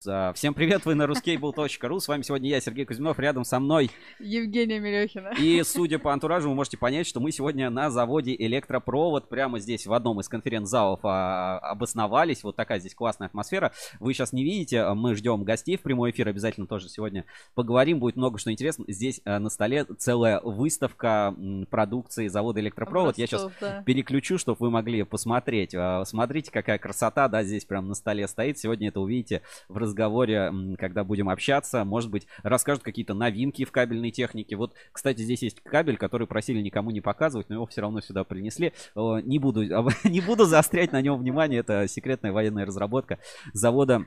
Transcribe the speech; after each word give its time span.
Всем 0.00 0.54
привет, 0.54 0.86
вы 0.86 0.94
на 0.94 1.02
ruskable.ru. 1.02 2.00
С 2.00 2.08
вами 2.08 2.22
сегодня 2.22 2.48
я, 2.48 2.58
Сергей 2.62 2.86
Кузьминов, 2.86 3.18
рядом 3.18 3.44
со 3.44 3.60
мной 3.60 3.90
Евгения 4.18 4.80
Мелехина. 4.80 5.34
И 5.38 5.62
судя 5.62 5.98
по 5.98 6.10
антуражу, 6.10 6.48
вы 6.48 6.54
можете 6.54 6.78
понять, 6.78 7.06
что 7.06 7.20
мы 7.20 7.32
сегодня 7.32 7.68
на 7.68 7.90
заводе 7.90 8.34
электропровод 8.34 9.28
прямо 9.28 9.58
здесь 9.58 9.86
в 9.86 9.92
одном 9.92 10.18
из 10.20 10.28
конференц-залов 10.30 11.00
а, 11.02 11.58
обосновались. 11.58 12.42
Вот 12.44 12.56
такая 12.56 12.80
здесь 12.80 12.94
классная 12.94 13.26
атмосфера. 13.28 13.72
Вы 13.98 14.14
сейчас 14.14 14.32
не 14.32 14.42
видите, 14.42 14.88
мы 14.94 15.14
ждем 15.14 15.44
гостей 15.44 15.76
в 15.76 15.82
прямой 15.82 16.12
эфир. 16.12 16.28
Обязательно 16.28 16.66
тоже 16.66 16.88
сегодня 16.88 17.26
поговорим. 17.54 18.00
Будет 18.00 18.16
много 18.16 18.38
что 18.38 18.50
интересно. 18.50 18.86
Здесь 18.88 19.20
а, 19.26 19.38
на 19.38 19.50
столе 19.50 19.84
целая 19.84 20.40
выставка 20.40 21.36
продукции 21.68 22.28
завода 22.28 22.60
электропровод. 22.60 23.16
Образцов, 23.16 23.18
я 23.18 23.26
сейчас 23.26 23.52
да. 23.60 23.82
переключу, 23.82 24.38
чтобы 24.38 24.56
вы 24.60 24.70
могли 24.70 25.02
посмотреть. 25.02 25.74
А, 25.74 26.06
смотрите, 26.06 26.50
какая 26.50 26.78
красота, 26.78 27.28
да, 27.28 27.44
здесь 27.44 27.66
прямо 27.66 27.88
на 27.88 27.94
столе 27.94 28.26
стоит. 28.28 28.58
Сегодня 28.58 28.88
это 28.88 29.00
увидите 29.00 29.42
в 29.68 29.89
разговоре, 29.90 30.52
когда 30.78 31.04
будем 31.04 31.28
общаться. 31.28 31.84
Может 31.84 32.10
быть, 32.10 32.26
расскажут 32.42 32.82
какие-то 32.82 33.14
новинки 33.14 33.64
в 33.64 33.72
кабельной 33.72 34.10
технике. 34.10 34.56
Вот, 34.56 34.74
кстати, 34.92 35.20
здесь 35.20 35.42
есть 35.42 35.60
кабель, 35.60 35.96
который 35.96 36.26
просили 36.26 36.60
никому 36.60 36.90
не 36.90 37.00
показывать, 37.00 37.48
но 37.48 37.56
его 37.56 37.66
все 37.66 37.80
равно 37.82 38.00
сюда 38.00 38.24
принесли. 38.24 38.72
Не 38.94 39.38
буду, 39.38 39.62
не 40.04 40.20
буду 40.20 40.44
заострять 40.44 40.92
на 40.92 41.02
нем 41.02 41.18
внимание. 41.18 41.60
Это 41.60 41.86
секретная 41.88 42.32
военная 42.32 42.66
разработка 42.66 43.18
завода 43.52 44.06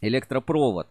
электропровод. 0.00 0.88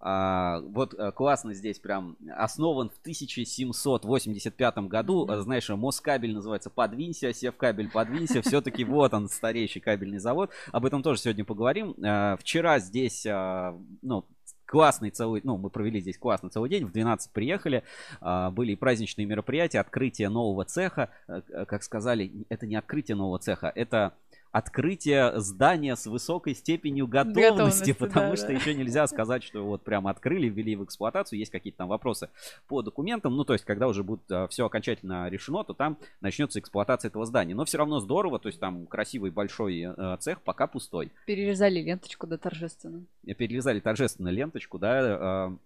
А, 0.00 0.60
вот 0.60 0.94
а, 0.94 1.10
классно 1.10 1.54
здесь 1.54 1.78
прям 1.78 2.16
основан 2.36 2.88
в 2.88 2.98
1785 3.00 4.78
году. 4.78 5.26
Mm-hmm. 5.26 5.40
Знаешь, 5.40 5.68
Москабель 5.70 6.34
называется 6.34 6.70
Подвинься, 6.70 7.32
Севкабель 7.32 7.90
Подвинься. 7.90 8.42
Все-таки 8.42 8.84
вот 8.84 9.12
он, 9.14 9.28
старейший 9.28 9.80
кабельный 9.80 10.18
завод. 10.18 10.50
Об 10.72 10.84
этом 10.84 11.02
тоже 11.02 11.20
сегодня 11.20 11.44
поговорим. 11.44 11.94
А, 12.04 12.36
вчера 12.36 12.78
здесь, 12.78 13.26
а, 13.26 13.76
ну, 14.02 14.24
классный 14.66 15.10
целый, 15.10 15.40
ну, 15.42 15.56
мы 15.56 15.70
провели 15.70 16.00
здесь 16.00 16.18
классный 16.18 16.50
целый 16.50 16.68
день, 16.68 16.84
в 16.84 16.92
12 16.92 17.32
приехали, 17.32 17.84
были 18.20 18.74
праздничные 18.74 19.24
мероприятия, 19.24 19.80
открытие 19.80 20.28
нового 20.28 20.66
цеха, 20.66 21.08
как 21.26 21.82
сказали, 21.82 22.44
это 22.50 22.66
не 22.66 22.76
открытие 22.76 23.16
нового 23.16 23.38
цеха, 23.38 23.72
это 23.74 24.12
открытие 24.52 25.40
здания 25.40 25.96
с 25.96 26.06
высокой 26.06 26.54
степенью 26.54 27.06
готовности, 27.06 27.50
готовности 27.50 27.92
потому 27.92 28.30
да, 28.30 28.36
что 28.36 28.46
да. 28.48 28.52
еще 28.54 28.74
нельзя 28.74 29.06
сказать, 29.06 29.42
что 29.42 29.64
вот 29.64 29.82
прям 29.82 30.06
открыли, 30.06 30.48
ввели 30.48 30.76
в 30.76 30.84
эксплуатацию, 30.84 31.38
есть 31.38 31.50
какие-то 31.50 31.78
там 31.78 31.88
вопросы 31.88 32.30
по 32.66 32.82
документам, 32.82 33.36
ну 33.36 33.44
то 33.44 33.52
есть 33.52 33.64
когда 33.64 33.88
уже 33.88 34.02
будет 34.02 34.30
а, 34.30 34.48
все 34.48 34.66
окончательно 34.66 35.28
решено, 35.28 35.64
то 35.64 35.74
там 35.74 35.98
начнется 36.20 36.58
эксплуатация 36.58 37.08
этого 37.08 37.26
здания, 37.26 37.54
но 37.54 37.64
все 37.64 37.78
равно 37.78 38.00
здорово, 38.00 38.38
то 38.38 38.48
есть 38.48 38.60
там 38.60 38.86
красивый 38.86 39.30
большой 39.30 39.84
а, 39.84 40.16
цех 40.18 40.42
пока 40.42 40.66
пустой. 40.66 41.12
Перерезали 41.26 41.80
ленточку, 41.80 42.26
да, 42.26 42.38
торжественно. 42.38 43.04
Перерезали 43.24 43.80
торжественно 43.80 44.28
ленточку, 44.28 44.78
да, 44.78 45.00
а, 45.00 45.56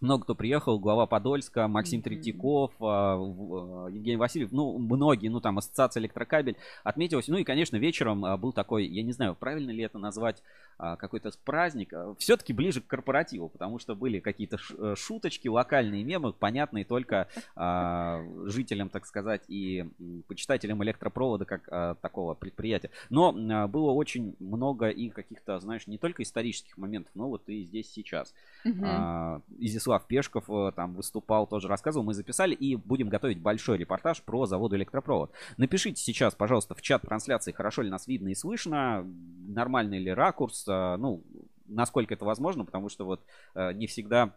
много 0.00 0.24
кто 0.24 0.34
приехал, 0.34 0.78
глава 0.78 1.06
Подольска, 1.06 1.68
Максим 1.68 2.00
mm-hmm. 2.00 2.04
Третьяков, 2.04 2.72
а, 2.80 3.16
а, 3.16 3.88
Евгений 3.88 4.16
Васильев, 4.16 4.52
ну, 4.52 4.78
многие, 4.78 5.28
ну, 5.28 5.40
там, 5.40 5.58
ассоциация 5.58 6.00
электрокабель 6.00 6.56
отметилась. 6.84 7.28
Ну 7.28 7.38
и, 7.38 7.44
конечно, 7.44 7.76
вечером 7.76 8.24
а, 8.24 8.36
был 8.36 8.52
такой, 8.52 8.86
я 8.86 9.02
не 9.02 9.12
знаю, 9.12 9.34
правильно 9.34 9.70
ли 9.70 9.82
это 9.82 9.98
назвать, 9.98 10.42
какой-то 10.78 11.30
праздник, 11.42 11.90
все-таки 12.18 12.52
ближе 12.52 12.82
к 12.82 12.86
корпоративу, 12.86 13.48
потому 13.48 13.78
что 13.78 13.94
были 13.94 14.20
какие-то 14.20 14.58
э, 14.76 14.94
шуточки, 14.94 15.48
локальные 15.48 16.04
мемы, 16.04 16.34
понятные 16.34 16.84
только 16.84 17.28
жителям, 18.44 18.90
так 18.90 19.06
сказать, 19.06 19.40
и 19.48 19.86
почитателям 20.28 20.84
электропровода 20.84 21.46
как 21.46 22.00
такого 22.02 22.34
предприятия. 22.34 22.90
Но 23.08 23.32
было 23.68 23.92
очень 23.92 24.36
много 24.38 24.90
и 24.90 25.08
каких-то, 25.08 25.58
знаешь, 25.60 25.86
не 25.86 25.96
только 25.96 26.22
исторических 26.22 26.76
моментов, 26.76 27.12
но 27.14 27.30
вот 27.30 27.48
и 27.48 27.64
здесь 27.64 27.90
сейчас. 27.90 28.34
Mm-hmm. 28.66 29.40
Изяслав 29.86 30.06
Пешков 30.06 30.50
э, 30.50 30.72
там 30.74 30.94
выступал, 30.94 31.46
тоже 31.46 31.68
рассказывал, 31.68 32.04
мы 32.04 32.14
записали 32.14 32.54
и 32.54 32.74
будем 32.74 33.08
готовить 33.08 33.40
большой 33.40 33.78
репортаж 33.78 34.20
про 34.22 34.46
завод 34.46 34.74
электропровод. 34.74 35.30
Напишите 35.56 36.02
сейчас, 36.02 36.34
пожалуйста, 36.34 36.74
в 36.74 36.82
чат 36.82 37.02
трансляции, 37.02 37.52
хорошо 37.52 37.82
ли 37.82 37.90
нас 37.90 38.08
видно 38.08 38.28
и 38.28 38.34
слышно, 38.34 39.04
нормальный 39.46 40.00
ли 40.00 40.12
ракурс, 40.12 40.66
э, 40.66 40.96
ну, 40.96 41.22
насколько 41.66 42.14
это 42.14 42.24
возможно, 42.24 42.64
потому 42.64 42.88
что 42.88 43.04
вот 43.04 43.24
э, 43.54 43.72
не 43.74 43.86
всегда 43.86 44.34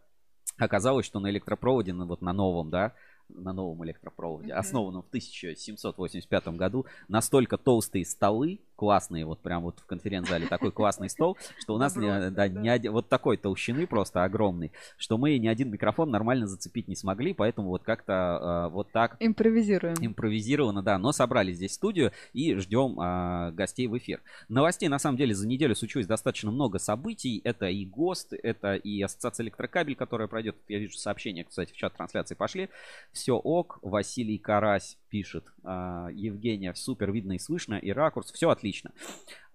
оказалось, 0.57 1.07
что 1.07 1.19
на 1.19 1.31
электропроводе, 1.31 1.93
ну, 1.93 2.05
вот 2.05 2.21
на 2.21 2.31
новом, 2.33 2.69
да, 2.69 2.93
на 3.29 3.51
новом 3.51 3.83
электропроводе, 3.85 4.53
основанном 4.53 5.01
в 5.01 5.07
1785 5.07 6.47
году, 6.49 6.85
настолько 7.07 7.57
толстые 7.57 8.05
столы, 8.05 8.59
классные, 8.79 9.25
вот 9.25 9.40
прям 9.40 9.63
вот 9.63 9.78
в 9.78 9.85
конференц-зале 9.85 10.47
такой 10.47 10.72
классный 10.72 11.09
стол, 11.09 11.38
что 11.59 11.75
у 11.75 11.78
нас 11.78 11.97
не, 11.97 12.29
да, 12.31 12.47
не 12.47 12.69
один, 12.69 12.94
вот 12.94 13.09
такой 13.09 13.35
толщины 13.35 13.85
просто 13.85 14.23
огромный, 14.23 14.72
что 14.97 15.17
мы 15.17 15.38
ни 15.38 15.50
один 15.50 15.69
микрофон 15.69 16.09
нормально 16.09 16.47
зацепить 16.47 16.88
не 16.88 16.95
смогли, 16.95 17.34
поэтому 17.34 17.67
вот 17.67 17.84
как-то 17.84 18.67
э, 18.69 18.73
вот 18.73 18.90
так... 18.94 19.17
Импровизируем. 19.19 19.95
Импровизированно, 20.00 20.81
да, 20.81 20.97
но 20.97 21.12
собрали 21.12 21.51
здесь 21.51 21.73
студию 21.73 22.13
и 22.31 22.56
ждем 22.56 22.97
э, 23.01 23.51
гостей 23.51 23.88
в 23.88 23.97
эфир. 23.97 24.22
Новостей, 24.47 24.88
на 24.88 24.97
самом 24.97 25.17
деле, 25.17 25.35
за 25.35 25.46
неделю 25.46 25.75
случилось 25.75 26.07
достаточно 26.07 26.50
много 26.50 26.79
событий. 26.79 27.41
Это 27.44 27.66
и 27.66 27.84
ГОСТ, 27.84 28.35
это 28.41 28.75
и 28.75 29.01
Ассоциация 29.01 29.44
Электрокабель, 29.44 29.97
которая 29.97 30.29
пройдет, 30.29 30.56
я 30.69 30.79
вижу 30.79 30.97
сообщения, 30.97 31.44
кстати, 31.44 31.73
в 31.73 31.75
чат 31.75 31.97
трансляции 31.97 32.35
пошли. 32.35 32.69
Все 33.11 33.34
ок, 33.34 33.79
Василий 33.81 34.38
Карась 34.38 34.97
пишет. 35.09 35.46
Э, 35.64 36.09
Евгения, 36.14 36.74
супер 36.74 37.12
видно 37.12 37.34
и 37.34 37.40
слышно, 37.40 37.75
и 37.75 37.92
ракурс, 37.92 38.31
все 38.31 38.50
отлично. 38.50 38.92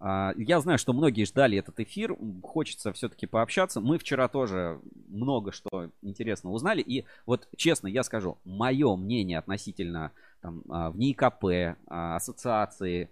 А, 0.06 0.34
я 0.36 0.60
знаю, 0.60 0.78
что 0.78 0.92
многие 0.92 1.24
ждали 1.24 1.56
этот 1.56 1.80
эфир. 1.80 2.14
Хочется 2.42 2.92
все-таки 2.92 3.26
пообщаться. 3.26 3.80
Мы 3.80 3.98
вчера 3.98 4.28
тоже 4.28 4.78
много 5.08 5.50
что 5.50 5.90
интересно 6.02 6.50
узнали. 6.50 6.82
И 6.82 7.06
вот 7.24 7.48
честно, 7.56 7.86
я 7.86 8.02
скажу, 8.02 8.36
мое 8.44 8.96
мнение 8.96 9.38
относительно 9.38 10.12
там, 10.42 10.62
а, 10.68 10.90
в 10.90 10.98
НИКП, 10.98 11.76
а, 11.86 12.16
ассоциации, 12.16 13.08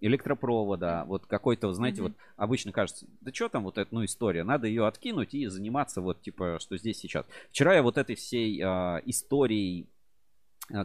электропровода, 0.00 1.04
вот 1.08 1.26
какой-то, 1.26 1.72
знаете, 1.72 2.00
mm-hmm. 2.00 2.04
вот 2.04 2.12
обычно 2.36 2.70
кажется, 2.70 3.06
да 3.22 3.32
что 3.32 3.48
там 3.48 3.64
вот 3.64 3.76
эта, 3.76 3.92
ну, 3.92 4.04
история, 4.04 4.44
надо 4.44 4.68
ее 4.68 4.86
откинуть 4.86 5.34
и 5.34 5.46
заниматься 5.46 6.00
вот, 6.00 6.20
типа, 6.20 6.58
что 6.60 6.76
здесь 6.76 6.98
сейчас. 6.98 7.26
Вчера 7.50 7.74
я 7.74 7.82
вот 7.82 7.98
этой 7.98 8.14
всей 8.14 8.62
э, 8.62 9.00
историей 9.06 9.88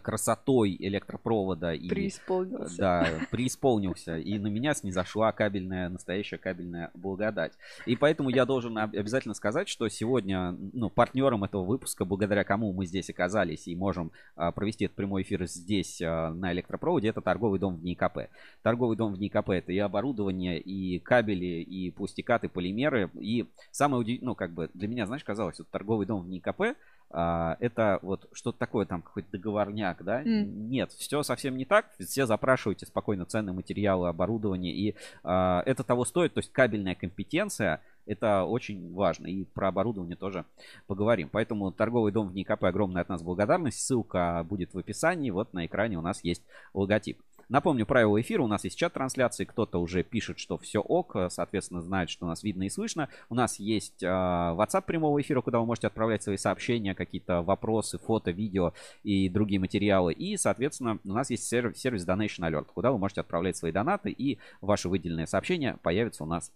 красотой 0.02 0.76
электропровода 0.80 1.74
и 1.74 1.88
преисполнился. 1.88 2.78
Да, 2.78 3.08
преисполнился. 3.32 4.18
И 4.18 4.38
на 4.40 4.48
меня 4.48 4.74
снизошла 4.74 5.32
кабельная, 5.32 5.90
настоящая 5.90 6.38
кабельная 6.38 6.92
благодать. 6.94 7.54
И 7.86 7.96
поэтому 7.96 8.30
я 8.30 8.46
должен 8.46 8.78
обязательно 8.78 9.34
сказать, 9.34 9.68
что 9.68 9.88
сегодня 9.90 10.56
ну, 10.74 10.90
партнером 10.90 11.44
этого 11.44 11.64
выпуска, 11.64 12.06
благодаря 12.06 12.44
кому 12.44 12.74
мы 12.74 12.86
здесь 12.86 13.10
оказались 13.10 13.68
и 13.68 13.76
можем 13.76 14.12
а, 14.36 14.52
провести 14.52 14.86
этот 14.86 14.96
прямой 14.96 15.24
эфир 15.24 15.46
здесь 15.46 16.02
а, 16.02 16.32
на 16.32 16.52
электропроводе, 16.54 17.10
это 17.10 17.22
торговый 17.22 17.60
дом 17.60 17.78
в 17.78 17.84
НИКП. 17.84 18.30
Торговый 18.62 18.98
дом 18.98 19.14
в 19.14 19.20
НИКП 19.20 19.50
это 19.50 19.72
и 19.72 19.78
оборудование, 19.78 20.60
и 20.60 21.00
кабели, 21.00 21.62
и 21.62 21.92
пустикаты, 21.92 22.50
полимеры. 22.50 23.10
И 23.14 23.48
самое 23.72 24.02
удивительное, 24.02 24.32
ну 24.32 24.36
как 24.36 24.54
бы 24.54 24.70
для 24.74 24.88
меня, 24.88 25.06
знаешь, 25.06 25.24
казалось, 25.24 25.60
вот 25.60 25.70
торговый 25.70 26.06
дом 26.06 26.24
в 26.24 26.30
НИКП 26.30 26.76
это 27.12 28.00
вот 28.02 28.28
что-то 28.34 28.58
такое, 28.58 28.86
там 28.86 29.02
какой-то 29.02 29.32
договорняк, 29.32 30.04
да? 30.04 30.22
Mm. 30.22 30.44
Нет, 30.44 30.92
все 30.92 31.24
совсем 31.24 31.56
не 31.56 31.66
так. 31.66 31.92
Все 32.00 32.26
запрашиваете 32.26 32.86
спокойно 32.86 33.26
ценные 33.26 33.54
материалы, 33.54 34.10
оборудование, 34.10 34.74
и 34.74 34.96
а, 35.24 35.64
это 35.66 35.84
того 35.84 36.04
стоит. 36.04 36.34
То 36.34 36.40
есть 36.40 36.52
кабельная 36.52 36.96
компетенция 36.96 37.82
это 38.06 38.44
очень 38.44 38.94
важно. 38.94 39.28
И 39.28 39.46
про 39.46 39.70
оборудование 39.70 40.16
тоже 40.16 40.46
поговорим. 40.88 41.30
Поэтому 41.32 41.72
торговый 41.72 42.12
дом 42.12 42.30
в 42.30 42.36
НИКП 42.36 42.64
огромная 42.64 43.02
от 43.02 43.10
нас 43.10 43.22
благодарность. 43.22 43.80
Ссылка 43.80 44.46
будет 44.48 44.74
в 44.74 44.78
описании. 44.78 45.32
Вот 45.32 45.54
на 45.54 45.66
экране 45.66 45.98
у 45.98 46.02
нас 46.02 46.24
есть 46.24 46.44
логотип. 46.74 47.20
Напомню 47.50 47.86
правила 47.86 48.20
эфира. 48.20 48.42
У 48.42 48.48
нас 48.48 48.64
есть 48.64 48.78
чат 48.78 48.94
трансляции. 48.94 49.46
Кто-то 49.46 49.80
уже 49.80 50.04
пишет, 50.04 50.40
что 50.40 50.58
все 50.58 50.80
ок. 50.80 51.16
Соответственно, 51.30 51.82
знает, 51.82 52.10
что 52.10 52.26
нас 52.26 52.44
видно 52.44 52.64
и 52.64 52.70
слышно. 52.70 53.10
У 53.30 53.36
нас 53.36 53.60
есть 53.60 54.04
э, 54.04 54.08
WhatsApp 54.08 54.84
прямого 54.86 55.22
эфира, 55.22 55.42
куда 55.42 55.60
вы 55.60 55.66
можете 55.66 55.88
отправлять 55.88 56.24
свои 56.24 56.38
сообщения, 56.38 56.96
какие-то 56.96 57.42
вопросы, 57.42 57.98
фото, 57.98 58.32
видео 58.32 58.74
и 59.04 59.30
другие 59.30 59.60
материалы. 59.60 60.14
И, 60.14 60.38
соответственно, 60.38 61.00
у 61.04 61.14
нас 61.14 61.30
есть 61.30 61.48
сервис, 61.48 61.78
сервис 61.78 62.08
Donation 62.08 62.50
Alert, 62.50 62.68
куда 62.74 62.92
вы 62.92 62.98
можете 62.98 63.22
отправлять 63.22 63.58
свои 63.58 63.72
донаты. 63.72 64.10
И 64.10 64.40
ваши 64.62 64.90
выделенные 64.90 65.28
сообщения 65.28 65.78
появятся 65.84 66.24
у 66.24 66.28
нас 66.28 66.52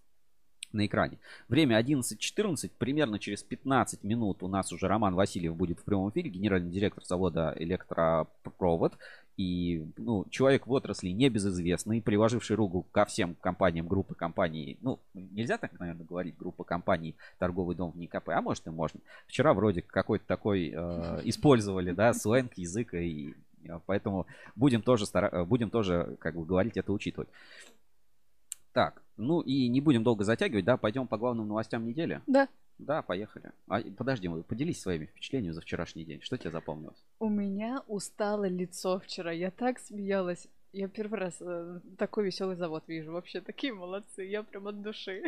на 0.72 0.86
экране. 0.86 1.18
Время 1.48 1.80
11.14, 1.80 2.70
примерно 2.78 3.18
через 3.18 3.42
15 3.42 4.04
минут 4.04 4.42
у 4.42 4.48
нас 4.48 4.72
уже 4.72 4.88
Роман 4.88 5.14
Васильев 5.14 5.56
будет 5.56 5.80
в 5.80 5.84
прямом 5.84 6.10
эфире, 6.10 6.30
генеральный 6.30 6.70
директор 6.70 7.04
завода 7.04 7.54
«Электропровод». 7.58 8.94
И 9.40 9.86
ну, 9.96 10.26
человек 10.28 10.66
в 10.66 10.72
отрасли 10.72 11.08
небезызвестный, 11.08 12.02
приложивший 12.02 12.56
руку 12.56 12.82
ко 12.92 13.06
всем 13.06 13.34
компаниям 13.36 13.88
группы 13.88 14.14
компаний. 14.14 14.76
Ну, 14.82 15.00
нельзя 15.14 15.56
так, 15.56 15.80
наверное, 15.80 16.04
говорить, 16.04 16.36
группа 16.36 16.62
компаний 16.62 17.16
«Торговый 17.38 17.74
дом» 17.74 17.90
в 17.90 17.96
НИКП, 17.96 18.28
а 18.28 18.42
может 18.42 18.66
и 18.66 18.70
можно. 18.70 19.00
Вчера 19.26 19.54
вроде 19.54 19.80
какой-то 19.80 20.26
такой 20.26 20.68
э, 20.68 21.20
использовали, 21.24 21.92
да, 21.92 22.12
сленг, 22.12 22.52
язык, 22.58 22.92
и 22.92 23.34
э, 23.64 23.80
поэтому 23.86 24.26
будем 24.56 24.82
тоже, 24.82 25.06
стара... 25.06 25.46
будем 25.46 25.70
тоже 25.70 26.18
как 26.20 26.34
бы 26.34 26.44
говорить 26.44 26.76
это, 26.76 26.92
учитывать. 26.92 27.30
Так, 28.74 29.02
Ну 29.20 29.40
и 29.40 29.68
не 29.68 29.80
будем 29.80 30.02
долго 30.02 30.24
затягивать, 30.24 30.64
да, 30.64 30.76
пойдем 30.76 31.06
по 31.06 31.18
главным 31.18 31.48
новостям 31.48 31.84
недели. 31.84 32.22
Да. 32.26 32.48
Да, 32.78 33.02
поехали. 33.02 33.52
А, 33.68 33.80
подожди, 33.82 34.28
поделись 34.28 34.80
своими 34.80 35.04
впечатлениями 35.04 35.52
за 35.52 35.60
вчерашний 35.60 36.04
день. 36.04 36.22
Что 36.22 36.38
тебе 36.38 36.50
запомнилось? 36.50 37.04
У 37.18 37.28
меня 37.28 37.82
устало 37.86 38.48
лицо 38.48 38.98
вчера. 38.98 39.32
Я 39.32 39.50
так 39.50 39.78
смеялась. 39.78 40.48
Я 40.72 40.86
первый 40.86 41.18
раз 41.18 41.34
э, 41.40 41.80
такой 41.98 42.26
веселый 42.26 42.54
завод 42.54 42.84
вижу. 42.86 43.10
Вообще 43.10 43.40
такие 43.40 43.72
молодцы. 43.72 44.22
Я 44.22 44.44
прям 44.44 44.68
от 44.68 44.80
души. 44.82 45.22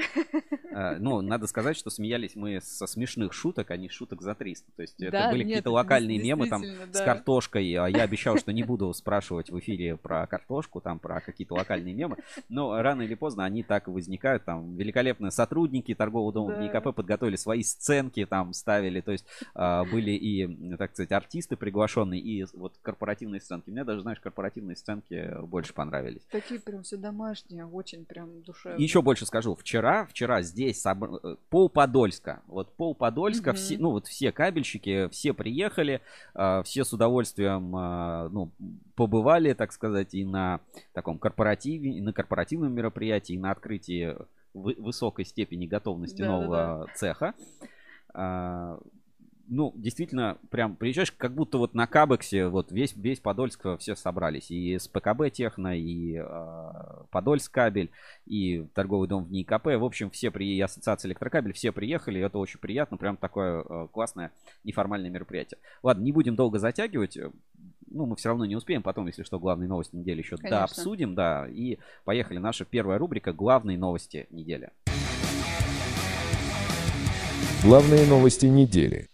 А, 0.75 0.97
Ну, 0.99 1.21
надо 1.21 1.47
сказать, 1.49 1.77
что 1.77 1.91
смеялись 1.91 2.37
мы 2.37 2.61
со 2.61 2.87
смешных 2.87 3.33
шуток, 3.33 3.73
а 3.73 3.77
не 3.77 3.89
шуток 3.89 4.23
за 4.23 4.35
300. 4.37 4.71
То 4.77 4.83
есть 4.83 5.01
это 5.03 5.11
Да, 5.11 5.31
были 5.31 5.41
нет, 5.41 5.49
какие-то 5.49 5.61
это 5.61 5.71
локальные 5.73 6.23
мемы 6.23 6.49
там 6.49 6.63
действительно, 6.63 6.93
с 6.95 6.99
да. 6.99 7.05
картошкой. 7.05 7.75
А 7.75 7.89
я 7.89 8.03
обещал, 8.05 8.39
что 8.39 8.53
не 8.53 8.63
буду 8.63 8.93
спрашивать 8.95 9.51
в 9.51 9.59
эфире 9.59 9.97
про 9.97 10.27
картошку, 10.29 10.81
там 10.81 11.01
про 11.01 11.21
какие-то 11.21 11.55
локальные 11.55 11.93
мемы. 11.93 12.19
Но 12.49 12.81
рано 12.81 13.03
или 13.03 13.15
поздно 13.15 13.45
они 13.45 13.65
так 13.65 13.89
и 13.89 13.91
возникают. 13.91 14.45
Там 14.45 14.77
великолепные 14.77 15.33
сотрудники 15.33 15.93
торгового 15.95 16.33
дома 16.33 16.55
Да. 16.55 16.63
НИКП 16.63 16.95
подготовили 16.95 17.37
свои 17.37 17.65
сценки, 17.65 18.25
там 18.27 18.53
ставили. 18.53 19.01
То 19.01 19.11
есть 19.13 19.27
а, 19.55 19.85
были 19.85 20.13
и, 20.13 20.77
так 20.77 20.93
сказать, 20.93 21.11
артисты 21.11 21.57
приглашенные, 21.57 22.21
и 22.21 22.47
вот 22.55 22.79
корпоративные 22.81 23.41
сценки. 23.41 23.71
Мне 23.71 23.83
даже, 23.85 24.03
знаешь, 24.03 24.21
корпоративные 24.21 24.77
сценки 24.77 25.32
больше 25.41 25.73
понравились. 25.75 26.23
Такие 26.31 26.61
прям 26.61 26.83
все 26.83 26.97
домашние, 26.97 27.65
очень 27.67 28.05
прям 28.05 28.43
душевные. 28.43 28.83
Еще 28.83 29.01
больше 29.03 29.25
скажу. 29.27 29.55
Вчера, 29.55 30.07
вчера 30.07 30.43
здесь 30.43 30.85
собр- 30.85 31.19
э, 31.23 31.37
пол 31.51 31.69
Подольска. 31.69 32.43
Вот 32.47 32.73
пол 32.77 32.95
Подольска, 32.95 33.51
Мгм. 33.51 33.57
все, 33.57 33.79
ну 33.79 33.91
вот 33.91 34.07
все 34.07 34.33
кабельщики, 34.33 35.09
все 35.11 35.33
приехали, 35.33 36.01
а, 36.35 36.63
все 36.63 36.85
с 36.85 36.93
удовольствием, 36.93 37.75
а, 37.77 38.29
ну, 38.31 38.51
побывали, 38.95 39.53
так 39.55 39.73
сказать, 39.73 40.15
и 40.15 40.25
на 40.25 40.61
таком 40.93 41.19
корпоративе, 41.19 41.93
и 41.93 42.01
на 42.01 42.13
корпоративном 42.13 42.73
мероприятии, 42.73 43.35
и 43.35 43.39
на 43.39 43.51
открытии 43.51 44.17
вы- 44.55 44.77
высокой 44.79 45.25
степени 45.25 45.67
готовности 45.67 46.23
Да-да-да. 46.23 46.41
нового 46.43 46.87
цеха. 46.95 47.35
Ну, 49.55 49.71
действительно, 49.77 50.39
прям 50.49 50.77
приезжаешь, 50.77 51.13
как 51.13 51.35
будто 51.35 51.59
вот 51.59 51.75
на 51.75 51.87
Кабексе, 51.87 52.47
вот 52.47 52.73
весь, 52.73 52.97
весь 52.97 53.21
Подольск 53.21 53.67
все 53.79 53.95
собрались. 53.95 54.51
И 54.51 54.79
с 54.79 54.89
ПКБ 54.89 55.31
Техно, 55.31 55.77
и 55.79 56.17
а, 56.17 57.05
Подольск 57.11 57.53
кабель, 57.53 57.91
и 58.25 58.67
торговый 58.73 59.09
дом 59.09 59.25
в 59.25 59.31
НИКП. 59.31 59.67
В 59.67 59.85
общем, 59.85 60.09
все 60.09 60.31
при 60.31 60.57
и 60.57 60.61
ассоциация 60.63 61.11
электрокабель, 61.11 61.53
все 61.53 61.71
приехали, 61.71 62.19
и 62.19 62.23
это 62.23 62.39
очень 62.39 62.61
приятно, 62.61 62.97
прям 62.97 63.19
такое 63.19 63.63
э, 63.63 63.89
классное 63.93 64.33
неформальное 64.65 65.11
мероприятие. 65.11 65.59
Ладно, 65.83 66.03
не 66.03 66.13
будем 66.13 66.35
долго 66.35 66.59
затягивать. 66.59 67.19
Ну, 67.91 68.07
мы 68.07 68.17
все 68.17 68.31
равно 68.31 68.47
не 68.47 68.57
успеем. 68.57 68.83
Потом, 68.83 69.07
если 69.07 69.23
что, 69.23 69.39
главные 69.39 69.69
новости 69.69 69.95
недели 69.95 70.23
еще 70.23 70.39
да, 70.39 70.65
обсудим, 70.65 71.15
да. 71.15 71.47
И 71.47 71.77
поехали. 72.05 72.39
Наша 72.39 72.65
первая 72.65 72.97
рубрика 72.97 73.35
«Главные 73.35 73.77
новости 73.77 74.27
недели». 74.31 74.71
Главные 77.63 78.07
новости 78.07 78.47
недели. 78.47 79.12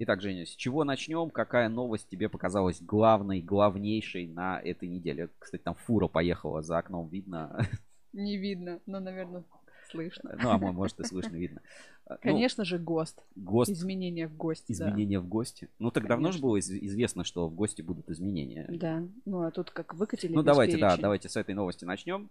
Итак, 0.00 0.20
Женя, 0.22 0.46
с 0.46 0.50
чего 0.50 0.84
начнем? 0.84 1.28
Какая 1.30 1.68
новость 1.68 2.08
тебе 2.08 2.28
показалась 2.28 2.80
главной, 2.80 3.40
главнейшей 3.40 4.28
на 4.28 4.60
этой 4.60 4.88
неделе? 4.88 5.28
Кстати, 5.40 5.62
там 5.62 5.74
фура 5.74 6.06
поехала 6.06 6.62
за 6.62 6.78
окном, 6.78 7.08
видно. 7.08 7.66
Не 8.12 8.36
видно, 8.36 8.80
но, 8.86 9.00
наверное, 9.00 9.42
слышно. 9.90 10.36
Ну, 10.40 10.50
а 10.50 10.58
мо- 10.58 10.72
может 10.72 11.00
и 11.00 11.04
слышно, 11.04 11.34
видно. 11.36 11.60
Ну, 12.08 12.16
Конечно 12.22 12.64
же, 12.64 12.78
ГОСТ. 12.78 13.22
ГОСТ, 13.34 13.70
Изменения 13.72 14.28
в 14.28 14.36
ГОСТе. 14.36 14.74
да. 14.78 14.88
изменения 14.90 15.18
в 15.18 15.26
ГОСТе. 15.28 15.68
Ну, 15.80 15.90
так 15.90 16.06
давно 16.06 16.30
же 16.30 16.38
было 16.40 16.56
из- 16.58 16.70
известно, 16.70 17.24
что 17.24 17.48
в 17.48 17.54
ГОСТе 17.54 17.82
будут 17.82 18.08
изменения. 18.08 18.66
Да. 18.70 19.02
Ну, 19.24 19.42
а 19.42 19.50
тут 19.50 19.72
как 19.72 19.94
выкатили 19.94 20.32
Ну, 20.32 20.42
давайте, 20.44 20.78
да, 20.78 20.88
перечень. 20.90 21.02
давайте 21.02 21.28
с 21.28 21.36
этой 21.36 21.54
новости 21.54 21.84
начнем. 21.84 22.30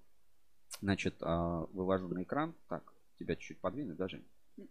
Значит, 0.81 1.15
а, 1.21 1.65
вывожу 1.73 2.07
на 2.07 2.23
экран. 2.23 2.55
Так, 2.69 2.93
тебя 3.19 3.35
чуть-чуть 3.35 3.59
подвинуть 3.59 3.97
даже. 3.97 4.23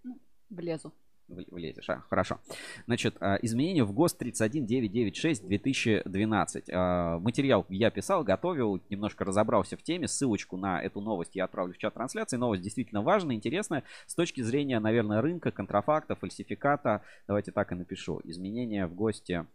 Ну, 0.03 0.19
Влезу. 0.51 0.93
Влезешь, 1.29 1.91
а, 1.91 2.01
хорошо. 2.09 2.39
Значит, 2.87 3.17
а, 3.21 3.37
изменения 3.43 3.83
в 3.83 3.93
ГОСТ 3.93 4.19
31996 4.19 5.47
2012. 5.47 6.71
А, 6.73 7.19
Материал 7.19 7.67
я 7.69 7.91
писал, 7.91 8.23
готовил, 8.23 8.81
немножко 8.91 9.25
разобрался 9.25 9.77
в 9.77 9.83
теме. 9.83 10.07
Ссылочку 10.07 10.57
на 10.57 10.81
эту 10.81 11.01
новость 11.01 11.35
я 11.35 11.45
отправлю 11.45 11.75
в 11.75 11.79
чат 11.79 11.95
трансляции. 11.95 12.37
Новость 12.37 12.63
действительно 12.63 13.03
важная, 13.03 13.35
интересная. 13.35 13.83
С 14.07 14.15
точки 14.15 14.41
зрения, 14.41 14.79
наверное, 14.79 15.21
рынка, 15.21 15.51
контрафакта, 15.51 16.15
фальсификата. 16.15 17.03
Давайте 17.27 17.51
так 17.51 17.73
и 17.73 17.75
напишу. 17.75 18.21
Изменения 18.23 18.87
в 18.87 18.95
ГОСТе. 18.95 19.47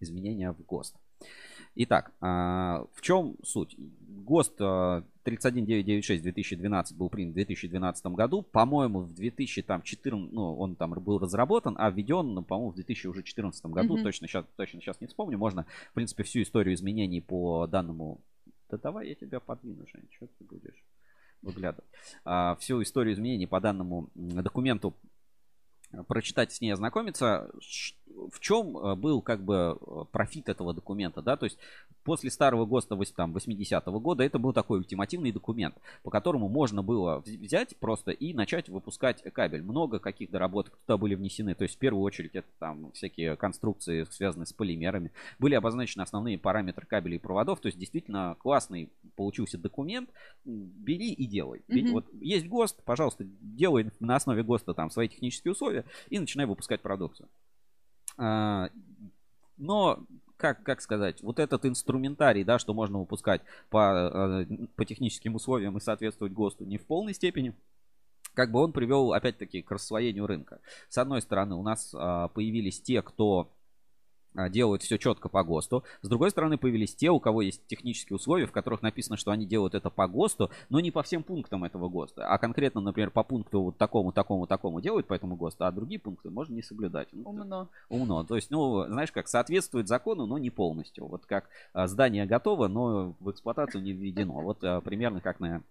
Изменения 0.00 0.52
в 0.52 0.62
ГОСТ. 0.62 0.96
Итак, 1.74 2.12
а, 2.20 2.84
в 2.92 3.00
чем 3.00 3.36
суть? 3.42 3.76
ГОСТ 3.78 4.60
31996 5.26 6.22
2012 6.22 6.96
был 6.96 7.10
принят 7.10 7.32
в 7.32 7.34
2012 7.34 8.06
году. 8.06 8.42
По-моему, 8.42 9.00
в 9.00 9.12
2014, 9.12 10.04
ну, 10.04 10.56
он 10.56 10.76
там 10.76 10.92
был 10.92 11.18
разработан, 11.18 11.74
а 11.78 11.90
введен, 11.90 12.32
ну, 12.32 12.42
по-моему, 12.42 12.70
в 12.70 12.76
2014 12.76 13.66
году. 13.66 13.94
Мгм. 13.94 14.04
Точно 14.04 14.28
сейчас, 14.28 14.46
точно 14.56 14.80
сейчас 14.80 15.00
не 15.00 15.08
вспомню. 15.08 15.36
Можно, 15.36 15.66
в 15.90 15.94
принципе, 15.94 16.22
всю 16.22 16.42
историю 16.42 16.74
изменений 16.76 17.20
по 17.20 17.66
данному... 17.66 18.20
Да 18.70 18.78
давай 18.78 19.08
я 19.08 19.14
тебя 19.16 19.40
подвину, 19.40 19.84
Жень, 19.92 20.08
что 20.12 20.28
ты 20.38 20.44
будешь 20.44 20.84
выглядывать. 21.42 21.90
А, 22.24 22.54
всю 22.56 22.80
историю 22.82 23.14
изменений 23.14 23.46
по 23.48 23.60
данному 23.60 24.08
документу 24.14 24.94
э, 25.90 26.04
прочитать, 26.04 26.52
с 26.52 26.60
ней 26.60 26.70
ознакомиться. 26.70 27.50
Ш- 27.60 27.96
В 28.32 28.40
чем 28.40 28.76
э, 28.78 28.94
был 28.94 29.20
как 29.20 29.42
бы 29.42 29.78
э, 29.80 30.04
профит 30.10 30.48
этого 30.48 30.72
документа, 30.72 31.20
да, 31.20 31.36
то 31.36 31.44
есть 31.44 31.58
после 32.02 32.30
старого 32.30 32.64
ГОСТа 32.64 32.94
вось- 32.94 33.12
там 33.14 33.32
80-го 33.32 34.00
года 34.00 34.24
это 34.24 34.38
был 34.38 34.52
такой 34.52 34.78
ультимативный 34.78 35.32
документ, 35.32 35.74
по 36.02 36.10
которому 36.10 36.48
можно 36.48 36.82
было 36.82 37.22
вз- 37.26 37.36
взять 37.36 37.76
просто 37.76 38.12
и 38.12 38.32
начать 38.32 38.68
выпускать 38.68 39.22
кабель. 39.34 39.62
Много 39.62 39.98
каких 39.98 40.30
доработок 40.30 40.76
туда 40.86 40.96
были 40.96 41.14
внесены, 41.14 41.54
то 41.54 41.64
есть 41.64 41.76
в 41.76 41.78
первую 41.78 42.02
очередь 42.02 42.34
это 42.34 42.48
там 42.58 42.90
всякие 42.92 43.36
конструкции, 43.36 44.06
связанные 44.10 44.46
с 44.46 44.52
полимерами, 44.52 45.12
были 45.38 45.54
обозначены 45.54 46.02
основные 46.02 46.38
параметры 46.38 46.86
кабелей 46.86 47.16
и 47.16 47.20
проводов, 47.20 47.60
то 47.60 47.66
есть 47.66 47.78
действительно 47.78 48.36
классный 48.38 48.88
получился 49.16 49.58
документ, 49.58 50.08
бери 50.44 51.12
и 51.12 51.26
делай. 51.26 51.62
Мгм. 51.68 51.92
Вот 51.92 52.06
есть 52.20 52.46
ГОСТ, 52.46 52.82
пожалуйста, 52.84 53.24
делай 53.24 53.90
на 54.00 54.16
основе 54.16 54.42
ГОСТа 54.42 54.72
там 54.74 54.90
свои 54.90 55.08
технические 55.08 55.52
условия 55.52 55.84
и 56.08 56.18
начинай 56.18 56.46
выпускать 56.46 56.80
продукцию. 56.80 57.28
А, 58.16 58.70
Но, 59.56 60.04
как, 60.36 60.62
как 60.62 60.80
сказать, 60.80 61.22
вот 61.22 61.38
этот 61.38 61.64
инструментарий, 61.64 62.44
да, 62.44 62.58
что 62.58 62.74
можно 62.74 62.98
выпускать 62.98 63.42
по, 63.70 64.44
э, 64.48 64.66
по 64.76 64.84
техническим 64.84 65.34
условиям 65.34 65.76
и 65.76 65.80
соответствовать 65.80 66.32
ГОСТу 66.32 66.64
не 66.64 66.78
в 66.78 66.84
полной 66.84 67.14
степени, 67.14 67.54
как 68.34 68.50
бы 68.52 68.60
он 68.60 68.72
привел, 68.72 69.14
опять-таки, 69.14 69.62
к 69.62 69.70
рассвоению 69.70 70.26
рынка. 70.26 70.60
С 70.90 70.98
одной 70.98 71.22
стороны, 71.22 71.54
у 71.54 71.62
нас 71.62 71.94
а, 71.94 72.28
появились 72.28 72.82
те, 72.82 73.00
кто 73.00 73.50
делают 74.50 74.82
все 74.82 74.98
четко 74.98 75.28
по 75.28 75.42
ГОСТу. 75.42 75.84
С 76.02 76.08
другой 76.08 76.30
стороны, 76.30 76.58
появились 76.58 76.94
те, 76.94 77.10
у 77.10 77.20
кого 77.20 77.42
есть 77.42 77.66
технические 77.66 78.16
условия, 78.16 78.46
в 78.46 78.52
которых 78.52 78.82
написано, 78.82 79.16
что 79.16 79.30
они 79.30 79.46
делают 79.46 79.74
это 79.74 79.90
по 79.90 80.06
ГОСТу, 80.06 80.50
но 80.68 80.80
не 80.80 80.90
по 80.90 81.02
всем 81.02 81.22
пунктам 81.22 81.64
этого 81.64 81.88
ГОСТа, 81.88 82.26
а 82.26 82.38
конкретно, 82.38 82.80
например, 82.80 83.10
по 83.10 83.22
пункту 83.22 83.62
вот 83.62 83.76
такому, 83.76 84.12
такому, 84.12 84.46
такому 84.46 84.80
делают 84.80 85.06
по 85.06 85.14
этому 85.14 85.36
ГОСТу, 85.36 85.64
а 85.64 85.72
другие 85.72 86.00
пункты 86.00 86.30
можно 86.30 86.54
не 86.54 86.62
соблюдать. 86.62 87.08
Ну, 87.12 87.30
Умно. 87.30 87.68
умно. 87.88 88.24
То 88.24 88.36
есть, 88.36 88.50
ну, 88.50 88.84
знаешь, 88.86 89.12
как 89.12 89.28
соответствует 89.28 89.88
закону, 89.88 90.26
но 90.26 90.38
не 90.38 90.50
полностью. 90.50 91.06
Вот 91.06 91.26
как 91.26 91.48
а, 91.72 91.86
здание 91.86 92.26
готово, 92.26 92.68
но 92.68 93.14
в 93.20 93.30
эксплуатацию 93.30 93.82
не 93.82 93.92
введено. 93.92 94.40
Вот 94.40 94.62
а, 94.62 94.80
примерно 94.80 95.20
как 95.20 95.40
на 95.40 95.56
а, 95.56 95.62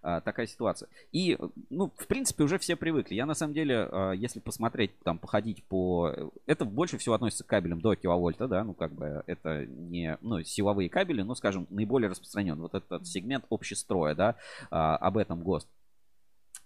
такая 0.00 0.46
ситуация. 0.46 0.88
И, 1.12 1.38
ну, 1.70 1.92
в 1.96 2.06
принципе, 2.06 2.44
уже 2.44 2.58
все 2.58 2.76
привыкли. 2.76 3.14
Я, 3.14 3.26
на 3.26 3.34
самом 3.34 3.54
деле, 3.54 3.88
а, 3.90 4.12
если 4.12 4.40
посмотреть, 4.40 4.98
там, 5.00 5.18
походить 5.18 5.64
по... 5.64 6.12
Это 6.46 6.64
больше 6.64 6.98
всего 6.98 7.14
относится 7.14 7.44
к 7.44 7.48
кабелям 7.48 7.80
до 7.80 7.94
киловольта, 7.94 8.48
да, 8.48 8.64
ну, 8.64 8.74
как 8.74 8.92
бы 8.92 9.22
это 9.26 9.66
не, 9.66 10.18
ну, 10.20 10.42
силовые 10.42 10.88
кабели, 10.88 11.22
но, 11.22 11.34
скажем, 11.34 11.66
наиболее 11.70 12.10
распространен. 12.10 12.60
Вот 12.60 12.74
этот 12.74 13.06
сегмент 13.06 13.44
общестроя, 13.50 14.14
да, 14.14 14.36
а, 14.70 14.96
об 14.96 15.16
этом 15.16 15.42
ГОСТ. 15.42 15.68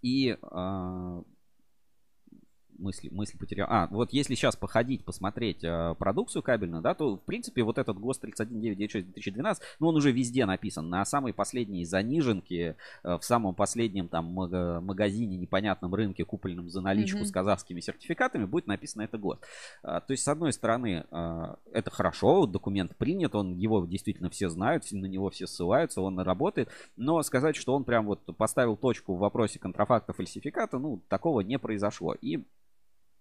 И 0.03 0.37
а, 0.43 1.23
мысли, 2.83 3.09
мысли 3.11 3.39
потерял. 3.39 3.67
А, 3.71 3.87
вот 3.91 4.13
если 4.13 4.35
сейчас 4.35 4.57
походить, 4.57 5.05
посмотреть 5.05 5.65
э, 5.65 5.95
продукцию 5.99 6.43
кабельную, 6.43 6.83
да, 6.83 6.95
то, 6.95 7.17
в 7.17 7.21
принципе, 7.21 7.63
вот 7.63 7.79
этот 7.79 7.99
ГОСТ 7.99 8.23
31996 8.23 9.07
2012, 9.07 9.63
ну, 9.79 9.89
он 9.89 9.97
уже 9.97 10.13
везде 10.13 10.45
написан. 10.45 10.89
На 10.89 11.05
самой 11.05 11.33
последней 11.33 11.85
заниженке, 11.85 12.77
э, 13.05 13.19
в 13.19 13.23
самом 13.25 13.55
последнем 13.55 14.09
там 14.09 14.27
мага- 14.27 14.81
магазине, 14.81 15.37
непонятном 15.37 15.95
рынке, 15.95 16.25
купленном 16.25 16.69
за 16.69 16.81
наличку 16.81 17.19
Мгм. 17.19 17.27
с 17.27 17.31
казахскими 17.31 17.81
сертификатами, 17.81 18.45
будет 18.45 18.67
написано 18.67 19.03
это 19.03 19.17
ГОСТ. 19.19 19.41
А, 19.83 20.01
то 20.01 20.13
есть, 20.13 20.25
с 20.25 20.29
одной 20.29 20.53
стороны, 20.53 21.05
а, 21.11 21.57
это 21.73 21.91
хорошо, 21.91 22.47
документ 22.47 22.97
принят, 22.97 23.35
он 23.35 23.57
его 23.57 23.87
действительно 23.87 24.29
все 24.31 24.49
знают, 24.49 24.91
на 24.91 25.07
него 25.07 25.31
все 25.31 25.47
ссылаются, 25.47 26.01
он 26.03 26.19
работает, 26.19 26.69
но 26.97 27.23
сказать, 27.23 27.57
что 27.57 27.75
он 27.75 27.85
прям 27.85 28.07
вот 28.07 28.21
поставил 28.37 28.77
точку 28.77 29.15
в 29.15 29.19
вопросе 29.21 29.59
контрафакта, 29.59 30.13
фальсификата, 30.13 30.79
ну, 30.79 31.01
такого 31.09 31.41
не 31.41 31.59
произошло. 31.59 32.15
И 32.21 32.33
Э, 32.37 32.45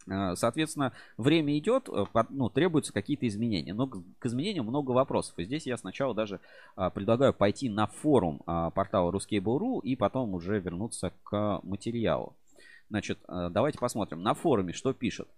Соответственно, 0.06 0.94
время 1.18 1.58
идет, 1.58 1.90
э, 1.90 2.06
ну, 2.30 2.50
требуются 2.50 2.94
какие-то 2.94 3.28
изменения. 3.28 3.74
Но 3.74 3.88
к 3.88 4.26
изменениям 4.26 4.66
много 4.66 4.92
вопросов. 4.92 5.38
И 5.38 5.46
здесь 5.46 5.68
я 5.68 5.78
сначала 5.78 6.16
даже 6.16 6.40
а, 6.76 6.90
предлагаю 6.90 7.34
пойти 7.34 7.70
на 7.70 7.88
форум 7.88 8.42
а, 8.46 8.72
портала 8.72 9.12
Ruskable.ru 9.12 9.82
и 9.84 9.96
потом 9.96 10.34
уже 10.34 10.60
вернуться 10.60 11.14
к 11.24 11.60
материалу. 11.64 12.36
Значит, 12.92 13.20
э, 13.30 13.50
давайте 13.50 13.80
посмотрим. 13.80 14.22
На 14.22 14.34
форуме 14.34 14.74
что 14.74 14.94
пишут. 14.94 15.30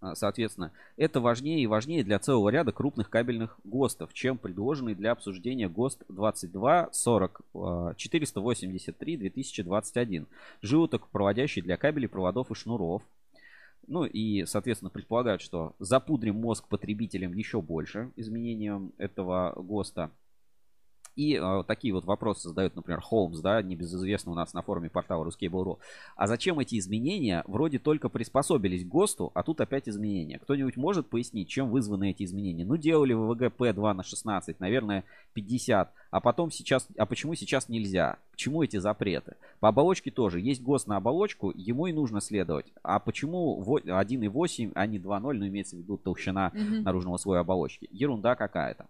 А, 0.00 0.16
Соответственно, 0.16 0.72
это 0.96 1.20
важнее 1.20 1.60
и 1.60 1.68
важнее 1.68 2.02
для 2.02 2.18
целого 2.18 2.48
ряда 2.48 2.72
крупных 2.72 3.08
кабельных 3.08 3.60
ГОСТов, 3.62 4.12
чем 4.12 4.36
предложенный 4.36 4.96
для 4.96 5.12
обсуждения 5.12 5.68
ГОСТ 5.68 6.04
22 6.08 6.88
40 6.92 7.40
э, 7.54 7.94
483 7.96 9.16
2021. 9.16 10.26
Животок, 10.60 11.08
проводящий 11.08 11.62
для 11.62 11.76
кабелей, 11.76 12.08
проводов 12.08 12.50
и 12.50 12.54
шнуров. 12.54 13.02
Ну 13.90 14.04
и, 14.04 14.44
соответственно, 14.46 14.88
предполагают, 14.88 15.42
что 15.42 15.74
запудрим 15.80 16.36
мозг 16.36 16.68
потребителям 16.68 17.32
еще 17.32 17.60
больше 17.60 18.12
изменением 18.14 18.92
этого 18.98 19.52
ГОСТа. 19.56 20.12
И 21.20 21.34
э, 21.38 21.64
такие 21.66 21.92
вот 21.92 22.06
вопросы 22.06 22.48
задает, 22.48 22.74
например, 22.76 23.02
Холмс, 23.02 23.40
да, 23.40 23.60
небезызвестно 23.60 24.32
у 24.32 24.34
нас 24.34 24.54
на 24.54 24.62
форуме 24.62 24.88
портала 24.88 25.22
Ruskable.ru. 25.28 25.76
А 26.16 26.26
зачем 26.26 26.58
эти 26.60 26.78
изменения? 26.78 27.44
Вроде 27.46 27.78
только 27.78 28.08
приспособились 28.08 28.84
к 28.84 28.88
ГОСТу, 28.88 29.30
а 29.34 29.42
тут 29.42 29.60
опять 29.60 29.86
изменения. 29.86 30.38
Кто-нибудь 30.38 30.78
может 30.78 31.08
пояснить, 31.10 31.48
чем 31.48 31.68
вызваны 31.68 32.12
эти 32.12 32.22
изменения? 32.22 32.64
Ну, 32.64 32.78
делали 32.78 33.12
ВВГ 33.12 33.52
П2 33.54 33.92
на 33.92 34.02
16, 34.02 34.60
наверное, 34.60 35.04
50. 35.34 35.92
А 36.10 36.20
потом 36.20 36.50
сейчас... 36.50 36.88
А 36.96 37.04
почему 37.04 37.34
сейчас 37.34 37.68
нельзя? 37.68 38.16
К 38.32 38.36
чему 38.36 38.62
эти 38.62 38.78
запреты? 38.78 39.36
По 39.60 39.68
оболочке 39.68 40.10
тоже. 40.10 40.40
Есть 40.40 40.62
ГОСТ 40.62 40.86
на 40.86 40.96
оболочку, 40.96 41.52
ему 41.54 41.86
и 41.86 41.92
нужно 41.92 42.22
следовать. 42.22 42.72
А 42.82 42.98
почему 42.98 43.60
во- 43.60 43.80
1.8, 43.80 44.72
а 44.74 44.86
не 44.86 44.98
2.0, 44.98 45.34
ну, 45.34 45.46
имеется 45.46 45.76
в 45.76 45.80
виду 45.80 45.98
толщина 45.98 46.50
Мгм. 46.54 46.82
наружного 46.82 47.18
слоя 47.18 47.40
оболочки. 47.40 47.90
Ерунда 47.92 48.36
какая-то. 48.36 48.86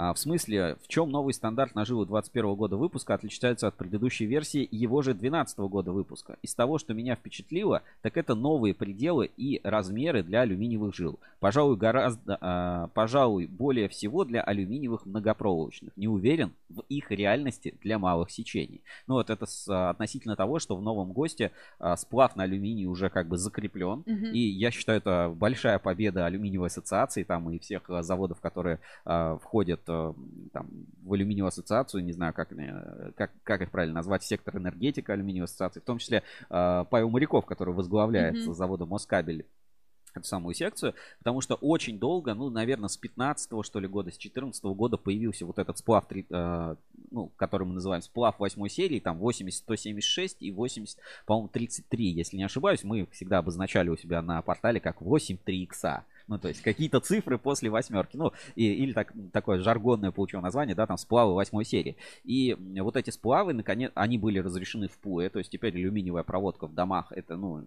А, 0.00 0.14
в 0.14 0.18
смысле, 0.20 0.76
в 0.80 0.86
чем 0.86 1.10
новый 1.10 1.34
стандарт 1.34 1.74
наживы 1.74 2.06
21 2.06 2.54
года 2.54 2.76
выпуска 2.76 3.14
отличается 3.14 3.66
от 3.66 3.74
предыдущей 3.74 4.26
версии 4.26 4.68
его 4.70 5.02
же 5.02 5.12
12 5.12 5.58
года 5.58 5.90
выпуска? 5.90 6.36
Из 6.40 6.54
того, 6.54 6.78
что 6.78 6.94
меня 6.94 7.16
впечатлило, 7.16 7.82
так 8.00 8.16
это 8.16 8.36
новые 8.36 8.74
пределы 8.74 9.28
и 9.36 9.60
размеры 9.64 10.22
для 10.22 10.42
алюминиевых 10.42 10.94
жил. 10.94 11.18
Пожалуй, 11.40 11.76
гораздо, 11.76 12.38
а, 12.40 12.86
пожалуй, 12.94 13.46
более 13.48 13.88
всего 13.88 14.24
для 14.24 14.40
алюминиевых 14.40 15.04
многопроволочных. 15.04 15.96
Не 15.96 16.06
уверен 16.06 16.52
в 16.68 16.84
их 16.88 17.10
реальности 17.10 17.74
для 17.82 17.98
малых 17.98 18.30
сечений. 18.30 18.82
Ну 19.08 19.14
вот 19.14 19.30
это 19.30 19.46
с, 19.46 19.68
а, 19.68 19.90
относительно 19.90 20.36
того, 20.36 20.60
что 20.60 20.76
в 20.76 20.82
новом 20.82 21.12
ГОСТе 21.12 21.50
а, 21.80 21.96
сплав 21.96 22.36
на 22.36 22.44
алюминий 22.44 22.86
уже 22.86 23.10
как 23.10 23.26
бы 23.26 23.36
закреплен. 23.36 24.04
Мгм. 24.06 24.26
И 24.26 24.38
я 24.38 24.70
считаю, 24.70 24.98
это 24.98 25.34
большая 25.34 25.80
победа 25.80 26.26
алюминиевой 26.26 26.68
ассоциации 26.68 27.24
там 27.24 27.50
и 27.50 27.58
всех 27.58 27.90
э, 27.90 28.02
заводов, 28.02 28.40
которые 28.40 28.78
э, 29.04 29.38
входят 29.42 29.80
э, 29.87 29.87
там, 30.52 30.68
в 31.02 31.12
алюминиевую 31.12 31.48
ассоциацию, 31.48 32.04
не 32.04 32.12
знаю, 32.12 32.34
как, 32.34 32.52
э, 32.52 33.12
как, 33.16 33.32
как 33.42 33.62
их 33.62 33.70
правильно 33.70 33.96
назвать, 33.96 34.22
сектор 34.22 34.56
энергетика 34.56 35.12
алюминиевой 35.12 35.46
ассоциации, 35.46 35.80
в 35.80 35.84
том 35.84 35.98
числе 35.98 36.22
э, 36.50 36.84
Павел 36.90 37.10
Моряков, 37.10 37.46
который 37.46 37.74
возглавляет 37.74 38.36
Мгм. 38.36 38.54
завода 38.54 38.86
Москабель 38.86 39.46
эту 40.18 40.26
самую 40.28 40.54
секцию, 40.54 40.94
потому 41.18 41.40
что 41.40 41.54
очень 41.56 41.98
долго, 41.98 42.34
ну, 42.34 42.50
наверное, 42.50 42.88
с 42.88 42.96
15 42.96 43.62
что 43.62 43.80
ли 43.80 43.88
года, 43.88 44.10
с 44.10 44.16
14 44.16 44.62
года 44.74 44.96
появился 44.96 45.46
вот 45.46 45.58
этот 45.58 45.78
сплав, 45.78 46.06
три- 46.06 46.26
э, 46.30 46.76
ну, 47.10 47.30
который 47.36 47.66
мы 47.66 47.74
называем 47.74 48.02
сплав 48.02 48.38
8 48.38 48.68
серии, 48.68 49.00
там 49.00 49.18
80, 49.18 49.58
176 49.58 50.36
и 50.40 50.52
80, 50.52 50.98
по-моему, 51.26 51.48
33, 51.48 52.10
если 52.10 52.36
не 52.36 52.44
ошибаюсь, 52.44 52.84
мы 52.84 53.06
всегда 53.12 53.38
обозначали 53.38 53.88
у 53.88 53.96
себя 53.96 54.22
на 54.22 54.42
портале 54.42 54.80
как 54.80 55.00
8 55.00 55.38
3 55.44 55.62
икса. 55.62 56.04
Ну, 56.26 56.38
то 56.38 56.48
есть 56.48 56.60
какие-то 56.60 57.00
цифры 57.00 57.38
после 57.38 57.70
восьмерки. 57.70 58.18
Ну, 58.18 58.32
и- 58.54 58.70
или 58.70 58.92
так, 58.92 59.14
такое 59.32 59.60
жаргонное 59.60 60.10
получило 60.10 60.42
название, 60.42 60.74
да, 60.74 60.86
там 60.86 60.98
сплавы 60.98 61.34
восьмой 61.34 61.64
серии. 61.64 61.96
И 62.22 62.54
вот 62.80 62.96
эти 62.96 63.08
сплавы, 63.08 63.54
наконец, 63.54 63.90
они 63.94 64.18
были 64.18 64.38
разрешены 64.38 64.88
в 64.88 64.98
ПУЭ, 64.98 65.30
то 65.30 65.38
есть 65.38 65.50
теперь 65.50 65.74
алюминиевая 65.74 66.24
проводка 66.24 66.66
в 66.66 66.74
домах, 66.74 67.12
это, 67.12 67.36
ну, 67.36 67.64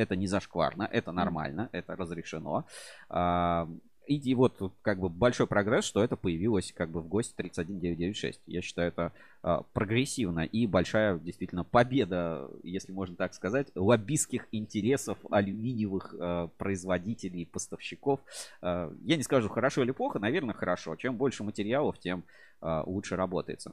это 0.00 0.16
не 0.16 0.26
зашкварно, 0.26 0.88
это 0.90 1.12
нормально, 1.12 1.68
это 1.72 1.94
разрешено. 1.94 2.64
А, 3.08 3.68
И, 4.06 4.34
вот 4.34 4.72
как 4.82 4.98
бы 4.98 5.08
большой 5.08 5.46
прогресс, 5.46 5.84
что 5.84 6.02
это 6.02 6.16
появилось 6.16 6.72
как 6.72 6.90
бы 6.90 7.00
в 7.00 7.08
ГОСТе 7.08 7.34
31996. 7.36 8.40
Я 8.46 8.62
считаю, 8.62 8.88
это 8.88 9.12
а, 9.42 9.62
прогрессивно 9.72 10.40
и 10.40 10.66
большая 10.66 11.18
действительно 11.18 11.64
победа, 11.64 12.48
если 12.62 12.92
можно 12.92 13.14
так 13.14 13.34
сказать, 13.34 13.68
лоббистских 13.74 14.48
интересов 14.52 15.18
алюминиевых 15.30 16.14
а, 16.18 16.48
производителей, 16.58 17.46
поставщиков. 17.46 18.20
Я 18.62 19.16
не 19.16 19.22
скажу 19.22 19.48
хорошо 19.48 19.82
или 19.82 19.92
плохо, 19.92 20.18
наверное, 20.18 20.54
хорошо. 20.54 20.96
Чем 20.96 21.16
больше 21.16 21.44
материалов, 21.44 21.98
тем 21.98 22.24
лучше 22.62 23.16
работается. 23.16 23.72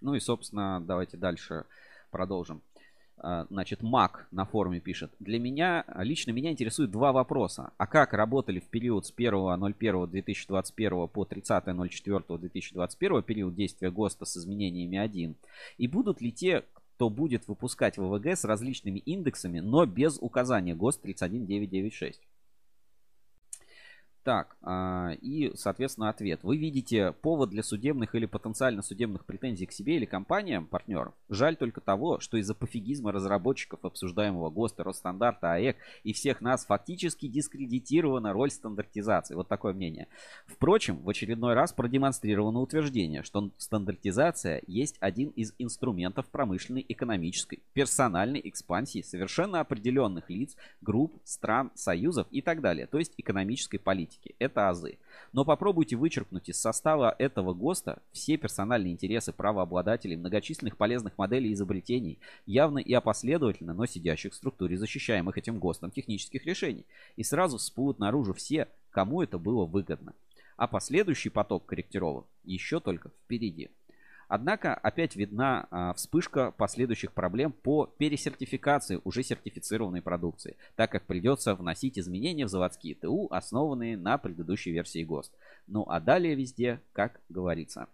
Ну 0.00 0.14
и, 0.14 0.20
собственно, 0.20 0.80
давайте 0.80 1.16
дальше 1.16 1.64
продолжим. 2.10 2.62
А, 3.22 3.46
Значит, 3.50 3.82
Мак 3.82 4.26
на 4.30 4.46
форуме 4.46 4.80
пишет. 4.80 5.12
Для 5.20 5.38
меня, 5.38 5.84
лично 5.98 6.30
меня 6.30 6.50
интересуют 6.50 6.90
два 6.90 7.12
вопроса. 7.12 7.72
А 7.76 7.86
как 7.86 8.14
работали 8.14 8.60
в 8.60 8.68
период 8.68 9.04
с 9.06 9.12
1.01.2021 9.12 11.08
по 11.08 11.24
30.04.2021 11.24 13.22
период 13.22 13.54
действия 13.54 13.90
ГОСТа 13.90 14.24
с 14.24 14.38
изменениями 14.38 14.96
1? 14.98 15.34
И 15.76 15.86
будут 15.86 16.22
ли 16.22 16.32
те, 16.32 16.64
кто 16.72 17.10
будет 17.10 17.46
выпускать 17.46 17.98
ВВГ 17.98 18.26
с 18.28 18.44
различными 18.44 18.98
индексами, 19.00 19.60
но 19.60 19.84
без 19.86 20.18
указания 20.18 20.74
ГОСТ 20.74 21.02
31996? 21.02 22.20
Так, 24.22 24.58
а, 24.60 25.12
и, 25.22 25.50
соответственно, 25.54 26.10
ответ. 26.10 26.40
Вы 26.42 26.58
видите 26.58 27.12
повод 27.22 27.48
для 27.48 27.62
судебных 27.62 28.14
или 28.14 28.26
потенциально 28.26 28.82
судебных 28.82 29.24
претензий 29.24 29.64
к 29.64 29.72
себе 29.72 29.96
или 29.96 30.04
компаниям, 30.04 30.66
партнерам? 30.66 31.14
Жаль 31.30 31.56
только 31.56 31.80
того, 31.80 32.20
что 32.20 32.36
из-за 32.36 32.54
пофигизма 32.54 33.12
разработчиков 33.12 33.82
обсуждаемого 33.82 34.50
ГОСТа, 34.50 34.84
Росстандарта, 34.84 35.54
АЭК 35.54 35.76
и 36.04 36.12
всех 36.12 36.42
нас 36.42 36.66
фактически 36.66 37.28
дискредитирована 37.28 38.34
роль 38.34 38.50
стандартизации. 38.50 39.34
Вот 39.34 39.48
такое 39.48 39.72
мнение. 39.72 40.06
Впрочем, 40.46 40.98
в 40.98 41.08
очередной 41.08 41.54
раз 41.54 41.72
продемонстрировано 41.72 42.60
утверждение, 42.60 43.22
что 43.22 43.50
стандартизация 43.56 44.60
есть 44.66 44.96
один 45.00 45.30
из 45.30 45.54
инструментов 45.58 46.26
промышленной, 46.26 46.84
экономической, 46.86 47.62
персональной 47.72 48.42
экспансии 48.44 49.00
совершенно 49.00 49.60
определенных 49.60 50.28
лиц, 50.28 50.56
групп, 50.82 51.14
стран, 51.24 51.70
союзов 51.74 52.26
и 52.30 52.42
так 52.42 52.60
далее, 52.60 52.86
то 52.86 52.98
есть 52.98 53.14
экономической 53.16 53.78
политики. 53.78 54.09
Это 54.38 54.68
азы. 54.68 54.98
Но 55.32 55.44
попробуйте 55.44 55.96
вычеркнуть 55.96 56.48
из 56.48 56.60
состава 56.60 57.14
этого 57.18 57.54
ГОСТа 57.54 58.02
все 58.12 58.36
персональные 58.36 58.92
интересы 58.92 59.32
правообладателей 59.32 60.16
многочисленных 60.16 60.76
полезных 60.76 61.16
моделей 61.18 61.52
изобретений, 61.52 62.18
явно 62.46 62.78
и 62.78 62.92
опоследовательно, 62.92 63.74
но 63.74 63.86
сидящих 63.86 64.32
в 64.32 64.36
структуре 64.36 64.76
защищаемых 64.76 65.38
этим 65.38 65.58
ГОСТом 65.58 65.90
технических 65.90 66.46
решений. 66.46 66.84
И 67.16 67.22
сразу 67.22 67.58
всплывут 67.58 67.98
наружу 67.98 68.34
все, 68.34 68.68
кому 68.90 69.22
это 69.22 69.38
было 69.38 69.66
выгодно. 69.66 70.14
А 70.56 70.66
последующий 70.66 71.30
поток 71.30 71.66
корректировок 71.66 72.26
еще 72.44 72.80
только 72.80 73.08
впереди. 73.08 73.70
Однако 74.30 74.74
опять 74.74 75.16
видна 75.16 75.66
а, 75.72 75.92
вспышка 75.94 76.52
последующих 76.52 77.12
проблем 77.12 77.50
по 77.50 77.86
пересертификации 77.86 79.00
уже 79.02 79.24
сертифицированной 79.24 80.02
продукции, 80.02 80.56
так 80.76 80.92
как 80.92 81.04
придется 81.04 81.56
вносить 81.56 81.98
изменения 81.98 82.46
в 82.46 82.48
заводские 82.48 82.94
ТУ, 82.94 83.26
основанные 83.32 83.96
на 83.96 84.18
предыдущей 84.18 84.70
версии 84.70 85.02
ГОСТ. 85.02 85.32
Ну 85.66 85.84
а 85.88 85.98
далее 85.98 86.36
везде, 86.36 86.80
как 86.92 87.20
говорится. 87.28 87.88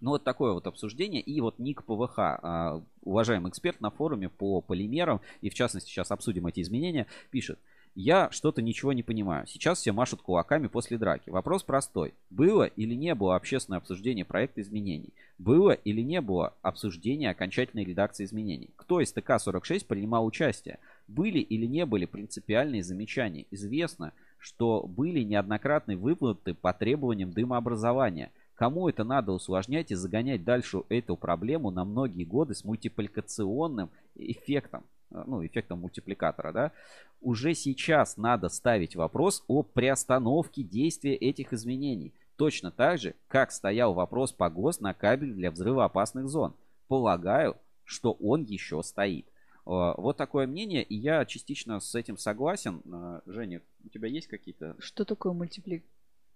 Ну 0.00 0.10
вот 0.10 0.24
такое 0.24 0.52
вот 0.52 0.66
обсуждение. 0.66 1.20
И 1.20 1.40
вот 1.40 1.60
Ник 1.60 1.84
ПВХ, 1.84 2.18
а, 2.18 2.82
уважаемый 3.02 3.50
эксперт 3.50 3.80
на 3.80 3.92
форуме 3.92 4.28
по 4.30 4.60
полимерам, 4.62 5.20
и 5.42 5.48
в 5.48 5.54
частности 5.54 5.88
сейчас 5.88 6.10
обсудим 6.10 6.48
эти 6.48 6.60
изменения, 6.60 7.06
пишет. 7.30 7.60
Я 7.94 8.30
что-то 8.30 8.62
ничего 8.62 8.94
не 8.94 9.02
понимаю. 9.02 9.46
Сейчас 9.46 9.78
все 9.78 9.92
машут 9.92 10.22
кулаками 10.22 10.66
после 10.66 10.96
драки. 10.96 11.28
Вопрос 11.28 11.62
простой. 11.62 12.14
Было 12.30 12.64
или 12.64 12.94
не 12.94 13.14
было 13.14 13.36
общественное 13.36 13.78
обсуждение 13.78 14.24
проекта 14.24 14.62
изменений? 14.62 15.12
Было 15.36 15.72
или 15.72 16.00
не 16.00 16.22
было 16.22 16.54
обсуждения 16.62 17.28
окончательной 17.28 17.84
редакции 17.84 18.24
изменений? 18.24 18.70
Кто 18.76 19.02
из 19.02 19.12
ТК-46 19.12 19.84
принимал 19.86 20.24
участие? 20.24 20.78
Были 21.06 21.40
или 21.40 21.66
не 21.66 21.84
были 21.84 22.06
принципиальные 22.06 22.82
замечания? 22.82 23.44
Известно, 23.50 24.14
что 24.38 24.86
были 24.86 25.22
неоднократные 25.22 25.98
выплаты 25.98 26.54
по 26.54 26.72
требованиям 26.72 27.30
дымообразования. 27.30 28.32
Кому 28.54 28.88
это 28.88 29.04
надо 29.04 29.32
усложнять 29.32 29.90
и 29.90 29.96
загонять 29.96 30.44
дальше 30.44 30.82
эту 30.88 31.16
проблему 31.16 31.70
на 31.70 31.84
многие 31.84 32.24
годы 32.24 32.54
с 32.54 32.64
мультипликационным 32.64 33.90
эффектом? 34.14 34.82
Ну, 35.26 35.44
эффектом 35.46 35.80
мультипликатора, 35.80 36.52
да, 36.52 36.72
уже 37.20 37.54
сейчас 37.54 38.16
надо 38.16 38.48
ставить 38.48 38.96
вопрос 38.96 39.44
о 39.46 39.62
приостановке 39.62 40.62
действия 40.62 41.14
этих 41.14 41.52
изменений. 41.52 42.12
Точно 42.36 42.70
так 42.70 42.98
же, 42.98 43.14
как 43.28 43.52
стоял 43.52 43.94
вопрос 43.94 44.32
по 44.32 44.48
ГОС 44.50 44.80
на 44.80 44.94
кабель 44.94 45.32
для 45.34 45.50
взрывоопасных 45.50 46.28
зон. 46.28 46.54
Полагаю, 46.88 47.56
что 47.84 48.12
он 48.12 48.42
еще 48.44 48.82
стоит. 48.82 49.26
А, 49.64 49.94
Вот 49.96 50.16
такое 50.16 50.46
мнение, 50.46 50.82
и 50.82 50.96
я 50.96 51.24
частично 51.24 51.78
с 51.78 51.94
этим 51.94 52.16
согласен. 52.16 52.82
А, 52.90 53.22
Женя, 53.26 53.60
у 53.84 53.88
тебя 53.88 54.08
есть 54.08 54.26
какие-то 54.26 54.74
Что 54.80 55.04
такое 55.04 55.32
мультиплик? 55.32 55.84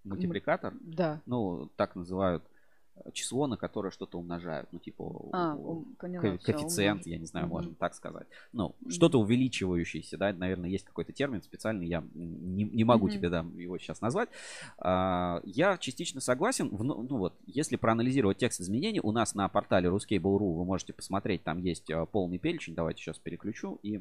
мультипликатор? 0.04 0.74
Да. 0.80 1.20
Ну, 1.26 1.68
так 1.76 1.96
называют 1.96 2.44
э, 2.44 2.48
число, 3.12 3.46
на 3.46 3.56
которое 3.56 3.90
что-то 3.90 4.18
умножают. 4.18 4.68
Ну, 4.72 4.78
типа 4.78 5.28
А, 5.32 5.56
поняла. 5.98 6.38
коэффициент, 6.38 7.06
я 7.06 7.18
не 7.18 7.26
знаю, 7.26 7.46
можно 7.46 7.74
так 7.74 7.94
сказать. 7.94 8.26
Ну, 8.52 8.74
что-то 8.88 9.20
увеличивающееся, 9.20 10.16
да, 10.16 10.32
наверное, 10.32 10.70
есть 10.70 10.84
какой-то 10.84 11.12
термин 11.12 11.42
специальный, 11.42 11.86
я 11.86 12.04
не, 12.14 12.64
не 12.64 12.84
могу 12.84 13.08
тебе 13.08 13.28
да, 13.30 13.40
его 13.56 13.78
сейчас 13.78 14.00
назвать. 14.00 14.28
А, 14.78 15.40
я 15.44 15.76
частично 15.78 16.20
согласен. 16.20 16.68
В- 16.68 16.82
ну 16.84 17.02
ну 17.02 17.18
вот, 17.18 17.34
если 17.46 17.76
проанализировать 17.76 18.38
текст 18.38 18.60
изменений, 18.60 19.00
у 19.00 19.12
нас 19.12 19.34
на 19.34 19.48
портале 19.48 19.88
ruskable.ru 19.88 20.54
вы 20.54 20.64
можете 20.64 20.92
посмотреть, 20.92 21.44
там 21.44 21.58
есть 21.58 21.90
э, 21.90 22.06
полный 22.06 22.38
перечень. 22.38 22.74
Давайте 22.74 23.02
сейчас 23.02 23.18
переключу 23.18 23.78
и 23.82 24.00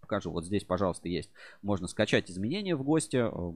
покажу. 0.00 0.30
Вот 0.30 0.44
здесь, 0.46 0.64
пожалуйста, 0.64 1.08
есть. 1.08 1.30
Можно 1.62 1.86
скачать 1.88 2.30
изменения 2.30 2.74
в 2.76 2.82
гости. 2.82 3.16
э, 3.16 3.52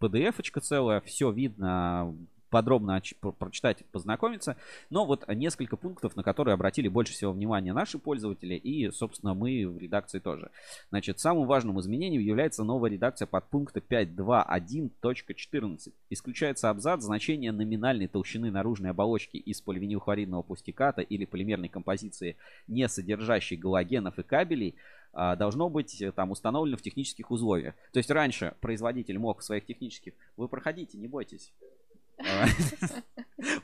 PDF-очка 0.00 0.60
целая, 0.60 1.00
все 1.00 1.30
видно, 1.30 2.16
подробно 2.52 2.98
оч- 2.98 3.16
про- 3.18 3.32
прочитать, 3.32 3.84
познакомиться. 3.92 4.56
Но 4.90 5.06
вот 5.06 5.26
несколько 5.26 5.76
пунктов, 5.76 6.14
на 6.16 6.22
которые 6.22 6.52
обратили 6.52 6.86
больше 6.86 7.14
всего 7.14 7.32
внимания 7.32 7.72
наши 7.72 7.98
пользователи 7.98 8.54
и, 8.54 8.90
собственно, 8.90 9.32
мы 9.32 9.66
в 9.66 9.78
редакции 9.78 10.18
тоже. 10.18 10.50
Значит, 10.90 11.18
самым 11.18 11.46
важным 11.46 11.80
изменением 11.80 12.20
является 12.20 12.62
новая 12.62 12.90
редакция 12.90 13.24
подпункта 13.26 13.80
5.2.1.14. 13.80 15.92
Исключается 16.10 16.68
абзац 16.68 17.02
значение 17.02 17.52
номинальной 17.52 18.06
толщины 18.06 18.50
наружной 18.50 18.90
оболочки 18.90 19.38
из 19.38 19.62
поливинилхлоридного 19.62 20.42
пластиката 20.42 21.00
или 21.00 21.24
полимерной 21.24 21.70
композиции, 21.70 22.36
не 22.68 22.86
содержащей 22.86 23.56
галогенов 23.56 24.18
и 24.18 24.22
кабелей, 24.22 24.74
а, 25.14 25.36
должно 25.36 25.68
быть 25.68 26.00
э, 26.00 26.10
там 26.10 26.30
установлено 26.30 26.78
в 26.78 26.82
технических 26.82 27.30
условиях. 27.30 27.74
То 27.92 27.98
есть 27.98 28.10
раньше 28.10 28.54
производитель 28.60 29.18
мог 29.18 29.40
в 29.40 29.44
своих 29.44 29.66
технических... 29.66 30.14
Вы 30.36 30.48
проходите, 30.48 30.96
не 30.96 31.06
бойтесь. 31.06 31.52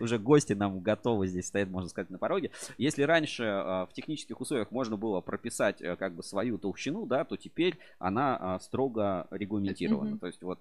Уже 0.00 0.18
гости 0.18 0.52
нам 0.52 0.80
готовы 0.80 1.26
здесь 1.26 1.46
стоят, 1.46 1.68
можно 1.68 1.88
сказать, 1.88 2.10
на 2.10 2.18
пороге. 2.18 2.50
Если 2.78 3.02
раньше 3.02 3.44
а, 3.44 3.86
в 3.86 3.92
технических 3.92 4.40
условиях 4.40 4.70
можно 4.70 4.96
было 4.96 5.20
прописать 5.20 5.80
э, 5.80 5.96
как 5.96 6.14
бы 6.14 6.22
свою 6.22 6.58
толщину, 6.58 7.06
да, 7.06 7.24
то 7.24 7.36
теперь 7.36 7.78
она 7.98 8.36
а, 8.36 8.60
строго 8.60 9.28
регламентирована. 9.30 10.18
То 10.18 10.26
есть 10.26 10.42
вот 10.42 10.58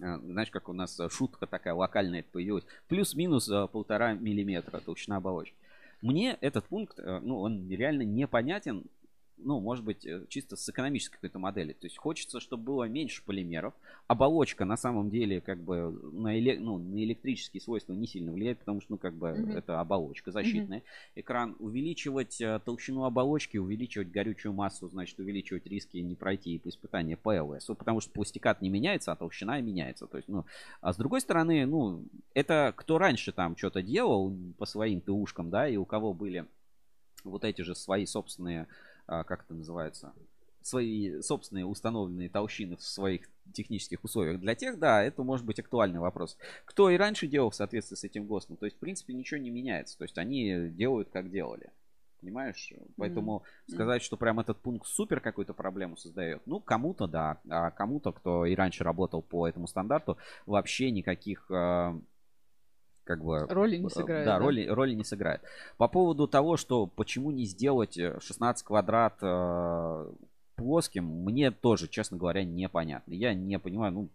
э, 0.00 0.18
знаешь, 0.18 0.50
как 0.50 0.68
у 0.68 0.72
нас 0.72 0.98
э, 1.00 1.08
шутка 1.08 1.46
такая 1.46 1.74
локальная 1.74 2.22
появилась. 2.22 2.64
Плюс-минус 2.88 3.50
полтора 3.72 4.14
миллиметра 4.14 4.80
толщина 4.80 5.16
оболочки. 5.16 5.56
Мне 6.02 6.38
этот 6.40 6.64
пункт, 6.64 6.98
ну, 6.98 7.40
он 7.40 7.68
реально 7.68 8.02
непонятен, 8.02 8.84
ну, 9.42 9.60
может 9.60 9.84
быть, 9.84 10.04
э, 10.06 10.24
чисто 10.28 10.56
с 10.56 10.68
экономической 10.68 11.14
какой-то 11.14 11.38
модели. 11.38 11.72
То 11.72 11.86
есть 11.86 11.96
хочется, 11.96 12.40
чтобы 12.40 12.64
было 12.64 12.84
меньше 12.84 13.22
полимеров. 13.24 13.74
Оболочка 14.06 14.64
на 14.64 14.76
самом 14.76 15.10
деле 15.10 15.40
как 15.40 15.62
бы 15.62 15.90
на, 16.12 16.38
эле- 16.38 16.58
ну, 16.58 16.78
на 16.78 17.02
электрические 17.04 17.60
свойства 17.60 17.92
не 17.92 18.06
сильно 18.06 18.32
влияет, 18.32 18.58
потому 18.58 18.80
что, 18.80 18.92
ну, 18.92 18.98
как 18.98 19.14
бы 19.14 19.30
Мгм. 19.30 19.52
это 19.52 19.80
оболочка 19.80 20.30
защитная. 20.32 20.82
Экран 21.14 21.56
увеличивать 21.58 22.40
э, 22.40 22.60
толщину 22.64 23.04
оболочки, 23.04 23.56
увеличивать 23.56 24.10
горючую 24.10 24.52
массу, 24.52 24.88
значит, 24.88 25.18
увеличивать 25.18 25.66
риски 25.66 25.98
не 25.98 26.14
пройти 26.14 26.58
по 26.58 26.68
испытанию 26.68 27.18
ПЛС. 27.18 27.66
Потому 27.66 28.00
что 28.00 28.10
пластикат 28.12 28.62
не 28.62 28.68
меняется, 28.68 29.12
а 29.12 29.16
толщина 29.16 29.60
меняется. 29.60 30.06
То 30.06 30.16
есть, 30.16 30.28
ну, 30.28 30.44
а 30.80 30.92
с 30.92 30.96
другой 30.96 31.20
стороны, 31.20 31.66
ну, 31.66 32.04
это 32.34 32.72
кто 32.76 32.98
раньше 32.98 33.32
там 33.32 33.56
что-то 33.56 33.82
делал 33.82 34.36
по 34.58 34.66
своим 34.66 35.00
ТУшкам, 35.00 35.50
да, 35.50 35.68
и 35.68 35.76
у 35.76 35.84
кого 35.84 36.12
были 36.14 36.46
вот 37.24 37.44
эти 37.44 37.62
же 37.62 37.74
свои 37.74 38.06
собственные, 38.06 38.66
как 39.24 39.44
это 39.44 39.54
называется, 39.54 40.12
свои 40.62 41.20
собственные 41.22 41.66
установленные 41.66 42.28
толщины 42.28 42.76
в 42.76 42.82
своих 42.82 43.28
технических 43.52 44.04
условиях. 44.04 44.40
Для 44.40 44.54
тех, 44.54 44.78
да, 44.78 45.02
это 45.02 45.22
может 45.22 45.44
быть 45.44 45.58
актуальный 45.58 45.98
вопрос. 45.98 46.36
Кто 46.64 46.90
и 46.90 46.96
раньше 46.96 47.26
делал 47.26 47.50
в 47.50 47.54
соответствии 47.54 47.96
с 47.96 48.04
этим 48.04 48.26
ГОСТом, 48.26 48.56
то 48.56 48.66
есть, 48.66 48.76
в 48.76 48.80
принципе, 48.80 49.14
ничего 49.14 49.40
не 49.40 49.50
меняется. 49.50 49.98
То 49.98 50.04
есть, 50.04 50.18
они 50.18 50.68
делают, 50.70 51.10
как 51.10 51.30
делали. 51.30 51.70
Понимаешь? 52.20 52.72
Поэтому 52.96 53.44
сказать, 53.66 54.02
что 54.02 54.18
прям 54.18 54.40
этот 54.40 54.58
пункт 54.58 54.86
супер 54.86 55.20
какую-то 55.20 55.54
проблему 55.54 55.96
создает, 55.96 56.42
ну, 56.46 56.60
кому-то 56.60 57.06
да, 57.06 57.40
а 57.48 57.70
кому-то, 57.70 58.12
кто 58.12 58.44
и 58.44 58.54
раньше 58.54 58.84
работал 58.84 59.22
по 59.22 59.48
этому 59.48 59.66
стандарту, 59.66 60.18
вообще 60.44 60.90
никаких 60.90 61.50
э, 61.50 61.98
как 63.10 63.24
бы 63.24 63.40
Роли 63.48 63.76
не 63.78 63.86
э, 63.86 63.90
сыграет. 63.90 64.24
Да, 64.24 64.38
роли, 64.38 64.68
роли 64.68 64.94
не 64.94 65.02
сыграет. 65.02 65.42
По 65.78 65.88
поводу 65.88 66.28
того, 66.28 66.56
что 66.56 66.86
почему 66.86 67.32
не 67.32 67.44
сделать 67.44 67.98
э, 67.98 68.20
16 68.20 68.64
квадрат 68.64 69.18
э, 69.20 70.12
плоским, 70.54 71.06
мне 71.06 71.50
тоже, 71.50 71.88
честно 71.88 72.18
говоря, 72.18 72.44
непонятно. 72.44 73.12
Я 73.12 73.34
не 73.34 73.58
понимаю, 73.58 73.92
ну, 73.92 74.08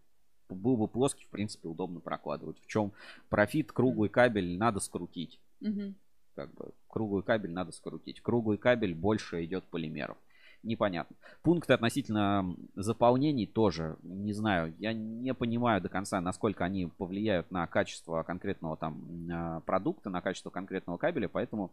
был 0.47 0.77
бы 0.77 0.87
плоский, 0.87 1.25
в 1.25 1.27
принципе, 1.27 1.67
удобно 1.67 1.99
прокладывать. 1.99 2.57
В 2.61 2.67
чем 2.67 2.93
профит, 3.27 3.73
круглый 3.73 4.07
кабель 4.07 4.57
надо 4.57 4.79
скрутить. 4.79 5.41
Мгм. 5.59 5.95
Как 6.35 6.53
бы 6.53 6.71
круглый 6.87 7.23
кабель 7.23 7.51
надо 7.51 7.73
скрутить. 7.73 8.21
Круглый 8.21 8.57
кабель 8.57 8.95
больше 8.95 9.43
идет 9.43 9.65
полимеров. 9.65 10.15
Непонятно. 10.65 11.15
Пункты 11.43 11.73
относительно 11.73 12.55
заполнений 12.75 13.45
тоже 13.45 13.97
не 14.01 14.33
знаю. 14.33 14.73
Я 14.79 14.93
не 14.93 15.33
понимаю 15.35 15.79
до 15.79 15.89
конца, 15.89 16.19
насколько 16.21 16.65
они 16.65 16.87
повлияют 16.87 17.51
на 17.51 17.67
качество 17.67 18.23
конкретного 18.23 18.75
там 18.75 19.29
а, 19.31 19.59
продукта, 19.61 20.09
на 20.09 20.21
качество 20.21 20.49
конкретного 20.49 20.97
кабеля, 20.97 21.29
поэтому 21.29 21.71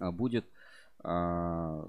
а, 0.00 0.10
будет 0.10 0.44
а, 1.04 1.88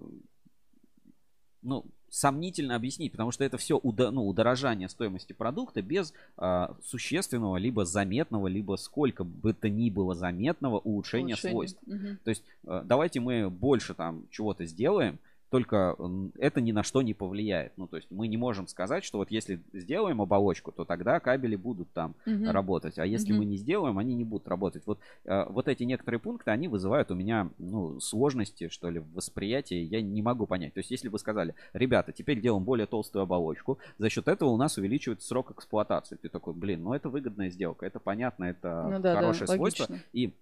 ну, 1.63 1.85
сомнительно 2.09 2.75
объяснить, 2.75 3.11
потому 3.11 3.31
что 3.31 3.43
это 3.43 3.57
все 3.57 3.81
ну, 3.83 4.27
удорожание 4.27 4.87
стоимости 4.87 5.33
продукта 5.33 5.81
без 5.81 6.13
а, 6.37 6.77
существенного, 6.83 7.57
либо 7.57 7.83
заметного, 7.83 8.47
либо 8.47 8.75
сколько 8.75 9.23
бы 9.23 9.53
то 9.53 9.69
ни 9.69 9.89
было 9.89 10.13
заметного 10.13 10.77
улучшения 10.77 11.33
Улучшение. 11.33 11.53
свойств. 11.53 11.79
Мгм. 11.87 12.19
То 12.23 12.29
есть 12.29 12.43
э, 12.67 12.83
давайте 12.85 13.19
мы 13.19 13.49
больше 13.49 13.95
там 13.95 14.27
чего-то 14.29 14.65
сделаем, 14.65 15.17
только 15.55 15.95
это 16.37 16.59
ни 16.59 16.73
на 16.73 16.83
что 16.83 17.01
не 17.01 17.13
повлияет. 17.13 17.71
Ну, 17.77 17.87
то 17.87 17.95
есть 17.95 18.11
мы 18.11 18.27
не 18.27 18.35
можем 18.35 18.67
сказать, 18.67 19.05
что 19.05 19.19
вот 19.19 19.31
если 19.31 19.61
сделаем 19.71 20.21
оболочку, 20.21 20.73
то 20.73 20.83
тогда 20.83 21.21
кабели 21.21 21.55
будут 21.55 21.89
там 21.93 22.15
Мгм. 22.25 22.49
работать. 22.49 22.99
А 22.99 23.05
если 23.05 23.31
Мгм. 23.31 23.37
мы 23.37 23.45
не 23.45 23.55
сделаем, 23.55 23.97
они 23.97 24.15
не 24.15 24.25
будут 24.25 24.49
работать. 24.49 24.83
Вот, 24.85 24.99
э, 25.23 25.45
вот 25.47 25.69
эти 25.69 25.83
некоторые 25.83 26.19
пункты, 26.19 26.51
они 26.51 26.67
вызывают 26.67 27.09
у 27.09 27.15
меня 27.15 27.49
ну, 27.57 28.01
сложности, 28.01 28.67
что 28.67 28.89
ли, 28.89 28.99
в 28.99 29.13
восприятии. 29.13 29.77
Я 29.77 30.01
не 30.01 30.21
могу 30.21 30.45
понять. 30.45 30.73
То 30.73 30.79
есть 30.79 30.91
если 30.91 31.07
бы 31.07 31.19
сказали, 31.19 31.55
ребята, 31.71 32.11
теперь 32.11 32.41
делаем 32.41 32.65
более 32.65 32.85
толстую 32.85 33.23
оболочку, 33.23 33.77
за 33.97 34.09
счет 34.09 34.27
этого 34.27 34.49
у 34.49 34.57
нас 34.57 34.77
увеличивается 34.77 35.25
срок 35.25 35.51
эксплуатации. 35.51 36.17
Ты 36.17 36.27
такой, 36.27 36.53
блин, 36.53 36.83
ну 36.83 36.93
это 36.93 37.07
выгодная 37.07 37.49
сделка, 37.49 37.85
это 37.85 38.01
понятно, 38.01 38.43
это 38.43 38.83
Ну 38.83 38.99
да, 38.99 38.99
да, 38.99 39.11
хорошее 39.13 39.47
свойство. 39.47 39.83
логично. 39.83 39.99
И 40.11 40.33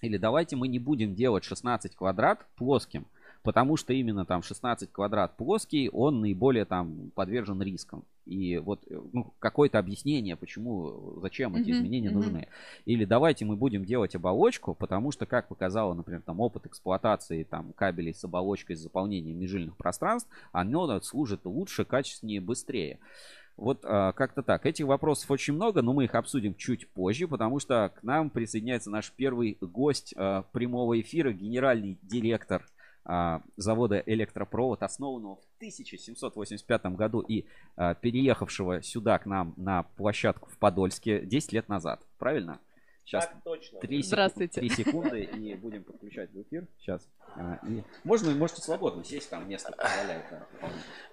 или 0.00 0.16
давайте 0.16 0.56
мы 0.56 0.68
не 0.68 0.78
будем 0.78 1.14
делать 1.14 1.44
16 1.44 1.94
квадрат 1.94 2.46
плоским, 2.56 3.06
потому 3.48 3.78
что 3.78 3.94
именно 3.94 4.26
там 4.26 4.42
16 4.42 4.92
квадрат 4.92 5.38
плоский, 5.38 5.88
он 5.88 6.20
наиболее 6.20 6.66
там 6.66 7.10
подвержен 7.14 7.62
рискам. 7.62 8.04
И 8.26 8.58
вот 8.58 8.84
э, 8.90 9.00
ну, 9.14 9.32
какое-то 9.38 9.78
объяснение, 9.78 10.36
почему, 10.36 11.16
э, 11.16 11.20
зачем 11.22 11.56
эти 11.56 11.70
изменения 11.70 12.10
мгм. 12.10 12.18
нужны. 12.18 12.48
Или 12.84 13.06
давайте 13.06 13.46
мы 13.46 13.56
будем 13.56 13.86
делать 13.86 14.14
оболочку, 14.14 14.74
потому 14.74 15.12
что, 15.12 15.24
как 15.24 15.48
показало, 15.48 15.94
например, 15.94 16.20
там 16.20 16.40
опыт 16.40 16.66
эксплуатации 16.66 17.42
там 17.42 17.72
кабелей 17.72 18.12
с 18.12 18.22
оболочкой 18.22 18.76
с 18.76 18.80
заполнением 18.80 19.38
межжильных 19.38 19.78
пространств, 19.78 20.28
оно 20.52 21.00
служит 21.00 21.46
лучше, 21.46 21.86
качественнее, 21.86 22.42
быстрее. 22.42 22.98
Вот 23.56 23.80
а, 23.84 24.12
как-то 24.12 24.42
так. 24.42 24.66
Этих 24.66 24.84
вопросов 24.84 25.30
очень 25.30 25.54
много, 25.54 25.80
но 25.80 25.94
мы 25.94 26.04
их 26.04 26.14
обсудим 26.14 26.54
чуть 26.54 26.86
позже, 26.86 27.26
потому 27.26 27.60
что 27.60 27.94
к 27.98 28.02
нам 28.02 28.28
присоединяется 28.28 28.90
наш 28.90 29.10
первый 29.10 29.56
гость 29.62 30.12
а, 30.18 30.42
прямого 30.52 31.00
эфира, 31.00 31.32
генеральный 31.32 31.98
директор 32.02 32.66
завода 33.56 34.02
Электропровод, 34.06 34.82
основанного 34.82 35.36
в 35.36 35.44
1785 35.58 36.86
году 36.96 37.20
и 37.20 37.46
а, 37.76 37.94
переехавшего 37.94 38.82
сюда 38.82 39.18
к 39.18 39.26
нам 39.26 39.54
на 39.56 39.84
площадку 39.96 40.50
в 40.50 40.58
Подольске 40.58 41.20
10 41.20 41.52
лет 41.52 41.68
назад. 41.68 42.02
Правильно? 42.18 42.60
Сейчас 43.04 43.26
Так 43.26 43.42
точно. 43.42 43.80
Три, 43.80 44.02
Здравствуйте. 44.02 44.60
три 44.60 44.68
секунды 44.68 45.22
и 45.22 45.54
будем 45.54 45.82
подключать 45.84 46.30
в 46.32 46.42
эфир. 46.42 46.66
Сейчас. 46.78 47.08
А, 47.36 47.58
и 47.66 47.82
можно, 48.04 48.30
можете 48.34 48.60
свободно 48.60 49.02
сесть, 49.02 49.30
там 49.30 49.48
место 49.48 49.72
позволяет. 49.72 50.24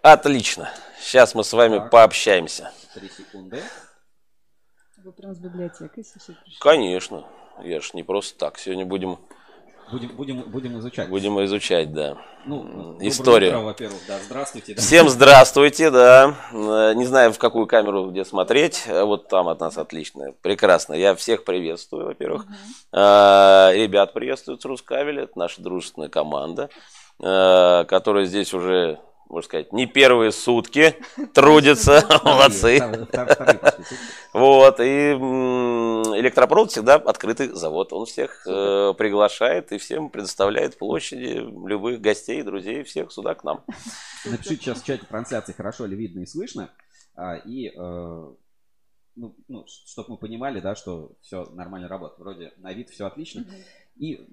Отлично. 0.01 0.69
Сейчас 0.99 1.33
мы 1.35 1.43
с 1.45 1.53
вами 1.53 1.77
Так. 1.77 1.91
пообщаемся. 1.91 2.71
Три 2.93 3.07
секунды. 3.07 3.61
Вы 4.97 5.11
прям 5.13 5.33
с 5.33 5.39
библиотекой 5.39 6.03
все 6.03 6.19
пришли. 6.19 6.57
Конечно. 6.59 7.25
Я 7.63 7.79
ж 7.79 7.93
не 7.93 8.03
просто 8.03 8.37
так. 8.37 8.57
Сегодня 8.57 8.85
будем, 8.85 9.17
Будем, 9.91 10.15
будем, 10.15 10.41
будем 10.41 10.79
изучать. 10.79 11.09
будем 11.09 11.43
изучать, 11.45 11.93
да. 11.93 12.17
Ну, 12.45 12.97
историю. 13.01 13.51
утро, 13.51 13.59
во-первых, 13.59 13.99
да. 14.07 14.17
Здравствуйте. 14.25 14.73
да. 14.73 14.81
Всем 14.81 15.09
здравствуйте, 15.09 15.91
да. 15.91 16.35
Э, 16.51 16.93
Не 16.95 17.05
знаю, 17.05 17.31
в 17.31 17.37
какую 17.37 17.67
камеру 17.67 18.09
где 18.09 18.25
смотреть. 18.25 18.83
Э, 18.87 19.03
Вот 19.03 19.27
там 19.27 19.47
от 19.47 19.59
нас 19.59 19.77
отлично. 19.77 20.33
Прекрасно. 20.41 20.93
Я 20.95 21.13
всех 21.15 21.43
приветствую, 21.43 22.05
во-первых. 22.07 22.45
Э, 22.91 23.71
Ребят 23.73 24.13
приветствуют 24.13 24.61
с 24.61 24.65
Рускавеля. 24.65 25.23
Это 25.23 25.37
наша 25.37 25.61
дружественная 25.61 26.09
команда. 26.09 26.69
которые 27.17 28.25
здесь 28.25 28.53
уже 28.53 28.99
можно 29.29 29.45
сказать, 29.45 29.73
не 29.73 29.85
первые 29.85 30.31
сутки 30.31 30.95
трудятся, 31.33 32.03
молодцы. 32.23 32.79
Вот, 34.33 34.79
и 34.79 35.11
электропровод 36.19 36.71
всегда 36.71 36.95
открытый 36.95 37.49
завод, 37.49 37.93
он 37.93 38.05
всех 38.05 38.45
э, 38.47 38.93
приглашает 38.97 39.71
и 39.71 39.77
всем 39.77 40.09
предоставляет 40.09 40.77
площади 40.77 41.43
любых 41.67 42.01
гостей, 42.01 42.41
друзей, 42.43 42.83
всех 42.83 43.11
сюда 43.11 43.35
к 43.35 43.43
нам. 43.43 43.63
Напишите 44.25 44.57
сейчас 44.57 44.81
в 44.81 44.85
чате 44.85 45.05
трансляции, 45.07 45.53
хорошо 45.53 45.85
ли 45.85 45.95
видно 45.95 46.21
и 46.21 46.25
слышно, 46.25 46.71
а, 47.15 47.35
и 47.35 47.69
э, 47.69 48.33
ну, 49.15 49.35
ну, 49.47 49.65
чтобы 49.67 50.11
мы 50.11 50.17
понимали, 50.17 50.59
да, 50.59 50.75
что 50.75 51.13
все 51.21 51.45
нормально 51.53 51.87
работает. 51.87 52.19
Вроде 52.19 52.53
на 52.57 52.73
вид 52.73 52.89
все 52.89 53.05
отлично. 53.05 53.45
И 53.95 54.27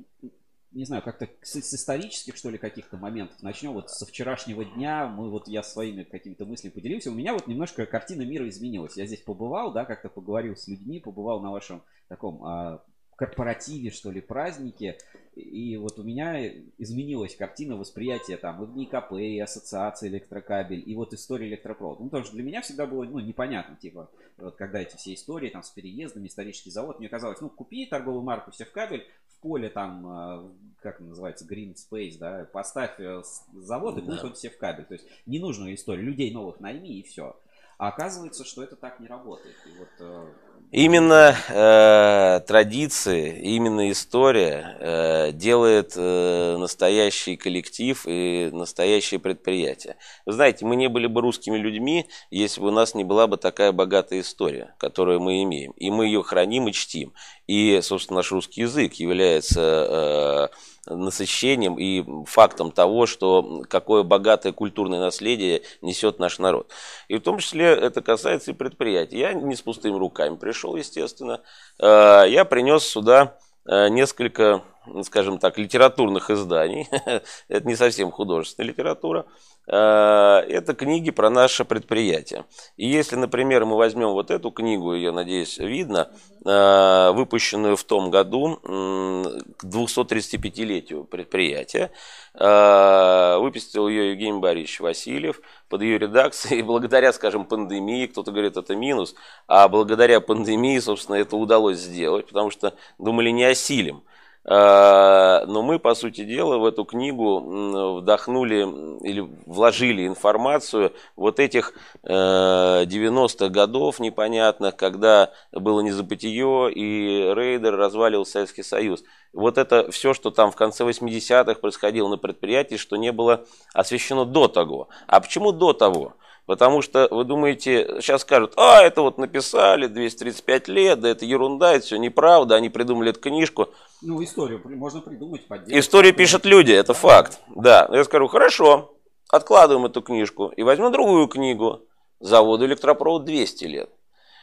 не 0.72 0.84
знаю, 0.84 1.02
как-то 1.02 1.28
с, 1.42 1.60
с 1.60 1.74
исторических, 1.74 2.36
что 2.36 2.50
ли, 2.50 2.58
каких-то 2.58 2.96
моментов 2.96 3.42
начнем. 3.42 3.72
Вот 3.72 3.90
со 3.90 4.06
вчерашнего 4.06 4.64
дня 4.64 5.06
мы 5.06 5.30
вот 5.30 5.48
я 5.48 5.62
своими 5.62 6.02
какими-то 6.02 6.46
мыслями 6.46 6.72
поделился. 6.72 7.10
У 7.10 7.14
меня 7.14 7.32
вот 7.34 7.46
немножко 7.46 7.86
картина 7.86 8.22
мира 8.22 8.48
изменилась. 8.48 8.96
Я 8.96 9.06
здесь 9.06 9.20
побывал, 9.20 9.72
да, 9.72 9.84
как-то 9.84 10.08
поговорил 10.08 10.56
с 10.56 10.68
людьми, 10.68 11.00
побывал 11.00 11.40
на 11.40 11.50
вашем 11.50 11.82
таком 12.08 12.44
а, 12.44 12.82
корпоративе, 13.16 13.90
что 13.90 14.10
ли, 14.10 14.20
празднике. 14.20 14.98
И 15.34 15.76
вот 15.76 15.98
у 15.98 16.02
меня 16.02 16.46
изменилась 16.76 17.36
картина 17.36 17.76
восприятия 17.76 18.36
там 18.36 18.62
и 18.62 18.66
в 18.66 18.76
НИКП, 18.76 19.12
и 19.12 19.38
ассоциации 19.38 20.08
электрокабель, 20.08 20.82
и 20.84 20.94
вот 20.94 21.14
история 21.14 21.48
электропровода. 21.48 22.02
Ну, 22.02 22.08
потому 22.08 22.24
что 22.24 22.34
для 22.34 22.42
меня 22.42 22.60
всегда 22.60 22.86
было, 22.86 23.04
ну, 23.04 23.18
непонятно, 23.20 23.76
типа, 23.76 24.10
вот 24.36 24.56
когда 24.56 24.80
эти 24.80 24.96
все 24.96 25.14
истории 25.14 25.48
там 25.48 25.62
с 25.62 25.70
переездами, 25.70 26.26
исторический 26.26 26.70
завод, 26.70 26.98
мне 26.98 27.08
казалось, 27.08 27.40
ну, 27.40 27.48
купи 27.48 27.86
торговую 27.86 28.22
марку 28.22 28.50
все 28.50 28.64
в 28.64 28.72
кабель, 28.72 29.06
поле 29.42 29.68
там, 29.68 30.06
а, 30.06 30.52
как 30.80 31.00
называется, 31.00 31.46
green 31.46 31.74
space, 31.74 32.18
да, 32.18 32.46
поставь 32.52 32.98
э, 32.98 33.22
завод, 33.54 33.98
и 33.98 34.00
пусть 34.00 34.22
да. 34.22 34.32
все 34.32 34.50
в 34.50 34.58
кабель. 34.58 34.84
То 34.84 34.94
есть 34.94 35.06
не 35.26 35.38
нужно 35.38 35.72
историю, 35.74 36.06
людей 36.06 36.32
новых 36.32 36.60
найми, 36.60 36.98
и 36.98 37.02
все. 37.02 37.36
А 37.82 37.88
оказывается, 37.88 38.44
что 38.44 38.62
это 38.62 38.76
так 38.76 39.00
не 39.00 39.08
работает. 39.08 39.56
И 39.66 39.76
вот 39.76 39.88
э, 39.98 40.26
Именно 40.70 41.36
э, 41.48 42.40
традиции, 42.46 43.40
именно 43.42 43.90
история 43.90 44.76
э, 44.78 45.32
делает 45.32 45.94
э, 45.96 46.56
настоящий 46.58 47.36
коллектив 47.36 48.00
и 48.06 48.50
настоящее 48.52 49.18
предприятие. 49.18 49.96
Вы 50.24 50.32
знаете, 50.32 50.64
мы 50.64 50.76
не 50.76 50.88
были 50.88 51.08
бы 51.08 51.22
русскими 51.22 51.58
людьми, 51.58 52.06
если 52.30 52.60
бы 52.60 52.68
у 52.68 52.70
нас 52.70 52.94
не 52.94 53.02
была 53.02 53.26
бы 53.26 53.36
такая 53.36 53.72
богатая 53.72 54.20
история, 54.20 54.76
которую 54.78 55.18
мы 55.18 55.42
имеем. 55.42 55.72
И 55.72 55.90
мы 55.90 56.06
ее 56.06 56.22
храним 56.22 56.68
и 56.68 56.72
чтим. 56.72 57.12
И, 57.48 57.80
собственно, 57.82 58.18
наш 58.18 58.30
русский 58.30 58.60
язык 58.60 58.94
является... 58.94 60.48
Э, 60.50 60.71
насыщением 60.86 61.78
и 61.78 62.04
фактом 62.26 62.72
того, 62.72 63.06
что 63.06 63.62
какое 63.68 64.02
богатое 64.02 64.52
культурное 64.52 65.00
наследие 65.00 65.62
несет 65.80 66.18
наш 66.18 66.38
народ. 66.38 66.70
И 67.08 67.16
в 67.16 67.20
том 67.20 67.38
числе 67.38 67.66
это 67.66 68.02
касается 68.02 68.50
и 68.50 68.54
предприятий. 68.54 69.18
Я 69.18 69.32
не 69.32 69.54
с 69.54 69.62
пустыми 69.62 69.96
руками 69.96 70.36
пришел, 70.36 70.76
естественно. 70.76 71.40
Э, 71.78 72.24
я 72.28 72.44
принес 72.44 72.84
сюда 72.84 73.38
э, 73.64 73.88
несколько, 73.88 74.62
скажем 75.02 75.38
так, 75.38 75.58
литературных 75.58 76.30
изданий. 76.30 76.88
Это 77.48 77.66
не 77.66 77.76
совсем 77.76 78.10
художественная 78.10 78.70
литература. 78.70 79.26
Э, 79.66 80.42
это 80.48 80.74
книги 80.74 81.10
про 81.10 81.30
наше 81.30 81.64
предприятие. 81.64 82.44
И 82.76 82.86
если, 82.86 83.16
например, 83.16 83.64
мы 83.64 83.76
возьмем 83.76 84.08
вот 84.08 84.30
эту 84.30 84.50
книгу, 84.50 84.92
ее, 84.94 85.12
надеюсь, 85.12 85.58
видно, 85.58 86.10
э, 86.44 87.12
выпущенную 87.12 87.76
в 87.76 87.84
том 87.84 88.10
году 88.10 88.58
к 88.62 89.64
235-летию 89.64 91.04
предприятия, 91.04 91.92
э, 92.34 93.36
выпустил 93.38 93.86
ее 93.88 94.10
Евгений 94.10 94.40
Борисович 94.40 94.80
Васильев 94.80 95.40
под 95.68 95.82
ее 95.82 95.98
редакцией. 95.98 96.58
И 96.60 96.62
благодаря, 96.62 97.12
скажем, 97.12 97.44
пандемии, 97.44 98.06
кто-то 98.06 98.32
говорит, 98.32 98.56
это 98.56 98.74
минус, 98.74 99.14
а 99.46 99.68
благодаря 99.68 100.20
пандемии, 100.20 100.78
собственно, 100.80 101.16
это 101.16 101.36
удалось 101.36 101.78
сделать, 101.78 102.26
потому 102.26 102.50
что 102.50 102.74
думали, 102.98 103.30
не 103.30 103.44
осилим. 103.44 104.02
Э, 104.44 105.44
но 105.46 105.62
мы, 105.62 105.78
по 105.78 105.94
сути 105.94 106.24
дела, 106.24 106.58
в 106.58 106.64
эту 106.64 106.84
книгу 106.84 107.98
вдохнули 107.98 108.62
или 109.06 109.20
вложили 109.46 110.06
информацию 110.06 110.92
вот 111.16 111.38
этих 111.38 111.74
90-х 112.04 113.44
э, 113.44 113.48
годов 113.48 114.00
непонятных, 114.00 114.76
когда 114.76 115.30
было 115.52 115.80
незабытие 115.80 116.72
и 116.72 117.32
рейдер 117.34 117.76
развалил 117.76 118.24
Советский 118.24 118.62
Союз. 118.62 119.04
Вот 119.32 119.58
это 119.58 119.90
все, 119.90 120.12
что 120.12 120.30
там 120.30 120.50
в 120.50 120.56
конце 120.56 120.84
80-х 120.84 121.54
происходило 121.60 122.08
на 122.08 122.16
предприятии, 122.16 122.76
что 122.76 122.96
не 122.96 123.12
было 123.12 123.44
освещено 123.72 124.24
до 124.24 124.48
того. 124.48 124.88
А 125.06 125.20
почему 125.20 125.52
до 125.52 125.72
того? 125.72 126.14
Потому 126.44 126.82
что 126.82 127.06
вы 127.10 127.24
думаете, 127.24 128.00
сейчас 128.00 128.22
скажут, 128.22 128.54
а, 128.56 128.82
это 128.82 129.02
вот 129.02 129.16
написали 129.16 129.86
235 129.86 130.68
лет, 130.68 131.00
да 131.00 131.10
это 131.10 131.24
ерунда, 131.24 131.74
это 131.74 131.86
все 131.86 131.96
неправда, 131.98 132.56
они 132.56 132.68
придумали 132.68 133.10
эту 133.10 133.20
книжку. 133.20 133.68
Ну, 134.02 134.22
историю 134.22 134.60
можно 134.64 135.00
придумать, 135.00 135.46
подделать. 135.46 135.72
Историю 135.72 136.14
пишут 136.14 136.44
люди, 136.44 136.72
это 136.72 136.92
факт. 136.92 137.40
Да, 137.54 137.88
я 137.92 138.04
скажу, 138.04 138.26
хорошо, 138.26 138.96
откладываем 139.28 139.86
эту 139.86 140.02
книжку 140.02 140.48
и 140.48 140.62
возьмем 140.62 140.92
другую 140.92 141.28
книгу. 141.28 141.82
Заводу 142.20 142.66
электропровод 142.66 143.24
200 143.24 143.64
лет. 143.64 143.90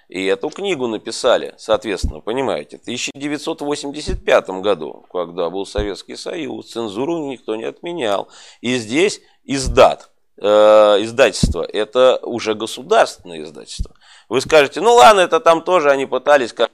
И 0.09 0.25
эту 0.25 0.49
книгу 0.49 0.87
написали, 0.87 1.53
соответственно, 1.57 2.19
понимаете, 2.19 2.77
в 2.77 2.81
1985 2.81 4.49
году, 4.61 5.05
когда 5.13 5.49
был 5.49 5.65
Советский 5.65 6.15
Союз, 6.15 6.71
цензуру 6.71 7.29
никто 7.29 7.55
не 7.55 7.65
отменял. 7.65 8.27
И 8.59 8.75
здесь 8.77 9.21
издат 9.43 10.09
Э, 10.41 10.97
издательство, 11.01 11.63
это 11.63 12.17
уже 12.23 12.55
государственное 12.55 13.43
издательство. 13.43 13.93
Вы 14.29 14.39
скажете, 14.39 14.79
ну 14.79 14.93
ладно, 14.93 15.19
это 15.19 15.41
там 15.41 15.61
тоже 15.61 15.91
они 15.91 16.05
пытались 16.05 16.53
как 16.53 16.71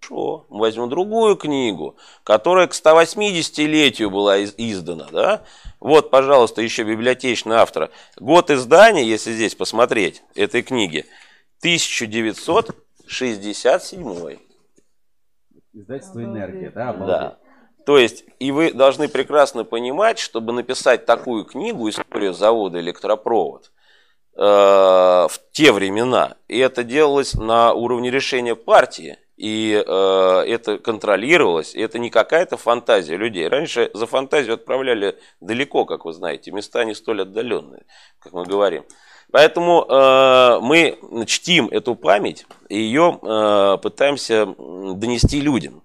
Хорошо, 0.00 0.46
возьмем 0.48 0.88
другую 0.88 1.36
книгу, 1.36 1.96
которая 2.24 2.66
к 2.66 2.72
180-летию 2.72 4.10
была 4.10 4.42
издана, 4.42 5.06
да? 5.12 5.44
Вот, 5.78 6.10
пожалуйста, 6.10 6.62
еще 6.62 6.84
библиотечный 6.84 7.56
автор. 7.56 7.90
Год 8.16 8.50
издания, 8.50 9.04
если 9.04 9.32
здесь 9.32 9.54
посмотреть, 9.54 10.22
этой 10.34 10.62
книги, 10.62 11.04
1967. 11.60 14.38
Издательство 15.72 16.24
«Энергия», 16.24 16.70
да? 16.70 16.88
Обалдеть. 16.90 17.16
Да. 17.16 17.38
То 17.86 17.96
есть, 17.98 18.24
и 18.38 18.50
вы 18.50 18.72
должны 18.72 19.08
прекрасно 19.08 19.64
понимать, 19.64 20.18
чтобы 20.18 20.52
написать 20.52 21.06
такую 21.06 21.44
книгу 21.44 21.88
«История 21.88 22.32
завода 22.32 22.80
электропровод», 22.80 23.70
э, 24.36 24.42
в 24.42 25.30
те 25.52 25.72
времена, 25.72 26.36
и 26.48 26.58
это 26.58 26.84
делалось 26.84 27.34
на 27.34 27.72
уровне 27.72 28.10
решения 28.10 28.54
партии, 28.54 29.18
и 29.40 29.72
э, 29.72 30.44
это 30.46 30.76
контролировалось, 30.76 31.74
и 31.74 31.80
это 31.80 31.98
не 31.98 32.10
какая-то 32.10 32.58
фантазия 32.58 33.16
людей. 33.16 33.48
Раньше 33.48 33.90
за 33.94 34.06
фантазию 34.06 34.54
отправляли 34.54 35.18
далеко, 35.40 35.86
как 35.86 36.04
вы 36.04 36.12
знаете, 36.12 36.52
места 36.52 36.84
не 36.84 36.94
столь 36.94 37.22
отдаленные, 37.22 37.86
как 38.18 38.34
мы 38.34 38.44
говорим. 38.44 38.84
Поэтому 39.32 39.86
э, 39.88 40.58
мы 40.60 41.24
чтим 41.24 41.68
эту 41.68 41.94
память 41.94 42.44
и 42.68 42.78
ее 42.80 43.18
э, 43.22 43.78
пытаемся 43.80 44.44
донести 44.44 45.40
людям. 45.40 45.82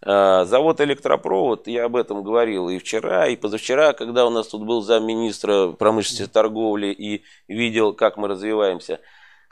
Э, 0.00 0.46
завод 0.46 0.80
электропровод, 0.80 1.66
я 1.66 1.84
об 1.84 1.96
этом 1.96 2.22
говорил 2.22 2.70
и 2.70 2.78
вчера, 2.78 3.26
и 3.26 3.36
позавчера, 3.36 3.92
когда 3.92 4.24
у 4.24 4.30
нас 4.30 4.48
тут 4.48 4.64
был 4.64 4.80
замминистра 4.80 5.72
промышленности 5.72 6.30
и 6.30 6.32
торговли 6.32 6.86
и 6.86 7.22
видел, 7.48 7.92
как 7.92 8.16
мы 8.16 8.28
развиваемся. 8.28 9.00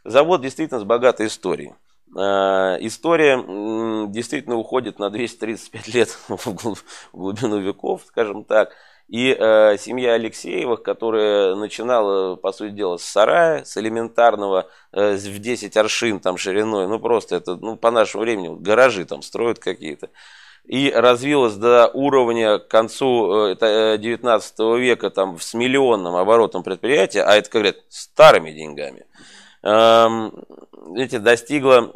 Завод 0.04 0.40
действительно 0.40 0.80
с 0.80 0.84
богатой 0.84 1.26
историей. 1.26 1.74
Э, 2.16 2.76
история 2.80 3.36
действительно 4.08 4.56
уходит 4.56 4.98
на 4.98 5.10
235 5.10 5.88
лет 5.94 6.18
в 6.28 6.82
глубину 7.12 7.58
веков, 7.58 8.02
скажем 8.06 8.44
так. 8.44 8.72
И 9.08 9.36
э, 9.38 9.76
семья 9.78 10.14
Алексеевых, 10.14 10.82
которая 10.82 11.54
начинала, 11.54 12.36
по 12.36 12.50
сути 12.50 12.72
дела, 12.72 12.96
с 12.96 13.04
сарая, 13.04 13.62
с 13.62 13.76
элементарного, 13.76 14.68
э, 14.92 15.16
в 15.16 15.38
10 15.38 15.76
аршин 15.76 16.18
там 16.18 16.38
шириной, 16.38 16.88
ну 16.88 16.98
просто 16.98 17.36
это, 17.36 17.56
ну 17.56 17.76
по 17.76 17.90
нашему 17.90 18.22
времени, 18.22 18.56
гаражи 18.58 19.04
там 19.04 19.20
строят 19.20 19.58
какие-то. 19.58 20.08
И 20.64 20.90
развилась 20.90 21.56
до 21.56 21.88
уровня 21.88 22.58
к 22.58 22.68
концу 22.68 23.54
19 23.54 24.54
э, 24.58 24.78
века 24.78 25.10
там, 25.10 25.38
с 25.38 25.52
миллионным 25.52 26.14
оборотом 26.14 26.62
предприятия, 26.62 27.22
а 27.22 27.34
это, 27.34 27.50
как 27.50 27.60
говорят, 27.60 27.76
старыми 27.90 28.52
деньгами, 28.52 29.04
видите, 29.62 31.18
достигла 31.18 31.92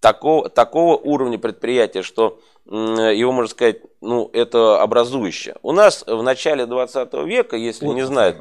такого, 0.00 0.48
такого 0.48 0.96
уровня 0.96 1.38
предприятия, 1.38 2.02
что 2.02 2.40
его, 2.66 3.32
можно 3.32 3.50
сказать, 3.50 3.78
ну, 4.00 4.30
это 4.32 4.80
образующее. 4.80 5.56
У 5.62 5.72
нас 5.72 6.04
в 6.06 6.22
начале 6.22 6.66
20 6.66 7.12
века, 7.26 7.56
если 7.56 7.84
вот 7.84 7.94
не 7.94 8.06
знают, 8.06 8.38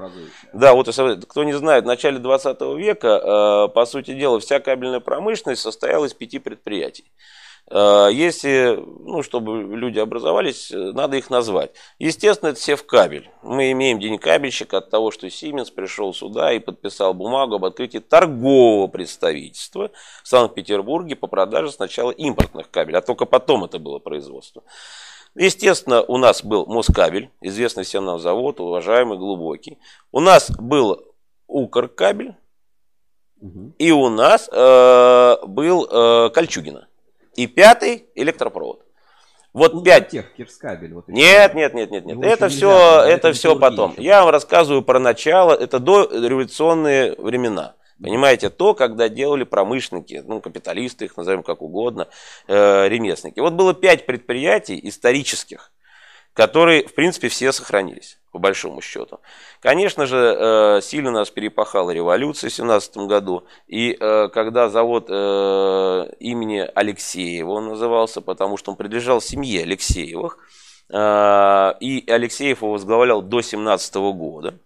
да, 0.54 0.74
вот 0.74 0.88
кто 1.28 1.44
не 1.44 1.54
знает, 1.54 1.84
в 1.84 1.88
начале 1.88 2.20
20 2.20 2.62
века, 2.78 3.08
э, 3.08 3.74
по 3.74 3.86
сути 3.86 4.13
дела, 4.13 4.39
вся 4.39 4.60
кабельная 4.60 5.00
промышленность 5.00 5.62
состояла 5.62 6.06
из 6.06 6.13
пяти 6.13 6.38
предприятий. 6.38 7.06
Э, 7.69 8.10
если, 8.12 8.84
ну, 9.01 9.21
чтобы 9.21 9.62
люди 9.75 9.99
образовались, 9.99 10.71
э, 10.71 10.77
надо 10.77 11.17
их 11.17 11.29
назвать. 11.29 11.71
Естественно, 11.99 12.49
это 12.49 12.60
Севкабель. 12.60 13.29
Мы 13.43 13.71
имеем 13.71 13.99
день 13.99 14.17
кабельщика 14.17 14.79
от 14.79 14.89
того, 14.89 15.12
что 15.12 15.29
Сименс 15.29 15.69
пришел 15.69 16.13
сюда 16.13 16.51
и 16.51 16.60
подписал 16.60 17.13
бумагу 17.13 17.55
об 17.55 17.65
открытии 17.65 17.99
торгового 17.99 18.88
представительства 18.88 19.91
в 20.23 20.27
Санкт-Петербурге 20.27 21.15
по 21.15 21.27
продаже 21.27 21.71
сначала 21.71 22.12
импортных 22.12 22.71
кабелей, 22.71 22.99
а 22.99 23.01
только 23.01 23.25
потом 23.25 23.63
это 23.63 23.77
было 23.77 23.99
производство. 23.99 24.63
Естественно, 25.36 26.01
у 26.01 26.17
нас 26.17 26.43
был 26.43 26.65
Москабель, 26.65 27.29
известный 27.41 27.84
всем 27.84 28.03
нам 28.03 28.19
завод, 28.19 28.60
уважаемый, 28.60 29.19
глубокий. 29.19 29.77
У 30.12 30.19
нас 30.19 30.49
был 30.49 31.05
Укркабель, 31.45 32.36
угу. 33.39 33.73
и 33.77 33.91
у 33.91 34.10
нас 34.10 34.49
э, 34.51 35.38
был 35.45 35.86
э, 35.86 36.29
Кольчугина. 36.32 36.88
И 37.39 37.47
пятый 37.47 38.06
электропровод. 38.15 38.86
Вот 39.54 39.73
ну, 39.73 39.82
пять. 39.82 40.10
Тех, 40.10 40.34
Кирскабель, 40.34 40.93
вот 40.93 41.08
нет, 41.08 41.56
нет, 41.56 41.73
нет, 41.73 41.89
нет, 41.89 42.06
нет. 42.06 42.21
Это 42.21 42.49
все, 42.49 43.02
это 43.06 43.32
все 43.32 43.58
потом. 43.58 43.93
Еще. 43.93 44.04
Я 44.04 44.23
вам 44.23 44.32
рассказываю 44.32 44.82
про 44.82 44.99
начало. 44.99 45.54
Это 45.54 45.80
до 45.80 46.04
революционные 46.04 47.15
времена. 47.17 47.75
Понимаете, 48.04 48.49
то, 48.49 48.73
когда 48.73 49.08
делали 49.08 49.45
промышленники, 49.45 50.21
ну, 50.28 50.41
капиталисты 50.41 51.06
их 51.06 51.15
назовем 51.15 51.43
как 51.43 51.62
угодно, 51.62 52.10
э, 52.49 52.89
ремесленники. 52.89 53.39
Вот 53.39 53.54
было 53.54 53.73
пять 53.73 54.06
предприятий 54.06 54.78
исторических, 54.84 55.71
которые, 56.39 56.88
в 56.88 56.95
принципе, 56.95 57.28
все 57.28 57.52
сохранились, 57.52 58.17
по 58.32 58.39
большому 58.39 58.80
счету. 58.80 59.19
Конечно 59.60 60.06
же, 60.06 60.15
э, 60.15 60.82
сильно 60.82 61.12
нас 61.12 61.30
перепахала 61.30 61.91
революция 61.91 62.49
в 62.49 62.54
17 62.54 62.95
году, 63.10 63.43
и 63.67 63.91
э, 63.99 64.30
когда 64.30 64.69
завод 64.69 65.08
э, 65.10 66.13
имени 66.21 66.65
Алексеева 66.73 67.49
он 67.49 67.67
назывался, 67.67 68.21
потому 68.21 68.56
что 68.56 68.71
он 68.71 68.78
принадлежал 68.78 69.19
семье 69.19 69.63
Алексеевых, 69.63 70.38
и 70.89 72.04
Алексеев 72.08 72.62
его 72.62 72.71
возглавлял 72.71 73.21
до 73.21 73.41
17 73.41 73.95
года, 73.95 74.58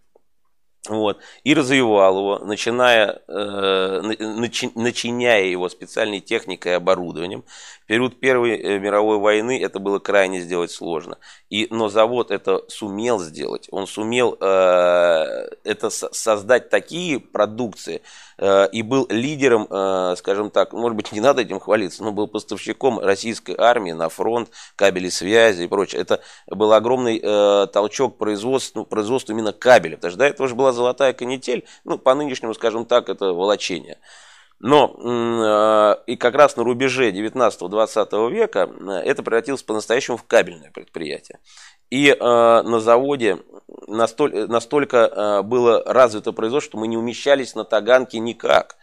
вот, 0.89 1.19
и 1.45 1.53
развивал 1.53 2.17
его, 2.17 2.39
начиная, 2.39 3.21
э, 3.29 4.01
начи, 4.19 4.69
начиняя 4.75 5.45
его 5.45 5.69
специальной 5.69 6.19
техникой 6.19 6.73
и 6.73 6.75
оборудованием. 6.75 7.45
В 7.83 7.85
период 7.85 8.19
Первой 8.19 8.57
э, 8.59 8.79
мировой 8.79 9.17
войны 9.17 9.61
это 9.63 9.79
было 9.79 9.99
крайне 9.99 10.41
сделать 10.41 10.71
сложно. 10.71 11.19
И, 11.49 11.67
но 11.71 11.87
завод 11.87 12.31
это 12.31 12.63
сумел 12.67 13.19
сделать. 13.19 13.69
Он 13.71 13.87
сумел 13.87 14.37
э, 14.41 15.47
это 15.63 15.89
создать 15.89 16.69
такие 16.69 17.17
продукции 17.17 18.01
и 18.41 18.81
был 18.81 19.07
лидером, 19.09 19.67
э, 19.69 20.15
скажем 20.17 20.49
так, 20.49 20.73
может 20.73 20.95
быть, 20.95 21.11
не 21.11 21.19
надо 21.19 21.41
этим 21.41 21.59
хвалиться, 21.59 22.03
но 22.03 22.11
был 22.11 22.27
поставщиком 22.27 22.99
российской 22.99 23.55
армии 23.57 23.91
на 23.91 24.09
фронт, 24.09 24.49
кабели 24.75 25.09
связи 25.09 25.63
и 25.63 25.67
прочее. 25.67 26.01
Это 26.01 26.21
был 26.47 26.73
огромный 26.73 27.19
э, 27.21 27.67
толчок 27.67 28.17
производству, 28.17 28.85
производству 28.85 29.33
именно 29.33 29.53
кабеля. 29.53 29.95
Потому 29.95 30.11
что 30.11 30.19
до 30.19 30.25
этого 30.25 30.47
же 30.47 30.55
была 30.55 30.71
золотая 30.71 31.13
канитель, 31.13 31.65
ну, 31.83 31.97
по 31.97 32.13
нынешнему, 32.15 32.53
скажем 32.53 32.85
так, 32.85 33.09
это 33.09 33.33
волочение. 33.33 33.99
Но 34.59 34.95
э, 34.97 36.03
и 36.07 36.15
как 36.15 36.35
раз 36.35 36.55
на 36.55 36.63
рубеже 36.63 37.11
19-20 37.11 38.31
века 38.31 38.69
э, 38.69 38.91
это 39.03 39.21
превратилось 39.21 39.61
по-настоящему 39.61 40.15
в 40.15 40.23
кабельное 40.23 40.71
предприятие. 40.71 41.39
И 41.93 42.07
э, 42.09 42.15
на 42.19 42.79
заводе 42.79 43.37
настоль, 43.87 44.47
настолько 44.47 45.41
было 45.43 45.83
развито 45.85 46.31
производство, 46.31 46.71
что 46.71 46.77
мы 46.79 46.87
не 46.87 46.97
умещались 46.97 47.53
на 47.53 47.65
Таганке 47.65 48.17
никак. 48.17 48.77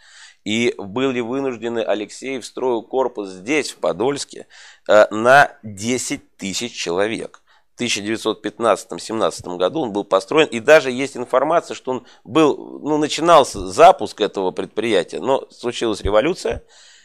И 0.45 0.75
были 0.79 1.19
вынуждены, 1.19 1.81
Алексей 1.81 2.39
встроил 2.39 2.83
корпус 2.83 3.29
здесь, 3.29 3.73
в 3.73 3.79
Подольске, 3.79 4.47
на 4.87 5.51
10 5.65 6.37
тысяч 6.37 6.73
человек. 6.73 7.43
1915-17 7.81 9.57
году 9.57 9.81
он 9.81 9.93
был 9.93 10.05
построен, 10.05 10.47
и 10.47 10.61
даже 10.61 10.91
есть 10.91 11.17
информация, 11.17 11.75
что 11.75 11.91
он 11.93 12.07
был, 12.25 12.79
ну, 12.81 12.99
начинался 12.99 13.67
запуск 13.67 14.21
этого 14.21 14.51
предприятия, 14.51 15.21
но 15.21 15.49
случилась 15.51 16.03
революция, 16.03 16.63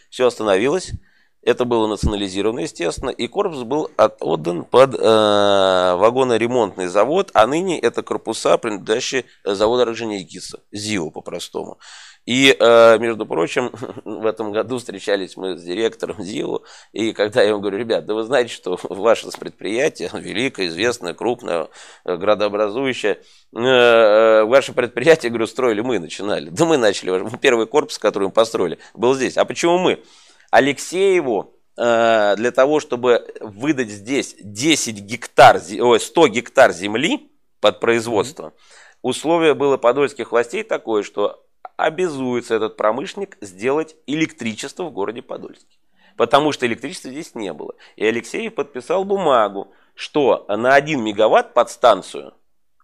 все 0.09 0.27
остановилось, 0.27 0.91
это 1.45 1.63
было 1.63 1.87
национализировано, 1.87 2.61
естественно, 2.61 3.11
и 3.11 3.27
корпус 3.27 3.63
был 3.63 3.89
от, 3.95 4.17
отдан 4.19 4.65
под 4.65 4.95
э, 4.95 5.95
вагоноремонтный 5.95 6.87
завод, 6.87 7.29
а 7.33 7.45
ныне 7.45 7.79
это 7.79 8.01
корпуса, 8.01 8.57
принадлежащие 8.57 9.25
заводу 9.43 9.83
Орджоникидзе, 9.83 10.57
ЗИО 10.71 11.11
по-простому. 11.11 11.77
И, 12.25 12.55
э, 12.59 12.97
между 12.97 13.27
прочим, 13.27 13.71
в 14.05 14.25
этом 14.25 14.51
году 14.51 14.79
встречались 14.79 15.37
мы 15.37 15.55
с 15.55 15.63
директором 15.63 16.21
ЗИО, 16.21 16.63
и 16.91 17.13
когда 17.13 17.43
я 17.43 17.49
ему 17.49 17.59
говорю, 17.59 17.77
ребят, 17.77 18.05
да 18.07 18.15
вы 18.15 18.23
знаете, 18.23 18.51
что 18.51 18.79
ваше 18.89 19.29
предприятие, 19.39 20.09
великое, 20.13 20.67
известное, 20.67 21.13
крупное, 21.13 21.67
э, 22.05 22.17
градообразующее, 22.17 23.19
э, 23.55 24.43
ваше 24.45 24.73
предприятие, 24.73 25.29
говорю, 25.29 25.45
строили 25.45 25.81
мы, 25.81 25.99
начинали. 25.99 26.49
Да 26.49 26.65
мы 26.65 26.77
начали, 26.77 27.37
первый 27.37 27.67
корпус, 27.67 27.99
который 27.99 28.25
мы 28.25 28.31
построили, 28.31 28.79
был 28.95 29.13
здесь. 29.13 29.37
А 29.37 29.45
почему 29.45 29.77
мы? 29.77 29.99
Алексееву 30.55 31.53
для 31.75 32.51
того, 32.55 32.79
чтобы 32.79 33.27
выдать 33.41 33.89
здесь 33.89 34.37
10 34.39 35.01
гектар, 35.01 35.61
ой, 35.81 35.99
100 35.99 36.27
гектар 36.29 36.71
земли 36.71 37.29
под 37.59 37.81
производство, 37.81 38.53
условие 39.01 39.55
было 39.55 39.75
подольских 39.75 40.31
властей 40.31 40.63
такое, 40.63 41.03
что 41.03 41.45
обязуется 41.75 42.55
этот 42.55 42.77
промышленник 42.77 43.37
сделать 43.41 43.97
электричество 44.07 44.85
в 44.85 44.93
городе 44.93 45.21
Подольске. 45.21 45.77
Потому 46.15 46.53
что 46.53 46.65
электричества 46.65 47.11
здесь 47.11 47.35
не 47.35 47.51
было. 47.51 47.75
И 47.97 48.05
Алексеев 48.05 48.55
подписал 48.55 49.03
бумагу, 49.03 49.73
что 49.95 50.45
на 50.47 50.73
1 50.75 51.03
мегаватт 51.03 51.53
под 51.53 51.69
станцию 51.69 52.33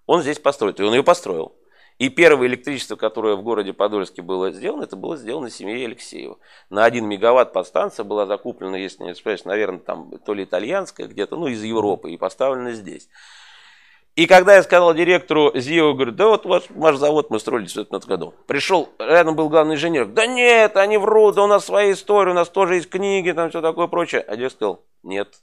он 0.05 0.21
здесь 0.21 0.39
построит. 0.39 0.81
И 0.81 0.83
он 0.83 0.93
ее 0.93 1.03
построил. 1.03 1.55
И 2.01 2.09
первое 2.09 2.47
электричество, 2.47 2.95
которое 2.95 3.35
в 3.35 3.43
городе 3.43 3.73
Подольске 3.73 4.23
было 4.23 4.51
сделано, 4.51 4.85
это 4.85 4.95
было 4.95 5.17
сделано 5.17 5.51
семьей 5.51 5.85
Алексеева. 5.85 6.39
На 6.71 6.85
1 6.85 7.07
мегаватт 7.07 7.53
подстанция 7.53 8.03
была 8.03 8.25
закуплена, 8.25 8.75
если 8.75 9.03
не 9.03 9.11
ошибаюсь, 9.11 9.45
наверное, 9.45 9.81
там 9.81 10.11
то 10.25 10.33
ли 10.33 10.45
итальянская 10.45 11.05
где-то, 11.05 11.35
ну, 11.35 11.45
из 11.45 11.61
Европы, 11.63 12.09
и 12.09 12.17
поставлена 12.17 12.71
здесь. 12.71 13.07
И 14.15 14.25
когда 14.25 14.55
я 14.55 14.63
сказал 14.63 14.95
директору 14.95 15.51
ЗИО, 15.53 15.93
говорю, 15.93 16.11
да 16.13 16.29
вот 16.29 16.45
ваш, 16.47 16.63
ваш 16.71 16.95
завод 16.95 17.29
мы 17.29 17.39
строили 17.39 17.67
в 17.67 17.71
19 17.71 18.09
году. 18.09 18.33
Пришел, 18.47 18.89
рядом 18.97 19.35
был 19.35 19.49
главный 19.49 19.75
инженер, 19.75 20.07
да 20.07 20.25
нет, 20.25 20.77
они 20.77 20.97
врут, 20.97 21.35
да 21.35 21.43
у 21.43 21.47
нас 21.47 21.65
своя 21.65 21.91
история, 21.91 22.31
у 22.31 22.33
нас 22.33 22.49
тоже 22.49 22.77
есть 22.77 22.89
книги, 22.89 23.31
там 23.31 23.51
все 23.51 23.61
такое 23.61 23.85
прочее. 23.85 24.21
А 24.21 24.35
директор 24.35 24.57
сказал, 24.57 24.85
нет, 25.03 25.35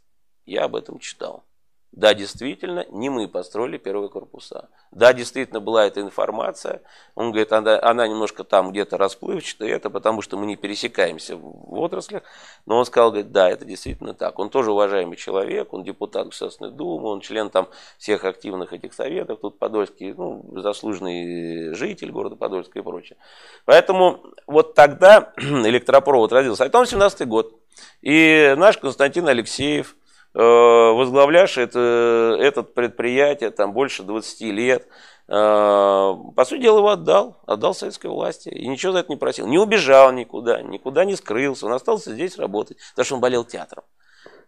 я 0.44 0.64
об 0.64 0.74
этом 0.74 0.98
читал. 0.98 1.44
Да, 1.92 2.14
действительно, 2.14 2.84
не 2.90 3.08
мы 3.08 3.26
построили 3.28 3.78
первые 3.78 4.10
корпуса. 4.10 4.68
Да, 4.92 5.12
действительно 5.12 5.60
была 5.60 5.86
эта 5.86 6.00
информация. 6.00 6.82
Он 7.14 7.30
говорит, 7.30 7.52
она, 7.52 7.80
она 7.82 8.06
немножко 8.06 8.44
там 8.44 8.70
где-то 8.70 8.98
расплывчатая, 8.98 9.70
это 9.70 9.88
потому 9.88 10.20
что 10.20 10.36
мы 10.36 10.46
не 10.46 10.56
пересекаемся 10.56 11.36
в 11.36 11.74
отраслях. 11.80 12.22
Но 12.66 12.78
он 12.78 12.84
сказал, 12.84 13.10
говорит, 13.10 13.32
да, 13.32 13.48
это 13.48 13.64
действительно 13.64 14.12
так. 14.12 14.38
Он 14.38 14.50
тоже 14.50 14.70
уважаемый 14.70 15.16
человек, 15.16 15.72
он 15.72 15.82
депутат 15.82 16.26
Государственной 16.26 16.70
Думы, 16.70 17.08
он 17.08 17.20
член 17.20 17.48
там 17.48 17.68
всех 17.98 18.24
активных 18.24 18.72
этих 18.72 18.92
советов, 18.92 19.40
тут 19.40 19.58
Подольский, 19.58 20.12
ну, 20.12 20.44
заслуженный 20.60 21.74
житель 21.74 22.12
города 22.12 22.36
Подольска 22.36 22.78
и 22.78 22.82
прочее. 22.82 23.16
Поэтому 23.64 24.22
вот 24.46 24.74
тогда 24.74 25.32
электропровод 25.38 26.32
родился. 26.32 26.64
А 26.64 26.66
потом 26.66 26.86
17 26.86 27.26
год. 27.26 27.58
И 28.02 28.54
наш 28.56 28.78
Константин 28.78 29.26
Алексеев, 29.28 29.96
Э, 30.38 30.92
возглавлявший 30.92 31.64
это, 31.64 32.36
этот 32.38 32.72
предприятие 32.72 33.50
там 33.50 33.72
больше 33.72 34.04
20 34.04 34.40
лет, 34.42 34.86
э, 34.86 35.30
по 35.32 36.44
сути 36.44 36.62
дела 36.62 36.78
его 36.78 36.90
отдал, 36.90 37.40
отдал 37.44 37.74
советской 37.74 38.06
власти 38.06 38.48
и 38.48 38.68
ничего 38.68 38.92
за 38.92 39.00
это 39.00 39.10
не 39.10 39.16
просил. 39.16 39.48
Не 39.48 39.58
убежал 39.58 40.12
никуда, 40.12 40.62
никуда 40.62 41.04
не 41.04 41.16
скрылся, 41.16 41.66
он 41.66 41.72
остался 41.72 42.14
здесь 42.14 42.38
работать, 42.38 42.76
потому 42.92 43.04
что 43.04 43.14
он 43.16 43.20
болел 43.20 43.44
театром. 43.44 43.82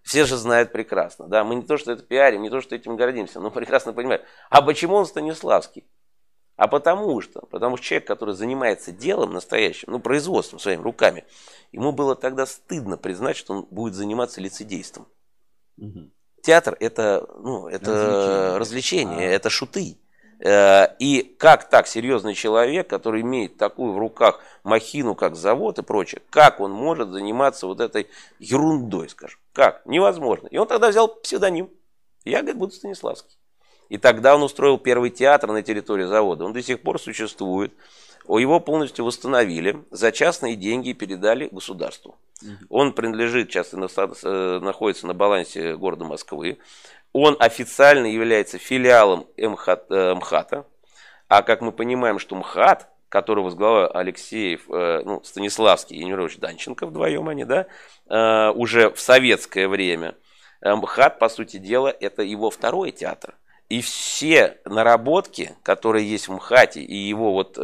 Все 0.05 0.27
же 0.27 0.37
знают 0.37 0.71
прекрасно, 0.71 1.27
да, 1.27 1.43
мы 1.43 1.57
не 1.57 1.63
то, 1.63 1.77
что 1.77 1.91
это 1.91 2.05
пиарим, 2.05 2.43
не 2.43 2.51
то, 2.51 2.61
что 2.61 2.77
этим 2.77 2.95
гордимся, 2.95 3.41
но 3.41 3.51
прекрасно 3.51 3.93
понимаем. 3.93 4.23
А 4.49 4.63
почему 4.63 4.95
он 4.95 5.07
Станиславский? 5.07 5.89
А 6.55 6.69
потому 6.69 7.21
что, 7.21 7.41
потому 7.51 7.77
что 7.77 7.87
человек, 7.87 8.07
который 8.07 8.37
занимается 8.37 8.93
делом 8.93 9.33
настоящим, 9.33 9.91
ну, 9.91 9.99
производством 9.99 10.61
своими 10.61 10.83
руками, 10.83 11.25
ему 11.73 11.91
было 11.91 12.15
тогда 12.15 12.47
стыдно 12.47 12.97
признать, 12.97 13.37
что 13.37 13.55
он 13.55 13.67
будет 13.73 13.95
заниматься 13.95 14.41
лицедейством. 14.41 15.09
Угу. 15.81 16.11
Театр 16.43 16.77
это, 16.81 17.27
ну, 17.39 17.69
это 17.69 17.91
развлечение, 17.91 18.59
развлечение 18.59 19.29
а. 19.29 19.33
это 19.33 19.51
шуты. 19.51 19.99
Э, 20.43 20.95
и 20.99 21.23
как 21.39 21.69
так 21.69 21.87
серьезный 21.87 22.35
человек, 22.35 22.89
который 22.89 23.21
имеет 23.21 23.59
такую 23.59 23.93
в 23.93 23.99
руках 23.99 24.41
махину, 24.65 25.15
как 25.15 25.37
завод 25.37 25.79
и 25.79 25.83
прочее, 25.83 26.23
как 26.31 26.61
он 26.61 26.73
может 26.73 27.11
заниматься 27.11 27.67
вот 27.67 27.81
этой 27.81 28.09
ерундой, 28.39 29.09
скажем? 29.11 29.39
Как? 29.53 29.85
Невозможно. 29.85 30.47
И 30.49 30.57
он 30.57 30.67
тогда 30.67 30.89
взял 30.89 31.09
псевдоним. 31.09 31.71
Я, 32.25 32.41
говорит, 32.41 32.59
буду 32.59 32.73
Станиславский. 32.73 33.37
И 33.91 33.99
тогда 33.99 34.35
он 34.35 34.43
устроил 34.43 34.79
первый 34.79 35.11
театр 35.11 35.51
на 35.51 35.63
территории 35.63 36.05
завода. 36.05 36.45
Он 36.45 36.53
до 36.53 36.63
сих 36.63 36.81
пор 36.81 37.01
существует. 37.01 37.73
его 38.27 38.61
полностью 38.61 39.05
восстановили, 39.05 39.85
за 39.91 40.13
частные 40.13 40.57
деньги 40.57 40.93
передали 40.93 41.49
государству. 41.49 42.17
Он 42.69 42.93
принадлежит, 42.93 43.51
сейчас 43.51 43.73
э, 43.75 44.59
находится 44.61 45.07
на 45.07 45.15
балансе 45.15 45.77
города 45.77 46.05
Москвы. 46.05 46.59
Он 47.13 47.37
официально 47.39 48.07
является 48.07 48.59
филиалом 48.59 49.27
МХАТ, 49.37 49.87
э, 49.91 50.15
МХАТа. 50.15 50.67
А 51.29 51.43
как 51.43 51.61
мы 51.61 51.73
понимаем, 51.73 52.19
что 52.19 52.37
МХАТ, 52.37 52.89
который 53.09 53.43
возглавлял 53.43 53.91
Алексеев, 53.95 54.63
э, 54.71 55.03
ну, 55.05 55.23
Станиславский 55.25 55.97
и 55.97 56.05
Немирович 56.05 56.39
Данченко, 56.39 56.87
вдвоем 56.87 57.29
они, 57.29 57.45
да, 57.45 57.67
уже 58.53 58.91
в 58.91 59.01
советское 59.01 59.69
время, 59.69 60.15
МХАТ, 60.63 61.19
по 61.19 61.29
сути 61.29 61.57
дела, 61.59 61.89
это 61.89 62.23
его 62.23 62.51
второй 62.51 62.91
театр. 62.91 63.35
И 63.69 63.81
все 63.83 64.59
наработки, 64.65 65.57
которые 65.63 66.09
есть 66.09 66.29
в 66.29 66.33
МХАТе, 66.33 66.81
и 66.81 66.97
его 66.97 67.33
вот 67.33 67.57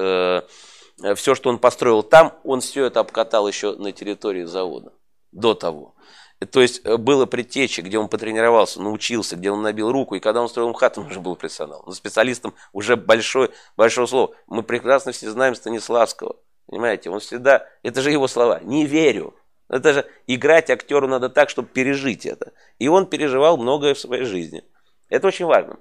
все, 1.15 1.35
что 1.35 1.51
он 1.51 1.59
построил 1.59 2.03
там, 2.03 2.39
он 2.45 2.61
все 2.61 2.87
это 2.87 3.01
обкатал 3.01 3.47
еще 3.49 3.75
на 3.77 3.93
территории 3.93 4.45
завода 4.45 4.93
до 5.33 5.55
того. 5.55 5.95
То 6.51 6.61
есть 6.61 6.83
э, 6.85 6.97
было 6.99 7.25
предтечи, 7.25 7.81
где 7.81 7.99
он 7.99 8.09
потренировался, 8.09 8.83
научился, 8.83 9.37
где 9.37 9.51
он 9.51 9.63
набил 9.63 9.91
руку, 9.91 10.15
и 10.15 10.21
когда 10.21 10.43
он 10.43 10.49
строил 10.49 10.69
МХАТ, 10.71 10.99
он 10.99 11.07
уже 11.07 11.21
был 11.21 11.35
профессионалом. 11.35 11.85
Но 11.87 11.93
специалистом 11.93 12.55
уже 12.73 12.97
большое, 12.97 13.51
большое 13.77 14.07
слово. 14.07 14.35
Мы 14.47 14.63
прекрасно 14.63 15.13
все 15.13 15.31
знаем 15.31 15.55
Станиславского. 15.55 16.37
Понимаете, 16.67 17.11
он 17.11 17.21
всегда, 17.21 17.67
это 17.83 18.03
же 18.03 18.11
его 18.11 18.29
слова, 18.29 18.61
не 18.61 18.85
верю. 18.85 19.35
Это 19.69 19.95
же 19.95 20.07
играть 20.27 20.69
актеру 20.71 21.09
надо 21.09 21.31
так, 21.31 21.49
чтобы 21.49 21.69
пережить 21.69 22.27
это. 22.27 22.53
И 22.79 22.89
он 22.89 23.07
переживал 23.07 23.57
многое 23.57 23.95
в 23.95 23.99
своей 23.99 24.25
жизни. 24.25 24.63
Это 25.09 25.29
очень 25.29 25.47
важно. 25.47 25.79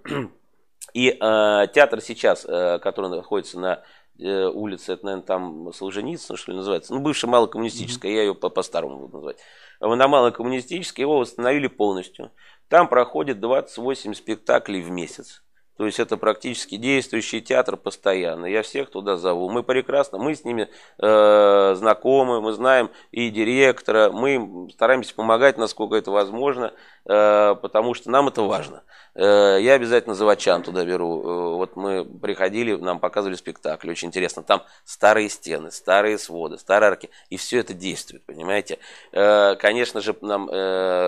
И 0.93 1.09
э, 1.09 1.67
театр 1.73 2.01
сейчас, 2.01 2.45
э, 2.45 2.79
который 2.79 3.09
находится 3.09 3.59
на 3.59 3.83
э, 4.19 4.45
улице, 4.47 4.93
это, 4.93 5.05
наверное, 5.05 5.25
там 5.25 5.73
Солженицына, 5.73 6.37
что 6.37 6.51
ли, 6.51 6.57
называется, 6.57 6.93
ну, 6.93 6.99
бывшая 7.01 7.27
малокоммунистическая, 7.27 8.11
mm-hmm. 8.11 8.15
я 8.15 8.21
ее 8.23 8.35
по- 8.35 8.49
по-старому 8.49 8.99
буду 8.99 9.17
называть. 9.17 9.37
На 9.79 10.07
малокоммунистической 10.07 11.03
его 11.03 11.19
восстановили 11.19 11.67
полностью. 11.67 12.31
Там 12.69 12.87
проходит 12.87 13.39
28 13.39 14.13
спектаклей 14.13 14.81
в 14.81 14.89
месяц. 14.89 15.43
То 15.77 15.85
есть 15.85 15.99
это 15.99 16.15
практически 16.15 16.77
действующий 16.77 17.41
театр 17.41 17.75
постоянно. 17.75 18.45
Я 18.45 18.61
всех 18.61 18.89
туда 18.89 19.17
зову. 19.17 19.49
Мы 19.49 19.61
прекрасно, 19.61 20.17
мы 20.17 20.33
с 20.33 20.45
ними 20.45 20.69
э, 20.99 21.75
знакомы, 21.75 22.39
мы 22.39 22.53
знаем 22.53 22.89
и 23.11 23.29
директора, 23.29 24.09
мы 24.09 24.69
стараемся 24.71 25.13
помогать, 25.13 25.57
насколько 25.57 25.95
это 25.95 26.11
возможно, 26.11 26.73
потому 27.05 27.93
что 27.93 28.09
нам 28.09 28.27
это 28.27 28.41
важно. 28.41 28.83
Э, 29.15 29.57
я 29.61 29.73
обязательно 29.73 30.13
заводчан 30.13 30.61
туда 30.61 30.83
беру. 30.83 31.21
Э, 31.21 31.55
вот 31.55 31.75
мы 31.77 32.03
приходили, 32.03 32.75
нам 32.75 32.99
показывали 32.99 33.35
спектакль, 33.35 33.89
очень 33.89 34.09
интересно. 34.09 34.43
Там 34.43 34.63
старые 34.83 35.29
стены, 35.29 35.71
старые 35.71 36.17
своды, 36.17 36.57
старые 36.57 36.89
арки, 36.89 37.09
и 37.29 37.37
все 37.37 37.59
это 37.59 37.73
действует, 37.73 38.25
понимаете. 38.25 38.77
Э, 39.13 39.55
конечно 39.55 40.01
же, 40.01 40.15
нам 40.21 40.49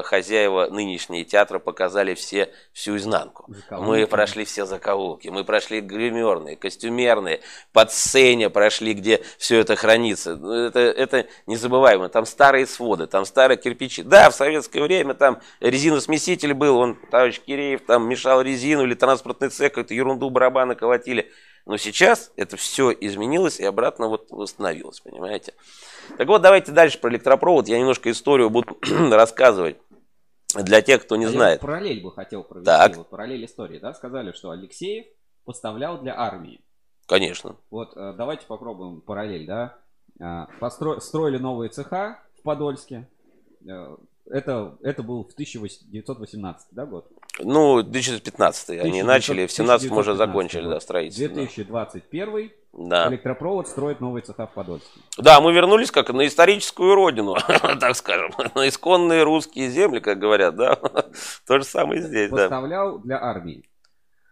хозяева 0.04 0.68
нынешние 0.70 1.24
театра 1.24 1.60
показали 1.60 2.14
все, 2.14 2.52
всю 2.72 2.96
изнанку. 2.98 3.46
Заколки. 3.50 3.84
Мы 3.84 4.08
прошли 4.08 4.46
все 4.46 4.66
закоулки, 4.66 5.28
мы 5.28 5.44
прошли 5.44 5.82
гримерные, 5.82 6.56
костюмерные, 6.56 7.42
под 7.74 7.92
сцене 7.92 8.50
прошли, 8.50 8.94
где 8.94 9.22
все 9.38 9.60
это 9.60 9.76
хранится. 9.76 10.36
Ну, 10.36 10.54
это, 10.54 10.80
это 10.80 11.28
незабываемо. 11.46 12.10
Там 12.10 12.26
старые 12.26 12.68
своды, 12.68 13.08
там 13.08 13.26
старые 13.26 13.58
кирпичи. 13.58 14.04
Да, 14.04 14.30
в 14.30 14.36
советское 14.36 14.82
время 14.82 15.14
там 15.14 15.40
резиносмеситель 15.88 16.54
был, 16.54 16.78
он, 16.78 16.96
товарищ 17.10 17.40
Киреев, 17.40 17.86
там 17.86 18.08
мешал 18.08 18.42
резину 18.42 18.84
или 18.84 18.94
транспортный 18.94 19.50
цех, 19.50 19.72
какую-то 19.72 19.94
ерунду 19.94 20.30
барабаны 20.30 20.76
колотили. 20.76 21.32
Но 21.66 21.78
сейчас 21.78 22.32
это 22.38 22.56
все 22.56 22.92
изменилось 22.92 23.60
и 23.60 23.66
обратно 23.66 24.08
вот 24.08 24.32
восстановилось, 24.32 25.02
понимаете? 25.02 25.54
Так 26.18 26.28
вот, 26.28 26.42
давайте 26.42 26.72
дальше 26.72 27.00
про 27.00 27.10
электропровод. 27.10 27.68
Я 27.68 27.80
немножко 27.80 28.10
историю 28.10 28.50
буду 28.50 28.78
рассказывать 29.12 29.78
для 30.56 30.82
тех, 30.82 31.04
кто 31.04 31.18
не 31.18 31.26
а 31.26 31.30
знает. 31.30 31.62
Я 31.62 31.68
параллель 31.68 32.02
бы 32.02 32.12
хотел 32.12 32.44
провести. 32.44 32.66
Так. 32.66 32.96
Вот 32.96 33.10
параллель 33.10 33.44
истории, 33.46 33.80
да? 33.80 33.94
Сказали, 33.94 34.32
что 34.32 34.52
Алексеев 34.52 35.06
поставлял 35.44 36.02
для 36.02 36.18
армии. 36.18 36.62
Конечно. 37.06 37.58
Вот 37.70 37.96
э, 37.98 38.14
давайте 38.18 38.46
попробуем 38.46 39.02
параллель, 39.02 39.46
да? 39.46 39.78
Э, 40.22 40.46
постро... 40.60 41.00
Строили 41.02 41.38
новые 41.38 41.70
цеха 41.70 42.24
в 42.40 42.44
Подольске. 42.44 43.10
Это, 44.30 44.78
это 44.82 45.04
был 45.04 45.24
в 45.24 45.32
1918, 45.32 46.68
да, 46.72 46.86
год? 46.86 47.08
Ну, 47.40 47.82
2015 47.82 48.82
они 48.82 49.04
начали, 49.04 49.46
в 49.46 49.52
17 49.52 49.90
мы 49.90 50.00
уже 50.00 50.16
закончили, 50.16 50.64
год. 50.64 50.74
да, 50.74 50.80
строительство. 50.80 51.28
2021 51.28 52.52
да. 52.74 53.08
электропровод 53.10 53.68
строит 53.68 54.02
новый 54.02 54.22
цеха 54.22 54.48
в 54.48 54.54
Подольске. 54.54 55.00
Да, 55.18 55.40
мы 55.40 55.54
вернулись 55.54 55.92
как 55.92 56.10
на 56.10 56.28
историческую 56.28 56.96
родину, 56.96 57.36
так 57.80 57.96
скажем, 57.96 58.32
на 58.56 58.68
исконные 58.68 59.24
русские 59.24 59.70
земли, 59.70 60.00
как 60.00 60.20
говорят, 60.20 60.56
да. 60.56 60.76
То 61.48 61.60
же 61.60 61.64
самое 61.64 62.02
здесь, 62.02 62.30
да. 62.30 62.38
Поставлял 62.38 63.00
для 63.00 63.22
армии. 63.22 63.64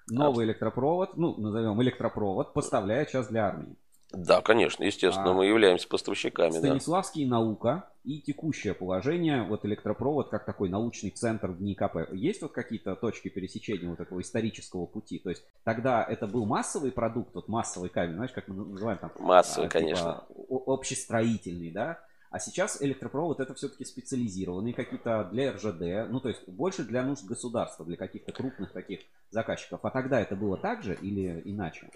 Новый 0.07 0.45
электропровод, 0.45 1.17
ну, 1.17 1.35
назовем 1.37 1.81
электропровод, 1.81 2.53
поставляет 2.53 3.09
сейчас 3.09 3.27
для 3.27 3.47
армии. 3.47 3.75
Да, 4.15 4.41
конечно, 4.41 4.83
естественно, 4.83 5.31
а, 5.31 5.33
мы 5.33 5.45
являемся 5.45 5.87
поставщиками. 5.87 6.51
Станиславский 6.51 7.25
да. 7.25 7.31
наука 7.31 7.89
и 8.03 8.21
текущее 8.21 8.73
положение, 8.73 9.43
вот 9.43 9.65
электропровод 9.65 10.29
как 10.29 10.45
такой 10.45 10.69
научный 10.69 11.09
центр 11.09 11.51
в 11.51 11.61
НИКП. 11.61 12.13
Есть 12.13 12.41
вот 12.41 12.51
какие-то 12.51 12.95
точки 12.95 13.29
пересечения 13.29 13.89
вот 13.89 13.97
такого 13.97 14.21
исторического 14.21 14.85
пути? 14.85 15.19
То 15.19 15.29
есть 15.29 15.43
тогда 15.63 16.03
это 16.03 16.27
был 16.27 16.45
массовый 16.45 16.91
продукт, 16.91 17.33
вот 17.35 17.47
массовый 17.47 17.89
кабель, 17.89 18.15
знаешь, 18.15 18.31
как 18.31 18.47
мы 18.47 18.65
называем 18.65 18.99
там? 18.99 19.11
Массовый, 19.19 19.67
а, 19.67 19.69
типа, 19.69 19.79
конечно. 19.79 20.23
Общестроительный, 20.67 21.71
да? 21.71 21.99
А 22.35 22.39
сейчас 22.39 22.81
электропровод 22.81 23.39
это 23.39 23.53
все-таки 23.53 23.85
специализированные 23.85 24.73
какие-то 24.73 25.29
для 25.31 25.53
РЖД, 25.53 26.11
ну 26.11 26.19
то 26.19 26.27
есть 26.27 26.45
больше 26.49 26.83
для 26.83 27.01
нужд 27.01 27.23
государства, 27.23 27.85
для 27.85 27.95
каких-то 27.95 28.33
крупных 28.33 28.73
таких 28.73 28.99
заказчиков. 29.29 29.79
А 29.83 29.89
тогда 29.89 30.19
это 30.19 30.35
было 30.35 30.57
так 30.57 30.83
же 30.83 30.95
или 31.01 31.41
иначе? 31.45 31.89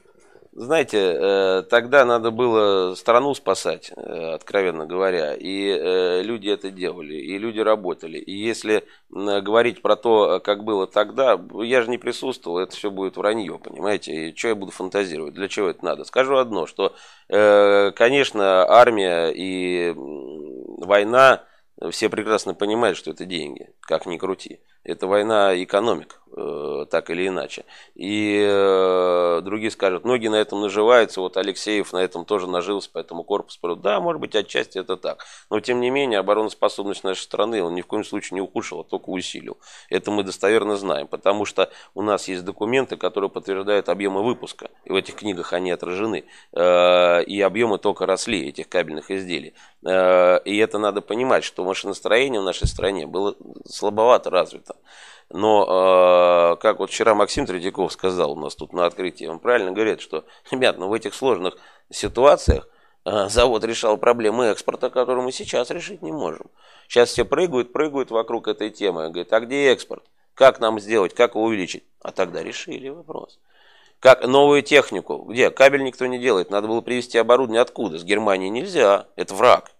Знаете, 0.51 0.97
э, 0.97 1.63
тогда 1.69 2.05
надо 2.05 2.31
было 2.31 2.95
страну 2.95 3.35
спасать, 3.35 3.91
э, 3.95 4.33
откровенно 4.33 4.87
говоря, 4.87 5.35
и 5.35 5.69
э, 5.69 6.23
люди 6.23 6.49
это 6.49 6.71
делали, 6.71 7.13
и 7.13 7.37
люди 7.37 7.59
работали. 7.59 8.17
И 8.17 8.35
если 8.35 8.83
говорить 9.11 9.83
про 9.83 9.95
то, 9.95 10.39
как 10.39 10.63
было 10.63 10.87
тогда, 10.87 11.39
я 11.61 11.83
же 11.83 11.89
не 11.89 11.99
присутствовал, 11.99 12.59
это 12.59 12.75
все 12.75 12.89
будет 12.89 13.15
вранье, 13.15 13.59
понимаете, 13.59 14.11
и 14.11 14.35
что 14.35 14.47
я 14.49 14.55
буду 14.55 14.71
фантазировать, 14.71 15.35
для 15.35 15.47
чего 15.47 15.69
это 15.69 15.85
надо. 15.85 16.03
Скажу 16.03 16.37
одно, 16.37 16.65
что, 16.67 16.93
конечно, 17.27 18.65
армия 18.69 19.29
и 19.29 19.93
война, 19.95 21.43
все 21.89 22.09
прекрасно 22.09 22.53
понимают, 22.53 22.97
что 22.97 23.11
это 23.11 23.25
деньги, 23.25 23.69
как 23.81 24.05
ни 24.05 24.17
крути. 24.17 24.61
Это 24.83 25.07
война 25.07 25.61
экономик, 25.61 26.21
так 26.89 27.09
или 27.09 27.27
иначе. 27.27 27.65
И 27.95 28.41
э, 28.41 29.41
другие 29.43 29.71
скажут, 29.71 30.05
многие 30.05 30.27
на 30.27 30.35
этом 30.35 30.61
наживаются, 30.61 31.21
вот 31.21 31.37
Алексеев 31.37 31.93
на 31.93 31.97
этом 31.97 32.25
тоже 32.25 32.47
нажился, 32.47 32.89
поэтому 32.91 33.23
корпус 33.23 33.57
прет. 33.57 33.81
Да, 33.81 33.99
может 33.99 34.21
быть, 34.21 34.35
отчасти 34.35 34.77
это 34.77 34.97
так. 34.97 35.25
Но, 35.49 35.59
тем 35.59 35.79
не 35.79 35.89
менее, 35.89 36.19
обороноспособность 36.19 37.03
нашей 37.03 37.21
страны 37.21 37.63
он 37.63 37.75
ни 37.75 37.81
в 37.81 37.87
коем 37.87 38.03
случае 38.03 38.35
не 38.35 38.41
ухудшил, 38.41 38.81
а 38.81 38.83
только 38.83 39.09
усилил. 39.09 39.57
Это 39.89 40.11
мы 40.11 40.23
достоверно 40.23 40.75
знаем, 40.75 41.07
потому 41.07 41.45
что 41.45 41.69
у 41.93 42.01
нас 42.01 42.27
есть 42.27 42.43
документы, 42.45 42.97
которые 42.97 43.29
подтверждают 43.29 43.89
объемы 43.89 44.23
выпуска. 44.23 44.69
И 44.85 44.91
в 44.91 44.95
этих 44.95 45.15
книгах 45.15 45.53
они 45.53 45.71
отражены. 45.71 46.25
Э, 46.53 47.23
и 47.23 47.41
объемы 47.41 47.77
только 47.77 48.05
росли 48.05 48.49
этих 48.49 48.69
кабельных 48.69 49.11
изделий. 49.11 49.53
Э, 49.85 50.39
и 50.43 50.57
это 50.57 50.77
надо 50.77 51.01
понимать, 51.01 51.43
что 51.43 51.63
машиностроение 51.63 52.41
в 52.41 52.43
нашей 52.45 52.67
стране 52.67 53.07
было 53.07 53.35
слабовато 53.65 54.29
развито. 54.29 54.75
Но, 55.31 56.55
э, 56.55 56.61
как 56.61 56.79
вот 56.79 56.89
вчера 56.89 57.13
Максим 57.13 57.45
Третьяков 57.45 57.93
сказал 57.93 58.31
у 58.31 58.35
нас 58.35 58.55
тут 58.55 58.73
на 58.73 58.85
открытии, 58.85 59.25
он 59.25 59.39
правильно 59.39 59.71
говорит, 59.71 60.01
что, 60.01 60.25
ребят, 60.49 60.77
ну 60.79 60.87
в 60.87 60.93
этих 60.93 61.13
сложных 61.13 61.55
ситуациях 61.91 62.67
э, 63.05 63.29
завод 63.29 63.63
решал 63.63 63.97
проблемы 63.97 64.45
экспорта, 64.45 64.89
которые 64.89 65.23
мы 65.23 65.31
сейчас 65.31 65.69
решить 65.69 66.01
не 66.01 66.11
можем. 66.11 66.47
Сейчас 66.87 67.09
все 67.09 67.25
прыгают, 67.25 67.71
прыгают 67.71 68.09
вокруг 68.09 68.47
этой 68.47 68.71
темы. 68.71 69.09
Говорят, 69.09 69.31
а 69.31 69.39
где 69.41 69.71
экспорт? 69.71 70.03
Как 70.33 70.59
нам 70.59 70.79
сделать, 70.79 71.13
как 71.13 71.35
его 71.35 71.43
увеличить? 71.43 71.83
А 72.01 72.11
тогда 72.11 72.41
решили 72.41 72.89
вопрос. 72.89 73.39
Как 73.99 74.25
новую 74.25 74.63
технику? 74.63 75.25
Где? 75.29 75.51
Кабель 75.51 75.83
никто 75.83 76.05
не 76.05 76.17
делает. 76.17 76.49
Надо 76.49 76.67
было 76.67 76.81
привезти 76.81 77.17
оборудование 77.17 77.61
откуда? 77.61 77.99
С 77.99 78.03
Германии 78.03 78.47
нельзя. 78.47 79.07
Это 79.17 79.35
враг. 79.35 79.71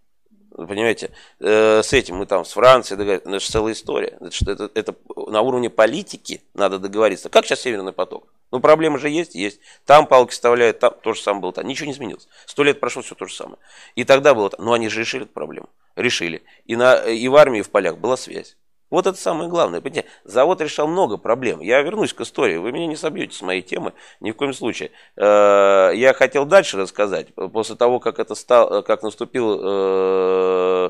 Понимаете, 0.67 1.11
э, 1.39 1.81
с 1.83 1.93
этим 1.93 2.17
мы 2.17 2.25
там 2.25 2.45
с 2.45 2.53
Францией 2.53 2.97
договорились. 2.97 3.25
Это 3.25 3.39
же 3.39 3.47
целая 3.47 3.73
история. 3.73 4.17
Это, 4.19 4.51
это, 4.51 4.71
это 4.73 4.95
на 5.27 5.41
уровне 5.41 5.69
политики 5.69 6.41
надо 6.53 6.79
договориться. 6.79 7.29
Как 7.29 7.45
сейчас 7.45 7.61
Северный 7.61 7.93
поток? 7.93 8.27
Ну, 8.51 8.59
проблемы 8.59 8.97
же 8.97 9.09
есть, 9.09 9.35
есть. 9.35 9.59
Там 9.85 10.07
палки 10.07 10.31
вставляют, 10.31 10.79
там 10.79 10.93
то 11.01 11.13
же 11.13 11.21
самое 11.21 11.41
было. 11.41 11.53
Там. 11.53 11.67
Ничего 11.67 11.85
не 11.85 11.93
изменилось. 11.93 12.27
Сто 12.45 12.63
лет 12.63 12.79
прошло, 12.79 13.01
все 13.01 13.15
то 13.15 13.25
же 13.25 13.33
самое. 13.33 13.57
И 13.95 14.03
тогда 14.03 14.33
было... 14.33 14.51
Ну, 14.57 14.73
они 14.73 14.89
же 14.89 15.01
решили 15.01 15.23
эту 15.23 15.33
проблему. 15.33 15.69
Решили. 15.95 16.43
И, 16.65 16.75
на, 16.75 16.95
и 17.05 17.27
в 17.27 17.35
армии, 17.35 17.59
и 17.59 17.63
в 17.63 17.69
полях 17.69 17.97
была 17.97 18.17
связь. 18.17 18.57
Вот 18.89 19.05
это 19.05 19.17
самое 19.17 19.49
главное. 19.49 19.81
Понимаете, 19.81 20.07
завод 20.23 20.61
решал 20.61 20.87
много 20.87 21.17
проблем. 21.17 21.61
Я 21.61 21.81
вернусь 21.81 22.13
к 22.13 22.21
истории. 22.21 22.57
Вы 22.57 22.71
меня 22.71 22.87
не 22.87 22.95
собьете 22.95 23.35
с 23.35 23.41
моей 23.41 23.61
темы 23.61 23.93
ни 24.19 24.31
в 24.31 24.35
коем 24.35 24.53
случае. 24.53 24.91
Э, 25.15 25.91
я 25.93 26.13
хотел 26.13 26.45
дальше 26.45 26.77
рассказать. 26.77 27.33
После 27.35 27.75
того, 27.75 27.99
как 27.99 28.19
это 28.19 28.35
стал, 28.35 28.83
как 28.83 29.03
наступил 29.03 29.59
э, 29.61 30.89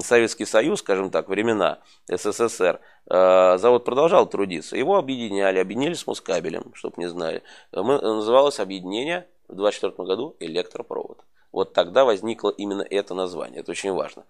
Советский 0.00 0.44
Союз, 0.44 0.80
скажем 0.80 1.10
так, 1.10 1.28
времена 1.28 1.78
СССР, 2.08 2.80
э, 3.08 3.58
завод 3.58 3.84
продолжал 3.84 4.26
трудиться. 4.26 4.76
Его 4.76 4.96
объединяли, 4.96 5.58
объединили 5.58 5.94
с 5.94 6.06
Москабелем, 6.06 6.72
чтобы 6.74 6.94
не 6.98 7.08
знали. 7.08 7.42
Мы, 7.72 8.00
называлось 8.00 8.58
объединение 8.58 9.28
в 9.48 9.54
24 9.54 10.06
году 10.06 10.36
«Электропровод». 10.40 11.24
Вот 11.52 11.72
тогда 11.72 12.04
возникло 12.04 12.50
именно 12.50 12.82
это 12.82 13.14
название. 13.14 13.60
Это 13.60 13.70
очень 13.70 13.92
важно. 13.92 14.26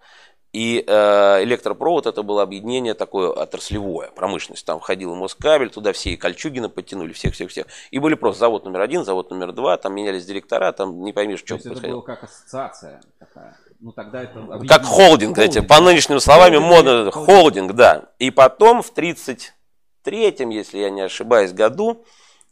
И 0.57 0.83
э, 0.87 1.43
электропровод 1.43 2.07
это 2.07 2.23
было 2.23 2.41
объединение 2.41 2.95
такое 2.95 3.29
отраслевое, 3.29 4.09
промышленность. 4.09 4.65
Там 4.65 4.79
входил 4.79 5.13
Москабель, 5.13 5.69
туда 5.69 5.93
все 5.93 6.09
и 6.09 6.17
Кольчугина 6.17 6.67
подтянули, 6.67 7.13
всех-всех-всех. 7.13 7.67
И 7.91 7.99
были 7.99 8.15
просто 8.15 8.39
завод 8.39 8.65
номер 8.65 8.81
один, 8.81 9.05
завод 9.05 9.29
номер 9.29 9.51
два, 9.51 9.77
там 9.77 9.93
менялись 9.93 10.25
директора, 10.25 10.71
там 10.71 11.03
не 11.03 11.13
поймешь, 11.13 11.41
что 11.41 11.59
происходило. 11.59 11.79
это 11.79 11.89
было 11.89 12.01
как 12.01 12.23
ассоциация 12.23 13.01
такая. 13.19 13.55
Ну, 13.79 13.91
тогда 13.91 14.23
это 14.23 14.33
как 14.67 14.83
холдинг, 14.83 15.35
холдинг, 15.35 15.37
эти, 15.37 15.59
по 15.59 15.79
нынешним 15.79 16.19
словами 16.19 16.57
модно, 16.57 17.11
холдинг. 17.11 17.13
холдинг, 17.13 17.73
да. 17.73 18.05
И 18.17 18.31
потом 18.31 18.81
в 18.81 18.91
33-м, 18.95 20.49
если 20.49 20.79
я 20.79 20.89
не 20.89 21.01
ошибаюсь, 21.01 21.53
году 21.53 22.03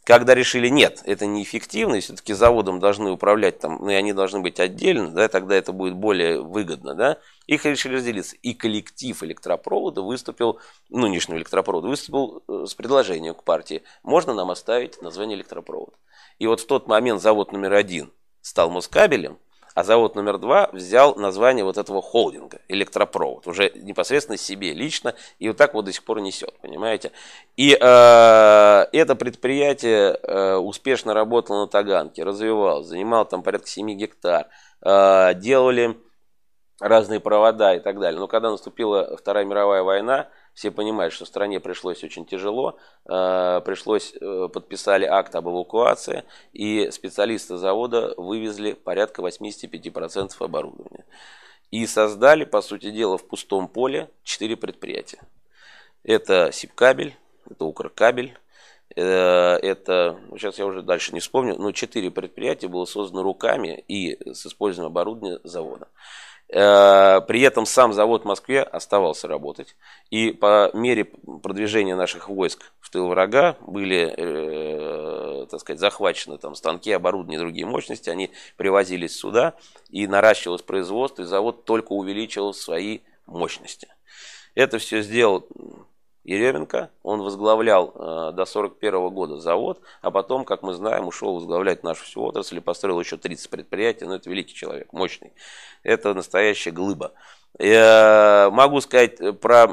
когда 0.06 0.36
решили, 0.36 0.68
нет, 0.68 1.02
это 1.04 1.26
неэффективно, 1.26 1.96
и 1.96 2.00
все-таки 2.00 2.32
заводом 2.32 2.78
должны 2.78 3.10
управлять 3.10 3.58
там, 3.58 3.78
ну 3.80 3.90
и 3.90 3.94
они 3.94 4.12
должны 4.12 4.38
быть 4.38 4.60
отдельно, 4.60 5.10
да, 5.10 5.26
тогда 5.26 5.56
это 5.56 5.72
будет 5.72 5.94
более 5.96 6.40
выгодно, 6.40 6.94
да, 6.94 7.18
их 7.48 7.64
решили 7.64 7.96
разделиться. 7.96 8.36
И 8.36 8.54
коллектив 8.54 9.20
электропровода 9.24 10.02
выступил, 10.02 10.60
нынешнего 10.90 11.38
электропровода, 11.38 11.88
выступил 11.88 12.44
э, 12.46 12.66
с 12.66 12.74
предложением 12.74 13.34
к 13.34 13.42
партии, 13.42 13.82
можно 14.04 14.32
нам 14.32 14.52
оставить 14.52 15.02
название 15.02 15.36
электропровод. 15.36 15.94
И 16.38 16.46
вот 16.46 16.60
в 16.60 16.68
тот 16.68 16.86
момент 16.86 17.20
завод 17.20 17.50
номер 17.50 17.72
один 17.72 18.12
стал 18.42 18.70
Москабелем, 18.70 19.40
а 19.76 19.84
завод 19.84 20.14
номер 20.14 20.38
два 20.38 20.70
взял 20.72 21.14
название 21.16 21.62
вот 21.62 21.76
этого 21.76 22.00
холдинга, 22.00 22.60
электропровод, 22.66 23.46
уже 23.46 23.70
непосредственно 23.74 24.38
себе 24.38 24.72
лично, 24.72 25.14
и 25.38 25.48
вот 25.48 25.58
так 25.58 25.74
вот 25.74 25.84
до 25.84 25.92
сих 25.92 26.02
пор 26.02 26.22
несет, 26.22 26.58
понимаете. 26.62 27.12
И 27.58 27.72
э, 27.72 27.76
это 27.78 29.14
предприятие 29.16 30.18
э, 30.22 30.54
успешно 30.54 31.12
работало 31.12 31.60
на 31.60 31.66
Таганке, 31.66 32.24
развивалось, 32.24 32.86
занимало 32.86 33.26
там 33.26 33.42
порядка 33.42 33.68
7 33.68 33.86
гектар, 33.98 34.48
э, 34.80 35.34
делали 35.34 35.94
разные 36.80 37.20
провода 37.20 37.74
и 37.74 37.80
так 37.80 38.00
далее. 38.00 38.18
Но 38.18 38.28
когда 38.28 38.50
наступила 38.50 39.14
Вторая 39.18 39.44
мировая 39.44 39.82
война, 39.82 40.30
все 40.56 40.70
понимают, 40.70 41.12
что 41.12 41.26
стране 41.26 41.60
пришлось 41.60 42.02
очень 42.02 42.24
тяжело, 42.24 42.78
э, 43.04 43.60
пришлось, 43.62 44.14
э, 44.18 44.48
подписали 44.50 45.04
акт 45.04 45.34
об 45.34 45.48
эвакуации, 45.48 46.24
и 46.54 46.90
специалисты 46.90 47.58
завода 47.58 48.14
вывезли 48.16 48.72
порядка 48.72 49.20
85% 49.20 50.40
оборудования. 50.40 51.04
И 51.70 51.86
создали, 51.86 52.44
по 52.44 52.62
сути 52.62 52.90
дела, 52.90 53.18
в 53.18 53.28
пустом 53.28 53.68
поле 53.68 54.08
4 54.24 54.56
предприятия. 54.56 55.20
Это 56.04 56.50
Сибкабель, 56.52 57.14
это 57.50 57.66
Укркабель, 57.66 58.38
э, 58.96 59.02
это, 59.02 60.18
сейчас 60.38 60.58
я 60.58 60.64
уже 60.64 60.80
дальше 60.80 61.12
не 61.12 61.20
вспомню, 61.20 61.56
но 61.58 61.72
4 61.72 62.10
предприятия 62.10 62.68
было 62.68 62.86
создано 62.86 63.22
руками 63.22 63.84
и 63.88 64.16
с 64.32 64.46
использованием 64.46 64.90
оборудования 64.90 65.38
завода. 65.44 65.88
Э, 66.48 67.20
при 67.26 67.40
этом 67.40 67.66
сам 67.66 67.92
завод 67.92 68.22
в 68.22 68.26
Москве 68.26 68.62
оставался 68.62 69.26
работать. 69.26 69.76
И 70.10 70.30
по 70.30 70.70
мере 70.74 71.04
продвижения 71.04 71.96
наших 71.96 72.28
войск 72.28 72.72
в 72.80 72.90
тыл 72.90 73.08
врага 73.08 73.56
были, 73.60 74.14
э, 74.16 75.46
так 75.50 75.60
сказать, 75.60 75.80
захвачены 75.80 76.38
там 76.38 76.54
станки, 76.54 76.92
оборудование 76.92 77.40
другие 77.40 77.66
мощности. 77.66 78.10
Они 78.10 78.30
привозились 78.56 79.16
сюда 79.16 79.54
и 79.90 80.06
наращивалось 80.06 80.62
производство, 80.62 81.22
и 81.22 81.26
завод 81.26 81.64
только 81.64 81.92
увеличивал 81.92 82.54
свои 82.54 83.00
мощности. 83.26 83.88
Это 84.54 84.78
все 84.78 85.02
сделал 85.02 85.48
Еременко. 86.26 86.90
Он 87.04 87.22
возглавлял 87.22 87.92
э, 87.94 88.32
до 88.32 88.44
41 88.44 89.10
года 89.10 89.38
завод, 89.38 89.80
а 90.02 90.10
потом, 90.10 90.44
как 90.44 90.62
мы 90.62 90.74
знаем, 90.74 91.06
ушел 91.06 91.34
возглавлять 91.34 91.84
нашу 91.84 92.04
всю 92.04 92.22
отрасль 92.24 92.56
и 92.56 92.60
построил 92.60 92.98
еще 92.98 93.16
30 93.16 93.48
предприятий. 93.48 94.04
Но 94.04 94.10
ну, 94.10 94.16
это 94.16 94.28
великий 94.28 94.54
человек, 94.54 94.92
мощный. 94.92 95.32
Это 95.84 96.14
настоящая 96.14 96.72
глыба. 96.72 97.12
Я 97.58 98.50
могу 98.52 98.80
сказать 98.80 99.18
про 99.40 99.68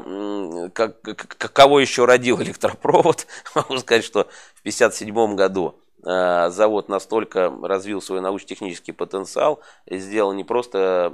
как, 0.72 1.02
кого 1.02 1.80
еще 1.80 2.04
родил 2.04 2.40
электропровод. 2.42 3.26
Могу 3.56 3.76
сказать, 3.78 4.04
что 4.04 4.24
в 4.54 4.60
1957 4.60 5.34
году 5.34 5.74
Э, 5.74 5.83
завод 6.04 6.88
настолько 6.88 7.52
развил 7.62 8.02
свой 8.02 8.20
научно-технический 8.20 8.92
потенциал 8.92 9.60
и 9.86 9.98
сделал 9.98 10.32
не 10.32 10.44
просто 10.44 11.12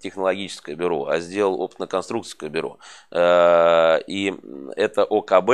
технологическое 0.00 0.74
бюро, 0.74 1.06
а 1.06 1.18
сделал 1.20 1.60
опытно-конструкторское 1.60 2.48
бюро. 2.48 2.78
Э, 3.10 4.00
и 4.06 4.34
это 4.76 5.04
ОКБ, 5.04 5.50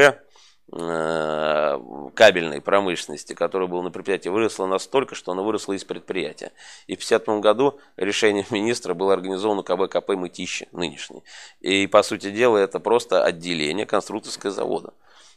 э, 0.72 1.80
кабельной 2.14 2.60
промышленности, 2.60 3.34
которая 3.34 3.68
была 3.68 3.82
на 3.82 3.90
предприятии, 3.90 4.28
выросла 4.28 4.66
настолько, 4.66 5.14
что 5.14 5.32
она 5.32 5.42
выросла 5.42 5.74
из 5.74 5.84
предприятия. 5.84 6.52
И 6.86 6.96
в 6.96 7.04
1950 7.04 7.40
году 7.40 7.78
решением 7.96 8.46
министра 8.50 8.94
было 8.94 9.12
организовано 9.12 9.62
КБ 9.62 10.08
Мытищи, 10.10 10.68
нынешний. 10.72 11.22
И, 11.60 11.86
по 11.86 12.02
сути 12.02 12.30
дела, 12.30 12.58
это 12.58 12.80
просто 12.80 13.24
отделение 13.24 13.86
конструкторского 13.86 14.52
завода. 14.52 14.92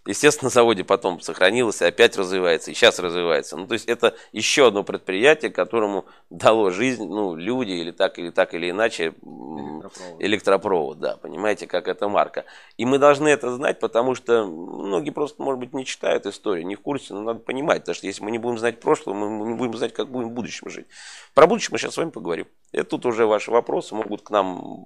Естественно, 0.05 0.47
на 0.47 0.49
заводе 0.51 0.83
потом 0.83 1.19
сохранилось 1.19 1.81
и 1.81 1.85
опять 1.85 2.17
развивается, 2.17 2.71
и 2.71 2.73
сейчас 2.73 2.99
развивается. 2.99 3.57
Ну, 3.57 3.67
то 3.67 3.73
есть 3.73 3.85
это 3.87 4.15
еще 4.31 4.67
одно 4.67 4.83
предприятие, 4.83 5.51
которому 5.51 6.05
дало 6.29 6.71
жизнь, 6.71 7.05
ну, 7.05 7.35
люди 7.35 7.71
или 7.71 7.91
так, 7.91 8.17
или 8.19 8.29
так 8.29 8.53
или 8.53 8.69
иначе 8.69 9.07
электропровод. 9.07 10.21
электропровод, 10.21 10.99
да, 10.99 11.17
понимаете, 11.17 11.67
как 11.67 11.87
эта 11.87 12.07
марка. 12.07 12.45
И 12.77 12.85
мы 12.85 12.99
должны 12.99 13.27
это 13.27 13.53
знать, 13.53 13.79
потому 13.79 14.15
что 14.15 14.45
многие 14.45 15.11
просто, 15.11 15.41
может 15.41 15.59
быть, 15.59 15.73
не 15.73 15.85
читают 15.85 16.25
историю, 16.25 16.65
не 16.65 16.75
в 16.75 16.81
курсе, 16.81 17.13
но 17.13 17.21
надо 17.21 17.39
понимать, 17.39 17.79
потому 17.79 17.95
что 17.95 18.07
если 18.07 18.23
мы 18.23 18.31
не 18.31 18.37
будем 18.37 18.57
знать 18.57 18.79
прошлое, 18.79 19.15
мы 19.15 19.47
не 19.47 19.55
будем 19.55 19.75
знать, 19.75 19.93
как 19.93 20.09
будем 20.09 20.29
в 20.29 20.33
будущем 20.33 20.69
жить. 20.69 20.87
Про 21.33 21.47
будущее 21.47 21.69
мы 21.71 21.79
сейчас 21.79 21.93
с 21.93 21.97
вами 21.97 22.11
поговорим. 22.11 22.47
Это 22.71 22.85
тут 22.89 23.05
уже 23.05 23.25
ваши 23.25 23.51
вопросы 23.51 23.95
могут 23.95 24.21
к 24.21 24.29
нам, 24.29 24.85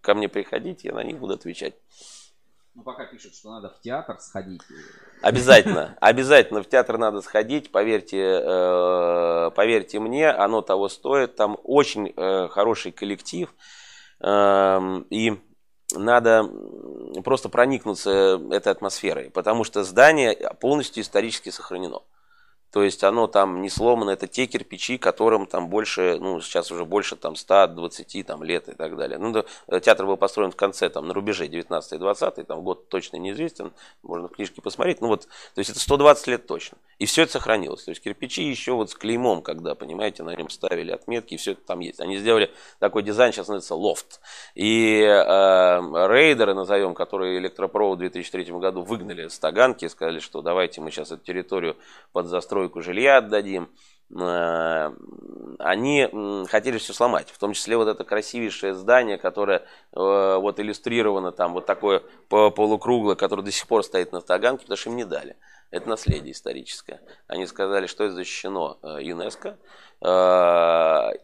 ко 0.00 0.14
мне 0.14 0.28
приходить, 0.28 0.84
я 0.84 0.92
на 0.92 1.02
них 1.02 1.18
буду 1.18 1.34
отвечать. 1.34 1.74
Ну, 2.74 2.82
пока 2.82 3.06
пишут, 3.06 3.36
что 3.36 3.52
надо 3.52 3.70
в 3.70 3.80
театр 3.80 4.18
сходить. 4.18 4.60
Обязательно, 5.22 5.96
обязательно 6.00 6.60
в 6.62 6.68
театр 6.68 6.98
надо 6.98 7.20
сходить, 7.22 7.70
поверьте, 7.70 8.18
э, 8.18 9.50
поверьте 9.54 10.00
мне, 10.00 10.28
оно 10.28 10.60
того 10.60 10.88
стоит. 10.88 11.36
Там 11.36 11.56
очень 11.62 12.12
э, 12.16 12.48
хороший 12.48 12.90
коллектив, 12.90 13.54
э, 14.20 14.80
и 15.10 15.40
надо 15.94 16.50
просто 17.22 17.48
проникнуться 17.48 18.40
этой 18.50 18.72
атмосферой, 18.72 19.30
потому 19.30 19.62
что 19.62 19.84
здание 19.84 20.34
полностью 20.60 21.04
исторически 21.04 21.50
сохранено. 21.50 22.00
То 22.74 22.82
есть 22.82 23.04
оно 23.04 23.28
там 23.28 23.62
не 23.62 23.70
сломано, 23.70 24.10
это 24.10 24.26
те 24.26 24.46
кирпичи, 24.46 24.98
которым 24.98 25.46
там 25.46 25.68
больше, 25.68 26.18
ну 26.20 26.40
сейчас 26.40 26.72
уже 26.72 26.84
больше 26.84 27.14
там 27.14 27.36
120 27.36 28.26
там, 28.26 28.42
лет 28.42 28.68
и 28.68 28.72
так 28.72 28.96
далее. 28.96 29.16
Ну, 29.16 29.30
да, 29.30 29.44
э, 29.68 29.78
театр 29.78 30.06
был 30.06 30.16
построен 30.16 30.50
в 30.50 30.56
конце, 30.56 30.88
там 30.88 31.06
на 31.06 31.14
рубеже 31.14 31.46
19-20, 31.46 32.42
там 32.42 32.62
год 32.62 32.88
точно 32.88 33.18
неизвестен, 33.18 33.72
можно 34.02 34.26
в 34.26 34.32
книжке 34.32 34.60
посмотреть. 34.60 35.00
Ну 35.00 35.06
вот, 35.06 35.28
то 35.54 35.60
есть 35.60 35.70
это 35.70 35.78
120 35.78 36.26
лет 36.26 36.48
точно. 36.48 36.76
И 36.98 37.06
все 37.06 37.22
это 37.22 37.32
сохранилось. 37.34 37.84
То 37.84 37.92
есть 37.92 38.02
кирпичи 38.02 38.42
еще 38.42 38.72
вот 38.72 38.90
с 38.90 38.96
клеймом, 38.96 39.42
когда, 39.42 39.76
понимаете, 39.76 40.24
на 40.24 40.34
нем 40.34 40.50
ставили 40.50 40.90
отметки, 40.90 41.36
все 41.36 41.52
это 41.52 41.60
там 41.64 41.78
есть. 41.78 42.00
Они 42.00 42.16
сделали 42.16 42.50
такой 42.80 43.04
дизайн, 43.04 43.32
сейчас 43.32 43.46
называется 43.46 43.76
лофт. 43.76 44.20
И 44.56 44.98
э, 45.00 45.16
рейдеры, 46.08 46.54
назовем, 46.54 46.94
которые 46.94 47.38
электропровод 47.38 47.98
в 47.98 48.00
2003 48.00 48.46
году 48.46 48.82
выгнали 48.82 49.28
с 49.28 49.38
Таганки, 49.38 49.86
сказали, 49.86 50.18
что 50.18 50.42
давайте 50.42 50.80
мы 50.80 50.90
сейчас 50.90 51.12
эту 51.12 51.22
территорию 51.22 51.76
под 52.10 52.26
застройку 52.26 52.63
постройку 52.64 52.82
жилья 52.82 53.18
отдадим. 53.18 53.68
Э, 54.16 54.92
они 55.58 56.08
хотели 56.48 56.78
все 56.78 56.92
сломать, 56.92 57.30
в 57.30 57.38
том 57.38 57.52
числе 57.52 57.76
вот 57.76 57.88
это 57.88 58.04
красивейшее 58.04 58.74
здание, 58.74 59.18
которое 59.18 59.58
э, 59.58 59.64
вот 59.92 60.60
иллюстрировано 60.60 61.32
там 61.32 61.52
вот 61.52 61.66
такое 61.66 62.02
полукруглое, 62.28 63.16
которое 63.16 63.42
до 63.42 63.50
сих 63.50 63.66
пор 63.66 63.82
стоит 63.82 64.12
на 64.12 64.20
Таганке, 64.20 64.62
потому 64.62 64.76
что 64.76 64.90
им 64.90 64.96
не 64.96 65.04
дали. 65.04 65.36
Это 65.70 65.88
наследие 65.88 66.32
историческое. 66.32 67.00
Они 67.26 67.46
сказали, 67.46 67.86
что 67.86 68.04
это 68.04 68.14
защищено 68.14 68.78
э, 68.82 68.98
ЮНЕСКО, 69.02 69.58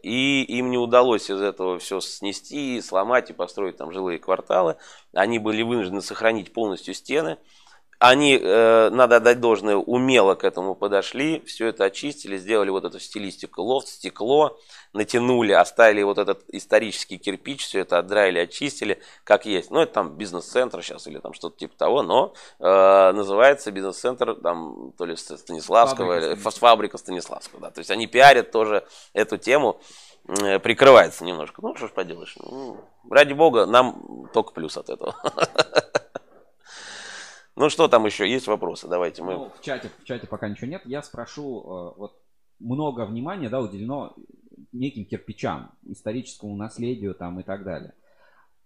и 0.01 0.43
им 0.47 0.71
не 0.71 0.77
удалось 0.77 1.29
из 1.29 1.39
этого 1.39 1.77
все 1.77 1.99
снести, 1.99 2.81
сломать 2.81 3.29
и 3.29 3.33
построить 3.33 3.77
там 3.77 3.91
жилые 3.91 4.17
кварталы. 4.17 4.75
Они 5.13 5.37
были 5.37 5.61
вынуждены 5.61 6.01
сохранить 6.01 6.51
полностью 6.51 6.95
стены, 6.95 7.37
они, 8.01 8.35
э, 8.35 8.89
надо 8.89 9.17
отдать 9.17 9.39
должное, 9.39 9.75
умело 9.75 10.33
к 10.33 10.43
этому 10.43 10.73
подошли, 10.73 11.39
все 11.45 11.67
это 11.67 11.83
очистили, 11.85 12.35
сделали 12.35 12.71
вот 12.71 12.83
эту 12.83 12.99
стилистику 12.99 13.61
лофт, 13.61 13.89
стекло, 13.89 14.57
натянули, 14.91 15.51
оставили 15.51 16.01
вот 16.01 16.17
этот 16.17 16.43
исторический 16.47 17.19
кирпич, 17.19 17.63
все 17.63 17.81
это 17.81 17.99
отдраили, 17.99 18.39
очистили, 18.39 18.99
как 19.23 19.45
есть. 19.45 19.69
Ну, 19.69 19.81
это 19.81 19.93
там 19.93 20.17
бизнес-центр 20.17 20.81
сейчас 20.81 21.05
или 21.05 21.19
там 21.19 21.33
что-то 21.33 21.59
типа 21.59 21.77
того, 21.77 22.01
но 22.01 22.33
э, 22.57 23.11
называется 23.11 23.71
бизнес-центр 23.71 24.33
там 24.33 24.93
то 24.97 25.05
ли 25.05 25.15
Станиславского, 25.15 26.15
Фабрика 26.15 26.31
или 26.31 26.57
фабрика 26.57 26.97
Станиславского, 26.97 27.61
да. 27.61 27.69
То 27.69 27.81
есть 27.81 27.91
они 27.91 28.07
пиарят 28.07 28.49
тоже 28.49 28.83
эту 29.13 29.37
тему, 29.37 29.79
э, 30.27 30.57
прикрывается 30.57 31.23
немножко. 31.23 31.61
Ну, 31.61 31.75
что 31.75 31.87
ж 31.87 31.91
поделаешь. 31.91 32.35
Ну, 32.39 32.77
ради 33.11 33.33
бога, 33.33 33.67
нам 33.67 34.27
только 34.33 34.53
плюс 34.53 34.75
от 34.75 34.89
этого. 34.89 35.15
Ну, 37.55 37.69
что 37.69 37.87
там 37.87 38.05
еще? 38.05 38.29
Есть 38.29 38.47
вопросы? 38.47 38.87
Давайте 38.87 39.23
мы... 39.23 39.33
Ну, 39.33 39.51
в 39.55 39.61
чате, 39.61 39.89
в 39.99 40.05
чате 40.05 40.27
пока 40.27 40.47
ничего 40.47 40.67
нет. 40.67 40.81
Я 40.85 41.01
спрошу, 41.03 41.61
э, 41.61 41.99
вот 41.99 42.21
много 42.59 43.05
внимания, 43.05 43.49
да, 43.49 43.59
уделено 43.59 44.15
неким 44.71 45.05
кирпичам, 45.05 45.71
историческому 45.83 46.55
наследию 46.55 47.13
там 47.13 47.39
и 47.39 47.43
так 47.43 47.63
далее. 47.63 47.93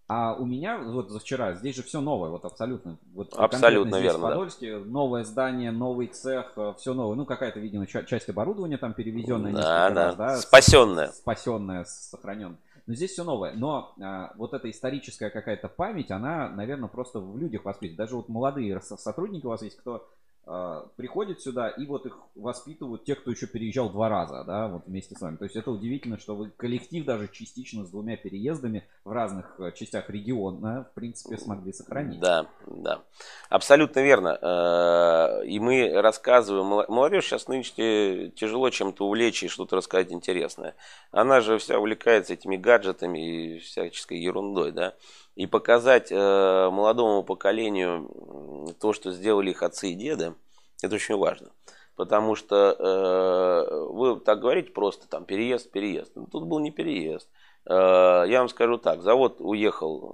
А 0.08 0.36
у 0.36 0.46
меня 0.46 0.78
вот 0.78 1.10
за 1.10 1.20
вчера, 1.20 1.56
здесь 1.56 1.76
же 1.76 1.82
все 1.82 2.00
новое, 2.00 2.30
вот 2.30 2.46
абсолютно. 2.46 3.00
Вот 3.12 3.34
Абсолютно 3.34 4.00
верно, 4.00 4.20
В 4.20 4.22
да. 4.22 4.28
Подольске 4.30 4.78
новое 4.78 5.24
здание, 5.24 5.72
новый 5.72 6.08
цех, 6.08 6.56
все 6.78 6.94
новое. 6.94 7.16
Ну, 7.16 7.26
какая-то, 7.26 7.60
видимо, 7.60 7.88
ча- 7.88 8.04
часть 8.04 8.30
оборудования 8.30 8.78
там 8.78 8.94
перевезенная 8.94 9.52
Да, 9.52 9.90
да. 9.90 10.06
раз, 10.06 10.16
да. 10.16 10.38
Спасенная. 10.38 11.08
Спасенная, 11.08 11.86
сохраненная. 11.86 12.60
Но 12.88 12.94
здесь 12.94 13.12
все 13.12 13.24
новое. 13.24 13.54
Но 13.54 13.96
а, 14.02 14.34
вот 14.38 14.54
эта 14.54 14.70
историческая 14.70 15.30
какая-то 15.30 15.70
память, 15.70 16.12
она, 16.12 16.50
наверное, 16.50 16.90
просто 16.90 17.20
в 17.20 17.38
людях 17.38 17.66
воспитывает. 17.66 17.98
Даже 17.98 18.16
вот 18.16 18.30
молодые 18.30 18.80
со- 18.82 18.98
сотрудники 18.98 19.46
у 19.46 19.50
вас 19.50 19.62
есть, 19.64 19.78
кто 19.78 20.08
а, 20.48 20.88
приходит 20.96 21.42
сюда, 21.42 21.70
и 21.70 21.86
вот 21.86 22.06
их 22.06 22.18
воспитывают 22.36 23.04
те, 23.04 23.16
кто 23.16 23.32
еще 23.32 23.48
переезжал 23.48 23.90
два 23.90 24.10
раза, 24.10 24.44
да, 24.46 24.68
вот 24.68 24.84
вместе 24.86 25.16
с 25.16 25.22
вами. 25.22 25.38
То 25.38 25.46
есть 25.46 25.56
это 25.56 25.72
удивительно, 25.72 26.20
что 26.20 26.36
вы 26.36 26.52
коллектив 26.52 27.04
даже 27.06 27.28
частично 27.30 27.84
с 27.84 27.90
двумя 27.90 28.16
переездами 28.16 28.84
в 29.04 29.12
разных 29.12 29.60
э, 29.60 29.72
частях 29.74 30.10
региона, 30.10 30.88
в 30.92 30.94
принципе, 30.94 31.38
смогли 31.38 31.74
сохранить. 31.74 32.20
Да, 32.20 32.48
да. 32.68 33.02
Абсолютно 33.50 34.02
верно. 34.02 34.38
Э, 34.42 35.46
И 35.48 35.60
мы 35.60 35.90
рассказываем, 36.02 36.66
мол- 36.68 36.86
молодежь 36.90 37.26
сейчас 37.26 37.48
нынче 37.48 38.32
тяжело 38.36 38.70
чем-то 38.70 39.06
увлечь 39.06 39.44
и 39.44 39.48
что-то 39.48 39.76
рассказать 39.78 40.12
интересное. 40.12 40.76
Она 41.12 41.42
же 41.42 41.58
вся 41.58 41.80
увлекается 41.80 42.34
этими 42.34 42.56
гаджетами 42.58 43.56
и 43.56 43.60
всяческой 43.60 44.20
ерундой, 44.20 44.72
да. 44.72 44.94
И 45.36 45.48
показать 45.48 46.12
э, 46.12 46.70
молодому 46.72 47.24
поколению 47.24 48.74
то, 48.80 48.94
что 48.94 49.12
сделали 49.12 49.52
их 49.52 49.64
отцы 49.64 49.90
и 49.90 49.96
деды, 49.96 50.34
это 50.82 50.96
очень 50.96 51.18
важно. 51.18 51.50
Потому 51.96 52.36
что 52.36 52.76
э, 52.78 53.86
вы 53.92 54.20
так 54.20 54.40
говорите 54.40 54.72
просто, 54.72 55.08
там, 55.08 55.26
переезд, 55.26 55.72
переезд. 55.72 56.12
Ну, 56.16 56.28
Тут 56.32 56.46
был 56.46 56.60
не 56.60 56.72
переезд. 56.72 57.30
Э, 57.66 58.24
я 58.28 58.40
вам 58.40 58.50
скажу 58.50 58.78
так, 58.78 59.02
завод 59.02 59.38
уехал 59.40 59.98
э, 59.98 60.08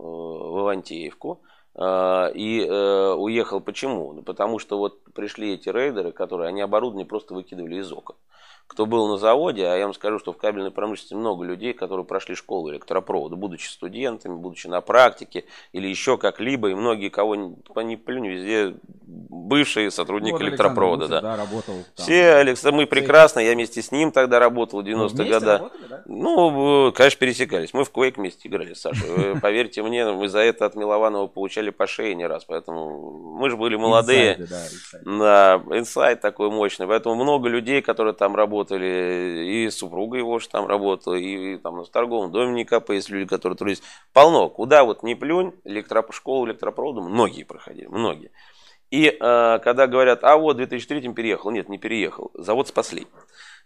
в 0.50 0.62
Ивантеевку, 0.62 1.42
э, 1.76 2.32
и 2.34 2.66
э, 2.66 3.14
уехал 3.14 3.62
почему? 3.62 4.14
Ну, 4.14 4.24
потому 4.24 4.60
что 4.60 4.78
вот 4.78 5.04
пришли 5.14 5.54
эти 5.54 5.70
рейдеры, 5.70 6.12
которые, 6.12 6.50
они 6.50 6.62
оборудование 6.62 7.08
просто 7.08 7.34
выкидывали 7.34 7.78
из 7.78 7.92
окон. 7.92 8.16
Кто 8.72 8.86
был 8.86 9.10
на 9.10 9.18
заводе, 9.18 9.68
а 9.68 9.76
я 9.76 9.84
вам 9.84 9.94
скажу, 9.94 10.18
что 10.18 10.32
в 10.32 10.38
кабельной 10.38 10.72
промышленности 10.72 11.14
много 11.14 11.44
людей, 11.44 11.74
которые 11.74 12.06
прошли 12.06 12.36
школу 12.36 12.72
электропровода, 12.72 13.36
будучи 13.36 13.68
студентами, 13.68 14.34
будучи 14.34 14.68
на 14.68 14.80
практике 14.80 15.44
или 15.74 15.90
еще 15.90 16.18
как-либо, 16.18 16.70
и 16.70 16.74
многие, 16.74 17.10
кого 17.10 17.36
не, 17.36 17.98
плюнь, 17.98 18.28
везде 18.28 18.76
бывшие 19.06 19.92
сотрудники 19.92 20.32
вот 20.32 20.42
электропровода, 20.44 21.04
Александр 21.04 21.22
да. 21.28 21.38
Гусев, 21.38 21.52
работал 21.52 21.74
там. 21.96 22.06
Все, 22.06 22.32
Алекс, 22.36 22.64
мы 22.64 22.86
прекрасно, 22.86 23.42
я 23.42 23.54
вместе 23.54 23.82
с 23.82 23.92
ним 23.92 24.14
тогда 24.14 24.40
работал 24.40 24.82
в 24.82 24.86
Ну, 24.86 25.06
90-е 25.06 25.16
вместе 25.16 25.34
годы. 25.34 25.46
работали, 25.52 25.88
да? 25.90 26.04
Ну, 26.06 26.92
конечно, 26.94 27.20
пересекались. 27.20 27.74
Мы 27.74 27.84
в 27.84 27.92
Quake 27.92 28.14
вместе 28.16 28.48
играли, 28.48 28.74
Саша. 28.74 29.06
Вы 29.06 29.40
Поверьте 29.42 29.84
мне, 29.84 30.06
мы 30.14 30.30
за 30.30 30.40
это 30.40 30.66
от 30.66 30.76
Милованова 30.76 31.28
получали 31.28 31.72
по 31.72 31.88
шее 31.88 32.16
не 32.16 32.26
раз. 32.26 32.46
Поэтому 32.46 33.12
мы 33.38 33.50
же 33.50 33.58
были 33.58 33.76
молодые. 33.76 34.38
Инсайды, 34.38 34.48
да, 34.48 34.66
инсайды. 34.66 35.20
Да, 35.20 35.78
инсайт 35.78 36.22
такой 36.22 36.50
мощный. 36.50 36.88
Поэтому 36.88 37.16
много 37.16 37.50
людей, 37.50 37.82
которые 37.82 38.14
там 38.14 38.36
работали, 38.62 39.46
и 39.48 39.70
супруга 39.70 40.18
его 40.18 40.40
же 40.40 40.50
там 40.50 40.68
работала, 40.68 41.16
и, 41.16 41.58
там 41.58 41.84
в 41.84 41.90
торговом 41.90 42.32
доме 42.32 42.54
НИКП 42.54 42.92
есть 42.92 43.10
люди, 43.10 43.28
которые 43.28 43.58
трудились. 43.58 43.82
Полно. 44.14 44.50
Куда 44.50 44.84
вот 44.84 45.04
не 45.04 45.16
плюнь, 45.16 45.54
электроп... 45.64 46.14
школу 46.14 46.46
электропровода 46.48 47.02
многие 47.02 47.44
проходили, 47.44 47.88
многие. 47.88 48.32
И 48.92 49.08
э, 49.08 49.60
когда 49.64 49.88
говорят, 49.88 50.24
а 50.24 50.38
вот 50.38 50.56
в 50.56 50.58
2003 50.58 51.14
переехал, 51.14 51.52
нет, 51.52 51.70
не 51.70 51.78
переехал, 51.78 52.32
завод 52.34 52.68
спасли. 52.68 53.08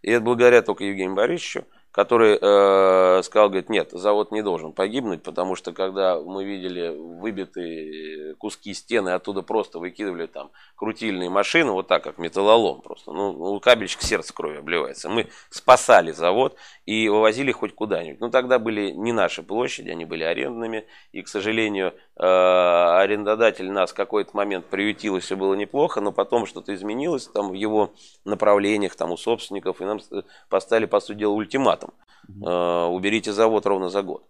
И 0.01 0.11
это 0.11 0.23
благодаря 0.23 0.61
только 0.61 0.83
Евгению 0.83 1.15
Борисовичу, 1.15 1.65
который 1.95 2.37
э, 2.41 3.23
сказал, 3.23 3.47
говорит, 3.47 3.69
нет, 3.69 3.91
завод 3.91 4.33
не 4.33 4.41
должен 4.41 4.73
погибнуть, 4.73 5.23
потому 5.23 5.55
что 5.55 5.71
когда 5.71 6.19
мы 6.19 6.43
видели 6.43 6.89
выбитые 6.89 8.35
куски 8.35 8.73
стены, 8.73 9.11
оттуда 9.11 9.43
просто 9.43 9.79
выкидывали 9.79 10.25
там 10.25 10.51
крутильные 10.75 11.29
машины, 11.29 11.71
вот 11.71 11.87
так, 11.87 12.03
как 12.03 12.17
металлолом 12.17 12.81
просто. 12.81 13.13
Ну, 13.13 13.29
у 13.29 13.61
кабельчик 13.61 14.01
сердце 14.01 14.33
крови 14.33 14.57
обливается. 14.57 15.07
Мы 15.07 15.29
спасали 15.49 16.11
завод 16.11 16.57
и 16.85 17.07
вывозили 17.07 17.53
хоть 17.53 17.73
куда-нибудь. 17.73 18.19
Ну, 18.19 18.29
тогда 18.29 18.59
были 18.59 18.91
не 18.91 19.13
наши 19.13 19.41
площади, 19.41 19.89
они 19.89 20.03
были 20.03 20.25
арендными. 20.25 20.85
И, 21.13 21.21
к 21.21 21.29
сожалению, 21.29 21.93
арендодатель 22.17 23.69
нас 23.71 23.91
в 23.91 23.95
какой-то 23.95 24.31
момент 24.37 24.67
приютил, 24.67 25.17
и 25.17 25.19
все 25.19 25.35
было 25.35 25.53
неплохо, 25.53 25.99
но 25.99 26.11
потом 26.11 26.45
что-то 26.45 26.73
изменилось 26.73 27.27
там 27.27 27.49
в 27.49 27.53
его 27.53 27.93
направлениях, 28.23 28.95
там 28.95 29.11
у 29.11 29.17
собственников, 29.17 29.81
и 29.81 29.85
нам 29.85 29.99
э, 30.11 30.21
поставили, 30.49 30.85
по 30.85 30.99
сути 31.01 31.19
дела, 31.19 31.33
ультиматум. 31.33 31.91
Э, 32.45 32.85
Уберите 32.85 33.33
завод 33.33 33.65
ровно 33.65 33.89
за 33.89 34.01
год. 34.01 34.23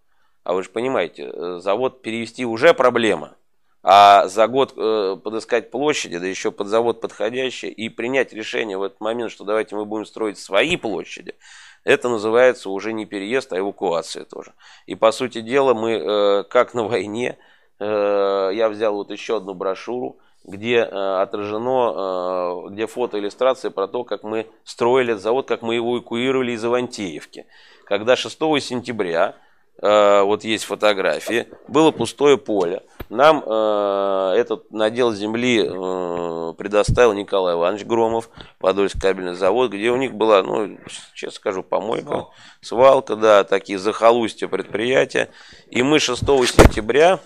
А 0.44 0.54
вы 0.54 0.64
же 0.64 0.70
понимаете, 0.70 1.32
э, 1.32 1.60
завод 1.60 2.02
перевести 2.02 2.46
уже 2.46 2.74
проблема. 2.74 3.36
А 3.84 4.28
за 4.28 4.48
год 4.48 4.74
э, 4.76 5.18
подыскать 5.24 5.70
площади, 5.70 6.18
да 6.18 6.26
еще 6.26 6.52
под 6.52 6.68
завод 6.68 7.02
подходящие, 7.02 7.72
и 7.72 7.90
принять 7.90 8.34
решение 8.34 8.80
в 8.80 8.84
этот 8.84 9.00
момент, 9.00 9.32
что 9.32 9.44
давайте 9.44 9.76
мы 9.76 9.86
будем 9.86 10.06
строить 10.06 10.40
свои 10.40 10.76
площади, 10.76 11.36
это 11.84 12.10
называется 12.10 12.72
уже 12.72 12.94
не 12.94 13.06
переезд, 13.06 13.54
а 13.54 13.60
эвакуация 13.60 14.26
тоже. 14.26 14.54
И 14.88 14.96
по 14.96 15.12
сути 15.12 15.42
дела 15.42 15.76
мы, 15.76 15.92
э, 15.92 16.44
как 16.46 16.74
на 16.74 16.86
войне, 16.86 17.38
э, 17.38 17.55
я 17.80 18.70
взял 18.70 18.94
вот 18.96 19.12
еще 19.12 19.38
одну 19.38 19.54
брошюру, 19.54 20.18
где 20.46 20.78
э, 20.78 21.22
отражено, 21.22 22.66
э, 22.68 22.70
где 22.70 22.88
фотоиллюстрация 22.88 23.72
про 23.72 23.88
то, 23.88 24.04
как 24.04 24.24
мы 24.24 24.48
строили 24.64 25.14
этот 25.14 25.24
завод, 25.24 25.48
как 25.48 25.62
мы 25.62 25.76
его 25.76 25.98
эвакуировали 25.98 26.52
из 26.52 26.64
Ивантеевки. 26.64 27.46
Когда 27.86 28.16
6 28.16 28.38
сентября, 28.62 29.36
э, 29.82 30.22
вот 30.22 30.44
есть 30.44 30.66
фотографии, 30.66 31.48
было 31.68 31.92
пустое 31.92 32.38
поле. 32.38 32.84
Нам 33.10 33.44
э, 33.46 34.34
этот 34.38 34.72
надел 34.72 35.14
земли 35.14 35.64
э, 35.64 36.54
предоставил 36.58 37.14
Николай 37.14 37.56
Иванович 37.56 37.86
Громов, 37.86 38.30
Подольский 38.60 39.00
кабельный 39.00 39.36
завод, 39.36 39.72
где 39.72 39.90
у 39.90 39.96
них 39.96 40.14
была, 40.14 40.42
ну, 40.44 40.78
честно 41.14 41.36
скажу, 41.36 41.64
помойка, 41.64 42.08
Свалка. 42.08 42.32
свалка, 42.62 43.16
да, 43.16 43.44
такие 43.44 43.78
захолустья 43.80 44.48
предприятия. 44.48 45.30
И 45.70 45.84
мы 45.84 46.00
6 46.00 46.20
сентября 46.20 47.20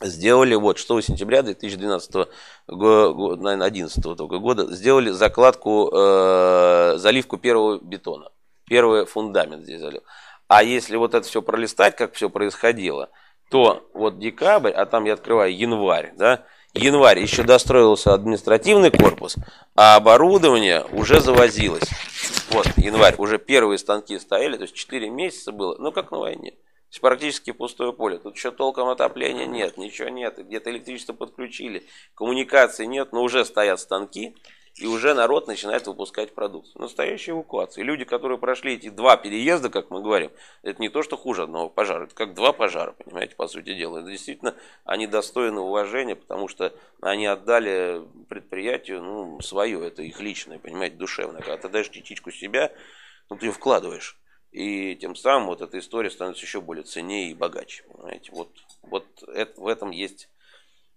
сделали, 0.00 0.54
вот, 0.54 0.78
6 0.78 1.02
сентября 1.02 1.42
2012 1.42 2.28
го- 2.66 3.14
го- 3.14 3.36
наверное, 3.36 3.66
11 3.66 4.16
только 4.16 4.38
года, 4.38 4.72
сделали 4.74 5.10
закладку, 5.10 5.90
э, 5.92 6.94
заливку 6.96 7.36
первого 7.36 7.78
бетона. 7.78 8.30
Первый 8.66 9.04
фундамент 9.04 9.64
здесь 9.64 9.80
залил. 9.80 10.02
А 10.48 10.62
если 10.62 10.96
вот 10.96 11.14
это 11.14 11.26
все 11.26 11.42
пролистать, 11.42 11.96
как 11.96 12.14
все 12.14 12.30
происходило, 12.30 13.10
то 13.50 13.88
вот 13.94 14.18
декабрь, 14.18 14.70
а 14.70 14.86
там 14.86 15.04
я 15.04 15.14
открываю 15.14 15.56
январь, 15.56 16.12
да, 16.16 16.44
январь 16.72 17.18
еще 17.18 17.42
достроился 17.42 18.14
административный 18.14 18.90
корпус, 18.90 19.36
а 19.74 19.96
оборудование 19.96 20.84
уже 20.92 21.20
завозилось. 21.20 21.88
Вот, 22.50 22.66
январь, 22.76 23.14
уже 23.18 23.38
первые 23.38 23.78
станки 23.78 24.18
стояли, 24.18 24.56
то 24.56 24.62
есть 24.62 24.74
4 24.74 25.10
месяца 25.10 25.52
было, 25.52 25.76
ну 25.78 25.92
как 25.92 26.10
на 26.10 26.18
войне. 26.18 26.54
То 26.90 26.94
есть 26.94 27.02
практически 27.02 27.52
пустое 27.52 27.92
поле. 27.92 28.18
Тут 28.18 28.34
еще 28.34 28.50
толком 28.50 28.88
отопления 28.88 29.46
нет, 29.46 29.76
ничего 29.76 30.08
нет. 30.08 30.44
Где-то 30.44 30.70
электричество 30.70 31.12
подключили, 31.12 31.86
коммуникации 32.16 32.84
нет, 32.84 33.12
но 33.12 33.22
уже 33.22 33.44
стоят 33.44 33.78
станки, 33.78 34.34
и 34.74 34.86
уже 34.86 35.14
народ 35.14 35.46
начинает 35.46 35.86
выпускать 35.86 36.34
продукцию. 36.34 36.82
Настоящая 36.82 37.32
эвакуация. 37.32 37.84
Люди, 37.84 38.04
которые 38.04 38.38
прошли 38.38 38.74
эти 38.74 38.88
два 38.88 39.16
переезда, 39.16 39.70
как 39.70 39.90
мы 39.90 40.02
говорим, 40.02 40.32
это 40.62 40.82
не 40.82 40.88
то, 40.88 41.04
что 41.04 41.16
хуже 41.16 41.44
одного 41.44 41.68
пожара, 41.68 42.06
это 42.06 42.14
как 42.16 42.34
два 42.34 42.52
пожара, 42.52 42.90
понимаете, 42.90 43.36
по 43.36 43.46
сути 43.46 43.72
дела. 43.74 43.98
Это 43.98 44.10
действительно, 44.10 44.56
они 44.84 45.06
достойны 45.06 45.60
уважения, 45.60 46.16
потому 46.16 46.48
что 46.48 46.74
они 47.00 47.26
отдали 47.26 48.02
предприятию, 48.28 49.00
ну, 49.00 49.40
свое, 49.42 49.86
это 49.86 50.02
их 50.02 50.18
личное, 50.18 50.58
понимаете, 50.58 50.96
душевное. 50.96 51.40
Когда 51.40 51.56
ты 51.56 51.68
даешь 51.68 51.88
частичку 51.88 52.32
себя, 52.32 52.72
ну, 53.28 53.36
ты 53.36 53.46
ее 53.46 53.52
вкладываешь. 53.52 54.16
И 54.52 54.96
тем 54.96 55.14
самым 55.14 55.48
вот 55.48 55.60
эта 55.60 55.78
история 55.78 56.10
становится 56.10 56.44
еще 56.44 56.60
более 56.60 56.84
ценнее 56.84 57.30
и 57.30 57.34
богаче. 57.34 57.84
Понимаете? 57.84 58.32
Вот, 58.32 58.50
вот 58.82 59.06
это, 59.28 59.60
в 59.60 59.66
этом 59.66 59.90
есть 59.90 60.28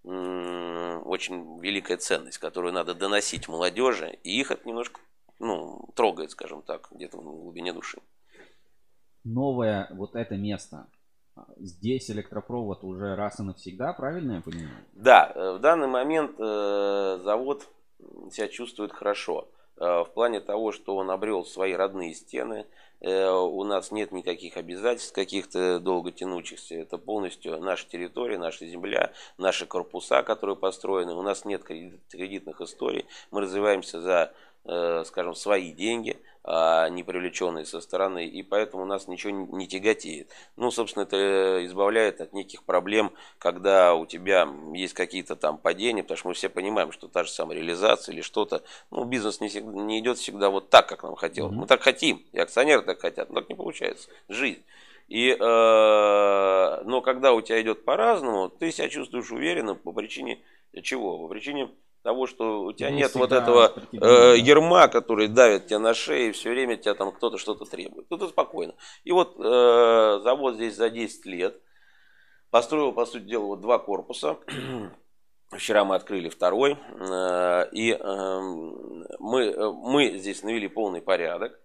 очень 0.03 1.61
великая 1.61 1.95
ценность, 1.95 2.37
которую 2.37 2.73
надо 2.73 2.93
доносить 2.93 3.47
молодежи, 3.47 4.19
и 4.23 4.37
их 4.37 4.51
это 4.51 4.67
немножко 4.67 4.99
ну, 5.39 5.89
трогает, 5.95 6.31
скажем 6.31 6.61
так, 6.61 6.89
где-то 6.91 7.17
в 7.17 7.23
глубине 7.23 7.73
души. 7.73 7.99
Новое 9.23 9.87
вот 9.91 10.15
это 10.15 10.35
место. 10.35 10.87
Здесь 11.57 12.11
электропровод 12.11 12.83
уже 12.83 13.15
раз 13.15 13.39
и 13.39 13.43
навсегда, 13.43 13.93
правильно 13.93 14.33
я 14.33 14.41
понимаю? 14.41 14.69
Да, 14.93 15.31
э, 15.33 15.53
в 15.53 15.59
данный 15.59 15.87
момент 15.87 16.35
э, 16.37 17.19
завод 17.23 17.67
себя 18.31 18.47
чувствует 18.47 18.91
хорошо. 18.91 19.49
Э, 19.77 20.03
в 20.03 20.11
плане 20.13 20.41
того, 20.41 20.71
что 20.71 20.95
он 20.95 21.09
обрел 21.09 21.43
свои 21.43 21.73
родные 21.73 22.13
стены, 22.13 22.67
у 23.03 23.63
нас 23.63 23.91
нет 23.91 24.11
никаких 24.11 24.57
обязательств 24.57 25.13
каких-то 25.13 25.79
долго 25.79 26.11
тянущихся. 26.11 26.75
Это 26.75 26.97
полностью 26.97 27.59
наша 27.59 27.87
территория, 27.87 28.37
наша 28.37 28.65
земля, 28.65 29.11
наши 29.37 29.65
корпуса, 29.65 30.23
которые 30.23 30.55
построены. 30.55 31.13
У 31.13 31.21
нас 31.21 31.43
нет 31.43 31.63
кредитных 31.63 32.61
историй. 32.61 33.05
Мы 33.31 33.41
развиваемся 33.41 34.01
за 34.01 34.33
Э, 34.65 35.03
скажем, 35.05 35.35
свои 35.35 35.73
деньги, 35.73 36.17
не 36.45 37.03
привлеченные 37.03 37.65
со 37.65 37.79
стороны, 37.79 38.27
и 38.27 38.43
поэтому 38.43 38.85
нас 38.85 39.07
ничего 39.07 39.31
не 39.31 39.65
тяготеет. 39.65 40.29
Ну, 40.57 40.71
собственно, 40.71 41.03
это 41.03 41.65
избавляет 41.65 42.19
от 42.19 42.33
неких 42.33 42.63
проблем, 42.63 43.13
когда 43.37 43.95
у 43.95 44.05
тебя 44.05 44.49
есть 44.73 44.93
какие-то 44.93 45.37
там 45.37 45.57
падения, 45.57 46.03
потому 46.03 46.17
что 46.17 46.27
мы 46.27 46.33
все 46.33 46.49
понимаем, 46.49 46.91
что 46.91 47.07
та 47.07 47.23
же 47.23 47.31
самая 47.31 47.57
реализация 47.57 48.13
или 48.13 48.21
что-то, 48.21 48.63
ну, 48.91 49.05
бизнес 49.05 49.39
не, 49.39 49.47
всегда, 49.47 49.71
не 49.71 49.99
идет 49.99 50.17
всегда 50.17 50.49
вот 50.49 50.69
так, 50.69 50.87
как 50.87 51.03
нам 51.03 51.15
хотелось. 51.15 51.55
Мы 51.55 51.65
так 51.65 51.81
хотим, 51.81 52.21
и 52.33 52.39
акционеры 52.39 52.81
так 52.81 52.99
хотят, 52.99 53.29
но 53.29 53.39
так 53.39 53.49
не 53.49 53.55
получается. 53.55 54.09
Жизнь. 54.27 54.63
И, 55.07 55.29
э, 55.29 55.35
но 55.39 57.01
когда 57.01 57.33
у 57.33 57.41
тебя 57.41 57.61
идет 57.61 57.85
по-разному, 57.85 58.49
ты 58.49 58.71
себя 58.71 58.89
чувствуешь 58.89 59.31
уверенно 59.31 59.75
по 59.75 59.93
причине 59.93 60.41
чего? 60.81 61.19
По 61.19 61.27
причине 61.27 61.69
того, 62.03 62.27
что 62.27 62.63
у 62.63 62.73
тебя 62.73 62.91
не 62.91 62.97
нет 62.97 63.15
вот 63.15 63.31
этого 63.31 63.73
э, 63.91 64.35
ерма, 64.37 64.87
который 64.89 65.27
давит 65.27 65.67
тебя 65.67 65.79
на 65.79 65.93
шею, 65.93 66.29
и 66.29 66.31
все 66.33 66.51
время 66.51 66.75
тебя 66.75 66.93
там 66.93 67.11
кто-то 67.11 67.37
что-то 67.37 67.65
требует. 67.65 68.07
Тут 68.09 68.29
спокойно. 68.29 68.75
И 69.05 69.11
вот 69.11 69.35
э, 69.39 70.19
завод 70.21 70.55
здесь 70.55 70.75
за 70.75 70.89
10 70.89 71.25
лет 71.25 71.59
построил, 72.51 72.91
по 72.91 73.05
сути 73.05 73.23
дела, 73.23 73.45
вот 73.45 73.61
два 73.61 73.79
корпуса. 73.79 74.37
Вчера 75.51 75.85
мы 75.85 75.95
открыли 75.95 76.29
второй, 76.29 76.77
э, 76.77 77.69
и 77.71 77.93
э, 77.93 78.39
мы, 79.19 79.73
мы 79.73 80.17
здесь 80.17 80.43
навели 80.43 80.67
полный 80.67 81.01
порядок. 81.01 81.59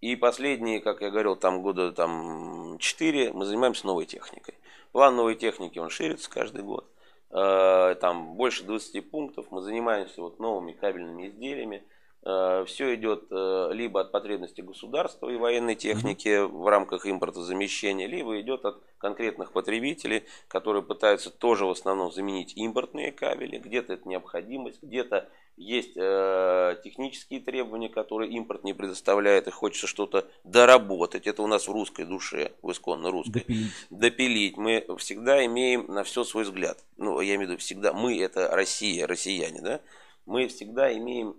И 0.00 0.16
последние, 0.16 0.80
как 0.80 1.00
я 1.02 1.10
говорил, 1.10 1.36
там 1.36 1.62
года 1.62 1.92
там 1.92 2.78
4 2.78 3.32
мы 3.34 3.44
занимаемся 3.44 3.86
новой 3.86 4.06
техникой. 4.06 4.54
План 4.90 5.16
новой 5.16 5.36
техники, 5.36 5.78
он 5.78 5.90
ширится 5.90 6.30
каждый 6.30 6.62
год. 6.62 6.91
Э, 7.32 7.94
там 8.00 8.34
больше 8.36 8.62
20 8.64 9.10
пунктов, 9.10 9.46
мы 9.50 9.62
занимаемся 9.62 10.20
вот 10.20 10.38
новыми 10.38 10.72
кабельными 10.72 11.28
изделиями. 11.28 11.82
Э, 12.24 12.64
Все 12.66 12.94
идет 12.94 13.24
э, 13.30 13.70
либо 13.72 14.00
от 14.00 14.12
потребности 14.12 14.60
государства 14.60 15.28
и 15.28 15.36
военной 15.36 15.74
техники 15.74 16.40
в 16.44 16.68
рамках 16.68 17.06
импортозамещения, 17.06 18.06
либо 18.06 18.40
идет 18.40 18.64
от 18.64 18.82
конкретных 18.98 19.52
потребителей, 19.52 20.24
которые 20.46 20.82
пытаются 20.84 21.30
тоже 21.30 21.66
в 21.66 21.70
основном 21.70 22.12
заменить 22.12 22.56
импортные 22.56 23.10
кабели. 23.10 23.58
Где-то 23.58 23.94
это 23.94 24.08
необходимость, 24.08 24.82
где-то 24.82 25.28
есть 25.56 25.96
э, 25.96 26.76
технические 26.84 27.40
требования, 27.40 27.88
которые 27.88 28.30
импорт 28.30 28.62
не 28.62 28.72
предоставляет, 28.72 29.48
и 29.48 29.50
хочется 29.50 29.88
что-то 29.88 30.26
доработать. 30.44 31.26
Это 31.26 31.42
у 31.42 31.48
нас 31.48 31.66
в 31.66 31.72
русской 31.72 32.04
душе, 32.04 32.52
в 32.62 32.70
исконно 32.70 33.10
русской. 33.10 33.40
Допилить. 33.40 33.72
Допилить. 33.90 34.56
Мы 34.56 34.86
всегда 34.98 35.44
имеем 35.44 35.86
на 35.88 36.04
все 36.04 36.22
свой 36.22 36.44
взгляд. 36.44 36.78
Ну, 36.96 37.20
я 37.20 37.34
имею 37.34 37.48
в 37.48 37.50
виду 37.50 37.60
всегда. 37.60 37.92
Мы 37.92 38.18
это 38.20 38.48
Россия, 38.48 39.06
россияне, 39.08 39.60
да? 39.60 39.80
Мы 40.26 40.48
всегда 40.48 40.92
имеем 40.92 41.36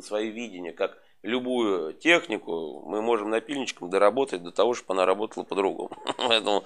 свое 0.02 0.30
видение, 0.30 0.72
как 0.72 0.98
любую 1.22 1.92
технику 1.94 2.82
мы 2.86 3.02
можем 3.02 3.30
напильничком 3.30 3.90
доработать 3.90 4.42
до 4.42 4.52
того, 4.52 4.74
чтобы 4.74 4.94
она 4.94 5.06
работала 5.06 5.44
по-другому. 5.44 5.90
Поэтому 6.16 6.64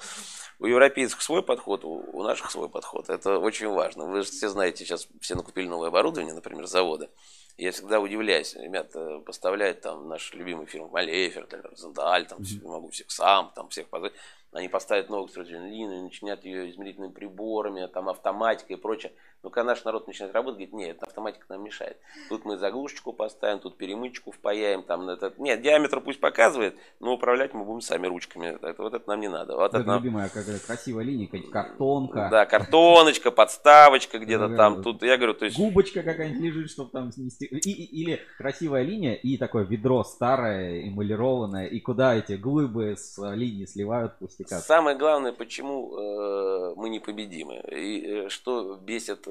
у 0.58 0.66
европейцев 0.66 1.22
свой 1.22 1.42
подход, 1.42 1.84
у 1.84 2.22
наших 2.22 2.50
свой 2.50 2.68
подход. 2.68 3.08
Это 3.08 3.38
очень 3.38 3.68
важно. 3.68 4.06
Вы 4.06 4.22
же 4.22 4.30
все 4.30 4.48
знаете, 4.48 4.84
сейчас 4.84 5.08
все 5.20 5.34
накупили 5.34 5.66
новое 5.66 5.88
оборудование, 5.88 6.34
например, 6.34 6.66
заводы. 6.66 7.08
Я 7.56 7.72
всегда 7.72 8.00
удивляюсь. 8.00 8.54
Ребята 8.54 9.20
поставляют 9.20 9.80
там 9.80 10.08
наш 10.08 10.32
любимый 10.34 10.66
фирм 10.66 10.88
Малефер, 10.90 11.46
Зендаль, 11.76 12.26
там, 12.26 12.40
могу 12.62 12.90
всех 12.90 13.10
сам, 13.10 13.52
там 13.54 13.68
всех 13.68 13.88
позвать. 13.88 14.12
Они 14.52 14.68
поставят 14.68 15.08
новую 15.10 15.28
строительную 15.28 15.70
линию, 15.70 16.02
начинают 16.02 16.44
ее 16.44 16.70
измерительными 16.70 17.12
приборами, 17.12 17.86
там 17.86 18.08
автоматикой 18.08 18.76
и 18.76 18.80
прочее. 18.80 19.12
Но 19.42 19.50
когда 19.50 19.72
наш 19.72 19.84
народ 19.84 20.06
начинает 20.06 20.34
работать, 20.34 20.58
говорит, 20.58 20.74
нет, 20.74 21.02
автоматика 21.02 21.46
нам 21.48 21.64
мешает. 21.64 21.96
Тут 22.28 22.44
мы 22.44 22.58
заглушечку 22.58 23.12
поставим, 23.12 23.60
тут 23.60 23.76
перемычку 23.76 24.32
впаяем, 24.32 24.82
там 24.82 25.08
этот... 25.08 25.38
Нет, 25.38 25.62
диаметр 25.62 26.00
пусть 26.00 26.20
показывает, 26.20 26.76
но 27.00 27.14
управлять 27.14 27.54
мы 27.54 27.64
будем 27.64 27.80
сами 27.80 28.06
ручками. 28.06 28.58
Это, 28.62 28.82
вот 28.82 28.94
это 28.94 29.08
нам 29.08 29.20
не 29.20 29.28
надо. 29.28 29.56
Вот 29.56 29.70
это, 29.70 29.78
это 29.78 29.86
нам... 29.86 29.98
любимая, 30.02 30.28
как 30.28 30.44
красивая 30.66 31.04
линия, 31.04 31.28
картонка. 31.50 32.28
Да, 32.30 32.44
картоночка, 32.44 33.30
подставочка 33.30 34.18
где-то 34.18 34.56
там. 34.56 34.82
Тут 34.82 35.02
я 35.02 35.16
говорю, 35.16 35.34
то 35.34 35.46
есть... 35.46 35.56
Губочка 35.56 36.02
какая-нибудь 36.02 36.42
лежит, 36.42 36.70
чтобы 36.70 36.90
там 36.90 37.10
снести. 37.12 37.46
И, 37.46 38.02
или 38.02 38.20
красивая 38.36 38.82
линия 38.82 39.14
и 39.14 39.36
такое 39.36 39.64
ведро 39.64 40.04
старое, 40.04 40.88
эмалированное, 40.88 41.66
и 41.66 41.80
куда 41.80 42.14
эти 42.14 42.34
глыбы 42.34 42.96
с 42.96 43.18
линии 43.34 43.64
сливают 43.64 44.18
пустяка. 44.18 44.58
Самое 44.58 44.96
главное, 44.96 45.32
почему 45.32 45.96
э, 45.96 46.74
мы 46.76 46.90
непобедимы, 46.90 47.62
и 47.70 48.06
э, 48.06 48.28
что 48.28 48.76
бесит 48.76 49.26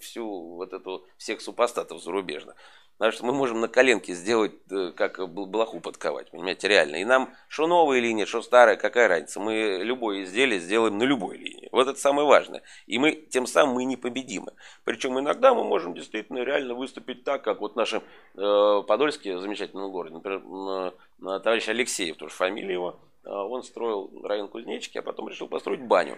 всю 0.00 0.56
вот 0.56 0.72
эту 0.72 1.06
всех 1.16 1.40
супостатов 1.40 2.02
зарубежных. 2.02 2.56
Потому 2.98 3.12
что 3.12 3.26
мы 3.26 3.32
можем 3.32 3.60
на 3.60 3.68
коленке 3.68 4.12
сделать, 4.12 4.54
э, 4.72 4.90
как 4.90 5.20
блоху 5.28 5.78
подковать, 5.78 6.32
понимаете, 6.32 6.66
реально. 6.66 6.96
И 6.96 7.04
нам, 7.04 7.32
что 7.46 7.68
новая 7.68 8.00
линия, 8.00 8.26
что 8.26 8.42
старая, 8.42 8.76
какая 8.76 9.06
разница. 9.06 9.38
Мы 9.38 9.78
любое 9.84 10.24
изделие 10.24 10.58
сделаем 10.58 10.98
на 10.98 11.04
любой 11.04 11.36
линии. 11.38 11.68
Вот 11.70 11.86
это 11.86 11.98
самое 11.98 12.26
важное. 12.26 12.62
И 12.88 12.98
мы, 12.98 13.12
тем 13.12 13.46
самым 13.46 13.76
мы 13.76 13.84
непобедимы. 13.84 14.52
Причем 14.82 15.16
иногда 15.16 15.54
мы 15.54 15.62
можем 15.62 15.94
действительно 15.94 16.38
реально 16.38 16.74
выступить 16.74 17.22
так, 17.22 17.44
как 17.44 17.60
вот 17.60 17.76
наши 17.76 18.02
э, 18.34 18.82
подольские 18.88 19.38
замечательные 19.38 19.88
городе. 19.90 20.16
Например, 20.16 20.92
э, 21.20 21.40
товарищ 21.40 21.68
Алексеев, 21.68 22.16
тоже 22.16 22.34
фамилия 22.34 22.72
его, 22.72 22.98
он 23.32 23.62
строил 23.62 24.10
район 24.24 24.48
Кузнечики, 24.48 24.98
а 24.98 25.02
потом 25.02 25.28
решил 25.28 25.48
построить 25.48 25.86
баню. 25.86 26.16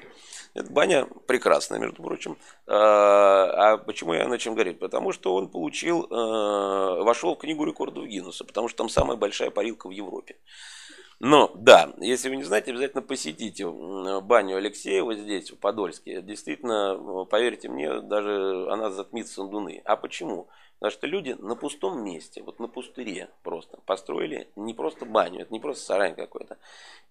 Эта 0.54 0.72
баня 0.72 1.06
прекрасная, 1.26 1.78
между 1.78 2.02
прочим. 2.02 2.38
А, 2.66 3.72
а 3.72 3.78
почему 3.78 4.14
я 4.14 4.28
начал 4.28 4.52
говорить? 4.52 4.78
Потому 4.78 5.12
что 5.12 5.34
он 5.34 5.48
получил, 5.48 6.04
э, 6.04 7.02
вошел 7.02 7.34
в 7.34 7.38
книгу 7.38 7.64
рекордов 7.64 8.06
Гиннесса, 8.06 8.44
потому 8.44 8.68
что 8.68 8.78
там 8.78 8.88
самая 8.88 9.16
большая 9.16 9.50
парилка 9.50 9.88
в 9.88 9.90
Европе. 9.90 10.36
Но, 11.20 11.52
да, 11.54 11.92
если 11.98 12.30
вы 12.30 12.36
не 12.36 12.44
знаете, 12.44 12.70
обязательно 12.70 13.02
посетите 13.02 13.66
баню 13.66 14.56
Алексеева 14.56 15.14
здесь, 15.14 15.50
в 15.50 15.58
Подольске. 15.58 16.22
Действительно, 16.22 17.26
поверьте 17.26 17.68
мне, 17.68 18.00
даже 18.00 18.66
она 18.70 18.90
затмит 18.90 19.28
Сандуны. 19.28 19.82
А 19.84 19.96
почему? 19.96 20.48
Потому 20.81 20.93
что 20.93 21.07
люди 21.07 21.37
на 21.39 21.57
пустом 21.57 22.03
месте, 22.03 22.43
вот 22.43 22.59
на 22.59 22.66
пустыре 22.66 23.28
просто 23.43 23.78
построили 23.85 24.49
не 24.57 24.72
просто 24.72 25.05
баню, 25.05 25.43
это 25.43 25.53
не 25.53 25.61
просто 25.61 25.85
сарай 25.85 26.14
какой-то. 26.14 26.57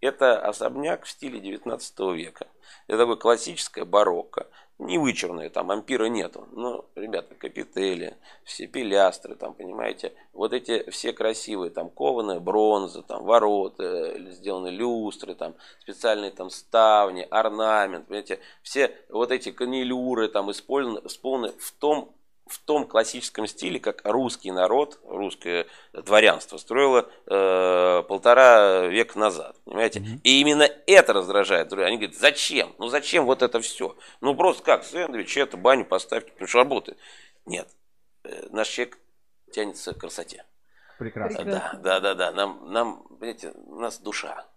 Это 0.01 0.39
особняк 0.39 1.05
в 1.05 1.09
стиле 1.09 1.39
19 1.39 1.99
века. 2.15 2.47
Это 2.87 2.97
такое 2.97 3.15
классическое 3.15 3.85
барокко. 3.85 4.47
Не 4.79 4.97
вычурное, 4.97 5.51
там 5.51 5.69
ампира 5.69 6.05
нету. 6.05 6.47
Но, 6.51 6.85
ребята, 6.95 7.35
капители, 7.35 8.17
все 8.43 8.65
пилястры, 8.65 9.35
там, 9.35 9.53
понимаете, 9.53 10.13
вот 10.33 10.51
эти 10.53 10.89
все 10.89 11.13
красивые, 11.13 11.69
там, 11.69 11.91
кованая 11.91 12.39
бронза, 12.39 13.03
там, 13.03 13.23
ворота, 13.23 14.15
сделаны 14.31 14.69
люстры, 14.69 15.35
там, 15.35 15.53
специальные 15.81 16.31
там 16.31 16.49
ставни, 16.49 17.27
орнамент, 17.29 18.07
понимаете, 18.07 18.39
все 18.63 18.95
вот 19.09 19.31
эти 19.31 19.51
канилюры 19.51 20.27
там 20.27 20.49
использованы, 20.49 21.05
исполнены 21.05 21.51
в 21.59 21.71
том 21.73 22.15
в 22.49 22.59
том 22.59 22.87
классическом 22.87 23.45
стиле, 23.47 23.79
как 23.79 24.01
русский 24.03 24.51
народ, 24.51 24.99
русское 25.05 25.67
дворянство 25.93 26.57
строило 26.57 27.09
э, 27.27 28.03
полтора 28.07 28.87
века 28.87 29.19
назад. 29.19 29.55
Понимаете? 29.65 29.99
Mm-hmm. 29.99 30.21
И 30.23 30.41
именно 30.41 30.69
это 30.87 31.13
раздражает. 31.13 31.71
Они 31.73 31.97
говорят, 31.97 32.15
зачем? 32.15 32.73
Ну 32.79 32.87
зачем 32.87 33.25
вот 33.25 33.43
это 33.43 33.61
все? 33.61 33.95
Ну 34.19 34.35
просто 34.35 34.63
как, 34.63 34.83
сэндвич, 34.83 35.37
это, 35.37 35.57
баню 35.57 35.85
поставьте, 35.85 36.31
потому 36.31 36.47
что 36.47 36.57
работает. 36.57 36.97
Нет. 37.45 37.69
Э, 38.23 38.47
наш 38.49 38.67
человек 38.67 38.97
тянется 39.51 39.93
к 39.93 39.99
красоте. 39.99 40.45
Прекрасно. 40.97 41.45
Да, 41.45 41.79
да, 41.81 41.99
да, 41.99 42.13
да. 42.15 42.31
Нам, 42.31 42.71
нам, 42.71 43.03
понимаете, 43.07 43.53
у 43.67 43.79
нас 43.79 43.99
душа. 43.99 44.47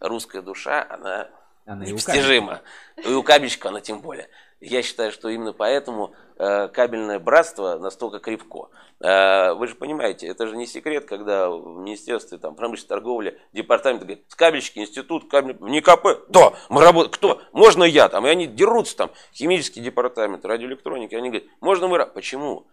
Русская 0.00 0.42
душа, 0.42 0.86
она, 0.90 1.30
она 1.64 1.84
непостижима. 1.84 2.60
И 2.96 3.08
у 3.08 3.22
кабельщика 3.22 3.68
она 3.68 3.80
тем 3.80 4.00
более. 4.00 4.28
Я 4.60 4.82
считаю, 4.82 5.10
что 5.10 5.30
именно 5.30 5.54
поэтому 5.54 6.12
э, 6.36 6.68
кабельное 6.68 7.18
братство 7.18 7.78
настолько 7.78 8.18
крепко. 8.18 8.68
Э, 9.00 9.54
вы 9.54 9.66
же 9.66 9.74
понимаете, 9.74 10.26
это 10.26 10.46
же 10.46 10.54
не 10.54 10.66
секрет, 10.66 11.06
когда 11.06 11.48
в 11.48 11.78
Министерстве 11.78 12.36
там, 12.36 12.54
промышленной 12.54 12.88
торговли 12.88 13.40
департамент 13.54 14.02
говорит, 14.02 14.24
кабельщики, 14.36 14.80
институт, 14.80 15.30
кабель, 15.30 15.56
не 15.60 15.80
КП, 15.80 16.28
да, 16.28 16.52
мы 16.68 16.84
работаем, 16.84 17.10
кто? 17.10 17.40
Можно 17.52 17.84
я 17.84 18.10
там, 18.10 18.26
и 18.26 18.28
они 18.30 18.46
дерутся 18.46 18.98
там, 18.98 19.10
химический 19.32 19.80
департамент, 19.80 20.44
радиоэлектроники, 20.44 21.14
они 21.14 21.30
говорят, 21.30 21.48
можно 21.60 21.88
мы, 21.88 22.04
почему? 22.04 22.66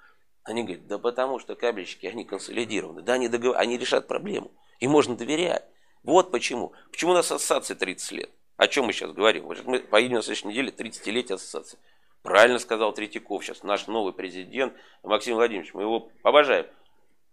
Они 0.43 0.63
говорят, 0.63 0.87
да 0.87 0.97
потому 0.97 1.39
что 1.39 1.55
кабельщики, 1.55 2.05
они 2.05 2.25
консолидированы, 2.25 3.01
да, 3.01 3.13
они, 3.13 3.29
договор... 3.29 3.57
они 3.57 3.77
решат 3.77 4.07
проблему, 4.07 4.51
им 4.81 4.91
можно 4.91 5.15
доверять. 5.15 5.63
Вот 6.03 6.31
почему. 6.31 6.73
Почему 6.91 7.11
у 7.11 7.15
нас 7.15 7.31
ассоциация 7.31 7.75
30 7.75 8.11
лет? 8.11 8.29
О 8.57 8.67
чем 8.67 8.85
мы 8.85 8.93
сейчас 8.93 9.11
говорим? 9.13 9.45
Мы 9.65 9.79
поедем 9.79 10.15
на 10.15 10.21
следующей 10.23 10.47
неделе 10.47 10.71
30-летие 10.71 11.35
ассоциации. 11.35 11.77
Правильно 12.23 12.59
сказал 12.59 12.91
Третьяков 12.91 13.45
сейчас, 13.45 13.63
наш 13.63 13.87
новый 13.87 14.13
президент 14.13 14.73
Максим 15.03 15.35
Владимирович, 15.35 15.73
мы 15.73 15.83
его 15.83 16.11
обожаем. 16.23 16.65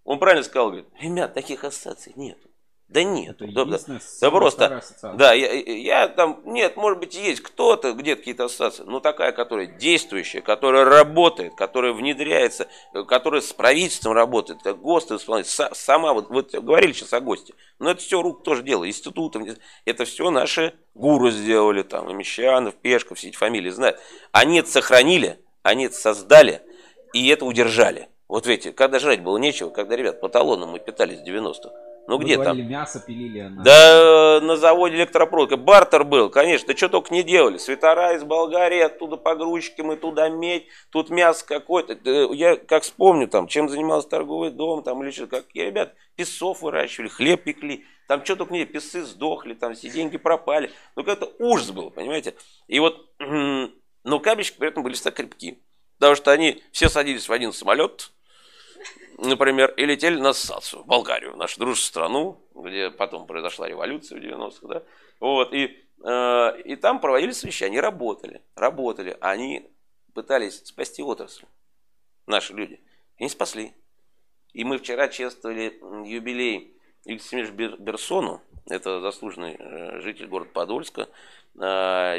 Он 0.04 0.18
правильно 0.18 0.44
сказал, 0.44 0.68
говорит, 0.68 0.88
ребят, 1.00 1.32
таких 1.32 1.64
ассоциаций 1.64 2.12
нет. 2.14 2.38
Да 2.88 3.02
нет. 3.02 3.40
Это 3.40 3.52
да, 3.52 3.64
да, 3.64 3.78
да 4.20 4.30
просто, 4.30 4.82
да, 5.14 5.32
я, 5.32 5.52
я 5.52 6.06
там, 6.08 6.42
нет, 6.44 6.76
может 6.76 7.00
быть, 7.00 7.14
есть 7.14 7.40
кто-то, 7.40 7.92
где-то 7.92 8.20
какие-то 8.20 8.44
ассоциации, 8.44 8.84
но 8.84 9.00
такая, 9.00 9.32
которая 9.32 9.66
действующая, 9.66 10.42
которая 10.42 10.84
работает, 10.84 11.54
которая 11.54 11.92
внедряется, 11.92 12.68
которая 13.08 13.40
с 13.40 13.52
правительством 13.52 14.12
работает, 14.12 14.62
как 14.62 14.80
ГОСТ 14.80 15.12
исполняет, 15.12 15.48
сама, 15.48 16.12
вот, 16.12 16.28
вот 16.28 16.54
говорили 16.54 16.92
сейчас 16.92 17.14
о 17.14 17.20
ГОСТе, 17.20 17.54
но 17.78 17.90
это 17.90 18.00
все 18.00 18.20
рук 18.20 18.44
тоже 18.44 18.62
дело, 18.62 18.86
институтом, 18.86 19.46
это 19.86 20.04
все 20.04 20.30
наши 20.30 20.74
гуру 20.94 21.30
сделали, 21.30 21.82
там, 21.82 22.10
и 22.10 22.14
Мещанов, 22.14 22.74
Пешков, 22.76 23.18
все 23.18 23.28
эти 23.28 23.36
фамилии 23.36 23.70
знают. 23.70 23.98
Они 24.30 24.58
это 24.58 24.70
сохранили, 24.70 25.40
они 25.62 25.86
это 25.86 25.96
создали, 25.96 26.62
и 27.12 27.28
это 27.28 27.44
удержали. 27.44 28.08
Вот 28.28 28.46
видите, 28.46 28.72
когда 28.72 28.98
жрать 28.98 29.22
было 29.22 29.38
нечего, 29.38 29.70
когда, 29.70 29.96
ребят, 29.96 30.20
по 30.20 30.28
талонам 30.28 30.70
мы 30.70 30.78
питались 30.78 31.20
в 31.20 31.24
90-х, 31.24 31.70
ну 32.06 32.18
Вы 32.18 32.24
где 32.24 32.36
говорили, 32.36 32.62
там? 32.62 32.70
мясо 32.70 33.00
пилили. 33.00 33.42
На... 33.42 33.62
Да 33.62 34.40
на 34.42 34.56
заводе 34.56 34.96
электропроводка. 34.96 35.56
Бартер 35.56 36.04
был, 36.04 36.30
конечно. 36.30 36.68
Да 36.68 36.76
что 36.76 36.88
только 36.88 37.12
не 37.12 37.22
делали. 37.22 37.58
Свитера 37.58 38.14
из 38.14 38.24
Болгарии, 38.24 38.80
оттуда 38.80 39.16
погрузчики, 39.16 39.80
мы 39.80 39.96
туда 39.96 40.28
медь, 40.28 40.66
тут 40.90 41.10
мясо 41.10 41.44
какое-то. 41.46 41.94
Я 42.32 42.56
как 42.56 42.82
вспомню, 42.82 43.28
там, 43.28 43.46
чем 43.46 43.68
занимался 43.68 44.08
торговый 44.08 44.50
дом, 44.50 44.82
там, 44.82 45.02
или 45.02 45.10
что, 45.10 45.26
какие 45.26 45.66
ребят, 45.66 45.94
песов 46.16 46.62
выращивали, 46.62 47.08
хлеб 47.08 47.44
пекли. 47.44 47.84
Там 48.06 48.24
что 48.24 48.36
только 48.36 48.52
не, 48.52 48.66
песы 48.66 49.02
сдохли, 49.02 49.54
там 49.54 49.74
все 49.74 49.88
деньги 49.88 50.18
пропали. 50.18 50.70
Ну, 50.94 51.04
как-то 51.04 51.32
ужас 51.38 51.70
был, 51.70 51.90
понимаете? 51.90 52.34
И 52.68 52.78
вот, 52.78 53.08
но 53.18 54.20
кабельщики 54.20 54.58
при 54.58 54.68
этом 54.68 54.82
были 54.82 54.94
так 54.94 55.14
крепки. 55.14 55.58
Потому 55.98 56.16
что 56.16 56.32
они 56.32 56.62
все 56.70 56.88
садились 56.88 57.28
в 57.28 57.32
один 57.32 57.52
самолет, 57.52 58.12
например, 59.28 59.72
и 59.76 59.84
летели 59.84 60.16
на 60.16 60.30
ассоциацию 60.30 60.82
в 60.82 60.86
Болгарию, 60.86 61.36
нашу 61.36 61.58
дружную 61.58 61.76
страну, 61.76 62.40
где 62.54 62.90
потом 62.90 63.26
произошла 63.26 63.68
революция 63.68 64.18
в 64.18 64.22
90-х, 64.22 64.66
да, 64.66 64.82
вот, 65.20 65.52
и, 65.52 65.84
э, 66.02 66.62
и 66.64 66.76
там 66.76 67.00
проводили 67.00 67.32
совещания, 67.32 67.80
работали, 67.80 68.42
работали, 68.56 69.16
они 69.20 69.70
пытались 70.14 70.64
спасти 70.64 71.02
отрасль, 71.02 71.44
наши 72.26 72.52
люди, 72.54 72.80
и 73.18 73.24
не 73.24 73.28
спасли. 73.28 73.72
И 74.52 74.64
мы 74.64 74.78
вчера 74.78 75.08
чествовали 75.08 75.78
юбилей 76.06 76.76
Игорю 77.04 77.76
Берсону, 77.78 78.40
это 78.66 79.00
заслуженный 79.00 79.56
э, 79.58 80.00
житель 80.00 80.26
города 80.26 80.50
Подольска, 80.52 81.08
э, 81.56 81.60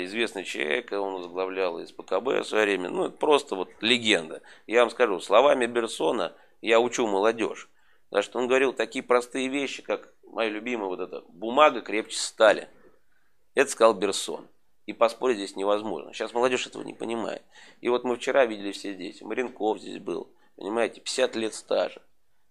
известный 0.04 0.44
человек, 0.44 0.92
он 0.92 1.16
возглавлял 1.16 1.80
из 1.80 1.92
ПКБ 1.92 2.42
в 2.42 2.44
свое 2.44 2.66
время, 2.66 2.90
ну, 2.90 3.06
это 3.06 3.18
просто 3.18 3.56
вот 3.56 3.70
легенда. 3.82 4.42
Я 4.68 4.82
вам 4.82 4.90
скажу, 4.90 5.20
словами 5.20 5.66
Берсона– 5.66 6.34
я 6.68 6.80
учу 6.80 7.08
молодежь. 7.08 7.70
Потому 8.10 8.24
что 8.24 8.40
он 8.40 8.48
говорил 8.48 8.74
такие 8.74 9.04
простые 9.04 9.48
вещи, 9.48 9.84
как 9.84 10.14
моя 10.24 10.50
любимая 10.50 10.88
вот 10.88 11.00
эта 11.00 11.22
бумага 11.30 11.82
крепче 11.82 12.18
стали. 12.18 12.70
Это 13.54 13.72
сказал 13.72 13.94
Берсон. 13.94 14.48
И 14.86 14.94
поспорить 14.94 15.38
здесь 15.38 15.56
невозможно. 15.56 16.14
Сейчас 16.14 16.34
молодежь 16.34 16.68
этого 16.68 16.84
не 16.84 16.94
понимает. 16.94 17.42
И 17.82 17.90
вот 17.90 18.04
мы 18.04 18.16
вчера 18.16 18.46
видели 18.46 18.72
все 18.72 18.94
здесь. 18.94 19.22
Маренков 19.22 19.80
здесь 19.80 19.98
был. 19.98 20.32
Понимаете, 20.56 21.02
50 21.02 21.36
лет 21.36 21.54
стажа 21.56 22.02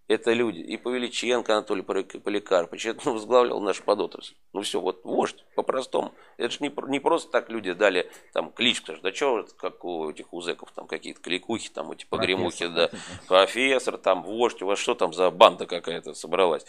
это 0.07 0.33
люди. 0.33 0.59
И 0.59 0.77
Павеличенко 0.77 1.53
Анатолий 1.53 1.81
Поликарпович, 1.81 2.85
это 2.85 3.01
ну, 3.05 3.13
возглавлял 3.13 3.59
наш 3.59 3.81
подотрасль. 3.81 4.35
Ну 4.53 4.61
все, 4.61 4.79
вот 4.79 5.03
вождь, 5.03 5.43
по-простому. 5.55 6.13
Это 6.37 6.51
же 6.51 6.57
не, 6.59 6.71
не 6.89 6.99
просто 6.99 7.31
так 7.31 7.49
люди 7.49 7.73
дали 7.73 8.09
там 8.33 8.51
клич, 8.51 8.81
потому 8.81 8.97
что 8.97 9.09
да 9.09 9.15
что, 9.15 9.47
как 9.57 9.83
у 9.83 10.09
этих 10.09 10.31
узеков, 10.33 10.71
там 10.73 10.87
какие-то 10.87 11.21
кликухи, 11.21 11.69
там 11.69 11.91
эти 11.91 12.05
погремухи, 12.05 12.67
да, 12.67 12.89
профессор, 13.27 13.97
там 13.97 14.23
вождь, 14.23 14.61
у 14.61 14.67
вас 14.67 14.77
что 14.77 14.93
там 14.93 15.13
за 15.13 15.31
банда 15.31 15.65
какая-то 15.65 16.13
собралась? 16.13 16.65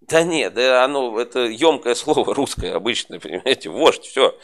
Да 0.00 0.22
нет, 0.22 0.54
да 0.54 0.82
оно, 0.82 1.20
это 1.20 1.40
емкое 1.40 1.94
слово 1.94 2.34
русское, 2.34 2.74
обычное, 2.74 3.20
понимаете, 3.20 3.68
вождь, 3.68 4.04
все. 4.04 4.38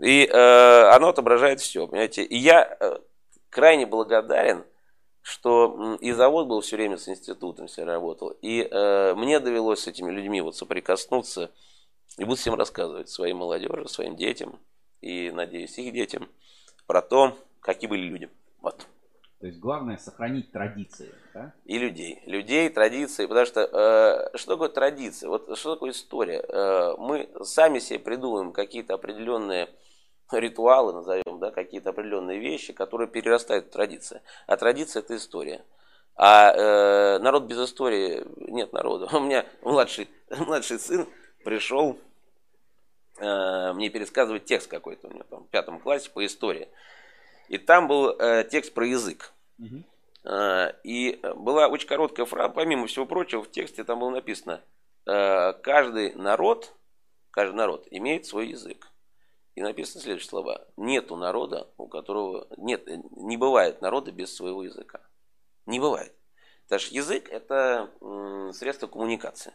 И 0.00 0.26
э, 0.26 0.82
оно 0.92 1.10
отображает 1.10 1.60
все, 1.60 1.86
понимаете. 1.86 2.24
И 2.24 2.36
я 2.36 2.76
э, 2.80 2.98
крайне 3.50 3.86
благодарен 3.86 4.64
что 5.22 5.96
и 6.00 6.12
завод 6.12 6.48
был 6.48 6.60
все 6.60 6.76
время 6.76 6.96
с 6.96 7.08
институтом, 7.08 7.66
все 7.66 7.84
работал. 7.84 8.30
И 8.42 8.62
э, 8.62 9.14
мне 9.14 9.40
довелось 9.40 9.80
с 9.80 9.86
этими 9.86 10.10
людьми 10.10 10.40
вот 10.40 10.56
соприкоснуться 10.56 11.50
и 12.18 12.24
буду 12.24 12.36
всем 12.36 12.54
рассказывать, 12.54 13.08
своей 13.08 13.34
молодежи, 13.34 13.88
своим 13.88 14.16
детям 14.16 14.58
и, 15.00 15.30
надеюсь, 15.30 15.78
их 15.78 15.92
детям, 15.92 16.28
про 16.86 17.02
то, 17.02 17.36
какие 17.60 17.88
были 17.88 18.02
люди. 18.02 18.28
Вот. 18.60 18.86
То 19.40 19.46
есть 19.46 19.58
главное 19.58 19.96
сохранить 19.96 20.52
традиции, 20.52 21.14
да? 21.32 21.54
И 21.64 21.78
людей. 21.78 22.22
Людей, 22.26 22.68
традиции. 22.68 23.24
Потому 23.24 23.46
что 23.46 23.60
э, 23.62 24.36
что 24.36 24.52
такое 24.52 24.68
традиция? 24.68 25.30
Вот 25.30 25.56
что 25.56 25.74
такое 25.74 25.92
история? 25.92 26.44
Э, 26.46 26.94
мы 26.98 27.30
сами 27.42 27.78
себе 27.78 28.00
придумываем 28.00 28.52
какие-то 28.52 28.94
определенные 28.94 29.70
ритуалы, 30.38 30.92
назовем, 30.92 31.38
да, 31.38 31.50
какие-то 31.50 31.90
определенные 31.90 32.38
вещи, 32.38 32.72
которые 32.72 33.08
перерастают 33.08 33.66
в 33.66 33.70
традиции. 33.70 34.22
А 34.46 34.56
традиция– 34.56 35.00
это 35.02 35.16
история. 35.16 35.64
А 36.16 36.52
э, 36.52 37.18
народ 37.20 37.44
без 37.44 37.58
истории 37.58 38.24
нет 38.36 38.72
народа. 38.72 39.08
У 39.16 39.20
меня 39.20 39.46
младший, 39.62 40.08
младший 40.30 40.78
сын 40.78 41.08
пришел 41.44 41.98
э, 43.18 43.72
мне 43.72 43.88
пересказывать 43.88 44.44
текст 44.44 44.68
какой-то 44.68 45.08
у 45.08 45.12
него 45.12 45.24
там 45.24 45.44
в 45.44 45.48
пятом 45.48 45.80
классе 45.80 46.10
по 46.10 46.24
истории. 46.24 46.68
И 47.48 47.58
там 47.58 47.88
был 47.88 48.10
э, 48.10 48.44
текст 48.44 48.74
про 48.74 48.86
язык. 48.86 49.32
Угу. 49.58 49.82
Э, 50.24 50.72
и 50.84 51.20
была 51.36 51.68
очень 51.68 51.88
короткая 51.88 52.26
фраза, 52.26 52.50
помимо 52.50 52.86
всего 52.86 53.06
прочего, 53.06 53.42
в 53.42 53.50
тексте 53.50 53.84
там 53.84 54.00
было 54.00 54.10
написано, 54.10 54.62
э, 55.06 55.52
каждый 55.62 56.14
народ, 56.14 56.74
каждый 57.30 57.54
народ 57.54 57.86
имеет 57.90 58.26
свой 58.26 58.48
язык. 58.48 58.88
И 59.54 59.62
написано 59.62 60.00
следующие 60.00 60.28
слова. 60.28 60.66
Нету 60.76 61.16
народа, 61.16 61.68
у 61.76 61.88
которого... 61.88 62.46
Нет, 62.56 62.86
не 63.16 63.36
бывает 63.36 63.82
народа 63.82 64.12
без 64.12 64.34
своего 64.34 64.62
языка. 64.62 65.00
Не 65.66 65.80
бывает. 65.80 66.14
Потому 66.64 66.80
что 66.80 66.94
язык– 66.94 67.28
это 67.30 67.90
средство 68.54 68.86
коммуникации. 68.86 69.52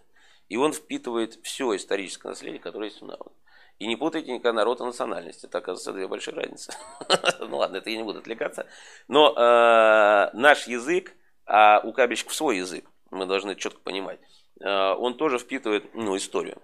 И 0.50 0.58
он 0.58 0.74
впитывает 0.74 1.40
все 1.44 1.76
историческое 1.76 2.30
наследие, 2.30 2.60
которое 2.60 2.90
есть 2.90 3.02
у 3.02 3.06
народа. 3.06 3.32
И 3.80 3.88
не 3.88 3.96
путайте 3.96 4.32
никогда 4.32 4.54
народ 4.54 4.80
и 4.80 4.84
национальность. 4.84 5.44
Это, 5.44 5.58
оказывается, 5.58 5.92
две 5.92 6.08
большие 6.08 6.36
разницы. 6.36 6.74
ну 7.40 7.58
ладно, 7.58 7.78
это 7.78 7.90
я 7.90 7.98
не 7.98 8.04
буду 8.04 8.20
отвлекаться. 8.20 8.68
Но 9.08 9.34
э, 9.34 10.30
наш 10.34 10.68
язык, 10.68 11.14
а 11.46 11.82
у 11.84 11.92
кабельщиков 11.92 12.34
свой 12.34 12.58
язык, 12.58 12.86
мы 13.12 13.26
должны 13.26 13.56
четко 13.56 13.80
понимать, 13.82 14.20
э, 14.62 14.94
он 14.94 15.18
тоже 15.18 15.40
впитывает 15.40 15.94
ну, 15.94 16.16
историю. 16.16 16.62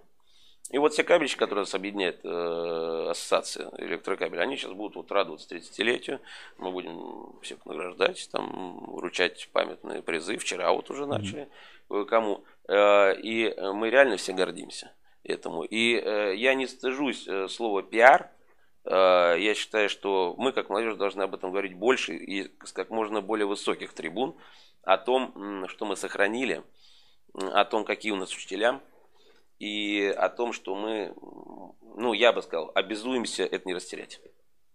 И 0.72 0.78
вот 0.78 0.94
все 0.94 1.04
кабельщики, 1.04 1.40
которые 1.40 1.64
нас 1.64 1.76
объединяет 1.76 2.22
э, 2.24 3.08
ассоциация 3.10 3.70
электрокабель, 3.78 4.40
они 4.40 4.56
сейчас 4.56 4.72
будут 4.72 4.96
вот 4.96 5.12
радоваться 5.12 5.54
30-летию. 5.54 6.22
Мы 6.58 6.72
будем 6.72 7.40
всех 7.42 7.66
награждать, 7.66 8.30
там, 8.32 8.80
вручать 8.86 9.50
памятные 9.52 10.02
призы. 10.02 10.38
Вчера 10.38 10.72
вот 10.72 10.90
уже 10.90 11.06
начали 11.06 11.50
mm-hmm. 11.90 12.06
кому. 12.06 12.46
Э, 12.70 13.14
и 13.20 13.54
мы 13.74 13.90
реально 13.90 14.16
все 14.16 14.32
гордимся 14.32 14.94
этому. 15.26 15.64
И 15.64 15.96
э, 15.96 16.36
я 16.36 16.54
не 16.54 16.68
стыжусь 16.68 17.28
э, 17.28 17.50
слова 17.50 17.84
пиар. 17.84 18.32
Э, 18.86 19.36
я 19.38 19.54
считаю, 19.56 19.90
что 19.90 20.36
мы, 20.38 20.54
как 20.54 20.70
молодежь, 20.70 20.96
должны 20.96 21.24
об 21.24 21.36
этом 21.36 21.52
говорить 21.52 21.74
больше 21.74 22.16
и 22.16 22.50
с 22.64 22.72
как 22.72 22.92
можно 22.92 23.20
более 23.20 23.46
высоких 23.46 23.92
трибун 23.92 24.38
о 24.84 24.98
том, 24.98 25.68
что 25.68 25.86
мы 25.86 25.98
сохранили, 25.98 26.64
о 27.34 27.66
том, 27.66 27.84
какие 27.84 28.14
у 28.14 28.16
нас 28.16 28.34
учителя– 28.34 28.80
и 29.62 30.08
о 30.08 30.28
том, 30.30 30.54
что 30.54 30.76
мы, 30.76 31.14
ну, 31.96 32.14
я 32.14 32.34
бы 32.34 32.42
сказал, 32.42 32.72
обязуемся 32.74 33.44
это 33.44 33.68
не 33.68 33.76
растерять. 33.76 34.20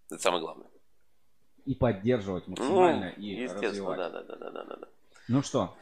Это 0.08 0.22
самое 0.22 0.40
главное. 0.40 0.68
И 1.64 1.74
поддерживать 1.74 2.46
максимально, 2.46 3.12
ну, 3.16 3.22
и 3.22 3.30
естественно, 3.30 3.68
развивать. 3.68 3.98
Да, 3.98 4.10
да, 4.10 4.22
да, 4.22 4.36
да, 4.36 4.64
да, 4.64 4.76
да. 4.76 4.88
Ну 5.26 5.42
что, 5.42 5.76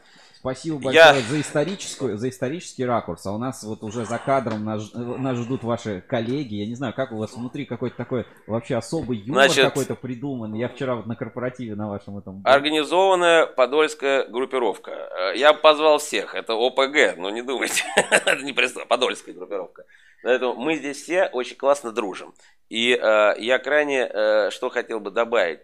Спасибо 0.45 0.91
Я- 0.91 1.05
большое 1.13 1.23
за 1.27 1.41
историческую, 1.41 2.17
за 2.19 2.29
исторический 2.29 2.85
ракурс. 2.85 3.25
А 3.25 3.31
у 3.31 3.39
нас 3.39 3.63
вот 3.63 3.81
уже 3.81 4.05
за 4.05 4.19
кадром 4.19 4.63
нас, 4.63 4.93
нас 4.93 5.37
ждут 5.37 5.63
ваши 5.63 6.01
коллеги. 6.07 6.53
Я 6.55 6.67
не 6.67 6.75
знаю, 6.75 6.93
как 6.93 7.11
у 7.11 7.17
вас 7.17 7.33
внутри 7.33 7.65
какой-то 7.65 7.97
такой 7.97 8.27
вообще 8.45 8.75
особый 8.75 9.17
юмор 9.17 9.45
Значит- 9.45 9.65
какой-то 9.65 9.95
придуман. 9.95 10.53
Я 10.53 10.69
вчера 10.69 10.95
вот 10.97 11.07
на 11.07 11.15
корпоративе 11.15 11.73
на 11.73 11.89
вашем 11.89 12.19
этом. 12.19 12.41
Организованная 12.45 13.47
подольская 13.47 14.27
группировка. 14.27 14.91
Э, 14.91 15.35
Я 15.35 15.53
позвал 15.53 15.97
всех. 15.97 16.35
Это 16.35 16.53
ОПГ, 16.53 17.17
но 17.17 17.31
не 17.31 17.41
думайте. 17.41 17.83
Это 18.11 18.43
не 18.43 18.53
просто 18.53 18.85
подольская 18.85 19.33
группировка. 19.33 19.85
Поэтому 20.23 20.55
мы 20.55 20.75
здесь 20.75 21.01
все 21.01 21.25
очень 21.25 21.55
классно 21.55 21.91
дружим. 21.91 22.35
И 22.69 22.93
э, 22.93 23.33
я 23.39 23.57
крайне, 23.57 24.07
э, 24.07 24.49
что 24.51 24.69
хотел 24.69 24.99
бы 24.99 25.09
добавить. 25.09 25.61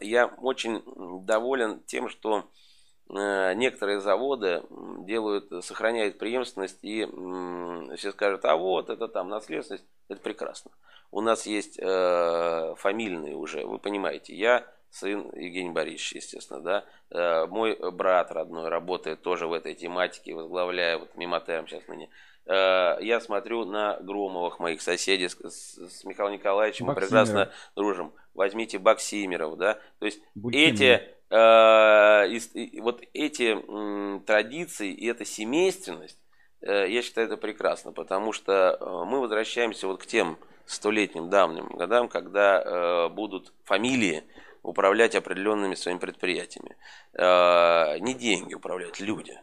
Я 0.00 0.26
очень 0.26 0.80
доволен 1.26 1.80
тем, 1.86 2.08
что 2.08 2.44
некоторые 3.12 4.00
заводы 4.00 4.62
делают, 5.00 5.64
сохраняют 5.64 6.18
преемственность 6.18 6.78
и 6.82 7.06
все 7.96 8.12
скажут, 8.12 8.44
а 8.44 8.56
вот 8.56 8.90
это 8.90 9.08
там 9.08 9.28
наследственность, 9.28 9.84
это 10.08 10.20
прекрасно. 10.20 10.70
У 11.10 11.20
нас 11.20 11.46
есть 11.46 11.78
э, 11.78 12.74
фамильные 12.78 13.34
уже, 13.36 13.66
вы 13.66 13.78
понимаете, 13.78 14.34
я 14.34 14.64
сын 14.90 15.30
Евгений 15.34 15.70
Борисович, 15.70 16.14
естественно, 16.14 16.60
да, 16.60 16.84
Э, 17.14 17.44
мой 17.46 17.76
брат 17.92 18.32
родной 18.32 18.70
работает 18.70 19.20
тоже 19.20 19.46
в 19.46 19.52
этой 19.52 19.74
тематике, 19.74 20.32
возглавляя 20.34 20.96
вот 20.96 21.14
Мимотерм 21.14 21.68
сейчас 21.68 21.86
ныне. 21.86 22.08
Э, 22.46 22.96
Я 23.02 23.20
смотрю 23.20 23.66
на 23.66 23.98
Громовых, 24.00 24.58
моих 24.60 24.80
соседей, 24.80 25.28
с, 25.28 25.34
с- 25.36 25.98
с 26.00 26.04
Михаилом 26.04 26.32
Николаевичем 26.32 26.86
мы 26.86 26.94
прекрасно 26.94 27.50
дружим. 27.76 28.14
Возьмите 28.32 28.78
Баксимеров, 28.78 29.58
да, 29.58 29.78
то 29.98 30.06
есть 30.06 30.22
Бультимова. 30.34 30.72
эти 30.72 30.84
э, 30.84 31.02
вот 31.32 33.02
эти 33.14 33.56
традиции 34.26 34.92
и 34.92 35.06
эта 35.06 35.24
семейственность, 35.24 36.18
э, 36.60 36.90
я 36.90 37.02
считаю 37.02 37.26
это 37.26 37.36
прекрасно, 37.36 37.92
потому 37.92 38.32
что 38.32 38.76
э, 38.78 39.04
мы 39.06 39.20
возвращаемся 39.20 39.86
вот 39.86 40.02
к 40.02 40.06
тем 40.06 40.36
столетним 40.66 41.30
давним 41.30 41.66
годам, 41.68 42.08
когда 42.08 42.60
э, 42.60 43.08
будут 43.08 43.52
фамилии 43.64 44.24
управлять 44.62 45.14
определенными 45.14 45.74
своими 45.74 45.98
предприятиями. 45.98 46.76
Э, 47.14 47.98
не 47.98 48.14
деньги 48.14 48.54
управляют 48.54 49.00
люди. 49.00 49.38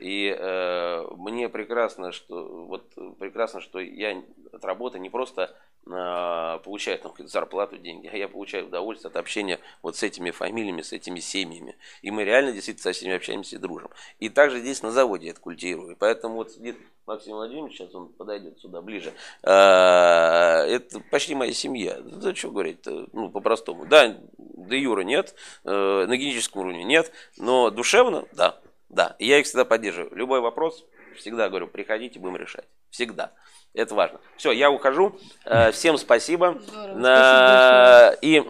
И 0.00 0.34
э, 0.36 1.04
мне 1.16 1.48
прекрасно, 1.48 2.12
что 2.12 2.66
вот 2.66 2.92
прекрасно, 3.18 3.60
что 3.60 3.78
я 3.78 4.22
от 4.52 4.64
работы 4.64 4.98
не 4.98 5.10
просто 5.10 5.56
э, 5.86 6.58
получаю 6.64 6.98
там 6.98 7.10
какую-то 7.12 7.32
зарплату, 7.32 7.78
деньги, 7.78 8.08
а 8.08 8.16
я 8.16 8.28
получаю 8.28 8.66
удовольствие 8.66 9.10
от 9.10 9.16
общения 9.16 9.60
вот 9.82 9.96
с 9.96 10.02
этими 10.02 10.30
фамилиями, 10.30 10.82
с 10.82 10.92
этими 10.92 11.20
семьями. 11.20 11.76
И 12.02 12.10
мы 12.10 12.24
реально 12.24 12.52
действительно 12.52 12.82
со 12.82 12.92
всеми 12.92 13.14
общаемся 13.14 13.56
и 13.56 13.58
дружим. 13.58 13.90
И 14.18 14.28
также 14.28 14.60
здесь 14.60 14.82
на 14.82 14.90
заводе 14.90 15.30
это 15.30 15.40
культивирую. 15.40 15.96
Поэтому 15.98 16.36
вот 16.36 16.52
сидит 16.52 16.76
Максим 17.06 17.34
Владимирович, 17.34 17.76
сейчас 17.76 17.94
он 17.94 18.08
подойдет 18.08 18.58
сюда 18.60 18.80
ближе. 18.80 19.12
Э, 19.42 20.66
Это 20.68 21.00
почти 21.10 21.34
моя 21.34 21.52
семья. 21.52 22.00
Да 22.00 22.34
что 22.34 22.50
говорить 22.50 22.86
ну, 23.12 23.30
по-простому. 23.30 23.86
Да, 23.86 24.16
до 24.38 24.76
Юра 24.76 25.02
нет, 25.02 25.34
э, 25.64 25.70
на 26.06 26.16
генетическом 26.16 26.62
уровне 26.62 26.84
нет, 26.84 27.12
но 27.36 27.70
душевно, 27.70 28.24
да, 28.32 28.60
да. 28.88 29.16
И 29.18 29.26
я 29.26 29.38
их 29.38 29.46
всегда 29.46 29.64
поддерживаю. 29.64 30.14
Любой 30.14 30.40
вопрос, 30.40 30.84
всегда 31.16 31.48
говорю, 31.48 31.66
приходите, 31.66 32.18
будем 32.18 32.36
решать. 32.36 32.66
Всегда. 32.90 33.32
Это 33.74 33.94
важно. 33.94 34.20
Все, 34.36 34.52
я 34.52 34.70
ухожу. 34.70 35.16
Э, 35.46 35.72
Всем 35.72 35.96
спасибо. 35.96 36.58
Здорово, 36.60 36.94
На- 36.98 38.14
И 38.20 38.42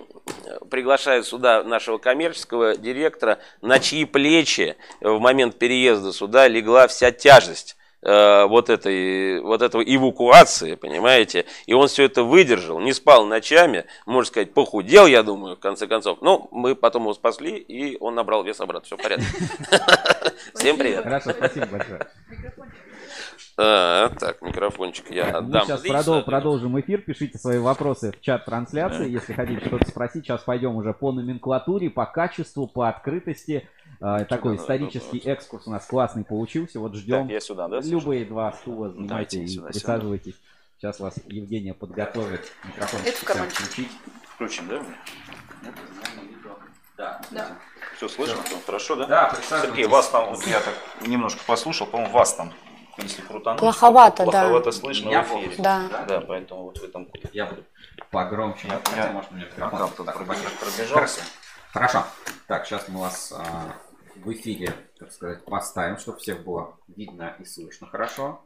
приглашаю 0.71 1.23
сюда 1.25 1.63
нашего 1.63 1.99
коммерческого 1.99 2.77
директора, 2.77 3.39
на 3.61 3.79
чьи 3.79 4.05
плечи 4.05 4.77
в 5.01 5.19
момент 5.19 5.59
переезда 5.59 6.13
сюда 6.13 6.49
легла 6.49 6.87
вся 6.89 7.11
тяжесть 7.13 7.77
э, 8.03 8.45
вот 8.47 8.69
этой 8.71 9.41
вот 9.41 9.63
этого 9.63 9.83
эвакуации, 9.83 10.75
понимаете, 10.75 11.45
и 11.67 11.75
он 11.75 11.87
все 11.89 12.05
это 12.05 12.23
выдержал, 12.25 12.81
не 12.81 12.93
спал 12.93 13.25
ночами, 13.25 13.85
можно 14.07 14.27
сказать, 14.29 14.55
похудел, 14.55 15.07
я 15.07 15.23
думаю, 15.23 15.57
в 15.57 15.61
конце 15.61 15.87
концов. 15.87 16.19
Ну, 16.21 16.49
мы 16.51 16.75
потом 16.75 17.03
его 17.03 17.15
спасли, 17.15 17.57
и 17.59 17.97
он 18.01 18.15
набрал 18.17 18.43
вес 18.43 18.61
обратно, 18.61 18.87
все 18.87 18.97
в 18.97 19.03
порядке. 19.03 19.27
Всем 20.55 20.77
привет. 20.77 21.05
Хорошо, 21.05 21.31
спасибо 21.31 21.67
большое. 21.67 22.07
А, 23.59 24.09
Так, 24.19 24.41
микрофончик 24.43 25.11
я 25.11 25.25
Мы 25.25 25.31
отдам. 25.31 25.65
сейчас 25.67 25.85
Лично. 25.85 25.99
продол- 25.99 26.23
продолжим 26.25 26.81
эфир. 26.81 27.03
Пишите 27.03 27.39
свои 27.39 27.59
вопросы 27.59 28.13
в 28.13 28.21
чат 28.21 28.45
трансляции, 28.47 29.11
если 29.11 29.35
хотите 29.35 29.67
что-то 29.67 29.87
спросить. 29.89 30.25
Сейчас 30.25 30.43
пойдем 30.43 30.75
уже 30.77 30.95
по 30.95 31.13
номенклатуре, 31.13 31.91
по 31.91 32.07
качеству, 32.07 32.67
по 32.67 32.89
открытости. 32.89 33.69
Э, 34.01 34.25
Такой 34.29 34.53
надо 34.53 34.63
исторический 34.63 35.19
экскурс 35.19 35.67
у 35.67 35.71
нас 35.71 35.85
классный 35.87 36.25
получился. 36.25 36.81
Вот 36.81 36.95
ждем. 36.95 37.23
Так, 37.25 37.31
я 37.33 37.41
сюда, 37.41 37.69
да? 37.69 37.81
Любые 37.81 38.25
два 38.25 38.53
стула 38.53 38.89
занимайте 38.89 39.09
Давайте 39.09 39.43
и 39.43 39.47
сюда, 39.47 39.69
присаживайтесь. 39.69 40.35
Сейчас 40.79 40.99
вас 40.99 41.15
Евгения 41.27 41.75
подготовит. 41.75 42.41
Микрофон 42.65 43.01
Это 43.05 43.17
в 43.19 43.25
карманчик. 43.25 43.59
включить. 43.59 43.89
Включим, 44.35 44.67
да? 44.69 44.83
Да. 46.97 47.21
Да. 47.31 47.49
Все 47.97 48.09
слышно? 48.09 48.43
Всё 48.43 48.57
Хорошо, 48.65 48.97
да? 48.97 49.07
Да. 49.07 49.37
Сергей, 49.63 49.87
вас 49.87 50.09
там, 50.09 50.31
вот 50.35 50.45
я 50.47 50.61
так 50.61 50.75
немножко 51.07 51.41
послушал, 51.47 51.87
по-моему, 51.87 52.13
вас 52.13 52.35
там, 52.35 52.53
если 52.99 53.23
крутануть, 53.23 53.61
Плоховато, 53.61 54.25
да. 54.25 54.31
плоховато 54.31 54.73
слышно 54.73 55.09
Меня 55.09 55.23
в 55.23 55.27
эфире. 55.29 55.47
плохо 55.57 55.63
Да. 55.63 56.05
Да, 56.07 56.21
поэтому 56.21 56.63
вот 56.65 56.79
в 56.79 56.85
этом 56.85 57.09
Я 57.33 57.47
буду 57.47 57.65
погромче. 58.11 58.69
Я- 58.69 58.81
Хотя, 58.85 59.07
я- 59.07 59.13
может, 59.13 59.31
у 59.33 59.35
меня 59.35 59.47
А 59.57 59.71
как 59.71 60.27
пойдет. 60.27 60.53
пробежался? 60.61 61.21
Хорошо. 61.73 62.05
Так, 62.49 62.67
сейчас 62.67 62.89
мы 62.89 63.01
вас 63.01 63.33
а, 63.33 63.75
в 64.17 64.31
эфире, 64.33 64.73
так 64.99 65.11
сказать, 65.13 65.45
поставим, 65.45 65.97
чтобы 65.97 66.19
всех 66.19 66.45
было 66.45 66.77
видно 66.89 67.35
и 67.39 67.45
слышно 67.45 67.87
хорошо. 67.87 68.45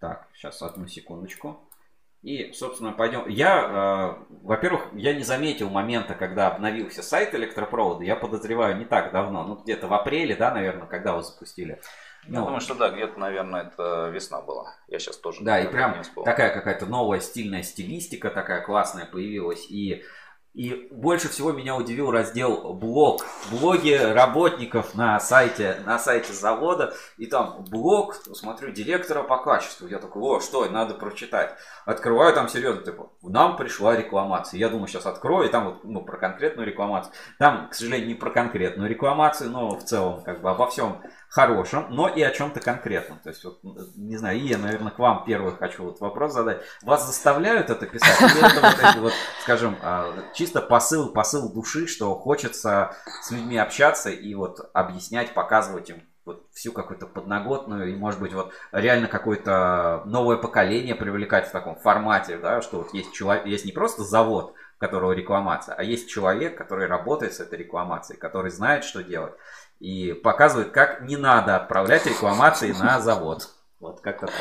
Так, 0.00 0.28
сейчас 0.34 0.62
одну 0.62 0.86
секундочку. 0.86 1.68
И, 2.22 2.52
собственно, 2.52 2.92
пойдем. 2.92 3.28
Я, 3.28 4.18
э, 4.20 4.34
во-первых, 4.42 4.88
я 4.94 5.14
не 5.14 5.22
заметил 5.22 5.70
момента, 5.70 6.14
когда 6.14 6.48
обновился 6.48 7.02
сайт 7.02 7.34
электропровода. 7.34 8.02
Я 8.04 8.16
подозреваю, 8.16 8.76
не 8.78 8.84
так 8.84 9.12
давно, 9.12 9.44
ну 9.44 9.54
где-то 9.56 9.86
в 9.86 9.94
апреле, 9.94 10.34
да, 10.34 10.50
наверное, 10.52 10.86
когда 10.88 11.14
вы 11.14 11.22
запустили. 11.22 11.80
Я 12.28 12.40
Ну, 12.40 12.44
думаю, 12.46 12.60
что 12.60 12.74
да, 12.74 12.90
где-то, 12.90 13.18
наверное, 13.18 13.62
это 13.62 14.08
весна 14.08 14.40
была. 14.40 14.74
Я 14.88 14.98
сейчас 14.98 15.16
тоже 15.16 15.42
Да, 15.42 15.60
и 15.60 15.68
прям 15.68 15.96
такая 16.24 16.52
какая-то 16.52 16.86
новая 16.86 17.20
стильная 17.20 17.62
стилистика 17.62 18.30
такая 18.30 18.62
классная 18.62 19.06
появилась. 19.06 19.66
И, 19.70 20.02
и 20.54 20.88
больше 20.90 21.28
всего 21.28 21.52
меня 21.52 21.76
удивил 21.76 22.10
раздел 22.10 22.72
блог. 22.72 23.24
Блоги 23.50 23.92
работников 23.92 24.94
на 24.94 25.20
сайте, 25.20 25.76
на 25.84 25.98
сайте 25.98 26.32
завода. 26.32 26.94
И 27.16 27.26
там 27.26 27.64
блог, 27.70 28.14
смотрю, 28.34 28.72
директора 28.72 29.22
по 29.22 29.38
качеству. 29.38 29.86
Я 29.86 29.98
такой, 29.98 30.22
о, 30.22 30.40
что, 30.40 30.64
надо 30.68 30.94
прочитать. 30.94 31.54
Открываю 31.84 32.34
там 32.34 32.48
серьезно, 32.48 32.82
типа, 32.82 33.10
нам 33.22 33.56
пришла 33.56 33.94
рекламация. 33.96 34.58
Я 34.58 34.68
думаю, 34.68 34.88
сейчас 34.88 35.06
открою, 35.06 35.48
и 35.48 35.52
там 35.52 35.66
вот, 35.66 35.84
ну, 35.84 36.02
про 36.02 36.16
конкретную 36.16 36.66
рекламацию. 36.66 37.12
Там, 37.38 37.68
к 37.68 37.74
сожалению, 37.74 38.08
не 38.08 38.14
про 38.14 38.30
конкретную 38.30 38.88
рекламацию, 38.90 39.50
но 39.50 39.76
в 39.76 39.84
целом, 39.84 40.22
как 40.24 40.40
бы, 40.40 40.50
обо 40.50 40.66
всем 40.68 41.02
хорошем, 41.36 41.88
но 41.90 42.08
и 42.08 42.22
о 42.22 42.30
чем-то 42.30 42.60
конкретном. 42.60 43.18
То 43.18 43.28
есть, 43.28 43.44
вот, 43.44 43.60
не 43.94 44.16
знаю, 44.16 44.38
и 44.38 44.46
я, 44.46 44.56
наверное, 44.56 44.90
к 44.90 44.98
вам 44.98 45.22
первый 45.26 45.54
хочу 45.54 45.84
вот 45.84 46.00
вопрос 46.00 46.32
задать. 46.32 46.62
Вас 46.82 47.06
заставляют 47.06 47.68
это 47.68 47.86
писать? 47.86 48.18
Или 48.22 48.38
это 48.38 48.60
вот 48.62 48.90
эти 48.90 48.98
вот, 48.98 49.12
скажем, 49.42 49.76
а, 49.82 50.14
чисто 50.32 50.62
посыл, 50.62 51.12
посыл 51.12 51.52
души, 51.52 51.88
что 51.88 52.14
хочется 52.14 52.96
с 53.20 53.30
людьми 53.30 53.58
общаться 53.58 54.08
и 54.08 54.34
вот 54.34 54.70
объяснять, 54.72 55.34
показывать 55.34 55.90
им 55.90 56.02
вот 56.24 56.46
всю 56.54 56.72
какую-то 56.72 57.06
подноготную 57.06 57.92
и, 57.92 57.96
может 57.96 58.18
быть, 58.18 58.32
вот 58.32 58.54
реально 58.72 59.06
какое-то 59.06 60.04
новое 60.06 60.38
поколение 60.38 60.94
привлекать 60.94 61.48
в 61.48 61.52
таком 61.52 61.76
формате, 61.76 62.38
да, 62.38 62.62
что 62.62 62.78
вот 62.78 62.94
есть 62.94 63.12
человек, 63.12 63.44
есть 63.44 63.66
не 63.66 63.72
просто 63.72 64.04
завод, 64.04 64.54
у 64.76 64.80
которого 64.80 65.12
рекламация, 65.12 65.74
а 65.74 65.82
есть 65.82 66.08
человек, 66.08 66.56
который 66.56 66.86
работает 66.86 67.34
с 67.34 67.40
этой 67.40 67.58
рекламацией, 67.58 68.18
который 68.18 68.50
знает, 68.50 68.84
что 68.84 69.02
делать 69.02 69.34
и 69.80 70.12
показывает, 70.12 70.72
как 70.72 71.02
не 71.02 71.16
надо 71.16 71.56
отправлять 71.56 72.06
рекламации 72.06 72.72
на 72.72 73.00
завод. 73.00 73.48
Вот 73.80 74.00
как-то 74.00 74.26
так. 74.26 74.34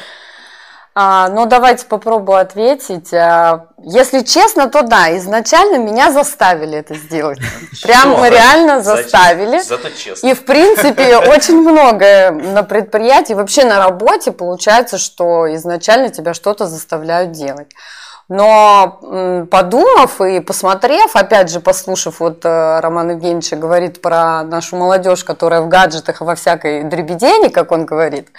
А, 0.98 1.28
ну, 1.28 1.46
давайте 1.46 1.86
попробую 1.88 2.38
ответить. 2.38 3.14
А, 3.14 3.68
Если 3.84 4.22
честно, 4.22 4.70
то 4.70 4.82
да, 4.82 5.16
изначально 5.18 5.78
меня 5.78 6.10
заставили 6.10 6.78
это 6.78 6.96
сделать. 6.96 7.38
Прям 7.84 8.24
реально 8.24 8.82
заставили. 8.82 9.60
Зато 9.60 9.90
честно. 9.90 10.26
И, 10.26 10.34
в 10.34 10.46
принципе, 10.46 11.18
очень 11.18 11.58
многое 11.60 12.32
на 12.32 12.64
предприятии, 12.64 13.34
вообще 13.34 13.66
на 13.66 13.78
работе 13.78 14.32
получается, 14.32 14.98
что 14.98 15.54
изначально 15.56 16.10
тебя 16.12 16.34
что-то 16.34 16.66
заставляют 16.66 17.34
делать. 17.34 17.74
Но 18.28 19.46
подумав 19.52 20.20
и 20.20 20.40
посмотрев, 20.40 21.16
опять 21.16 21.52
же, 21.52 21.60
послушав, 21.60 22.20
вот 22.20 22.44
э, 22.44 22.80
Роман 22.80 23.12
Евгеньевич 23.12 23.52
говорит 23.52 24.02
про 24.02 24.42
нашу 24.44 24.78
молодежь, 24.78 25.24
которая 25.24 25.62
в 25.62 25.68
гаджетах 25.68 26.22
во 26.22 26.34
всякой 26.34 26.84
дребедени, 26.84 27.50
как 27.50 27.72
он 27.72 27.86
говорит, 27.86 28.30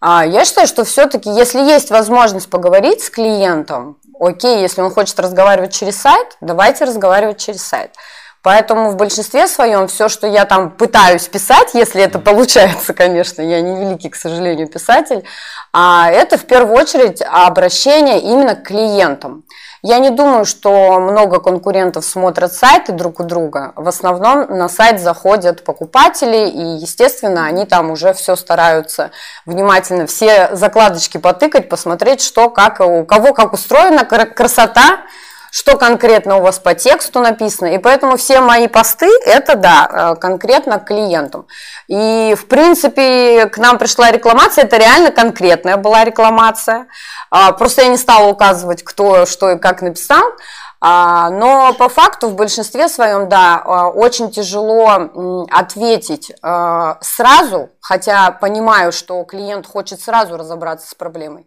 а, 0.00 0.24
я 0.24 0.46
считаю, 0.46 0.66
что 0.66 0.84
все-таки, 0.84 1.28
если 1.28 1.60
есть 1.60 1.90
возможность 1.90 2.48
поговорить 2.48 3.02
с 3.02 3.10
клиентом, 3.10 3.98
окей, 4.18 4.62
если 4.62 4.80
он 4.80 4.90
хочет 4.90 5.20
разговаривать 5.20 5.74
через 5.74 6.00
сайт, 6.00 6.38
давайте 6.40 6.86
разговаривать 6.86 7.36
через 7.36 7.62
сайт. 7.62 7.94
Поэтому 8.42 8.90
в 8.90 8.96
большинстве 8.96 9.46
своем 9.46 9.86
все, 9.86 10.08
что 10.08 10.26
я 10.26 10.46
там 10.46 10.70
пытаюсь 10.70 11.28
писать, 11.28 11.70
если 11.74 12.02
это 12.02 12.18
получается, 12.18 12.94
конечно, 12.94 13.42
я 13.42 13.60
не 13.60 13.84
великий, 13.84 14.08
к 14.08 14.16
сожалению, 14.16 14.68
писатель, 14.68 15.24
а 15.72 16.10
это 16.10 16.38
в 16.38 16.46
первую 16.46 16.76
очередь 16.76 17.22
обращение 17.22 18.20
именно 18.20 18.54
к 18.54 18.62
клиентам. 18.64 19.44
Я 19.82 19.98
не 19.98 20.10
думаю, 20.10 20.44
что 20.44 21.00
много 21.00 21.40
конкурентов 21.40 22.04
смотрят 22.04 22.52
сайты 22.52 22.92
друг 22.92 23.18
у 23.20 23.24
друга. 23.24 23.72
В 23.76 23.88
основном 23.88 24.58
на 24.58 24.68
сайт 24.68 25.00
заходят 25.00 25.64
покупатели, 25.64 26.48
и, 26.48 26.76
естественно, 26.82 27.46
они 27.46 27.64
там 27.64 27.90
уже 27.90 28.12
все 28.12 28.36
стараются 28.36 29.10
внимательно 29.46 30.06
все 30.06 30.54
закладочки 30.54 31.16
потыкать, 31.16 31.70
посмотреть, 31.70 32.20
что, 32.20 32.50
как, 32.50 32.80
у 32.80 33.04
кого 33.04 33.32
как 33.32 33.54
устроена 33.54 34.04
красота, 34.04 35.00
что 35.50 35.76
конкретно 35.76 36.36
у 36.36 36.42
вас 36.42 36.58
по 36.58 36.74
тексту 36.74 37.20
написано. 37.20 37.74
И 37.74 37.78
поэтому 37.78 38.16
все 38.16 38.40
мои 38.40 38.68
посты 38.68 39.10
это 39.26 39.56
да, 39.56 40.12
э, 40.14 40.20
конкретно 40.20 40.78
к 40.78 40.86
клиентам. 40.86 41.46
И 41.88 42.34
в 42.38 42.46
принципе 42.46 43.46
к 43.46 43.58
нам 43.58 43.78
пришла 43.78 44.10
рекламация, 44.10 44.64
это 44.64 44.76
реально 44.76 45.10
конкретная 45.10 45.76
была 45.76 46.04
рекламация. 46.04 46.86
А, 47.30 47.52
просто 47.52 47.82
я 47.82 47.88
не 47.88 47.96
стала 47.96 48.28
указывать, 48.28 48.82
кто 48.82 49.26
что 49.26 49.50
и 49.50 49.58
как 49.58 49.82
написал. 49.82 50.24
А, 50.82 51.28
но 51.30 51.74
по 51.74 51.90
факту 51.90 52.28
в 52.28 52.36
большинстве 52.36 52.88
своем, 52.88 53.28
да, 53.28 53.62
а, 53.62 53.88
очень 53.88 54.30
тяжело 54.30 55.46
ответить 55.50 56.32
сразу, 57.02 57.70
хотя 57.80 58.30
понимаю, 58.30 58.92
что 58.92 59.22
клиент 59.24 59.66
хочет 59.66 60.00
сразу 60.00 60.36
разобраться 60.36 60.88
с 60.88 60.94
проблемой. 60.94 61.46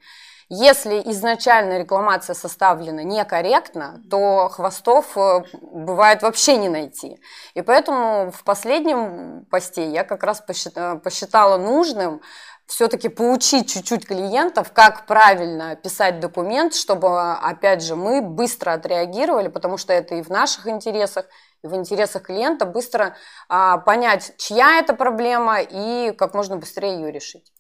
Если 0.56 1.02
изначально 1.06 1.80
рекламация 1.80 2.36
составлена 2.36 3.02
некорректно, 3.02 4.04
то 4.08 4.50
хвостов 4.50 5.18
э, 5.18 5.44
бывает 5.64 6.22
вообще 6.22 6.58
не 6.58 6.70
найти. 6.70 7.20
И 7.56 7.64
поэтому 7.64 8.30
в 8.30 8.44
последнем 8.44 9.48
посте 9.50 9.90
я 9.90 10.04
как 10.04 10.22
раз 10.22 10.42
посчитала 10.42 11.58
нужным 11.58 12.22
все-таки 12.68 13.10
поучить 13.10 13.74
чуть-чуть 13.74 14.06
клиентов, 14.06 14.72
как 14.74 15.08
правильно 15.08 15.76
писать 15.76 16.20
документ, 16.20 16.76
чтобы, 16.76 17.32
опять 17.32 17.82
же, 17.82 17.96
мы 17.96 18.22
быстро 18.22 18.74
отреагировали, 18.74 19.48
потому 19.48 19.80
что 19.80 19.92
это 19.92 20.14
и 20.14 20.22
в 20.22 20.30
наших 20.30 20.68
интересах, 20.68 21.26
и 21.64 21.68
в 21.68 21.74
интересах 21.74 22.28
клиента 22.28 22.68
быстро 22.68 23.16
а, 23.50 23.80
понять, 23.80 24.36
чья 24.38 24.78
это 24.78 24.94
проблема 24.94 25.62
и 25.62 26.12
как 26.12 26.36
можно 26.36 26.58
быстрее 26.58 26.94
ее 26.94 27.12
решить 27.12 27.52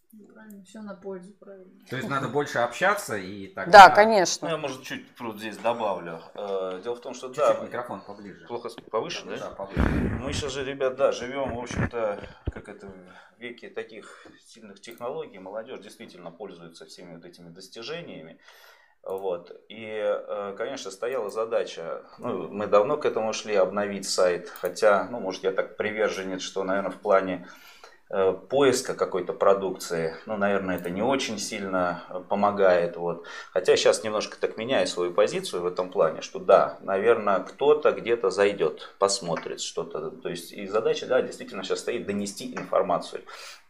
все 0.65 0.81
на 0.81 0.95
пользу, 0.95 1.33
правильно. 1.33 1.71
То 1.89 1.95
есть 1.95 2.09
надо 2.09 2.27
больше 2.27 2.59
общаться 2.59 3.15
и 3.15 3.47
так. 3.47 3.69
Да, 3.69 3.89
конечно. 3.89 4.47
Ну, 4.47 4.55
я, 4.55 4.57
может, 4.59 4.83
чуть 4.83 5.05
вот 5.19 5.37
здесь 5.37 5.57
добавлю. 5.57 6.21
Э, 6.35 6.81
дело 6.83 6.95
в 6.95 7.01
том, 7.01 7.13
что 7.13 7.27
Чуть-чуть 7.27 7.57
да, 7.57 7.63
микрофон 7.65 8.01
поближе. 8.01 8.45
плохо 8.47 8.69
повыше, 8.89 9.25
да? 9.25 9.37
Да, 9.37 9.49
поближе. 9.51 9.87
Мы 10.21 10.33
сейчас 10.33 10.53
же, 10.53 10.63
ребят, 10.63 10.95
да, 10.95 11.11
живем, 11.11 11.55
в 11.55 11.59
общем-то, 11.59 12.19
как 12.51 12.69
это, 12.69 12.87
в 12.87 13.39
веке 13.39 13.69
таких 13.69 14.27
сильных 14.45 14.81
технологий. 14.81 15.39
Молодежь 15.39 15.81
действительно 15.81 16.31
пользуется 16.31 16.85
всеми 16.85 17.15
вот 17.15 17.25
этими 17.25 17.49
достижениями. 17.49 18.39
Вот. 19.03 19.51
И, 19.67 19.85
э, 19.85 20.55
конечно, 20.57 20.89
стояла 20.89 21.29
задача, 21.29 22.03
ну, 22.19 22.47
мы 22.47 22.67
давно 22.67 22.95
к 22.95 23.05
этому 23.05 23.33
шли, 23.33 23.53
обновить 23.53 24.07
сайт, 24.07 24.47
хотя, 24.49 25.07
ну, 25.11 25.19
может, 25.19 25.43
я 25.43 25.51
так 25.51 25.75
приверженец, 25.75 26.41
что, 26.41 26.63
наверное, 26.63 26.91
в 26.91 26.99
плане 26.99 27.45
поиска 28.49 28.93
какой-то 28.93 29.33
продукции, 29.33 30.15
ну, 30.27 30.37
наверное, 30.37 30.77
это 30.77 30.89
не 30.91 31.01
очень 31.01 31.39
сильно 31.39 32.03
э, 32.09 32.21
помогает. 32.29 32.95
Вот. 32.95 33.25
Хотя 33.51 33.75
сейчас 33.75 34.03
немножко 34.03 34.37
так 34.39 34.55
меняю 34.57 34.85
свою 34.87 35.11
позицию 35.11 35.63
в 35.63 35.65
этом 35.65 35.89
плане, 35.89 36.21
что 36.21 36.39
да, 36.39 36.77
наверное, 36.81 37.39
кто-то 37.39 37.91
где-то 37.91 38.29
зайдет, 38.29 38.93
посмотрит 38.99 39.61
что-то. 39.61 40.11
То 40.11 40.29
есть 40.29 40.51
и 40.51 40.67
задача, 40.67 41.07
да, 41.07 41.21
действительно 41.21 41.63
сейчас 41.63 41.79
стоит 41.79 42.05
донести 42.05 42.53
информацию. 42.55 43.23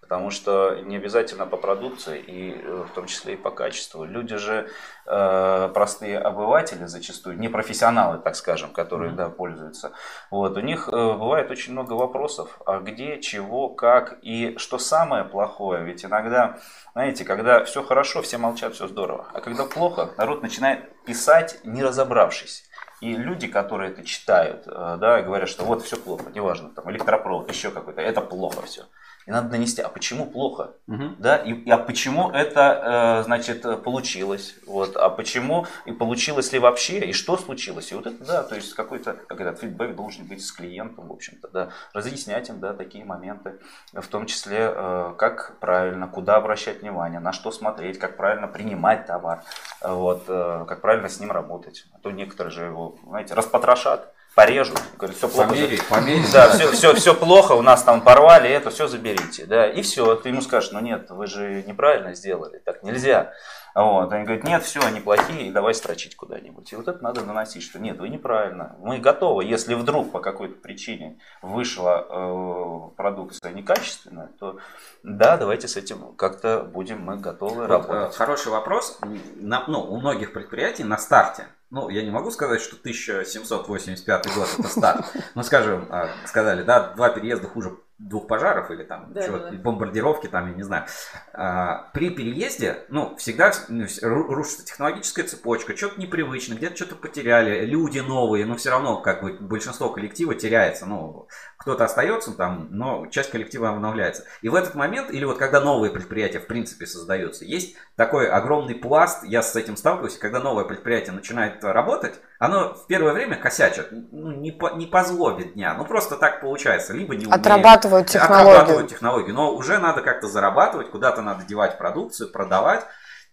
Потому 0.04 0.32
что 0.32 0.82
не 0.84 0.98
обязательно 0.98 1.46
по 1.46 1.56
продукции, 1.56 2.20
и 2.20 2.52
э, 2.52 2.86
в 2.90 2.94
том 2.94 3.06
числе 3.08 3.34
и 3.34 3.38
по 3.38 3.52
качеству. 3.52 4.04
Люди 4.04 4.36
же 4.36 4.70
э, 5.06 5.72
простые 5.74 6.20
обыватели 6.20 6.86
зачастую, 6.86 7.40
не 7.40 7.48
профессионалы, 7.48 8.20
так 8.20 8.36
скажем, 8.36 8.74
которые 8.74 9.14
mm-hmm. 9.14 9.16
да, 9.16 9.30
пользуются. 9.30 9.94
Вот, 10.30 10.58
у 10.58 10.60
них 10.60 10.90
э, 10.90 10.92
бывает 10.92 11.50
очень 11.52 11.72
много 11.72 11.94
вопросов, 11.94 12.60
а 12.66 12.80
где, 12.80 13.22
чего, 13.22 13.70
как 13.70 14.20
и 14.22 14.56
что 14.58 14.78
самое 14.78 15.24
плохое. 15.24 15.84
Ведь 15.86 16.04
иногда, 16.04 16.60
знаете, 16.92 17.24
когда 17.24 17.64
все 17.64 17.82
хорошо, 17.82 18.22
все 18.22 18.38
молчат, 18.38 18.76
все 18.76 18.88
здорово. 18.90 19.28
А 19.34 19.40
когда 19.40 19.64
плохо, 19.64 20.10
народ 20.18 20.44
начинает 20.44 20.94
писать, 21.06 21.60
не 21.64 21.82
разобравшись. 21.82 22.70
И 23.00 23.16
люди, 23.16 23.48
которые 23.48 23.92
это 23.92 24.06
читают, 24.06 24.68
э, 24.68 24.98
да, 25.00 25.22
говорят, 25.22 25.50
что 25.50 25.66
вот 25.66 25.82
все 25.82 25.98
плохо, 25.98 26.26
неважно, 26.34 26.70
там 26.70 26.90
электропровод, 26.92 27.50
еще 27.50 27.72
какой-то, 27.72 28.02
это 28.02 28.22
плохо 28.22 28.62
все. 28.62 28.84
И 29.26 29.32
надо 29.32 29.50
донести, 29.50 29.82
а 29.82 29.90
почему 29.90 30.26
плохо, 30.26 30.74
угу. 30.88 31.16
да, 31.18 31.38
и, 31.38 31.54
и 31.54 31.70
а 31.70 31.78
почему 31.78 32.30
это, 32.30 33.22
э, 33.22 33.24
значит, 33.24 33.84
получилось, 33.84 34.56
вот, 34.68 34.98
а 34.98 35.10
почему, 35.10 35.66
и 35.86 35.92
получилось 35.94 36.52
ли 36.52 36.60
вообще, 36.60 37.00
и 37.00 37.14
что 37.14 37.38
случилось, 37.38 37.92
и 37.92 37.96
вот 37.96 38.08
это, 38.08 38.24
да, 38.26 38.44
то 38.44 38.56
есть 38.56 38.74
какой-то, 38.74 39.14
как 39.14 39.40
этот 39.40 39.60
фидбэк 39.60 39.96
должен 39.96 40.26
быть 40.26 40.46
с 40.46 40.52
клиентом, 40.52 41.08
в 41.08 41.14
общем-то, 41.14 41.48
да, 41.50 41.70
разъяснять 41.94 42.50
им, 42.50 42.60
да, 42.60 42.74
такие 42.74 43.06
моменты, 43.06 43.60
в 43.94 44.08
том 44.08 44.26
числе, 44.26 44.72
э, 44.74 45.14
как 45.18 45.58
правильно, 45.60 46.08
куда 46.08 46.36
обращать 46.36 46.82
внимание, 46.82 47.20
на 47.20 47.32
что 47.32 47.52
смотреть, 47.52 48.00
как 48.00 48.18
правильно 48.18 48.48
принимать 48.48 49.06
товар, 49.06 49.44
вот, 49.82 50.26
э, 50.28 50.66
как 50.68 50.82
правильно 50.82 51.08
с 51.08 51.20
ним 51.20 51.32
работать, 51.32 51.86
а 51.94 52.00
то 52.00 52.12
некоторые 52.12 52.52
же 52.52 52.66
его, 52.66 52.98
знаете, 53.06 53.34
распотрошат, 53.34 54.14
порежу. 54.36 54.74
Говорю, 54.98 55.16
все 55.16 55.30
плохо. 55.30 55.50
Померить, 55.50 55.88
померить. 55.88 56.32
Да, 56.32 56.50
все, 56.50 56.72
все, 56.72 56.94
все 56.94 57.14
плохо, 57.14 57.54
у 57.54 57.62
нас 57.62 57.84
там 57.84 58.02
порвали, 58.02 58.50
это 58.50 58.70
все 58.70 58.88
заберите. 58.88 59.46
Да, 59.46 59.70
и 59.70 59.82
все, 59.82 60.16
ты 60.16 60.30
ему 60.30 60.42
скажешь, 60.42 60.72
ну 60.72 60.80
нет, 60.80 61.10
вы 61.10 61.28
же 61.28 61.64
неправильно 61.68 62.14
сделали, 62.16 62.58
так 62.60 62.84
нельзя. 62.84 63.34
Вот. 63.76 64.12
Они 64.14 64.24
говорят, 64.24 64.44
нет, 64.44 64.64
все, 64.64 64.82
они 64.82 65.00
плохие, 65.00 65.52
давай 65.52 65.74
строчить 65.74 66.16
куда-нибудь. 66.16 66.72
И 66.72 66.76
вот 66.76 66.88
это 66.88 67.04
надо 67.04 67.24
наносить, 67.24 67.64
что 67.64 67.80
нет, 67.80 67.98
вы 67.98 68.10
неправильно. 68.10 68.76
Мы 68.80 69.00
готовы, 69.00 69.46
если 69.46 69.74
вдруг 69.74 70.12
по 70.12 70.20
какой-то 70.20 70.60
причине 70.60 71.20
вышла 71.42 72.06
э, 72.08 72.96
продукция 72.96 73.52
некачественная, 73.52 74.30
то 74.40 74.58
да, 75.02 75.38
давайте 75.38 75.68
с 75.68 75.76
этим 75.76 76.14
как-то 76.16 76.60
будем 76.64 77.02
мы 77.02 77.18
готовы 77.18 77.62
вот, 77.62 77.70
работать. 77.70 78.14
Э, 78.14 78.18
хороший 78.18 78.52
вопрос. 78.52 79.00
На, 79.38 79.64
ну, 79.68 79.82
у 79.82 79.98
многих 79.98 80.34
предприятий 80.34 80.84
на 80.84 80.98
старте 80.98 81.48
ну, 81.74 81.90
я 81.90 82.04
не 82.04 82.12
могу 82.12 82.30
сказать, 82.30 82.62
что 82.62 82.76
1785 82.76 84.36
год 84.36 84.48
это 84.60 84.68
старт. 84.68 85.06
Но, 85.34 85.42
скажем, 85.42 85.88
а, 85.90 86.08
сказали, 86.28 86.62
да, 86.62 86.94
два 86.94 87.10
переезда 87.10 87.48
хуже 87.48 87.76
двух 87.98 88.28
пожаров 88.28 88.70
или 88.70 88.84
там 88.84 89.12
да, 89.12 89.28
да, 89.28 89.38
да. 89.50 89.58
бомбардировки, 89.58 90.28
там, 90.28 90.50
я 90.50 90.54
не 90.54 90.62
знаю. 90.62 90.86
А, 91.34 91.90
при 91.94 92.12
переезде, 92.12 92.86
ну, 92.90 93.16
всегда 93.16 93.52
ну, 93.70 93.88
рушится 94.04 94.66
технологическая 94.66 95.24
цепочка, 95.24 95.76
что-то 95.76 96.00
непривычно, 96.00 96.54
где-то 96.54 96.76
что-то 96.76 96.96
потеряли, 96.96 97.66
люди 97.66 98.00
новые, 98.00 98.46
но 98.46 98.56
все 98.56 98.70
равно, 98.70 99.02
как 99.02 99.24
бы, 99.24 99.34
большинство 99.40 99.90
коллектива 99.90 100.36
теряется, 100.36 100.86
ну, 100.86 101.28
кто-то 101.64 101.86
остается 101.86 102.34
там, 102.34 102.68
но 102.72 103.08
часть 103.08 103.32
коллектива 103.32 103.70
обновляется. 103.70 104.26
И 104.42 104.50
в 104.50 104.56
этот 104.56 104.76
момент, 104.76 105.12
или 105.12 105.24
вот 105.24 105.38
когда 105.38 105.62
новые 105.62 105.94
предприятия 105.94 106.40
в 106.40 106.46
принципе 106.46 106.86
создаются, 106.86 107.46
есть 107.46 107.78
такой 107.96 108.28
огромный 108.30 108.76
пласт, 108.76 109.24
я 109.24 109.42
с 109.42 109.56
этим 109.56 109.78
сталкиваюсь, 109.78 110.18
когда 110.18 110.42
новое 110.42 110.66
предприятие 110.66 111.14
начинает 111.14 111.64
работать, 111.64 112.16
оно 112.38 112.74
в 112.74 112.86
первое 112.88 113.14
время 113.14 113.38
косячит, 113.38 113.88
ну, 113.92 114.34
не 114.34 114.52
по, 114.52 114.74
не 114.76 114.88
по 114.88 115.06
злобе 115.06 115.46
дня, 115.46 115.74
ну 115.76 115.86
просто 115.86 116.18
так 116.18 116.42
получается, 116.42 116.92
либо 116.92 117.16
не 117.16 117.28
умеет. 117.28 117.40
Отрабатывают 117.40 118.08
технологию. 118.08 118.50
Отрабатывают 118.50 118.90
технологию, 118.90 119.34
но 119.34 119.56
уже 119.56 119.78
надо 119.78 120.02
как-то 120.02 120.28
зарабатывать, 120.28 120.92
куда-то 120.92 121.22
надо 121.22 121.46
девать 121.46 121.78
продукцию, 121.78 122.30
продавать. 122.30 122.86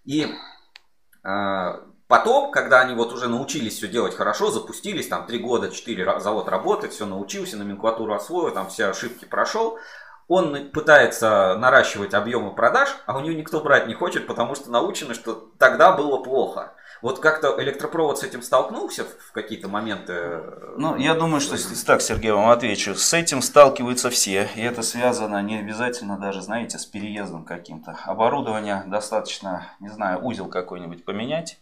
И 0.04 0.28
э, 1.24 1.68
потом, 2.10 2.50
когда 2.50 2.80
они 2.80 2.94
вот 2.94 3.12
уже 3.12 3.28
научились 3.28 3.76
все 3.76 3.86
делать 3.86 4.16
хорошо, 4.16 4.50
запустились, 4.50 5.08
там 5.08 5.26
три 5.26 5.38
года, 5.38 5.70
четыре 5.70 6.18
завод 6.18 6.48
работает, 6.48 6.92
все 6.92 7.06
научился, 7.06 7.56
номенклатуру 7.56 8.12
освоил, 8.12 8.52
там 8.52 8.68
все 8.68 8.86
ошибки 8.86 9.24
прошел, 9.24 9.78
он 10.26 10.70
пытается 10.70 11.56
наращивать 11.58 12.12
объемы 12.14 12.54
продаж, 12.54 12.88
а 13.06 13.16
у 13.16 13.20
него 13.20 13.36
никто 13.38 13.60
брать 13.60 13.86
не 13.86 13.94
хочет, 13.94 14.26
потому 14.26 14.54
что 14.54 14.70
научены, 14.70 15.14
что 15.14 15.50
тогда 15.58 15.92
было 15.92 16.18
плохо. 16.22 16.74
Вот 17.02 17.18
как-то 17.18 17.54
электропровод 17.62 18.18
с 18.18 18.22
этим 18.22 18.42
столкнулся 18.42 19.04
в 19.04 19.32
какие-то 19.32 19.68
моменты? 19.68 20.42
Ну, 20.76 20.96
я 20.96 21.14
думаю, 21.14 21.40
что 21.40 21.56
так, 21.86 22.02
Сергей, 22.02 22.30
вам 22.30 22.50
отвечу. 22.50 22.94
С 22.94 23.14
этим 23.14 23.40
сталкиваются 23.40 24.10
все, 24.10 24.48
и 24.54 24.60
это 24.60 24.82
связано 24.82 25.40
не 25.42 25.58
обязательно 25.58 26.18
даже, 26.18 26.42
знаете, 26.42 26.78
с 26.78 26.84
переездом 26.84 27.44
каким-то. 27.44 27.98
Оборудование 28.04 28.84
достаточно, 28.86 29.66
не 29.80 29.88
знаю, 29.88 30.24
узел 30.24 30.46
какой-нибудь 30.46 31.04
поменять, 31.04 31.58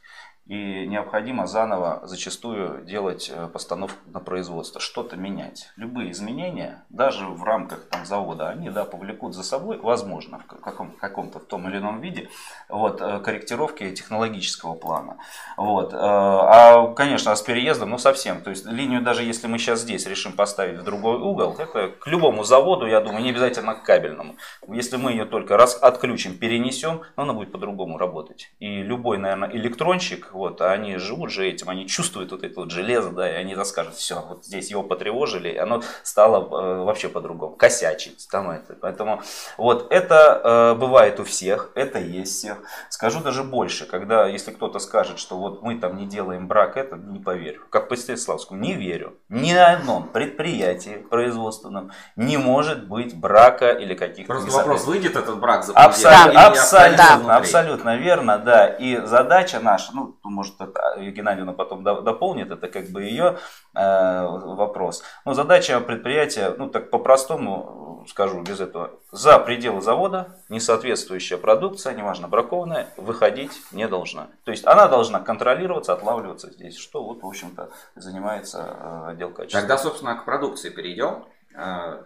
и 0.49 0.87
необходимо 0.87 1.47
заново 1.47 2.01
зачастую 2.05 2.83
делать 2.87 3.31
э, 3.33 3.49
постановку 3.49 3.99
на 4.07 4.19
производство, 4.19 4.81
что-то 4.81 5.15
менять. 5.15 5.71
Любые 5.77 6.13
изменения, 6.13 6.85
даже 6.89 7.27
в 7.27 7.45
рамках 7.45 7.85
там, 7.91 8.07
завода, 8.07 8.49
они 8.49 8.71
да, 8.71 8.87
повлекут 8.87 9.35
за 9.35 9.43
собой, 9.43 9.79
возможно, 9.79 10.39
в 10.39 10.61
каком, 10.61 10.93
каком-то 10.93 11.39
в 11.39 11.45
том 11.45 11.69
или 11.69 11.77
ином 11.77 12.01
виде, 12.01 12.31
вот, 12.71 13.03
э, 13.03 13.21
корректировки 13.21 13.91
технологического 13.95 14.75
плана. 14.75 15.19
Вот. 15.59 15.93
Э, 15.93 15.99
а, 16.01 16.95
конечно, 16.95 17.33
а 17.33 17.37
с 17.37 17.43
переездом, 17.43 17.91
ну 17.91 17.99
совсем. 17.99 18.41
То 18.41 18.49
есть 18.49 18.65
линию, 18.65 19.03
даже 19.03 19.25
если 19.25 19.49
мы 19.49 19.59
сейчас 19.59 19.81
здесь 19.81 20.07
решим 20.07 20.33
поставить 20.33 20.79
в 20.79 20.83
другой 20.83 21.19
угол, 21.19 21.57
это 21.59 21.89
к 21.89 22.07
любому 22.07 22.43
заводу, 22.45 22.87
я 22.87 23.03
думаю, 23.03 23.23
не 23.23 23.31
обязательно 23.31 23.75
к 23.75 23.83
кабельному. 23.83 24.37
Если 24.67 24.97
мы 24.97 25.11
ее 25.11 25.27
только 25.27 25.59
раз 25.59 25.77
отключим, 25.77 26.39
перенесем, 26.39 27.03
она 27.17 27.35
будет 27.35 27.53
по-другому 27.53 27.99
работать. 27.99 28.51
И 28.61 28.83
любой, 28.83 29.19
наверное, 29.19 29.51
электронщик, 29.51 30.33
вот, 30.39 30.61
а 30.61 30.71
они 30.73 30.97
живут 30.97 31.31
же 31.31 31.47
этим, 31.47 31.69
они 31.69 31.87
чувствуют 31.87 32.31
вот 32.31 32.45
это 32.45 32.61
вот 32.61 32.71
железо, 32.71 33.11
да, 33.11 33.29
и 33.31 33.35
они 33.35 33.55
расскажут, 33.55 33.95
все, 33.95 34.25
вот 34.27 34.45
здесь 34.45 34.71
его 34.71 34.83
потревожили, 34.83 35.49
и 35.49 35.57
оно 35.57 35.83
стало 36.03 36.39
э, 36.39 36.85
вообще 36.85 37.09
по-другому, 37.09 37.57
косячить. 37.57 38.29
Там 38.31 38.51
это. 38.51 38.75
Поэтому 38.81 39.23
вот 39.57 39.91
это 39.91 40.41
э, 40.45 40.75
бывает 40.79 41.19
у 41.21 41.25
всех, 41.25 41.73
это 41.75 41.99
есть 41.99 42.37
всех. 42.37 42.59
Скажу 42.89 43.21
даже 43.21 43.43
больше, 43.43 43.85
когда, 43.87 44.27
если 44.27 44.53
кто-то 44.53 44.79
скажет, 44.79 45.19
что 45.19 45.37
вот 45.37 45.63
мы 45.63 45.79
там 45.79 45.97
не 45.97 46.07
делаем 46.07 46.47
брак, 46.47 46.77
это 46.77 46.97
не 46.97 47.19
поверю. 47.19 47.63
Как 47.71 47.89
по 47.89 47.97
Станиславскому, 47.97 48.61
не 48.61 48.75
верю. 48.75 49.15
Ни 49.29 49.53
на 49.53 49.73
одном 49.73 50.09
предприятии 50.09 51.05
производственном 51.11 51.91
не 52.17 52.37
может 52.37 52.87
быть 52.87 53.17
брака 53.17 53.71
или 53.71 53.95
каких-то... 53.95 54.33
Просто 54.33 54.51
вопрос, 54.51 54.85
выйдет 54.85 55.17
этот 55.17 55.39
брак 55.41 55.65
за 55.65 55.73
Абсолютно, 55.73 56.47
абсолютно, 56.47 57.37
абсолютно 57.37 57.97
верно, 57.97 58.39
да. 58.39 58.69
И 58.69 59.01
задача 59.05 59.59
наша, 59.61 59.91
ну, 59.95 60.17
может, 60.31 60.61
это 60.61 60.97
Геннадьевна 60.99 61.53
потом 61.53 61.83
дополнит, 61.83 62.51
это 62.51 62.69
как 62.69 62.89
бы 62.89 63.03
ее 63.03 63.39
э, 63.75 64.27
вопрос. 64.27 65.03
Но 65.25 65.35
задача 65.35 65.81
предприятия, 65.81 66.55
ну 66.57 66.69
так 66.69 66.91
по-простому 66.91 68.05
скажу 68.09 68.43
без 68.43 68.61
этого, 68.61 68.93
за 69.13 69.39
пределы 69.39 69.81
завода 69.81 70.37
несоответствующая 70.49 71.39
продукция, 71.39 71.95
неважно 71.95 72.29
бракованная, 72.29 72.89
выходить 72.97 73.53
не 73.73 73.87
должна. 73.89 74.29
То 74.45 74.51
есть 74.51 74.67
она 74.67 74.89
должна 74.89 75.21
контролироваться, 75.21 75.93
отлавливаться 75.93 76.51
здесь, 76.51 76.77
что 76.77 77.05
вот, 77.05 77.23
в 77.23 77.27
общем-то, 77.27 77.71
занимается 77.97 78.59
э, 78.59 79.11
отдел 79.11 79.31
качества. 79.31 79.61
Тогда, 79.61 79.79
собственно, 79.79 80.17
к 80.17 80.25
продукции 80.25 80.71
перейдем. 80.71 81.25
Э, 81.55 82.05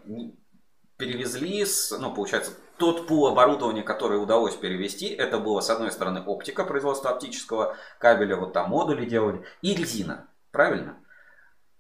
перевезли, 0.97 1.65
с, 1.65 1.91
ну, 1.99 2.15
получается, 2.15 2.53
тот 2.77 3.07
пул 3.07 3.27
оборудования, 3.27 3.83
которое 3.83 4.19
удалось 4.19 4.57
перевести, 4.57 5.07
это 5.09 5.39
было, 5.39 5.61
с 5.61 5.71
одной 5.71 5.91
стороны, 5.91 6.23
оптика, 6.25 6.65
производства 6.65 7.11
оптического 7.11 7.77
кабеля, 7.99 8.37
вот 8.37 8.53
там 8.53 8.71
модули 8.71 9.05
делали, 9.05 9.45
и 9.61 9.75
резина, 9.75 10.29
правильно? 10.51 10.97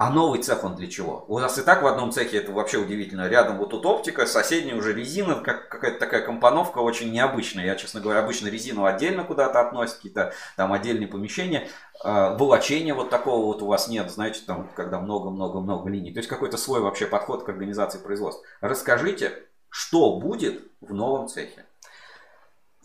А 0.03 0.11
новый 0.11 0.43
цех 0.43 0.65
он 0.65 0.75
для 0.75 0.89
чего? 0.89 1.25
У 1.29 1.39
нас 1.39 1.59
и 1.59 1.63
так 1.63 1.83
в 1.83 1.87
одном 1.87 2.11
цехе 2.11 2.39
это 2.39 2.51
вообще 2.51 2.79
удивительно. 2.79 3.29
Рядом 3.29 3.59
вот 3.59 3.71
тут 3.71 3.87
оптика, 3.87 4.27
соседняя 4.27 4.75
уже 4.75 4.93
резина, 4.93 5.37
как, 5.37 5.69
какая-то 5.69 6.01
такая 6.01 6.23
компоновка 6.23 6.79
очень 6.79 7.13
необычная. 7.13 7.67
Я, 7.67 7.77
честно 7.77 8.01
говоря, 8.01 8.19
обычно 8.19 8.49
резину 8.49 8.85
отдельно 8.85 9.23
куда-то 9.23 9.61
относят, 9.61 9.99
какие-то 9.99 10.33
там 10.57 10.73
отдельные 10.73 11.07
помещения. 11.07 11.69
Э, 12.03 12.37
волочения 12.37 12.95
вот 12.95 13.11
такого 13.11 13.47
вот 13.47 13.63
у 13.63 13.67
вас 13.67 13.87
нет, 13.87 14.11
знаете, 14.11 14.41
там, 14.45 14.69
когда 14.75 14.99
много-много-много 14.99 15.89
линий. 15.89 16.13
То 16.13 16.19
есть 16.19 16.29
какой-то 16.29 16.57
свой 16.57 16.81
вообще 16.81 17.07
подход 17.07 17.45
к 17.45 17.49
организации 17.49 18.01
производства. 18.01 18.45
Расскажите, 18.61 19.45
что 19.73 20.19
будет 20.19 20.71
в 20.83 20.93
новом 20.93 21.29
цехе? 21.29 21.65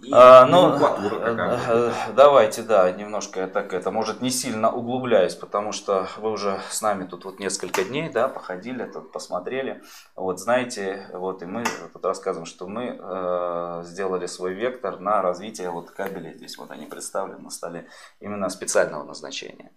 И 0.01 0.11
а, 0.13 0.45
ну, 0.45 0.73
э, 0.75 1.57
э, 1.67 1.91
давайте, 2.15 2.61
да, 2.61 2.91
немножко 2.91 3.47
так 3.47 3.73
это, 3.73 3.89
может, 3.89 4.21
не 4.21 4.29
сильно 4.29 4.71
углубляюсь, 4.71 5.33
потому 5.33 5.71
что 5.71 6.07
вы 6.17 6.29
уже 6.29 6.61
с 6.69 6.83
нами 6.83 7.05
тут 7.05 7.25
вот 7.25 7.39
несколько 7.39 7.83
дней, 7.83 8.09
да, 8.09 8.27
походили, 8.27 8.85
тут 8.85 9.11
посмотрели. 9.11 9.81
Вот, 10.15 10.39
знаете, 10.39 11.09
вот 11.13 11.41
и 11.41 11.45
мы 11.45 11.63
тут 11.91 12.05
рассказываем, 12.05 12.45
что 12.45 12.67
мы 12.67 12.95
э, 12.97 13.83
сделали 13.85 14.27
свой 14.27 14.53
вектор 14.53 14.99
на 14.99 15.21
развитие 15.23 15.71
вот 15.71 15.89
кабелей. 15.89 16.35
Здесь 16.35 16.57
вот 16.59 16.69
они 16.69 16.85
представлены 16.85 17.39
на 17.39 17.49
столе 17.49 17.87
именно 18.19 18.49
специального 18.49 19.03
назначения. 19.03 19.71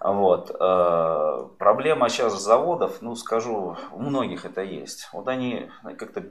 Вот. 0.00 0.54
Э, 0.58 1.48
проблема 1.58 2.08
сейчас 2.08 2.40
заводов, 2.40 3.02
ну 3.02 3.16
скажу, 3.16 3.76
у 3.92 3.98
многих 4.00 4.44
это 4.44 4.62
есть. 4.62 5.08
Вот 5.12 5.26
они 5.28 5.70
как-то 5.98 6.24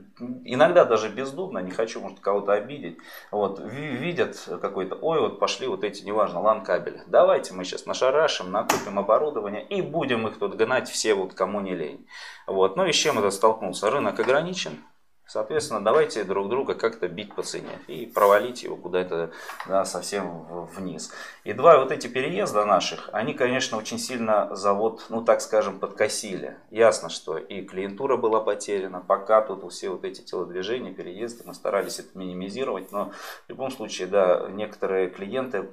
иногда 0.46 0.86
даже 0.86 1.10
бездумно, 1.10 1.60
не 1.60 1.72
хочу, 1.72 2.00
может, 2.00 2.20
кого-то 2.20 2.54
обидеть, 2.54 2.98
вот, 3.32 3.60
видят 3.60 4.38
какой-то, 4.62 4.96
ой, 4.96 5.20
вот 5.20 5.40
пошли 5.40 5.68
вот 5.68 5.84
эти, 5.84 6.04
неважно, 6.04 6.40
лан-кабели. 6.42 7.04
Давайте 7.08 7.54
мы 7.54 7.66
сейчас 7.66 7.86
нашарашим, 7.86 8.52
накупим 8.52 9.00
оборудование 9.00 9.66
и 9.66 9.82
будем 9.82 10.28
их 10.28 10.40
тут 10.40 10.56
гнать 10.56 10.90
все, 10.90 11.14
вот 11.14 11.34
кому 11.34 11.60
не 11.60 11.76
лень. 11.76 12.08
Вот. 12.46 12.78
Ну 12.78 12.86
и 12.86 12.94
с 12.94 12.96
чем 12.96 13.20
это 13.20 13.32
столкнулся? 13.32 13.92
Рынок 13.92 14.20
ограничен, 14.20 14.82
Соответственно, 15.28 15.84
давайте 15.84 16.24
друг 16.24 16.48
друга 16.48 16.74
как-то 16.74 17.10
бить 17.10 17.36
по 17.36 17.44
цене 17.44 17.80
и 17.88 18.06
провалить 18.06 18.64
его 18.64 18.78
куда-то 18.78 19.32
да, 19.68 19.84
совсем 19.84 20.44
вниз. 20.76 21.12
И 21.44 21.52
два 21.52 21.78
вот 21.80 21.92
эти 21.92 22.08
переезда 22.08 22.64
наших, 22.64 23.10
они, 23.12 23.34
конечно, 23.34 23.78
очень 23.78 24.00
сильно 24.00 24.56
завод, 24.56 25.06
ну 25.10 25.22
так 25.22 25.42
скажем, 25.42 25.80
подкосили. 25.80 26.58
Ясно, 26.72 27.10
что 27.10 27.38
и 27.38 27.62
клиентура 27.62 28.16
была 28.16 28.40
потеряна, 28.40 29.04
пока 29.06 29.42
тут 29.42 29.70
все 29.72 29.90
вот 29.90 30.06
эти 30.06 30.22
телодвижения, 30.22 30.94
переезды, 30.94 31.44
мы 31.46 31.54
старались 31.54 32.00
это 32.00 32.18
минимизировать, 32.18 32.94
но 32.94 33.12
в 33.48 33.50
любом 33.50 33.70
случае, 33.70 34.08
да, 34.08 34.48
некоторые 34.50 35.10
клиенты 35.10 35.70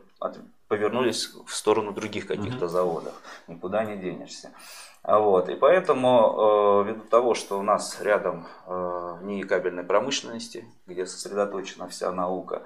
повернулись 0.67 1.31
в 1.47 1.55
сторону 1.55 1.93
других 1.93 2.27
каких-то 2.27 2.67
заводов, 2.67 3.15
никуда 3.47 3.85
не 3.85 3.97
денешься. 3.97 4.51
Вот. 5.05 5.51
И 5.51 5.55
поэтому, 5.55 6.83
э, 6.83 6.89
ввиду 6.89 7.01
того, 7.09 7.35
что 7.35 7.59
у 7.59 7.63
нас 7.63 8.01
рядом 8.01 8.47
э, 8.67 9.17
НИИ 9.23 9.43
кабельной 9.43 9.85
промышленности, 9.85 10.65
где 10.87 11.05
сосредоточена 11.05 11.89
вся 11.89 12.11
наука, 12.11 12.63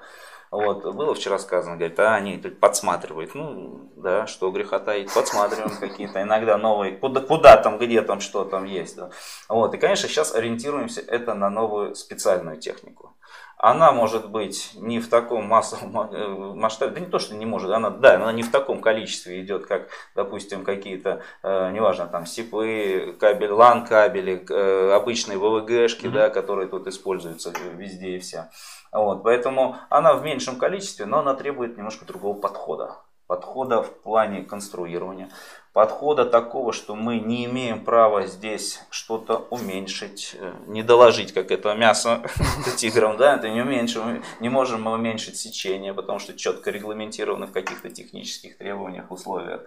вот, 0.51 0.83
было 0.95 1.13
вчера 1.13 1.37
сказано, 1.37 1.75
говорит, 1.75 1.99
а 1.99 2.15
они 2.15 2.37
тут 2.37 2.59
подсматривают. 2.59 3.35
Ну, 3.35 3.91
да, 3.97 4.25
что 4.25 4.49
греха 4.51 4.79
таить, 4.79 5.13
подсматриваем 5.13 5.77
какие-то 5.79 6.21
иногда 6.23 6.57
новые, 6.57 6.97
куда, 6.97 7.21
куда 7.21 7.57
там, 7.57 7.77
где 7.77 8.01
там, 8.01 8.19
что 8.19 8.45
там 8.45 8.63
есть. 8.63 8.95
Да. 8.95 9.11
Вот, 9.47 9.75
и, 9.75 9.77
конечно, 9.77 10.07
сейчас 10.07 10.33
ориентируемся 10.33 11.01
это 11.01 11.33
на 11.35 11.49
новую 11.49 11.93
специальную 11.93 12.57
технику 12.57 13.15
она 13.61 13.91
может 13.91 14.29
быть 14.29 14.71
не 14.75 15.01
в 15.01 15.09
таком 15.09 15.45
массовом 15.45 16.13
э, 16.13 16.27
масштабе, 16.55 16.93
да 16.93 16.99
не 17.01 17.07
то, 17.07 17.19
что 17.19 17.35
не 17.35 17.45
может, 17.45 17.69
она, 17.71 17.89
да, 17.89 18.15
она 18.15 18.31
не 18.31 18.41
в 18.41 18.51
таком 18.51 18.79
количестве 18.79 19.41
идет, 19.41 19.67
как, 19.67 19.89
допустим, 20.15 20.63
какие-то, 20.63 21.21
э, 21.43 21.71
неважно, 21.71 22.07
там, 22.07 22.25
сипы, 22.25 23.17
кабель, 23.19 23.51
лан 23.51 23.85
кабели, 23.85 24.45
э, 24.49 24.91
обычные 24.93 25.37
ВВГшки, 25.37 26.05
mm-hmm. 26.05 26.11
да, 26.11 26.29
которые 26.29 26.69
тут 26.69 26.87
используются 26.87 27.53
везде 27.75 28.15
и 28.15 28.19
вся. 28.19 28.49
Вот, 28.93 29.23
поэтому 29.23 29.75
она 29.89 30.13
в 30.13 30.23
меньшем 30.23 30.55
количестве, 30.55 31.05
но 31.05 31.19
она 31.19 31.33
требует 31.33 31.75
немножко 31.75 32.05
другого 32.05 32.39
подхода 32.39 32.95
подхода 33.29 33.83
в 33.83 34.01
плане 34.01 34.41
конструирования, 34.41 35.29
подхода 35.73 36.25
такого, 36.25 36.73
что 36.73 36.95
мы 36.95 37.19
не 37.19 37.45
имеем 37.45 37.85
права 37.85 38.25
здесь 38.25 38.81
что-то 38.89 39.47
уменьшить, 39.49 40.35
э, 40.39 40.53
не 40.67 40.81
доложить, 40.81 41.31
как 41.31 41.51
это 41.51 41.73
мясо 41.75 42.21
тиграм, 42.77 43.17
да, 43.17 43.35
это 43.35 43.49
не 43.49 43.61
уменьшим, 43.61 44.23
не 44.39 44.49
можем 44.49 44.81
мы 44.81 44.93
уменьшить 44.93 45.37
сечение, 45.37 45.93
потому 45.93 46.19
что 46.19 46.35
четко 46.35 46.71
регламентировано 46.71 47.45
в 47.45 47.51
каких-то 47.51 47.89
технических 47.89 48.57
требованиях, 48.57 49.11
условиях. 49.11 49.61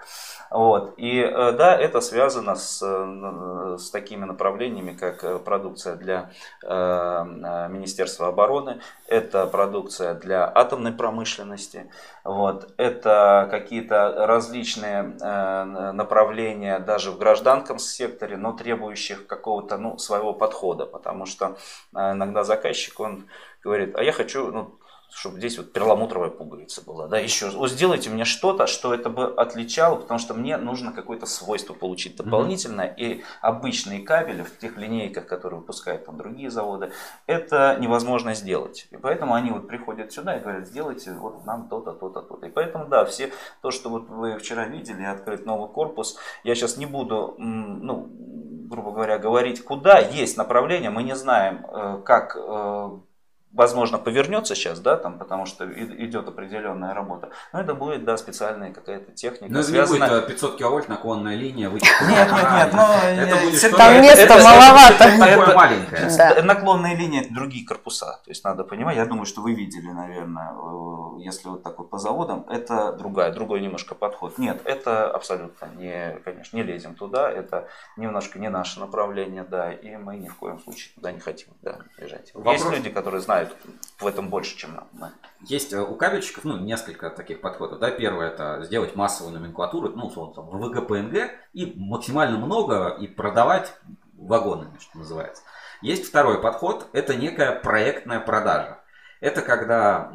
Вот. 0.50 0.94
И 0.96 1.20
э, 1.20 1.52
да, 1.52 1.76
это 1.76 2.00
связано 2.00 2.56
с, 2.56 2.82
э, 2.82 3.76
с 3.78 3.90
такими 3.90 4.24
направлениями, 4.24 4.92
как 4.92 5.44
продукция 5.44 5.96
для 5.96 6.30
Министерства 6.62 8.28
обороны, 8.28 8.80
это 9.06 9.46
продукция 9.46 10.14
для 10.14 10.50
атомной 10.52 10.92
промышленности, 10.92 11.90
вот, 12.24 12.72
это 12.76 13.48
какие-то 13.50 14.26
различные 14.26 15.16
направления 15.92 16.78
даже 16.78 17.10
в 17.10 17.18
гражданском 17.18 17.78
секторе, 17.78 18.36
но 18.36 18.52
требующих 18.52 19.26
какого-то 19.26 19.78
ну, 19.78 19.98
своего 19.98 20.32
подхода, 20.32 20.86
потому 20.86 21.26
что 21.26 21.56
э, 21.94 22.12
иногда 22.12 22.44
заказчик, 22.44 23.00
он 23.00 23.28
говорит, 23.62 23.96
а 23.96 24.02
я 24.02 24.12
хочу 24.12 24.50
ну, 24.50 24.78
чтобы 25.14 25.38
здесь 25.38 25.58
вот 25.58 25.72
перламутровая 25.72 26.30
пуговица 26.30 26.82
была, 26.82 27.06
да, 27.06 27.18
еще, 27.18 27.50
вот 27.50 27.70
сделайте 27.70 28.08
мне 28.10 28.24
что-то, 28.24 28.66
что 28.66 28.94
это 28.94 29.10
бы 29.10 29.26
отличало, 29.34 29.96
потому 29.96 30.18
что 30.18 30.34
мне 30.34 30.56
нужно 30.56 30.92
какое-то 30.92 31.26
свойство 31.26 31.74
получить 31.74 32.16
дополнительное, 32.16 32.88
mm-hmm. 32.88 32.96
и 32.96 33.24
обычные 33.40 34.00
кабели 34.00 34.42
в 34.42 34.58
тех 34.58 34.76
линейках, 34.76 35.26
которые 35.26 35.60
выпускают 35.60 36.06
там 36.06 36.16
другие 36.16 36.50
заводы, 36.50 36.92
это 37.26 37.76
невозможно 37.78 38.34
сделать, 38.34 38.88
и 38.90 38.96
поэтому 38.96 39.34
они 39.34 39.50
вот 39.50 39.68
приходят 39.68 40.12
сюда 40.12 40.36
и 40.36 40.40
говорят, 40.40 40.66
сделайте 40.66 41.12
вот 41.12 41.44
нам 41.44 41.68
то-то, 41.68 41.92
то-то, 41.92 42.22
то-то, 42.22 42.46
и 42.46 42.50
поэтому, 42.50 42.86
да, 42.86 43.04
все 43.04 43.32
то, 43.60 43.70
что 43.70 43.90
вот 43.90 44.08
вы 44.08 44.38
вчера 44.38 44.66
видели, 44.66 45.04
открыт 45.04 45.44
новый 45.44 45.68
корпус, 45.68 46.16
я 46.42 46.54
сейчас 46.54 46.78
не 46.78 46.86
буду, 46.86 47.34
ну, 47.38 48.08
грубо 48.72 48.92
говоря, 48.92 49.18
говорить, 49.18 49.62
куда 49.62 49.98
есть 49.98 50.38
направление, 50.38 50.88
мы 50.88 51.02
не 51.02 51.14
знаем, 51.14 51.66
э, 51.66 52.00
как 52.04 52.36
э, 52.36 52.90
возможно, 53.52 53.98
повернется 53.98 54.54
сейчас, 54.54 54.80
да, 54.80 54.96
там, 54.96 55.18
потому 55.18 55.46
что 55.46 55.64
идет 55.72 56.28
определенная 56.28 56.94
работа. 56.94 57.30
Но 57.52 57.60
это 57.60 57.74
будет, 57.74 58.04
да, 58.04 58.16
специальная 58.16 58.72
какая-то 58.72 59.12
техника. 59.12 59.52
Но 59.52 59.60
это 59.60 59.72
не 59.72 59.86
будет 59.86 60.02
э, 60.02 60.22
500 60.26 60.56
киловольт 60.58 60.88
наклонная 60.88 61.34
линия. 61.36 61.68
Нет, 61.72 61.82
нет, 61.82 62.30
нет, 62.32 62.72
но 62.72 62.94
Это 63.04 63.36
э, 63.36 63.44
будет 63.44 63.58
Сергей, 63.58 63.58
что-то- 63.58 63.76
Там 63.76 63.92
это- 63.92 64.02
места 64.02 64.22
это- 64.22 64.34
это- 64.34 64.44
маловато. 64.44 65.04
это- 65.04 65.24
это- 65.24 65.54
маленькое. 65.56 66.10
Да. 66.16 66.42
Наклонные 66.42 66.96
линии 66.96 67.20
это 67.20 67.32
другие 67.34 67.66
корпуса. 67.66 68.20
То 68.24 68.30
есть 68.30 68.44
надо 68.44 68.64
понимать, 68.64 68.96
я 68.96 69.04
думаю, 69.06 69.26
что 69.26 69.40
вы 69.42 69.54
видели, 69.54 69.88
наверное, 69.90 70.52
э, 70.52 71.20
если 71.22 71.48
вот 71.48 71.62
так 71.62 71.78
вот 71.78 71.90
по 71.90 71.98
заводам, 71.98 72.46
это 72.48 72.92
другая, 72.92 73.32
другой 73.32 73.60
немножко 73.60 73.94
подход. 73.94 74.38
Нет, 74.38 74.60
это 74.64 75.10
абсолютно 75.10 75.66
не, 75.76 76.18
конечно, 76.24 76.56
не 76.56 76.62
лезем 76.62 76.94
туда, 76.94 77.30
это 77.30 77.68
немножко 77.96 78.38
не 78.38 78.48
наше 78.48 78.80
направление, 78.80 79.44
да, 79.44 79.72
и 79.72 79.96
мы 79.96 80.16
ни 80.16 80.28
в 80.28 80.36
коем 80.36 80.58
случае 80.60 80.92
туда 80.94 81.12
не 81.12 81.20
хотим 81.20 81.48
да, 81.62 81.78
бежать. 81.98 82.32
Вопрос- 82.34 82.54
Есть 82.54 82.70
люди, 82.70 82.90
которые 82.90 83.20
знают 83.20 83.41
в 83.98 84.06
этом 84.06 84.28
больше, 84.28 84.56
чем 84.56 84.80
да. 84.92 85.12
Есть 85.40 85.72
э, 85.72 85.80
у 85.80 85.94
кабельщиков, 85.94 86.44
ну, 86.44 86.58
несколько 86.58 87.10
таких 87.10 87.40
подходов. 87.40 87.78
Да, 87.78 87.90
первое 87.90 88.28
это 88.28 88.62
сделать 88.64 88.96
массовую 88.96 89.38
номенклатуру, 89.38 89.90
ну, 89.90 90.06
условно, 90.06 90.34
там, 90.34 90.46
ВГ, 90.46 90.86
ПНГ, 90.86 91.30
и 91.52 91.72
максимально 91.76 92.38
много 92.38 92.96
и 93.00 93.06
продавать 93.06 93.74
вагонами, 94.14 94.76
что 94.78 94.98
называется. 94.98 95.42
Есть 95.80 96.06
второй 96.06 96.40
подход, 96.40 96.86
это 96.92 97.14
некая 97.14 97.52
проектная 97.52 98.20
продажа. 98.20 98.78
Это 99.20 99.42
когда 99.42 100.12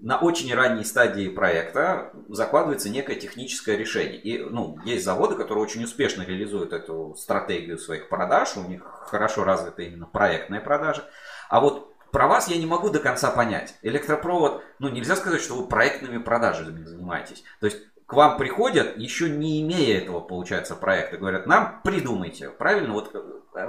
на 0.00 0.18
очень 0.18 0.54
ранней 0.54 0.84
стадии 0.84 1.28
проекта 1.28 2.12
закладывается 2.28 2.88
некое 2.88 3.16
техническое 3.16 3.76
решение. 3.76 4.18
И 4.18 4.38
ну, 4.38 4.78
есть 4.84 5.04
заводы, 5.04 5.34
которые 5.34 5.64
очень 5.64 5.82
успешно 5.82 6.22
реализуют 6.22 6.72
эту 6.72 7.14
стратегию 7.16 7.78
своих 7.78 8.08
продаж, 8.08 8.56
у 8.56 8.62
них 8.62 8.82
хорошо 8.84 9.44
развита 9.44 9.82
именно 9.82 10.06
проектная 10.06 10.60
продажа. 10.60 11.04
А 11.48 11.60
вот 11.60 11.92
про 12.12 12.26
вас 12.26 12.48
я 12.48 12.56
не 12.56 12.66
могу 12.66 12.90
до 12.90 12.98
конца 12.98 13.30
понять. 13.30 13.74
Электропровод, 13.82 14.62
ну 14.78 14.88
нельзя 14.88 15.16
сказать, 15.16 15.40
что 15.40 15.54
вы 15.54 15.66
проектными 15.68 16.18
продажами 16.18 16.84
занимаетесь. 16.84 17.44
То 17.60 17.66
есть 17.66 17.78
к 18.08 18.14
вам 18.14 18.38
приходят, 18.38 18.96
еще 18.96 19.28
не 19.28 19.60
имея 19.60 19.98
этого, 19.98 20.20
получается, 20.20 20.74
проекта, 20.74 21.18
говорят, 21.18 21.46
нам 21.46 21.82
придумайте, 21.84 22.48
правильно? 22.48 22.94
Вот 22.94 23.14
э, 23.14 23.20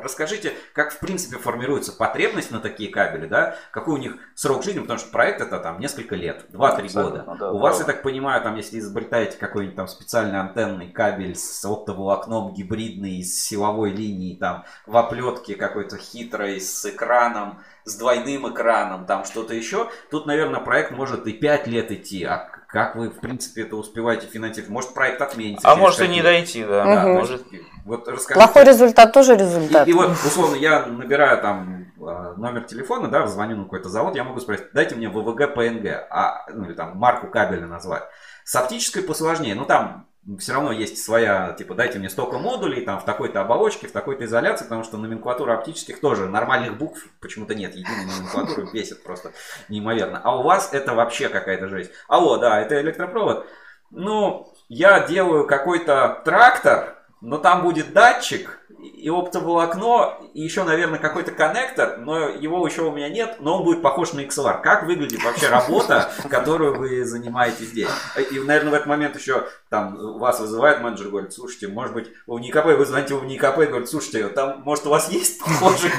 расскажите, 0.01 0.53
как 0.71 0.93
в 0.93 0.99
принципе 0.99 1.37
формируется 1.37 1.91
потребность 1.91 2.49
на 2.49 2.61
такие 2.61 2.89
кабели, 2.89 3.27
да? 3.27 3.57
Какой 3.71 3.95
у 3.95 3.97
них 3.97 4.15
срок 4.35 4.63
жизни, 4.63 4.79
потому 4.79 4.97
что 4.97 5.11
проект 5.11 5.41
это 5.41 5.59
там 5.59 5.81
несколько 5.81 6.15
лет, 6.15 6.45
2-3 6.53 6.67
Абсолютно, 6.67 7.03
года. 7.03 7.37
да, 7.37 7.51
у 7.51 7.59
вас, 7.59 7.75
правда. 7.75 7.91
я 7.91 7.95
так 7.97 8.01
понимаю, 8.01 8.41
там, 8.41 8.55
если 8.55 8.79
изобретаете 8.79 9.37
какой-нибудь 9.37 9.75
там 9.75 9.89
специальный 9.89 10.39
антенный 10.39 10.89
кабель 10.89 11.35
с 11.35 11.65
оптоволокном 11.65 12.53
гибридный, 12.53 13.21
с 13.21 13.43
силовой 13.43 13.91
линией, 13.91 14.37
там, 14.37 14.63
в 14.87 14.95
оплетке 14.95 15.55
какой-то 15.55 15.97
хитрой, 15.97 16.61
с 16.61 16.85
экраном, 16.85 17.59
с 17.89 17.95
двойным 17.95 18.51
экраном, 18.51 19.05
там 19.05 19.25
что-то 19.25 19.53
еще, 19.53 19.89
тут, 20.11 20.25
наверное, 20.25 20.59
проект 20.59 20.91
может 20.91 21.27
и 21.27 21.33
5 21.33 21.67
лет 21.67 21.91
идти. 21.91 22.23
А 22.23 22.49
как 22.67 22.95
вы, 22.95 23.09
в 23.09 23.19
принципе, 23.19 23.63
это 23.63 23.75
успеваете 23.75 24.27
финансировать? 24.27 24.69
Может, 24.69 24.93
проект 24.93 25.21
отменится? 25.21 25.69
А 25.69 25.75
может 25.75 26.01
и 26.01 26.07
не 26.07 26.21
дойти, 26.21 26.63
да. 26.63 26.85
Да, 26.85 27.07
Может, 27.07 27.43
Вот 27.85 28.07
расскажите. 28.07 28.45
Плохой 28.45 28.63
результат 28.63 29.11
тоже 29.11 29.35
результат. 29.35 29.87
И, 29.87 29.91
и 29.91 29.93
вот, 29.93 30.11
условно, 30.11 30.55
я 30.55 30.85
набираю 30.85 31.41
там 31.41 31.87
э, 31.97 32.33
номер 32.37 32.61
телефона, 32.65 33.07
да, 33.07 33.25
звоню 33.25 33.57
на 33.57 33.63
какой-то 33.63 33.89
завод, 33.89 34.15
я 34.15 34.23
могу 34.23 34.39
спросить, 34.39 34.67
дайте 34.73 34.95
мне 34.95 35.09
ВВГ 35.09 35.55
ПНГ, 35.55 36.07
а, 36.11 36.45
ну 36.53 36.65
или 36.65 36.73
там 36.73 36.95
марку 36.95 37.27
кабеля 37.27 37.65
назвать. 37.65 38.03
С 38.43 38.55
оптической 38.55 39.01
посложнее, 39.01 39.55
ну 39.55 39.65
там 39.65 40.08
все 40.37 40.53
равно 40.53 40.71
есть 40.71 41.03
своя, 41.03 41.53
типа, 41.57 41.75
дайте 41.75 41.97
мне 41.97 42.09
столько 42.09 42.37
модулей, 42.37 42.81
там, 42.81 42.99
в 42.99 43.05
такой-то 43.05 43.41
оболочке, 43.41 43.87
в 43.87 43.91
такой-то 43.91 44.25
изоляции, 44.25 44.65
потому 44.65 44.83
что 44.83 44.97
номенклатура 44.97 45.53
оптических 45.53 45.99
тоже, 46.01 46.27
нормальных 46.27 46.77
букв 46.77 47.07
почему-то 47.19 47.55
нет, 47.55 47.75
единой 47.75 48.05
номенклатуры 48.05 48.67
бесит 48.73 49.03
просто 49.03 49.31
неимоверно. 49.69 50.21
А 50.23 50.37
у 50.37 50.43
вас 50.43 50.69
это 50.73 50.93
вообще 50.93 51.29
какая-то 51.29 51.67
жесть. 51.67 51.91
Алло, 52.07 52.37
да, 52.37 52.59
это 52.59 52.79
электропровод. 52.79 53.47
Ну, 53.91 54.53
я 54.67 54.99
делаю 55.07 55.47
какой-то 55.47 56.21
трактор, 56.25 56.95
но 57.21 57.37
там 57.37 57.63
будет 57.63 57.93
датчик 57.93 58.58
и 58.81 59.09
оптоволокно, 59.09 60.17
и 60.33 60.41
еще, 60.41 60.63
наверное, 60.63 60.99
какой-то 60.99 61.31
коннектор, 61.31 61.97
но 61.97 62.29
его 62.29 62.65
еще 62.65 62.83
у 62.83 62.91
меня 62.91 63.09
нет, 63.09 63.37
но 63.39 63.57
он 63.57 63.63
будет 63.63 63.81
похож 63.81 64.13
на 64.13 64.21
XLR. 64.21 64.61
Как 64.61 64.83
выглядит 64.83 65.23
вообще 65.23 65.47
работа, 65.49 66.09
которую 66.29 66.77
вы 66.77 67.05
занимаетесь 67.05 67.67
здесь? 67.67 67.89
И, 68.31 68.39
наверное, 68.39 68.71
в 68.71 68.73
этот 68.73 68.87
момент 68.87 69.15
еще 69.17 69.47
там 69.69 70.17
вас 70.17 70.39
вызывает 70.39 70.81
менеджер, 70.81 71.09
говорит, 71.09 71.33
слушайте, 71.33 71.67
может 71.67 71.93
быть, 71.93 72.09
в 72.27 72.39
НИКП, 72.39 72.65
вы 72.65 72.85
звоните 72.85 73.15
в 73.15 73.25
НИКП 73.25 73.59
и 73.59 73.65
говорит, 73.65 73.89
слушайте, 73.89 74.27
там, 74.29 74.61
может, 74.63 74.85
у 74.85 74.89
вас 74.89 75.09
есть 75.09 75.39
похожий 75.39 75.91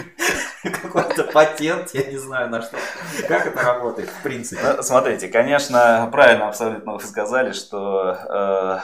какой-то 0.62 1.24
патент, 1.24 1.90
я 1.92 2.04
не 2.04 2.18
знаю 2.18 2.50
на 2.50 2.62
что. 2.62 2.76
Как 3.28 3.46
это 3.46 3.62
работает, 3.62 4.08
в 4.08 4.22
принципе? 4.22 4.60
Ну, 4.76 4.82
Смотрите, 4.82 5.28
конечно, 5.28 6.08
правильно 6.12 6.48
абсолютно 6.48 6.94
вы 6.94 7.00
сказали, 7.00 7.52
что 7.52 8.16
э, 8.28 8.78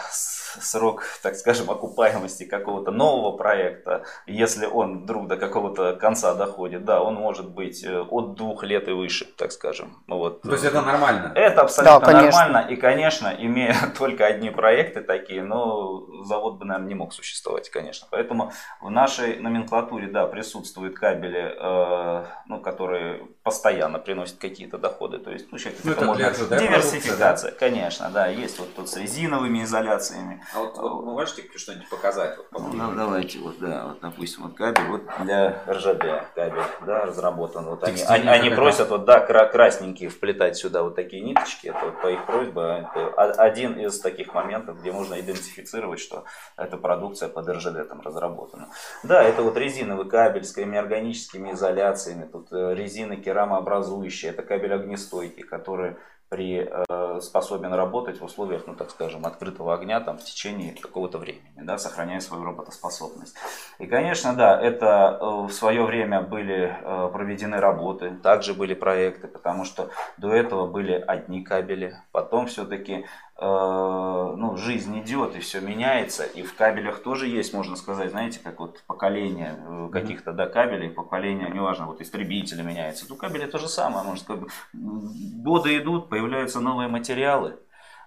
срок, 0.61 1.05
так 1.23 1.37
скажем, 1.37 1.71
окупаемости 1.71 2.45
какого-то 2.45 2.91
нового 2.91 3.37
проекта, 3.37 4.05
если 4.27 4.67
он 4.67 5.03
вдруг 5.03 5.29
до 5.29 5.37
какого-то 5.37 5.95
конца 5.97 6.35
доходит, 6.35 6.85
да, 6.85 7.03
он 7.03 7.15
может 7.15 7.51
быть 7.51 7.85
э, 7.85 8.01
от 8.01 8.35
двух 8.35 8.65
лет 8.65 8.89
и 8.89 8.93
выше, 8.93 9.27
так 9.37 9.53
скажем. 9.53 10.03
Ну 10.07 10.19
Вот. 10.19 10.43
То 10.43 10.53
есть 10.53 10.65
это 10.65 10.83
нормально? 10.83 11.33
Это 11.35 11.63
абсолютно 11.63 12.01
Да, 12.01 12.07
конечно. 12.07 12.41
нормально. 12.41 12.71
И, 12.71 12.77
конечно, 12.77 13.35
имея 13.39 13.75
только 13.99 14.27
одни 14.27 14.51
проекты 14.51 15.01
такие, 15.01 15.43
ну, 15.43 16.25
завод 16.25 16.59
бы, 16.59 16.65
наверное, 16.65 16.89
не 16.89 16.95
мог 16.95 17.13
существовать, 17.13 17.71
конечно. 17.71 18.07
Поэтому 18.11 18.53
в 18.81 18.91
нашей 18.91 19.37
номенклатуре, 19.39 20.09
да, 20.09 20.27
присутствуют 20.27 20.97
кабели, 20.99 21.55
э, 21.59 22.25
ну, 22.47 22.61
которые 22.61 23.29
постоянно 23.47 24.01
приносят 24.01 24.39
какие-то 24.39 24.77
доходы. 24.77 25.19
То 25.19 25.31
есть, 25.31 25.53
ну, 25.53 25.59
сейчас 25.59 25.75
Ну, 25.85 25.93
это 25.93 26.01
это 26.01 26.07
можно... 26.07 26.31
для 26.31 26.35
ЖД 26.35 26.59
Диверсификация, 26.59 27.53
конечно, 27.53 28.11
да. 28.11 28.27
Есть 28.27 28.59
вот 28.59 28.75
тут 28.75 28.89
с 28.89 28.97
резиновыми 28.97 29.63
изоляциями. 29.63 30.43
А 30.53 30.59
вот 30.63 30.77
вы 30.79 31.13
можете 31.13 31.45
что-нибудь 31.57 31.89
показать? 31.89 32.37
Вот, 32.39 32.49
Ну, 32.73 32.77
да, 32.77 32.93
давайте, 32.97 33.39
вот, 33.39 33.57
да, 33.61 33.85
вот, 33.87 34.01
допустим, 34.01 34.43
вот 34.43 34.55
кабель, 34.57 34.89
вот 34.89 35.03
для 35.21 35.63
РЖД 35.69 36.33
кабель, 36.35 36.61
да, 36.85 37.07
разработан. 37.07 37.67
Вот 37.67 37.85
они, 37.85 38.03
они, 38.03 38.27
они 38.29 38.51
просят, 38.51 38.89
вот, 38.91 39.05
да, 39.05 39.21
кра- 39.21 39.47
красненькие 39.47 40.09
вплетать 40.11 40.57
сюда 40.57 40.83
вот 40.83 40.97
такие 40.97 41.23
ниточки, 41.23 41.69
это 41.69 41.79
вот 41.85 42.03
по 42.03 42.09
их 42.09 42.27
просьбе, 42.27 42.61
это 42.91 43.07
о- 43.17 43.31
один 43.45 43.79
из 43.79 44.01
таких 44.01 44.35
моментов, 44.35 44.81
где 44.81 44.91
можно 44.91 45.21
идентифицировать, 45.21 46.01
что 46.01 46.25
эта 46.57 46.77
продукция 46.79 47.29
под 47.29 47.49
РЖД 47.49 47.89
там 47.89 48.01
разработана. 48.01 48.71
Да, 49.05 49.23
это 49.23 49.43
вот 49.43 49.57
резиновый 49.57 50.09
кабель 50.09 50.43
с 50.45 50.53
органическими 50.59 51.53
изоляциями, 51.53 52.25
тут 52.25 52.49
э, 52.51 52.75
резина 52.75 53.17
керамообразующая, 53.37 54.31
это 54.31 54.43
кабель 54.43 54.73
огнестойкий, 54.73 55.43
который 55.43 55.97
при, 56.29 56.69
э, 56.69 57.21
способен 57.21 57.73
работать 57.73 58.21
в 58.21 58.25
условиях, 58.25 58.65
ну 58.67 58.75
так 58.75 58.91
скажем, 58.91 59.27
открытого 59.27 59.75
огня 59.75 60.01
там, 60.01 60.19
в 60.19 60.25
течение 60.25 60.75
какого-то 60.75 61.19
времени, 61.19 61.63
да, 61.63 61.79
сохраняя 61.79 62.19
свою 62.19 62.45
работоспособность. 62.45 63.37
И, 63.79 63.87
конечно, 63.87 64.35
да, 64.35 64.61
это 64.61 65.19
э, 65.21 65.25
в 65.47 65.53
свое 65.53 65.85
время 65.85 66.23
были 66.23 66.77
э, 66.83 67.11
проведены 67.13 67.59
работы, 67.59 68.17
также 68.23 68.55
были 68.55 68.75
проекты, 68.75 69.29
потому 69.29 69.65
что 69.65 69.91
до 70.17 70.33
этого 70.33 70.67
были 70.67 70.95
одни 70.95 71.45
кабели, 71.45 71.95
потом 72.11 72.47
все-таки 72.47 73.05
ну, 73.39 74.57
жизнь 74.57 74.99
идет 75.01 75.37
и 75.37 75.41
все 75.41 75.61
меняется, 75.61 76.25
и 76.25 76.43
в 76.43 76.55
кабелях 76.55 77.03
тоже 77.03 77.27
есть, 77.27 77.53
можно 77.53 77.77
сказать, 77.77 78.11
знаете, 78.11 78.41
как 78.43 78.59
вот 78.61 78.83
поколение 78.87 79.59
э, 79.59 79.89
каких-то 79.93 80.33
да, 80.33 80.47
кабелей, 80.47 80.89
поколение, 80.89 81.51
неважно, 81.51 81.87
вот 81.87 82.01
истребители 82.01 82.63
меняются, 82.63 83.07
то 83.07 83.15
кабели 83.15 83.45
то 83.47 83.59
же 83.59 83.69
самое, 83.69 84.07
может, 84.07 84.25
как 84.25 84.41
бы, 84.41 84.49
годы 84.73 85.77
идут, 85.77 86.09
появляются 86.09 86.61
новые 86.61 86.89
материалы, 86.89 87.59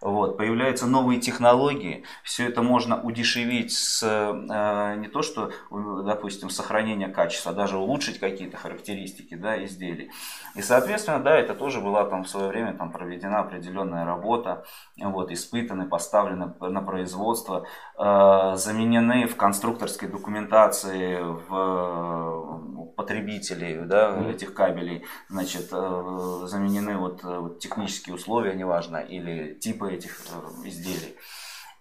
вот, 0.02 0.38
появляются 0.38 0.88
новые 0.88 1.20
технологии, 1.20 2.04
все 2.24 2.48
это 2.48 2.62
можно 2.62 3.02
удешевить 3.02 3.74
с 3.74 4.04
э, 4.04 4.96
не 4.98 5.08
то 5.08 5.22
что, 5.22 5.50
э, 5.50 6.04
допустим, 6.06 6.50
сохранение 6.50 7.10
качества, 7.10 7.52
а 7.52 7.56
даже 7.56 7.78
улучшить 7.78 8.20
какие-то 8.20 8.58
характеристики 8.58 9.36
да, 9.36 9.64
изделий. 9.64 10.12
И, 10.56 10.62
соответственно, 10.62 11.20
да, 11.20 11.38
это 11.38 11.54
тоже 11.54 11.82
была 11.82 12.06
там 12.06 12.24
в 12.24 12.30
свое 12.30 12.48
время 12.48 12.74
там, 12.74 12.92
проведена 12.92 13.40
определенная 13.40 14.06
работа, 14.06 14.66
вот, 14.98 15.32
испытаны, 15.32 15.86
поставлены 15.88 16.54
на 16.60 16.82
производство, 16.82 17.66
э, 17.98 18.56
заменены 18.56 19.28
в 19.28 19.36
конструкторской 19.36 20.08
документации 20.08 21.20
в 21.22 22.70
потребителей 23.00 23.86
да, 23.86 24.30
этих 24.30 24.54
кабелей, 24.54 25.06
значит, 25.30 25.70
э, 25.72 26.42
заменены 26.44 26.98
вот, 26.98 27.24
э, 27.24 27.40
вот 27.40 27.60
технические 27.60 28.16
условия, 28.16 28.54
неважно, 28.56 28.98
или 28.98 29.54
типы 29.54 29.89
этих 29.94 30.20
э, 30.32 30.68
изделий. 30.68 31.16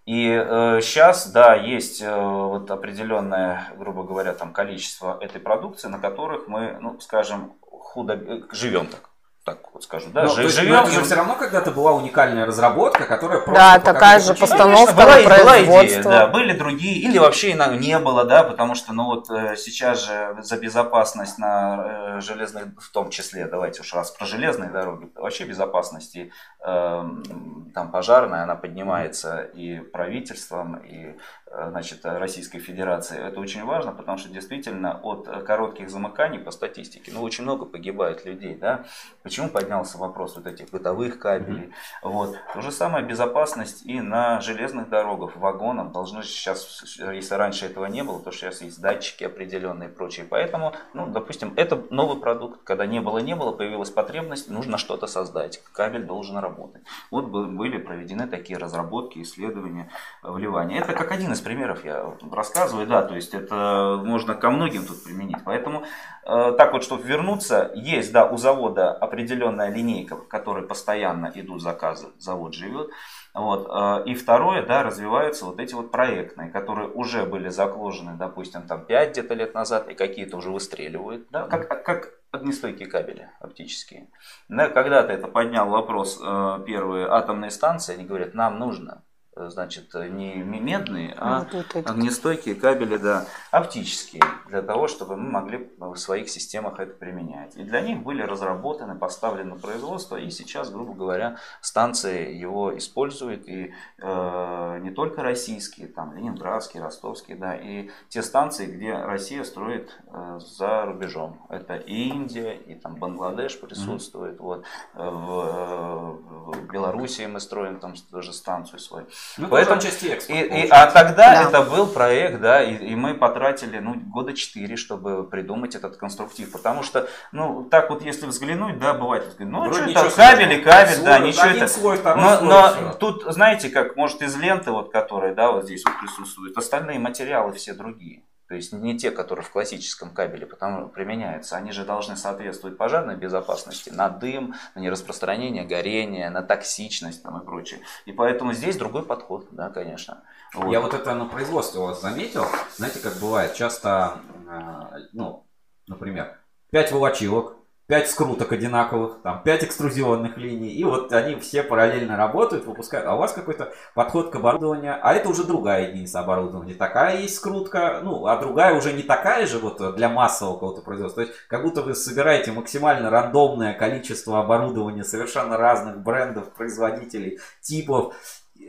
И 0.09 0.27
э, 0.27 0.81
сейчас, 0.81 1.31
да, 1.31 1.55
есть 1.55 2.01
э, 2.01 2.17
вот 2.17 2.71
определенное, 2.71 3.75
грубо 3.77 4.05
говоря, 4.05 4.33
там 4.33 4.55
количество 4.55 5.19
этой 5.21 5.39
продукции, 5.39 5.89
на 5.89 5.99
которых 5.99 6.49
мы, 6.49 6.79
ну, 6.81 6.99
скажем, 7.01 7.53
худо 7.61 8.15
э, 8.15 8.41
живем 8.53 8.87
так. 8.87 9.08
Так 9.55 9.59
вот 9.73 9.83
скажу, 9.83 10.07
да, 10.13 10.23
Но, 10.23 10.29
жи- 10.29 10.35
то 10.37 10.43
есть, 10.43 10.57
живем, 10.57 10.73
но 10.75 10.81
это 10.83 10.91
же 10.91 11.03
все 11.03 11.15
равно 11.15 11.35
когда-то 11.35 11.71
была 11.71 11.93
уникальная 11.93 12.47
разработка, 12.47 13.05
которая 13.05 13.41
просто 13.41 13.63
Да, 13.63 13.79
такая 13.79 14.21
же 14.21 14.35
постановка 14.35 14.95
Конечно, 14.95 14.97
была, 14.97 15.15
на 15.15 15.59
и- 15.59 15.67
была 15.67 15.83
идея, 15.85 16.03
да, 16.03 16.27
были 16.27 16.53
другие, 16.53 16.97
или 16.97 17.19
вообще 17.19 17.53
иногда 17.53 17.77
не 17.77 17.99
было, 17.99 18.25
да, 18.25 18.43
потому 18.43 18.75
что, 18.75 18.93
ну 18.93 19.05
вот 19.05 19.31
э, 19.31 19.57
сейчас 19.57 20.05
же 20.05 20.37
за 20.43 20.57
безопасность 20.59 21.39
на 21.39 22.17
э, 22.17 22.21
железных, 22.21 22.65
в 22.81 22.91
том 22.93 23.11
числе, 23.11 23.47
давайте 23.47 23.81
уж 23.83 23.95
раз 23.95 24.11
про 24.11 24.27
железные 24.27 24.71
дороги, 24.71 25.11
вообще 25.15 25.45
безопасность 25.45 26.17
и 26.17 26.31
эм, 26.65 27.71
там 27.75 27.91
пожарная, 27.91 28.43
она 28.43 28.55
поднимается 28.57 29.43
и 29.43 29.79
правительством, 29.81 30.77
и 30.77 31.17
э, 31.47 31.48
значит, 31.51 32.05
Российской 32.05 32.59
Федерации. 32.59 33.19
Это 33.19 33.41
очень 33.41 33.65
важно, 33.65 33.93
потому 33.93 34.19
что 34.19 34.29
действительно 34.29 35.01
от 35.03 35.27
коротких 35.45 35.91
замыканий 35.91 36.39
по 36.39 36.51
статистике, 36.51 37.11
ну, 37.15 37.23
очень 37.23 37.45
много 37.45 37.65
погибает 37.65 38.25
людей, 38.25 38.55
да. 38.55 38.85
Почему 39.23 39.49
поднялся 39.49 39.99
вопрос 39.99 40.37
вот 40.37 40.47
этих 40.47 40.71
бытовых 40.71 41.19
кабелей? 41.19 41.73
Вот. 42.03 42.37
То 42.55 42.61
же 42.61 42.71
самое 42.71 43.05
безопасность 43.05 43.85
и 43.87 44.01
на 44.01 44.41
железных 44.41 44.89
дорогах, 44.89 45.37
вагонах. 45.37 45.93
Должны 45.93 46.23
сейчас, 46.23 46.99
если 46.99 47.35
раньше 47.35 47.67
этого 47.67 47.87
не 47.87 48.03
было, 48.03 48.21
то 48.21 48.31
сейчас 48.31 48.63
есть 48.63 48.81
датчики 48.81 49.25
определенные 49.25 49.89
и 49.89 49.93
прочее. 49.93 50.27
Поэтому, 50.29 50.73
ну, 50.95 51.07
допустим, 51.07 51.55
это 51.57 51.83
новый 51.91 52.21
продукт. 52.21 52.63
Когда 52.65 52.87
не 52.87 53.01
было, 53.01 53.19
не 53.19 53.35
было, 53.35 53.53
появилась 53.53 53.91
потребность, 53.91 54.51
нужно 54.51 54.79
что-то 54.79 55.07
создать. 55.07 55.63
Кабель 55.73 56.05
должен 56.05 56.39
работать. 56.39 56.83
Вот 57.11 57.27
бы- 57.27 57.47
были 57.47 57.79
проведены 57.79 58.27
такие 58.27 58.59
разработки, 58.59 59.21
исследования, 59.23 59.91
вливания. 60.23 60.81
Это 60.81 60.93
как 60.93 61.13
один 61.13 61.33
из 61.33 61.38
примеров 61.41 61.85
я 61.85 62.15
рассказываю, 62.33 62.87
да, 62.87 63.03
то 63.03 63.15
есть 63.15 63.35
это 63.35 64.01
можно 64.05 64.35
ко 64.35 64.51
многим 64.51 64.85
тут 64.87 65.05
применить. 65.05 65.39
Поэтому 65.45 65.85
э, 66.25 66.55
так 66.57 66.73
вот, 66.73 66.83
чтобы 66.83 67.03
вернуться, 67.03 67.71
есть, 67.75 68.13
да, 68.13 68.27
у 68.27 68.37
завода 68.37 68.93
определенная 68.93 69.71
линейка, 69.71 70.17
в 70.17 70.29
которой 70.29 70.67
постоянно 70.67 71.31
идут 71.35 71.63
заказы, 71.63 72.09
завод 72.19 72.55
живет. 72.55 72.91
Вот. 73.35 73.69
э, 73.71 74.05
И 74.07 74.15
второе, 74.15 74.65
да, 74.65 74.83
развиваются 74.83 75.45
вот 75.45 75.61
эти 75.61 75.75
вот 75.75 75.91
проектные, 75.91 76.51
которые 76.51 76.89
уже 76.89 77.25
были 77.25 77.49
закложены, 77.49 78.17
допустим, 78.19 78.63
там 78.63 78.85
5 78.85 79.11
где-то 79.13 79.35
лет 79.35 79.55
назад, 79.55 79.89
и 79.89 79.95
какие-то 79.95 80.37
уже 80.37 80.51
выстреливают, 80.51 81.29
да, 81.31 81.45
как, 81.47 81.85
как 81.85 82.19
огнестойкие 82.31 82.89
кабели 82.89 83.31
оптические. 83.41 84.09
Да, 84.49 84.69
когда-то 84.69 85.13
это 85.13 85.29
поднял 85.29 85.69
вопрос 85.69 86.21
э, 86.23 86.59
первые 86.67 87.07
атомные 87.09 87.51
станции, 87.51 87.95
они 87.95 88.05
говорят, 88.05 88.35
нам 88.35 88.59
нужно, 88.59 89.03
значит, 89.49 89.95
не 89.95 90.37
медные, 90.37 91.15
а 91.17 91.41
Вот 91.41 91.55
вот 91.55 91.77
это. 91.77 91.91
огнестойкие 91.91 92.55
кабели, 92.55 92.97
да, 92.97 93.27
оптические, 93.51 94.23
для 94.49 94.63
того, 94.63 94.89
чтобы 94.89 95.17
мы 95.17 95.31
могли 95.31 95.71
в 95.79 95.97
своих 95.97 96.29
системах 96.29 96.79
это 96.81 96.95
применять. 96.95 97.57
И 97.57 97.63
для 97.63 97.81
них 97.81 98.03
были 98.03 98.23
разработаны, 98.23 98.95
поставлены 98.95 99.55
на 99.55 99.61
производство, 99.61 100.17
и 100.17 100.31
сейчас, 100.31 100.71
грубо 100.71 100.95
говоря, 100.95 101.37
станции 101.61 102.35
его 102.35 102.77
используют, 102.77 103.49
и 103.49 103.73
э, 103.99 104.79
не 104.83 104.91
только 104.91 105.23
российские, 105.23 105.89
там, 105.89 106.15
ленинградские, 106.17 106.83
ростовские, 106.83 107.37
да, 107.37 107.55
и 107.55 107.91
те 108.09 108.23
станции, 108.23 108.67
где 108.67 108.95
Россия 108.95 109.45
строит 109.45 109.99
э, 110.07 110.41
за 110.41 110.85
рубежом. 110.85 111.39
Это 111.49 111.77
и 111.77 112.09
Индия, 112.09 112.53
и 112.55 112.75
там 112.75 112.97
Бангладеш 112.97 113.61
присутствует, 113.61 114.41
вот, 114.41 114.65
э, 114.95 114.99
в, 114.99 115.31
э, 115.41 116.63
в 116.63 116.73
Белоруссии 116.73 117.27
мы 117.27 117.41
строим 117.41 117.81
там 117.81 117.95
тоже 118.11 118.33
станцию 118.33 118.79
свою. 118.79 119.07
Ну, 119.37 119.49
Поэтому- 119.49 119.77
тоже 119.81 119.89
отчасти 119.89 120.07
экспорт, 120.07 120.39
И, 120.39 120.43
и- 120.43 120.69
а 120.69 120.87
тогда 120.91 121.35
Да. 121.35 121.49
это 121.49 121.63
был 121.63 121.87
проект, 121.87 122.41
да, 122.41 122.63
и, 122.63 122.75
и 122.75 122.95
мы 122.97 123.15
потратили 123.15 123.79
ну, 123.79 123.95
года 123.95 124.33
четыре, 124.33 124.77
чтобы 124.77 125.29
придумать 125.29 125.75
этот 125.75 125.97
конструктив. 125.97 126.51
Потому 126.51 126.83
что, 126.83 127.09
ну, 127.33 127.65
так 127.71 127.91
вот, 127.91 128.03
если 128.03 128.27
взглянуть, 128.27 128.79
да, 128.79 128.95
бывает, 128.95 129.37
ну, 129.39 129.61
Вроде 129.69 129.91
что 129.91 130.07
это, 130.07 130.17
кабель 130.17 130.53
и 130.55 130.61
кабель, 130.63 130.95
Слой, 130.95 131.05
да, 131.07 131.19
ничего 131.19 131.43
один 131.43 131.63
это. 131.63 131.73
слой, 131.73 132.01
Но, 132.05 132.37
слой, 132.39 132.49
но 132.49 132.95
тут, 132.99 133.25
знаете, 133.33 133.69
как, 133.69 133.97
может, 133.97 134.23
из 134.23 134.37
ленты, 134.37 134.71
вот, 134.71 134.91
которая, 134.93 135.35
да, 135.35 135.53
вот 135.53 135.65
здесь 135.65 135.85
вот 135.85 135.99
присутствует, 136.01 136.57
остальные 136.57 136.99
материалы 136.99 137.53
все 137.53 137.75
другие. 137.75 138.23
То 138.49 138.55
есть 138.55 138.73
не 138.73 138.97
те, 138.97 139.11
которые 139.11 139.45
в 139.45 139.51
классическом 139.51 140.11
кабеле 140.11 140.47
потому, 140.47 140.89
применяются. 140.89 141.57
Они 141.57 141.71
же 141.71 141.85
должны 141.85 142.17
соответствовать 142.17 142.79
пожарной 142.79 143.15
безопасности, 143.15 143.91
на 143.91 144.09
дым, 144.09 144.55
на 144.75 144.81
нераспространение 144.81 145.65
горения, 145.65 146.31
на 146.31 146.43
токсичность 146.43 147.23
там, 147.23 147.39
и 147.39 147.45
прочее. 147.45 147.81
И 148.07 148.13
поэтому 148.13 148.55
здесь 148.55 148.79
другой 148.79 149.05
подход, 149.05 149.49
да, 149.51 149.69
конечно. 149.69 150.23
Вот. 150.55 150.73
Я 150.73 150.81
вот 150.81 150.95
это 150.95 151.15
на 151.15 151.27
производстве 151.27 151.81
у 151.81 151.85
вас 151.85 152.01
заметил. 152.01 152.47
Знаете, 152.77 153.01
как 153.01 153.19
бывает, 153.19 153.55
часто, 153.55 154.23
э, 154.49 154.99
ну, 155.13 155.47
например, 155.87 156.39
5 156.71 156.93
волочилок, 156.93 157.58
5 157.89 158.11
скруток 158.11 158.53
одинаковых, 158.53 159.23
там 159.23 159.43
5 159.43 159.65
экструзионных 159.65 160.37
линий, 160.37 160.69
и 160.69 160.85
вот 160.85 161.11
они 161.11 161.37
все 161.37 161.63
параллельно 161.63 162.19
работают, 162.19 162.67
выпускают. 162.67 163.07
А 163.07 163.15
у 163.15 163.19
вас 163.19 163.33
какой-то 163.33 163.73
подход 163.95 164.31
к 164.31 164.37
оборудованию, 164.37 164.99
а 165.03 165.15
это 165.15 165.31
уже 165.31 165.45
другая 165.45 165.89
единица 165.89 166.21
оборудования. 166.21 166.75
Такая 166.75 167.23
есть 167.23 167.37
скрутка, 167.37 168.01
ну, 168.05 168.27
а 168.27 168.37
другая 168.37 168.75
уже 168.75 168.93
не 168.93 169.03
такая 169.03 169.47
же 169.47 169.59
вот 169.59 169.97
для 169.97 170.11
массового 170.11 170.55
какого-то 170.55 170.83
производства. 170.83 171.25
То 171.25 171.31
есть, 171.31 171.41
как 171.49 171.63
будто 171.63 171.81
вы 171.81 171.95
собираете 171.95 172.53
максимально 172.53 173.09
рандомное 173.09 173.73
количество 173.73 174.39
оборудования 174.39 175.03
совершенно 175.03 175.57
разных 175.57 176.03
брендов, 176.03 176.53
производителей, 176.53 177.39
типов. 177.63 178.15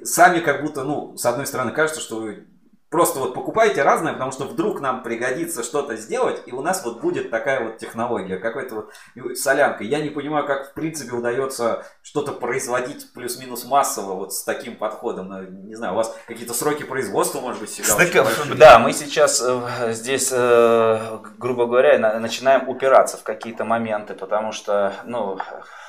Сами 0.01 0.39
как 0.39 0.61
будто, 0.61 0.85
ну, 0.85 1.17
с 1.17 1.25
одной 1.25 1.45
стороны, 1.45 1.71
кажется, 1.71 1.99
что 1.99 2.21
вы 2.21 2.47
просто 2.89 3.19
вот 3.19 3.33
покупаете 3.33 3.83
разное, 3.83 4.13
потому 4.13 4.31
что 4.31 4.45
вдруг 4.45 4.81
нам 4.81 5.03
пригодится 5.03 5.63
что-то 5.63 5.95
сделать, 5.95 6.41
и 6.45 6.51
у 6.51 6.61
нас 6.61 6.83
вот 6.83 7.01
будет 7.01 7.29
такая 7.29 7.63
вот 7.63 7.77
технология, 7.77 8.37
какой-то 8.37 8.75
вот 9.15 9.37
солянка. 9.37 9.83
Я 9.83 9.99
не 10.01 10.09
понимаю, 10.09 10.45
как 10.45 10.71
в 10.71 10.73
принципе 10.73 11.15
удается 11.15 11.85
что-то 12.09 12.31
производить 12.31 13.13
плюс-минус 13.13 13.65
массово 13.65 14.13
вот 14.15 14.33
с 14.33 14.43
таким 14.43 14.75
подходом. 14.75 15.29
Ну, 15.29 15.41
Не 15.43 15.75
знаю, 15.75 15.93
у 15.93 15.95
вас 15.95 16.15
какие-то 16.25 16.55
сроки 16.55 16.81
производства, 16.81 17.39
может 17.39 17.61
быть, 17.61 17.69
всегда 17.69 17.95
Так, 17.97 18.11
большие. 18.25 18.55
да, 18.55 18.79
мы 18.79 18.93
сейчас 18.93 19.39
э, 19.45 19.93
здесь, 19.93 20.31
э, 20.33 21.19
грубо 21.37 21.67
говоря, 21.67 21.99
на- 21.99 22.19
начинаем 22.19 22.67
упираться 22.67 23.17
в 23.17 23.21
какие-то 23.21 23.63
моменты, 23.63 24.15
потому 24.15 24.53
что, 24.53 24.93
ну, 25.05 25.37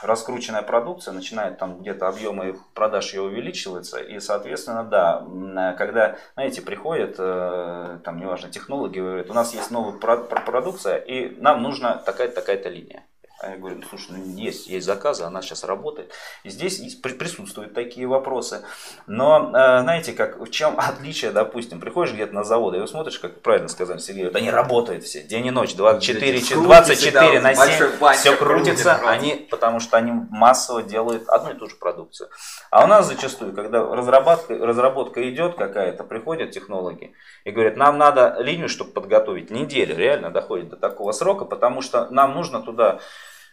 раскрученная 0.02 0.60
продукция 0.60 1.12
начинает 1.14 1.56
там 1.58 1.80
где-то 1.80 2.06
объемы 2.08 2.58
продаж 2.74 3.14
ее 3.14 3.22
увеличиваться, 3.22 3.98
и, 3.98 4.20
соответственно, 4.20 4.84
да, 4.84 5.24
э, 5.72 5.76
когда, 5.78 6.16
знаете, 6.34 6.60
приходят, 6.60 7.16
там, 7.16 8.18
неважно, 8.20 8.50
технологи, 8.50 9.00
говорят, 9.00 9.30
у 9.30 9.34
нас 9.34 9.54
есть 9.54 9.70
новая 9.70 9.98
про- 9.98 10.18
про- 10.18 10.42
продукция, 10.42 10.96
и 10.96 11.34
нам 11.40 11.62
нужна 11.62 11.94
такая-то, 11.96 12.34
такая-то 12.34 12.68
линия. 12.68 13.06
А 13.42 13.52
я 13.52 13.56
говорю, 13.56 13.76
ну, 13.76 13.82
слушай, 13.88 14.08
ну, 14.10 14.36
есть, 14.36 14.66
есть 14.66 14.84
заказы, 14.84 15.22
она 15.24 15.40
сейчас 15.40 15.64
работает. 15.64 16.12
И 16.44 16.50
здесь 16.50 16.78
присутствуют 16.96 17.72
такие 17.72 18.06
вопросы. 18.06 18.62
Но, 19.06 19.50
э, 19.54 19.80
знаете, 19.80 20.12
как, 20.12 20.38
в 20.38 20.50
чем 20.50 20.74
отличие, 20.78 21.30
допустим, 21.30 21.80
приходишь 21.80 22.12
где-то 22.12 22.34
на 22.34 22.44
завод, 22.44 22.74
и 22.74 22.78
вы 22.78 22.86
смотришь, 22.86 23.18
как 23.18 23.40
правильно 23.40 23.68
сказали 23.68 23.96
Сергей, 23.96 24.24
вот 24.26 24.36
они 24.36 24.50
работают 24.50 25.04
все, 25.04 25.22
день 25.22 25.46
и 25.46 25.50
ночь, 25.50 25.74
24, 25.74 26.36
Эти 26.36 26.40
че- 26.40 26.50
скрутки 26.50 26.66
24 26.66 26.96
всегда 26.96 27.40
на 27.40 27.54
в 27.54 27.56
большой 27.56 27.88
7, 27.88 27.98
банке 27.98 28.18
все 28.18 28.36
крутится, 28.36 28.94
они, 29.08 29.46
потому 29.50 29.80
что 29.80 29.96
они 29.96 30.12
массово 30.12 30.82
делают 30.82 31.26
одну 31.30 31.52
и 31.52 31.54
ту 31.54 31.66
же 31.66 31.76
продукцию. 31.76 32.28
А 32.70 32.84
у 32.84 32.88
нас 32.88 33.06
зачастую, 33.06 33.54
когда 33.54 33.82
разработка, 33.82 34.54
разработка 34.54 35.26
идет 35.30 35.54
какая-то, 35.54 36.04
приходят 36.04 36.50
технологи 36.50 37.14
и 37.44 37.50
говорят, 37.50 37.76
нам 37.76 37.96
надо 37.96 38.36
линию, 38.40 38.68
чтобы 38.68 38.90
подготовить, 38.90 39.50
неделю, 39.50 39.96
реально 39.96 40.30
доходит 40.30 40.68
до 40.68 40.76
такого 40.76 41.12
срока, 41.12 41.46
потому 41.46 41.80
что 41.80 42.10
нам 42.10 42.34
нужно 42.34 42.60
туда 42.60 43.00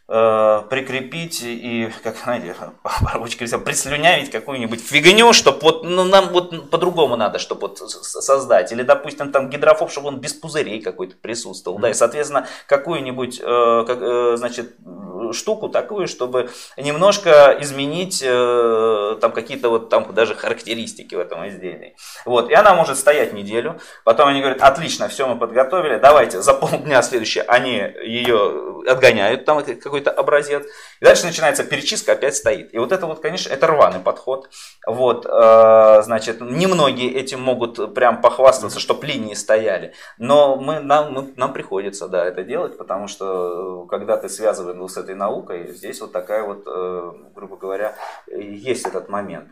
э, 0.08 0.62
прикрепить 0.70 1.42
и, 1.44 1.90
как 2.04 2.18
знаете, 2.18 2.56
по-рабочески 2.84 3.46
прислюнявить 3.58 4.32
какую-нибудь 4.32 4.82
фигню, 4.82 5.34
чтобы 5.34 5.60
вот, 5.62 5.84
ну, 5.84 6.04
нам 6.04 6.30
вот 6.30 6.70
по-другому 6.70 7.16
надо, 7.16 7.40
чтобы 7.40 7.62
вот 7.62 7.78
создать. 7.80 8.72
Или, 8.72 8.84
допустим, 8.84 9.32
там 9.32 9.50
гидрофоб, 9.50 9.92
чтобы 9.92 10.10
он 10.10 10.20
без 10.20 10.34
пузырей 10.34 10.82
какой-то 10.82 11.16
присутствовал. 11.16 11.80
Да, 11.80 11.90
и, 11.90 11.94
соответственно, 11.94 12.48
какую-нибудь, 12.68 13.40
э, 13.42 13.84
как, 13.88 14.02
э, 14.02 14.36
значит, 14.38 14.76
штуку 15.34 15.70
такую, 15.70 16.08
чтобы 16.08 16.50
немножко 16.78 17.58
изменить 17.60 18.22
э, 18.24 19.18
там 19.20 19.32
какие-то 19.32 19.70
вот 19.70 19.90
там 19.90 20.14
даже 20.14 20.36
характеристики 20.36 21.16
в 21.16 21.20
этом 21.20 21.48
изделии. 21.48 21.96
Вот, 22.26 22.50
и 22.50 22.54
она 22.54 22.74
может 22.76 22.98
стоять 22.98 23.34
неделю, 23.34 23.80
потом 24.04 24.30
они 24.30 24.40
говорят, 24.40 24.62
отлично, 24.62 25.08
все 25.08 25.28
мы 25.28 25.38
подготовили, 25.38 25.98
давайте 25.98 26.42
за 26.42 26.54
полдня 26.54 27.02
следующее 27.02 27.44
они 27.44 27.76
ее 28.04 28.84
отгоняют, 28.88 29.46
там 29.46 29.60
какой-то 29.98 30.12
образец, 30.12 30.66
и 31.02 31.06
дальше 31.06 31.26
начинается 31.26 31.64
перечистка, 31.64 32.14
опять 32.14 32.36
стоит. 32.36 32.74
И 32.74 32.78
вот 32.78 32.92
это 32.92 33.06
вот, 33.06 33.20
конечно, 33.20 33.52
это 33.52 33.68
рваный 33.68 34.00
подход. 34.00 34.50
Вот, 34.86 35.26
э, 35.26 36.02
значит, 36.04 36.42
немногие 36.42 37.14
этим 37.14 37.42
могут 37.42 37.94
прям 37.94 38.22
похвастаться, 38.22 38.80
чтобы 38.80 39.08
линии 39.08 39.34
стояли, 39.34 39.94
но 40.18 40.56
мы, 40.56 40.80
нам, 40.80 41.34
нам 41.36 41.54
приходится, 41.54 42.08
да, 42.08 42.26
это 42.26 42.44
делать, 42.44 42.78
потому 42.78 43.08
что 43.08 43.86
э, 43.86 43.90
когда 43.90 44.18
ты 44.18 44.30
связываешь 44.30 44.92
с 44.92 44.98
этой 44.98 45.16
наукой, 45.16 45.74
здесь 45.74 46.02
вот 46.02 46.12
такая 46.12 46.44
вот, 46.44 46.64
э, 46.68 47.12
грубо 47.36 47.58
говоря, 47.58 47.96
есть 48.28 48.86
этот 48.86 49.10
момент. 49.10 49.50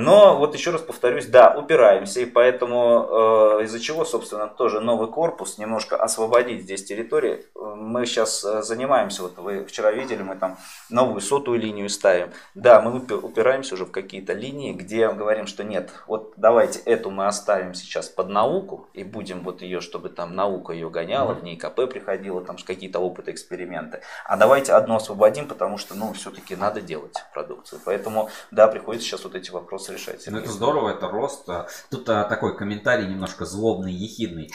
Но 0.00 0.36
вот 0.36 0.54
еще 0.54 0.70
раз 0.70 0.80
повторюсь, 0.80 1.26
да, 1.26 1.52
упираемся, 1.58 2.20
и 2.20 2.24
поэтому 2.24 3.58
э, 3.58 3.64
из-за 3.64 3.80
чего, 3.80 4.04
собственно, 4.04 4.46
тоже 4.46 4.80
новый 4.80 5.08
корпус, 5.08 5.58
немножко 5.58 5.96
освободить 5.96 6.62
здесь 6.62 6.84
территории, 6.84 7.44
э, 7.56 7.74
мы 7.74 8.06
сейчас 8.06 8.42
занимаемся, 8.42 9.22
вот 9.22 9.38
вы 9.38 9.64
вчера 9.64 9.90
видели, 9.90 10.22
мы 10.22 10.36
там 10.36 10.56
новую 10.88 11.20
сотую 11.20 11.58
линию 11.58 11.88
ставим. 11.88 12.30
Да, 12.54 12.80
мы 12.80 13.00
упираемся 13.16 13.74
уже 13.74 13.86
в 13.86 13.90
какие-то 13.90 14.34
линии, 14.34 14.72
где 14.72 15.08
говорим, 15.08 15.48
что 15.48 15.64
нет, 15.64 15.90
вот 16.06 16.32
давайте 16.36 16.78
эту 16.78 17.10
мы 17.10 17.26
оставим 17.26 17.74
сейчас 17.74 18.08
под 18.08 18.28
науку 18.28 18.88
и 18.94 19.02
будем 19.02 19.42
вот 19.42 19.62
ее, 19.62 19.80
чтобы 19.80 20.10
там 20.10 20.36
наука 20.36 20.74
ее 20.74 20.90
гоняла, 20.90 21.34
в 21.34 21.42
ней 21.42 21.56
КП 21.56 21.90
приходила, 21.90 22.40
там 22.40 22.56
какие-то 22.64 23.00
опыты, 23.00 23.32
эксперименты. 23.32 24.02
А 24.24 24.36
давайте 24.36 24.74
одно 24.74 24.94
освободим, 24.94 25.48
потому 25.48 25.76
что, 25.76 25.96
ну, 25.96 26.12
все-таки 26.12 26.54
надо 26.54 26.80
делать 26.80 27.16
продукцию. 27.34 27.80
Поэтому, 27.84 28.30
да, 28.52 28.68
приходится 28.68 29.08
сейчас 29.08 29.24
вот 29.24 29.34
эти 29.34 29.50
вопросы 29.50 29.87
решать. 29.88 30.24
Ну, 30.26 30.38
это 30.38 30.50
здорово, 30.50 30.90
это 30.90 31.08
рост. 31.08 31.46
Тут 31.90 32.08
а, 32.08 32.24
такой 32.24 32.56
комментарий 32.56 33.06
немножко 33.06 33.44
злобный, 33.44 33.92
ехидный. 33.92 34.50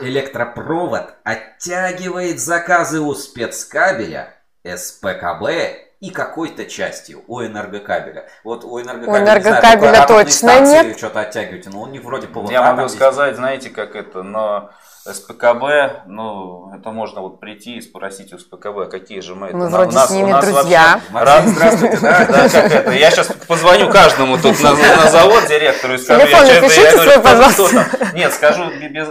Электропровод 0.00 1.14
оттягивает 1.24 2.40
заказы 2.40 3.00
у 3.00 3.14
спецкабеля 3.14 4.34
СПКБ 4.64 5.86
и 6.00 6.10
какой-то 6.10 6.66
частью 6.66 7.24
у 7.26 7.40
энергокабеля. 7.40 8.28
Вот 8.44 8.64
у 8.64 8.80
энергокабеля, 8.80 9.12
у 9.12 9.24
энергокабеля 9.24 10.06
знаю, 10.06 10.08
точно 10.08 10.60
нет. 10.60 10.98
Что-то 10.98 11.20
оттягиваете, 11.20 11.70
но 11.70 11.82
у 11.82 11.86
них 11.86 12.02
вроде 12.04 12.28
по 12.28 12.46
Я 12.50 12.72
могу 12.72 12.88
сказать, 12.88 13.36
знаете, 13.36 13.70
как 13.70 13.94
это, 13.94 14.22
но 14.22 14.70
СПКБ, 15.06 16.06
ну, 16.06 16.72
это 16.74 16.90
можно 16.90 17.20
вот 17.20 17.38
прийти 17.40 17.76
и 17.76 17.80
спросить 17.80 18.32
у 18.32 18.38
СПКБ, 18.38 18.90
какие 18.90 19.20
же 19.20 19.34
мы... 19.34 19.52
Мы 19.52 19.66
это, 19.66 19.76
вроде 19.76 19.94
нас, 19.94 20.08
с 20.08 20.10
ними 20.10 20.32
друзья. 20.40 21.00
Вообще... 21.10 21.48
Здравствуйте, 21.48 21.98
да, 22.00 22.26
да, 22.26 22.48
как 22.48 22.72
это. 22.72 22.92
Я 22.92 23.10
сейчас 23.10 23.28
позвоню 23.46 23.88
каждому 23.90 24.36
тут 24.36 24.60
на, 24.62 24.72
на 24.72 25.10
завод 25.10 25.46
директору 25.46 25.94
и 25.94 25.98
скажу... 25.98 26.26
Телефон 26.26 26.46
я, 26.46 26.54
напишите 26.54 26.82
я, 26.82 26.90
свой, 26.90 27.20
пожалуйста. 27.20 27.86
Нет, 28.14 28.32
скажу, 28.32 28.64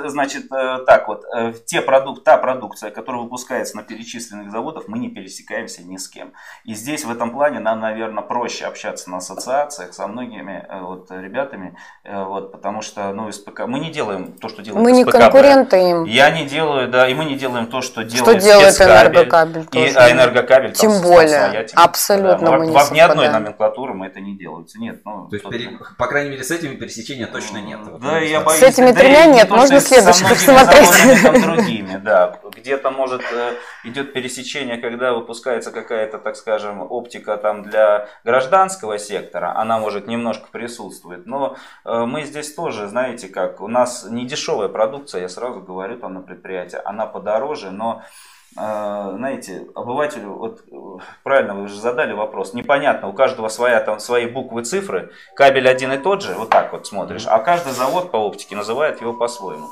значит, 0.08 0.52
э, 0.52 0.80
так 0.86 1.08
вот, 1.08 1.24
э, 1.34 1.54
те 1.66 1.82
продукт, 1.82 2.24
та 2.24 2.38
продукция, 2.38 2.92
которая 2.92 3.22
выпускается 3.22 3.78
на 3.78 3.84
перечисленных 3.84 4.52
заводах, 4.52 4.88
мы 4.88 5.00
не 5.00 5.10
пересекаемся 5.10 5.82
ни 5.84 5.98
с 5.98 6.10
кем. 6.10 6.34
И 6.66 6.74
здесь 6.74 7.06
в 7.06 7.12
этом 7.12 7.32
плане 7.32 7.60
нам, 7.60 7.80
наверное, 7.80 8.24
проще 8.24 8.66
общаться 8.66 9.10
на 9.10 9.18
ассоциациях 9.18 9.94
со 9.94 10.08
многими 10.08 10.66
э, 10.68 10.82
вот, 10.82 11.10
ребятами, 11.12 11.78
вот, 12.04 12.52
потому 12.52 12.82
что, 12.82 13.12
ну, 13.14 13.32
СПК... 13.32 13.62
Мы 13.68 13.80
не 13.80 13.92
делаем 13.92 14.34
то, 14.34 14.50
что 14.50 14.62
делает 14.62 14.84
Мы 14.84 14.92
не 14.92 15.06
конкуренты 15.06 15.85
делаем. 15.86 16.04
Я 16.06 16.30
не 16.32 16.46
делаю, 16.46 16.90
да, 16.90 17.08
и 17.08 17.14
мы 17.14 17.26
не 17.26 17.36
делаем 17.36 17.68
то, 17.68 17.82
что 17.82 18.04
делает 18.04 18.42
Что 18.42 18.48
делает 18.48 18.82
энергокабель. 18.82 19.68
И, 19.74 19.94
а 19.96 20.12
энергокабель 20.12 20.74
Тем 20.74 20.92
там, 20.92 21.02
более, 21.02 21.64
там 21.64 21.84
абсолютно 21.84 22.46
да, 22.46 22.58
мы 22.58 22.68
не 22.68 22.92
Ни 22.92 23.00
одной 23.00 23.30
номенклатуры 23.30 23.94
мы 23.94 24.08
это 24.08 24.20
не 24.20 24.38
делается. 24.38 24.80
Нет, 24.80 25.02
ну, 25.06 25.28
то 25.28 25.36
есть, 25.36 25.50
пере... 25.50 25.80
по 25.98 26.08
крайней 26.08 26.32
мере, 26.32 26.44
с 26.44 26.52
этими 26.52 26.76
пересечения 26.76 27.28
точно 27.28 27.58
нет. 27.58 27.80
Да, 28.00 28.20
я 28.20 28.42
боюсь. 28.42 28.60
С 28.60 28.64
этими 28.64 28.92
да 28.92 29.00
тремя 29.00 29.26
нет, 29.26 29.50
то, 29.50 29.56
можно 29.56 29.80
следующих 29.80 30.30
посмотреть. 30.30 31.42
другими, 31.42 32.00
да. 32.04 32.40
Где-то, 32.56 32.92
может, 32.92 33.22
э, 33.32 33.54
идет 33.84 34.14
пересечение, 34.14 34.78
когда 34.78 35.14
выпускается 35.14 35.72
какая-то, 35.72 36.18
так 36.18 36.36
скажем, 36.36 36.86
оптика 36.90 37.38
там 37.38 37.64
для 37.64 38.08
гражданского 38.24 38.98
сектора, 38.98 39.56
она 39.58 39.80
может 39.80 40.08
немножко 40.08 40.48
присутствует. 40.52 41.26
Но 41.26 41.58
э, 41.84 42.06
мы 42.06 42.24
здесь 42.24 42.54
тоже, 42.54 42.88
знаете 42.88 43.28
как, 43.28 43.62
у 43.62 43.68
нас 43.68 44.06
не 44.10 44.26
дешевая 44.26 44.70
продукция, 44.70 45.22
я 45.22 45.30
сразу 45.30 45.62
говорю, 45.62 45.75
говорю 45.76 45.98
там 45.98 46.14
на 46.14 46.22
предприятии, 46.22 46.80
она 46.84 47.06
подороже, 47.06 47.72
но 47.72 48.02
э, 48.58 49.14
знаете, 49.16 49.68
обывателю, 49.76 50.34
вот 50.34 50.64
правильно 51.24 51.54
вы 51.54 51.68
же 51.68 51.76
задали 51.76 52.14
вопрос, 52.14 52.54
непонятно, 52.54 53.10
у 53.10 53.14
каждого 53.14 53.50
своя 53.50 53.82
там 53.82 54.00
свои 54.00 54.26
буквы, 54.26 54.64
цифры, 54.64 55.12
кабель 55.36 55.68
один 55.68 55.92
и 55.92 55.98
тот 55.98 56.22
же, 56.22 56.34
вот 56.34 56.50
так 56.50 56.72
вот 56.72 56.88
смотришь, 56.88 57.28
а 57.28 57.40
каждый 57.40 57.74
завод 57.74 58.12
по 58.12 58.18
оптике 58.18 58.56
называет 58.56 59.02
его 59.02 59.14
по-своему. 59.14 59.68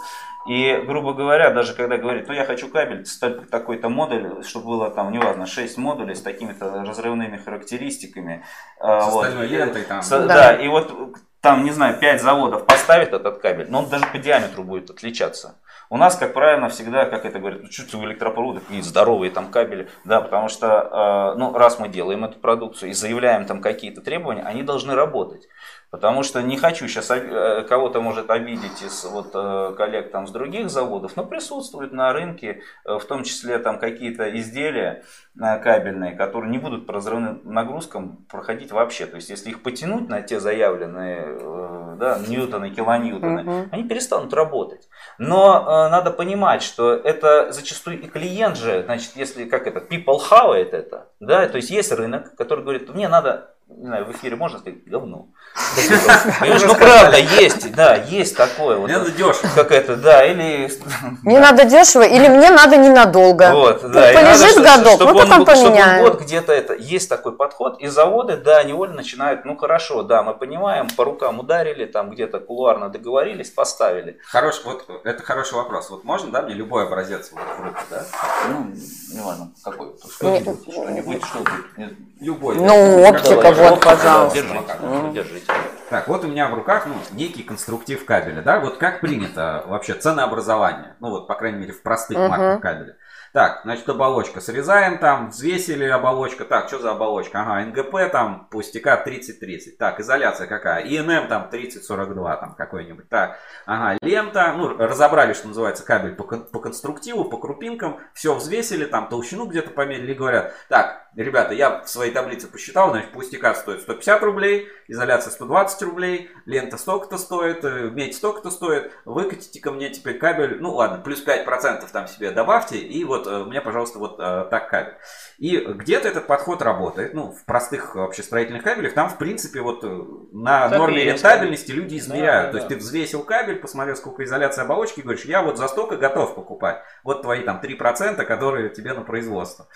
И, 0.46 0.76
грубо 0.86 1.14
говоря, 1.14 1.52
даже 1.52 1.74
когда 1.74 1.98
говорит, 1.98 2.28
ну 2.28 2.34
я 2.34 2.44
хочу 2.44 2.68
кабель, 2.68 3.06
такой-то 3.50 3.88
модуль, 3.88 4.44
чтобы 4.44 4.66
было 4.66 4.90
там, 4.90 5.12
неважно, 5.12 5.46
6 5.46 5.78
модулей 5.78 6.16
с 6.16 6.22
такими-то 6.22 6.84
разрывными 6.86 7.38
характеристиками. 7.38 8.44
Э, 8.82 9.00
с 9.00 9.14
вот. 9.14 9.30
лентой 9.30 9.84
там. 9.84 10.02
С, 10.02 10.10
да. 10.10 10.28
да, 10.28 10.54
и 10.54 10.68
вот 10.68 10.92
там, 11.40 11.64
не 11.64 11.72
знаю, 11.72 11.98
5 11.98 12.22
заводов 12.22 12.66
поставит 12.66 13.14
этот 13.14 13.40
кабель, 13.40 13.68
но 13.70 13.80
он 13.80 13.90
даже 13.90 14.06
по 14.08 14.18
диаметру 14.18 14.64
будет 14.64 14.90
отличаться. 14.90 15.60
У 15.94 15.98
нас, 15.98 16.16
как 16.16 16.34
правило, 16.34 16.70
всегда, 16.70 17.06
как 17.06 17.24
это 17.24 17.38
говорят, 17.38 17.62
ну, 17.62 17.70
чуть 17.70 17.94
у 17.94 18.04
электропровода 18.04 18.62
какие 18.62 18.82
здоровые 18.82 19.30
там 19.30 19.52
кабели, 19.52 19.90
да, 20.06 20.22
потому 20.22 20.50
что, 20.50 21.36
э, 21.36 21.38
ну, 21.38 21.54
раз 21.56 21.78
мы 21.78 21.88
делаем 21.88 22.26
эту 22.26 22.40
продукцию 22.40 22.90
и 22.90 22.94
заявляем 22.94 23.46
там 23.46 23.62
какие-то 23.62 24.02
требования, 24.02 24.42
они 24.42 24.64
должны 24.64 24.96
работать. 24.96 25.48
Потому 25.94 26.24
что 26.24 26.42
не 26.42 26.58
хочу 26.58 26.88
сейчас 26.88 27.12
э, 27.12 27.66
кого-то 27.70 28.02
может 28.02 28.32
обидеть 28.32 28.82
из 28.82 29.06
вот 29.06 29.30
э, 29.36 29.76
коллег 29.78 30.10
там 30.10 30.26
с 30.26 30.32
других 30.32 30.72
заводов, 30.72 31.16
но 31.16 31.24
присутствуют 31.24 31.94
на 31.94 32.12
рынке 32.12 32.64
э, 32.84 32.98
в 32.98 33.06
том 33.06 33.24
числе 33.24 33.60
там 33.60 33.78
какие-то 33.78 34.36
изделия 34.40 35.04
кабельные, 35.38 36.16
которые 36.16 36.50
не 36.50 36.58
будут 36.58 36.88
по 36.88 36.94
разрывным 36.94 37.42
нагрузкам 37.44 38.26
проходить 38.28 38.72
вообще. 38.72 39.06
То 39.06 39.18
есть 39.18 39.30
если 39.30 39.52
их 39.52 39.62
потянуть 39.62 40.10
на 40.10 40.24
те 40.24 40.40
заявленные 40.40 41.98
да, 42.00 42.20
ньютоны, 42.28 42.72
килоньютоны, 42.72 43.42
угу. 43.42 43.70
они 43.72 43.84
перестанут 43.84 44.34
работать. 44.34 44.90
Но 45.20 45.90
надо 45.90 46.10
понимать, 46.10 46.64
что 46.64 46.94
это 46.94 47.52
зачастую 47.52 48.02
и 48.02 48.08
клиент 48.08 48.58
же, 48.58 48.82
значит, 48.84 49.12
если 49.16 49.46
как 49.46 49.68
это, 49.68 49.80
people 49.80 50.18
хавает 50.18 50.74
это, 50.74 51.10
да, 51.20 51.48
то 51.48 51.58
есть 51.58 51.70
есть 51.70 51.92
рынок, 51.92 52.36
который 52.36 52.62
говорит, 52.62 52.94
мне 52.94 53.08
надо 53.08 53.54
не 53.78 53.88
знаю, 53.88 54.06
в 54.06 54.12
эфире 54.12 54.36
можно 54.36 54.60
сказать 54.60 54.84
говно. 54.86 55.28
Ну 56.66 56.76
правда, 56.76 57.18
есть, 57.18 57.74
да, 57.76 57.96
есть 57.96 58.36
такое. 58.36 58.78
Мне 58.78 58.98
надо 58.98 59.12
дешево. 59.12 59.50
Как 59.56 59.72
это, 59.72 59.96
да, 59.96 60.26
или... 60.26 60.72
Мне 61.24 61.40
надо 61.40 61.66
дешево, 61.66 62.04
или 62.04 62.28
мне 62.28 62.50
надо 62.50 62.78
ненадолго. 62.78 63.52
Вот, 63.52 63.92
да. 63.92 64.14
Полежит 64.14 64.64
годок, 64.64 65.02
мы 65.02 65.14
потом 65.14 65.46
поменяем. 65.46 66.04
Вот 66.04 66.22
где-то 66.22 66.52
это, 66.54 66.74
есть 66.74 67.10
такой 67.10 67.36
подход, 67.36 67.80
и 67.82 67.88
заводы, 67.88 68.38
да, 68.38 68.64
невольно 68.64 68.96
начинают, 68.96 69.46
ну 69.46 69.56
хорошо, 69.58 70.04
да, 70.04 70.24
мы 70.24 70.34
понимаем, 70.34 70.88
по 70.90 71.04
рукам 71.04 71.40
ударили, 71.40 71.86
там 71.86 72.10
где-то 72.10 72.40
кулуарно 72.40 72.90
договорились, 72.90 73.50
поставили. 73.50 74.20
Хорош, 74.26 74.62
вот 74.66 74.86
это 75.04 75.24
хороший 75.24 75.56
вопрос. 75.56 75.90
Вот 75.90 76.04
можно, 76.04 76.32
да, 76.32 76.42
мне 76.42 76.54
любой 76.54 76.86
образец 76.86 77.32
вот 77.32 77.42
в 77.42 77.64
руку, 77.64 77.82
да? 77.90 78.06
Ну, 78.50 78.74
неважно, 79.14 79.52
какой. 79.64 79.94
Что-нибудь, 80.16 81.24
что 81.24 81.40
будет. 81.40 81.94
Любой. 82.24 82.56
Ну, 82.56 83.04
оптика, 83.04 83.52
вот, 83.52 83.84
пожалуйста. 83.84 84.40
Держите, 84.40 85.14
держите. 85.14 85.54
Так, 85.90 86.08
вот 86.08 86.24
у 86.24 86.28
меня 86.28 86.48
в 86.48 86.54
руках 86.54 86.88
ну, 86.88 86.96
некий 87.12 87.44
конструктив 87.44 88.04
кабеля, 88.06 88.42
да, 88.42 88.60
вот 88.60 88.78
как 88.78 89.02
принято 89.02 89.64
вообще 89.68 89.94
ценообразование, 89.94 90.96
ну 91.00 91.10
вот, 91.10 91.28
по 91.28 91.36
крайней 91.36 91.60
мере, 91.60 91.74
в 91.74 91.84
простых 91.84 92.18
uh-huh. 92.18 92.30
марках 92.30 92.62
кабеля. 92.62 92.96
Так, 93.34 93.62
значит, 93.64 93.90
оболочка 93.90 94.42
срезаем 94.42 95.00
там, 95.00 95.30
взвесили 95.30 95.86
оболочка. 95.86 96.46
Так, 96.46 96.68
что 96.68 96.78
за 96.78 96.92
оболочка? 96.92 97.42
Ага, 97.42 97.66
НГП 97.66 98.12
там 98.12 98.48
пустяка 98.52 99.04
30-30. 99.04 99.78
Так, 99.80 100.00
изоляция 100.00 100.46
какая? 100.46 100.84
ИНМ 100.84 101.28
там 101.28 101.50
30-42 101.52 102.40
там 102.40 102.54
какой-нибудь. 102.54 103.10
Так, 103.10 103.40
ага, 103.66 103.98
лента. 104.04 104.54
Ну, 104.56 104.78
разобрали, 104.78 105.34
что 105.34 105.48
называется, 105.48 105.84
кабель 105.84 106.14
по, 106.14 106.24
по 106.24 106.60
конструктиву, 106.60 107.26
по 107.26 107.38
крупинкам. 107.38 108.00
Все 108.14 108.36
взвесили, 108.36 108.86
там 108.86 109.10
толщину 109.10 109.48
где-то 109.48 109.72
померили. 109.72 110.14
Говорят, 110.14 110.54
так, 110.70 111.03
ребята, 111.16 111.54
я 111.54 111.82
в 111.82 111.90
своей 111.90 112.12
таблице 112.12 112.48
посчитал, 112.48 112.90
значит, 112.90 113.12
пустяка 113.12 113.54
стоит 113.56 113.82
150 113.82 114.24
рублей, 114.24 114.68
изоляция 114.88 115.32
120 115.32 115.82
рублей, 115.84 116.30
лента 116.46 116.78
столько-то 116.78 117.18
стоит, 117.18 117.64
э, 117.64 117.90
медь 117.92 118.16
столько-то 118.16 118.50
стоит. 118.52 118.92
Выкатите 119.06 119.60
ко 119.60 119.72
мне 119.72 119.90
теперь 119.90 120.18
кабель, 120.18 120.58
ну 120.60 120.74
ладно, 120.74 121.00
плюс 121.00 121.24
5% 121.26 121.86
там 121.92 122.08
себе 122.08 122.32
добавьте, 122.32 122.78
и 122.78 123.04
вот 123.04 123.28
э, 123.28 123.44
мне, 123.46 123.62
пожалуйста, 123.62 124.00
вот 124.00 124.20
э, 124.20 124.48
так 124.50 124.70
кабель. 124.70 124.96
И 125.38 125.58
где-то 125.58 126.08
этот 126.08 126.28
подход 126.28 126.62
работает, 126.62 127.14
ну, 127.14 127.32
в 127.32 127.46
простых 127.46 127.96
вообще 127.96 128.24
строительных 128.24 128.64
кабелях, 128.64 128.94
там, 128.94 129.10
в 129.10 129.18
принципе, 129.18 129.62
вот 129.62 129.84
на 129.84 130.70
так 130.70 130.80
норме 130.80 131.04
рентабельности 131.04 131.72
люди 131.72 131.98
измеряют. 131.98 132.48
Да, 132.48 132.52
То 132.52 132.58
есть 132.58 132.70
да. 132.70 132.76
ты 132.76 132.82
взвесил 132.82 133.24
кабель, 133.24 133.58
посмотрел, 133.58 133.96
сколько 133.96 134.24
изоляции 134.24 134.62
оболочки, 134.62 135.00
и 135.00 135.04
говоришь, 135.04 135.26
я 135.26 135.42
вот 135.42 135.58
за 135.58 135.68
столько 135.68 135.98
готов 135.98 136.36
покупать. 136.36 136.82
Вот 137.04 137.22
твои 137.22 137.44
там 137.44 137.60
3%, 137.64 138.24
которые 138.24 138.70
тебе 138.70 138.94
на 138.94 139.02
производство. 139.02 139.68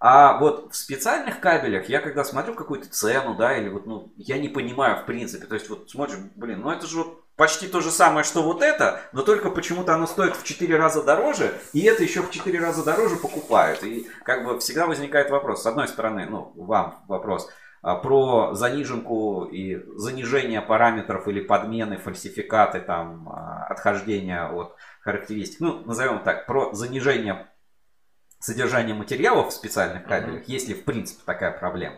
А 0.00 0.38
вот 0.38 0.72
в 0.72 0.76
специальных 0.76 1.40
кабелях 1.40 1.88
я 1.88 2.00
когда 2.00 2.22
смотрю 2.22 2.54
какую-то 2.54 2.88
цену, 2.88 3.34
да, 3.34 3.56
или 3.56 3.68
вот, 3.68 3.86
ну, 3.86 4.12
я 4.16 4.38
не 4.38 4.48
понимаю 4.48 5.02
в 5.02 5.06
принципе. 5.06 5.46
То 5.46 5.54
есть 5.54 5.68
вот 5.68 5.90
смотришь, 5.90 6.18
блин, 6.36 6.60
ну 6.60 6.70
это 6.70 6.86
же 6.86 6.98
вот 6.98 7.24
почти 7.34 7.68
то 7.68 7.80
же 7.80 7.90
самое, 7.90 8.24
что 8.24 8.42
вот 8.42 8.62
это, 8.62 9.00
но 9.12 9.22
только 9.22 9.50
почему-то 9.50 9.94
оно 9.94 10.06
стоит 10.06 10.36
в 10.36 10.44
4 10.44 10.76
раза 10.76 11.02
дороже, 11.02 11.52
и 11.72 11.82
это 11.82 12.02
еще 12.02 12.22
в 12.22 12.30
4 12.30 12.58
раза 12.60 12.84
дороже 12.84 13.16
покупают. 13.16 13.82
И 13.82 14.08
как 14.24 14.44
бы 14.44 14.58
всегда 14.60 14.86
возникает 14.86 15.30
вопрос, 15.30 15.62
с 15.62 15.66
одной 15.66 15.88
стороны, 15.88 16.26
ну, 16.26 16.52
вам 16.56 17.04
вопрос, 17.08 17.48
а, 17.80 17.94
про 17.94 18.54
заниженку 18.54 19.44
и 19.44 19.84
занижение 19.96 20.60
параметров 20.60 21.28
или 21.28 21.40
подмены, 21.40 21.96
фальсификаты, 21.96 22.80
там, 22.80 23.28
а, 23.28 23.66
отхождения 23.68 24.48
от 24.48 24.74
характеристик. 25.00 25.60
Ну, 25.60 25.84
назовем 25.84 26.20
так, 26.24 26.46
про 26.46 26.72
занижение 26.74 27.46
содержания 28.38 28.94
материалов 28.94 29.48
в 29.48 29.52
специальных 29.52 30.04
кабелях, 30.04 30.42
mm-hmm. 30.42 30.52
есть 30.52 30.68
ли 30.68 30.74
в 30.74 30.84
принципе 30.84 31.22
такая 31.24 31.52
проблема. 31.52 31.96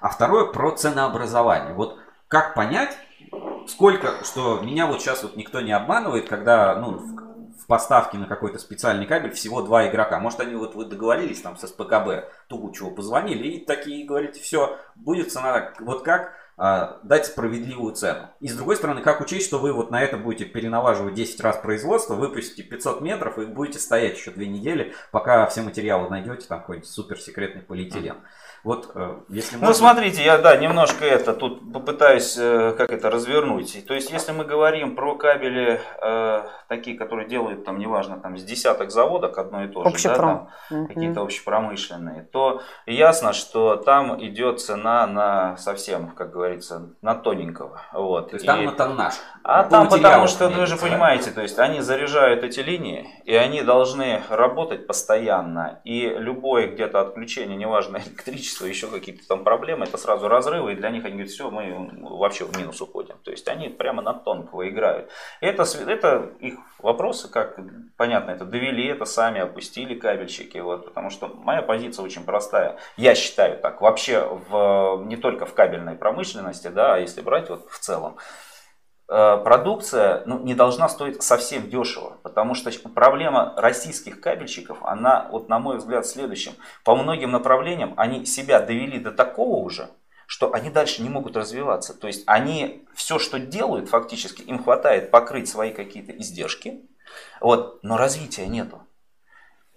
А 0.00 0.08
второе 0.08 0.46
про 0.46 0.70
ценообразование. 0.70 1.74
Вот 1.74 1.98
как 2.28 2.54
понять, 2.54 2.96
сколько, 3.66 4.24
что 4.24 4.60
меня 4.60 4.86
вот 4.86 5.00
сейчас 5.00 5.22
вот 5.22 5.36
никто 5.36 5.60
не 5.60 5.72
обманывает, 5.72 6.28
когда, 6.28 6.76
ну, 6.76 6.92
в, 6.92 7.60
в 7.60 7.66
поставке 7.66 8.16
на 8.16 8.26
какой-то 8.26 8.58
специальный 8.58 9.06
кабель 9.06 9.32
всего 9.32 9.62
два 9.62 9.88
игрока. 9.88 10.18
Может, 10.18 10.40
они 10.40 10.54
вот 10.54 10.74
вы 10.74 10.86
договорились 10.86 11.42
там 11.42 11.56
с 11.56 11.66
СПКБ, 11.66 12.30
Тугучеву 12.48 12.92
позвонили 12.92 13.48
и 13.48 13.64
такие 13.64 14.06
говорите, 14.06 14.40
все, 14.40 14.78
будет 14.94 15.32
цена 15.32 15.72
вот 15.80 16.02
как, 16.02 16.34
дать 16.60 17.24
справедливую 17.24 17.94
цену. 17.94 18.28
И 18.40 18.48
с 18.48 18.54
другой 18.54 18.76
стороны, 18.76 19.00
как 19.00 19.22
учесть, 19.22 19.46
что 19.46 19.58
вы 19.58 19.72
вот 19.72 19.90
на 19.90 20.02
это 20.02 20.18
будете 20.18 20.44
перенаваживать 20.44 21.14
10 21.14 21.40
раз 21.40 21.56
производство, 21.56 22.14
выпустите 22.14 22.62
500 22.62 23.00
метров 23.00 23.38
и 23.38 23.46
будете 23.46 23.78
стоять 23.78 24.18
еще 24.18 24.30
две 24.30 24.46
недели, 24.46 24.92
пока 25.10 25.46
все 25.46 25.62
материалы 25.62 26.10
найдете, 26.10 26.46
там 26.46 26.60
какой-нибудь 26.60 26.88
суперсекретный 26.88 27.62
полиэтилен. 27.62 28.16
Вот, 28.62 28.90
э, 28.94 29.14
если 29.30 29.54
Ну, 29.56 29.60
можно- 29.62 29.74
смотрите, 29.74 30.22
я, 30.22 30.36
да, 30.38 30.54
немножко 30.56 31.04
это 31.06 31.32
тут 31.32 31.72
попытаюсь, 31.72 32.36
э, 32.38 32.74
как 32.76 32.90
это, 32.92 33.08
развернуть. 33.10 33.86
То 33.86 33.94
есть, 33.94 34.10
если 34.10 34.32
мы 34.32 34.44
говорим 34.44 34.94
про 34.96 35.14
кабели, 35.16 35.80
э, 36.02 36.42
такие, 36.68 36.96
которые 36.98 37.26
делают, 37.26 37.64
там, 37.64 37.78
неважно, 37.78 38.18
там, 38.20 38.36
с 38.36 38.44
десяток 38.44 38.90
заводок 38.90 39.38
одно 39.38 39.64
и 39.64 39.68
то 39.68 39.82
же, 39.88 40.08
да, 40.08 40.14
там, 40.14 40.48
какие-то 40.88 41.22
общепромышленные, 41.22 42.22
то 42.32 42.60
ясно, 42.86 43.32
что 43.32 43.76
там 43.76 44.22
идет 44.22 44.60
цена 44.60 45.06
на 45.06 45.56
совсем, 45.56 46.10
как 46.10 46.30
говорится, 46.30 46.90
на 47.00 47.14
тоненького. 47.14 47.80
Вот. 47.94 48.28
То 48.30 48.34
есть 48.36 48.44
И- 48.44 48.46
там 48.46 48.64
на 48.64 48.72
тоннаж. 48.72 49.14
а 49.42 49.62
По 49.62 49.70
там 49.70 49.88
потому 49.88 50.26
что, 50.26 50.48
вы 50.48 50.52
имеется 50.54 50.76
же 50.76 50.80
понимаете, 50.82 51.30
то 51.30 51.40
есть 51.40 51.58
они 51.58 51.80
заряжают 51.80 52.44
эти 52.44 52.60
линии, 52.60 53.08
и 53.24 53.34
они 53.34 53.62
должны 53.62 54.20
работать 54.28 54.86
постоянно. 54.86 55.80
И 55.84 56.08
любое 56.08 56.66
где-то 56.68 57.00
отключение, 57.00 57.56
неважно, 57.56 57.96
электричество, 58.06 58.49
еще 58.66 58.88
какие-то 58.88 59.26
там 59.26 59.44
проблемы, 59.44 59.84
это 59.84 59.96
сразу 59.98 60.28
разрывы, 60.28 60.72
и 60.72 60.76
для 60.76 60.90
них 60.90 61.04
они 61.04 61.14
говорят, 61.14 61.30
все, 61.30 61.50
мы 61.50 61.90
вообще 62.00 62.44
в 62.44 62.56
минус 62.56 62.80
уходим. 62.80 63.16
То 63.24 63.30
есть 63.30 63.48
они 63.48 63.68
прямо 63.68 64.02
на 64.02 64.14
тонкого 64.14 64.68
играют. 64.68 65.10
Это, 65.40 65.64
это 65.86 66.30
их 66.40 66.54
вопросы, 66.78 67.28
как 67.28 67.58
понятно, 67.96 68.32
это 68.32 68.44
довели, 68.44 68.86
это 68.86 69.04
сами 69.04 69.40
опустили 69.40 69.94
кабельщики. 69.94 70.58
Вот, 70.58 70.86
потому 70.86 71.10
что 71.10 71.28
моя 71.28 71.62
позиция 71.62 72.04
очень 72.04 72.24
простая. 72.24 72.78
Я 72.96 73.14
считаю 73.14 73.58
так, 73.58 73.80
вообще 73.80 74.26
в, 74.48 75.04
не 75.06 75.16
только 75.16 75.46
в 75.46 75.54
кабельной 75.54 75.94
промышленности, 75.94 76.68
да, 76.68 76.94
а 76.94 76.98
если 76.98 77.20
брать 77.20 77.50
вот 77.50 77.68
в 77.70 77.78
целом, 77.78 78.16
продукция 79.10 80.22
ну, 80.24 80.38
не 80.38 80.54
должна 80.54 80.88
стоить 80.88 81.20
совсем 81.20 81.68
дешево, 81.68 82.18
потому 82.22 82.54
что 82.54 82.70
проблема 82.94 83.54
российских 83.56 84.20
кабельщиков, 84.20 84.78
она, 84.82 85.28
вот 85.32 85.48
на 85.48 85.58
мой 85.58 85.78
взгляд, 85.78 86.06
в 86.06 86.08
следующем. 86.08 86.52
По 86.84 86.94
многим 86.94 87.32
направлениям 87.32 87.94
они 87.96 88.24
себя 88.24 88.60
довели 88.60 89.00
до 89.00 89.10
такого 89.10 89.64
уже, 89.64 89.88
что 90.26 90.52
они 90.52 90.70
дальше 90.70 91.02
не 91.02 91.08
могут 91.08 91.36
развиваться. 91.36 91.92
То 91.92 92.06
есть 92.06 92.22
они 92.26 92.86
все, 92.94 93.18
что 93.18 93.40
делают, 93.40 93.88
фактически 93.88 94.42
им 94.42 94.62
хватает 94.62 95.10
покрыть 95.10 95.48
свои 95.48 95.72
какие-то 95.72 96.12
издержки, 96.12 96.80
вот, 97.40 97.82
но 97.82 97.96
развития 97.96 98.46
нету. 98.46 98.86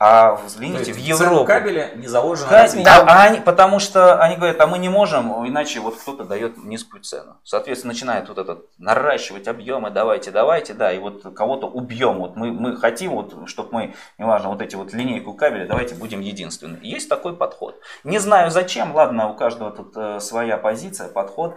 А 0.06 0.36
взгляните 0.36 0.92
в 0.92 0.98
Европу. 0.98 1.46
кабеля 1.46 1.92
не 1.96 2.08
заложено 2.08 2.50
Да, 2.50 2.64
развитие. 2.64 2.84
да, 2.84 3.06
а 3.08 3.24
они, 3.24 3.40
потому 3.40 3.80
что 3.80 4.20
они 4.22 4.36
говорят, 4.36 4.60
а 4.60 4.68
мы 4.68 4.78
не 4.78 4.90
можем, 4.90 5.48
иначе 5.48 5.80
вот 5.80 5.96
кто-то 5.96 6.26
дает 6.26 6.58
низкую 6.58 7.04
цену. 7.04 7.38
Соответственно, 7.46 7.94
начинает 7.94 8.28
вот 8.28 8.38
этот 8.38 8.66
наращивать 8.78 9.48
объемы, 9.48 9.92
давайте, 9.92 10.32
давайте, 10.32 10.74
да, 10.74 10.92
и 10.92 11.00
вот 11.00 11.24
кого-то 11.34 11.68
убьем. 11.68 12.18
Вот 12.18 12.36
мы, 12.36 12.52
мы 12.52 12.76
хотим, 12.76 13.12
вот, 13.12 13.48
чтобы 13.48 13.70
мы, 13.72 13.96
неважно, 14.18 14.50
вот 14.50 14.62
эти 14.62 14.76
вот 14.76 14.92
линейку 14.92 15.36
кабеля, 15.36 15.68
давайте 15.68 15.96
будем 15.96 16.20
единственны. 16.20 16.80
Есть 16.82 17.08
такой 17.08 17.34
подход. 17.34 17.80
Не 18.04 18.20
знаю 18.20 18.52
зачем, 18.52 18.94
ладно, 18.94 19.30
у 19.30 19.36
каждого 19.36 19.72
тут 19.72 19.94
э, 19.96 20.20
своя 20.20 20.58
позиция, 20.58 21.08
подход. 21.08 21.56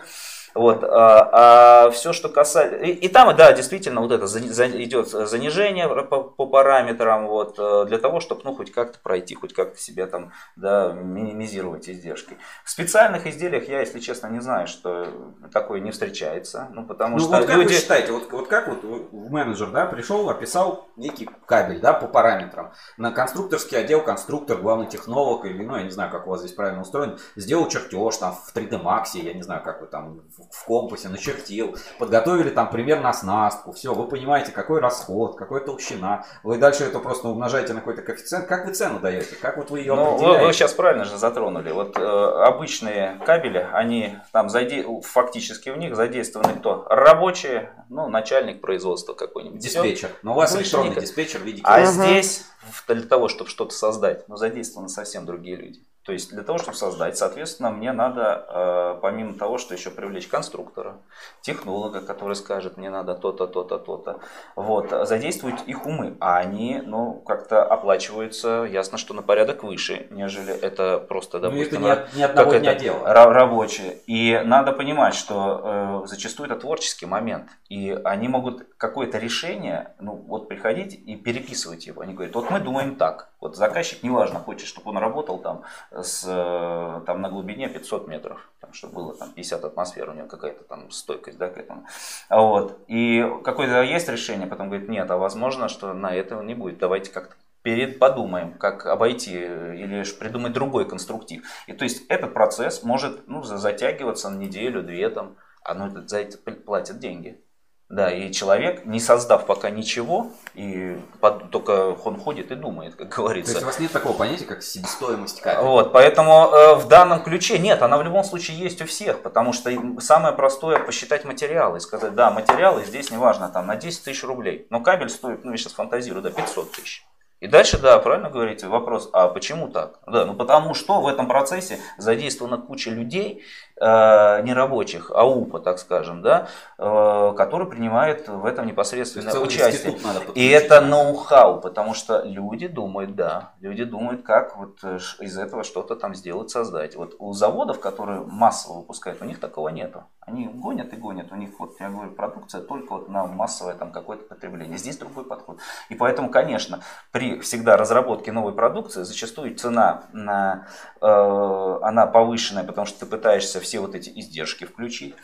Вот, 0.57 0.83
а, 0.85 1.91
все, 1.91 2.13
что 2.13 2.29
касается... 2.31 2.77
И, 2.77 2.91
и 2.91 3.09
там, 3.09 3.35
да, 3.37 3.53
действительно, 3.53 4.01
вот 4.01 4.11
это 4.11 4.27
за- 4.27 4.41
за- 4.41 4.83
идет 4.83 5.09
занижение 5.09 5.87
по, 5.89 6.23
по 6.23 6.47
параметрам, 6.47 7.27
вот, 7.27 7.57
э, 7.59 7.85
для 7.87 7.99
того, 7.99 8.21
чтобы, 8.21 8.41
ну, 8.45 8.55
хоть 8.55 8.73
как-то 8.73 8.99
пройти, 8.99 9.35
хоть 9.35 9.53
как-то 9.53 9.79
себе 9.79 10.07
там, 10.07 10.33
да, 10.57 10.93
минимизировать 10.93 11.89
издержки. 11.91 12.39
В 12.65 12.71
специальных 12.71 13.27
изделиях 13.27 13.69
я, 13.69 13.81
если 13.81 14.01
честно, 14.01 14.29
не 14.29 14.41
знаю, 14.41 14.67
что 14.67 15.07
такое 15.53 15.81
не 15.81 15.91
встречается, 15.91 16.69
ну, 16.73 16.85
потому 16.87 17.17
Ну 17.19 17.25
что 17.25 17.33
вот 17.33 17.47
как 17.47 17.57
люди... 17.57 17.69
вы 17.69 17.75
считаете, 17.75 18.13
вот, 18.13 18.33
вот 18.33 18.49
как 18.49 18.69
вот 18.69 19.13
менеджер, 19.13 19.71
да, 19.71 19.85
пришел, 19.85 20.29
описал 20.31 20.89
некий 20.97 21.29
кабель, 21.47 21.81
да, 21.81 21.93
по 21.93 22.07
параметрам. 22.07 22.73
На 22.97 23.11
конструкторский 23.13 23.79
отдел 23.79 24.03
конструктор, 24.03 24.57
главный 24.57 24.87
технолог, 24.87 25.45
или, 25.45 25.63
ну, 25.63 25.77
я 25.77 25.83
не 25.83 25.91
знаю, 25.91 26.11
как 26.11 26.27
у 26.27 26.31
вас 26.31 26.41
здесь 26.41 26.53
правильно 26.53 26.81
устроен, 26.81 27.19
сделал 27.37 27.69
чертеж 27.69 28.17
там 28.17 28.35
в 28.35 28.57
3D 28.57 28.83
Max, 28.83 29.09
я 29.15 29.35
не 29.35 29.43
знаю, 29.43 29.63
как 29.63 29.83
вы 29.83 29.87
там 29.87 30.23
в, 30.51 30.65
компасе 30.65 31.09
начертил, 31.09 31.77
подготовили 31.99 32.51
там 32.51 32.71
примерно 32.71 33.11
оснастку, 33.11 33.73
все, 33.73 33.95
вы 33.95 34.07
понимаете, 34.09 34.53
какой 34.53 34.81
расход, 34.81 35.37
какая 35.37 35.61
толщина, 35.61 36.25
вы 36.43 36.59
дальше 36.59 36.85
это 36.85 36.99
просто 36.99 37.29
умножаете 37.29 37.73
на 37.73 37.81
какой-то 37.81 38.03
коэффициент, 38.03 38.47
как 38.47 38.67
вы 38.67 38.75
цену 38.75 38.99
даете, 39.01 39.37
как 39.37 39.57
вот 39.57 39.71
вы 39.71 39.81
ее 39.81 39.95
Ну, 39.95 40.15
определяете? 40.15 40.47
вы 40.47 40.53
сейчас 40.53 40.73
правильно 40.75 41.05
же 41.05 41.17
затронули. 41.17 41.71
Вот 41.71 41.97
э, 41.97 42.01
обычные 42.01 43.21
кабели, 43.25 43.67
они 43.73 44.19
там 44.33 44.49
заде... 44.49 44.85
фактически 45.03 45.71
в 45.71 45.79
них 45.79 45.95
задействованы 45.97 46.55
кто? 46.59 46.87
Рабочие, 46.89 47.73
ну, 47.89 48.09
начальник 48.09 48.61
производства 48.61 49.15
какой-нибудь. 49.15 49.61
Диспетчер. 49.61 50.11
Но 50.23 50.33
у 50.33 50.37
вас 50.37 50.53
Выше 50.53 50.65
электронный 50.65 51.01
диспетчер 51.01 51.41
в 51.41 51.45
виде 51.45 51.63
А 51.65 51.81
киоска. 51.81 52.03
здесь 52.03 52.45
для 52.89 53.03
того, 53.03 53.29
чтобы 53.29 53.51
что-то 53.51 53.75
создать, 53.75 54.29
ну, 54.29 54.37
задействованы 54.37 54.89
совсем 54.89 55.27
другие 55.27 55.57
люди. 55.57 55.81
То 56.07 56.13
есть 56.13 56.31
для 56.31 56.45
того, 56.45 56.59
чтобы 56.59 56.77
создать, 56.77 57.17
соответственно, 57.19 57.71
мне 57.73 57.91
надо, 57.93 58.47
э, 58.49 58.99
помимо 59.03 59.35
того, 59.35 59.59
что 59.59 59.75
еще 59.75 59.91
привлечь 59.91 60.29
конструктора, 60.29 60.99
технолога, 61.41 62.01
который 62.01 62.37
скажет, 62.37 62.77
мне 62.77 62.91
надо 62.91 63.15
то-то, 63.17 63.49
то-то, 63.49 63.79
то-то, 63.79 64.21
вот, 64.55 64.91
задействовать 65.09 65.67
их 65.67 65.85
умы. 65.85 66.17
А 66.21 66.37
они, 66.37 66.81
ну, 66.87 67.15
как-то 67.27 67.65
оплачиваются, 67.65 68.63
ясно, 68.71 68.99
что 68.99 69.15
на 69.15 69.23
порядок 69.23 69.65
выше, 69.65 70.07
нежели 70.11 70.55
это 70.55 70.99
просто, 70.99 71.39
Ну, 71.39 71.51
допустим, 71.51 71.85
это 71.85 72.09
не, 72.13 72.19
не 72.19 72.23
одного 72.23 72.51
как 72.53 72.61
дня 72.61 72.73
это, 72.73 72.81
дело. 72.81 72.99
ра- 73.05 73.33
рабочие. 73.33 73.99
И 74.07 74.41
надо 74.45 74.71
понимать, 74.73 75.15
что 75.17 76.03
э, 76.05 76.07
зачастую 76.07 76.49
это 76.49 76.61
творческий 76.61 77.07
момент. 77.07 77.49
И 77.69 77.91
они 78.05 78.29
могут 78.29 78.65
какое-то 78.79 79.19
решение, 79.19 79.95
ну 79.99 80.13
вот 80.15 80.47
приходить 80.49 80.95
и 80.95 81.17
переписывать 81.17 81.89
его. 81.89 82.03
Они 82.03 82.15
говорят, 82.15 82.35
вот 82.37 82.49
мы 82.51 82.61
думаем 82.61 82.95
так. 82.95 83.31
Вот 83.47 83.57
заказчик, 83.57 84.03
неважно, 84.03 84.41
хочет, 84.41 84.67
чтобы 84.67 84.91
он 84.91 84.99
работал 84.99 85.39
там, 85.39 85.63
с, 85.93 86.25
э, 86.27 87.01
там 87.07 87.23
на 87.23 87.29
глубине 87.29 87.69
500 87.69 88.09
метров, 88.09 88.41
там, 88.61 88.73
чтобы 88.73 88.95
было 88.95 89.15
там 89.15 89.31
50 89.31 89.65
атмосфер, 89.65 90.11
у 90.11 90.15
него 90.15 90.27
какая-то 90.27 90.65
там 90.65 90.91
стойкость 90.91 91.39
да, 91.39 91.49
к 91.49 91.57
этому. 91.57 91.85
А 92.29 92.41
Вот. 92.41 92.81
И 92.89 93.25
какое-то 93.45 93.83
есть 93.83 94.09
решение, 94.09 94.49
потом 94.49 94.69
говорит, 94.69 94.89
нет, 94.89 95.09
а 95.13 95.17
возможно, 95.17 95.69
что 95.69 95.93
на 95.93 96.13
этого 96.13 96.43
не 96.43 96.55
будет. 96.57 96.79
Давайте 96.79 97.13
как-то 97.13 97.37
перед 97.63 98.01
подумаем, 98.01 98.55
как 98.55 98.85
обойти 98.87 99.37
э, 99.39 99.77
или 99.77 100.03
придумать 100.19 100.53
другой 100.53 100.89
конструктив. 100.89 101.45
И 101.69 101.73
то 101.73 101.85
есть 101.85 102.05
этот 102.09 102.35
процесс 102.35 102.83
может 102.83 103.29
ну, 103.29 103.45
за- 103.45 103.59
затягиваться 103.59 104.29
на 104.29 104.39
неделю, 104.39 104.83
две 104.83 105.09
там, 105.09 105.37
а 105.63 105.75
ну, 105.75 105.87
это- 105.87 106.07
за 106.09 106.21
это 106.21 106.37
пл- 106.39 106.61
платят 106.61 106.99
деньги. 106.99 107.41
Да, 107.89 108.11
и 108.11 108.33
человек, 108.33 108.85
не 108.85 108.99
создав 108.99 109.47
пока 109.47 109.71
ничего, 109.71 110.33
и 110.55 111.01
под- 111.21 111.51
только 111.53 111.93
он 112.05 112.19
ходит 112.19 112.51
и 112.51 112.57
думает, 112.57 112.97
как 112.97 113.15
То 113.15 113.23
говорится. 113.23 113.53
есть 113.53 113.63
у 113.63 113.67
вас 113.67 113.79
нет 113.79 113.93
такого 113.93 114.13
понятия, 114.13 114.45
как 114.45 114.65
себестоимость 114.65 115.41
кабеля? 115.41 115.63
Вот, 115.63 115.93
поэтому 115.93 116.51
э, 116.53 116.75
в 116.75 116.89
данном 116.89 117.23
ключе 117.23 117.61
нет, 117.61 117.83
она 117.83 117.97
в 117.99 118.03
любом 118.03 118.25
случае 118.25 118.59
есть 118.59 118.83
у 118.83 118.87
всех, 118.87 119.23
потому 119.23 119.53
что 119.53 119.71
самое 120.01 120.35
простое 120.35 120.81
посчитать 120.81 121.25
материалы 121.25 121.79
и 121.79 121.81
сказать, 121.81 122.17
да, 122.17 122.33
материалы 122.33 122.85
здесь 122.85 123.13
неважно, 123.13 123.49
там 123.51 123.69
на 123.69 123.77
10 123.77 124.03
тысяч 124.03 124.25
рублей, 124.25 124.67
но 124.71 124.81
кабель 124.81 125.09
стоит, 125.09 125.45
ну 125.45 125.53
я 125.53 125.57
сейчас 125.57 125.75
фантазирую, 125.75 126.23
да, 126.23 126.31
500 126.31 126.73
тысяч. 126.73 127.07
И 127.39 127.49
дальше, 127.49 127.79
да, 127.79 127.99
правильно 127.99 128.31
говорите, 128.31 128.67
вопрос, 128.67 129.11
а 129.13 129.29
почему 129.29 129.69
так? 129.69 130.01
Да, 130.07 130.25
ну 130.25 130.35
потому 130.35 130.73
что 130.73 131.03
в 131.03 131.07
этом 131.07 131.29
процессе 131.29 131.79
задействована 131.99 132.57
куча 132.57 132.91
людей, 132.91 133.45
не 133.79 134.55
рабочих, 134.55 135.11
а 135.15 135.29
УПА, 135.29 135.61
так 135.61 135.79
скажем, 135.79 136.23
да, 136.23 136.49
э, 136.79 137.35
которые 137.37 137.69
принимают 137.69 138.27
в 138.27 138.47
этом 138.47 138.67
непосредственное 138.67 139.35
участие. 139.35 139.99
И 140.35 140.49
это 140.49 140.81
ноу-хау, 140.81 141.61
потому 141.61 141.93
что 141.95 142.23
люди 142.23 142.69
думают, 142.69 143.15
да, 143.15 143.53
люди 143.61 143.85
думают, 143.85 144.23
как 144.23 144.57
вот 144.57 144.79
э, 144.83 144.99
из 145.21 145.37
этого 145.37 145.63
что-то 145.63 145.95
там 145.95 146.15
сделать, 146.15 146.51
создать. 146.51 146.97
Вот 146.97 147.17
у 147.19 147.33
заводов, 147.33 147.81
которые 147.81 148.21
массово 148.21 148.79
выпускают, 148.79 149.21
у 149.21 149.25
них 149.25 149.41
такого 149.41 149.69
нету. 149.69 150.05
Они 150.21 150.47
гонят 150.47 150.93
и 150.93 150.97
гонят, 150.97 151.31
у 151.31 151.37
них, 151.37 151.51
вот 151.59 151.79
я 151.79 151.89
говорю, 151.89 152.11
продукция 152.11 152.61
только 152.61 152.95
вот 152.95 153.09
на 153.09 153.27
массовое 153.27 153.75
там 153.75 153.93
какое-то 153.93 154.25
потребление. 154.25 154.79
Здесь 154.79 154.97
другой 154.97 155.25
подход. 155.25 155.59
И 155.89 155.95
поэтому, 155.95 156.31
конечно, 156.31 156.81
при 157.13 157.39
всегда 157.41 157.77
разработке 157.77 158.33
новой 158.33 158.53
продукции 158.53 159.03
зачастую 159.03 159.55
цена 159.55 160.05
на, 160.13 160.67
э, 161.01 161.79
она 161.83 162.07
повышенная, 162.07 162.65
потому 162.65 162.87
что 162.87 163.01
ты 163.01 163.07
пытаешься 163.07 163.61
все 163.67 163.81
вот 163.81 163.95
эти 163.95 164.11
издержки 164.11 164.65
включить. 164.65 165.15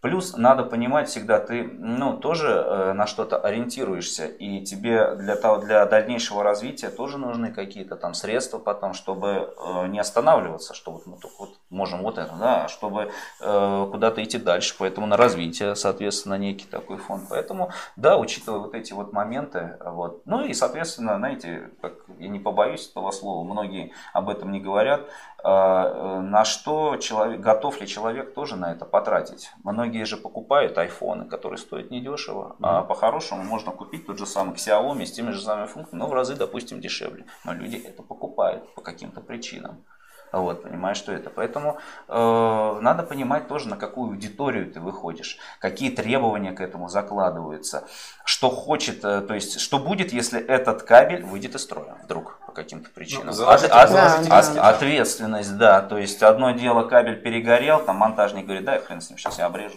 Плюс 0.00 0.36
надо 0.36 0.62
понимать 0.62 1.08
всегда, 1.08 1.40
ты 1.40 1.64
ну, 1.64 2.16
тоже 2.18 2.46
э, 2.46 2.92
на 2.92 3.08
что-то 3.08 3.36
ориентируешься, 3.36 4.26
и 4.26 4.64
тебе 4.64 5.16
для, 5.16 5.34
того, 5.34 5.56
для 5.56 5.84
дальнейшего 5.86 6.44
развития 6.44 6.88
тоже 6.88 7.18
нужны 7.18 7.52
какие-то 7.52 7.96
там 7.96 8.14
средства 8.14 8.58
потом, 8.60 8.94
чтобы 8.94 9.52
э, 9.56 9.86
не 9.88 9.98
останавливаться, 9.98 10.72
что 10.72 10.92
вот 10.92 11.06
мы 11.06 11.18
только 11.18 11.34
вот 11.40 11.58
можем 11.68 12.02
вот 12.02 12.16
это, 12.16 12.32
да, 12.38 12.64
а 12.64 12.68
чтобы 12.68 13.10
э, 13.40 13.88
куда-то 13.90 14.22
идти 14.22 14.38
дальше, 14.38 14.76
поэтому 14.78 15.08
на 15.08 15.16
развитие, 15.16 15.74
соответственно, 15.74 16.34
некий 16.34 16.66
такой 16.66 16.98
фонд. 16.98 17.24
Поэтому, 17.28 17.72
да, 17.96 18.18
учитывая 18.18 18.60
вот 18.60 18.74
эти 18.76 18.92
вот 18.92 19.12
моменты, 19.12 19.78
вот, 19.84 20.22
ну 20.26 20.44
и, 20.44 20.54
соответственно, 20.54 21.16
знаете, 21.16 21.70
как, 21.82 21.94
я 22.18 22.28
не 22.28 22.38
побоюсь 22.38 22.88
этого 22.90 23.10
слова, 23.10 23.44
многие 23.44 23.92
об 24.12 24.28
этом 24.28 24.52
не 24.52 24.60
говорят, 24.60 25.08
а, 25.42 26.18
э, 26.18 26.20
на 26.20 26.44
что 26.44 26.96
человек, 26.96 27.40
готов 27.40 27.80
ли 27.80 27.86
человек 27.86 28.34
тоже 28.34 28.56
на 28.56 28.72
это 28.72 28.84
потратить. 28.84 29.50
Многие 29.62 30.04
же 30.04 30.16
покупают 30.16 30.76
айфоны, 30.78 31.26
которые 31.26 31.58
стоят 31.58 31.90
недешево, 31.90 32.56
mm-hmm. 32.58 32.62
а 32.62 32.82
по-хорошему 32.82 33.44
можно 33.44 33.72
купить 33.72 34.06
тот 34.06 34.18
же 34.18 34.26
самый 34.26 34.54
Xiaomi 34.54 35.06
с 35.06 35.12
теми 35.12 35.30
же 35.30 35.40
самыми 35.40 35.66
функциями, 35.66 36.00
но 36.00 36.08
в 36.08 36.12
разы, 36.12 36.34
допустим, 36.34 36.80
дешевле. 36.80 37.26
Но 37.44 37.52
люди 37.52 37.76
это 37.76 38.02
покупают 38.02 38.74
по 38.74 38.80
каким-то 38.80 39.20
причинам. 39.20 39.84
Вот, 40.32 40.62
понимаешь, 40.62 40.96
что 40.96 41.12
это. 41.12 41.30
Поэтому 41.30 41.78
э, 42.08 42.78
надо 42.80 43.02
понимать 43.02 43.48
тоже, 43.48 43.68
на 43.68 43.76
какую 43.76 44.10
аудиторию 44.10 44.70
ты 44.70 44.80
выходишь, 44.80 45.38
какие 45.60 45.90
требования 45.90 46.52
к 46.52 46.60
этому 46.60 46.88
закладываются, 46.88 47.84
что 48.24 48.50
хочет, 48.50 49.04
э, 49.04 49.22
то 49.22 49.34
есть, 49.34 49.60
что 49.60 49.78
будет, 49.78 50.12
если 50.12 50.40
этот 50.40 50.82
кабель 50.82 51.24
выйдет 51.24 51.54
из 51.54 51.62
строя 51.62 51.96
вдруг 52.04 52.38
по 52.46 52.52
каким-то 52.52 52.90
причинам. 52.90 53.26
Ну, 53.26 53.32
заложите, 53.32 53.72
от, 53.72 53.88
заложите, 53.88 54.30
от, 54.30 54.54
да, 54.54 54.68
ответственность, 54.68 55.56
да. 55.56 55.80
То 55.80 55.98
есть, 55.98 56.22
одно 56.22 56.50
дело, 56.52 56.84
кабель 56.84 57.20
перегорел, 57.20 57.82
там 57.84 57.96
монтажник 57.96 58.44
говорит, 58.44 58.64
да, 58.64 58.78
хрен 58.80 59.00
с 59.00 59.10
ним, 59.10 59.18
сейчас 59.18 59.38
я 59.38 59.46
обрежу, 59.46 59.76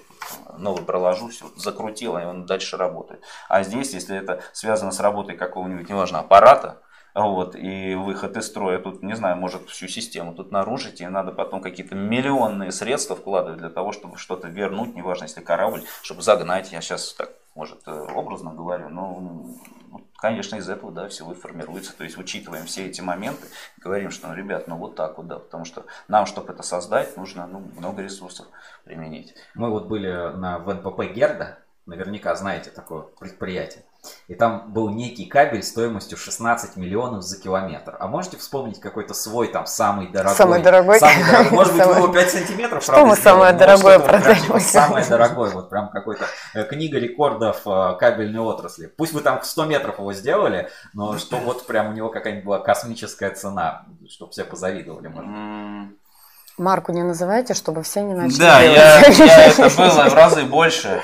новый 0.58 0.84
проложу, 0.84 1.30
все, 1.30 1.46
закрутил, 1.56 2.18
и 2.18 2.24
он 2.24 2.46
дальше 2.46 2.78
работает. 2.78 3.24
А 3.48 3.64
здесь, 3.64 3.94
если 3.94 4.18
это 4.18 4.42
связано 4.52 4.92
с 4.92 5.00
работой 5.00 5.38
какого-нибудь, 5.38 5.90
неважно, 5.90 6.20
аппарата, 6.20 6.82
вот, 7.14 7.56
и 7.56 7.96
выход 7.96 8.38
из 8.38 8.48
строя 8.48 8.80
тут, 8.80 9.04
не 9.04 9.16
знаю, 9.16 9.38
может 9.38 9.70
всю 9.70 9.88
систему 9.88 10.34
тут 10.34 10.52
нарушить, 10.52 11.02
и 11.02 11.08
надо 11.08 11.32
потом 11.32 11.62
какие-то 11.62 11.96
миллионные 11.96 12.72
средства 12.72 13.16
вкладывать 13.16 13.60
для 13.60 13.70
того, 13.70 13.92
чтобы 13.92 14.18
что-то 14.18 14.48
вернуть, 14.48 14.96
неважно, 14.96 15.26
если 15.26 15.42
корабль, 15.42 15.84
чтобы 16.04 16.22
загнать, 16.22 16.72
я 16.72 16.82
сейчас 16.82 17.14
так, 17.14 17.32
может, 17.54 17.80
э, 17.86 17.92
образно 17.92 18.54
говорю, 18.54 18.88
но, 18.88 19.46
конечно, 20.16 20.56
из 20.56 20.70
этого, 20.70 20.92
да, 20.92 21.10
всего 21.10 21.34
и 21.34 21.36
формируется, 21.36 21.96
то 21.96 22.06
есть 22.06 22.18
учитываем 22.18 22.66
все 22.66 22.86
эти 22.88 23.02
моменты, 23.02 23.48
говорим, 23.78 24.10
что, 24.10 24.28
ну, 24.28 24.34
ребят, 24.34 24.68
ну, 24.68 24.78
вот 24.78 24.96
так 24.96 25.18
вот, 25.18 25.28
да, 25.28 25.40
потому 25.40 25.66
что 25.66 25.86
нам, 26.08 26.26
чтобы 26.26 26.54
это 26.54 26.64
создать, 26.64 27.18
нужно, 27.18 27.46
ну, 27.46 27.60
много 27.78 28.02
ресурсов 28.02 28.48
применить. 28.86 29.36
Мы 29.54 29.70
вот 29.70 29.88
были 29.88 30.08
на 30.36 30.60
ВНПП 30.60 31.14
Герда, 31.14 31.60
наверняка 31.86 32.36
знаете 32.36 32.70
такое 32.70 33.02
предприятие. 33.02 33.84
И 34.28 34.36
там 34.36 34.72
был 34.74 34.90
некий 34.90 35.26
кабель 35.26 35.62
стоимостью 35.62 36.18
16 36.18 36.76
миллионов 36.76 37.24
за 37.24 37.40
километр. 37.40 37.98
А 38.00 38.08
можете 38.08 38.38
вспомнить 38.38 38.80
какой-то 38.80 39.14
свой 39.14 39.48
там 39.48 39.66
самый 39.66 40.08
дорогой? 40.08 40.36
Самый 40.36 40.62
дорогой? 40.62 41.00
Самый 41.00 41.24
дорогой. 41.24 41.52
Может 41.58 41.74
быть, 41.74 41.86
его 41.86 42.08
5 42.08 42.32
сантиметров, 42.32 42.84
Что 42.84 43.06
мы 43.06 43.16
самое 43.16 43.54
дорогое 43.54 44.00
продаем? 44.00 44.42
Типа, 44.42 44.60
самое 44.60 45.06
дорогое, 45.06 45.52
вот 45.52 45.70
прям 45.70 45.90
какой-то 45.90 46.26
э, 46.54 46.64
книга 46.64 46.98
рекордов 46.98 47.62
э, 47.66 47.96
кабельной 48.00 48.40
отрасли. 48.40 48.88
Пусть 48.88 49.14
вы 49.14 49.22
там 49.22 49.44
100 49.44 49.66
метров 49.66 50.00
его 50.00 50.14
сделали, 50.14 50.70
но 50.94 51.18
что 51.18 51.38
вот 51.38 51.68
прям 51.68 51.90
у 51.90 51.94
него 51.94 52.10
какая-нибудь 52.10 52.46
была 52.46 52.60
космическая 52.60 53.30
цена, 53.32 53.86
чтобы 54.10 54.32
все 54.32 54.44
позавидовали, 54.44 55.08
может. 55.08 55.92
Марку 56.58 56.92
не 56.92 57.04
называйте, 57.04 57.54
чтобы 57.54 57.82
все 57.82 58.02
не 58.02 58.14
начали 58.14 58.40
Да, 58.40 58.62
я, 58.62 59.00
я 59.08 59.46
это 59.48 59.70
было 59.76 60.10
в 60.10 60.14
разы 60.14 60.44
больше 60.44 61.02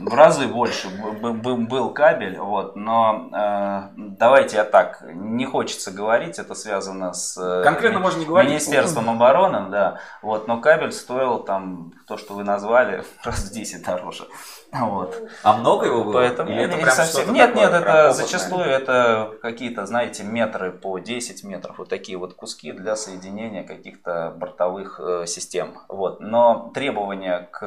в 0.00 0.14
разы 0.14 0.46
больше 0.46 0.88
был 0.88 1.90
кабель, 1.90 2.38
вот, 2.38 2.76
но 2.76 3.30
э, 3.32 3.90
давайте 3.96 4.56
я 4.56 4.64
так, 4.64 5.02
не 5.06 5.46
хочется 5.46 5.90
говорить, 5.90 6.38
это 6.38 6.54
связано 6.54 7.12
с 7.12 7.36
э, 7.36 7.62
Конкретно 7.62 8.00
можно 8.00 8.20
не 8.20 8.26
говорить. 8.26 8.50
Министерством 8.50 9.10
обороны, 9.10 9.70
да, 9.70 10.00
вот, 10.22 10.48
но 10.48 10.60
кабель 10.60 10.92
стоил 10.92 11.38
там, 11.40 11.92
то, 12.06 12.16
что 12.16 12.34
вы 12.34 12.44
назвали, 12.44 13.04
раз 13.24 13.44
в 13.44 13.52
10 13.52 13.84
дороже. 13.84 14.26
Вот. 14.72 15.16
А 15.42 15.56
много 15.56 15.86
его 15.86 16.04
было? 16.04 16.14
Поэтому 16.14 16.50
Или 16.50 16.64
это 16.64 16.76
прям 16.76 16.90
совсем... 16.90 17.32
Нет, 17.32 17.54
нет, 17.54 17.72
это 17.72 18.12
зачастую 18.12 18.64
это 18.64 19.32
какие-то, 19.40 19.86
знаете, 19.86 20.24
метры 20.24 20.72
по 20.72 20.98
10 20.98 21.44
метров, 21.44 21.78
вот 21.78 21.88
такие 21.88 22.18
вот 22.18 22.34
куски 22.34 22.72
для 22.72 22.96
соединения 22.96 23.62
каких-то 23.62 24.34
бортовых 24.36 25.00
э, 25.00 25.26
систем. 25.26 25.78
Вот. 25.88 26.20
Но 26.20 26.70
требования 26.74 27.48
к 27.52 27.64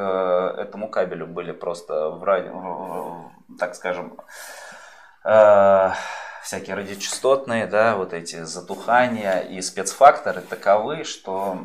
этому 0.58 0.90
кабелю 0.90 1.28
были 1.28 1.52
просто 1.52 2.10
в 2.10 2.24
ради... 2.24 2.52
так 3.58 3.76
скажем, 3.76 4.18
э, 5.26 5.92
всякие 6.44 6.76
радиочастотные, 6.76 7.68
да, 7.68 7.96
вот 7.96 8.14
эти 8.14 8.44
затухания 8.44 9.40
и 9.40 9.62
спецфакторы 9.62 10.42
таковы, 10.42 11.04
что 11.04 11.58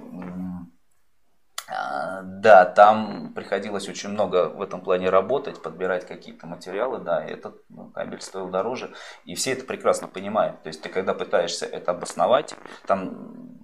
да, 2.22 2.64
там 2.64 3.32
приходилось 3.34 3.88
очень 3.88 4.10
много 4.10 4.48
в 4.48 4.62
этом 4.62 4.80
плане 4.80 5.10
работать, 5.10 5.62
подбирать 5.62 6.06
какие-то 6.06 6.46
материалы, 6.46 6.98
да, 6.98 7.24
и 7.24 7.32
этот 7.32 7.62
ну, 7.68 7.90
кабель 7.90 8.20
стоил 8.20 8.48
дороже, 8.48 8.92
и 9.24 9.34
все 9.34 9.52
это 9.52 9.64
прекрасно 9.64 10.08
понимают. 10.08 10.62
То 10.62 10.68
есть 10.68 10.82
ты 10.82 10.88
когда 10.88 11.14
пытаешься 11.14 11.66
это 11.66 11.92
обосновать, 11.92 12.54
там 12.86 13.54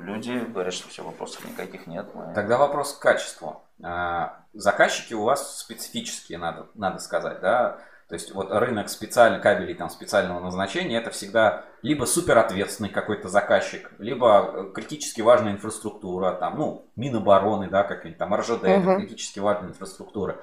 люди 0.00 0.32
говорят, 0.38 0.74
что 0.74 0.88
все, 0.88 1.02
вопросов 1.02 1.44
никаких 1.44 1.86
нет. 1.86 2.06
Мы... 2.14 2.32
Тогда 2.34 2.58
вопрос 2.58 2.92
к 2.94 3.00
качеству. 3.00 3.62
А, 3.82 4.44
заказчики 4.52 5.14
у 5.14 5.24
вас 5.24 5.58
специфические, 5.58 6.38
надо, 6.38 6.68
надо 6.74 6.98
сказать, 6.98 7.40
да, 7.40 7.78
то 8.14 8.16
есть 8.16 8.32
вот 8.32 8.52
рынок 8.52 8.90
специальных 8.90 9.42
кабелей 9.42 9.74
там 9.74 9.90
специального 9.90 10.38
назначения 10.38 10.98
это 10.98 11.10
всегда 11.10 11.64
либо 11.82 12.04
супер 12.04 12.38
ответственный 12.38 12.88
какой-то 12.88 13.28
заказчик, 13.28 13.90
либо 13.98 14.52
э, 14.52 14.72
критически 14.72 15.20
важная 15.20 15.50
инфраструктура, 15.50 16.30
там, 16.34 16.56
ну, 16.56 16.86
Минобороны, 16.94 17.68
да, 17.68 17.82
какие-нибудь 17.82 18.18
там 18.18 18.32
РЖД, 18.32 18.62
угу. 18.62 18.66
это 18.66 18.96
критически 18.98 19.40
важная 19.40 19.70
инфраструктура. 19.70 20.36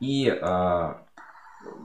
И 0.00 0.26
э, 0.26 0.94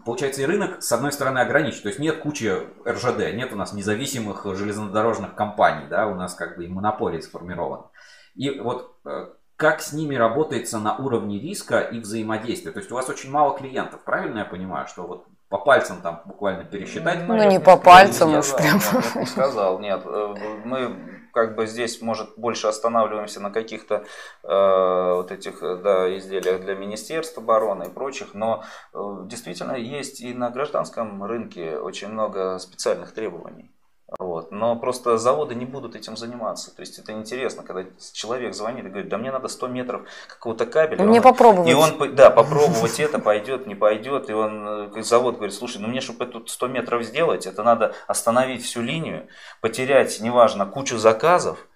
получается 0.06 0.44
и 0.44 0.46
рынок 0.46 0.82
с 0.82 0.90
одной 0.94 1.12
стороны 1.12 1.40
ограничен, 1.40 1.82
то 1.82 1.90
есть 1.90 2.00
нет 2.00 2.20
кучи 2.20 2.50
РЖД, 2.88 3.34
нет 3.34 3.52
у 3.52 3.58
нас 3.58 3.74
независимых 3.74 4.46
железнодорожных 4.46 5.36
компаний, 5.36 5.88
да, 5.90 6.08
у 6.08 6.16
нас 6.16 6.36
как 6.36 6.56
бы 6.56 6.64
и 6.64 6.70
монополия 6.70 7.22
сформирована. 7.22 7.88
И 8.36 8.50
вот 8.62 8.96
э, 9.04 9.28
как 9.58 9.82
с 9.82 9.92
ними 9.92 10.16
работается 10.16 10.78
на 10.78 10.96
уровне 10.96 11.40
риска 11.40 11.80
и 11.80 12.00
взаимодействия. 12.00 12.72
То 12.72 12.80
есть 12.80 12.92
у 12.92 12.96
вас 12.96 13.10
очень 13.10 13.32
мало 13.32 13.58
клиентов, 13.58 14.02
правильно 14.06 14.40
я 14.40 14.46
понимаю, 14.46 14.88
что 14.88 15.02
вот 15.04 15.26
по 15.50 15.58
пальцам 15.58 16.02
там 16.02 16.22
буквально 16.26 16.64
пересчитать? 16.64 17.22
Ну, 17.22 17.28
наверное, 17.28 17.58
не 17.58 17.60
по 17.60 17.78
пальцам 17.78 18.38
уж 18.38 18.54
прям. 18.54 18.80
Не 19.16 19.26
сказал, 19.26 19.80
нет. 19.80 20.02
Э, 20.06 20.36
мы 20.64 20.96
как 21.34 21.56
бы 21.56 21.66
здесь, 21.68 22.02
может, 22.02 22.38
больше 22.38 22.68
останавливаемся 22.68 23.40
на 23.40 23.50
каких-то 23.50 24.04
э, 24.44 25.14
вот 25.16 25.32
этих 25.32 25.62
да, 25.62 26.16
изделиях 26.18 26.62
для 26.62 26.76
Министерства 26.76 27.42
обороны 27.42 27.86
и 27.86 27.90
прочих, 27.90 28.34
но 28.34 28.64
э, 28.94 28.98
действительно 29.26 29.74
есть 29.74 30.22
и 30.22 30.34
на 30.34 30.50
гражданском 30.50 31.24
рынке 31.24 31.78
очень 31.78 32.10
много 32.10 32.60
специальных 32.60 33.14
требований. 33.14 33.72
Вот. 34.20 34.52
Но 34.52 34.78
просто 34.78 35.18
заводы 35.18 35.54
не 35.54 35.66
будут 35.66 35.96
этим 35.96 36.16
заниматься. 36.16 36.74
То 36.74 36.82
есть 36.82 36.98
это 36.98 37.12
интересно, 37.12 37.64
когда 37.64 37.90
человек 38.14 38.54
звонит 38.56 38.86
и 38.86 38.90
говорит, 38.90 39.10
да 39.10 39.18
мне 39.18 39.32
надо 39.32 39.50
100 39.50 39.68
метров 39.68 40.08
какого-то 40.28 40.66
кабеля. 40.66 41.04
Мне 41.04 41.20
он, 41.20 41.24
попробовать. 41.24 41.70
И 41.70 41.74
он, 41.74 42.16
да, 42.16 42.30
попробовать 42.30 43.00
это, 43.02 43.20
пойдет, 43.20 43.68
не 43.68 43.76
пойдет. 43.76 44.30
И 44.30 44.34
он, 44.34 44.90
э, 44.96 45.02
завод 45.02 45.36
говорит, 45.36 45.54
слушай, 45.54 45.82
ну 45.82 45.90
мне, 45.90 46.00
чтобы 46.00 46.24
эту 46.24 46.48
100 46.48 46.68
метров 46.68 47.04
сделать, 47.04 47.46
это 47.46 47.64
надо 47.64 47.96
остановить 48.08 48.64
всю 48.64 48.82
линию, 48.82 49.28
потерять, 49.60 50.22
неважно, 50.22 50.66
кучу 50.66 50.98
заказов. 50.98 51.68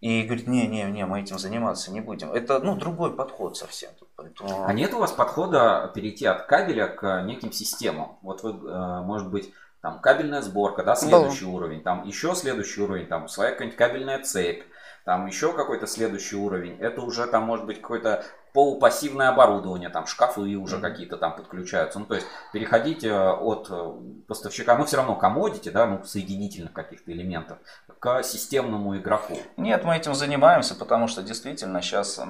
И 0.00 0.22
говорит, 0.22 0.46
не, 0.46 0.66
не, 0.66 0.84
не, 0.84 1.04
мы 1.04 1.20
этим 1.20 1.38
заниматься 1.38 1.92
не 1.92 2.00
будем. 2.00 2.32
Это, 2.32 2.58
ну, 2.60 2.74
другой 2.74 3.14
подход 3.14 3.58
совсем. 3.58 3.90
Поэтому... 4.16 4.64
А 4.64 4.72
нет 4.72 4.94
у 4.94 4.98
вас 4.98 5.12
подхода 5.12 5.90
перейти 5.94 6.24
от 6.24 6.46
кабеля 6.46 6.86
к 6.86 7.22
неким 7.22 7.52
системам? 7.52 8.16
Вот 8.22 8.42
вы, 8.42 8.52
э, 8.52 9.02
может 9.02 9.28
быть, 9.28 9.52
там 9.80 10.00
кабельная 10.00 10.42
сборка, 10.42 10.82
да, 10.82 10.94
следующий 10.94 11.44
Было. 11.44 11.56
уровень, 11.56 11.82
там 11.82 12.04
еще 12.04 12.34
следующий 12.34 12.82
уровень, 12.82 13.06
там 13.06 13.28
своя 13.28 13.52
какая-нибудь 13.52 13.78
кабельная 13.78 14.22
цепь, 14.22 14.62
там 15.04 15.26
еще 15.26 15.52
какой-то 15.52 15.86
следующий 15.86 16.36
уровень, 16.36 16.76
это 16.78 17.00
уже 17.00 17.26
там 17.26 17.44
может 17.44 17.66
быть 17.66 17.80
какое-то 17.80 18.24
полупассивное 18.52 19.28
оборудование, 19.28 19.88
там 19.90 20.06
шкафы 20.06 20.56
уже 20.56 20.76
mm-hmm. 20.76 20.80
какие-то 20.80 21.16
там 21.16 21.36
подключаются. 21.36 21.98
Ну, 21.98 22.06
то 22.06 22.14
есть 22.16 22.26
переходить 22.52 23.04
э, 23.04 23.30
от 23.30 23.68
э, 23.70 23.92
поставщика, 24.26 24.76
ну, 24.76 24.84
все 24.84 24.96
равно 24.96 25.14
комодити, 25.14 25.68
да, 25.68 25.86
ну, 25.86 26.02
соединительных 26.04 26.72
каких-то 26.72 27.12
элементов, 27.12 27.58
к 27.98 28.22
системному 28.22 28.96
игроку. 28.96 29.38
Нет, 29.56 29.84
мы 29.84 29.96
этим 29.96 30.14
занимаемся, 30.14 30.74
потому 30.74 31.06
что 31.06 31.22
действительно 31.22 31.80
сейчас 31.80 32.20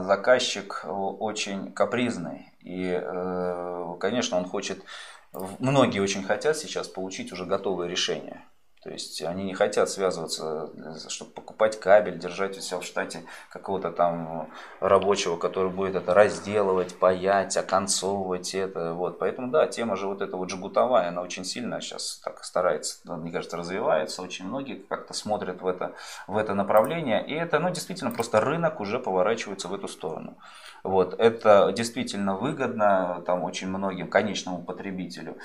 заказчик 0.00 0.84
очень 0.86 1.72
капризный. 1.72 2.52
И, 2.60 2.98
э, 3.00 3.96
конечно, 4.00 4.36
он 4.38 4.46
хочет 4.46 4.82
многие 5.32 6.00
очень 6.00 6.22
хотят 6.22 6.56
сейчас 6.56 6.88
получить 6.88 7.32
уже 7.32 7.44
готовое 7.44 7.88
решение. 7.88 8.44
То 8.82 8.90
есть 8.90 9.20
они 9.22 9.44
не 9.44 9.54
хотят 9.54 9.90
связываться, 9.90 10.70
э, 10.76 11.08
чтобы 11.08 11.32
покупать 11.32 11.80
кабель, 11.80 12.18
держать 12.18 12.56
у 12.56 12.60
себя 12.60 12.78
в 12.78 12.84
штате 12.84 13.24
какого-то 13.50 13.90
там 13.90 14.48
рабочего, 14.80 15.36
который 15.36 15.70
будет 15.70 15.96
это 15.96 16.14
разделывать, 16.14 16.96
паять, 16.96 17.56
оконцовывать 17.56 18.54
это. 18.54 18.94
Вот. 18.94 19.18
Поэтому 19.18 19.50
да, 19.50 19.66
тема 19.66 19.96
же 19.96 20.06
вот 20.06 20.22
эта 20.22 20.36
вот 20.36 20.50
жгутовая, 20.50 21.08
она 21.08 21.22
очень 21.22 21.44
сильно 21.44 21.80
сейчас 21.80 22.20
так 22.24 22.44
старается, 22.44 22.98
мне 23.04 23.32
кажется, 23.32 23.56
развивается. 23.56 24.22
Очень 24.22 24.46
многие 24.46 24.76
как-то 24.76 25.12
смотрят 25.12 25.60
в 25.60 25.66
это, 25.66 25.94
в 26.28 26.36
это 26.36 26.54
направление. 26.54 27.26
И 27.26 27.34
это 27.34 27.58
ну, 27.58 27.70
действительно 27.70 28.12
просто 28.12 28.40
рынок 28.40 28.80
уже 28.80 29.00
поворачивается 29.00 29.66
в 29.66 29.74
эту 29.74 29.88
сторону. 29.88 30.38
Вот. 30.84 31.18
Это 31.18 31.72
действительно 31.74 32.36
выгодно 32.36 33.24
там, 33.26 33.42
очень 33.42 33.68
многим, 33.68 34.08
конечному 34.08 34.62
потребителю. 34.62 35.36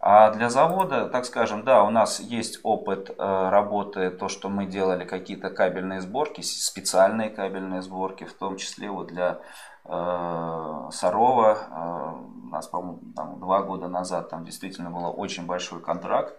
А 0.00 0.30
для 0.30 0.50
завода, 0.50 1.08
так 1.08 1.24
скажем, 1.24 1.64
да, 1.64 1.82
у 1.84 1.90
нас 1.90 2.20
есть 2.20 2.60
опыт 2.62 2.81
э, 2.88 3.48
работы, 3.50 4.10
то, 4.10 4.28
что 4.28 4.48
мы 4.48 4.66
делали 4.66 5.04
какие-то 5.04 5.50
кабельные 5.50 6.00
сборки, 6.00 6.40
специальные 6.40 7.30
кабельные 7.30 7.82
сборки, 7.82 8.24
в 8.24 8.32
том 8.32 8.56
числе 8.56 8.90
вот 8.90 9.08
для 9.08 9.40
э, 9.84 10.88
Сарова. 10.92 11.58
Э, 11.70 12.46
у 12.46 12.48
нас, 12.48 12.66
по-моему, 12.66 13.00
два 13.38 13.62
года 13.62 13.88
назад 13.88 14.28
там 14.28 14.44
действительно 14.44 14.90
был 14.90 15.14
очень 15.16 15.46
большой 15.46 15.80
контракт 15.80 16.36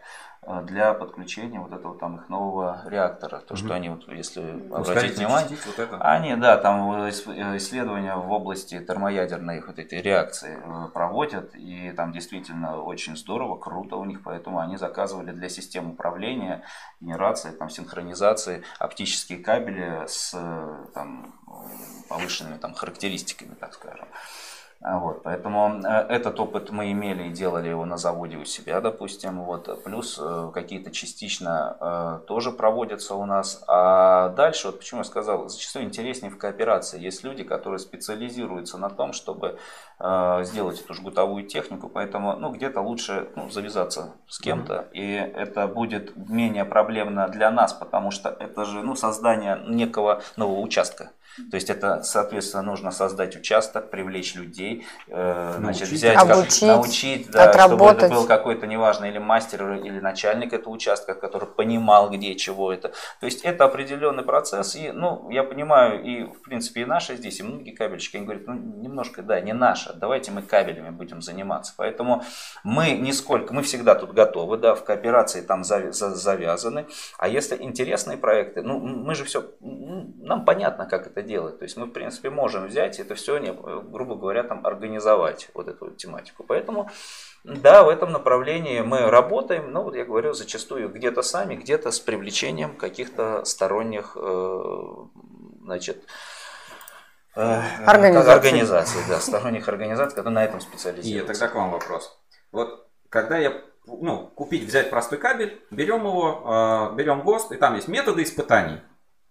для 0.64 0.94
подключения 0.94 1.60
вот 1.60 1.72
этого 1.74 1.98
там 1.98 2.18
их 2.18 2.30
нового 2.30 2.82
реактора. 2.86 3.40
То, 3.40 3.56
что 3.56 3.74
они, 3.74 3.90
вот, 3.90 4.08
если 4.10 4.42
ну, 4.42 4.76
обратить 4.76 5.18
внимание, 5.18 5.58
вот 5.66 5.80
это. 5.80 5.98
они, 6.02 6.36
да, 6.36 6.58
там 6.58 7.04
э, 7.04 7.10
исследования 7.10 8.16
в 8.16 8.32
области 8.32 8.80
термоядерной 8.80 9.62
вот 9.62 9.80
этой 9.80 10.02
реакции 10.02 10.60
э, 10.64 10.90
проводят, 10.94 11.56
и 11.56 11.92
там 11.92 12.12
действительно 12.12 12.82
очень 12.82 13.16
здорово, 13.16 13.58
круто 13.58 13.96
у 13.96 14.06
них, 14.06 14.22
поэтому 14.24 14.60
они 14.60 14.78
заказывали 14.78 15.32
для 15.32 15.50
систем 15.50 15.92
управления, 15.92 16.64
генерации, 17.00 17.52
там, 17.52 17.70
синхронизации 17.70 18.64
оптические 18.80 19.40
кабели 19.40 20.06
с 20.08 20.32
там, 20.94 21.34
повышенными 22.10 22.58
там, 22.58 22.74
характеристиками, 22.74 23.54
так 23.56 23.74
скажем. 23.74 24.08
А 24.84 25.00
вот, 25.00 25.24
поэтому 25.24 25.80
э, 25.82 26.06
этот 26.10 26.38
опыт 26.42 26.70
мы 26.70 26.92
имели 26.92 27.30
и 27.30 27.32
делали 27.32 27.70
его 27.70 27.86
на 27.86 27.96
заводе 27.96 28.36
у 28.36 28.44
себя, 28.44 28.82
допустим. 28.82 29.42
Вот, 29.46 29.82
плюс 29.86 30.20
э, 30.22 30.52
какие-то 30.54 30.92
частично 30.92 31.78
э, 31.80 32.28
тоже 32.28 32.52
проводятся 32.52 33.16
у 33.16 33.26
нас. 33.26 33.64
А 33.70 34.30
дальше, 34.30 34.68
вот 34.68 34.80
почему 34.80 35.00
я 35.00 35.06
сказал, 35.06 35.48
зачастую 35.48 35.86
интереснее 35.86 36.30
в 36.30 36.38
кооперации. 36.38 37.00
Есть 37.00 37.24
люди, 37.24 37.46
которые 37.46 37.80
специализируются 37.80 38.78
на 38.78 38.90
том, 38.90 39.14
чтобы 39.14 39.58
сделать 40.42 40.82
эту 40.82 40.94
жгутовую 40.96 41.46
технику, 41.48 41.88
поэтому 41.88 42.36
ну, 42.36 42.52
где-то 42.52 42.82
лучше 42.82 43.30
ну, 43.38 43.50
завязаться 43.50 44.16
с 44.28 44.40
кем-то. 44.40 44.90
И 44.92 45.14
это 45.14 45.68
будет 45.68 46.18
менее 46.18 46.66
проблемно 46.66 47.30
для 47.30 47.52
нас, 47.52 47.72
потому 47.72 48.12
что 48.12 48.28
это 48.28 48.66
же 48.66 48.82
ну, 48.82 48.96
создание 48.96 49.62
некого 49.66 50.22
нового 50.36 50.60
участка. 50.60 51.12
То 51.50 51.56
есть 51.56 51.70
это, 51.70 52.04
соответственно, 52.04 52.64
нужно 52.64 52.92
создать 52.92 53.36
участок, 53.36 53.90
привлечь 53.90 54.36
людей, 54.36 54.86
э, 55.08 55.56
значит, 55.58 55.90
взять, 55.90 56.16
обучить, 56.16 56.60
как, 56.60 56.68
научить, 56.68 57.32
да, 57.32 57.52
чтобы 57.54 57.86
это 57.86 58.10
был 58.10 58.28
какой-то, 58.28 58.68
неважно, 58.68 59.06
или 59.06 59.18
мастер, 59.18 59.74
или 59.74 60.00
начальник 60.00 60.54
этого 60.54 60.74
участка, 60.74 61.16
который 61.16 61.48
понимал, 61.48 62.10
где 62.12 62.36
чего 62.36 62.72
это. 62.72 62.90
То 63.20 63.26
есть 63.26 63.42
это 63.42 63.66
определенный 63.66 64.24
процесс, 64.24 64.76
и, 64.76 64.92
ну, 64.92 65.30
я 65.32 65.44
понимаю, 65.44 66.04
и, 66.04 66.24
в 66.24 66.42
принципе, 66.42 66.82
и 66.82 66.86
наши 66.86 67.16
здесь, 67.16 67.40
и 67.40 67.44
многие 67.44 67.72
кабельщики, 67.72 68.18
они 68.18 68.26
говорят, 68.26 68.48
ну, 68.48 68.54
немножко, 68.54 69.24
да, 69.24 69.42
не 69.42 69.54
наше, 69.54 69.94
давайте 69.94 70.32
мы 70.32 70.44
кабелями 70.44 70.92
будем 70.92 71.22
заниматься. 71.22 71.74
Поэтому 71.78 72.24
мы 72.64 72.92
нисколько, 72.92 73.54
мы 73.54 73.64
всегда 73.64 73.96
тут 73.96 74.14
готовы, 74.14 74.58
да, 74.58 74.76
в 74.76 74.84
кооперации 74.84 75.42
там 75.42 75.64
завязаны, 75.64 76.86
а 77.18 77.28
если 77.28 77.58
интересные 77.60 78.18
проекты, 78.18 78.62
ну, 78.62 78.80
мы 78.80 79.16
же 79.16 79.24
все, 79.24 79.52
нам 79.62 80.46
понятно, 80.46 80.86
как 80.86 81.08
это 81.08 81.23
делать. 81.24 81.60
То 81.60 81.64
есть 81.64 81.78
мы, 81.78 81.86
в 81.86 81.92
принципе, 81.92 82.30
можем 82.30 82.68
взять 82.68 83.00
это 83.00 83.16
все, 83.16 83.40
грубо 83.40 84.16
говоря, 84.16 84.44
там 84.44 84.66
организовать 84.66 85.50
вот 85.54 85.68
эту 85.68 85.86
вот 85.86 85.98
тематику. 85.98 86.44
Поэтому, 86.44 86.90
да, 87.44 87.84
в 87.84 87.90
этом 87.90 88.12
направлении 88.12 88.82
мы 88.82 89.10
работаем, 89.10 89.72
но 89.72 89.84
вот 89.84 89.96
я 89.96 90.06
говорю, 90.06 90.34
зачастую 90.34 90.90
где-то 90.90 91.22
сами, 91.22 91.56
где-то 91.56 91.92
с 91.92 92.00
привлечением 92.00 92.76
каких-то 92.76 93.44
сторонних, 93.46 94.16
э, 94.16 94.94
значит, 95.64 96.04
э, 97.36 97.62
организаций. 97.86 98.34
организаций, 98.34 99.02
да, 99.10 99.20
сторонних 99.20 99.68
организаций, 99.68 100.16
которые 100.16 100.36
на 100.36 100.44
этом 100.46 100.62
специализируются. 100.62 101.32
И 101.32 101.36
тогда 101.36 101.48
к 101.48 101.56
вам 101.56 101.72
вопрос. 101.72 102.20
Вот 102.52 102.88
когда 103.10 103.38
я 103.38 103.62
ну, 103.86 104.28
купить, 104.36 104.64
взять 104.64 104.90
простой 104.90 105.20
кабель, 105.20 105.62
берем 105.72 106.06
его, 106.06 106.92
э, 106.92 106.96
берем 106.96 107.22
ГОСТ, 107.22 107.54
и 107.54 107.58
там 107.58 107.76
есть 107.76 107.88
методы 107.88 108.24
испытаний. 108.24 108.80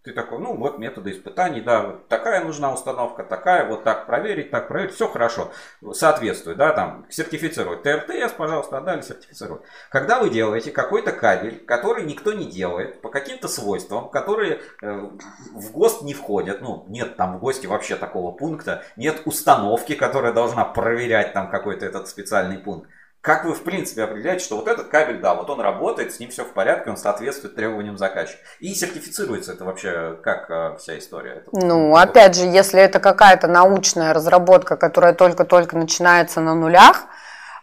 Ты 0.05 0.13
такой, 0.13 0.41
ну 0.41 0.57
вот 0.57 0.79
методы 0.79 1.13
испытаний, 1.13 1.61
да, 1.61 1.83
вот 1.83 2.09
такая 2.09 2.45
нужна 2.45 2.73
установка, 2.73 3.23
такая, 3.23 3.69
вот 3.69 3.85
так 3.85 4.07
проверить, 4.07 4.51
так 4.51 4.67
проверить, 4.67 4.95
все 4.95 5.07
хорошо, 5.07 5.53
соответствует, 5.93 6.57
да, 6.57 6.73
там, 6.73 7.07
сертифицировать. 7.09 7.85
ТРТС, 7.85 8.33
пожалуйста, 8.33 8.79
отдали 8.79 9.03
сертифицировать. 9.03 9.63
Когда 9.91 10.19
вы 10.19 10.31
делаете 10.31 10.73
какой-то 10.73 11.13
кабель, 11.13 11.65
который 11.65 12.05
никто 12.05 12.33
не 12.33 12.47
делает, 12.47 13.01
по 13.01 13.11
каким-то 13.11 13.47
свойствам, 13.47 14.09
которые 14.09 14.61
э, 14.83 15.09
в 15.53 15.71
ГОСТ 15.71 16.03
не 16.03 16.15
входят, 16.15 16.63
ну, 16.63 16.85
нет 16.89 17.17
там 17.17 17.37
в 17.37 17.41
ГОСТе 17.41 17.69
вообще 17.69 17.95
такого 17.95 18.33
пункта, 18.33 18.83
нет 18.97 19.23
установки, 19.25 19.95
которая 19.95 20.33
должна 20.33 20.65
проверять 20.65 21.33
там 21.33 21.49
какой-то 21.49 21.87
этот 21.87 22.09
специальный 22.09 22.59
пункт. 22.59 22.89
Как 23.23 23.45
вы, 23.45 23.55
в 23.55 23.63
принципе, 23.63 24.03
определяете, 24.03 24.45
что 24.45 24.57
вот 24.57 24.67
этот 24.67 24.89
кабель, 24.89 25.21
да, 25.21 25.35
вот 25.35 25.49
он 25.49 25.61
работает, 25.61 26.13
с 26.13 26.19
ним 26.19 26.31
все 26.31 26.45
в 26.45 26.53
порядке, 26.53 26.91
он 26.91 26.97
соответствует 26.97 27.55
требованиям 27.55 27.97
заказчика. 27.97 28.41
И 28.59 28.75
сертифицируется 28.75 29.53
это 29.53 29.65
вообще 29.65 30.19
как 30.25 30.51
а, 30.51 30.77
вся 30.77 30.99
история? 30.99 31.45
Ну, 31.53 31.97
это... 31.97 32.03
опять 32.03 32.37
же, 32.37 32.47
если 32.47 32.81
это 32.81 32.99
какая-то 32.99 33.47
научная 33.47 34.13
разработка, 34.13 34.77
которая 34.77 35.15
только-только 35.15 35.77
начинается 35.77 36.41
на 36.41 36.57
нулях, 36.57 37.05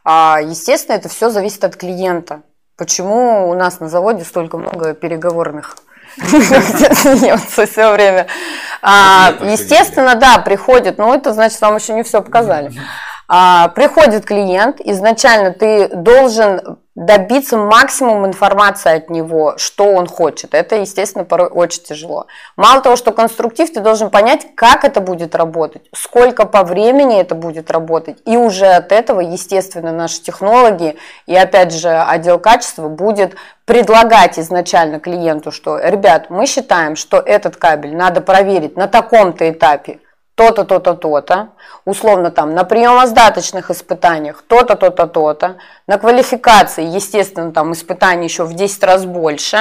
а, 0.05 0.39
естественно, 0.41 0.95
это 0.95 1.09
все 1.09 1.29
зависит 1.29 1.65
от 1.65 1.75
клиента. 1.75 2.43
Почему 2.77 3.49
у 3.49 3.53
нас 3.53 3.81
на 3.81 3.89
заводе 3.89 4.23
столько 4.23 4.57
много 4.57 4.93
переговорных 4.93 5.75
смеется 6.15 7.65
все 7.65 7.91
время. 7.91 8.27
А, 8.81 9.33
естественно, 9.41 10.15
да, 10.15 10.39
приходит, 10.39 10.97
но 10.97 11.13
это 11.13 11.33
значит, 11.33 11.59
вам 11.61 11.75
еще 11.75 11.93
не 11.93 12.03
все 12.03 12.21
показали. 12.21 12.71
А, 13.31 13.67
приходит 13.69 14.25
клиент, 14.25 14.81
изначально 14.81 15.53
ты 15.53 15.87
должен 15.89 16.79
добиться 16.95 17.57
максимум 17.57 18.25
информации 18.25 18.97
от 18.97 19.11
него, 19.11 19.53
что 19.57 19.85
он 19.85 20.07
хочет. 20.07 20.55
Это, 20.55 20.77
естественно, 20.77 21.23
порой 21.23 21.47
очень 21.47 21.83
тяжело. 21.83 22.25
Мало 22.57 22.81
того, 22.81 22.95
что 22.95 23.11
конструктив, 23.11 23.71
ты 23.71 23.81
должен 23.81 24.09
понять, 24.09 24.47
как 24.55 24.83
это 24.83 24.99
будет 24.99 25.35
работать, 25.35 25.83
сколько 25.93 26.47
по 26.47 26.63
времени 26.63 27.21
это 27.21 27.35
будет 27.35 27.69
работать. 27.69 28.17
И 28.25 28.35
уже 28.35 28.65
от 28.65 28.91
этого, 28.91 29.19
естественно, 29.19 29.91
наши 29.91 30.21
технологи 30.21 30.97
и, 31.27 31.35
опять 31.35 31.71
же, 31.71 31.89
отдел 31.89 32.39
качества 32.39 32.89
будет 32.89 33.35
предлагать 33.65 34.39
изначально 34.39 34.99
клиенту, 34.99 35.51
что, 35.51 35.77
ребят, 35.77 36.31
мы 36.31 36.47
считаем, 36.47 36.95
что 36.95 37.17
этот 37.17 37.57
кабель 37.57 37.95
надо 37.95 38.21
проверить 38.21 38.75
на 38.75 38.87
таком-то 38.87 39.47
этапе, 39.47 39.99
то-то, 40.39 40.63
то-то, 40.63 40.93
то-то, 40.93 41.49
условно 41.83 42.31
там 42.31 42.55
на 42.55 42.63
приемоздаточных 42.63 43.71
испытаниях 43.71 44.41
то-то, 44.47 44.77
то-то, 44.77 45.05
то-то, 45.05 45.57
на 45.85 45.97
квалификации, 45.97 46.85
естественно, 46.85 47.51
там 47.51 47.73
испытаний 47.73 48.23
еще 48.23 48.45
в 48.45 48.53
10 48.53 48.81
раз 48.85 49.03
больше. 49.03 49.57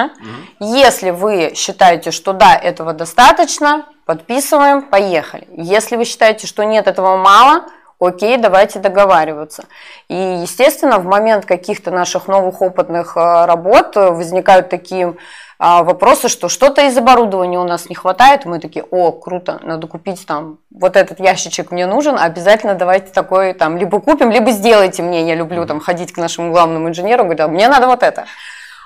Угу. 0.60 0.66
Если 0.68 1.10
вы 1.10 1.52
считаете, 1.56 2.12
что 2.12 2.32
да, 2.32 2.54
этого 2.54 2.92
достаточно, 2.92 3.86
подписываем, 4.04 4.82
поехали. 4.82 5.48
Если 5.50 5.96
вы 5.96 6.04
считаете, 6.04 6.46
что 6.46 6.62
нет, 6.62 6.86
этого 6.86 7.16
мало, 7.16 7.64
окей, 7.98 8.36
давайте 8.36 8.78
договариваться. 8.78 9.64
И, 10.06 10.14
естественно, 10.14 11.00
в 11.00 11.06
момент 11.06 11.44
каких-то 11.44 11.90
наших 11.90 12.28
новых 12.28 12.62
опытных 12.62 13.16
э, 13.16 13.46
работ 13.46 13.96
возникают 13.96 14.68
такие 14.68 15.16
вопросы, 15.58 16.28
что 16.28 16.48
что-то 16.48 16.86
из 16.86 16.96
оборудования 16.96 17.58
у 17.58 17.64
нас 17.64 17.88
не 17.88 17.94
хватает, 17.94 18.44
мы 18.44 18.60
такие, 18.60 18.84
о, 18.90 19.10
круто, 19.10 19.58
надо 19.62 19.86
купить 19.88 20.24
там, 20.24 20.58
вот 20.70 20.96
этот 20.96 21.18
ящичек 21.18 21.72
мне 21.72 21.86
нужен, 21.86 22.16
обязательно 22.18 22.74
давайте 22.74 23.12
такой 23.12 23.54
там, 23.54 23.76
либо 23.76 24.00
купим, 24.00 24.30
либо 24.30 24.52
сделайте 24.52 25.02
мне, 25.02 25.26
я 25.26 25.34
люблю 25.34 25.66
там 25.66 25.80
ходить 25.80 26.12
к 26.12 26.16
нашему 26.16 26.52
главному 26.52 26.88
инженеру, 26.88 27.24
говорю, 27.24 27.44
а 27.44 27.48
мне 27.48 27.68
надо 27.68 27.88
вот 27.88 28.02
это. 28.02 28.26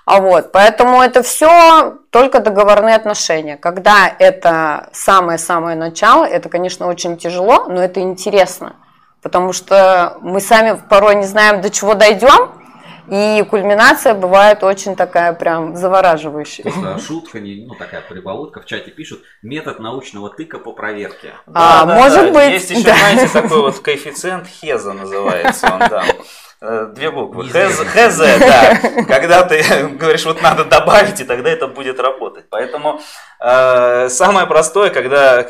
А 0.05 0.21
вот, 0.21 0.51
поэтому 0.51 1.01
это 1.01 1.23
все 1.23 1.99
только 2.11 2.41
договорные 2.41 2.97
отношения. 2.97 3.57
Когда 3.57 4.13
это 4.19 4.89
самое-самое 4.93 5.77
начало, 5.77 6.25
это, 6.25 6.49
конечно, 6.49 6.87
очень 6.87 7.17
тяжело, 7.17 7.67
но 7.69 7.81
это 7.83 8.01
интересно, 8.01 8.75
потому 9.23 9.53
что 9.53 10.17
мы 10.21 10.41
сами 10.41 10.81
порой 10.89 11.17
не 11.17 11.25
знаем, 11.25 11.61
до 11.61 11.71
чего 11.71 11.95
дойдем, 11.95 12.51
и 13.13 13.43
кульминация 13.43 14.15
бывает 14.15 14.65
очень 14.65 14.97
такая 14.97 15.35
прям 15.35 15.77
завораживающая. 15.77 16.65
Это 16.65 16.99
шутка, 16.99 17.41
не, 17.41 17.67
ну 17.67 17.75
такая 17.75 18.01
прибаутка, 18.01 18.63
в 18.63 18.65
чате 18.65 18.91
пишут, 18.91 19.23
метод 19.43 19.81
научного 19.81 20.31
тыка 20.31 20.59
по 20.59 20.73
проверке. 20.73 21.35
А, 21.47 21.85
да, 21.85 21.95
может 21.95 22.33
да. 22.33 22.33
быть. 22.33 22.53
Есть 22.53 22.71
еще, 22.71 22.85
да. 22.85 22.95
знаете, 22.95 23.29
такой 23.31 23.61
вот 23.61 23.79
коэффициент 23.81 24.47
Хеза 24.47 24.95
называется 24.95 25.67
он 25.75 25.91
там. 25.91 26.07
Э, 26.65 26.87
Две 26.95 27.11
буквы. 27.11 27.49
ХЗ, 27.49 27.81
ХЗ, 27.81 28.19
да. 28.19 28.77
Когда 29.09 29.43
ты 29.43 29.65
говоришь, 29.99 30.25
вот 30.25 30.43
надо 30.43 30.65
добавить, 30.65 31.21
и 31.21 31.25
тогда 31.25 31.51
это 31.51 31.67
будет 31.67 31.99
работать. 31.99 32.45
Поэтому 32.51 33.01
э, 33.41 34.09
самое 34.09 34.47
простое, 34.47 34.91
когда, 34.91 35.45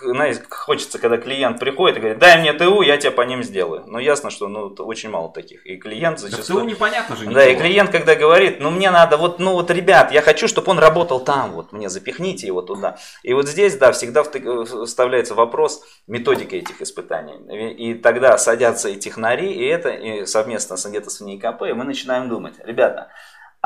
знаете, 0.00 0.42
хочется, 0.48 0.98
когда 0.98 1.18
клиент 1.18 1.60
приходит 1.60 1.98
и 1.98 2.00
говорит, 2.00 2.18
дай 2.18 2.40
мне 2.40 2.54
ТУ, 2.54 2.80
я 2.80 2.96
тебя 2.96 3.10
по 3.10 3.20
ним 3.20 3.42
сделаю. 3.42 3.84
Но 3.86 3.98
ясно, 3.98 4.30
что 4.30 4.48
ну, 4.48 4.74
очень 4.78 5.10
мало 5.10 5.30
таких. 5.30 5.66
И 5.66 5.76
клиент 5.76 6.22
Да 6.22 6.28
зачастую... 6.28 6.60
ТУ 6.62 6.66
непонятно 6.66 7.14
же 7.14 7.26
Да, 7.26 7.44
и 7.44 7.50
ничего. 7.50 7.60
клиент, 7.60 7.90
когда 7.90 8.14
говорит, 8.14 8.60
ну 8.60 8.70
мне 8.70 8.90
надо, 8.90 9.18
вот, 9.18 9.38
ну 9.38 9.52
вот, 9.52 9.70
ребят, 9.70 10.12
я 10.12 10.22
хочу, 10.22 10.48
чтобы 10.48 10.70
он 10.70 10.78
работал 10.78 11.20
там, 11.20 11.52
вот 11.52 11.72
мне 11.72 11.90
запихните 11.90 12.46
его 12.46 12.62
туда. 12.62 12.96
И 13.22 13.34
вот 13.34 13.48
здесь, 13.48 13.76
да, 13.76 13.92
всегда 13.92 14.22
вставляется 14.24 15.34
вопрос 15.34 15.82
методики 16.06 16.54
этих 16.54 16.80
испытаний. 16.80 17.34
И, 17.52 17.90
и 17.90 17.94
тогда 17.94 18.38
садятся 18.38 18.88
и 18.88 18.96
технари, 18.96 19.52
и 19.52 19.66
это, 19.66 19.90
и 19.90 20.24
совместно 20.24 20.53
с 20.58 20.86
где-то 20.86 21.10
с 21.10 21.20
НИКП, 21.20 21.62
и 21.62 21.72
мы 21.72 21.84
начинаем 21.84 22.28
думать, 22.28 22.54
ребята, 22.64 23.08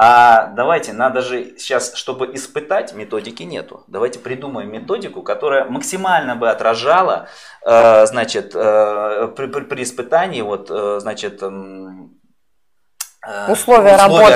а 0.00 0.52
давайте, 0.54 0.92
надо 0.92 1.22
же 1.22 1.58
сейчас, 1.58 1.94
чтобы 1.94 2.32
испытать, 2.32 2.94
методики 2.94 3.42
нету. 3.42 3.82
Давайте 3.88 4.20
придумаем 4.20 4.70
методику, 4.70 5.22
которая 5.22 5.64
максимально 5.64 6.36
бы 6.36 6.48
отражала, 6.50 7.26
э, 7.66 8.06
значит, 8.06 8.52
э, 8.54 9.28
при, 9.36 9.46
при- 9.48 9.64
при 9.64 9.82
испытании, 9.82 10.40
вот, 10.42 10.70
э, 10.70 10.98
значит, 11.00 11.42
м, 11.42 12.12
э, 13.26 13.50
Условия 13.50 13.96
работы 13.96 14.32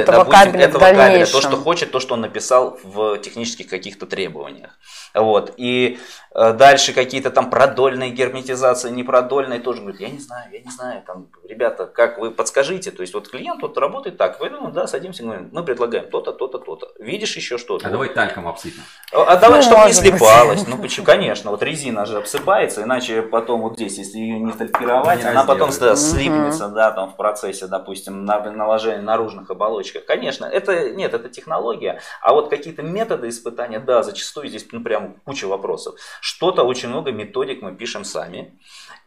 этого 0.00 0.24
кабеля 0.24 0.66
в 0.66 0.70
этого 0.70 0.80
кабеля, 0.80 1.26
то, 1.26 1.40
что 1.40 1.56
хочет, 1.56 1.92
то, 1.92 2.00
что 2.00 2.14
он 2.14 2.20
написал 2.22 2.76
в 2.82 3.16
технических 3.18 3.68
каких-то 3.68 4.06
требованиях. 4.06 4.76
Вот. 5.14 5.54
И 5.56 6.00
дальше 6.34 6.92
какие-то 6.92 7.30
там 7.30 7.48
продольные 7.48 8.10
герметизации, 8.10 8.90
непродольные 8.90 9.60
тоже 9.60 9.80
говорят, 9.80 10.00
я 10.00 10.08
не 10.08 10.18
знаю, 10.18 10.52
я 10.52 10.60
не 10.60 10.70
знаю, 10.70 11.02
там, 11.06 11.28
ребята, 11.48 11.86
как 11.86 12.18
вы 12.18 12.30
подскажите, 12.32 12.90
то 12.90 13.02
есть 13.02 13.14
вот 13.14 13.28
клиент 13.28 13.62
вот 13.62 13.78
работает 13.78 14.16
так, 14.16 14.38
поэтому, 14.38 14.72
да, 14.72 14.86
садимся, 14.86 15.22
говорим, 15.22 15.48
мы 15.52 15.62
предлагаем 15.62 16.10
то-то, 16.10 16.32
то-то, 16.32 16.58
то-то. 16.58 16.88
Видишь 16.98 17.36
еще 17.36 17.56
что-то? 17.56 17.86
А 17.86 17.90
давай 17.90 18.08
тальком 18.08 18.48
обсыпем. 18.48 18.82
А 19.12 19.36
давай, 19.36 19.60
Ну, 19.60 19.62
чтобы 19.62 19.86
не 19.86 19.92
слипалось. 19.92 20.66
Ну, 20.66 20.76
почему? 20.78 21.06
Конечно, 21.06 21.50
вот 21.50 21.62
резина 21.62 22.04
же 22.04 22.18
обсыпается, 22.18 22.82
иначе 22.82 23.22
потом 23.22 23.62
вот 23.62 23.74
здесь, 23.74 23.98
если 23.98 24.18
ее 24.18 24.40
не 24.40 24.52
талькировать, 24.52 25.22
Не 25.22 25.30
она 25.30 25.44
потом 25.44 25.70
да, 25.78 25.94
слипнется, 25.94 26.68
да, 26.68 26.90
там 26.90 27.10
в 27.10 27.16
процессе, 27.16 27.66
допустим, 27.68 28.24
на 28.24 28.40
наложения 28.50 29.02
наружных 29.02 29.50
оболочках. 29.50 30.04
Конечно, 30.04 30.46
это 30.46 30.90
нет, 30.90 31.14
это 31.14 31.28
технология, 31.28 32.00
а 32.20 32.32
вот 32.32 32.50
какие-то 32.50 32.82
методы 32.82 33.28
испытания, 33.28 33.78
да, 33.78 34.02
зачастую 34.02 34.48
здесь 34.48 34.66
ну, 34.72 34.82
прям 34.82 35.16
куча 35.24 35.46
вопросов. 35.46 35.94
Что-то 36.24 36.62
очень 36.64 36.88
много 36.88 37.12
методик 37.12 37.60
мы 37.60 37.74
пишем 37.74 38.02
сами. 38.02 38.58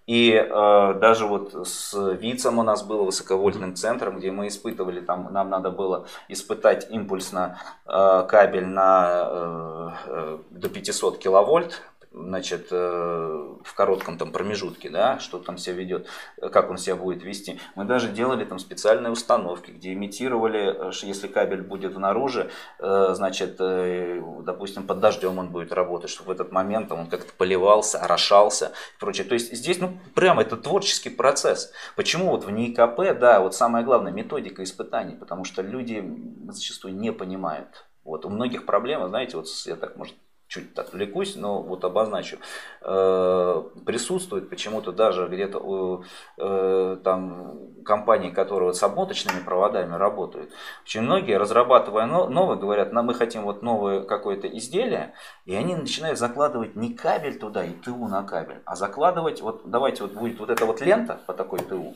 И 0.05 0.33
э, 0.33 0.93
даже 1.01 1.25
вот 1.25 1.67
с 1.67 1.91
ВИЦом 2.13 2.59
у 2.59 2.63
нас 2.63 2.83
было 2.83 3.01
высоковольтным 3.01 3.75
центром, 3.75 4.19
где 4.19 4.29
мы 4.29 4.49
испытывали, 4.49 5.01
там 5.01 5.33
нам 5.33 5.49
надо 5.49 5.71
было 5.71 6.05
испытать 6.27 6.91
импульсно 6.91 7.59
э, 7.87 8.23
кабель 8.29 8.67
на 8.67 9.29
э, 9.31 9.89
э, 10.05 10.37
до 10.51 10.69
500 10.69 11.17
киловольт, 11.17 11.81
значит, 12.25 12.67
э, 12.71 13.55
в 13.63 13.73
коротком 13.73 14.17
там 14.17 14.31
промежутке, 14.31 14.89
да, 14.89 15.19
что 15.19 15.39
там 15.39 15.57
себя 15.57 15.75
ведет, 15.75 16.07
э, 16.37 16.49
как 16.49 16.69
он 16.69 16.77
себя 16.77 16.95
будет 16.95 17.23
вести. 17.23 17.59
Мы 17.75 17.85
даже 17.85 18.09
делали 18.09 18.45
там 18.45 18.59
специальные 18.59 19.11
установки, 19.11 19.71
где 19.71 19.93
имитировали, 19.93 20.89
э, 20.89 20.91
что 20.91 21.07
если 21.07 21.27
кабель 21.27 21.61
будет 21.61 21.93
внаружи, 21.93 22.49
э, 22.79 23.09
значит, 23.13 23.57
э, 23.59 24.21
допустим, 24.43 24.87
под 24.87 24.99
дождем 24.99 25.37
он 25.37 25.49
будет 25.49 25.71
работать, 25.71 26.09
чтобы 26.09 26.29
в 26.29 26.31
этот 26.31 26.51
момент 26.51 26.91
он 26.91 27.07
как-то 27.07 27.31
поливался, 27.33 27.99
орошался 27.99 28.73
и 28.95 28.99
прочее. 28.99 29.25
То 29.25 29.33
есть 29.33 29.53
здесь, 29.53 29.79
ну, 29.79 29.97
прямо 30.15 30.41
это 30.41 30.57
творческий 30.57 31.09
процесс. 31.09 31.71
Почему 31.95 32.31
вот 32.31 32.45
в 32.45 32.51
НИКП, 32.51 33.17
да, 33.19 33.41
вот 33.41 33.55
самое 33.55 33.85
главное, 33.85 34.11
методика 34.11 34.63
испытаний, 34.63 35.15
потому 35.15 35.43
что 35.43 35.61
люди 35.61 36.03
зачастую 36.49 36.95
не 36.95 37.11
понимают. 37.11 37.87
Вот 38.03 38.25
у 38.25 38.29
многих 38.29 38.65
проблемы, 38.65 39.09
знаете, 39.09 39.35
вот 39.35 39.47
я 39.65 39.75
так, 39.75 39.97
может, 39.97 40.15
чуть 40.47 40.77
отвлекусь, 40.77 41.35
но 41.35 41.61
вот 41.61 41.83
обозначу, 41.83 42.37
э, 42.81 43.63
присутствует 43.85 44.49
почему-то 44.49 44.91
даже 44.91 45.27
где-то 45.27 45.59
у 45.59 46.03
э, 46.37 46.97
там 47.03 47.83
компаний, 47.83 48.31
которые 48.31 48.67
вот 48.67 48.77
с 48.77 48.83
обмоточными 48.83 49.43
проводами 49.43 49.95
работают, 49.95 50.51
очень 50.83 51.01
многие, 51.01 51.37
разрабатывая 51.37 52.05
но- 52.05 52.29
новые, 52.29 52.57
говорят, 52.57 52.93
нам 52.93 53.07
мы 53.07 53.13
хотим 53.13 53.43
вот 53.43 53.61
новое 53.61 54.01
какое-то 54.01 54.47
изделие, 54.47 55.13
и 55.45 55.55
они 55.55 55.75
начинают 55.75 56.17
закладывать 56.17 56.75
не 56.75 56.93
кабель 56.93 57.37
туда 57.39 57.65
и 57.65 57.71
ТУ 57.71 58.07
на 58.07 58.23
кабель, 58.23 58.61
а 58.65 58.75
закладывать, 58.75 59.41
вот 59.41 59.61
давайте 59.65 60.03
вот 60.03 60.13
будет 60.13 60.39
вот 60.39 60.49
эта 60.49 60.65
вот 60.65 60.81
лента 60.81 61.19
по 61.27 61.33
такой 61.33 61.59
ТУ, 61.59 61.95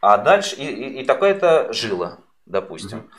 а 0.00 0.18
дальше 0.18 0.56
и, 0.56 0.64
и, 0.64 1.00
и 1.00 1.04
такая-то 1.04 1.72
жила, 1.72 2.18
допустим. 2.46 3.10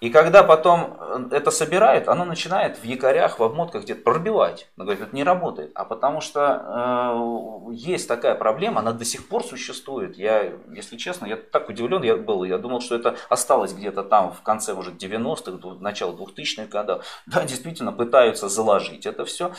И 0.00 0.10
когда 0.10 0.42
потом 0.42 0.96
э, 1.00 1.28
это 1.30 1.50
собирают, 1.50 2.08
оно 2.08 2.24
начинает 2.24 2.76
в 2.78 2.84
якорях, 2.84 3.38
в 3.38 3.42
обмотках 3.42 3.84
где-то 3.84 4.02
пробивать. 4.02 4.68
Она 4.76 4.84
говорит, 4.84 5.02
это 5.06 5.16
не 5.16 5.24
работает. 5.24 5.72
А 5.74 5.84
потому 5.84 6.20
что 6.20 7.68
э, 7.70 7.72
есть 7.72 8.06
такая 8.06 8.34
проблема, 8.34 8.80
она 8.80 8.92
до 8.92 9.04
сих 9.04 9.28
пор 9.28 9.42
существует. 9.42 10.18
Я, 10.18 10.52
если 10.70 10.96
честно, 10.96 11.26
я 11.26 11.36
так 11.36 11.68
удивлен 11.68 12.02
я 12.02 12.16
был. 12.16 12.44
Я 12.44 12.58
думал, 12.58 12.80
что 12.80 12.94
это 12.94 13.16
осталось 13.30 13.72
где-то 13.72 14.02
там 14.02 14.32
в 14.32 14.42
конце, 14.42 14.74
может, 14.74 15.02
90-х, 15.02 15.52
ду- 15.52 15.78
начало 15.80 16.12
2000-х 16.12 16.66
годов. 16.66 17.04
Да, 17.26 17.42
действительно, 17.44 17.92
пытаются 17.92 18.48
заложить 18.48 19.04
это 19.06 19.24
все. 19.24 19.52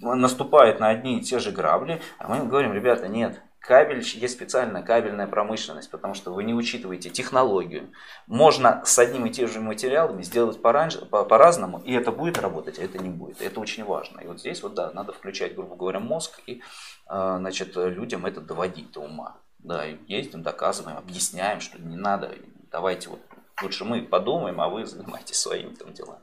Наступают 0.00 0.80
на 0.80 0.88
одни 0.88 1.18
и 1.18 1.20
те 1.20 1.38
же 1.38 1.50
грабли. 1.50 2.00
А 2.18 2.28
мы 2.28 2.38
им 2.38 2.48
говорим, 2.48 2.72
ребята, 2.72 3.08
нет, 3.08 3.40
Кабель, 3.68 3.98
есть 4.02 4.32
специальная 4.32 4.82
кабельная 4.82 5.26
промышленность, 5.26 5.90
потому 5.90 6.14
что 6.14 6.32
вы 6.32 6.42
не 6.42 6.54
учитываете 6.54 7.10
технологию. 7.10 7.92
Можно 8.26 8.80
с 8.86 8.98
одним 8.98 9.26
и 9.26 9.30
теми 9.30 9.44
же 9.44 9.60
материалами 9.60 10.22
сделать 10.22 10.62
по-разному, 10.62 11.82
и 11.84 11.92
это 11.92 12.10
будет 12.10 12.38
работать, 12.38 12.78
а 12.78 12.82
это 12.82 12.96
не 12.96 13.10
будет. 13.10 13.42
Это 13.42 13.60
очень 13.60 13.84
важно. 13.84 14.20
И 14.20 14.26
вот 14.26 14.40
здесь 14.40 14.62
вот, 14.62 14.72
да, 14.72 14.90
надо 14.94 15.12
включать, 15.12 15.54
грубо 15.54 15.76
говоря, 15.76 16.00
мозг 16.00 16.40
и 16.46 16.62
э, 17.10 17.36
значит, 17.40 17.76
людям 17.76 18.24
это 18.24 18.40
доводить 18.40 18.92
до 18.92 19.00
ума. 19.00 19.36
Да, 19.58 19.86
и 19.86 19.98
ездим, 20.06 20.42
доказываем, 20.42 20.96
объясняем, 20.96 21.60
что 21.60 21.78
не 21.78 21.96
надо. 21.96 22.34
Давайте 22.70 23.10
вот 23.10 23.20
лучше 23.62 23.84
мы 23.84 24.00
подумаем, 24.00 24.62
а 24.62 24.70
вы 24.70 24.86
занимайтесь 24.86 25.36
своими 25.36 25.74
там 25.74 25.92
делами. 25.92 26.22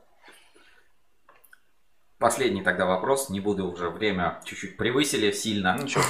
Последний 2.17 2.63
тогда 2.63 2.85
вопрос, 2.85 3.30
не 3.30 3.41
буду 3.41 3.69
уже 3.69 3.89
время 3.89 4.41
чуть-чуть 4.45 4.77
превысили 4.77 5.31
сильно. 5.31 5.77
Ничего. 5.77 6.01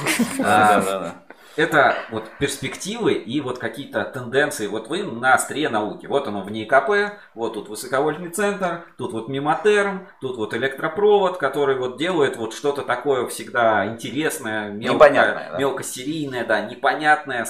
А. 1.58 1.62
Это 1.62 1.96
вот 2.12 2.26
перспективы 2.40 3.14
и 3.14 3.42
вот 3.42 3.60
какие-то 3.60 4.04
тенденции. 4.04 4.68
Вот 4.68 4.88
вы 4.88 5.04
на 5.04 5.34
острие 5.36 5.70
науки. 5.70 6.06
Вот 6.06 6.28
оно 6.28 6.42
в 6.42 6.52
НИКП, 6.52 7.18
вот 7.34 7.54
тут 7.54 7.70
высоковольтный 7.70 8.30
центр, 8.30 8.82
тут 8.98 9.14
вот 9.14 9.30
мимотерм, 9.30 10.08
тут 10.22 10.38
вот 10.38 10.54
электропровод, 10.54 11.38
который 11.38 11.78
вот 11.78 11.98
делает 11.98 12.36
вот 12.38 12.54
что-то 12.54 12.82
такое 12.82 13.28
всегда 13.28 13.86
интересное, 13.88 14.70
мелко- 14.72 14.96
Непонятное, 14.96 15.50
да. 15.52 15.58
мелкосерийное, 15.58 16.44
да, 16.46 16.62
непонятное. 16.62 17.46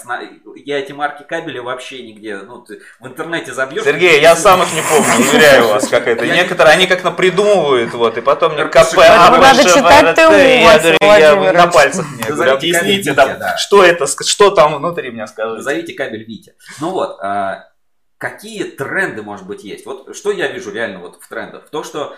Я 0.56 0.80
эти 0.80 0.92
марки 0.92 1.24
кабеля 1.24 1.62
вообще 1.62 2.04
нигде, 2.04 2.38
ну, 2.38 2.60
ты 2.60 2.82
в 3.00 3.08
интернете 3.08 3.54
забьешь. 3.54 3.84
Сергей, 3.84 4.22
я 4.22 4.36
сам 4.36 4.62
их 4.62 4.74
не 4.74 4.82
помню, 4.82 5.30
уверяю 5.30 5.68
вас, 5.70 5.88
как 5.88 6.08
это. 6.08 6.26
Некоторые, 6.26 6.74
они 6.74 6.88
как 6.88 7.04
напридумывают, 7.04 7.94
вот, 7.94 8.18
и 8.18 8.22
потом 8.22 8.54
мне 8.54 8.64
РКШ. 8.64 8.92
КП, 8.92 8.98
Надо 8.98 9.64
читать 9.64 10.16
ТУ, 10.16 10.34
я 11.02 11.54
на 11.54 11.68
пальцах 11.68 12.06
мне, 12.12 12.52
объясните, 12.52 13.16
что 13.58 13.84
это, 13.86 14.08
что 14.08 14.52
там 14.52 14.76
внутри 14.76 15.12
мне 15.12 15.28
скажите. 15.28 15.58
Назовите 15.58 15.94
кабель 15.94 16.24
Витя. 16.24 16.56
Ну 16.80 16.92
вот, 16.92 17.18
а, 17.22 17.70
какие 18.18 18.64
тренды, 18.64 19.22
может 19.22 19.48
быть, 19.48 19.64
есть? 19.64 19.86
Вот 19.86 20.16
что 20.16 20.32
я 20.32 20.48
вижу 20.48 20.72
реально 20.72 21.00
вот 21.00 21.22
в 21.22 21.28
трендах? 21.28 21.70
То, 21.70 21.84
что 21.84 22.16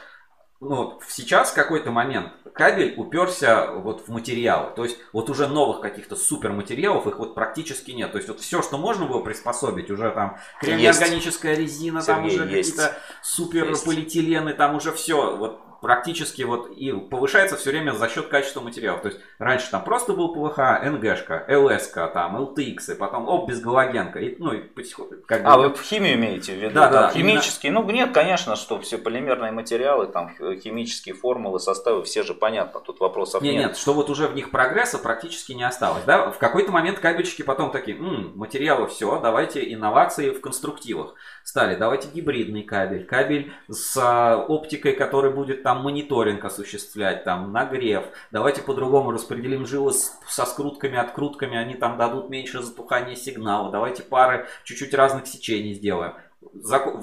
ну, 0.60 0.76
вот 0.76 1.04
сейчас 1.08 1.52
в 1.52 1.54
какой-то 1.54 1.92
момент 1.92 2.34
кабель 2.54 2.96
уперся 2.98 3.72
вот 3.74 4.08
в 4.08 4.12
материалы. 4.12 4.72
То 4.76 4.84
есть 4.86 4.98
вот 5.14 5.30
уже 5.30 5.48
новых 5.48 5.82
каких-то 5.82 6.16
супер 6.16 6.52
материалов 6.52 7.06
их 7.06 7.20
вот 7.20 7.36
практически 7.36 7.92
нет. 7.92 8.12
То 8.12 8.18
есть 8.18 8.28
вот 8.28 8.40
все, 8.40 8.64
что 8.64 8.80
можно 8.80 9.06
было 9.06 9.20
приспособить, 9.20 9.92
уже 9.92 10.10
там 10.10 10.40
кремнеорганическая 10.60 11.56
резина, 11.56 12.02
там 12.02 12.24
Сергей, 12.24 12.40
уже 12.40 12.58
есть. 12.58 12.76
какие-то 12.76 12.98
супер 13.22 13.70
Есть. 13.70 13.86
полиэтилены, 13.86 14.54
там 14.54 14.76
уже 14.76 14.92
все. 14.92 15.38
Вот 15.38 15.62
практически 15.82 16.44
вот 16.44 16.70
и 16.72 16.92
повышается 16.92 17.56
все 17.58 17.72
время 17.72 17.92
за 17.92 18.10
счет 18.10 18.28
качества 18.28 18.62
материалов. 18.62 19.02
То 19.02 19.10
есть 19.10 19.20
раньше 19.40 19.70
там 19.72 19.84
просто 19.84 20.14
был 20.14 20.34
ПВХ, 20.34 20.58
НГшка, 20.84 21.46
ЛСК, 21.50 22.12
там, 22.14 22.40
ЛТХ, 22.40 22.90
и 22.90 22.96
потом 22.98 23.28
оп, 23.28 23.50
без 23.50 23.62
галогенка. 23.62 24.20
И, 24.20 24.36
ну 24.40 24.54
и 24.54 24.60
потихоньку 24.62 25.16
как 25.26 25.44
бы 25.44 25.50
А, 25.50 25.58
вы 25.58 25.74
в 25.74 25.82
химию 25.82 26.16
имеете 26.16 26.54
в 26.54 26.58
виду? 26.58 26.74
Да, 26.74 26.90
да, 26.90 27.10
химические? 27.10 27.72
Ну, 27.72 27.84
нет, 27.92 28.12
конечно, 28.14 28.56
что 28.56 28.80
все 28.80 28.98
полимерные 28.98 29.52
материалы, 29.52 30.08
там 30.08 30.36
химические 30.60 31.16
формулы, 31.16 31.60
составы, 31.60 32.04
все 32.04 32.24
же 32.24 32.34
понятно, 32.34 32.80
тут 32.80 33.00
вопросов 33.00 33.42
Не, 33.42 33.54
нет. 33.54 33.68
нет, 33.70 33.78
что 33.78 33.94
вот 33.94 34.10
уже 34.10 34.28
в 34.28 34.36
них 34.36 34.52
прогресса 34.52 34.98
практически 34.98 35.54
не 35.54 35.64
осталось. 35.64 36.04
Да? 36.06 36.32
В 36.32 36.38
какой-то 36.38 36.72
момент 36.72 37.00
кабельщики 37.00 37.42
потом 37.42 37.72
такие, 37.72 37.98
«М, 37.98 38.34
материалы 38.36 38.88
все, 38.88 39.20
давайте 39.20 39.74
инновации 39.74 40.32
в 40.32 40.42
конструктивах 40.42 41.16
стали. 41.48 41.76
Давайте 41.76 42.10
гибридный 42.14 42.64
кабель, 42.64 43.06
кабель 43.06 43.54
с 43.70 43.96
а, 43.98 44.36
оптикой, 44.36 44.92
который 44.92 45.32
будет 45.32 45.64
там 45.64 45.82
мониторинг 45.82 46.44
осуществлять, 46.44 47.24
там 47.24 47.54
нагрев, 47.54 48.04
давайте 48.32 48.62
по-другому 48.62 49.12
распределим 49.12 49.66
жилы 49.66 49.94
со 49.94 50.46
скрутками, 50.46 50.98
открутками, 50.98 51.58
они 51.58 51.76
там 51.76 51.98
дадут 51.98 52.30
меньше 52.30 52.62
затухания 52.62 53.16
сигнала, 53.16 53.72
давайте 53.72 54.04
пары 54.04 54.46
чуть-чуть 54.66 54.94
разных 54.94 55.26
сечений 55.26 55.74
сделаем. 55.74 56.16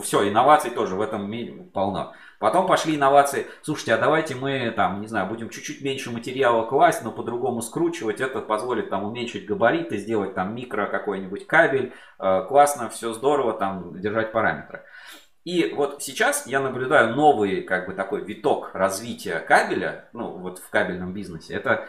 Все, 0.03 0.29
инноваций 0.29 0.71
тоже 0.71 0.95
в 0.95 1.01
этом 1.01 1.29
мире 1.29 1.67
полно. 1.73 2.13
Потом 2.45 2.67
пошли 2.67 2.97
инновации. 2.97 3.47
Слушайте, 3.63 3.95
а 3.95 3.97
давайте 3.97 4.35
мы 4.35 4.71
там, 4.71 5.01
не 5.01 5.07
знаю, 5.07 5.27
будем 5.29 5.49
чуть-чуть 5.49 5.81
меньше 5.81 6.11
материала 6.11 6.67
класть, 6.67 7.03
но 7.03 7.11
по-другому 7.11 7.63
скручивать. 7.63 8.21
Это 8.21 8.41
позволит 8.41 8.91
там 8.91 9.03
уменьшить 9.03 9.47
габариты, 9.47 9.97
сделать 9.97 10.35
там 10.35 10.55
микро 10.55 10.85
какой-нибудь 10.85 11.47
кабель. 11.47 11.95
Э, 12.19 12.45
классно, 12.47 12.91
все 12.91 13.15
здорово, 13.15 13.55
там 13.55 13.99
держать 13.99 14.31
параметры. 14.31 14.83
И 15.45 15.73
вот 15.75 16.03
сейчас 16.03 16.47
я 16.47 16.61
наблюдаю 16.61 17.17
новый, 17.17 17.63
как 17.63 17.87
бы 17.87 17.95
такой 17.95 18.23
виток 18.23 18.75
развития 18.75 19.41
кабеля, 19.41 20.11
ну 20.13 20.37
вот 20.37 20.59
в 20.59 20.69
кабельном 20.69 21.15
бизнесе. 21.15 21.55
Это, 21.55 21.89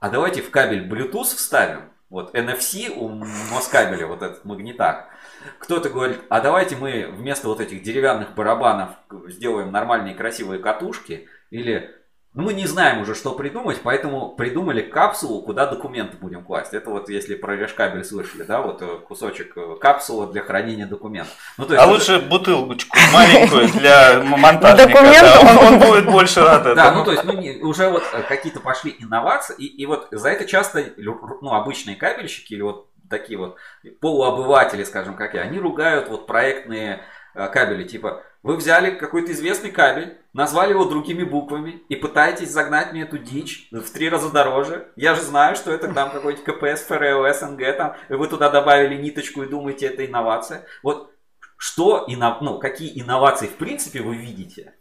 а 0.00 0.08
давайте 0.08 0.40
в 0.40 0.50
кабель 0.50 0.88
Bluetooth 0.88 1.36
вставим. 1.36 1.90
Вот 2.08 2.34
NFC 2.34 2.88
у 2.88 3.10
Москабеля, 3.10 4.06
вот 4.06 4.22
этот 4.22 4.46
магнитак. 4.46 5.11
Кто-то 5.58 5.88
говорит, 5.90 6.18
а 6.28 6.40
давайте 6.40 6.76
мы 6.76 7.08
вместо 7.12 7.48
вот 7.48 7.60
этих 7.60 7.82
деревянных 7.82 8.34
барабанов 8.34 8.90
сделаем 9.28 9.70
нормальные 9.72 10.14
красивые 10.14 10.60
катушки. 10.60 11.28
Или 11.50 11.90
ну, 12.34 12.44
мы 12.44 12.54
не 12.54 12.66
знаем 12.66 13.02
уже, 13.02 13.14
что 13.14 13.32
придумать, 13.34 13.80
поэтому 13.82 14.30
придумали 14.34 14.80
капсулу, 14.80 15.42
куда 15.42 15.66
документы 15.66 16.16
будем 16.16 16.42
класть. 16.44 16.72
Это 16.72 16.88
вот 16.88 17.10
если 17.10 17.34
про 17.34 17.56
решкабель 17.56 18.04
слышали, 18.06 18.42
да, 18.44 18.62
вот 18.62 18.80
э, 18.80 18.86
кусочек 19.06 19.52
э, 19.54 19.76
капсулы 19.78 20.32
для 20.32 20.42
хранения 20.42 20.86
документов. 20.86 21.34
Ну, 21.58 21.66
то 21.66 21.74
есть 21.74 21.82
А 21.82 21.84
это- 21.86 21.92
лучше 21.92 22.18
бутылочку 22.26 22.96
маленькую 23.12 23.68
для 23.68 24.22
монтажника. 24.24 24.88
Документов. 24.92 25.42
да, 25.42 25.50
Он, 25.50 25.74
он 25.74 25.78
будет 25.80 26.06
больше 26.06 26.40
рад 26.40 26.60
этому. 26.62 26.74
Да, 26.76 26.92
ну 26.92 27.04
то 27.04 27.12
есть 27.12 27.24
ну, 27.24 27.34
не- 27.34 27.58
уже 27.60 27.90
вот 27.90 28.02
э, 28.14 28.22
какие-то 28.22 28.60
пошли 28.60 28.96
инновации, 28.98 29.54
и, 29.58 29.66
и 29.66 29.84
вот 29.84 30.08
за 30.10 30.30
это 30.30 30.46
часто 30.46 30.82
ну, 30.96 31.52
обычные 31.52 31.96
кабельщики 31.96 32.54
или 32.54 32.62
вот 32.62 32.88
такие 33.12 33.38
вот 33.38 33.56
полуобыватели, 34.00 34.84
скажем, 34.84 35.14
как 35.14 35.34
я, 35.34 35.42
они 35.42 35.58
ругают 35.58 36.08
вот 36.08 36.26
проектные 36.26 37.02
э, 37.34 37.48
кабели, 37.48 37.84
типа 37.84 38.24
вы 38.42 38.56
взяли 38.56 38.90
какой-то 38.90 39.30
известный 39.30 39.70
кабель, 39.70 40.18
назвали 40.32 40.70
его 40.70 40.84
другими 40.84 41.22
буквами 41.22 41.82
и 41.88 41.94
пытаетесь 41.94 42.50
загнать 42.50 42.92
мне 42.92 43.02
эту 43.02 43.18
дичь 43.18 43.68
в 43.70 43.88
три 43.92 44.08
раза 44.08 44.30
дороже. 44.32 44.88
Я 44.96 45.14
же 45.14 45.22
знаю, 45.22 45.54
что 45.54 45.70
это 45.70 45.92
там 45.94 46.10
какой-то 46.10 46.42
КПС, 46.42 46.82
ФРО, 46.86 47.32
СНГ, 47.32 47.76
там, 47.76 47.96
и 48.08 48.14
вы 48.14 48.26
туда 48.26 48.50
добавили 48.50 49.00
ниточку 49.00 49.42
и 49.42 49.48
думаете, 49.48 49.86
это 49.86 50.04
инновация. 50.04 50.66
Вот 50.82 51.12
что, 51.56 52.04
инно- 52.08 52.38
ну, 52.40 52.58
какие 52.58 53.00
инновации 53.00 53.46
в 53.46 53.56
принципе 53.56 54.00
вы 54.00 54.16
видите? 54.16 54.74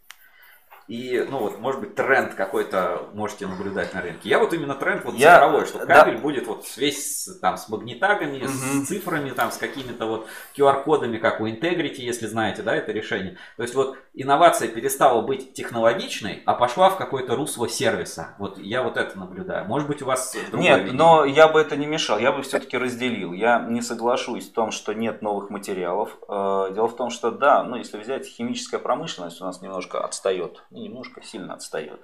И, 0.91 1.25
ну 1.29 1.37
вот, 1.39 1.57
может 1.59 1.79
быть, 1.79 1.95
тренд 1.95 2.33
какой-то 2.33 3.03
можете 3.13 3.47
наблюдать 3.47 3.93
на 3.93 4.01
рынке. 4.01 4.27
Я 4.27 4.39
вот 4.39 4.51
именно 4.53 4.75
тренд 4.75 5.05
вот 5.05 5.15
Я- 5.15 5.35
цифровой, 5.35 5.65
что 5.65 5.85
да. 5.85 6.01
кабель 6.03 6.17
будет 6.17 6.47
вот 6.47 6.65
весь 6.75 7.29
там 7.41 7.55
с 7.55 7.69
магнитагами, 7.69 8.39
Мгм. 8.39 8.49
с 8.49 8.87
цифрами, 8.89 9.29
там, 9.29 9.51
с 9.51 9.57
какими-то 9.57 10.05
вот 10.05 10.27
QR-кодами, 10.53 11.17
как 11.17 11.39
у 11.39 11.47
Integrity, 11.47 12.01
если 12.01 12.27
знаете, 12.27 12.61
да, 12.61 12.75
это 12.75 12.91
решение. 12.91 13.37
То 13.55 13.63
есть 13.63 13.73
вот 13.73 13.95
инновация 14.13 14.67
перестала 14.67 15.21
быть 15.21 15.53
технологичной, 15.53 16.43
а 16.45 16.55
пошла 16.55 16.89
в 16.89 16.97
какое-то 16.97 17.37
русло 17.37 17.69
сервиса. 17.69 18.35
Вот 18.37 18.57
я 18.57 18.83
вот 18.83 18.97
это 18.97 19.17
наблюдаю. 19.17 19.65
Может 19.67 19.87
быть, 19.87 20.01
у 20.01 20.05
вас 20.05 20.35
Нет, 20.35 20.79
видение? 20.79 20.91
но 20.91 21.23
я 21.23 21.47
бы 21.47 21.61
это 21.61 21.77
не 21.77 21.85
мешал, 21.85 22.19
я 22.19 22.33
бы 22.33 22.41
все-таки 22.41 22.77
разделил. 22.77 23.31
Я 23.31 23.59
не 23.69 23.81
соглашусь 23.81 24.49
в 24.49 24.53
том, 24.53 24.71
что 24.71 24.93
нет 24.93 25.21
новых 25.21 25.49
материалов. 25.49 26.17
Э, 26.27 26.71
Дело 26.75 26.87
в 26.89 26.95
том, 26.97 27.11
что 27.11 27.31
да, 27.31 27.63
ну 27.63 27.77
если 27.77 27.97
взять 27.97 28.25
химическая 28.27 28.79
промышленность 28.79 29.39
у 29.41 29.45
нас 29.45 29.61
немножко 29.61 30.03
отстает, 30.03 30.63
немножко, 30.81 31.21
сильно 31.23 31.53
отстает. 31.53 32.01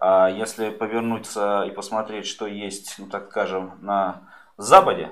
А 0.00 0.28
если 0.28 0.70
повернуться 0.70 1.64
и 1.66 1.70
посмотреть, 1.70 2.26
что 2.26 2.46
есть, 2.46 2.96
ну 2.98 3.06
так 3.06 3.30
скажем, 3.30 3.78
на 3.80 4.28
Западе, 4.56 5.10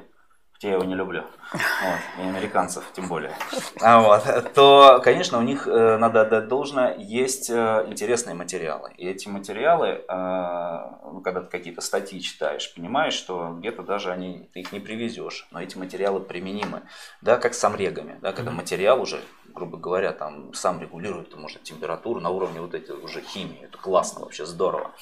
хотя 0.53 0.69
я 0.69 0.75
его 0.75 0.85
не 0.85 0.95
люблю, 0.95 1.25
вот, 1.53 2.25
и 2.25 2.29
американцев 2.29 2.85
тем 2.95 3.09
более, 3.09 3.33
а 3.81 4.01
вот, 4.01 4.53
то, 4.55 5.01
конечно, 5.03 5.39
у 5.39 5.43
них, 5.43 5.67
э, 5.67 5.97
надо 5.99 6.21
отдать 6.21 6.47
должное, 6.47 6.97
есть 6.99 7.51
э, 7.51 7.85
интересные 7.89 8.35
материалы. 8.35 8.93
И 8.97 9.09
эти 9.09 9.29
материалы, 9.29 10.05
э, 10.09 10.91
ну, 11.05 11.21
когда 11.21 11.41
ты 11.41 11.49
какие-то 11.49 11.81
статьи 11.81 12.21
читаешь, 12.21 12.73
понимаешь, 12.75 13.15
что 13.15 13.57
где-то 13.59 13.83
даже 13.83 14.13
они, 14.13 14.49
ты 14.53 14.61
их 14.61 14.73
не 14.73 14.79
привезешь, 14.79 15.49
но 15.51 15.61
эти 15.61 15.77
материалы 15.77 16.21
применимы. 16.21 16.83
Да, 17.23 17.39
как 17.39 17.55
с 17.55 17.65
амрегами, 17.65 18.19
да, 18.23 18.33
когда 18.33 18.53
материал 18.53 19.01
уже, 19.01 19.21
грубо 19.55 19.79
говоря, 19.79 20.13
там 20.13 20.55
сам 20.55 20.81
регулирует, 20.81 21.37
может, 21.37 21.63
температуру 21.63 22.21
на 22.21 22.31
уровне 22.31 22.61
вот 22.61 22.75
этой 22.75 22.97
уже 22.97 23.21
химии. 23.21 23.61
Это 23.63 23.79
классно 23.79 24.21
вообще, 24.21 24.47
здорово. 24.47 24.93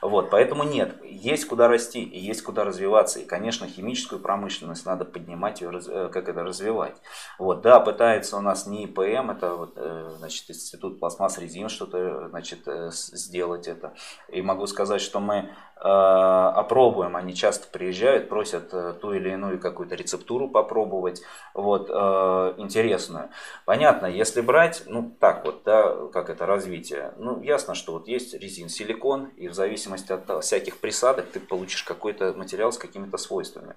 Вот, 0.00 0.30
поэтому 0.30 0.62
нет, 0.62 0.96
есть 1.04 1.46
куда 1.46 1.68
расти 1.68 2.02
и 2.02 2.18
есть 2.18 2.42
куда 2.42 2.64
развиваться. 2.64 3.20
И, 3.20 3.24
конечно, 3.24 3.66
химическую 3.66 4.20
промышленность 4.20 4.86
надо 4.86 5.04
поднимать 5.04 5.62
и 5.62 5.66
э, 5.66 6.08
как 6.12 6.28
это 6.28 6.42
развивать. 6.42 6.96
Вот, 7.38 7.62
да, 7.62 7.80
пытается 7.80 8.36
у 8.36 8.40
нас 8.40 8.66
не 8.66 8.84
ИПМ, 8.84 9.30
это 9.30 9.54
вот, 9.54 9.72
э, 9.76 10.14
значит, 10.18 10.50
институт 10.50 11.00
пластмасс 11.00 11.38
резин 11.38 11.68
что-то 11.68 11.98
э, 11.98 12.28
значит, 12.30 12.60
сделать 12.92 13.66
это. 13.66 13.94
И 14.28 14.42
могу 14.42 14.66
сказать, 14.66 15.00
что 15.00 15.20
мы 15.20 15.50
опробуем, 15.80 17.16
они 17.16 17.34
часто 17.34 17.68
приезжают, 17.68 18.28
просят 18.28 18.72
э, 18.72 18.94
ту 19.00 19.12
или 19.12 19.30
иную 19.30 19.60
какую-то 19.60 19.94
рецептуру 19.94 20.48
попробовать, 20.48 21.22
вот, 21.54 21.88
э, 21.88 22.54
интересную. 22.56 23.30
Понятно, 23.64 24.06
если 24.06 24.40
брать, 24.40 24.82
ну 24.86 25.14
так 25.20 25.44
вот, 25.44 25.62
да, 25.64 25.94
как 26.12 26.30
это 26.30 26.46
развитие, 26.46 27.12
ну 27.16 27.40
ясно, 27.42 27.74
что 27.74 27.92
вот 27.92 28.08
есть 28.08 28.34
резин, 28.34 28.68
силикон, 28.68 29.26
и 29.36 29.48
в 29.48 29.54
зависимости 29.54 30.12
от 30.12 30.44
всяких 30.44 30.78
присадок 30.78 31.26
ты 31.32 31.40
получишь 31.40 31.84
какой-то 31.84 32.32
материал 32.32 32.72
с 32.72 32.78
какими-то 32.78 33.16
свойствами. 33.16 33.74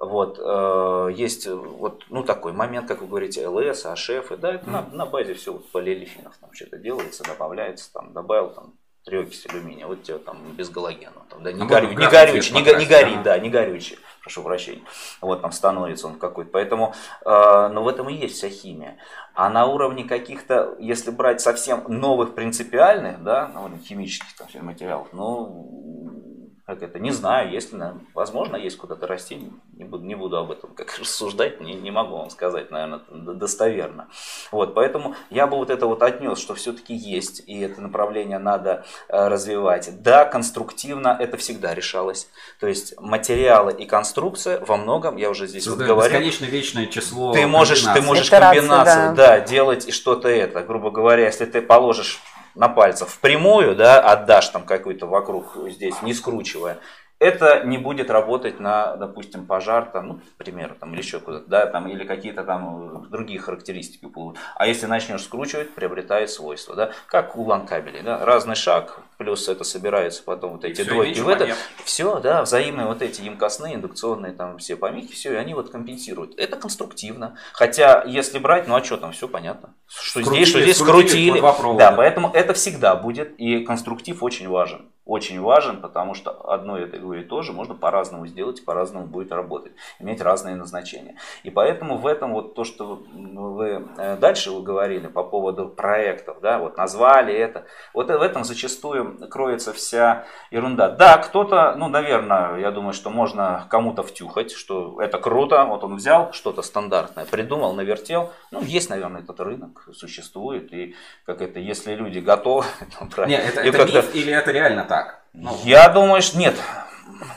Вот, 0.00 0.38
э, 0.38 1.12
есть 1.14 1.46
э, 1.46 1.54
вот, 1.54 2.04
ну 2.08 2.24
такой 2.24 2.52
момент, 2.52 2.88
как 2.88 3.02
вы 3.02 3.08
говорите, 3.08 3.46
ЛС, 3.46 3.86
АШФ, 3.86 4.32
да, 4.38 4.54
это 4.54 4.68
на, 4.68 4.82
на 4.92 5.06
базе 5.06 5.34
все 5.34 5.52
вот 5.52 5.70
полиэлефинов 5.70 6.36
там 6.38 6.52
что-то 6.52 6.78
делается, 6.78 7.24
добавляется, 7.24 7.92
там, 7.92 8.12
добавил 8.12 8.50
там 8.50 8.74
триокись 9.04 9.46
алюминия, 9.46 9.86
вот 9.86 10.02
тебе 10.02 10.18
там 10.18 10.38
без 10.52 10.70
галогена, 10.70 11.22
там, 11.28 11.42
да, 11.42 11.52
не, 11.52 11.62
А 11.62 11.64
горю, 11.64 11.88
не 11.88 12.06
горючий, 12.06 12.54
не, 12.54 12.60
не 12.60 12.86
горит, 12.86 13.14
ага. 13.14 13.22
да, 13.22 13.38
не 13.38 13.50
горючий, 13.50 13.98
прошу 14.20 14.42
прощения, 14.42 14.82
вот 15.20 15.42
там 15.42 15.52
становится 15.52 16.06
он 16.06 16.18
какой-то, 16.18 16.50
поэтому, 16.52 16.94
э, 17.24 17.68
но 17.68 17.82
в 17.82 17.88
этом 17.88 18.08
и 18.08 18.14
есть 18.14 18.36
вся 18.36 18.48
химия. 18.48 18.98
А 19.34 19.48
на 19.50 19.66
уровне 19.66 20.04
каких-то, 20.04 20.76
если 20.78 21.10
брать 21.10 21.40
совсем 21.40 21.84
новых 21.88 22.34
принципиальных, 22.34 23.22
да, 23.22 23.48
на 23.48 23.62
уровне 23.62 23.80
химических 23.82 24.36
там, 24.36 24.48
материалов, 24.64 25.08
ну, 25.12 26.31
как 26.66 26.82
это, 26.82 27.00
не 27.00 27.10
знаю, 27.10 27.50
на- 27.72 27.98
возможно, 28.14 28.56
есть 28.56 28.76
куда-то 28.76 29.06
расти, 29.08 29.50
не 29.72 29.84
буду, 29.84 30.04
не 30.04 30.14
буду 30.14 30.36
об 30.36 30.52
этом 30.52 30.70
как 30.74 30.96
рассуждать, 31.00 31.60
не, 31.60 31.74
не 31.74 31.90
могу 31.90 32.16
вам 32.16 32.30
сказать, 32.30 32.70
наверное, 32.70 33.00
достоверно. 33.10 34.08
Вот, 34.52 34.74
поэтому 34.74 35.16
я 35.30 35.46
бы 35.48 35.56
вот 35.56 35.70
это 35.70 35.86
вот 35.86 36.02
отнес, 36.02 36.38
что 36.38 36.54
все-таки 36.54 36.94
есть, 36.94 37.42
и 37.46 37.60
это 37.60 37.80
направление 37.80 38.38
надо 38.38 38.84
э, 39.08 39.28
развивать. 39.28 40.02
Да, 40.02 40.24
конструктивно 40.24 41.16
это 41.18 41.36
всегда 41.36 41.74
решалось. 41.74 42.28
То 42.60 42.68
есть 42.68 42.98
материалы 43.00 43.72
и 43.72 43.84
конструкция 43.84 44.60
во 44.64 44.76
многом, 44.76 45.16
я 45.16 45.30
уже 45.30 45.48
здесь 45.48 45.66
вот 45.66 45.72
Создает 45.72 45.90
говорил, 45.90 46.12
бесконечно 46.20 46.44
вечное 46.44 46.86
число 46.86 47.32
ты 47.32 47.46
можешь, 47.46 47.80
ты 47.80 47.86
комбинаций. 47.86 48.06
можешь 48.06 48.26
Итерации, 48.28 48.58
комбинацию, 48.58 49.14
да. 49.16 49.40
делать 49.40 49.88
и 49.88 49.90
что-то 49.90 50.28
это. 50.28 50.62
Грубо 50.62 50.90
говоря, 50.92 51.24
если 51.26 51.44
ты 51.44 51.60
положишь 51.60 52.20
на 52.54 52.68
пальцах 52.68 53.08
впрямую, 53.08 53.74
да, 53.76 54.00
отдашь 54.00 54.48
там 54.48 54.64
какой-то 54.64 55.06
вокруг 55.06 55.56
здесь, 55.68 56.00
не 56.02 56.14
скручивая, 56.14 56.78
это 57.22 57.62
не 57.64 57.78
будет 57.78 58.10
работать 58.10 58.58
на, 58.58 58.96
допустим, 58.96 59.46
пожар, 59.46 59.88
там, 59.92 60.08
ну, 60.08 60.14
к 60.14 60.38
примеру, 60.38 60.74
там, 60.74 60.92
или 60.92 61.02
еще 61.02 61.20
куда-то, 61.20 61.48
да, 61.48 61.66
там, 61.66 61.86
или 61.86 62.04
какие-то 62.04 62.42
там 62.42 63.04
э, 63.04 63.08
другие 63.10 63.38
характеристики 63.38 64.06
будут. 64.06 64.38
А 64.56 64.66
если 64.66 64.86
начнешь 64.86 65.22
скручивать, 65.22 65.72
приобретает 65.72 66.30
свойства, 66.30 66.74
да, 66.74 66.90
как 67.06 67.36
у 67.36 67.44
лан-кабелей, 67.44 68.02
да, 68.02 68.24
разный 68.24 68.56
шаг, 68.56 68.98
плюс 69.22 69.48
это 69.48 69.64
собирается 69.64 70.22
потом 70.22 70.52
вот 70.52 70.64
эти 70.64 70.82
двойки 70.82 71.20
в 71.20 71.28
это, 71.28 71.54
все, 71.84 72.20
да, 72.20 72.42
взаимные 72.42 72.86
вот 72.86 73.02
эти 73.02 73.22
емкостные, 73.22 73.76
индукционные 73.76 74.32
там 74.32 74.58
все 74.58 74.76
помехи, 74.76 75.12
все, 75.12 75.32
и 75.32 75.36
они 75.36 75.54
вот 75.54 75.70
компенсируют. 75.70 76.38
Это 76.38 76.56
конструктивно. 76.56 77.36
Хотя, 77.52 78.04
если 78.04 78.38
брать, 78.38 78.66
ну 78.68 78.74
а 78.74 78.82
что 78.84 78.96
там, 78.96 79.12
все 79.12 79.28
понятно. 79.28 79.74
Что 79.88 80.20
Скрутили, 80.20 80.34
здесь, 80.34 80.48
что 80.48 80.60
здесь 80.60 80.76
скрутили 80.76 81.38
скрутили. 81.38 81.78
Да, 81.78 81.92
поэтому 81.92 82.30
это 82.32 82.54
всегда 82.54 82.96
будет, 82.96 83.34
и 83.38 83.64
конструктив 83.64 84.22
очень 84.22 84.48
важен. 84.48 84.90
очень 85.04 85.40
важен, 85.40 85.80
потому 85.80 86.14
что 86.14 86.30
одно 86.52 86.78
это 86.78 86.96
говорит 86.96 87.28
тоже 87.28 87.52
можно 87.52 87.74
по-разному 87.74 88.26
сделать 88.26 88.64
по-разному 88.64 89.06
будет 89.06 89.32
работать, 89.32 89.72
иметь 89.98 90.20
разные 90.20 90.54
назначения. 90.54 91.16
И 91.42 91.50
поэтому 91.50 91.98
в 91.98 92.06
этом 92.06 92.32
вот 92.32 92.54
то, 92.54 92.64
что 92.64 93.02
вы 93.12 93.88
э, 93.98 94.16
дальше 94.16 94.52
вы 94.52 94.62
говорили 94.62 95.08
по 95.08 95.24
поводу 95.24 95.68
проектов, 95.68 96.38
да, 96.40 96.58
вот 96.58 96.76
назвали 96.76 97.34
это, 97.34 97.66
вот 97.94 98.08
в 98.08 98.22
этом 98.22 98.44
зачастую 98.44 99.11
кроется 99.30 99.72
вся 99.72 100.24
ерунда. 100.50 100.88
Да, 100.90 101.18
кто-то, 101.18 101.74
ну, 101.76 101.88
наверное, 101.88 102.56
я 102.58 102.70
думаю, 102.70 102.92
что 102.92 103.10
можно 103.10 103.66
кому-то 103.70 104.02
втюхать, 104.02 104.52
что 104.52 105.00
это 105.00 105.18
круто, 105.18 105.64
вот 105.64 105.84
он 105.84 105.96
взял 105.96 106.32
что-то 106.32 106.62
стандартное, 106.62 107.24
придумал, 107.24 107.74
навертел, 107.74 108.32
ну, 108.50 108.62
есть, 108.62 108.90
наверное, 108.90 109.22
этот 109.22 109.40
рынок, 109.40 109.88
существует, 109.94 110.72
и 110.72 110.94
как 111.26 111.40
это, 111.42 111.60
если 111.60 111.94
люди 111.94 112.18
готовы... 112.18 112.64
Нет, 113.26 113.44
это, 113.46 113.60
это 113.60 113.84
миф 113.84 114.14
или 114.14 114.32
это 114.32 114.50
реально 114.50 114.84
так? 114.84 115.22
Ну, 115.32 115.56
я 115.64 115.88
думаю, 115.88 116.20
что 116.20 116.38
нет. 116.38 116.54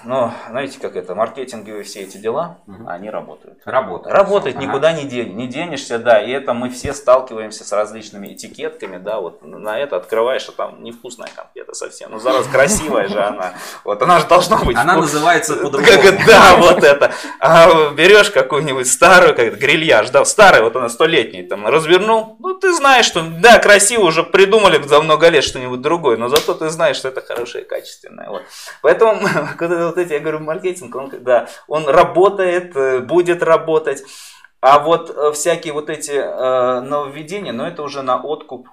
Но 0.03 0.33
знаете, 0.49 0.79
как 0.79 0.95
это, 0.95 1.15
маркетинговые 1.15 1.83
все 1.83 2.01
эти 2.01 2.17
дела, 2.17 2.57
угу. 2.67 2.87
они 2.87 3.09
работают. 3.09 3.59
Работают. 3.65 4.15
Работает, 4.15 4.55
ага. 4.57 4.65
никуда 4.65 4.93
не, 4.93 5.05
день, 5.05 5.35
не 5.35 5.47
денешься, 5.47 5.99
да. 5.99 6.21
И 6.21 6.31
это 6.31 6.53
мы 6.53 6.69
все 6.69 6.93
сталкиваемся 6.93 7.63
с 7.63 7.71
различными 7.71 8.33
этикетками, 8.33 8.97
да, 8.97 9.19
вот 9.19 9.43
на 9.43 9.77
это 9.77 9.97
открываешь, 9.97 10.47
а 10.49 10.51
там 10.51 10.83
невкусная 10.83 11.29
конфета 11.35 11.73
совсем. 11.73 12.11
Ну, 12.11 12.19
зараз 12.19 12.47
красивая 12.47 13.07
же 13.07 13.21
она. 13.21 13.53
Вот 13.83 14.01
она 14.01 14.19
же 14.19 14.27
должна 14.27 14.57
быть. 14.57 14.77
Она 14.77 14.95
называется 14.95 15.55
по-другому. 15.55 15.85
Да, 16.27 16.55
вот 16.57 16.83
это. 16.83 17.11
А 17.39 17.91
берешь 17.91 18.31
какую-нибудь 18.31 18.87
старую, 18.87 19.35
как 19.35 19.57
грильяж, 19.57 20.09
да, 20.09 20.25
старая, 20.25 20.61
вот 20.61 20.75
она 20.75 20.89
столетняя, 20.89 21.47
там, 21.47 21.67
развернул, 21.67 22.37
ну, 22.39 22.53
ты 22.53 22.73
знаешь, 22.73 23.05
что, 23.05 23.21
да, 23.21 23.59
красиво, 23.59 24.05
уже 24.05 24.23
придумали 24.23 24.81
за 24.81 25.01
много 25.01 25.29
лет 25.29 25.43
что-нибудь 25.43 25.81
другое, 25.81 26.17
но 26.17 26.29
зато 26.29 26.53
ты 26.53 26.69
знаешь, 26.69 26.97
что 26.97 27.09
это 27.09 27.21
хорошее, 27.21 27.63
качественное. 27.63 28.29
Вот. 28.29 28.43
Поэтому, 28.81 29.19
когда 29.59 29.87
вот 29.87 29.97
эти, 29.97 30.13
я 30.13 30.19
говорю, 30.19 30.39
маркетинг, 30.39 30.95
он, 30.95 31.11
да, 31.21 31.47
он 31.67 31.87
работает, 31.87 32.75
э, 32.75 32.99
будет 32.99 33.43
работать. 33.43 34.03
А 34.61 34.79
вот 34.79 35.09
э, 35.09 35.31
всякие 35.33 35.73
вот 35.73 35.89
эти 35.89 36.11
э, 36.11 36.79
нововведения, 36.81 37.53
но 37.53 37.67
это 37.67 37.83
уже 37.83 38.01
на 38.01 38.21
откуп 38.21 38.67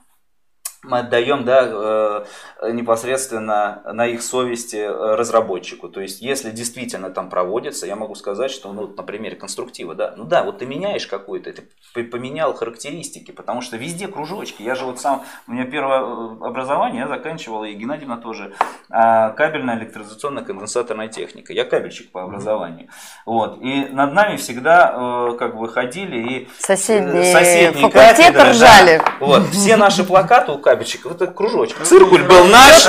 мы 0.84 0.98
отдаем 0.98 1.44
да, 1.44 2.24
э, 2.60 2.72
непосредственно 2.72 3.82
на 3.92 4.04
их 4.06 4.20
совести 4.20 4.76
э, 4.76 5.14
разработчику. 5.14 5.88
То 5.88 6.00
есть, 6.00 6.20
если 6.20 6.50
действительно 6.50 7.10
там 7.10 7.30
проводится, 7.30 7.86
я 7.86 7.94
могу 7.94 8.16
сказать, 8.16 8.50
что, 8.50 8.72
ну, 8.72 8.88
на 8.88 9.02
примере 9.04 9.36
конструктива, 9.36 9.94
да, 9.94 10.14
ну 10.16 10.24
да, 10.24 10.42
вот 10.42 10.58
ты 10.58 10.66
меняешь 10.66 11.06
какую-то, 11.06 11.54
ты 11.94 12.04
поменял 12.04 12.52
характеристики, 12.54 13.30
потому 13.30 13.60
что 13.60 13.76
везде 13.76 14.08
кружочки. 14.08 14.62
Я 14.62 14.74
же 14.74 14.84
вот 14.84 15.00
сам, 15.00 15.24
у 15.46 15.52
меня 15.52 15.66
первое 15.66 16.00
э, 16.00 16.46
образование, 16.46 17.02
я 17.02 17.08
заканчивал, 17.08 17.62
и 17.62 17.74
Геннадьевна 17.74 18.16
тоже, 18.16 18.52
а, 18.90 19.30
кабельная 19.30 19.78
электризационная 19.78 20.42
конденсаторная 20.42 21.06
техника. 21.06 21.52
Я 21.52 21.64
кабельщик 21.64 22.10
по 22.10 22.24
образованию. 22.24 22.88
Вот. 23.24 23.58
И 23.62 23.86
над 23.92 24.12
нами 24.14 24.36
всегда 24.36 25.34
как 25.38 25.56
бы 25.56 25.68
ходили 25.68 26.16
и 26.16 26.48
соседние, 26.58 27.32
соседние 27.32 27.88
факультеты 27.88 28.50
ржали. 28.50 28.98
Да. 28.98 29.12
Вот. 29.20 29.46
Все 29.50 29.76
наши 29.76 30.04
плакаты 30.04 30.52
у 30.52 30.58
кабельщик, 30.72 31.04
вот 31.04 31.20
этот 31.20 31.36
кружочек. 31.36 31.82
Циркуль 31.82 32.22
был 32.22 32.44
наш, 32.44 32.86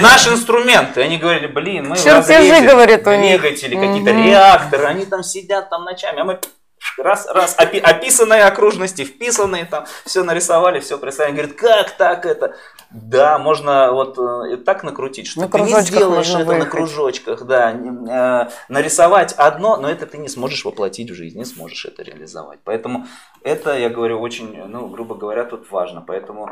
наш 0.00 0.28
инструмент. 0.28 0.96
И 0.96 1.00
они 1.00 1.18
говорили, 1.18 1.48
блин, 1.48 1.88
мы 1.88 1.96
Чертежи, 1.96 2.64
говорит, 2.64 3.06
у 3.06 3.14
них. 3.14 3.40
Двигатели, 3.40 3.74
какие-то 3.74 4.12
реакторы, 4.12 4.84
они 4.84 5.04
там 5.04 5.22
сидят 5.22 5.68
там 5.68 5.84
ночами, 5.84 6.20
а 6.20 6.24
мы 6.24 6.40
раз, 6.98 7.26
раз, 7.26 7.54
опи, 7.58 7.78
описанные 7.78 8.44
окружности, 8.44 9.04
вписанные 9.04 9.64
там, 9.64 9.86
все 10.04 10.22
нарисовали, 10.24 10.80
все 10.80 10.98
представили. 10.98 11.36
Говорит, 11.36 11.56
как 11.56 11.90
так 11.92 12.26
это? 12.26 12.56
Да, 12.90 13.38
можно 13.38 13.92
вот 13.92 14.16
э, 14.18 14.56
так 14.58 14.84
накрутить, 14.84 15.26
что 15.26 15.40
на 15.40 15.48
ты 15.48 15.60
не 15.60 15.80
сделаешь 15.80 16.28
это 16.28 16.44
выехать. 16.44 16.64
на 16.64 16.70
кружочках, 16.70 17.42
да, 17.44 17.72
э, 17.72 18.50
нарисовать 18.68 19.32
одно, 19.32 19.76
но 19.76 19.90
это 19.90 20.06
ты 20.06 20.18
не 20.18 20.28
сможешь 20.28 20.64
воплотить 20.64 21.10
в 21.10 21.14
жизнь, 21.14 21.36
не 21.36 21.44
сможешь 21.44 21.84
это 21.84 22.02
реализовать. 22.02 22.60
Поэтому 22.64 23.06
это, 23.42 23.76
я 23.76 23.90
говорю, 23.90 24.20
очень, 24.20 24.56
ну, 24.66 24.86
грубо 24.86 25.14
говоря, 25.14 25.44
тут 25.44 25.70
важно. 25.70 26.00
Поэтому 26.00 26.50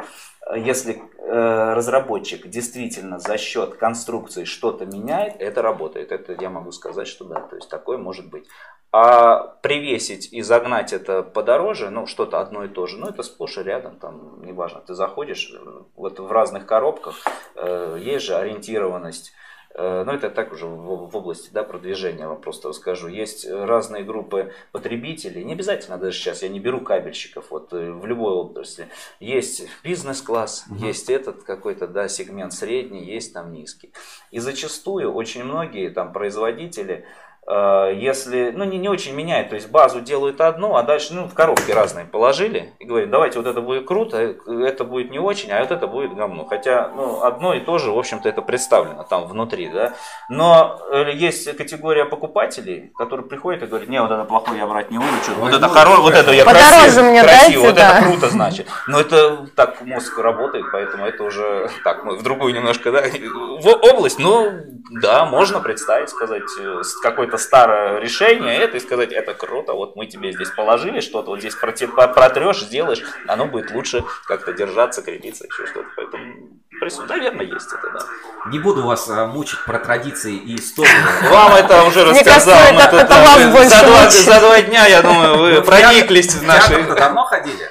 э, 0.51 0.59
если 0.59 1.03
э, 1.19 1.73
разработчик 1.75 2.49
действительно 2.49 3.19
за 3.19 3.39
счет 3.39 3.77
конструкции 3.77 4.45
что-то 4.45 4.87
меняет, 4.87 5.37
это 5.39 5.63
работает. 5.63 6.13
Это 6.13 6.37
я 6.41 6.51
могу 6.51 6.73
сказать, 6.73 7.07
что 7.07 7.25
да, 7.25 7.41
то 7.41 7.57
есть 7.57 7.69
такое 7.69 7.97
может 7.97 8.29
быть. 8.29 8.47
А 8.93 9.57
привесить 9.63 10.24
и 10.33 10.43
загнать 10.43 10.93
это 10.93 11.23
подороже, 11.23 11.91
ну, 11.91 12.07
что-то 12.07 12.41
одно 12.41 12.65
и 12.65 12.69
то 12.69 12.87
же, 12.87 12.99
ну, 12.99 13.09
это 13.09 13.23
сплошь 13.23 13.59
и 13.59 13.63
рядом, 13.63 13.97
там, 13.99 14.45
неважно, 14.45 14.81
ты 14.81 14.95
заходишь 14.95 15.53
э, 15.55 15.83
вот 15.97 16.19
в 16.19 16.31
разных 16.31 16.67
коробках, 16.67 17.17
э, 17.55 17.99
есть 18.01 18.25
же 18.25 18.37
ориентированность, 18.37 19.33
э, 19.75 20.05
ну, 20.05 20.13
это 20.13 20.31
так 20.31 20.53
уже 20.53 20.67
в, 20.67 21.09
в 21.11 21.17
области 21.17 21.51
да, 21.53 21.65
продвижения 21.65 22.29
вам 22.29 22.41
просто 22.41 22.69
расскажу. 22.69 23.09
Есть 23.09 23.49
разные 23.49 24.05
группы 24.05 24.53
потребителей, 24.73 25.45
не 25.45 25.55
обязательно 25.55 25.99
даже 25.99 26.17
сейчас, 26.17 26.43
я 26.43 26.49
не 26.49 26.61
беру 26.61 26.81
кабельщиков, 26.81 27.51
вот 27.51 27.73
э, 27.73 27.91
в 27.91 28.07
любой 28.07 28.33
области. 28.33 28.89
Есть 29.21 29.67
бизнес-класс, 29.83 30.67
угу. 30.71 30.85
есть 30.85 31.11
этот 31.11 31.43
какой-то 31.43 31.87
да, 31.89 32.09
сегмент 32.09 32.53
средний, 32.53 33.05
есть 33.05 33.33
там 33.35 33.53
низкий. 33.53 33.93
И 34.31 34.39
зачастую 34.39 35.13
очень 35.13 35.45
многие 35.45 35.91
там 35.91 36.13
производители, 36.13 37.07
если, 37.47 38.53
ну, 38.57 38.65
не, 38.65 38.79
не 38.79 38.89
очень 38.89 39.15
меняет, 39.15 39.51
то 39.51 39.55
есть 39.55 39.71
базу 39.71 40.01
делают 40.01 40.41
одну, 40.41 40.77
а 40.77 40.83
дальше, 40.83 41.13
ну, 41.13 41.29
в 41.29 41.35
коробки 41.35 41.71
разные 41.71 42.07
положили 42.07 42.73
и 42.79 42.85
говорят, 42.85 43.11
давайте 43.11 43.39
вот 43.39 43.47
это 43.47 43.61
будет 43.61 43.87
круто, 43.87 44.19
это 44.19 44.85
будет 44.85 45.11
не 45.11 45.19
очень, 45.19 45.51
а 45.53 45.61
вот 45.61 45.71
это 45.71 45.87
будет 45.87 46.15
говно. 46.15 46.47
Хотя, 46.47 46.91
ну, 46.95 47.23
одно 47.23 47.53
и 47.55 47.61
то 47.61 47.79
же, 47.79 47.91
в 47.91 47.99
общем-то, 47.99 48.29
это 48.29 48.41
представлено 48.41 49.03
там 49.03 49.27
внутри, 49.27 49.69
да. 49.69 49.93
Но 50.29 50.81
э, 50.91 51.13
есть 51.13 51.55
категория 51.57 52.07
покупателей, 52.07 52.93
которые 52.97 53.27
приходят 53.27 53.63
и 53.63 53.67
говорят, 53.67 53.89
не, 53.89 54.01
вот 54.01 54.11
это 54.11 54.25
плохое 54.25 54.59
я 54.59 54.67
брать 54.67 54.91
не 54.91 54.99
буду, 54.99 55.13
что 55.23 55.33
вот 55.33 55.53
это 55.53 55.69
хорошее, 55.69 56.03
вот 56.03 56.15
это 56.15 56.33
я 56.33 56.45
Подороже 56.45 56.71
красив, 56.71 57.03
мне 57.03 57.23
красиво, 57.23 57.47
дайте, 57.47 57.59
вот 57.59 57.75
да. 57.75 57.99
это 57.99 58.07
круто, 58.07 58.29
значит. 58.31 58.67
Но 58.87 59.01
это 59.01 59.47
так 59.55 59.83
мозг 59.83 60.19
работает, 60.19 60.65
поэтому 60.73 61.05
это 61.05 61.23
уже 61.25 61.71
так, 61.83 62.05
мы 62.05 62.17
в 62.17 62.23
другую 62.23 62.55
немножко, 62.55 62.91
да, 62.91 63.03
в 63.03 63.69
область, 63.93 64.19
ну, 64.19 64.51
да, 64.91 65.25
можно 65.27 65.61
представить, 65.61 66.09
сказать, 66.09 66.43
э, 66.59 66.83
какой-то 67.03 67.34
какое-то 67.35 67.39
старое 67.39 68.01
решение, 68.01 68.57
это 68.59 68.77
и 68.77 68.81
сказать, 68.81 69.13
это 69.13 69.35
круто, 69.35 69.73
вот 69.73 69.97
мы 69.97 70.07
тебе 70.07 70.33
здесь 70.33 70.51
положили 70.51 71.01
что-то, 71.01 71.31
вот 71.31 71.41
здесь 71.41 71.55
протрешь, 71.55 72.61
сделаешь, 72.61 73.03
оно 73.29 73.47
будет 73.47 73.71
лучше 73.71 74.05
как-то 74.27 74.53
держаться, 74.53 75.03
крепиться, 75.03 75.45
еще 75.45 75.67
что-то. 75.67 75.89
Поэтому 75.97 76.35
присутствие, 76.81 77.19
наверное, 77.19 77.47
есть 77.47 77.73
это, 77.73 77.91
да. 77.93 78.51
Не 78.51 78.59
буду 78.59 78.83
вас 78.83 79.09
а, 79.09 79.27
мучить 79.27 79.65
про 79.65 79.79
традиции 79.79 80.35
и 80.35 80.57
историю. 80.57 80.93
Вам 81.31 81.55
это 81.55 81.85
уже 81.85 82.05
рассказал. 82.05 82.59
это, 82.59 82.97
это 82.97 83.15
вас 83.15 83.53
больше 83.53 83.69
за, 83.71 83.87
два, 83.87 84.11
за 84.11 84.41
два 84.41 84.63
дня, 84.63 84.87
я 84.87 85.03
думаю, 85.03 85.39
вы 85.39 85.63
прониклись 85.63 86.35
в 86.35 86.43
наши... 86.43 86.83
давно 86.95 87.25
ходили? 87.25 87.71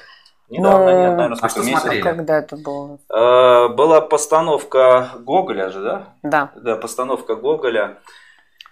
Недавно, 0.49 0.91
ну, 0.91 1.01
нет, 1.01 1.17
наверное, 1.17 1.35
сколько 1.35 1.45
а 1.45 1.49
что 1.49 1.63
смотрели? 1.63 2.01
Когда 2.01 2.37
это 2.37 2.57
было? 2.57 2.99
Э, 3.09 3.69
была 3.69 4.01
постановка 4.01 5.09
Гоголя 5.17 5.69
же, 5.71 5.81
да? 5.81 6.03
Да. 6.21 6.51
Да, 6.55 6.75
постановка 6.75 7.35
Гоголя 7.35 7.97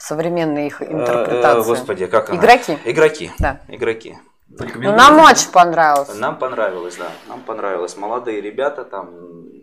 современные 0.01 0.67
их 0.67 0.81
интерпретации. 0.81 1.61
Э, 1.61 1.63
господи, 1.63 2.07
как 2.07 2.29
она? 2.29 2.39
Игроки. 2.39 2.77
Игроки. 2.85 3.31
Да. 3.39 3.61
Игроки. 3.67 4.17
Ну, 4.49 4.95
нам 4.95 5.19
очень 5.19 5.49
понравилось. 5.51 6.13
Нам 6.15 6.37
понравилось, 6.37 6.97
да. 6.97 7.09
Нам 7.27 7.41
понравилось. 7.41 7.95
Молодые 7.95 8.41
ребята 8.41 8.83
там, 8.83 9.09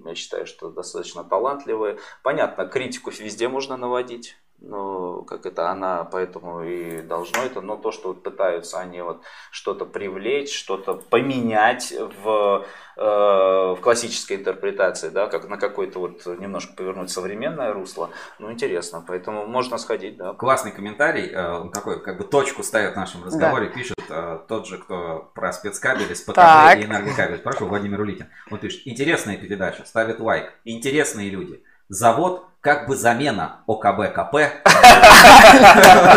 я 0.06 0.14
считаю, 0.14 0.46
что 0.46 0.70
достаточно 0.70 1.24
талантливые. 1.24 1.98
Понятно, 2.22 2.66
критику 2.66 3.10
везде 3.10 3.48
можно 3.48 3.76
наводить. 3.76 4.36
Ну, 4.60 5.22
как 5.22 5.46
это, 5.46 5.70
она 5.70 6.02
поэтому 6.02 6.64
и 6.64 7.00
должно 7.00 7.44
это, 7.44 7.60
но 7.60 7.76
то, 7.76 7.92
что 7.92 8.08
вот 8.08 8.24
пытаются 8.24 8.80
они 8.80 9.00
вот 9.02 9.22
что-то 9.52 9.86
привлечь, 9.86 10.52
что-то 10.52 10.94
поменять 10.94 11.94
в, 12.24 12.66
э, 12.96 13.00
в 13.00 13.78
классической 13.80 14.36
интерпретации, 14.36 15.10
да, 15.10 15.28
как 15.28 15.48
на 15.48 15.58
какой-то 15.58 16.00
вот 16.00 16.26
немножко 16.26 16.74
повернуть 16.74 17.10
современное 17.10 17.72
русло, 17.72 18.10
ну, 18.40 18.50
интересно, 18.50 19.04
поэтому 19.06 19.46
можно 19.46 19.78
сходить, 19.78 20.16
да. 20.16 20.32
Классный 20.34 20.72
комментарий, 20.72 21.30
э, 21.30 21.52
он 21.52 21.70
такой, 21.70 22.02
как 22.02 22.18
бы 22.18 22.24
точку 22.24 22.64
ставит 22.64 22.94
в 22.94 22.96
нашем 22.96 23.22
разговоре, 23.24 23.68
да. 23.68 23.74
пишет 23.74 23.98
э, 24.10 24.40
тот 24.48 24.66
же, 24.66 24.78
кто 24.78 25.30
про 25.34 25.52
спецкабели, 25.52 26.14
СПКБ 26.14 26.36
и 26.78 26.84
энергокабель, 26.84 27.38
спрашивал 27.38 27.68
Владимир 27.68 28.00
Улитин, 28.00 28.26
он 28.50 28.58
пишет, 28.58 28.82
интересная 28.86 29.36
передача, 29.36 29.84
ставит 29.84 30.18
лайк, 30.18 30.52
интересные 30.64 31.30
люди, 31.30 31.62
завод 31.88 32.44
как 32.60 32.88
бы 32.88 32.96
замена 32.96 33.60
ОКБ 33.68 34.12
КП. 34.12 34.34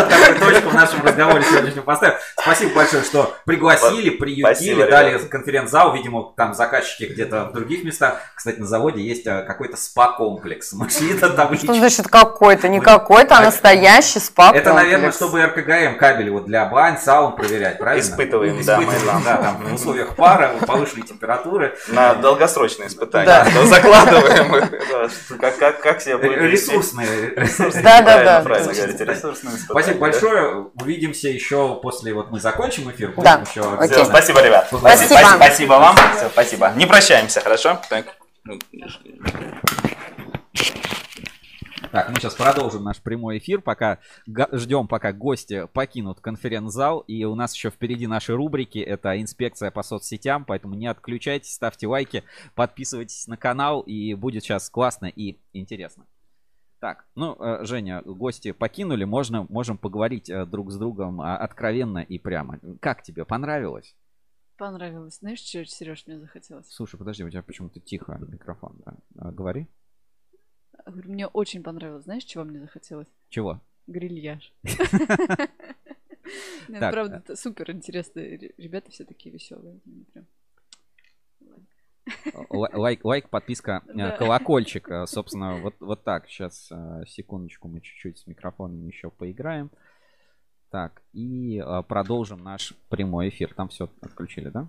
Такую 0.08 0.38
точку 0.40 0.70
в 0.70 0.74
нашем 0.74 1.02
разговоре 1.04 1.44
сегодняшнем 1.44 1.82
поставим. 1.82 2.16
Спасибо 2.36 2.74
большое, 2.74 3.04
что 3.04 3.36
пригласили, 3.46 4.10
приютили, 4.10 4.90
дали 4.90 5.18
конференц-зал. 5.18 5.94
Видимо, 5.94 6.32
там 6.36 6.54
заказчики 6.54 7.04
где-то 7.04 7.44
в 7.44 7.52
других 7.52 7.84
местах. 7.84 8.18
Кстати, 8.34 8.58
на 8.58 8.66
заводе 8.66 9.02
есть 9.02 9.24
э, 9.26 9.42
какой-то 9.42 9.76
спа-комплекс. 9.76 10.72
Мы 10.72 10.90
шли 10.90 11.14
до 11.14 11.30
таблички. 11.30 11.66
Что 11.66 11.74
значит 11.74 12.08
какой-то? 12.08 12.68
Не 12.68 12.80
какой-то, 12.80 13.36
а 13.36 13.42
настоящий 13.42 14.18
спа-комплекс. 14.18 14.66
Это, 14.66 14.74
наверное, 14.74 15.12
чтобы 15.12 15.44
РКГМ 15.44 15.96
кабель 15.96 16.30
вот 16.30 16.46
для 16.46 16.66
бань, 16.66 16.98
саун 16.98 17.36
проверять, 17.36 17.78
правильно? 17.78 18.02
Испытываем, 18.02 18.64
да. 18.64 18.82
Испытываем, 18.82 19.22
да, 19.24 19.36
там 19.36 19.64
в 19.64 19.74
условиях 19.74 20.16
пара, 20.16 20.50
повышенной 20.66 21.06
температуры. 21.06 21.76
На 21.88 22.14
долгосрочные 22.14 22.88
испытания. 22.88 23.46
Закладываем. 23.66 24.68
Как 25.82 26.00
себе 26.00 26.18
Ресурсные. 26.36 27.34
ресурсные. 27.36 27.82
Да, 27.82 28.02
да, 28.02 28.42
Правильно, 28.42 28.72
да. 28.72 29.04
ресурсные 29.04 29.56
Спасибо 29.56 29.98
большое. 29.98 30.70
Увидимся 30.80 31.28
еще 31.28 31.80
после, 31.80 32.14
вот 32.14 32.30
мы 32.30 32.40
закончим 32.40 32.90
эфир. 32.90 33.14
Да. 33.16 33.44
спасибо, 33.44 34.42
ребят. 34.42 34.68
Спасибо. 34.68 35.72
Вам. 35.74 35.96
Спасибо. 36.32 36.72
Не 36.76 36.86
прощаемся, 36.86 37.40
хорошо? 37.40 37.80
Так. 37.88 38.06
Так, 41.92 42.08
мы 42.08 42.16
сейчас 42.16 42.34
продолжим 42.34 42.84
наш 42.84 43.02
прямой 43.02 43.36
эфир, 43.36 43.60
пока 43.60 43.98
ждем, 44.52 44.88
пока 44.88 45.12
гости 45.12 45.68
покинут 45.74 46.20
конференц-зал. 46.20 47.00
И 47.00 47.24
у 47.24 47.34
нас 47.34 47.54
еще 47.54 47.68
впереди 47.68 48.06
наши 48.06 48.34
рубрики. 48.34 48.78
Это 48.78 49.20
инспекция 49.20 49.70
по 49.70 49.82
соцсетям, 49.82 50.46
поэтому 50.46 50.74
не 50.74 50.86
отключайтесь, 50.86 51.52
ставьте 51.52 51.86
лайки, 51.86 52.24
подписывайтесь 52.54 53.26
на 53.26 53.36
канал, 53.36 53.82
и 53.82 54.14
будет 54.14 54.42
сейчас 54.42 54.70
классно 54.70 55.04
и 55.04 55.38
интересно. 55.52 56.06
Так, 56.82 57.06
ну, 57.14 57.36
э, 57.38 57.64
Женя, 57.64 58.02
гости 58.04 58.50
покинули, 58.50 59.04
можно, 59.04 59.46
можем 59.48 59.78
поговорить 59.78 60.28
э, 60.28 60.44
друг 60.46 60.72
с 60.72 60.76
другом 60.76 61.20
а, 61.20 61.36
откровенно 61.36 62.00
и 62.00 62.18
прямо. 62.18 62.58
Как 62.80 63.04
тебе, 63.04 63.24
понравилось? 63.24 63.94
Понравилось. 64.56 65.18
Знаешь, 65.18 65.38
что, 65.38 65.64
Сереж, 65.64 66.04
мне 66.08 66.18
захотелось? 66.18 66.68
Слушай, 66.68 66.96
подожди, 66.96 67.22
у 67.22 67.30
тебя 67.30 67.44
почему-то 67.44 67.78
тихо 67.78 68.18
микрофон, 68.28 68.82
да? 68.84 68.96
А, 69.16 69.30
Говори. 69.30 69.68
Мне 70.86 71.28
очень 71.28 71.62
понравилось. 71.62 72.02
Знаешь, 72.02 72.24
чего 72.24 72.42
мне 72.42 72.58
захотелось? 72.58 73.06
Чего? 73.28 73.60
Грильяж. 73.86 74.52
Так, 76.66 76.92
Правда, 76.92 77.16
это 77.18 77.36
супер 77.36 77.70
интересные 77.70 78.38
ре- 78.38 78.54
ребята, 78.56 78.90
все 78.90 79.04
такие 79.04 79.32
веселые. 79.32 79.78
Прям- 80.12 80.26
Лайк, 82.50 83.04
лайк, 83.04 83.28
подписка, 83.28 83.82
э, 83.86 84.16
колокольчик. 84.16 84.88
Э, 84.90 85.06
Собственно, 85.06 85.60
вот, 85.60 85.74
вот 85.80 86.02
так. 86.02 86.28
Сейчас, 86.28 86.68
э, 86.70 87.04
секундочку, 87.06 87.68
мы 87.68 87.80
чуть-чуть 87.80 88.18
с 88.18 88.26
микрофонами 88.26 88.86
еще 88.86 89.10
поиграем. 89.10 89.70
Так, 90.70 91.02
и 91.12 91.62
продолжим 91.86 92.42
наш 92.42 92.72
прямой 92.88 93.28
эфир. 93.28 93.52
Там 93.54 93.68
все 93.68 93.90
отключили, 94.00 94.48
да? 94.48 94.68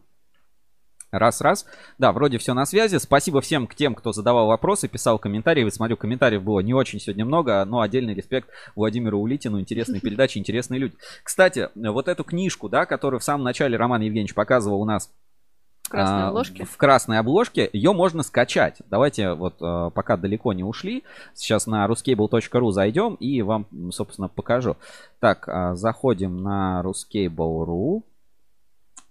Раз, 1.11 1.41
раз. 1.41 1.65
Да, 1.97 2.11
вроде 2.11 2.39
все 2.39 2.53
на 2.53 2.65
связи. 2.65 2.97
Спасибо 2.97 3.39
всем 3.39 3.67
к 3.67 3.75
тем, 3.75 3.93
кто 3.95 4.11
задавал 4.11 4.47
вопросы, 4.47 4.87
писал 4.87 5.19
комментарии. 5.19 5.63
Вот 5.63 5.73
смотрю, 5.73 5.95
комментариев 5.95 6.43
было 6.43 6.59
не 6.59 6.73
очень 6.73 6.99
сегодня 6.99 7.23
много, 7.23 7.63
но 7.65 7.81
отдельный 7.81 8.15
респект 8.15 8.49
Владимиру 8.75 9.19
Улитину. 9.19 9.59
Интересные 9.59 10.01
передачи, 10.01 10.39
интересные 10.39 10.79
люди. 10.79 10.95
Кстати, 11.23 11.69
вот 11.75 12.07
эту 12.07 12.23
книжку, 12.23 12.67
да, 12.67 12.85
которую 12.85 13.19
в 13.19 13.23
самом 13.23 13.43
начале 13.43 13.77
Роман 13.77 14.01
Евгеньевич 14.01 14.33
показывал 14.33 14.81
у 14.81 14.85
нас 14.85 15.13
В 15.83 15.89
красной 15.89 16.23
а, 16.23 16.27
обложке. 16.29 16.65
В 16.65 16.77
красной 16.77 17.19
обложке. 17.19 17.69
Ее 17.73 17.93
можно 17.93 18.23
скачать. 18.23 18.77
Давайте 18.89 19.33
вот 19.33 19.55
а, 19.61 19.89
пока 19.89 20.17
далеко 20.17 20.53
не 20.53 20.63
ушли. 20.63 21.03
Сейчас 21.33 21.67
на 21.67 21.85
ruscable.ru 21.85 22.71
зайдем 22.71 23.15
и 23.15 23.41
вам, 23.41 23.67
собственно, 23.91 24.27
покажу. 24.27 24.77
Так, 25.19 25.47
а, 25.47 25.75
заходим 25.75 26.41
на 26.41 26.81
ruscable.ru. 26.83 28.03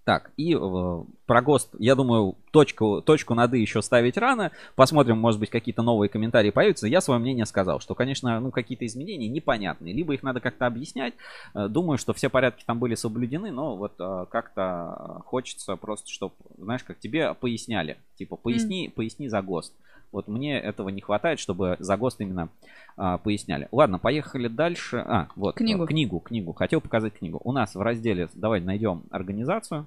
Так, 0.04 0.32
и 0.36 0.52
э, 0.54 1.04
про 1.26 1.42
ГОСТ, 1.42 1.76
я 1.78 1.94
думаю, 1.94 2.34
точку, 2.50 3.00
точку 3.02 3.34
над 3.34 3.54
«и» 3.54 3.60
еще 3.60 3.82
ставить 3.82 4.16
рано. 4.16 4.50
Посмотрим, 4.74 5.18
может 5.18 5.38
быть, 5.38 5.50
какие-то 5.50 5.82
новые 5.82 6.08
комментарии 6.08 6.50
появятся. 6.50 6.88
Я 6.88 7.00
свое 7.00 7.20
мнение 7.20 7.46
сказал, 7.46 7.78
что, 7.78 7.94
конечно, 7.94 8.40
ну, 8.40 8.50
какие-то 8.50 8.84
изменения 8.84 9.28
непонятные. 9.28 9.94
Либо 9.94 10.14
их 10.14 10.24
надо 10.24 10.40
как-то 10.40 10.66
объяснять. 10.66 11.14
Э, 11.54 11.68
Думаю, 11.68 11.98
что 11.98 12.12
все 12.14 12.28
порядки 12.28 12.64
там 12.66 12.80
были 12.80 12.96
соблюдены, 12.96 13.52
но 13.52 13.76
вот 13.76 13.94
э, 14.00 14.26
как-то 14.28 15.22
хочется 15.24 15.76
просто, 15.76 16.10
чтобы, 16.10 16.34
знаешь, 16.58 16.82
как 16.82 16.98
тебе 16.98 17.34
поясняли. 17.34 17.96
Типа, 18.16 18.34
поясни, 18.36 18.92
поясни 18.94 19.28
за 19.28 19.40
ГОСТ. 19.40 19.72
Вот 20.12 20.28
мне 20.28 20.58
этого 20.60 20.90
не 20.90 21.00
хватает, 21.00 21.38
чтобы 21.40 21.76
за 21.80 21.96
ГОСТ 21.96 22.20
именно 22.20 22.50
а, 22.96 23.16
поясняли. 23.18 23.68
Ладно, 23.72 23.98
поехали 23.98 24.46
дальше. 24.48 24.98
А, 24.98 25.28
вот. 25.36 25.56
Книгу. 25.56 25.86
Книгу, 25.86 26.20
книгу. 26.20 26.52
Хотел 26.52 26.80
показать 26.82 27.14
книгу. 27.14 27.40
У 27.42 27.50
нас 27.52 27.74
в 27.74 27.80
разделе, 27.80 28.28
давай 28.34 28.60
найдем 28.60 29.04
организацию. 29.10 29.86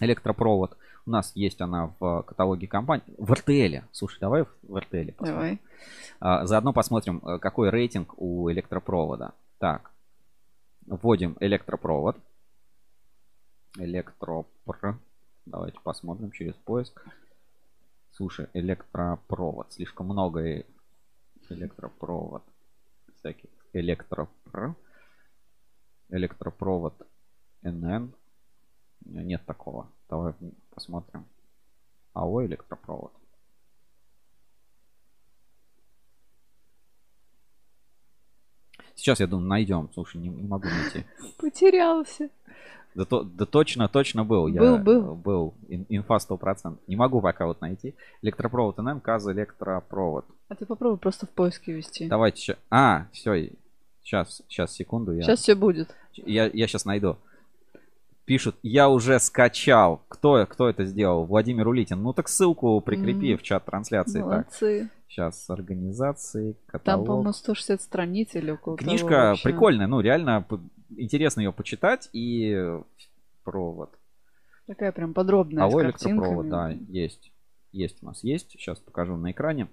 Электропровод. 0.00 0.76
У 1.06 1.10
нас 1.10 1.30
есть 1.36 1.60
она 1.60 1.94
в 2.00 2.22
каталоге 2.24 2.66
компании. 2.66 3.04
В 3.16 3.32
РТЛ. 3.32 3.86
Слушай, 3.92 4.18
давай 4.20 4.42
в- 4.42 4.54
в 4.64 4.76
РТЛ 4.76 5.12
посмотрим. 5.16 5.34
Давай. 5.34 5.58
А, 6.18 6.44
Заодно 6.44 6.72
посмотрим, 6.72 7.22
э, 7.24 7.38
какой 7.38 7.70
рейтинг 7.70 8.14
у 8.20 8.50
электропровода. 8.50 9.32
Так. 9.58 9.92
Вводим 10.86 11.36
электропровод. 11.40 12.16
Электропр. 13.78 14.98
Давайте 15.46 15.78
посмотрим 15.84 16.32
через 16.32 16.54
поиск. 16.54 17.04
Слушай, 18.16 18.48
электропровод. 18.54 19.74
Слишком 19.74 20.06
много 20.06 20.40
э- 20.40 20.64
электропровод. 21.50 22.42
Всяких 23.14 23.50
электропр. 23.74 24.74
Электропровод 26.08 26.94
НН. 27.60 28.14
Нет 29.04 29.44
такого. 29.44 29.92
Давай 30.08 30.32
посмотрим. 30.70 31.26
АО 32.14 32.46
электропровод. 32.46 33.12
Сейчас, 38.96 39.20
я 39.20 39.26
думаю, 39.28 39.46
найдем. 39.48 39.88
Слушай, 39.94 40.16
не, 40.20 40.28
не 40.28 40.48
могу 40.48 40.66
найти. 40.68 41.04
Потерялся. 41.38 42.28
Да, 42.94 43.04
то- 43.04 43.22
да 43.24 43.44
точно, 43.44 43.88
точно 43.88 44.24
был. 44.24 44.46
Я, 44.48 44.60
Был, 44.60 44.78
был. 44.78 45.14
Был. 45.14 45.54
Ин- 45.68 45.84
инфа 45.90 46.16
100%. 46.16 46.76
Не 46.86 46.96
могу 46.96 47.20
пока 47.20 47.46
вот 47.46 47.60
найти. 47.60 47.94
Электропровод 48.22 48.78
НМ, 48.78 49.00
КАЗа 49.00 49.32
электропровод. 49.32 50.24
А 50.48 50.54
ты 50.54 50.64
попробуй 50.64 50.96
просто 50.98 51.26
в 51.26 51.30
поиске 51.30 51.72
ввести. 51.74 52.08
Давайте 52.08 52.40
сейчас. 52.40 52.56
А, 52.70 53.06
все. 53.12 53.50
Сейчас, 54.02 54.42
сейчас, 54.48 54.72
секунду. 54.72 55.12
Я, 55.12 55.22
Сейчас 55.22 55.40
все 55.40 55.54
будет. 55.54 55.94
я, 56.14 56.46
я 56.46 56.66
сейчас 56.66 56.84
найду. 56.86 57.16
Пишут, 58.24 58.56
я 58.62 58.88
уже 58.88 59.20
скачал. 59.20 60.00
Кто, 60.08 60.46
кто 60.46 60.68
это 60.68 60.84
сделал? 60.84 61.26
Владимир 61.26 61.68
Улитин. 61.68 62.02
Ну 62.02 62.12
так 62.12 62.28
ссылку 62.28 62.80
прикрепи 62.80 63.34
Мгм. 63.34 63.38
в 63.38 63.42
чат 63.42 63.64
трансляции. 63.66 64.20
Так, 64.20 64.26
Молодцы. 64.26 64.90
Сейчас 65.08 65.48
организации, 65.50 66.52
Там, 66.52 66.60
каталог. 66.66 67.06
по-моему, 67.06 67.32
160 67.32 67.80
страниц 67.82 68.34
или 68.34 68.50
около 68.50 68.76
того 68.76 68.88
Книжка 68.88 69.10
вообще. 69.30 69.44
прикольная, 69.44 69.86
ну 69.86 70.00
реально 70.00 70.46
интересно 70.90 71.40
ее 71.40 71.52
почитать 71.52 72.08
и 72.12 72.52
э, 72.52 72.82
провод. 73.44 73.90
Такая 74.66 74.92
прям 74.92 75.14
подробная, 75.14 75.64
Алло, 75.64 75.82
электропровод, 75.82 76.48
да, 76.48 76.70
есть. 76.70 77.32
Есть 77.72 78.02
у 78.02 78.06
нас, 78.06 78.24
есть. 78.24 78.50
Сейчас 78.52 78.78
покажу 78.78 79.16
на 79.16 79.30
экране. 79.30 79.68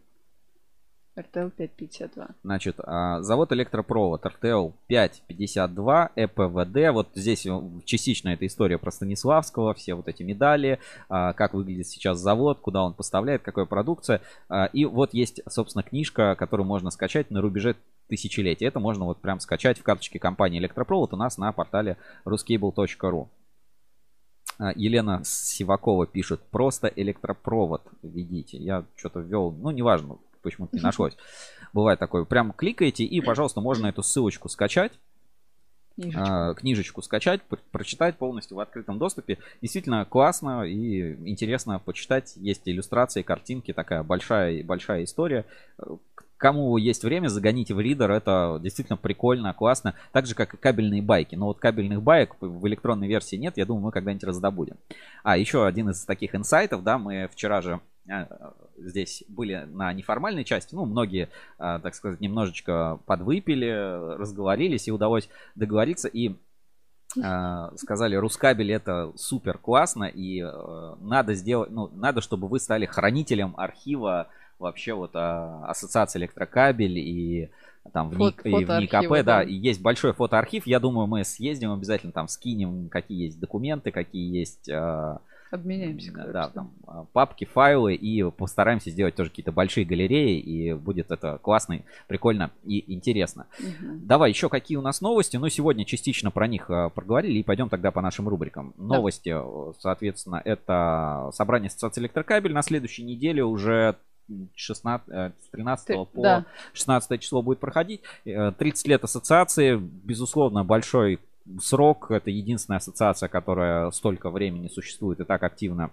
RTL 1.16 1.52
552. 1.52 2.30
Значит, 2.44 2.76
а, 2.80 3.22
завод 3.22 3.52
электропровод 3.52 4.26
RTL 4.26 4.74
552 4.88 6.12
ЭПВД. 6.16 6.92
Вот 6.92 7.10
здесь 7.14 7.46
э, 7.46 7.62
частично 7.86 8.30
эта 8.30 8.48
история 8.48 8.80
про 8.80 8.92
Станиславского, 8.92 9.76
все 9.76 9.94
вот 9.94 10.08
эти 10.08 10.24
медали, 10.24 10.80
а, 11.10 11.34
как 11.34 11.54
выглядит 11.54 11.88
сейчас 11.88 12.18
завод, 12.18 12.60
куда 12.62 12.84
он 12.84 12.96
поставляет, 12.96 13.44
какая 13.44 13.66
продукция. 13.66 14.22
А, 14.50 14.66
И 14.74 14.86
вот 14.86 15.14
есть, 15.14 15.42
собственно, 15.48 15.84
книжка, 15.84 16.36
которую 16.36 16.66
можно 16.66 16.90
скачать 16.90 17.30
на 17.30 17.42
рубеже 17.42 17.76
тысячелетия. 18.08 18.66
Это 18.66 18.80
можно 18.80 19.06
вот 19.06 19.22
прям 19.22 19.40
скачать 19.40 19.78
в 19.78 19.84
карточке 19.84 20.18
компании 20.18 20.60
Электропровод 20.60 21.14
у 21.14 21.18
нас 21.18 21.38
на 21.38 21.52
портале 21.52 21.98
ruscable.ru. 22.26 23.28
Елена 24.76 25.22
Сивакова 25.24 26.06
пишет, 26.06 26.42
просто 26.52 26.88
электропровод 26.88 27.82
введите. 28.02 28.58
Я 28.58 28.86
что-то 28.96 29.20
ввел, 29.20 29.52
ну, 29.52 29.72
неважно, 29.72 30.18
почему-то 30.44 30.76
не 30.76 30.82
нашлось. 30.84 31.18
Бывает 31.74 31.98
такое. 32.00 32.26
Прям 32.26 32.52
кликаете 32.54 33.04
и, 33.04 33.22
пожалуйста, 33.22 33.62
можно 33.62 33.88
эту 33.88 34.04
ссылочку 34.04 34.48
скачать, 34.50 34.92
Книжечка. 35.96 36.50
а, 36.50 36.54
книжечку 36.56 37.02
скачать, 37.04 37.42
пр- 37.44 37.62
прочитать 37.72 38.18
полностью 38.18 38.58
в 38.58 38.60
открытом 38.60 38.98
доступе. 38.98 39.38
Действительно 39.62 40.06
классно 40.06 40.64
и 40.64 41.14
интересно 41.30 41.80
почитать. 41.80 42.34
Есть 42.36 42.62
иллюстрации, 42.66 43.22
картинки, 43.22 43.74
такая 43.74 44.04
большая, 44.04 44.64
большая 44.64 45.04
история. 45.04 45.46
Кому 46.38 46.76
есть 46.78 47.04
время, 47.04 47.30
загоните 47.30 47.74
в 47.74 47.80
ридер, 47.80 48.12
это 48.12 48.60
действительно 48.62 48.98
прикольно, 48.98 49.54
классно. 49.54 49.94
Так 50.12 50.26
же, 50.26 50.36
как 50.36 50.54
и 50.56 50.58
кабельные 50.58 51.02
байки. 51.02 51.36
Но 51.36 51.46
вот 51.46 51.60
кабельных 51.60 52.02
байк 52.02 52.36
в 52.42 52.68
электронной 52.68 53.08
версии 53.08 53.38
нет, 53.38 53.56
я 53.58 53.66
думаю, 53.66 53.86
мы 53.86 53.92
когда-нибудь 53.92 54.26
раздобудем. 54.26 54.76
А, 55.24 55.38
еще 55.38 55.66
один 55.66 55.90
из 55.92 56.04
таких 56.04 56.36
инсайтов, 56.36 56.84
да, 56.84 56.98
мы 56.98 57.30
вчера 57.32 57.62
же 57.62 57.80
здесь 58.78 59.24
были 59.28 59.66
на 59.72 59.94
неформальной 59.94 60.44
части, 60.44 60.76
ну, 60.76 60.86
многие, 60.86 61.30
э, 61.58 61.80
так 61.82 61.96
сказать, 61.96 62.20
немножечко 62.20 63.00
подвыпили, 63.06 64.18
разговорились, 64.18 64.88
и 64.88 64.92
удалось 64.92 65.30
договориться, 65.56 66.10
и 66.10 66.36
э, 67.16 67.70
сказали, 67.78 68.16
Рускабель 68.16 68.72
это 68.72 69.14
супер 69.16 69.58
классно, 69.58 70.06
и 70.06 70.42
э, 70.42 70.96
надо 71.00 71.34
сделать, 71.34 71.72
ну, 71.72 71.90
надо, 71.94 72.22
чтобы 72.22 72.48
вы 72.48 72.60
стали 72.60 72.86
хранителем 72.86 73.54
архива 73.58 74.28
вообще 74.60 74.94
вот 74.94 75.12
а, 75.14 75.66
ассоциации 75.68 76.20
электрокабель 76.20 76.98
и 76.98 77.50
там 77.92 78.10
в, 78.10 78.16
Фот- 78.16 78.46
ник, 78.46 78.62
и 78.62 78.66
в 78.66 78.80
НИКП, 78.80 79.10
да, 79.10 79.24
да. 79.24 79.44
и 79.44 79.54
есть 79.54 79.82
большой 79.82 80.14
фотоархив. 80.14 80.66
Я 80.66 80.80
думаю, 80.80 81.06
мы 81.08 81.24
съездим 81.26 81.74
обязательно 81.74 82.14
там 82.14 82.28
скинем, 82.28 82.88
какие 82.90 83.26
есть 83.26 83.40
документы, 83.40 83.92
какие 83.92 84.38
есть 84.38 84.70
э, 84.70 85.18
Обменяемся, 85.54 86.12
Да, 86.12 86.18
короче, 86.18 86.34
да, 86.34 86.42
да. 86.48 86.50
там 86.50 86.72
а, 86.88 87.06
папки, 87.14 87.46
файлы 87.46 87.94
и 87.94 88.24
постараемся 88.32 88.90
сделать 88.90 89.14
тоже 89.14 89.30
какие-то 89.30 89.52
большие 89.52 89.86
галереи 89.86 90.40
и 90.40 90.74
будет 90.74 91.12
это 91.12 91.38
классно, 91.38 91.80
прикольно 92.08 92.50
и 92.64 92.92
интересно. 92.92 93.46
Мгм. 93.60 94.08
Давай 94.08 94.32
еще 94.32 94.50
какие 94.50 94.78
у 94.78 94.82
нас 94.82 95.00
новости. 95.00 95.38
Ну, 95.38 95.48
сегодня 95.50 95.86
частично 95.86 96.32
про 96.32 96.48
них 96.48 96.72
а, 96.72 96.90
проговорили 96.90 97.38
и 97.38 97.44
пойдем 97.44 97.70
тогда 97.70 97.92
по 97.92 98.02
нашим 98.02 98.28
рубрикам. 98.28 98.74
Новости, 98.78 99.30
э, 99.30 99.74
соответственно, 99.80 100.42
это 100.44 101.30
собрание 101.34 101.68
ассоциации 101.68 102.02
электрокабель 102.02 102.52
на 102.54 102.64
следующей 102.64 103.04
неделе 103.04 103.44
уже 103.44 103.96
16, 104.56 105.08
э, 105.10 105.32
с 105.40 105.50
13 105.52 105.86
Ты- 105.88 105.94
по 106.06 106.22
да. 106.24 106.46
16 106.74 107.20
число 107.20 107.44
будет 107.44 107.60
проходить. 107.60 108.02
Э, 108.26 108.52
30 108.58 108.88
лет 108.88 109.04
ассоциации, 109.04 109.76
безусловно, 109.78 110.64
большой 110.64 111.20
срок. 111.62 112.12
Это 112.12 112.30
единственная 112.32 112.78
ассоциация, 112.78 113.30
которая 113.30 113.92
столько 113.92 114.30
времени 114.30 114.68
существует 114.68 115.20
и 115.20 115.24
так 115.24 115.44
активно 115.44 115.90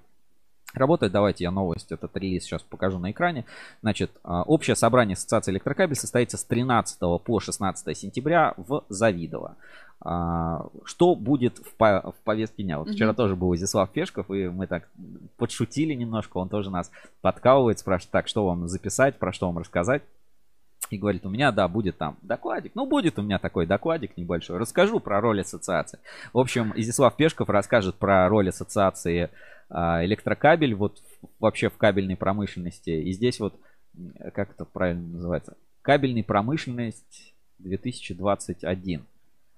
работает. 0.74 1.12
Давайте 1.12 1.44
я 1.44 1.50
новость, 1.50 1.90
этот 1.90 2.16
релиз 2.16 2.44
сейчас 2.44 2.62
покажу 2.62 2.98
на 2.98 3.10
экране. 3.10 3.44
Значит, 3.82 4.12
а, 4.22 4.42
общее 4.44 4.76
собрание 4.76 5.14
Ассоциации 5.14 5.50
Электрокабель 5.50 5.96
состоится 5.96 6.36
с 6.36 6.44
13 6.44 7.18
по 7.18 7.40
16 7.40 7.94
сентября 7.96 8.54
в 8.56 8.84
Завидово. 8.88 9.56
А, 10.02 10.66
Что 10.84 11.14
будет 11.16 11.58
в, 11.58 11.74
по- 11.74 12.12
в 12.16 12.22
повестке 12.24 12.62
дня? 12.62 12.78
Вот 12.78 12.86
Мгм. 12.86 12.94
вчера 12.94 13.12
тоже 13.14 13.34
был 13.36 13.54
Изяслав 13.56 13.90
Пешков, 13.90 14.30
и 14.30 14.48
мы 14.48 14.66
так 14.68 14.88
подшутили 15.36 15.92
немножко. 15.94 16.38
Он 16.38 16.48
тоже 16.48 16.70
нас 16.70 16.90
подкалывает, 17.20 17.80
спрашивает, 17.80 18.12
так, 18.12 18.28
что 18.28 18.46
вам 18.46 18.68
записать, 18.68 19.18
про 19.18 19.32
что 19.32 19.46
вам 19.48 19.58
рассказать. 19.58 20.02
И 20.90 20.98
говорит, 20.98 21.24
у 21.24 21.30
меня, 21.30 21.52
да, 21.52 21.68
будет 21.68 21.98
там 21.98 22.18
докладик. 22.22 22.72
Ну, 22.74 22.84
будет 22.84 23.18
у 23.18 23.22
меня 23.22 23.38
такой 23.38 23.64
докладик 23.64 24.16
небольшой. 24.16 24.58
Расскажу 24.58 24.98
про 24.98 25.20
роль 25.20 25.40
ассоциации. 25.40 26.00
В 26.32 26.38
общем, 26.38 26.72
Изяслав 26.74 27.16
Пешков 27.16 27.48
расскажет 27.48 27.94
про 27.94 28.28
роль 28.28 28.48
ассоциации 28.48 29.30
а, 29.68 30.04
электрокабель 30.04 30.74
вот 30.74 31.00
вообще 31.38 31.68
в 31.68 31.76
кабельной 31.76 32.16
промышленности. 32.16 32.90
И 32.90 33.12
здесь 33.12 33.38
вот, 33.38 33.54
как 34.34 34.50
это 34.50 34.64
правильно 34.64 35.06
называется? 35.06 35.56
Кабельная 35.82 36.24
промышленность 36.24 37.34
2021. 37.58 39.06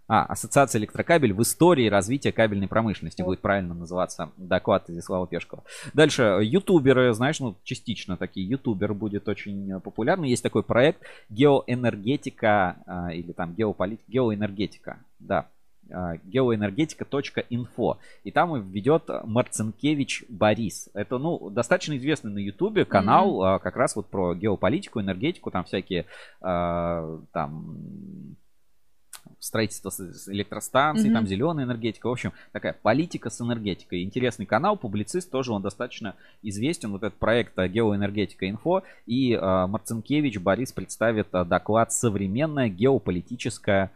А, 0.09 0.25
Ассоциация 0.25 0.79
электрокабель 0.79 1.33
в 1.33 1.43
истории 1.43 1.89
развития 1.89 2.33
кабельной 2.33 2.69
промышленности. 2.69 3.23
Будет 3.23 3.41
правильно 3.41 3.75
называться 3.75 4.31
доклад 4.37 4.91
Изяслава 4.91 5.27
Пешкова. 5.27 5.65
Дальше, 5.95 6.41
ютуберы, 6.43 7.15
знаешь, 7.15 7.41
ну, 7.41 7.57
частично 7.65 8.17
такие, 8.17 8.47
ютубер 8.47 8.95
будет 8.95 9.29
очень 9.29 9.73
э, 9.73 9.81
популярный. 9.81 10.29
Есть 10.29 10.43
такой 10.43 10.63
проект 10.63 11.03
геоэнергетика, 11.29 12.77
а, 12.87 13.13
или 13.13 13.33
там 13.33 13.55
геополитика, 13.55 14.11
геоэнергетика, 14.11 14.99
да, 15.19 15.49
а, 15.91 16.17
геоэнергетика.инфо. 16.25 17.99
И 18.25 18.31
там 18.31 18.71
ведет 18.71 19.09
Марцинкевич 19.25 20.25
Борис. 20.29 20.89
Это, 20.95 21.19
ну, 21.19 21.51
достаточно 21.51 21.97
известный 21.97 22.31
на 22.31 22.39
Ютубе 22.39 22.85
канал, 22.85 23.43
а, 23.43 23.59
как 23.59 23.77
раз 23.77 23.97
вот 23.97 24.09
про 24.09 24.35
геополитику, 24.35 25.01
энергетику, 25.01 25.51
там 25.51 25.65
всякие, 25.65 26.07
а, 26.41 27.21
там, 27.33 28.37
строительство 29.43 29.91
электростанций, 30.29 31.07
Мгм. 31.07 31.15
там 31.15 31.27
зеленая 31.27 31.65
энергетика. 31.65 32.07
В 32.07 32.13
общем, 32.13 32.33
такая 32.53 32.73
политика 32.81 33.29
с 33.29 33.41
энергетикой. 33.41 34.05
Интересный 34.05 34.47
канал, 34.47 34.77
публицист, 34.77 35.31
тоже 35.31 35.53
он 35.53 35.63
достаточно 35.63 36.15
известен. 36.43 36.93
Вот 36.93 37.03
этот 37.03 37.19
проект 37.19 37.59
а, 37.59 37.67
Геоэнергетика 37.67 38.49
Инфо. 38.49 38.85
И 39.05 39.35
а, 39.35 39.67
Марцинкевич 39.67 40.39
Борис 40.39 40.73
представит 40.73 41.27
а, 41.33 41.45
доклад 41.45 41.93
«Современная 41.93 42.69
геополитическая 42.69 43.91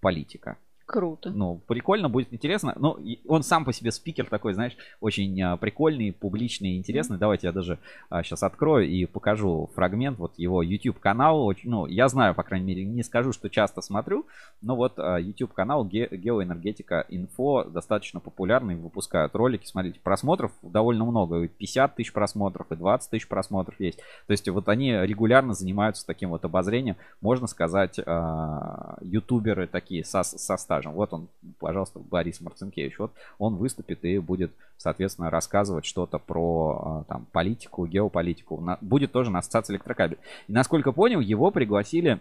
политика». 0.00 0.56
Круто. 0.86 1.30
Ну, 1.30 1.60
прикольно, 1.66 2.08
будет 2.08 2.32
интересно. 2.32 2.72
Ну, 2.78 2.96
он 3.26 3.42
сам 3.42 3.64
по 3.64 3.72
себе 3.72 3.90
спикер 3.90 4.26
такой, 4.26 4.54
знаешь, 4.54 4.76
очень 5.00 5.42
а, 5.42 5.56
прикольный, 5.56 6.12
публичный, 6.12 6.76
интересный. 6.76 7.18
Давайте 7.18 7.48
я 7.48 7.52
даже 7.52 7.78
сейчас 8.08 8.44
открою 8.44 8.88
и 8.88 9.04
покажу 9.04 9.68
фрагмент. 9.74 10.18
Вот 10.18 10.38
его 10.38 10.62
YouTube 10.62 11.00
канал. 11.00 11.52
Ну, 11.64 11.86
я 11.86 12.08
знаю, 12.08 12.36
по 12.36 12.44
крайней 12.44 12.66
мере, 12.66 12.84
не 12.84 13.02
скажу, 13.02 13.32
что 13.32 13.50
часто 13.50 13.80
смотрю, 13.80 14.26
но 14.62 14.76
вот 14.76 14.94
а, 14.98 15.16
YouTube 15.16 15.52
канал 15.52 15.84
Ге- 15.84 16.08
Геоэнергетика 16.10 17.04
Инфо 17.08 17.64
достаточно 17.64 18.20
популярный, 18.20 18.76
выпускают 18.76 19.34
ролики. 19.34 19.66
Смотрите, 19.66 19.98
просмотров 20.00 20.52
довольно 20.62 21.04
много. 21.04 21.42
И 21.42 21.48
50 21.48 21.96
тысяч 21.96 22.12
просмотров, 22.12 22.70
и 22.70 22.76
20 22.76 23.10
тысяч 23.10 23.26
просмотров 23.26 23.80
есть. 23.80 23.98
То 24.26 24.30
есть 24.32 24.48
вот 24.48 24.68
они 24.68 24.92
регулярно 24.92 25.52
занимаются 25.52 26.06
таким 26.06 26.30
вот 26.30 26.44
обозрением. 26.44 26.96
Можно 27.20 27.48
сказать, 27.48 27.98
а, 28.06 28.98
ютуберы 29.00 29.66
такие 29.66 30.04
со, 30.04 30.22
со 30.22 30.56
стажем. 30.76 30.92
Вот 30.92 31.12
он, 31.12 31.28
пожалуйста, 31.58 31.98
Борис 31.98 32.40
Марцинкевич. 32.40 32.98
Вот 32.98 33.12
он 33.38 33.56
выступит 33.56 34.04
и 34.04 34.18
будет, 34.18 34.52
соответственно, 34.76 35.30
рассказывать 35.30 35.86
что-то 35.86 36.18
про 36.18 36.80
а, 36.84 37.04
там, 37.04 37.26
политику, 37.32 37.86
геополитику. 37.86 38.62
Будет 38.80 39.12
тоже 39.12 39.30
на 39.30 39.38
ассоциации 39.38 39.72
электрокабель. 39.74 40.18
И 40.48 40.52
насколько 40.52 40.92
понял, 40.92 41.20
его 41.20 41.50
пригласили 41.50 42.20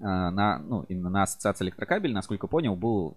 а, 0.00 0.30
на, 0.30 0.58
ну, 0.58 0.84
именно 0.88 1.10
на 1.10 1.22
ассоциацию 1.22 1.66
электрокабель, 1.66 2.12
насколько 2.12 2.46
понял, 2.46 2.76
был 2.76 3.16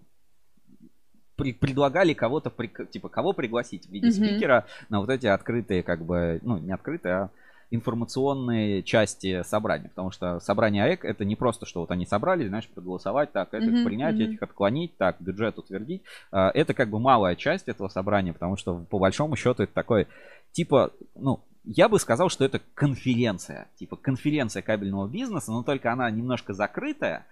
при- 1.35 1.53
предлагали 1.53 2.13
кого-то, 2.13 2.49
при- 2.49 2.71
типа, 2.85 3.09
кого 3.09 3.33
пригласить 3.33 3.87
в 3.87 3.91
виде 3.91 4.07
Мгм. 4.07 4.13
спикера 4.15 4.65
на 4.89 5.01
вот 5.01 5.09
эти 5.09 5.27
открытые, 5.27 5.83
как 5.83 6.05
бы, 6.05 6.39
ну, 6.43 6.57
не 6.57 6.71
открытые, 6.71 7.15
а 7.15 7.29
информационные 7.71 8.83
части 8.83 9.43
собрания. 9.43 9.89
Потому 9.89 10.11
что 10.11 10.39
собрание 10.39 10.83
АЭК 10.83 11.05
это 11.05 11.25
не 11.25 11.35
просто, 11.35 11.65
что 11.65 11.81
вот 11.81 11.91
они 11.91 12.05
собрались, 12.05 12.47
знаешь, 12.47 12.67
проголосовать, 12.67 13.31
так, 13.31 13.53
этих 13.53 13.71
Мгм, 13.71 13.83
принять, 13.83 14.15
мгм. 14.15 14.23
этих 14.23 14.43
отклонить, 14.43 14.97
так, 14.97 15.17
бюджет 15.19 15.57
утвердить. 15.57 16.03
А, 16.31 16.51
Это 16.53 16.73
как 16.73 16.89
бы 16.89 16.99
малая 16.99 17.35
часть 17.35 17.67
этого 17.67 17.87
собрания, 17.87 18.33
потому 18.33 18.57
что 18.57 18.77
по 18.89 18.99
большому 18.99 19.35
счету 19.35 19.63
это 19.63 19.73
такой, 19.73 20.07
типа, 20.51 20.91
ну, 21.15 21.41
я 21.63 21.89
бы 21.89 21.99
сказал, 21.99 22.29
что 22.29 22.45
это 22.45 22.61
конференция. 22.75 23.67
Типа 23.75 23.95
конференция 23.95 24.61
кабельного 24.61 25.07
бизнеса, 25.07 25.51
но 25.51 25.63
только 25.63 25.91
она 25.91 26.09
немножко 26.11 26.53
закрытая. 26.53 27.25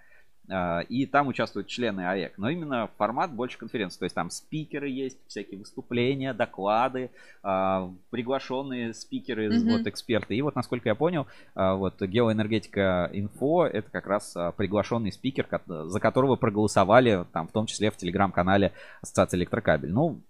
А, 0.48 0.80
И 0.88 1.06
там 1.06 1.28
участвуют 1.28 1.68
члены 1.68 2.06
АЭК. 2.06 2.34
Но 2.36 2.50
именно 2.50 2.88
формат 2.96 3.32
больше 3.32 3.58
конференции. 3.58 3.98
То 3.98 4.04
есть 4.04 4.14
там 4.14 4.30
спикеры 4.30 4.88
есть, 4.88 5.18
всякие 5.26 5.58
выступления, 5.58 6.32
доклады, 6.34 7.10
а, 7.42 7.90
приглашенные 8.10 8.94
спикеры, 8.94 9.50
Мгм. 9.50 9.68
вот 9.70 9.86
эксперты. 9.86 10.36
И 10.36 10.42
вот, 10.42 10.54
насколько 10.54 10.88
я 10.88 10.94
понял, 10.94 11.26
а, 11.54 11.74
вот 11.74 12.00
Геоэнергетика 12.00 13.10
Инфо 13.12 13.66
это 13.66 13.90
как 13.90 14.06
раз 14.06 14.36
приглашенный 14.56 15.12
спикер, 15.12 15.48
за 15.66 16.00
которого 16.00 16.36
проголосовали, 16.36 17.24
там, 17.32 17.48
в 17.48 17.52
том 17.52 17.66
числе 17.66 17.90
в 17.90 17.96
телеграм-канале 17.96 18.72
Ассоциации 19.02 19.36
Электрокабель. 19.38 19.92
Ну, 19.92 20.20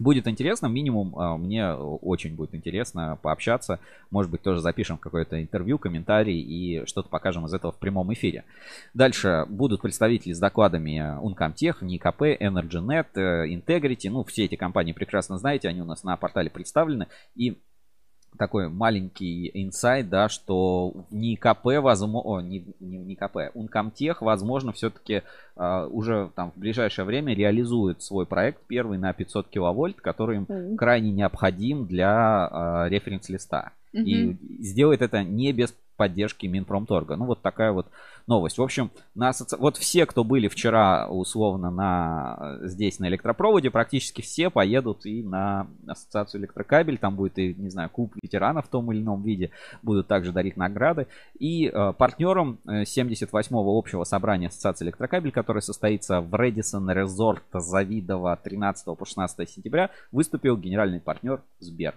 Будет 0.00 0.26
интересно, 0.26 0.66
минимум 0.66 1.14
а, 1.18 1.36
мне 1.36 1.72
очень 1.74 2.34
будет 2.34 2.54
интересно 2.54 3.18
пообщаться. 3.20 3.80
Может 4.10 4.30
быть, 4.30 4.40
тоже 4.40 4.62
запишем 4.62 4.96
какое-то 4.96 5.42
интервью, 5.42 5.76
комментарий 5.76 6.40
и 6.40 6.86
что-то 6.86 7.10
покажем 7.10 7.44
из 7.44 7.52
этого 7.52 7.70
в 7.70 7.76
прямом 7.78 8.10
эфире. 8.14 8.44
Дальше 8.94 9.44
будут 9.50 9.82
представители 9.82 10.32
с 10.32 10.38
докладами 10.38 11.20
Uncomtech, 11.22 11.84
НИКП, 11.84 12.22
EnergyNet, 12.22 13.08
э, 13.14 13.48
Integrity. 13.48 14.08
Ну, 14.08 14.24
все 14.24 14.46
эти 14.46 14.54
компании 14.54 14.92
прекрасно 14.92 15.36
знаете, 15.36 15.68
они 15.68 15.82
у 15.82 15.84
нас 15.84 16.02
на 16.02 16.16
портале 16.16 16.48
представлены. 16.48 17.08
И 17.36 17.58
такой 18.38 18.68
маленький 18.68 19.50
инсайт, 19.54 20.08
да, 20.08 20.28
что 20.28 20.90
в 21.10 21.14
НИКП, 21.14 21.64
возможно, 21.82 22.20
о, 22.20 22.40
не, 22.40 22.64
не 22.80 22.98
в 22.98 23.06
НИКП, 23.06 23.54
Uncomtech, 23.54 24.16
возможно, 24.20 24.72
все-таки 24.72 25.22
а, 25.56 25.86
уже 25.86 26.30
там 26.34 26.52
в 26.52 26.58
ближайшее 26.58 27.04
время 27.04 27.34
реализует 27.34 28.02
свой 28.02 28.26
проект 28.26 28.62
первый 28.66 28.98
на 28.98 29.12
500 29.12 29.48
киловольт, 29.48 30.00
который 30.00 30.36
им 30.36 30.46
Мгм. 30.48 30.76
крайне 30.76 31.10
необходим 31.10 31.86
для 31.86 32.48
а, 32.50 32.88
референс-листа. 32.88 33.72
Мгм. 33.92 34.04
И 34.04 34.36
сделает 34.62 35.02
это 35.02 35.22
не 35.22 35.52
без 35.52 35.74
поддержки 36.00 36.46
Минпромторга. 36.46 37.16
Ну, 37.16 37.26
вот 37.26 37.42
такая 37.42 37.72
вот 37.72 37.86
новость. 38.26 38.56
В 38.56 38.62
общем, 38.62 38.90
на 39.14 39.28
асоци- 39.28 39.58
вот 39.58 39.76
все, 39.76 40.06
кто 40.06 40.24
были 40.24 40.48
вчера 40.48 41.06
условно 41.06 41.70
на... 41.70 42.58
здесь 42.62 42.98
на 43.00 43.08
электропроводе, 43.08 43.70
практически 43.70 44.22
все 44.22 44.48
поедут 44.48 45.04
и 45.04 45.22
на 45.22 45.66
ассоциацию 45.86 46.40
электрокабель. 46.40 46.96
Там 46.96 47.16
будет 47.16 47.38
и, 47.38 47.52
не 47.52 47.68
знаю, 47.68 47.90
клуб 47.90 48.14
ветеранов 48.22 48.64
в 48.64 48.68
том 48.70 48.90
или 48.90 49.02
ином 49.02 49.22
виде. 49.22 49.50
Будут 49.82 50.06
также 50.06 50.32
дарить 50.32 50.56
награды. 50.56 51.06
И 51.38 51.66
э, 51.66 51.92
партнером 51.92 52.60
э, 52.66 52.84
78-го 52.84 53.78
общего 53.78 54.04
собрания 54.04 54.46
ассоциации 54.46 54.86
электрокабель, 54.86 55.32
которое 55.32 55.60
состоится 55.60 56.22
в 56.22 56.34
Редисон 56.34 56.90
Резорт 56.90 57.44
Завидово 57.52 58.38
13 58.42 58.86
по 58.96 59.04
16 59.04 59.50
сентября, 59.50 59.90
выступил 60.12 60.56
генеральный 60.56 61.00
партнер 61.00 61.42
Сбер. 61.58 61.94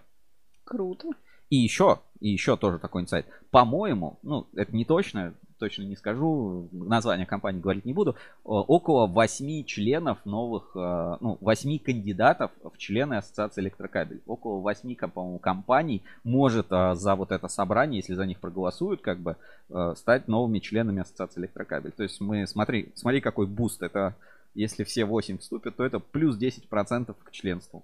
Круто. 0.66 1.08
И 1.50 1.58
еще, 1.58 2.00
и 2.20 2.30
еще 2.30 2.58
тоже 2.58 2.80
такой 2.80 3.04
инсайт. 3.04 3.26
По-моему, 3.52 4.18
ну, 4.24 4.48
это 4.56 4.76
не 4.76 4.86
точно, 4.86 5.34
точно 5.60 5.84
не 5.84 5.96
скажу, 5.96 6.68
название 6.72 7.26
компании 7.26 7.62
говорить 7.62 7.86
не 7.86 7.94
буду, 7.94 8.16
около 8.44 9.08
8 9.08 9.64
членов 9.66 10.18
новых, 10.26 10.72
э, 10.76 11.18
ну, 11.22 11.38
8 11.42 11.80
кандидатов 11.80 12.52
в 12.64 12.78
члены 12.78 13.16
Ассоциации 13.16 13.62
Электрокабель. 13.62 14.22
Около 14.26 14.60
8, 14.60 14.96
ком- 14.96 15.12
по-моему, 15.12 15.40
компаний 15.40 16.02
может 16.24 16.68
э, 16.72 16.96
за 16.96 17.16
вот 17.16 17.32
это 17.32 17.48
собрание, 17.48 18.00
если 18.00 18.14
за 18.14 18.26
них 18.26 18.40
проголосуют, 18.40 19.02
как 19.02 19.20
бы, 19.20 19.38
э, 19.70 19.94
стать 19.96 20.28
новыми 20.28 20.60
членами 20.60 21.02
Ассоциации 21.02 21.42
Электрокабель. 21.42 21.92
То 21.92 22.04
есть 22.04 22.20
мы, 22.20 22.48
смотри, 22.48 22.92
смотри, 22.96 23.22
какой 23.22 23.48
boost. 23.48 23.84
Это, 23.84 24.16
если 24.56 24.84
все 24.84 25.06
8 25.06 25.38
вступят, 25.38 25.76
то 25.76 25.86
это 25.86 26.00
плюс 26.00 26.38
10% 26.38 27.16
к 27.24 27.32
членству. 27.32 27.84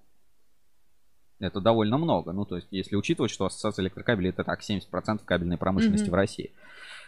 Это 1.40 1.62
довольно 1.62 1.98
много. 1.98 2.32
Ну, 2.34 2.46
то 2.46 2.56
есть, 2.58 2.68
если 2.72 2.96
учитывать, 2.96 3.32
что 3.32 3.46
ассоциация 3.46 3.84
электрокабелей 3.84 4.30
это 4.32 4.44
так 4.44 4.62
70% 4.62 5.24
кабельной 5.24 5.58
промышленности 5.58 6.06
Мгм. 6.10 6.12
в 6.12 6.16
России. 6.16 6.52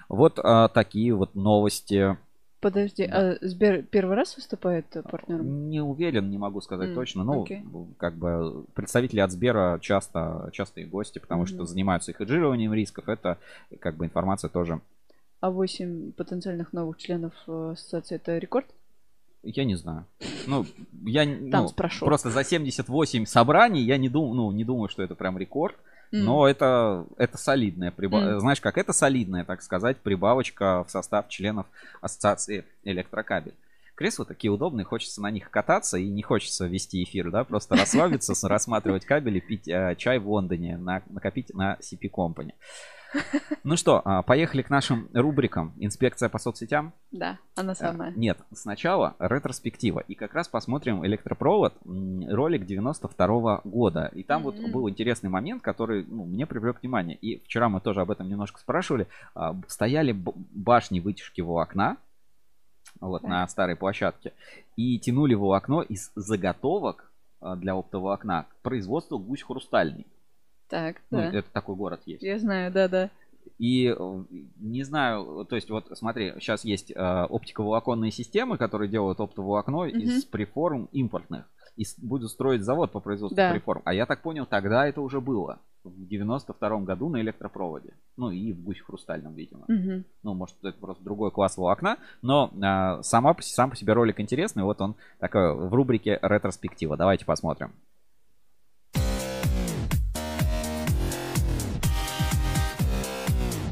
Вот 0.09 0.39
а, 0.39 0.67
такие 0.69 1.13
вот 1.13 1.35
новости. 1.35 2.17
Подожди, 2.61 3.03
а 3.03 3.37
Сбер 3.41 3.81
первый 3.83 4.15
раз 4.15 4.35
выступает 4.35 4.85
партнером? 5.09 5.69
Не 5.69 5.81
уверен, 5.81 6.29
не 6.29 6.37
могу 6.37 6.61
сказать 6.61 6.89
М, 6.89 6.95
точно. 6.95 7.23
Ну, 7.23 7.43
окей. 7.43 7.63
как 7.97 8.15
бы 8.15 8.65
представители 8.75 9.19
от 9.19 9.31
Сбера 9.31 9.79
часто, 9.81 10.49
частые 10.53 10.85
гости, 10.85 11.17
потому 11.19 11.45
что 11.47 11.57
Мгм. 11.57 11.65
занимаются 11.65 12.11
и 12.11 12.13
хеджированием 12.13 12.73
рисков. 12.73 13.09
Это 13.09 13.37
как 13.79 13.95
бы 13.97 14.05
информация 14.05 14.49
тоже. 14.49 14.79
А 15.39 15.49
8 15.49 16.11
потенциальных 16.11 16.71
новых 16.71 16.97
членов 16.97 17.33
э, 17.47 17.71
ассоциации 17.73 18.15
это 18.15 18.37
рекорд? 18.37 18.67
Я 19.43 19.63
не 19.65 19.75
знаю. 19.75 20.05
Ну, 20.47 20.65
я 21.05 21.25
Там 21.25 21.63
ну, 21.63 21.67
спрошу. 21.67 22.05
просто 22.05 22.29
за 22.29 22.43
78 22.43 23.25
собраний 23.25 23.81
я 23.81 23.97
не 23.97 24.09
думаю, 24.09 24.33
ну, 24.35 24.51
не 24.51 24.63
думаю, 24.63 24.89
что 24.89 25.01
это 25.03 25.15
прям 25.15 25.37
рекорд. 25.37 25.75
М. 26.11 26.25
Но 26.25 26.47
это, 26.47 27.05
это 27.17 27.37
солидная 27.37 27.91
прибавка. 27.91 28.31
М. 28.31 28.39
Знаешь, 28.41 28.59
как 28.61 28.77
это 28.77 28.93
солидная, 28.93 29.45
так 29.45 29.61
сказать, 29.61 29.97
прибавочка 29.97 30.83
в 30.83 30.91
состав 30.91 31.29
членов 31.29 31.65
Ассоциации 32.01 32.65
электрокабель. 32.83 33.53
Кресла 33.95 34.25
такие 34.25 34.51
удобные, 34.51 34.83
хочется 34.83 35.21
на 35.21 35.31
них 35.31 35.49
кататься 35.49 35.97
и 35.97 36.09
не 36.09 36.21
хочется 36.21 36.65
вести 36.65 37.03
эфир, 37.03 37.29
да, 37.29 37.43
просто 37.43 37.75
расслабиться, 37.75 38.33
рассматривать 38.47 39.05
кабели, 39.05 39.39
пить 39.39 39.67
э, 39.67 39.95
чай 39.97 40.17
в 40.19 40.29
Лондоне, 40.29 40.77
на- 40.77 41.03
накопить 41.09 41.53
на 41.53 41.77
CP 41.81 42.09
Company. 42.09 42.53
Ну 43.63 43.77
что, 43.77 44.01
а, 44.03 44.23
поехали 44.23 44.63
к 44.63 44.69
нашим 44.71 45.07
рубрикам. 45.13 45.73
Инспекция 45.77 46.29
по 46.29 46.39
соцсетям. 46.39 46.93
Да, 47.11 47.37
она 47.55 47.73
А, 47.73 47.75
самая. 47.75 48.11
Нет, 48.15 48.39
сначала 48.53 49.15
ретроспектива. 49.19 49.99
И 49.99 50.15
как 50.15 50.33
раз 50.33 50.47
посмотрим 50.47 51.05
электропровод, 51.05 51.75
ролик 51.85 52.65
92 52.65 53.61
года. 53.63 54.09
И 54.15 54.23
там 54.23 54.41
вот 54.43 54.57
Мгм. 54.57 54.71
был 54.71 54.89
интересный 54.89 55.29
момент, 55.29 55.61
который 55.61 56.03
ну, 56.05 56.25
мне 56.25 56.45
привлек 56.47 56.81
внимание. 56.81 57.15
И 57.15 57.43
вчера 57.43 57.69
мы 57.69 57.81
тоже 57.81 58.01
об 58.01 58.09
этом 58.09 58.27
немножко 58.27 58.59
спрашивали. 58.59 59.07
А, 59.35 59.55
Стояли 59.67 60.11
башни 60.11 60.99
вытяжки 60.99 61.41
волокна 61.41 61.97
вот, 62.99 63.21
Так. 63.21 63.29
на 63.29 63.47
старой 63.47 63.75
площадке. 63.75 64.33
И 64.75 64.97
тянули 64.99 65.35
волокно 65.35 65.83
из 65.83 66.11
заготовок 66.15 67.11
а, 67.41 67.55
для 67.55 67.73
оптоволокна 67.75 68.47
к 68.49 68.55
производству 68.63 69.19
гусь 69.19 69.43
хрустальный. 69.43 70.07
Так, 70.71 70.95
Ну, 71.11 71.17
да. 71.19 71.25
это 71.37 71.47
такой 71.51 71.75
город 71.75 72.01
есть. 72.05 72.23
Я 72.23 72.39
знаю, 72.39 72.71
да-да. 72.71 73.09
И 73.59 73.87
э, 73.87 74.23
не 74.59 74.83
знаю, 74.83 75.45
то 75.45 75.55
есть 75.55 75.69
вот 75.69 75.85
смотри, 75.97 76.33
сейчас 76.39 76.63
есть 76.65 76.91
э, 76.91 76.95
оптиковолоконные 76.95 78.11
системы, 78.11 78.57
которые 78.57 78.89
делают 78.89 79.19
оптоволокно 79.19 79.83
из 79.85 80.25
преформ 80.25 80.87
импортных. 80.91 81.45
И 81.77 81.83
будут 82.01 82.31
строить 82.31 82.63
завод 82.63 82.91
по 82.91 82.99
производству 82.99 83.35
Да. 83.35 83.51
преформ. 83.51 83.81
А 83.85 83.93
я 83.93 84.05
так 84.05 84.21
понял, 84.21 84.45
тогда 84.45 84.87
это 84.87 85.01
уже 85.01 85.21
было. 85.21 85.59
В 85.83 86.05
92 86.07 86.81
году 86.81 87.09
на 87.09 87.21
электропроводе. 87.21 87.93
Ну 88.17 88.29
и 88.29 88.53
в 88.53 88.61
гусь 88.61 88.79
хрустальном, 88.81 89.33
видимо. 89.33 89.65
Мгм. 89.67 90.05
Ну, 90.23 90.33
может, 90.33 90.55
это 90.63 90.77
просто 90.79 91.03
другой 91.03 91.31
класс 91.31 91.57
волокна. 91.57 91.97
Но 92.21 92.51
э, 92.53 93.01
сама, 93.03 93.35
сам 93.39 93.71
по 93.71 93.75
себе 93.75 93.93
ролик 93.93 94.19
интересный. 94.19 94.63
Вот 94.63 94.79
он 94.81 94.95
такой 95.19 95.55
в 95.55 95.73
рубрике 95.73 96.19
ретроспектива. 96.21 96.97
Давайте 96.97 97.25
посмотрим. 97.25 97.71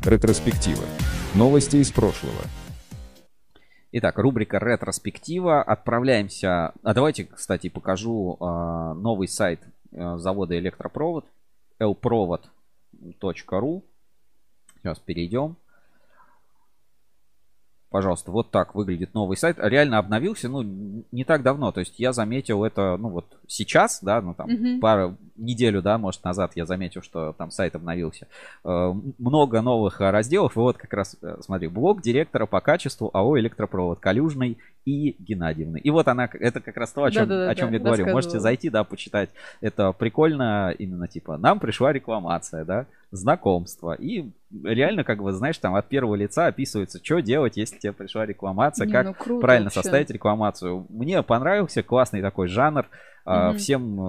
Ретроспектива. 0.10 0.84
Новости 1.36 1.76
из 1.76 1.91
прошлого. 1.91 2.41
Итак, 3.91 4.18
рубрика 4.18 4.57
ретроспектива. 4.57 5.61
Отправляемся. 5.61 6.73
А 6.81 6.95
давайте, 6.95 7.26
кстати, 7.26 7.69
покажу 7.69 8.36
а, 8.40 8.95
новый 8.95 9.27
сайт 9.27 9.61
а, 9.95 10.18
завода 10.18 10.57
электропровод 10.57 11.27
lprovod.ru. 11.80 13.84
Сейчас 14.81 14.98
перейдем. 14.98 15.57
Пожалуйста, 17.91 18.31
вот 18.31 18.49
так 18.49 18.73
выглядит 18.73 19.14
новый 19.14 19.38
сайт. 19.38 19.57
Реально 19.60 19.99
обновился, 19.99 20.49
ну, 20.49 20.64
не 21.11 21.23
так 21.23 21.44
давно. 21.44 21.72
То 21.72 21.81
есть 21.81 21.99
я 21.99 22.14
заметил 22.14 22.64
это, 22.64 22.98
ну, 22.98 23.10
вот 23.10 23.39
сейчас, 23.50 24.00
да, 24.02 24.22
ну, 24.22 24.34
там, 24.34 24.50
Мгм. 24.50 24.80
пару, 24.80 25.18
неделю, 25.36 25.82
да, 25.82 25.98
может, 25.98 26.24
назад 26.24 26.52
я 26.56 26.66
заметил, 26.66 27.02
что 27.02 27.34
там 27.34 27.50
сайт 27.50 27.76
обновился. 27.76 28.28
Э, 28.64 28.94
много 29.18 29.62
новых 29.62 30.00
разделов. 30.02 30.56
И 30.56 30.60
вот 30.60 30.78
как 30.78 30.94
раз, 30.94 31.16
э, 31.22 31.38
смотри, 31.42 31.68
блог 31.68 32.02
директора 32.02 32.46
по 32.46 32.60
качеству 32.62 33.10
АО 33.14 33.40
«Электропровод» 33.40 34.00
Калюжной 34.00 34.58
и 34.86 35.16
Геннадьевны. 35.20 35.80
И 35.80 35.90
вот 35.92 36.08
она, 36.08 36.30
это 36.32 36.60
как 36.60 36.78
раз 36.78 36.92
то, 36.92 37.04
о 37.04 37.12
чем, 37.12 37.28
Да-да-да, 37.28 37.52
о 37.52 37.56
чем 37.56 37.72
я 37.72 37.80
говорю. 37.80 38.08
Можете 38.08 38.40
зайти, 38.40 38.70
да, 38.70 38.84
почитать. 38.84 39.30
Это 39.62 39.92
прикольно 39.94 40.74
именно, 40.78 41.08
типа, 41.08 41.38
нам 41.38 41.60
пришла 41.60 41.94
рекламация, 41.94 42.66
да, 42.66 42.86
знакомство. 43.12 43.94
И 43.94 44.30
реально, 44.64 45.04
как 45.04 45.22
бы, 45.22 45.32
знаешь, 45.32 45.58
там 45.58 45.76
от 45.76 45.88
первого 45.88 46.16
лица 46.16 46.48
описывается, 46.48 47.00
что 47.04 47.22
делать, 47.22 47.58
если 47.58 47.78
тебе 47.78 47.94
пришла 47.94 48.26
рекламация, 48.26 48.86
Не, 48.88 48.92
как 48.92 49.06
ну 49.06 49.14
круто 49.14 49.42
правильно 49.42 49.66
вообще. 49.66 49.82
составить 49.82 50.10
рекламацию. 50.10 50.86
Мне 50.90 51.24
понравился 51.24 51.82
классный 51.82 52.22
такой 52.22 52.48
жанр. 52.48 52.86
Мгм. 53.30 53.58
Всем 53.58 54.02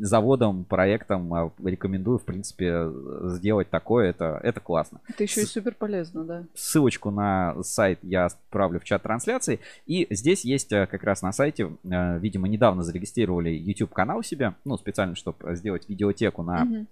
э, 0.00 0.04
заводам, 0.04 0.64
проектам 0.64 1.34
а, 1.34 1.52
рекомендую, 1.64 2.18
в 2.18 2.24
принципе, 2.24 2.66
э, 2.86 3.20
сделать 3.30 3.68
такое. 3.70 4.10
Это, 4.10 4.38
это 4.42 4.60
классно. 4.60 5.00
Это 5.08 5.24
еще 5.24 5.42
и 5.42 5.44
С- 5.44 5.52
супер 5.52 5.74
полезно, 5.74 6.24
да. 6.24 6.44
Ссылочку 6.54 7.10
на 7.10 7.62
сайт 7.62 7.98
я 8.02 8.26
отправлю 8.26 8.78
в 8.80 8.84
чат 8.84 9.02
трансляции. 9.02 9.60
И 9.86 10.06
здесь 10.10 10.44
есть 10.44 10.72
э, 10.72 10.86
как 10.86 11.02
раз 11.02 11.22
на 11.22 11.32
сайте, 11.32 11.70
э, 11.84 12.18
видимо, 12.18 12.48
недавно 12.48 12.82
зарегистрировали 12.82 13.50
YouTube 13.50 13.92
канал 13.92 14.22
себе, 14.22 14.54
ну, 14.64 14.76
специально, 14.76 15.14
чтобы 15.16 15.56
сделать 15.56 15.88
видеотеку 15.88 16.42
на 16.42 16.64
Мгм. 16.64 16.86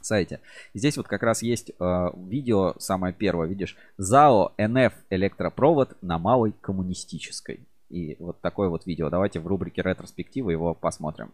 сайте. 0.00 0.40
Здесь 0.74 0.96
вот 0.96 1.06
как 1.06 1.22
раз 1.22 1.42
есть 1.42 1.70
э, 1.78 2.10
видео, 2.16 2.74
самое 2.78 3.14
первое, 3.14 3.46
видишь, 3.46 3.76
ЗАО 3.98 4.52
НФ 4.58 4.92
электропровод 5.10 5.96
на 6.02 6.18
малой 6.18 6.52
коммунистической. 6.60 7.60
И 7.92 8.16
вот 8.18 8.40
такое 8.40 8.68
вот 8.68 8.86
видео. 8.86 9.10
Давайте 9.10 9.38
в 9.38 9.46
рубрике 9.46 9.82
ретроспектива 9.82 10.50
его 10.50 10.74
посмотрим. 10.74 11.30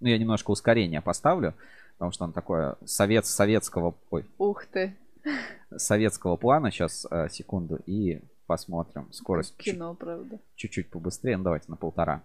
Ну, 0.00 0.08
я 0.08 0.18
немножко 0.18 0.50
ускорение 0.52 1.00
поставлю, 1.00 1.54
потому 1.94 2.12
что 2.12 2.24
он 2.24 2.32
такое 2.32 2.76
совет, 2.84 3.26
советского, 3.26 3.94
ой, 4.10 4.24
Ух 4.38 4.66
ты, 4.66 4.96
советского 5.76 6.36
плана. 6.36 6.70
Сейчас, 6.70 7.06
секунду, 7.30 7.76
и 7.86 8.20
посмотрим. 8.46 9.12
Скорость 9.12 9.56
чуть- 9.58 9.74
кино, 9.74 9.94
правда. 9.94 10.38
чуть-чуть 10.54 10.90
побыстрее. 10.90 11.36
Ну, 11.38 11.44
давайте 11.44 11.70
на 11.70 11.76
полтора. 11.76 12.22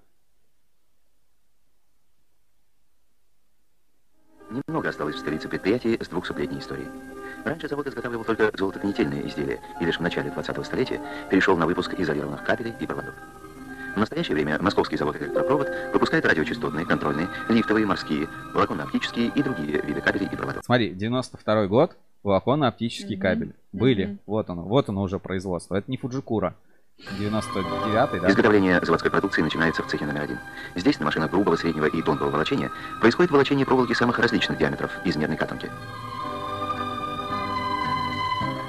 Немного 4.49 4.89
осталось 4.89 5.15
в 5.15 5.19
столице 5.19 5.47
предприятий 5.47 5.97
с 6.01 6.07
двухсотлетней 6.07 6.59
историей. 6.59 6.87
Раньше 7.45 7.67
завод 7.67 7.87
изготавливал 7.87 8.23
только 8.23 8.51
золотоконетельные 8.57 9.27
изделия 9.27 9.59
и 9.79 9.85
лишь 9.85 9.97
в 9.97 10.01
начале 10.01 10.29
20-го 10.31 10.63
столетия 10.63 10.99
перешел 11.29 11.55
на 11.55 11.65
выпуск 11.67 11.93
изолированных 11.97 12.43
кабелей 12.43 12.73
и 12.79 12.85
проводов. 12.85 13.13
В 13.95 13.99
настоящее 13.99 14.35
время 14.35 14.57
московский 14.61 14.97
завод 14.97 15.15
«Электропровод» 15.17 15.67
выпускает 15.93 16.25
радиочастотные, 16.25 16.85
контрольные, 16.85 17.27
лифтовые, 17.49 17.85
морские, 17.85 18.27
волоконно-оптические 18.53 19.31
и 19.35 19.43
другие 19.43 19.81
виды 19.81 20.01
кабелей 20.01 20.27
и 20.31 20.35
проводов. 20.35 20.63
Смотри, 20.63 20.91
92 20.93 21.67
год, 21.67 21.95
волоконно-оптический 22.23 23.15
Мгм. 23.15 23.21
кабель. 23.21 23.55
Были, 23.71 24.05
Мгм. 24.05 24.19
вот 24.25 24.49
оно, 24.49 24.63
вот 24.63 24.89
оно 24.89 25.01
уже 25.03 25.19
производство. 25.19 25.75
Это 25.75 25.89
не 25.91 25.97
Фуджикура. 25.97 26.55
99 27.17 28.21
да? 28.21 28.29
Изготовление 28.29 28.79
заводской 28.81 29.11
продукции 29.11 29.41
начинается 29.41 29.83
в 29.83 29.87
цехе 29.87 30.05
номер 30.05 30.23
один. 30.23 30.39
Здесь 30.75 30.99
на 30.99 31.05
машинах 31.05 31.31
грубого, 31.31 31.55
среднего 31.55 31.85
и 31.85 32.01
тонкого 32.01 32.29
волочения 32.29 32.71
происходит 32.99 33.31
волочение 33.31 33.65
проволоки 33.65 33.93
самых 33.93 34.19
различных 34.19 34.57
диаметров 34.57 34.91
из 35.05 35.15
медной 35.15 35.37
катанки. 35.37 35.71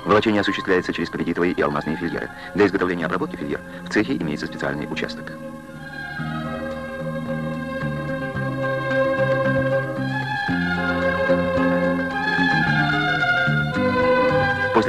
Волочение 0.05 0.40
осуществляется 0.40 0.93
через 0.93 1.11
кредитовые 1.11 1.52
и 1.52 1.61
алмазные 1.61 1.97
фильеры. 1.97 2.31
Для 2.55 2.66
изготовления 2.66 3.07
обработки 3.07 3.36
фильер 3.36 3.61
в 3.85 3.90
цехе 3.90 4.16
имеется 4.16 4.47
специальный 4.47 4.90
участок. 4.90 5.32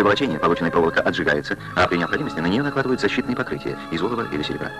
После 0.02 0.10
волочения 0.10 0.40
полученная 0.40 0.72
проволока 0.72 1.02
отжигается, 1.02 1.60
а 1.76 1.88
при 1.88 1.98
необходимости 1.98 2.40
на 2.40 2.48
нее 2.48 2.64
накладывают 2.64 3.00
защитные 3.00 3.36
покрытия 3.36 3.78
из 3.92 4.02
олова 4.02 4.28
или 4.32 4.42
серебра. 4.42 4.72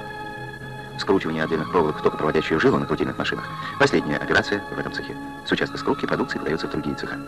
Скручивание 0.98 1.44
отдельных 1.44 1.70
проволок 1.70 2.00
в 2.00 2.02
токопроводящую 2.02 2.60
жилу 2.60 2.80
на 2.80 2.88
крутильных 2.88 3.20
машинах– 3.20 3.46
последняя 3.80 4.18
операция 4.18 4.64
в 4.76 4.80
этом 4.80 4.92
цехе. 4.92 5.16
С 5.46 5.52
участка 5.52 5.78
скрутки 5.78 6.08
продукции 6.08 6.40
подается 6.40 6.66
в 6.66 6.72
другие 6.72 6.96
цеха. 6.96 7.20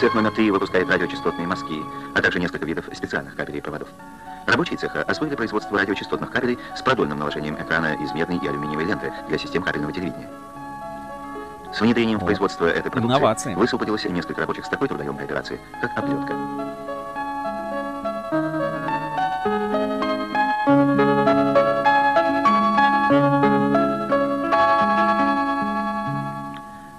Цех 0.00 0.14
номер 0.14 0.32
три 0.32 0.50
выпускает 0.50 0.90
радиочастотные 0.90 1.46
морские, 1.46 1.84
а 2.16 2.20
также 2.20 2.40
несколько 2.40 2.66
видов 2.66 2.86
специальных 2.92 3.36
кабелей 3.36 3.58
и 3.58 3.62
проводов. 3.62 3.88
Рабочие 4.48 4.78
цеха 4.78 5.04
освоили 5.04 5.36
производство 5.36 5.78
радиочастотных 5.78 6.32
кабелей 6.32 6.58
с 6.76 6.82
продольным 6.82 7.20
наложением 7.20 7.54
экрана 7.54 7.94
из 8.02 8.12
медной 8.14 8.38
и 8.38 8.48
алюминиевой 8.48 8.86
ленты 8.86 9.12
для 9.28 9.38
систем 9.38 9.62
кабельного 9.62 9.92
телевидения. 9.92 10.28
С 11.72 11.80
внедрением 11.80 12.18
в 12.18 12.24
производство 12.24 12.66
этой 12.66 12.90
продукции 12.90 13.16
Инновации. 13.16 13.54
высвободилось 13.54 14.04
несколько 14.04 14.40
рабочих 14.40 14.64
с 14.64 14.68
такой 14.68 14.88
трудоемкой 14.88 15.26
операции, 15.26 15.60
как 15.80 15.96
оплетка. 15.96 16.34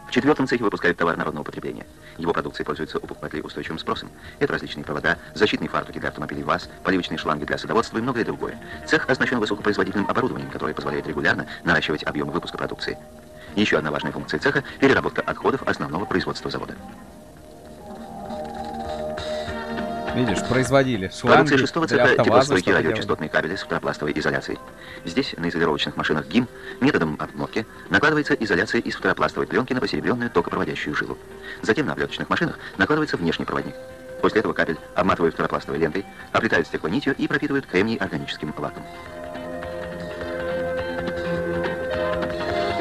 В 0.07 0.11
четвертом 0.11 0.47
цехе 0.47 0.63
выпускают 0.63 0.97
товар 0.97 1.17
народного 1.17 1.43
потребления. 1.43 1.85
Его 2.17 2.33
продукция 2.33 2.65
пользуется 2.65 2.97
у 2.97 3.01
покупателей 3.01 3.43
устойчивым 3.43 3.77
спросом. 3.77 4.09
Это 4.39 4.53
различные 4.53 4.83
провода, 4.83 5.17
защитные 5.35 5.69
фартуки 5.69 5.99
для 5.99 6.09
автомобилей 6.09 6.43
ВАЗ, 6.43 6.69
поливочные 6.83 7.17
шланги 7.17 7.45
для 7.45 7.57
садоводства 7.57 7.99
и 7.99 8.01
многое 8.01 8.25
другое. 8.25 8.59
Цех 8.87 9.07
оснащен 9.07 9.39
высокопроизводительным 9.39 10.09
оборудованием, 10.09 10.49
которое 10.49 10.73
позволяет 10.73 11.05
регулярно 11.07 11.45
наращивать 11.63 12.03
объемы 12.03 12.31
выпуска 12.31 12.57
продукции. 12.57 12.97
Еще 13.55 13.77
одна 13.77 13.91
важная 13.91 14.11
функция 14.11 14.39
цеха– 14.39 14.63
переработка 14.79 15.21
отходов 15.21 15.63
основного 15.67 16.05
производства 16.05 16.49
завода. 16.49 16.75
Видишь, 20.15 20.43
производили 20.47 21.09
шланги 21.09 21.35
Продукция 21.35 21.57
шестого 21.59 21.87
цеха 21.87 22.23
делали. 22.23 22.71
радиочастотные 22.71 23.29
кабели 23.29 23.55
с 23.55 23.61
фторопластовой 23.61 24.11
изоляцией. 24.15 24.59
Здесь, 25.05 25.35
на 25.37 25.49
изолировочных 25.49 25.95
машинах 25.97 26.27
ГИМ, 26.27 26.47
методом 26.81 27.15
обмотки 27.19 27.65
накладывается 27.89 28.33
изоляция 28.33 28.81
из 28.81 28.95
фторопластовой 28.95 29.47
пленки 29.47 29.73
на 29.73 29.79
посеребренную 29.79 30.29
токопроводящую 30.29 30.95
жилу. 30.95 31.17
Затем 31.61 31.85
на 31.85 31.93
облеточных 31.93 32.29
машинах 32.29 32.57
накладывается 32.77 33.17
внешний 33.17 33.45
проводник. 33.45 33.75
После 34.21 34.39
этого 34.39 34.53
кабель 34.53 34.77
обматывают 34.95 35.35
фторопластовой 35.35 35.79
лентой, 35.79 36.05
оплетают 36.33 36.67
стеклонитью 36.67 37.15
и 37.15 37.27
пропитывают 37.27 37.65
кремний 37.65 37.95
органическим 37.95 38.53
лаком. 38.57 38.83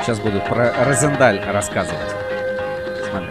Сейчас 0.08 0.20
буду 0.20 0.40
про 0.40 0.72
Розендаль 0.86 1.38
рассказывать. 1.44 2.00
Смотри. 3.10 3.28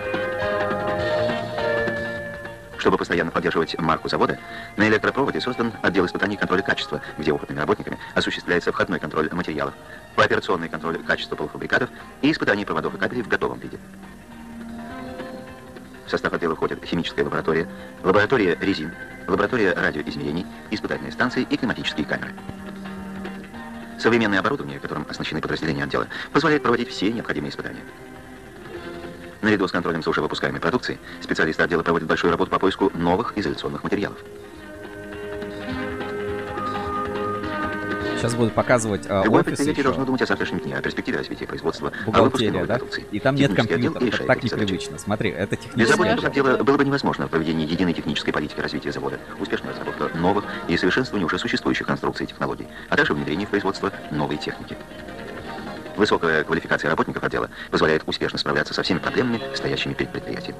Чтобы 2.77 2.99
постоянно 2.99 3.31
поддерживать 3.31 3.75
марку 3.79 4.07
завода, 4.07 4.37
на 4.75 4.87
электропроводе 4.87 5.41
создан 5.41 5.73
отдел 5.81 6.05
испытаний 6.05 6.37
контроля 6.37 6.61
качества, 6.61 7.01
где 7.17 7.31
опытными 7.31 7.61
работниками 7.61 7.97
осуществляется 8.13 8.71
входной 8.71 8.99
контроль 8.99 9.27
материалов, 9.31 9.73
пооперационный 10.15 10.69
контроль 10.69 11.03
качества 11.03 11.35
полуфабрикатов 11.35 11.89
и 12.21 12.31
испытание 12.31 12.63
проводов 12.63 12.93
и 12.93 12.97
кабелей 12.99 13.23
в 13.23 13.27
готовом 13.27 13.57
виде. 13.57 13.79
В 16.05 16.11
состав 16.11 16.31
отдела 16.31 16.55
входят 16.55 16.85
химическая 16.85 17.25
лаборатория, 17.25 17.67
лаборатория 18.03 18.55
резин, 18.61 18.93
лаборатория 19.27 19.73
радиоизмерений, 19.73 20.45
испытательные 20.69 21.11
станции 21.11 21.41
и 21.49 21.57
климатические 21.57 22.05
камеры. 22.05 22.33
Современное 23.99 24.39
оборудование, 24.39 24.79
которым 24.79 25.05
оснащены 25.09 25.41
подразделения 25.41 25.83
отдела, 25.83 26.07
позволяет 26.31 26.63
проводить 26.63 26.89
все 26.89 27.11
необходимые 27.11 27.51
испытания. 27.51 27.83
Наряду 29.41 29.67
с 29.67 29.71
контролем 29.71 30.03
за 30.03 30.09
выпускаемой 30.09 30.61
продукцией, 30.61 30.99
специалисты 31.21 31.63
отдела 31.63 31.83
проводят 31.83 32.07
большую 32.07 32.31
работу 32.31 32.51
по 32.51 32.59
поиску 32.59 32.91
новых 32.95 33.37
изоляционных 33.37 33.83
материалов. 33.83 34.17
Сейчас 38.27 38.37
буду 38.37 38.51
показывать 38.51 39.05
э, 39.07 39.21
Любое 39.23 39.43
предприятие 39.43 39.73
еще. 39.73 39.83
должно 39.83 40.03
думать 40.03 40.21
о 40.21 40.25
завтрашнем 40.25 40.59
дне, 40.59 40.75
о 40.75 40.81
перспективе 40.81 41.19
развития 41.19 41.47
производства, 41.47 41.87
о 41.87 41.91
выпуске 42.23 42.51
Бухгалтерия, 42.51 42.51
новой 42.51 42.67
да? 42.67 42.79
И 43.11 43.19
там 43.21 43.35
нет 43.35 43.55
компьютеров. 43.55 44.01
Решает 44.01 44.27
так 44.27 44.43
непривычно. 44.43 44.97
Смотри, 44.97 45.29
это 45.29 45.55
Без 45.55 45.63
технический 45.63 45.91
работников 45.91 46.19
Знаешь, 46.19 46.31
отдела 46.31 46.49
это- 46.55 46.63
было 46.65 46.77
бы 46.77 46.83
невозможно 46.83 47.27
проведение 47.29 47.65
единой 47.65 47.93
технической 47.93 48.33
политики 48.33 48.59
развития 48.59 48.91
завода, 48.91 49.17
успешная 49.39 49.71
разработка 49.71 50.09
новых 50.17 50.43
и 50.67 50.75
совершенствование 50.75 51.25
уже 51.25 51.39
существующих 51.39 51.87
конструкций 51.87 52.25
и 52.25 52.27
технологий, 52.27 52.67
а 52.89 52.97
также 52.97 53.13
внедрение 53.13 53.47
в 53.47 53.49
производство 53.49 53.93
новой 54.11 54.35
техники. 54.35 54.75
Высокая 55.95 56.43
квалификация 56.43 56.89
работников 56.89 57.23
отдела 57.23 57.49
позволяет 57.71 58.03
успешно 58.07 58.37
справляться 58.37 58.73
со 58.73 58.83
всеми 58.83 58.99
проблемами, 58.99 59.39
стоящими 59.55 59.93
перед 59.93 60.11
предприятием. 60.11 60.55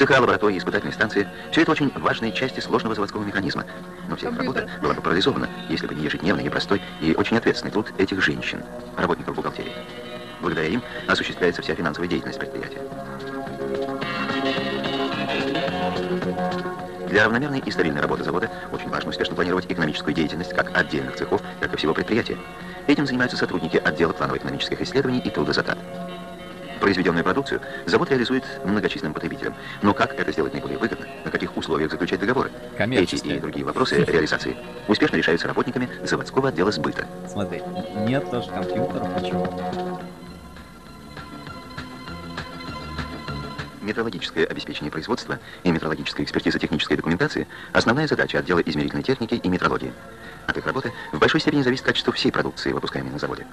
Цеха, 0.00 0.18
лаборатории, 0.18 0.56
испытательные 0.56 0.94
станции– 0.94 1.28
все 1.52 1.60
это 1.60 1.72
очень 1.72 1.92
важные 1.94 2.32
части 2.32 2.58
сложного 2.60 2.94
заводского 2.94 3.22
механизма. 3.22 3.66
Но 4.08 4.16
вся 4.16 4.30
их 4.30 4.38
работа 4.38 4.66
была 4.80 4.94
бы 4.94 5.02
парализована, 5.02 5.46
если 5.68 5.86
бы 5.86 5.94
не 5.94 6.04
ежедневный, 6.04 6.42
непростой 6.42 6.80
и 7.02 7.14
очень 7.18 7.36
ответственный 7.36 7.70
труд 7.70 7.92
этих 7.98 8.22
женщин, 8.22 8.62
работников 8.96 9.34
бухгалтерии. 9.34 9.74
Благодаря 10.40 10.68
им 10.68 10.82
осуществляется 11.06 11.60
вся 11.60 11.74
финансовая 11.74 12.08
деятельность 12.08 12.38
предприятия. 12.38 12.80
Для 17.06 17.24
равномерной 17.24 17.58
и 17.58 17.70
стабильной 17.70 18.00
работы 18.00 18.24
завода 18.24 18.50
очень 18.72 18.88
важно 18.88 19.10
успешно 19.10 19.34
планировать 19.34 19.66
экономическую 19.68 20.14
деятельность 20.14 20.54
как 20.54 20.74
отдельных 20.74 21.16
цехов, 21.16 21.42
так 21.60 21.74
и 21.74 21.76
всего 21.76 21.92
предприятия. 21.92 22.38
Этим 22.86 23.04
занимаются 23.04 23.36
сотрудники 23.36 23.76
отдела 23.76 24.14
планово-экономических 24.14 24.80
исследований 24.80 25.20
и 25.20 25.28
трудозатрат. 25.28 25.76
Произведенную 26.80 27.22
продукцию 27.22 27.60
завод 27.86 28.10
реализует 28.10 28.44
многочисленным 28.64 29.12
потребителям. 29.12 29.54
Но 29.82 29.92
как 29.92 30.18
это 30.18 30.32
сделать 30.32 30.54
наиболее 30.54 30.78
выгодно? 30.78 31.06
На 31.24 31.30
каких 31.30 31.56
условиях 31.56 31.90
заключать 31.90 32.20
договоры? 32.20 32.50
Эти 32.78 33.16
и 33.16 33.38
другие 33.38 33.64
вопросы 33.64 34.02
реализации 34.02 34.56
успешно 34.88 35.16
решаются 35.16 35.46
работниками 35.46 35.88
заводского 36.02 36.48
отдела 36.48 36.72
сбыта. 36.72 37.06
Смотри, 37.28 37.62
нет 38.06 38.28
тоже 38.30 38.50
компьютеров, 38.50 39.22
ничего. 39.22 40.00
Метрологическое 43.82 44.46
обеспечение 44.46 44.90
производства 44.90 45.38
и 45.64 45.70
метрологическая 45.70 46.24
экспертиза 46.24 46.58
технической 46.58 46.96
документации– 46.96 47.46
основная 47.72 48.06
задача 48.06 48.38
отдела 48.38 48.60
измерительной 48.60 49.02
техники 49.02 49.34
и 49.34 49.48
метрологии. 49.48 49.92
От 50.46 50.56
их 50.56 50.66
работы 50.66 50.92
в 51.12 51.18
большой 51.18 51.40
степени 51.40 51.62
зависит 51.62 51.84
качество 51.84 52.12
всей 52.12 52.30
продукции, 52.30 52.72
выпускаемой 52.72 53.12
на 53.12 53.18
заводе. 53.18 53.46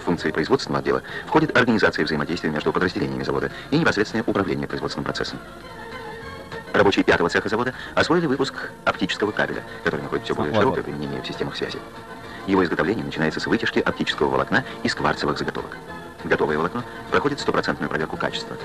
В 0.00 0.04
функции 0.04 0.30
производственного 0.30 0.80
отдела 0.80 1.02
входит 1.26 1.56
организация 1.56 2.04
взаимодействия 2.04 2.50
между 2.50 2.72
подразделениями 2.72 3.22
завода 3.22 3.50
и 3.70 3.78
непосредственное 3.78 4.24
управление 4.26 4.66
производственным 4.66 5.04
процессом. 5.04 5.38
Рабочие 6.72 7.04
пятого 7.04 7.28
цеха 7.28 7.48
завода 7.48 7.74
освоили 7.94 8.26
выпуск 8.26 8.70
оптического 8.84 9.30
кабеля, 9.30 9.62
который 9.84 10.02
находит 10.02 10.24
все 10.24 10.34
более 10.34 10.52
Вот, 10.54 10.60
широкое 10.60 10.84
применение 10.84 11.20
в 11.20 11.26
системах 11.26 11.56
связи. 11.56 11.78
Его 12.46 12.64
изготовление 12.64 13.04
начинается 13.04 13.40
с 13.40 13.46
вытяжки 13.46 13.80
оптического 13.80 14.28
волокна 14.28 14.64
из 14.82 14.94
кварцевых 14.94 15.38
заготовок. 15.38 15.76
Готовое 16.24 16.56
волокно 16.56 16.82
проходит 17.10 17.40
стопроцентную 17.40 17.90
проверку 17.90 18.16
качества. 18.16 18.56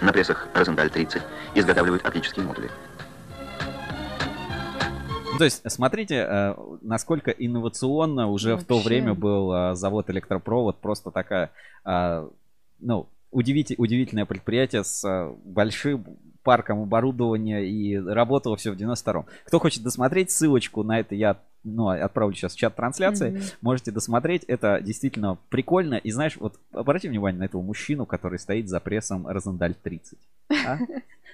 На 0.00 0.12
прессах 0.12 0.48
Розенталь 0.54 0.90
30 0.90 1.22
изготавливают 1.54 2.04
оптические 2.04 2.44
модули. 2.44 2.70
Ну, 5.32 5.38
то 5.38 5.44
есть, 5.44 5.62
смотрите, 5.70 6.26
э, 6.28 6.54
насколько 6.82 7.30
инновационно 7.30 8.28
уже 8.28 8.56
в 8.56 8.64
то 8.64 8.74
Вообще. 8.74 8.88
время 8.88 9.14
был 9.14 9.52
э, 9.52 9.74
завод 9.74 10.10
электропровод. 10.10 10.78
Просто 10.78 11.10
такая, 11.10 11.50
э, 11.84 12.28
ну, 12.80 13.06
удивите- 13.30 13.74
удивительное 13.78 14.26
предприятие 14.26 14.84
с 14.84 15.32
большим 15.44 16.04
парком 16.42 16.82
оборудования 16.82 17.64
и 17.64 17.96
работало 17.96 18.56
все 18.56 18.72
в 18.72 18.76
92-м. 18.76 19.26
Кто 19.46 19.58
хочет 19.58 19.82
досмотреть, 19.82 20.30
ссылочку 20.30 20.82
на 20.82 21.00
это 21.00 21.14
я 21.14 21.38
ну, 21.64 21.88
отправлю 21.88 22.34
сейчас 22.34 22.54
в 22.54 22.58
чат 22.58 22.74
трансляции. 22.74 23.30
Мгм. 23.30 23.42
Можете 23.60 23.92
досмотреть. 23.92 24.42
Это 24.44 24.80
действительно 24.80 25.38
прикольно. 25.48 25.94
И 25.94 26.10
знаешь, 26.10 26.36
вот 26.36 26.58
обрати 26.72 27.08
внимание 27.08 27.38
на 27.38 27.44
этого 27.44 27.62
мужчину, 27.62 28.04
который 28.04 28.38
стоит 28.38 28.68
за 28.68 28.80
прессом 28.80 29.26
Розендаль 29.28 29.74
30. 29.74 30.18
а? 30.66 30.78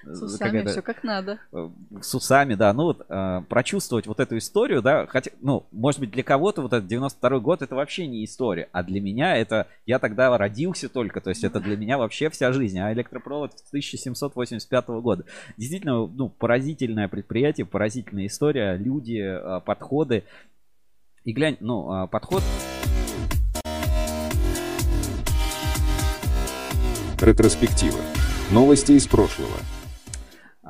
С 0.05 0.23
усами 0.23 0.65
все 0.67 0.83
как 0.83 1.03
надо. 1.05 1.39
э, 1.53 1.71
с 2.01 2.15
усами, 2.15 2.55
да, 2.55 2.73
ну 2.73 2.85
вот 2.85 3.07
э, 3.09 3.43
прочувствовать 3.49 4.07
вот 4.07 4.21
эту 4.21 4.39
историю, 4.39 4.83
да, 4.83 5.07
хотя, 5.07 5.31
ну, 5.41 5.67
может 5.73 6.01
быть, 6.01 6.11
для 6.11 6.23
кого-то 6.23 6.63
вот 6.63 6.73
этот 6.73 6.87
92 6.89 7.39
год 7.41 7.63
это 7.63 7.75
вообще 7.75 8.07
не 8.07 8.25
история, 8.25 8.69
а 8.73 8.83
для 8.83 9.01
меня 9.01 9.37
это, 9.37 9.67
я 9.87 9.99
тогда 9.99 10.37
родился 10.37 10.89
только, 10.89 11.21
то 11.21 11.31
есть 11.31 11.45
это 11.45 11.61
для 11.61 11.77
меня 11.77 11.99
вообще 11.99 12.31
вся 12.31 12.53
жизнь, 12.53 12.79
а 12.79 12.93
электропровод 12.93 13.53
1785 13.69 14.89
года. 14.89 15.25
Действительно, 15.57 16.07
ну, 16.07 16.29
поразительное 16.29 17.09
предприятие, 17.09 17.67
поразительная 17.67 18.27
история, 18.27 18.77
люди, 18.77 19.21
э, 19.21 19.61
подходы. 19.61 20.25
И 21.25 21.33
глянь, 21.33 21.57
ну, 21.61 22.05
э, 22.05 22.09
подход 22.09 22.43
Ретроспектива. 27.21 27.99
Новости 28.53 28.93
из 28.93 29.07
прошлого. 29.07 29.59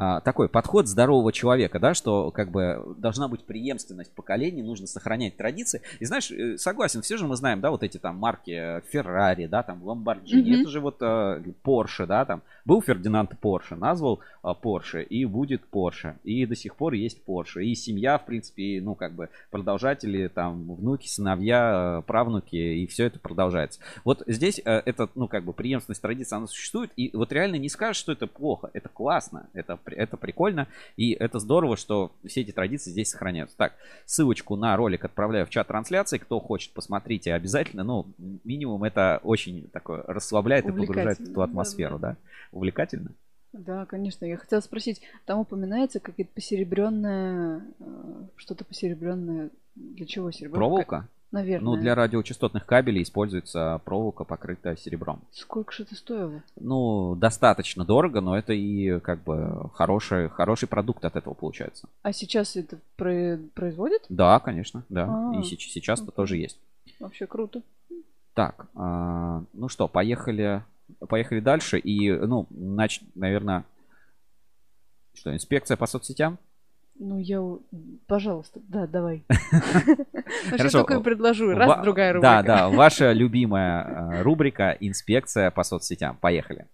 А, 0.01 0.21
такой 0.21 0.49
подход 0.49 0.87
здорового 0.87 1.33
человека, 1.33 1.81
да, 1.81 1.93
что 1.93 2.31
как 2.31 2.51
бы 2.53 2.95
должна 2.99 3.27
быть 3.27 3.43
преемственность 3.45 4.13
поколений, 4.13 4.63
нужно 4.63 4.87
сохранять 4.87 5.37
традиции. 5.37 5.83
И 5.99 6.05
знаешь, 6.05 6.31
э, 6.31 6.57
согласен, 6.57 7.03
все 7.03 7.17
же 7.17 7.27
мы 7.27 7.35
знаем, 7.35 7.61
да, 7.61 7.73
вот 7.73 7.83
эти 7.83 7.99
там 7.99 8.17
марки 8.17 8.81
Феррари, 8.91 9.47
да, 9.47 9.65
там 9.65 9.83
Ламборджини, 9.83 10.53
Мгм. 10.53 10.61
это 10.61 10.71
же 10.71 10.81
вот 10.81 11.03
Порше, 11.63 12.07
да, 12.07 12.25
там 12.25 12.43
был 12.65 12.81
Фердинанд 12.81 13.39
Порше, 13.41 13.75
назвал 13.75 14.21
Порше 14.63 15.03
и 15.03 15.25
будет 15.25 15.65
Порше, 15.67 16.17
и 16.23 16.47
до 16.47 16.55
сих 16.55 16.77
пор 16.77 16.93
есть 16.93 17.21
Порше, 17.25 17.65
и 17.65 17.75
семья, 17.75 18.19
в 18.19 18.25
принципе, 18.25 18.81
ну 18.81 18.95
как 18.95 19.15
бы 19.15 19.29
продолжатели, 19.51 20.29
там 20.29 20.75
внуки, 20.77 21.09
сыновья, 21.09 21.99
э, 21.99 22.03
правнуки, 22.07 22.55
и 22.57 22.87
все 22.87 23.07
это 23.07 23.19
продолжается. 23.19 23.81
Вот 24.05 24.23
здесь 24.29 24.61
э, 24.65 24.83
это, 24.85 25.09
ну 25.17 25.27
как 25.27 25.45
бы 25.45 25.53
преемственность 25.53 26.03
традиции, 26.03 26.37
она 26.37 26.47
существует, 26.47 26.93
и 26.97 27.11
вот 27.15 27.33
реально 27.33 27.57
не 27.57 27.69
скажешь, 27.69 27.97
что 28.01 28.13
это 28.13 28.29
плохо, 28.29 28.71
это 28.73 28.89
классно, 28.89 29.49
это 29.55 29.77
это 29.95 30.17
прикольно, 30.17 30.69
и 30.97 31.13
это 31.13 31.39
здорово, 31.39 31.77
что 31.77 32.13
все 32.27 32.43
эти 32.43 32.51
традиции 32.51 32.91
здесь 32.91 33.11
сохраняются. 33.11 33.57
Так, 33.57 33.75
ссылочку 34.07 34.57
на 34.57 34.77
ролик 34.77 35.05
отправляю 35.05 35.47
в 35.47 35.51
чат 35.51 35.69
трансляции. 35.69 36.19
Кто 36.19 36.41
хочет, 36.41 36.73
посмотрите 36.73 37.35
обязательно. 37.35 37.85
Ну, 37.85 38.07
минимум 38.45 38.85
это 38.85 39.21
очень 39.23 39.69
такое 39.69 40.03
расслабляет 40.07 40.67
и 40.67 40.73
погружает 40.73 41.19
в 41.21 41.33
ту 41.33 41.41
атмосферу, 41.41 41.99
да? 41.99 42.17
Увлекательно? 42.53 43.13
Да, 43.53 43.87
конечно. 43.87 44.25
Я 44.25 44.37
хотела 44.37 44.61
спросить, 44.61 45.01
там 45.25 45.41
упоминается 45.41 46.01
какие-то 46.01 46.33
посеребренное, 46.35 47.63
э, 47.81 48.27
что-то 48.37 48.65
посеребренное 48.65 49.51
Для 49.75 50.07
чего 50.07 50.31
серебро? 50.31 50.59
Проволока? 50.59 51.09
Наверное. 51.31 51.75
Ну, 51.75 51.77
для 51.77 51.95
радиочастотных 51.95 52.65
кабелей 52.65 53.03
используется 53.03 53.81
проволока, 53.85 54.25
покрытая 54.25 54.77
серебром. 54.77 55.21
Сколько 55.31 55.73
же 55.73 55.83
это 55.83 55.95
стоило? 55.95 56.43
Ну, 56.57 57.15
достаточно 57.17 57.85
дорого, 57.85 58.23
но 58.23 58.37
это 58.39 58.55
и 58.55 58.99
как 59.01 59.23
бы 59.25 59.69
хороший, 59.75 60.31
хороший 60.31 60.69
продукт 60.69 61.05
от 61.05 61.17
этого 61.17 61.35
получается. 61.35 61.87
А 62.03 62.13
сейчас 62.15 62.57
это 62.57 62.79
про- 62.97 63.39
производят? 63.55 64.03
Да, 64.09 64.41
конечно, 64.41 64.85
да. 64.89 65.31
А, 65.33 65.37
и 65.39 65.43
сейчас 65.43 66.01
это 66.01 66.13
тоже 66.13 66.39
есть. 66.39 66.59
Вообще 66.99 67.27
круто. 67.27 67.63
Так, 68.33 68.67
а, 68.75 69.43
ну 69.53 69.69
что, 69.69 69.87
поехали, 69.87 70.63
поехали 71.09 71.41
дальше. 71.41 71.79
И, 71.79 72.11
ну, 72.11 72.47
нач, 72.51 73.03
наверное, 73.15 73.65
что, 75.13 75.35
инспекция 75.35 75.77
по 75.77 75.87
соцсетям? 75.87 76.39
Ну, 77.01 77.19
я... 77.19 77.41
Пожалуйста, 78.07 78.61
да, 78.69 78.87
давай. 78.87 79.25
Только 80.73 80.95
и 80.95 81.03
предложу. 81.03 81.51
Раз, 81.53 81.83
другая 81.83 82.13
Да, 82.21 82.39
рубрика. 82.39 82.43
да, 82.43 82.69
ваша 82.69 83.13
любимая 83.13 83.85
э, 83.85 84.23
рубрика 84.23 84.77
«Инспекция 84.81 85.51
по 85.53 85.63
соцсетям». 85.63 86.17
Поехали. 86.21 86.67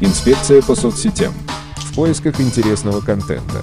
Инспекция 0.00 0.62
по 0.62 0.74
соцсетям. 0.74 1.32
В 1.76 1.94
поисках 1.94 2.40
интересного 2.40 3.00
контента. 3.00 3.58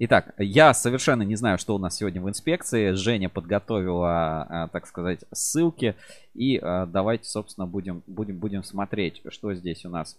Итак, 0.00 0.34
я 0.38 0.74
совершенно 0.74 1.22
не 1.22 1.36
знаю, 1.36 1.56
что 1.58 1.76
у 1.76 1.78
нас 1.78 1.96
сегодня 1.96 2.20
в 2.20 2.28
инспекции. 2.28 2.92
Женя 2.92 3.28
подготовила, 3.28 4.42
а, 4.42 4.68
так 4.68 4.88
сказать, 4.88 5.20
ссылки. 5.32 5.94
И 6.34 6.58
а, 6.60 6.86
давайте, 6.86 7.28
собственно, 7.28 7.66
будем, 7.68 8.02
будем, 8.08 8.38
будем 8.38 8.64
смотреть, 8.64 9.22
что 9.28 9.54
здесь 9.54 9.84
у 9.84 9.88
нас. 9.88 10.18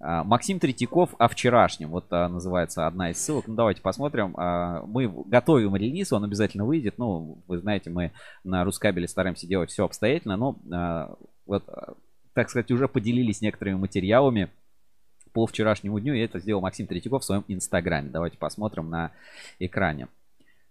А, 0.00 0.22
Максим 0.24 0.60
Третьяков 0.60 1.14
о 1.18 1.28
вчерашнем. 1.28 1.90
Вот 1.90 2.06
а, 2.10 2.28
называется 2.28 2.86
одна 2.86 3.10
из 3.10 3.18
ссылок. 3.18 3.46
Ну, 3.46 3.54
давайте 3.54 3.82
посмотрим. 3.82 4.34
А, 4.36 4.82
Мы 4.86 5.08
готовим 5.08 5.74
релиз, 5.76 6.12
он 6.12 6.24
обязательно 6.24 6.64
выйдет. 6.64 6.98
Ну, 6.98 7.42
вы 7.46 7.58
знаете, 7.58 7.90
мы 7.90 8.12
на 8.44 8.64
Рускабеле 8.64 9.08
стараемся 9.08 9.46
делать 9.46 9.70
все 9.70 9.84
обстоятельно. 9.84 10.36
Но 10.36 11.18
вот, 11.46 11.64
так 12.34 12.50
сказать, 12.50 12.70
уже 12.70 12.88
поделились 12.88 13.40
некоторыми 13.40 13.76
материалами 13.76 14.50
по 15.32 15.46
вчерашнему 15.46 15.98
дню. 15.98 16.14
И 16.14 16.20
это 16.20 16.38
сделал 16.38 16.60
Максим 16.60 16.86
Третьяков 16.86 17.22
в 17.22 17.26
своем 17.26 17.44
инстаграме. 17.48 18.10
Давайте 18.10 18.38
посмотрим 18.38 18.90
на 18.90 19.12
экране. 19.58 20.08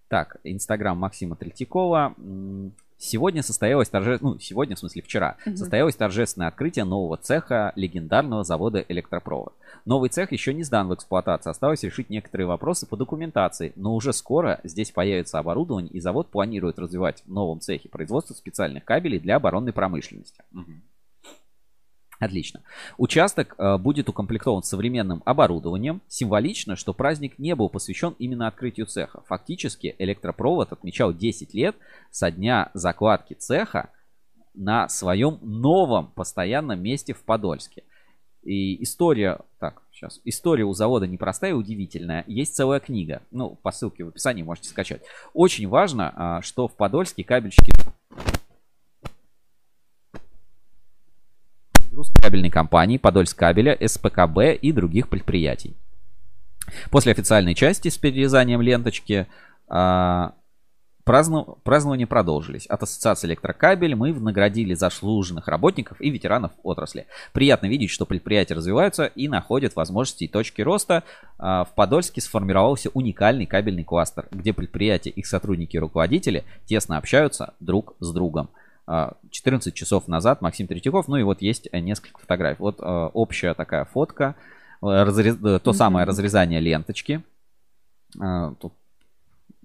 Так, 0.07 0.37
инстаграм 0.43 0.97
Максима 0.97 1.35
Третьякова. 1.35 2.15
Сегодня 2.98 3.44
состоялось 3.44 3.90
торжественное, 3.90 4.34
ну, 4.34 4.40
сегодня, 4.40 4.76
в 4.76 4.80
смысле 4.80 5.02
вчера, 5.03 5.38
Мгм. 5.45 5.56
состоялось 5.56 5.95
торжественное 5.95 6.48
открытие 6.48 6.84
нового 6.84 7.18
цеха 7.18 7.72
легендарного 7.76 8.44
завода 8.44 8.84
электропровод. 8.88 9.53
Новый 9.86 10.10
цех 10.10 10.32
еще 10.32 10.53
не 10.53 10.64
сдан 10.64 10.88
в 10.88 10.95
эксплуатацию, 10.95 11.52
осталось 11.52 11.84
решить 11.84 12.10
некоторые 12.10 12.48
вопросы 12.48 12.88
по 12.88 12.98
документации, 12.98 13.72
но 13.76 13.94
уже 13.94 14.14
скоро 14.14 14.60
здесь 14.64 14.91
появится 14.91 15.38
оборудование, 15.38 15.91
и 15.91 15.99
завод 15.99 16.28
планирует 16.30 16.80
развивать 16.80 17.24
в 17.26 17.32
новом 17.32 17.60
цехе 17.60 17.88
производство 17.88 18.34
специальных 18.34 18.84
кабелей 18.84 19.19
для 19.19 19.36
оборонной 19.36 19.74
промышленности. 19.74 20.41
Мгм. 20.52 20.82
Отлично. 22.19 22.61
Участок 22.98 23.56
э, 23.57 23.77
будет 23.77 24.10
укомплектован 24.10 24.64
современным 24.64 25.22
оборудованием. 25.26 26.02
Символично, 26.07 26.76
что 26.76 26.94
праздник 26.94 27.38
не 27.38 27.56
был 27.56 27.69
посвящен 27.69 28.15
именно 28.18 28.48
открытию 28.48 28.88
цеха. 28.88 29.22
Фактически 29.27 29.95
электропровод 29.99 30.72
отмечал 30.72 31.14
10 31.14 31.53
лет 31.53 31.76
со 32.10 32.31
дня 32.31 32.72
закладки 32.73 33.35
цеха 33.35 33.91
на 34.56 34.89
своем 34.89 35.38
новом 35.41 36.07
постоянном 36.07 36.81
месте 36.81 37.14
в 37.14 37.23
Подольске. 37.23 37.84
И 38.44 38.81
история, 38.81 39.41
так, 39.60 39.84
сейчас, 39.91 40.22
история 40.23 40.64
у 40.64 40.73
завода 40.73 41.06
непростая 41.06 41.52
и 41.52 41.53
удивительная. 41.53 42.23
Есть 42.27 42.56
целая 42.56 42.80
книга. 42.80 43.22
Ну, 43.30 43.60
по 43.61 43.72
ссылке 43.72 44.06
в 44.06 44.07
описании 44.07 44.41
можете 44.41 44.69
скачать. 44.69 45.03
Очень 45.34 45.68
важно, 45.68 46.14
а, 46.15 46.41
что 46.41 46.68
в 46.68 46.76
Подольске 46.76 47.23
кабельщики 47.23 47.73
кабельной 52.22 52.49
компании, 52.49 52.98
Подольскабеля, 52.98 53.78
СПКБ 53.86 54.60
и 54.61 54.72
других 54.72 55.10
предприятий. 55.10 55.76
После 56.91 57.11
официальной 57.11 57.56
части 57.56 57.88
с 57.90 57.98
перерезанием 57.98 58.61
ленточки 58.61 59.28
а, 59.69 60.34
празднования 61.03 62.06
продолжились. 62.06 62.65
От 62.65 62.84
Ассоциации 62.84 63.28
Электрокабель 63.28 63.95
мы 63.95 64.14
наградили 64.14 64.74
заслуженных 64.74 65.48
работников 65.48 66.02
и 66.02 66.10
ветеранов 66.10 66.52
отрасли. 66.64 67.07
Приятно 67.32 67.68
видеть, 67.68 67.90
что 67.90 68.06
предприятия 68.06 68.56
развиваются 68.56 69.06
и 69.06 69.30
находят 69.30 69.76
возможности 69.76 70.26
и 70.26 70.28
точки 70.28 70.61
роста. 70.61 71.03
А, 71.38 71.64
В 71.64 71.74
Подольске 71.74 72.19
сформировался 72.19 72.90
уникальный 72.94 73.45
кабельный 73.45 73.86
кластер, 73.86 74.28
где 74.32 74.52
предприятия, 74.52 75.11
их 75.11 75.26
сотрудники 75.26 75.78
и 75.78 75.80
руководители 75.80 76.44
тесно 76.65 76.98
общаются 76.98 77.53
друг 77.61 77.95
с 77.99 78.11
другом. 78.11 78.49
А, 78.88 79.18
14 79.31 79.73
часов 79.76 80.07
назад 80.07 80.41
Максим 80.41 80.65
Третьяков, 80.68 81.07
ну 81.09 81.18
и 81.18 81.23
вот 81.23 81.41
есть 81.41 81.68
э, 81.72 81.80
несколько 81.80 82.19
фотографий. 82.19 82.61
Вот 82.61 82.80
э, 82.80 82.84
общая 83.14 83.53
такая 83.53 83.84
фотка, 83.85 84.35
э, 84.81 84.85
разрез- 84.85 85.59
то 85.59 85.73
самое 85.73 86.05
разрезание 86.05 86.61
ленточки. 86.61 87.22
А, 88.19 88.53
Тут 88.61 88.73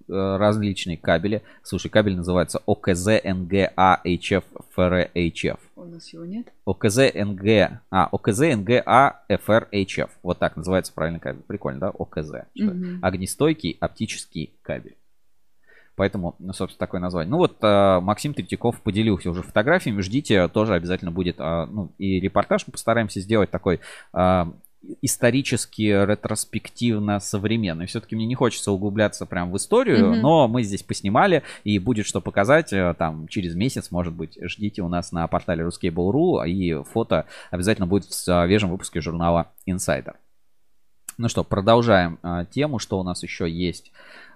различные 0.09 0.97
кабели. 0.97 1.43
Слушай, 1.63 1.89
кабель 1.89 2.17
называется 2.17 2.61
ОКЗ 2.65 3.21
НГА 3.23 4.01
HF 4.05 4.43
ФР 4.71 5.09
HF. 5.15 5.59
У 5.77 5.85
нас 5.85 6.11
его 6.11 6.25
нет? 6.25 6.51
ОКЗ 6.65 6.97
НГ, 7.15 7.79
а, 7.89 8.09
ОКЗ 8.11 8.39
НГА 8.57 9.21
ФР 9.29 9.69
HF. 9.71 10.09
Вот 10.21 10.39
так 10.39 10.57
называется 10.57 10.91
правильный 10.93 11.21
кабель. 11.21 11.43
Прикольно, 11.43 11.79
да? 11.79 11.89
ОКЗ. 11.89 12.31
Мгм. 12.53 12.99
Огнестойкий 13.01 13.77
оптический 13.79 14.53
кабель. 14.61 14.97
Поэтому, 15.95 16.35
ну, 16.39 16.53
собственно, 16.53 16.79
такое 16.79 16.99
название. 17.01 17.29
Ну 17.29 17.37
вот 17.37 17.57
э, 17.61 17.99
Максим 18.01 18.33
Третьяков 18.33 18.81
поделился 18.81 19.29
уже 19.29 19.43
фотографиями. 19.43 20.01
Ждите, 20.01 20.47
тоже 20.47 20.73
обязательно 20.73 21.11
будет, 21.11 21.35
э, 21.39 21.65
ну, 21.69 21.91
и 21.99 22.19
репортаж 22.19 22.63
мы 22.65 22.71
постараемся 22.71 23.19
сделать 23.19 23.51
такой 23.51 23.79
э, 24.13 24.45
исторически, 25.01 25.83
ретроспективно 26.05 27.19
современный. 27.19 27.85
Все-таки 27.85 28.15
мне 28.15 28.25
не 28.25 28.35
хочется 28.35 28.71
углубляться 28.71 29.25
прям 29.25 29.51
в 29.51 29.57
историю, 29.57 30.09
Мгм. 30.11 30.21
но 30.21 30.47
мы 30.47 30.63
здесь 30.63 30.83
поснимали, 30.83 31.43
и 31.63 31.79
будет 31.79 32.05
что 32.05 32.21
показать. 32.21 32.73
э, 32.73 32.93
Там 32.97 33.27
через 33.27 33.55
месяц, 33.55 33.91
может 33.91 34.13
быть, 34.13 34.37
ждите 34.41 34.81
у 34.81 34.89
нас 34.89 35.11
на 35.11 35.27
портале 35.27 35.63
Ruskable.ru, 35.63 36.47
и 36.49 36.83
фото 36.83 37.25
обязательно 37.51 37.87
будет 37.87 38.05
в 38.05 38.13
свежем 38.13 38.71
выпуске 38.71 38.99
журнала 38.99 39.51
Insider. 39.69 40.15
Ну 41.19 41.29
что, 41.29 41.43
продолжаем 41.43 42.17
а, 42.23 42.43
тему, 42.45 42.79
что 42.79 42.99
у 42.99 43.03
нас 43.03 43.21
еще 43.21 43.47
есть 43.47 43.91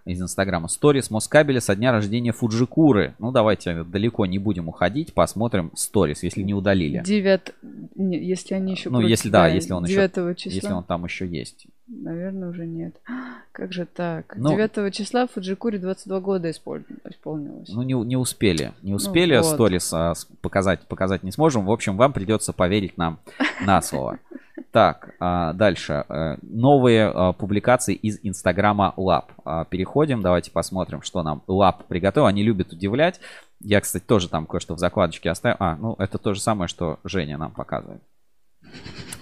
из 0.08 0.22
Инстаграма. 0.22 0.68
Сторис 0.68 1.12
Москабеля 1.12 1.62
со 1.62 1.76
дня 1.76 1.92
рождения 1.92 2.32
Фуджикуры. 2.32 3.16
Ну, 3.20 3.32
давайте 3.32 3.84
далеко 3.84 4.26
не 4.26 4.40
будем 4.40 4.70
уходить, 4.70 5.14
посмотрим 5.14 5.72
сторис, 5.76 6.24
если 6.24 6.42
не 6.42 6.54
удалили. 6.54 7.02
Девят... 7.06 7.54
не, 7.96 8.18
если 8.18 8.56
они 8.56 8.72
еще... 8.74 8.90
Ну, 8.90 9.02
если 9.02 9.30
да, 9.30 9.48
если 9.48 9.74
он 9.74 9.86
еще- 9.86 10.10
9 10.14 10.38
числа. 10.38 10.56
Если 10.56 10.72
он 10.72 10.84
там 10.84 11.06
еще 11.06 11.28
есть. 11.28 11.68
Наверное, 11.88 12.50
уже 12.50 12.66
нет. 12.66 12.96
Как 13.52 13.72
же 13.74 13.86
так? 13.86 14.36
Ну- 14.38 14.50
9 14.50 14.94
числа 14.94 15.28
Фуджикури 15.28 15.78
22 15.78 16.20
года 16.20 16.50
исполни- 16.50 16.86
исполнилось. 17.10 17.70
Ну, 17.70 17.82
не, 17.82 17.94
не 17.94 18.18
успели. 18.18 18.74
Не 18.82 18.94
успели 18.94 19.36
Ну 19.36 19.42
вот. 19.44 19.54
сторис 19.54 19.94
а, 19.94 20.14
показать, 20.42 20.82
показать 20.88 21.24
не 21.24 21.32
сможем. 21.32 21.66
В 21.66 21.72
общем, 21.72 21.98
вам 21.98 22.14
придется 22.14 22.54
поверить 22.54 22.98
нам 22.98 23.20
на 23.66 23.82
слово. 23.82 24.20
Так, 24.72 25.12
а, 25.20 25.54
дальше. 25.54 26.04
Э, 26.10 26.38
Новые 26.42 27.08
а, 27.08 27.32
публикации 27.34 27.96
из 27.96 28.20
Инстаграма 28.22 28.94
Lab. 28.98 29.32
А, 29.46 29.66
Переходим, 29.66 30.22
давайте 30.22 30.52
посмотрим, 30.52 31.02
что 31.02 31.24
нам 31.24 31.42
Lab 31.48 31.86
приготовил. 31.86 32.26
Они 32.28 32.44
любят 32.44 32.74
удивлять. 32.74 33.20
Я, 33.60 33.82
кстати, 33.82 34.04
тоже 34.04 34.30
там 34.30 34.46
кое-что 34.46 34.76
в 34.76 34.80
закладочке 34.80 35.30
оставил. 35.30 35.56
А, 35.60 35.76
ну 35.78 35.96
это 36.00 36.18
то 36.18 36.34
же 36.34 36.42
самое, 36.42 36.68
что 36.68 37.00
Женя 37.04 37.38
нам 37.38 37.52
показывает. 37.52 38.02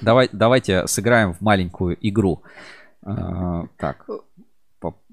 Давай, 0.01 0.29
давайте 0.31 0.87
сыграем 0.87 1.33
в 1.33 1.41
маленькую 1.41 1.97
игру. 2.01 2.43
А, 3.03 3.65
Так, 3.77 4.07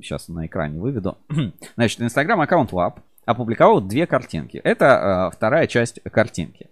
сейчас 0.00 0.28
на 0.28 0.46
экране 0.46 0.78
выведу. 0.80 1.18
Значит, 1.76 2.00
Инстаграм 2.02 2.40
аккаунт 2.40 2.72
Lab 2.72 3.00
опубликовал 3.24 3.80
две 3.80 4.06
картинки. 4.06 4.58
Это 4.58 5.30
э, 5.30 5.36
вторая 5.36 5.66
часть 5.66 6.02
картинки. 6.02 6.68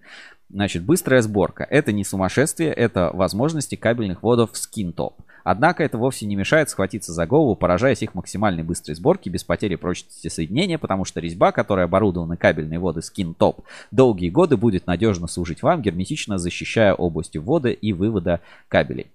Значит, 0.48 0.82
быстрая 0.82 1.22
сборка. 1.22 1.64
Это 1.64 1.92
не 1.92 2.04
сумасшествие, 2.04 2.72
это 2.72 3.10
возможности 3.12 3.76
кабельных 3.76 4.22
водов 4.22 4.50
SkinTop. 4.52 5.14
Однако 5.44 5.82
это 5.82 5.98
вовсе 5.98 6.26
не 6.26 6.36
мешает 6.36 6.70
схватиться 6.70 7.12
за 7.12 7.26
голову, 7.26 7.56
поражаясь 7.56 8.02
их 8.02 8.14
максимальной 8.14 8.62
быстрой 8.62 8.94
сборке 8.94 9.30
без 9.30 9.44
потери 9.44 9.76
прочности 9.76 10.28
соединения, 10.28 10.78
потому 10.78 11.04
что 11.04 11.20
резьба, 11.20 11.52
которая 11.52 11.86
оборудована 11.86 12.36
кабельной 12.36 12.78
воды 12.78 13.00
SkinTop, 13.00 13.64
долгие 13.90 14.30
годы 14.30 14.56
будет 14.56 14.86
надежно 14.86 15.26
служить 15.26 15.62
вам, 15.62 15.82
герметично 15.82 16.38
защищая 16.38 16.94
области 16.94 17.38
ввода 17.38 17.70
и 17.70 17.92
вывода 17.92 18.40
кабелей. 18.68 19.10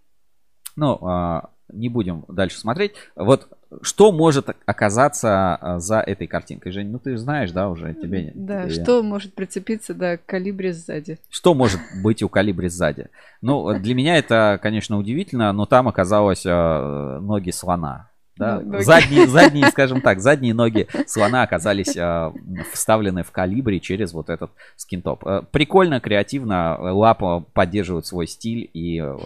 Ну, 0.76 1.00
а, 1.02 1.50
не 1.72 1.90
будем 1.90 2.26
дальше 2.28 2.60
смотреть. 2.60 2.94
Вот 3.16 3.48
что 3.82 4.12
может 4.12 4.50
оказаться 4.66 5.56
а, 5.56 5.80
за 5.80 6.00
этой 6.00 6.28
картинкой? 6.28 6.72
Жень, 6.72 6.90
ну 6.92 7.00
ты 7.00 7.18
знаешь, 7.18 7.52
да, 7.52 7.70
уже 7.70 7.94
тебе... 7.94 8.32
Да, 8.36 8.70
тебе- 8.70 8.84
что 8.84 9.04
может 9.04 9.34
прицепиться 9.36 9.94
до 9.94 10.18
калибри 10.26 10.72
сзади? 10.72 11.20
Что 11.30 11.54
может 11.54 11.80
быть 12.04 12.24
у 12.24 12.30
калибри 12.30 12.70
сзади? 12.70 13.08
Ну, 13.42 13.78
для 13.80 13.96
меня 13.96 14.18
это, 14.18 14.60
конечно, 14.62 14.98
удивительно, 14.98 15.52
но 15.54 15.66
там 15.66 15.88
оказалось 15.88 16.46
э, 16.46 17.20
ноги 17.22 17.52
слона. 17.52 18.10
Да, 18.38 18.60
Ну, 18.60 18.74
ноги. 18.74 18.84
задние, 18.84 19.28
задние, 19.28 19.68
скажем 19.68 20.02
так, 20.02 20.20
задние 20.20 20.54
ноги 20.54 20.88
слона 21.08 21.44
оказались 21.44 21.96
э, 21.96 22.32
вставлены 22.74 23.24
в 23.24 23.32
калибре 23.32 23.80
через 23.80 24.12
вот 24.12 24.30
этот 24.30 24.52
скинтоп. 24.76 25.26
Э, 25.26 25.42
Прикольно, 25.52 26.00
креативно, 26.02 26.78
лапа 26.94 27.46
поддерживает 27.54 28.06
свой 28.06 28.28
стиль 28.28 28.70
и 28.74 29.00
э, 29.02 29.18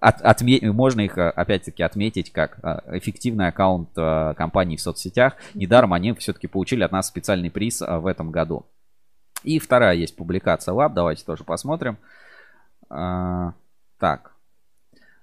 от- 0.00 0.22
отме- 0.22 0.60
можно 0.72 1.00
их 1.02 1.16
э, 1.18 1.28
опять-таки 1.30 1.82
отметить 1.82 2.32
как 2.32 2.58
э, 2.62 2.98
эффективный 2.98 3.48
аккаунт 3.48 3.90
э, 3.96 4.34
компании 4.36 4.76
в 4.76 4.80
соцсетях. 4.80 5.34
Недаром 5.54 5.92
они 5.92 6.12
все-таки 6.14 6.46
получили 6.46 6.82
от 6.82 6.92
нас 6.92 7.06
специальный 7.08 7.50
приз 7.50 7.80
в 7.80 8.06
этом 8.06 8.30
году. 8.30 8.66
И 9.42 9.58
вторая 9.58 9.94
есть 9.94 10.16
публикация 10.16 10.72
лап, 10.72 10.94
давайте 10.94 11.24
тоже 11.24 11.44
посмотрим. 11.44 11.98
А, 12.88 13.52
Так, 13.98 14.32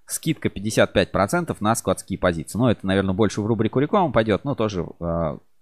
скидка 0.05 0.49
55% 0.49 1.55
на 1.59 1.75
складские 1.75 2.19
позиции. 2.19 2.57
Ну, 2.57 2.67
это, 2.67 2.85
наверное, 2.85 3.13
больше 3.13 3.41
в 3.41 3.45
рубрику 3.45 3.79
рекламы 3.79 4.11
пойдет, 4.11 4.43
но 4.43 4.55
тоже 4.55 4.85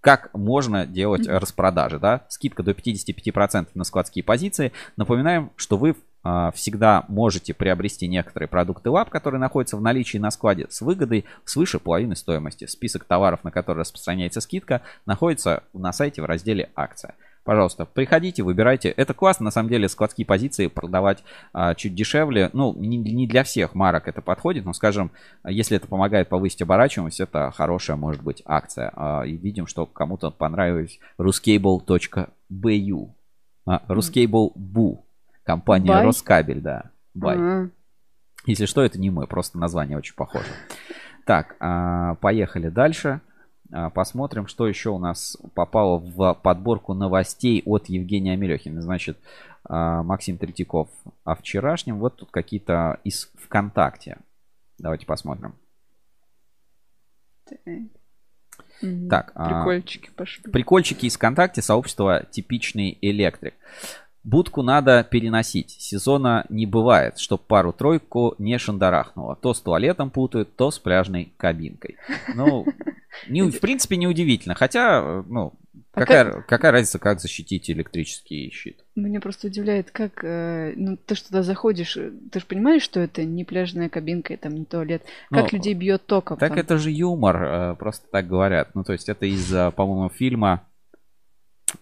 как 0.02 0.34
можно 0.34 0.86
делать 0.86 1.28
распродажи, 1.28 2.00
да? 2.00 2.26
Скидка 2.30 2.64
до 2.64 2.72
55% 2.72 3.68
на 3.74 3.84
складские 3.84 4.24
позиции. 4.24 4.72
Напоминаем, 4.96 5.52
что 5.58 5.78
вы 5.78 5.96
всегда 6.54 7.06
можете 7.08 7.54
приобрести 7.54 8.08
некоторые 8.08 8.50
продукты 8.50 8.90
лап, 8.90 9.10
которые 9.10 9.40
находятся 9.40 9.78
в 9.78 9.82
наличии 9.82 10.18
на 10.18 10.32
складе 10.32 10.68
с 10.70 10.82
выгодой 10.82 11.26
свыше 11.46 11.80
половины 11.80 12.16
стоимости. 12.16 12.66
Список 12.66 13.06
товаров, 13.06 13.44
на 13.44 13.52
которые 13.52 13.82
распространяется 13.82 14.42
скидка, 14.42 14.82
находится 15.06 15.64
на 15.74 15.94
сайте 15.94 16.22
в 16.22 16.26
разделе 16.26 16.70
«Акция». 16.76 17.16
Пожалуйста, 17.50 17.86
приходите, 17.86 18.44
выбирайте. 18.44 18.90
Это 18.90 19.16
классно, 19.16 19.46
на 19.46 19.52
самом 19.52 19.70
деле, 19.70 19.90
складские 19.90 20.24
позиции 20.24 20.68
продавать 20.68 21.24
а, 21.52 21.74
чуть 21.74 21.96
дешевле. 21.96 22.52
Ну, 22.54 22.76
не, 22.78 22.98
не 22.98 23.26
для 23.28 23.44
всех 23.44 23.74
марок 23.74 24.08
это 24.08 24.22
подходит, 24.22 24.66
но, 24.66 24.74
скажем, 24.74 25.10
если 25.44 25.78
это 25.78 25.88
помогает 25.88 26.30
повысить 26.30 26.62
оборачиваемость, 26.62 27.22
это 27.22 27.52
хорошая, 27.52 27.98
может 27.98 28.22
быть, 28.22 28.44
акция. 28.46 28.92
А, 28.96 29.24
и 29.24 29.36
видим, 29.36 29.66
что 29.66 29.88
кому-то 29.88 30.30
понравилось 30.30 31.00
ruscable.bu. 31.18 33.10
А, 33.66 33.82
ruscable.bu. 33.88 35.00
Компания 35.50 35.88
Бай? 35.88 36.06
Роскабель, 36.06 36.62
да. 36.62 36.92
Бай. 37.16 37.36
М. 37.36 37.72
Если 38.46 38.68
что, 38.68 38.84
это 38.84 39.00
не 39.00 39.10
мы, 39.10 39.26
просто 39.26 39.58
название 39.58 39.98
очень 39.98 40.14
похоже. 40.14 40.46
Так, 41.26 41.56
а, 41.60 42.14
поехали 42.22 42.70
дальше. 42.70 43.22
А, 43.72 43.90
Посмотрим, 43.90 44.46
что 44.46 44.68
еще 44.68 44.92
у 44.92 45.00
нас 45.00 45.38
попало 45.56 45.98
в 45.98 46.36
подборку 46.36 46.94
новостей 46.94 47.64
от 47.66 47.90
Евгения 47.90 48.34
Амелехина. 48.34 48.84
Значит, 48.84 49.18
а, 49.64 50.04
Максим 50.04 50.38
Третьяков 50.38 50.90
о 51.24 51.34
вчерашнем. 51.34 51.98
Вот 51.98 52.18
тут 52.18 52.30
какие-то 52.30 53.00
из 53.04 53.32
ВКонтакте. 53.44 54.20
Давайте 54.78 55.08
посмотрим. 55.08 55.56
Так, 59.10 59.32
а, 59.34 59.48
Прикольчики 59.48 60.12
пошли. 60.16 60.52
Прикольчики 60.52 61.08
из 61.08 61.16
ВКонтакте, 61.16 61.64
сообщество 61.64 62.24
«Типичный 62.30 63.00
электрик». 63.02 63.56
Будку 64.24 64.62
надо 64.64 65.04
переносить. 65.10 65.72
Сезона 65.72 66.46
не 66.50 66.66
бывает, 66.66 67.18
чтоб 67.20 67.42
пару-тройку 67.42 68.36
не 68.38 68.58
шандарахнуло. 68.58 69.36
То 69.36 69.54
с 69.54 69.62
туалетом 69.62 70.10
путают, 70.10 70.56
то 70.56 70.72
с 70.72 70.80
пляжной 70.80 71.32
кабинкой. 71.38 71.98
Ну, 72.36 72.66
не, 73.30 73.42
в 73.44 73.60
принципе, 73.60 73.96
неудивительно. 73.96 74.56
Хотя, 74.56 75.24
ну, 75.28 75.54
А 75.94 76.02
какая, 76.02 76.42
какая 76.42 76.72
разница, 76.74 77.00
как 77.00 77.22
защитить 77.22 77.70
электрический 77.72 78.52
щит? 78.52 78.84
Меня 78.96 79.22
просто 79.22 79.48
удивляет, 79.48 79.92
как, 79.92 80.24
э, 80.24 80.74
ну, 80.76 80.98
ты 80.98 81.16
туда 81.16 81.42
заходишь, 81.42 81.96
э, 81.96 82.12
ты 82.32 82.40
же 82.42 82.46
понимаешь, 82.46 82.84
что 82.84 83.00
это 83.00 83.24
не 83.24 83.46
пляжная 83.46 83.88
кабинка, 83.90 84.34
и 84.34 84.38
там 84.38 84.54
не 84.54 84.66
туалет. 84.66 85.02
Как 85.32 85.52
Ну, 85.52 85.58
людей 85.58 85.74
бьет 85.74 86.06
током 86.06 86.38
Так 86.38 86.50
там? 86.50 86.58
это 86.60 86.78
же 86.78 86.92
юмор, 86.92 87.44
э, 87.44 87.76
просто 87.76 88.06
так 88.12 88.28
говорят. 88.28 88.76
Ну, 88.76 88.84
то 88.84 88.92
есть 88.94 89.08
это 89.08 89.26
из, 89.26 89.48
по-моему, 89.76 90.10
фильма 90.10 90.64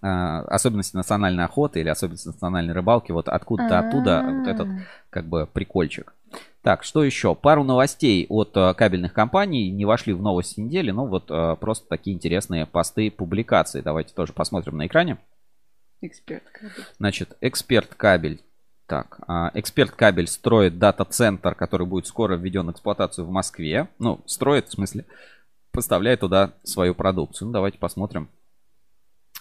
особенности 0.01 0.95
национальной 0.95 1.45
охоты 1.45 1.79
или 1.79 1.89
особенности 1.89 2.27
национальной 2.27 2.73
рыбалки. 2.73 3.11
Вот 3.11 3.29
откуда-то 3.29 3.79
оттуда 3.79 4.23
вот 4.27 4.47
этот 4.47 4.67
как 5.09 5.25
бы 5.25 5.47
прикольчик. 5.51 6.13
Так, 6.61 6.83
что 6.83 7.03
еще? 7.03 7.33
Пару 7.33 7.63
новостей 7.63 8.25
от 8.27 8.51
э, 8.57 8.73
кабельных 8.73 9.13
компаний 9.13 9.71
не 9.71 9.85
вошли 9.85 10.11
в 10.11 10.21
новости 10.21 10.59
недели, 10.59 10.91
ну 10.91 11.05
вот 11.05 11.31
э, 11.31 11.55
просто 11.61 11.87
такие 11.87 12.13
интересные 12.13 12.65
посты, 12.65 13.09
публикации. 13.09 13.79
Давайте 13.79 14.13
тоже 14.13 14.33
посмотрим 14.33 14.75
на 14.75 14.85
экране. 14.85 15.17
Эксперт. 16.01 16.43
бы. 16.61 16.69
Значит, 16.97 17.37
эксперт 17.39 17.95
кабель. 17.95 18.41
Так, 18.85 19.19
а, 19.27 19.51
эксперт 19.53 19.91
кабель 19.91 20.27
строит 20.27 20.77
дата-центр, 20.77 21.55
который 21.55 21.87
будет 21.87 22.07
скоро 22.07 22.35
введен 22.35 22.67
в 22.67 22.71
эксплуатацию 22.71 23.25
в 23.25 23.31
Москве. 23.31 23.87
Ну, 23.99 24.21
строит, 24.25 24.67
в 24.67 24.73
смысле, 24.73 25.05
поставляет 25.71 26.21
туда 26.21 26.51
свою 26.63 26.95
продукцию. 26.95 27.47
Ну, 27.47 27.53
давайте 27.53 27.77
посмотрим 27.77 28.29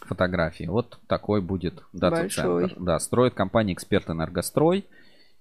фотографии. 0.07 0.65
Вот 0.65 0.99
такой 1.07 1.41
будет 1.41 1.83
дата-центр. 1.93 2.75
Да, 2.79 2.99
строит 2.99 3.35
компания 3.35 3.75
Эксперт 3.75 4.09
Энергострой. 4.09 4.87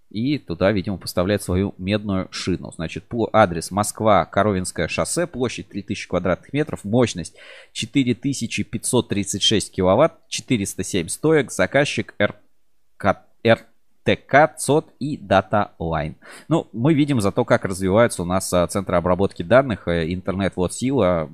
И 0.10 0.38
туда, 0.38 0.72
видимо, 0.72 0.98
поставляет 0.98 1.42
свою 1.42 1.74
медную 1.78 2.28
шину. 2.32 2.72
Значит, 2.72 3.06
адрес 3.34 3.72
Москва, 3.72 4.24
Коровинское 4.26 4.88
шоссе, 4.88 5.26
площадь 5.28 5.70
3000 5.70 6.08
квадратных 6.08 6.54
метров, 6.54 6.84
мощность 6.84 7.36
4536 7.74 9.72
киловатт, 9.72 10.14
407 10.30 11.08
стоек, 11.08 11.52
заказчик 11.52 12.14
РК, 12.22 13.26
РТК, 13.46 14.56
ЦОД 14.58 14.86
и 15.00 15.18
Data 15.18 15.72
Line. 15.80 16.16
Ну, 16.48 16.68
мы 16.72 16.94
видим 16.94 17.20
зато, 17.20 17.44
как 17.44 17.66
развиваются 17.66 18.22
у 18.22 18.26
нас 18.26 18.54
а, 18.54 18.68
центры 18.68 18.98
обработки 18.98 19.42
данных, 19.44 19.88
э, 19.88 20.14
интернет, 20.14 20.54
вот 20.56 20.74
сила. 20.74 21.30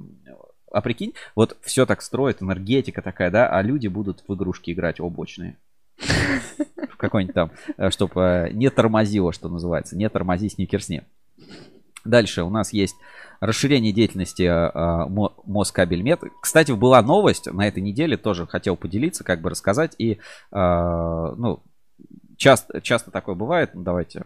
А 0.72 0.82
прикинь, 0.82 1.14
вот 1.36 1.58
все 1.62 1.86
так 1.86 2.02
строит, 2.02 2.42
энергетика 2.42 3.02
такая, 3.02 3.30
да, 3.30 3.48
а 3.48 3.62
люди 3.62 3.88
будут 3.88 4.24
в 4.28 4.34
игрушки 4.34 4.72
играть 4.72 5.00
облачные. 5.00 5.58
В 5.98 6.98
какой-нибудь 6.98 7.36
там, 7.36 7.52
чтобы 7.90 8.50
не 8.54 8.70
тормозило, 8.70 9.34
что 9.34 9.50
называется. 9.50 9.98
Не 9.98 10.10
тормози, 10.10 10.50
сникерсни. 10.50 11.04
Дальше 12.04 12.44
у 12.44 12.50
нас 12.50 12.74
есть 12.74 12.96
расширение 13.40 13.92
деятельности 13.92 14.44
э, 14.44 15.08
Мо- 15.08 15.34
Москабельмет. 15.46 16.22
Кстати, 16.42 16.72
была 16.72 17.02
новость 17.02 17.52
на 17.52 17.68
этой 17.68 17.82
неделе, 17.82 18.18
тоже 18.18 18.48
хотел 18.48 18.76
поделиться, 18.76 19.24
как 19.24 19.42
бы 19.42 19.50
рассказать. 19.50 19.94
И, 20.00 20.14
э, 20.14 20.18
ну, 20.52 21.62
часто, 22.38 22.82
часто 22.82 23.12
такое 23.12 23.36
бывает. 23.36 23.72
Ну, 23.76 23.84
Давайте. 23.84 24.26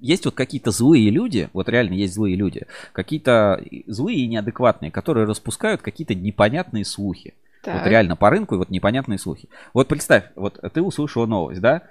Есть 0.00 0.24
вот 0.24 0.34
какие-то 0.34 0.70
злые 0.70 1.10
люди, 1.10 1.48
вот 1.52 1.68
реально 1.68 1.94
есть 1.94 2.14
злые 2.14 2.36
люди, 2.36 2.66
какие-то 2.92 3.62
злые 3.86 4.18
и 4.20 4.28
неадекватные, 4.28 4.90
которые 4.90 5.26
распускают 5.26 5.82
какие-то 5.82 6.14
непонятные 6.14 6.84
слухи. 6.84 7.34
Вот 7.64 7.72
Так. 7.82 7.86
реально 7.86 8.14
по 8.16 8.30
рынку 8.30 8.54
и 8.54 8.58
вот 8.58 8.70
непонятные 8.70 9.18
слухи. 9.18 9.48
Вот 9.74 9.88
представь, 9.88 10.24
вот 10.36 10.60
ты 10.72 10.80
услышала 10.80 11.26
новость, 11.26 11.60
да? 11.60 11.82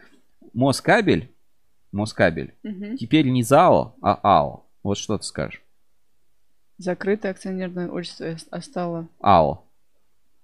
Москабель, 0.53 1.29
Москабель, 1.91 2.53
Мгм. 2.63 2.97
теперь 2.97 3.27
не 3.29 3.43
ЗАО, 3.43 3.95
а 4.01 4.19
АО. 4.23 4.63
Вот 4.83 4.97
что 4.97 5.17
ты 5.17 5.23
скажешь? 5.25 5.61
Закрытое 6.77 7.31
акционерное 7.31 7.89
общество 7.89 8.25
ос- 8.25 8.47
остало. 8.51 9.07
АО. 9.19 9.63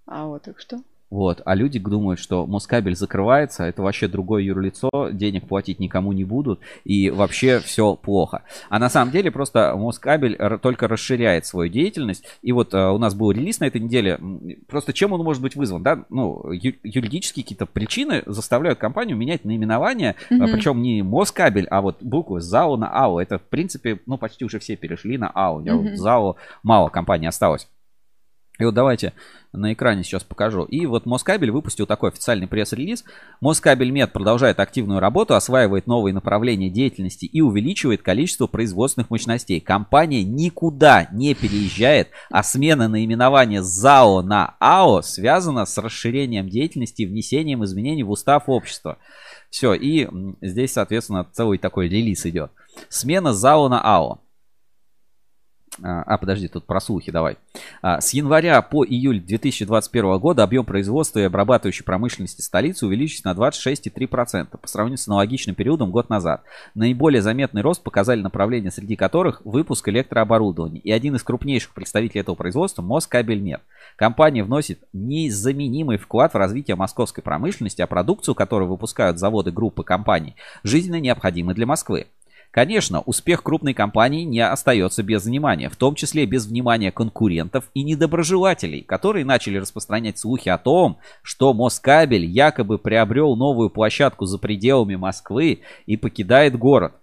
А 0.05 0.25
вот 0.25 0.43
так 0.43 0.59
что? 0.59 0.81
Вот, 1.13 1.43
а 1.45 1.53
люди 1.53 1.77
думают, 1.77 2.19
что 2.19 2.47
Москабель 2.47 2.95
закрывается, 2.95 3.65
это 3.65 3.83
вообще 3.83 4.07
другое 4.07 4.41
юрлицо, 4.41 4.89
денег 5.11 5.47
платить 5.47 5.77
никому 5.79 6.11
не 6.11 6.23
будут, 6.23 6.59
и 6.85 7.11
вообще 7.11 7.59
все 7.59 7.95
плохо. 7.95 8.41
А 8.69 8.79
на 8.79 8.89
самом 8.89 9.11
деле 9.11 9.29
просто 9.29 9.75
Москабель 9.77 10.35
только 10.59 10.87
расширяет 10.87 11.45
свою 11.45 11.69
деятельность, 11.71 12.25
и 12.41 12.51
вот 12.51 12.73
э, 12.73 12.89
у 12.89 12.97
нас 12.97 13.13
был 13.13 13.29
релиз 13.29 13.59
на 13.59 13.65
этой 13.65 13.79
неделе, 13.79 14.19
просто 14.67 14.91
чем 14.91 15.13
он 15.13 15.21
может 15.23 15.43
быть 15.43 15.55
вызван, 15.55 15.83
да, 15.83 16.03
ну, 16.09 16.51
ю- 16.51 16.73
юридические 16.81 17.43
какие-то 17.43 17.67
причины 17.67 18.23
заставляют 18.25 18.79
компанию 18.79 19.15
менять 19.15 19.45
наименование, 19.45 20.15
Мгм. 20.31 20.51
причем 20.51 20.81
не 20.81 21.03
Москабель, 21.03 21.67
а 21.69 21.81
вот 21.81 22.01
буквы 22.01 22.41
ЗАО 22.41 22.75
на 22.75 22.89
АО, 22.89 23.21
это 23.21 23.37
в 23.37 23.43
принципе, 23.43 23.99
ну, 24.07 24.17
почти 24.17 24.45
уже 24.45 24.57
все 24.57 24.75
перешли 24.75 25.19
на 25.19 25.29
АО, 25.29 25.57
у 25.57 25.61
Мгм. 25.61 25.95
ЗАО 25.95 26.37
мало 26.63 26.89
компаний 26.89 27.27
осталось. 27.27 27.67
И 28.59 28.65
вот 28.65 28.75
давайте 28.75 29.13
на 29.51 29.73
экране 29.73 30.03
сейчас 30.03 30.23
покажу. 30.23 30.63
И 30.63 30.85
вот 30.85 31.07
Москабель 31.07 31.49
выпустил 31.49 31.87
такой 31.87 32.09
официальный 32.09 32.47
пресс-релиз. 32.47 33.03
Москабель 33.41 33.89
Мед 33.89 34.13
продолжает 34.13 34.59
активную 34.59 34.99
работу, 34.99 35.33
осваивает 35.33 35.87
новые 35.87 36.13
направления 36.13 36.69
деятельности 36.69 37.25
и 37.25 37.41
увеличивает 37.41 38.03
количество 38.03 38.45
производственных 38.45 39.09
мощностей. 39.09 39.59
Компания 39.59 40.23
никуда 40.23 41.07
не 41.11 41.33
переезжает, 41.33 42.09
а 42.29 42.43
смена 42.43 42.87
наименования 42.87 43.61
ЗАО 43.61 44.21
на 44.21 44.55
АО 44.59 45.01
связана 45.01 45.65
с 45.65 45.75
расширением 45.79 46.47
деятельности 46.47 47.03
и 47.03 47.07
внесением 47.07 47.63
изменений 47.63 48.03
в 48.03 48.11
устав 48.11 48.43
общества. 48.47 48.99
Все, 49.49 49.73
и 49.73 50.07
здесь, 50.41 50.73
соответственно, 50.73 51.27
целый 51.31 51.57
такой 51.57 51.87
релиз 51.89 52.25
идет. 52.25 52.51
Смена 52.89 53.33
ЗАО 53.33 53.69
на 53.69 53.81
АО. 53.81 54.22
А, 55.81 56.03
а, 56.03 56.17
подожди, 56.17 56.47
тут 56.47 56.65
про 56.65 56.79
слухи 56.79 57.11
давай. 57.11 57.37
А, 57.81 57.99
С 57.99 58.13
января 58.13 58.61
по 58.61 58.85
июль 58.85 59.19
2021 59.19 60.19
года 60.19 60.43
объем 60.43 60.65
производства 60.65 61.19
и 61.19 61.23
обрабатывающей 61.23 61.83
промышленности 61.83 62.41
столицы 62.41 62.85
увеличился 62.85 63.27
на 63.27 63.33
26,3% 63.33 64.57
по 64.57 64.67
сравнению 64.67 64.97
с 64.97 65.07
аналогичным 65.07 65.55
периодом 65.55 65.91
год 65.91 66.09
назад. 66.09 66.43
Наиболее 66.75 67.21
заметный 67.21 67.61
рост 67.61 67.81
показали 67.81 68.21
направления, 68.21 68.71
среди 68.71 68.95
которых 68.95 69.41
выпуск 69.45 69.87
электрооборудования. 69.89 70.79
И 70.81 70.91
один 70.91 71.15
из 71.15 71.23
крупнейших 71.23 71.73
представителей 71.73 72.21
этого 72.21 72.35
производства– 72.35 72.81
Москабельмет. 72.83 73.61
Компания 73.95 74.43
вносит 74.43 74.79
незаменимый 74.91 75.97
вклад 75.97 76.33
в 76.33 76.37
развитие 76.37 76.75
московской 76.75 77.23
промышленности, 77.23 77.81
а 77.81 77.87
продукцию, 77.87 78.35
которую 78.35 78.69
выпускают 78.69 79.19
заводы 79.19 79.51
группы 79.51 79.83
компаний, 79.83 80.35
жизненно 80.63 80.99
необходимы 80.99 81.53
для 81.53 81.65
Москвы. 81.65 82.07
Конечно, 82.53 83.01
успех 83.01 83.41
крупной 83.41 83.73
компании 83.73 84.25
не 84.25 84.39
остается 84.41 85.01
без 85.01 85.25
внимания, 85.25 85.69
в 85.69 85.75
том 85.75 85.95
числе 85.95 86.27
без 86.27 86.45
внимания 86.45 86.91
конкурентов 86.91 87.67
и 87.73 87.81
недоброжелателей, 87.81 88.83
которые 88.83 89.25
начали 89.25 89.57
распространять 89.57 90.19
слухи 90.19 90.49
о 90.49 90.59
том, 90.59 90.99
что 91.23 91.51
Москабель 91.55 92.25
якобы 92.25 92.77
приобрел 92.77 93.35
новую 93.35 93.71
площадку 93.71 94.25
за 94.25 94.37
пределами 94.37 94.95
Москвы 94.95 95.61
и 95.87 95.97
покидает 95.97 96.55
город. 96.55 96.93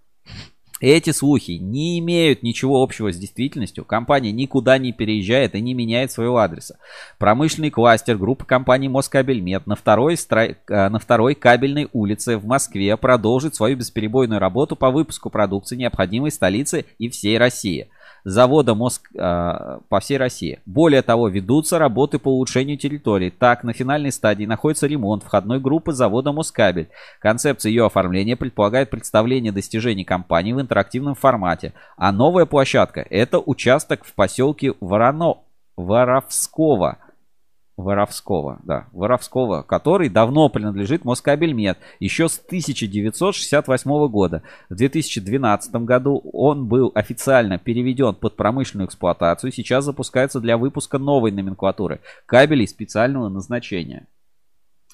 Эти 0.81 1.11
слухи 1.11 1.51
не 1.51 1.99
имеют 1.99 2.41
ничего 2.41 2.81
общего 2.81 3.13
с 3.13 3.17
действительностью. 3.17 3.85
Компания 3.85 4.31
никуда 4.31 4.79
не 4.79 4.91
переезжает 4.91 5.53
и 5.53 5.61
не 5.61 5.75
меняет 5.75 6.11
своего 6.11 6.39
адреса. 6.39 6.79
Промышленный 7.19 7.69
кластер 7.69 8.17
группы 8.17 8.45
компаний 8.45 8.89
Москабельмет 8.89 9.67
на 9.67 9.75
второй, 9.75 10.17
стра... 10.17 10.47
э, 10.47 10.55
на 10.67 10.97
второй 10.97 11.35
кабельной 11.35 11.87
улице 11.93 12.37
в 12.37 12.45
Москве 12.45 12.97
продолжит 12.97 13.53
свою 13.53 13.77
бесперебойную 13.77 14.39
работу 14.39 14.75
по 14.75 14.89
выпуску 14.89 15.29
продукции, 15.29 15.75
необходимой 15.75 16.31
столице 16.31 16.85
и 16.97 17.09
всей 17.09 17.37
России 17.37 17.87
завода 18.23 18.75
Моск 18.75 19.09
э, 19.13 19.79
по 19.89 19.99
всей 19.99 20.17
России. 20.17 20.59
Более 20.65 21.01
того, 21.01 21.27
ведутся 21.27 21.79
работы 21.79 22.19
по 22.19 22.29
улучшению 22.29 22.77
территории. 22.77 23.29
Так, 23.29 23.63
на 23.63 23.73
финальной 23.73 24.11
стадии 24.11 24.45
находится 24.45 24.87
ремонт 24.87 25.23
входной 25.23 25.59
группы 25.59 25.91
завода 25.91 26.31
Москабель. 26.31 26.89
Концепция 27.19 27.69
ее 27.69 27.85
оформления 27.85 28.35
предполагает 28.35 28.89
представление 28.89 29.51
достижений 29.51 30.03
компании 30.03 30.53
в 30.53 30.61
интерактивном 30.61 31.15
формате. 31.15 31.73
А 31.97 32.11
новая 32.11 32.45
площадка– 32.45 33.05
это 33.09 33.39
участок 33.39 34.03
в 34.05 34.13
поселке 34.13 34.73
Вороно... 34.79 35.37
Воровского– 35.77 36.97
Воровского, 37.81 38.59
да, 38.63 38.87
Воровского, 38.91 39.63
который 39.63 40.09
давно 40.09 40.49
принадлежит 40.49 41.05
Москабельмет, 41.05 41.77
еще 41.99 42.29
с 42.29 42.39
1968 42.39 44.07
года. 44.07 44.43
В 44.69 44.75
2012 44.75 45.75
году 45.75 46.21
он 46.31 46.67
был 46.67 46.91
официально 46.95 47.57
переведен 47.57 48.15
под 48.15 48.35
промышленную 48.35 48.87
эксплуатацию, 48.87 49.51
сейчас 49.51 49.85
запускается 49.85 50.39
для 50.39 50.57
выпуска 50.57 50.97
новой 50.97 51.31
номенклатуры 51.31 51.99
кабелей 52.25 52.67
специального 52.67 53.29
назначения. 53.29 54.07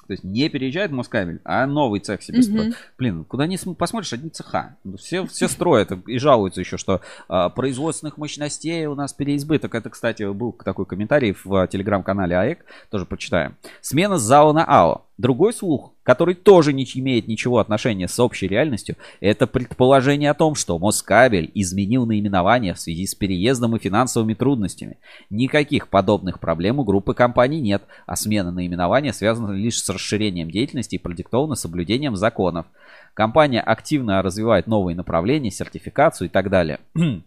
То 0.08 0.14
есть 0.14 0.24
не 0.24 0.48
переезжает 0.48 0.90
Москабель, 0.90 1.40
а 1.44 1.64
новый 1.66 2.00
цех 2.00 2.22
себе 2.22 2.38
строит. 2.42 2.74
Блин, 2.98 3.24
куда 3.24 3.46
ни 3.46 3.54
см- 3.56 3.76
посмотришь, 3.78 4.12
одни 4.12 4.30
цеха. 4.30 4.74
Ну, 4.82 4.96
Все, 4.96 5.24
все 5.26 5.48
строят 5.48 5.92
и 6.08 6.18
жалуются 6.18 6.60
еще, 6.60 6.76
что 6.78 7.00
а, 7.28 7.50
производственных 7.50 8.16
мощностей 8.18 8.86
у 8.86 8.94
нас 8.94 9.12
переизбыток. 9.12 9.74
Это, 9.74 9.90
кстати, 9.90 10.24
был 10.32 10.52
такой 10.52 10.86
комментарий 10.86 11.32
в 11.44 11.54
а, 11.54 11.66
телеграм-канале 11.68 12.36
АЭК, 12.36 12.64
тоже 12.90 13.04
прочитаем. 13.06 13.54
Смена 13.82 14.18
ЗАО 14.18 14.52
на 14.52 14.64
АО. 14.64 15.04
Другой 15.18 15.52
слух, 15.52 15.94
который 16.04 16.36
тоже 16.36 16.72
не 16.72 16.84
имеет 16.84 17.26
ничего 17.26 17.58
отношения 17.58 18.06
с 18.06 18.20
общей 18.20 18.46
реальностью, 18.46 18.94
это 19.18 19.48
предположение 19.48 20.30
о 20.30 20.34
том, 20.34 20.54
что 20.54 20.78
Москабель 20.78 21.50
изменил 21.54 22.06
наименование 22.06 22.72
в 22.72 22.78
связи 22.78 23.04
с 23.04 23.16
переездом 23.16 23.74
и 23.74 23.80
финансовыми 23.80 24.34
трудностями. 24.34 24.98
Никаких 25.28 25.88
подобных 25.88 26.38
проблем 26.38 26.78
у 26.78 26.84
группы 26.84 27.14
компаний 27.14 27.60
нет, 27.60 27.82
а 28.06 28.14
смена 28.14 28.52
наименования 28.52 29.12
связана 29.12 29.50
лишь 29.50 29.82
с 29.82 29.88
расширением 29.88 30.52
деятельности 30.52 30.94
и 30.94 30.98
продиктована 30.98 31.56
соблюдением 31.56 32.14
законов. 32.14 32.66
Компания 33.12 33.60
активно 33.60 34.22
развивает 34.22 34.68
новые 34.68 34.94
направления, 34.94 35.50
сертификацию 35.50 36.28
и 36.28 36.30
так 36.30 36.48
далее. 36.48 36.78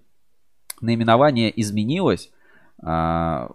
Наименование 0.79 1.51
изменилось 1.59 2.31
а, 2.81 3.49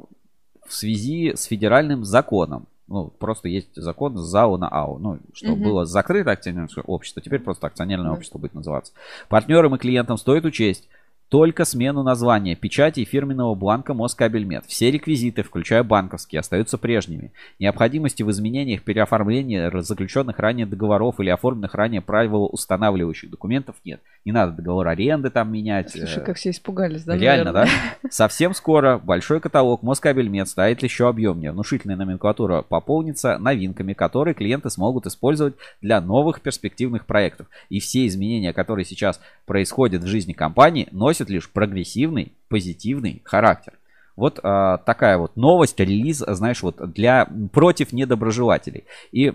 в 0.66 0.74
связи 0.74 1.32
с 1.34 1.44
федеральным 1.44 2.04
законом. 2.04 2.66
Ну, 2.88 3.08
просто 3.18 3.48
есть 3.48 3.74
закон 3.74 4.16
ЗАО 4.16 4.58
на 4.58 4.68
АО. 4.68 4.98
Ну, 4.98 5.18
что 5.34 5.52
Мгм. 5.52 5.62
было 5.62 5.84
закрыто 5.86 6.30
акционерное 6.30 6.68
общество, 6.84 7.20
теперь 7.20 7.40
просто 7.40 7.66
акционерное 7.66 8.10
Да. 8.10 8.16
общество 8.16 8.38
будет 8.38 8.54
называться. 8.54 8.92
Партнерам 9.28 9.74
и 9.74 9.78
клиентам 9.78 10.16
стоит 10.18 10.44
учесть 10.44 10.88
только 11.28 11.64
смену 11.64 12.02
названия, 12.02 12.54
печати 12.54 13.00
и 13.00 13.04
фирменного 13.04 13.54
бланка 13.54 13.94
Москабельмет. 13.94 14.64
Все 14.66 14.90
реквизиты, 14.90 15.42
включая 15.42 15.82
банковские, 15.82 16.40
остаются 16.40 16.78
прежними. 16.78 17.32
Необходимости 17.58 18.22
в 18.22 18.30
изменениях, 18.30 18.82
переоформлении 18.82 19.70
заключенных 19.82 20.38
ранее 20.38 20.66
договоров 20.66 21.18
или 21.18 21.30
оформленных 21.30 21.74
ранее 21.74 22.00
правилоустанавливающих 22.00 23.30
документов 23.30 23.76
нет. 23.84 24.00
Не 24.24 24.32
надо 24.32 24.52
договор 24.52 24.88
аренды 24.88 25.30
там 25.30 25.52
менять. 25.52 25.90
Слушай, 25.90 26.22
э, 26.22 26.24
как 26.24 26.36
все 26.36 26.50
испугались, 26.50 27.04
да? 27.04 27.16
Реально, 27.16 27.52
да? 27.52 27.60
наверное? 27.60 27.96
Совсем 28.10 28.54
скоро 28.54 28.98
большой 28.98 29.40
каталог 29.40 29.82
Москабельмет 29.82 30.48
станет 30.48 30.82
еще 30.82 31.08
объемнее. 31.08 31.52
Внушительная 31.52 31.96
номенклатура 31.96 32.62
пополнится 32.62 33.38
новинками, 33.38 33.92
которые 33.92 34.34
клиенты 34.34 34.70
смогут 34.70 35.06
использовать 35.06 35.54
для 35.80 36.00
новых 36.00 36.40
перспективных 36.40 37.06
проектов. 37.06 37.46
И 37.68 37.80
все 37.80 38.06
изменения, 38.06 38.52
которые 38.52 38.84
сейчас 38.84 39.20
происходят 39.44 40.02
в 40.02 40.06
жизни 40.06 40.32
компании, 40.32 40.88
носят 40.90 41.15
лишь 41.24 41.50
прогрессивный, 41.50 42.32
позитивный 42.48 43.22
характер. 43.24 43.74
Вот 44.16 44.40
а, 44.42 44.78
такая 44.78 45.18
вот 45.18 45.36
новость, 45.36 45.78
релиз, 45.78 46.18
знаешь, 46.26 46.62
вот 46.62 46.92
для 46.92 47.28
против 47.52 47.92
недоброжелателей. 47.92 48.84
И 49.12 49.34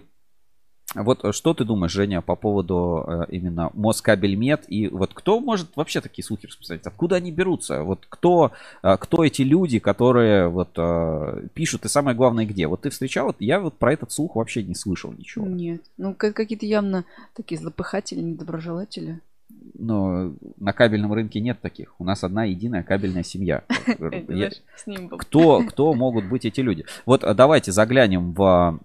вот 0.94 1.24
что 1.34 1.54
ты 1.54 1.64
думаешь, 1.64 1.92
Женя, 1.92 2.22
по 2.22 2.36
поводу 2.36 3.06
э, 3.08 3.26
именно 3.30 3.70
Москабельмет 3.74 4.66
и 4.68 4.90
вот 4.90 5.14
кто 5.14 5.40
может 5.40 5.76
вообще 5.78 6.02
такие 6.02 6.26
слухи 6.26 6.48
распространять? 6.48 6.86
Откуда 6.86 7.16
они 7.16 7.32
берутся? 7.32 7.84
Вот 7.84 8.06
кто, 8.10 8.52
э, 8.84 8.98
кто 9.00 9.24
эти 9.24 9.42
люди, 9.42 9.80
которые 9.80 10.50
вот 10.50 10.72
э, 10.76 11.48
пишут 11.54 11.86
и 11.86 11.90
самое 11.90 12.18
главное 12.18 12.46
где? 12.46 12.68
Вот 12.68 12.82
ты 12.82 12.90
встречал, 12.90 13.34
я 13.40 13.62
вот 13.62 13.78
про 13.78 13.94
этот 13.94 14.12
слух 14.12 14.36
вообще 14.36 14.64
не 14.64 14.76
слышал 14.76 15.14
ничего. 15.14 15.46
Нет. 15.46 15.82
Ну, 15.98 16.14
ка- 16.14 16.34
какие-то 16.34 16.66
явно 16.66 17.06
такие 17.36 17.60
злопыхатели, 17.60 18.20
недоброжелатели. 18.20 19.22
Но 19.82 20.34
на 20.58 20.74
кабельном 20.74 21.12
рынке 21.12 21.40
нет 21.40 21.60
таких. 21.60 21.96
У 22.00 22.04
нас 22.04 22.24
одна 22.24 22.44
единая 22.44 22.84
кабельная 22.84 23.24
семья. 23.24 23.64
Был. 25.08 25.18
кто, 25.18 25.64
кто 25.64 25.94
могут 25.94 26.26
быть 26.26 26.46
эти 26.46 26.62
люди. 26.62 26.86
Вот 27.06 27.24
э, 27.24 27.34
давайте 27.34 27.72
заглянем 27.72 28.34
в 28.34 28.80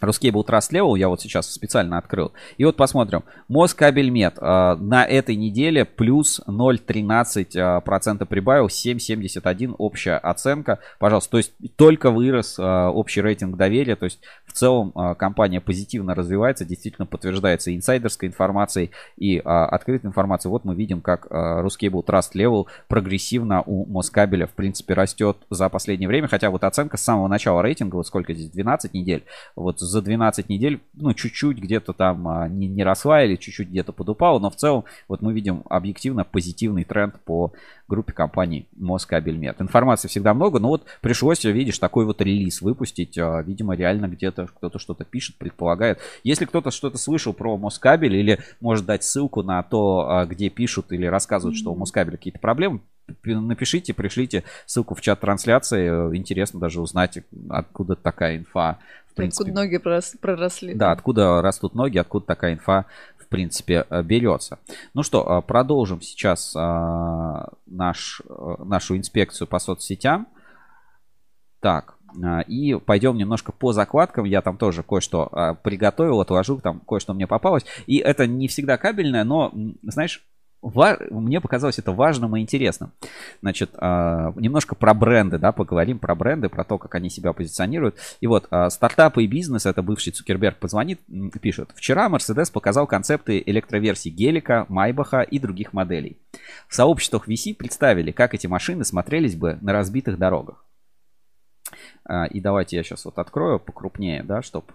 Ruscable 0.00 0.44
Trust 0.46 0.72
Level, 0.72 0.98
я 0.98 1.08
вот 1.08 1.20
сейчас 1.20 1.50
специально 1.50 1.98
открыл. 1.98 2.32
И 2.58 2.64
вот 2.64 2.76
посмотрим. 2.76 3.24
Москабельмет 3.48 4.38
э, 4.38 4.76
на 4.78 5.04
этой 5.04 5.36
неделе 5.36 5.84
плюс 5.84 6.40
0,13% 6.46 7.80
процента 7.80 8.26
прибавил, 8.26 8.66
7,71 8.66 9.74
общая 9.78 10.16
оценка. 10.16 10.80
Пожалуйста, 10.98 11.32
то 11.32 11.36
есть 11.38 11.52
только 11.76 12.10
вырос 12.10 12.58
э, 12.58 12.62
общий 12.62 13.22
рейтинг 13.22 13.56
доверия. 13.56 13.96
То 13.96 14.04
есть 14.04 14.20
в 14.46 14.52
целом 14.52 14.92
э, 14.94 15.14
компания 15.14 15.60
позитивно 15.60 16.14
развивается, 16.14 16.64
действительно 16.64 17.06
подтверждается 17.06 17.74
инсайдерской 17.74 18.28
информацией, 18.28 18.90
и 19.16 19.38
э, 19.38 19.42
открытой 19.42 20.08
информацией. 20.08 20.50
Вот 20.50 20.64
мы 20.64 20.74
видим, 20.74 21.00
как 21.00 21.26
э, 21.30 21.34
Ruscable 21.34 22.04
Trust 22.04 22.32
Level 22.34 22.66
прогрессивно 22.88 23.62
у 23.62 23.86
Москабеля 23.86 24.46
в 24.46 24.52
принципе 24.52 24.94
растет 24.94 25.38
за 25.50 25.68
последнее 25.68 26.08
время. 26.08 26.28
Хотя 26.28 26.50
вот 26.50 26.64
оценка 26.64 26.96
с 26.96 27.02
самого 27.02 27.28
начала 27.28 27.62
рейтинга, 27.62 27.96
вот 27.96 28.06
сколько 28.06 28.34
здесь, 28.34 28.50
12 28.50 28.92
недель, 28.94 29.24
вот 29.54 29.80
за 29.86 30.02
12 30.02 30.48
недель, 30.48 30.80
ну, 30.94 31.14
чуть-чуть 31.14 31.58
где-то 31.58 31.92
там 31.92 32.28
а, 32.28 32.48
не, 32.48 32.66
не 32.66 32.84
росла 32.84 33.24
или 33.24 33.36
чуть-чуть 33.36 33.68
где-то 33.68 33.92
подупала, 33.92 34.38
но 34.38 34.50
в 34.50 34.56
целом 34.56 34.84
вот 35.08 35.22
мы 35.22 35.32
видим 35.32 35.62
объективно 35.68 36.24
позитивный 36.24 36.84
тренд 36.84 37.18
по 37.20 37.52
группе 37.88 38.12
компаний 38.12 38.66
Москабельмет. 38.76 39.60
Информации 39.60 40.08
всегда 40.08 40.34
много, 40.34 40.58
но 40.58 40.68
вот 40.68 40.84
пришлось, 41.00 41.44
видишь, 41.44 41.78
такой 41.78 42.04
вот 42.04 42.20
релиз 42.20 42.60
выпустить. 42.60 43.16
А, 43.18 43.42
Видимо, 43.42 43.74
реально 43.76 44.08
где-то 44.08 44.46
кто-то 44.46 44.78
что-то 44.78 45.04
пишет, 45.04 45.36
предполагает. 45.36 45.98
Если 46.24 46.44
кто-то 46.44 46.70
что-то 46.70 46.98
слышал 46.98 47.32
про 47.32 47.56
Москабель 47.56 48.16
или 48.16 48.40
может 48.60 48.86
дать 48.86 49.04
ссылку 49.04 49.42
на 49.42 49.62
то, 49.62 50.08
а, 50.08 50.26
где 50.26 50.48
пишут 50.48 50.92
или 50.92 51.06
рассказывают, 51.06 51.56
что 51.56 51.72
у 51.72 51.76
Москабеля 51.76 52.16
какие-то 52.16 52.38
проблемы, 52.38 52.80
напишите, 53.24 53.94
пришлите 53.94 54.44
ссылку 54.66 54.94
в 54.94 55.00
чат 55.00 55.20
трансляции. 55.20 55.88
Интересно 56.16 56.60
даже 56.60 56.80
узнать, 56.80 57.18
откуда 57.48 57.94
такая 57.94 58.38
инфа. 58.38 58.78
Принципе, 59.16 59.50
Откуда 59.50 59.62
ноги 59.62 59.76
пророс- 59.76 60.18
проросли. 60.20 60.74
да, 60.74 60.92
откуда 60.92 61.40
растут 61.42 61.74
ноги, 61.74 61.96
откуда 61.98 62.26
такая 62.26 62.52
инфа, 62.54 62.84
в 63.18 63.28
принципе, 63.28 63.86
э, 63.88 64.02
берется. 64.02 64.58
Ну 64.94 65.02
что, 65.02 65.38
э, 65.38 65.42
продолжим 65.46 66.00
сейчас 66.00 66.54
а, 66.54 67.48
наш, 67.66 68.20
э, 68.28 68.54
нашу 68.64 68.96
инспекцию 68.96 69.48
по 69.48 69.58
соцсетям. 69.58 70.28
Так, 71.60 71.94
и 72.46 72.74
пойдем 72.74 73.16
немножко 73.16 73.50
по 73.52 73.72
закладкам. 73.72 74.24
Я 74.24 74.40
там 74.42 74.56
тоже 74.56 74.82
кое-что 74.82 75.58
приготовил, 75.64 76.20
отложил, 76.20 76.60
там 76.60 76.80
кое-что 76.80 77.12
мне 77.12 77.26
попалось. 77.26 77.64
И 77.86 77.96
это 77.96 78.26
не 78.26 78.46
всегда 78.46 78.78
кабельное, 78.78 79.24
но, 79.24 79.52
знаешь, 79.82 80.24
ва- 80.68 80.98
мне 81.10 81.40
показалось 81.40 81.78
это 81.78 81.92
важным 81.92 82.36
и 82.36 82.40
интересным. 82.40 82.92
Значит, 83.42 83.70
а, 83.74 84.32
немножко 84.36 84.74
про 84.74 84.94
бренды, 84.94 85.38
да, 85.38 85.52
поговорим 85.52 85.98
про 85.98 86.14
бренды, 86.14 86.48
про 86.48 86.64
то, 86.64 86.78
как 86.78 86.94
они 86.94 87.10
себя 87.10 87.32
позиционируют. 87.32 87.96
И 88.20 88.26
вот, 88.26 88.46
а, 88.50 88.70
стартапы 88.70 89.24
и 89.24 89.26
бизнес, 89.26 89.66
это 89.66 89.82
бывший 89.82 90.12
Цукерберг 90.12 90.58
позвонит, 90.58 91.00
пишет. 91.40 91.70
Вчера 91.74 92.08
Mercedes 92.08 92.50
показал 92.52 92.86
концепты 92.86 93.42
электроверсий 93.44 94.10
Гелика, 94.10 94.66
Майбаха 94.68 95.22
и 95.22 95.38
других 95.38 95.72
моделей. 95.72 96.18
В 96.68 96.74
сообществах 96.74 97.28
VC 97.28 97.54
представили, 97.54 98.10
как 98.10 98.34
эти 98.34 98.46
машины 98.46 98.84
смотрелись 98.84 99.36
бы 99.36 99.58
на 99.60 99.72
разбитых 99.72 100.18
дорогах. 100.18 100.64
А, 102.04 102.26
И 102.26 102.40
давайте 102.40 102.76
я 102.76 102.82
сейчас 102.82 103.04
вот 103.04 103.18
открою 103.18 103.58
покрупнее, 103.58 104.22
да, 104.22 104.42
чтобы 104.42 104.66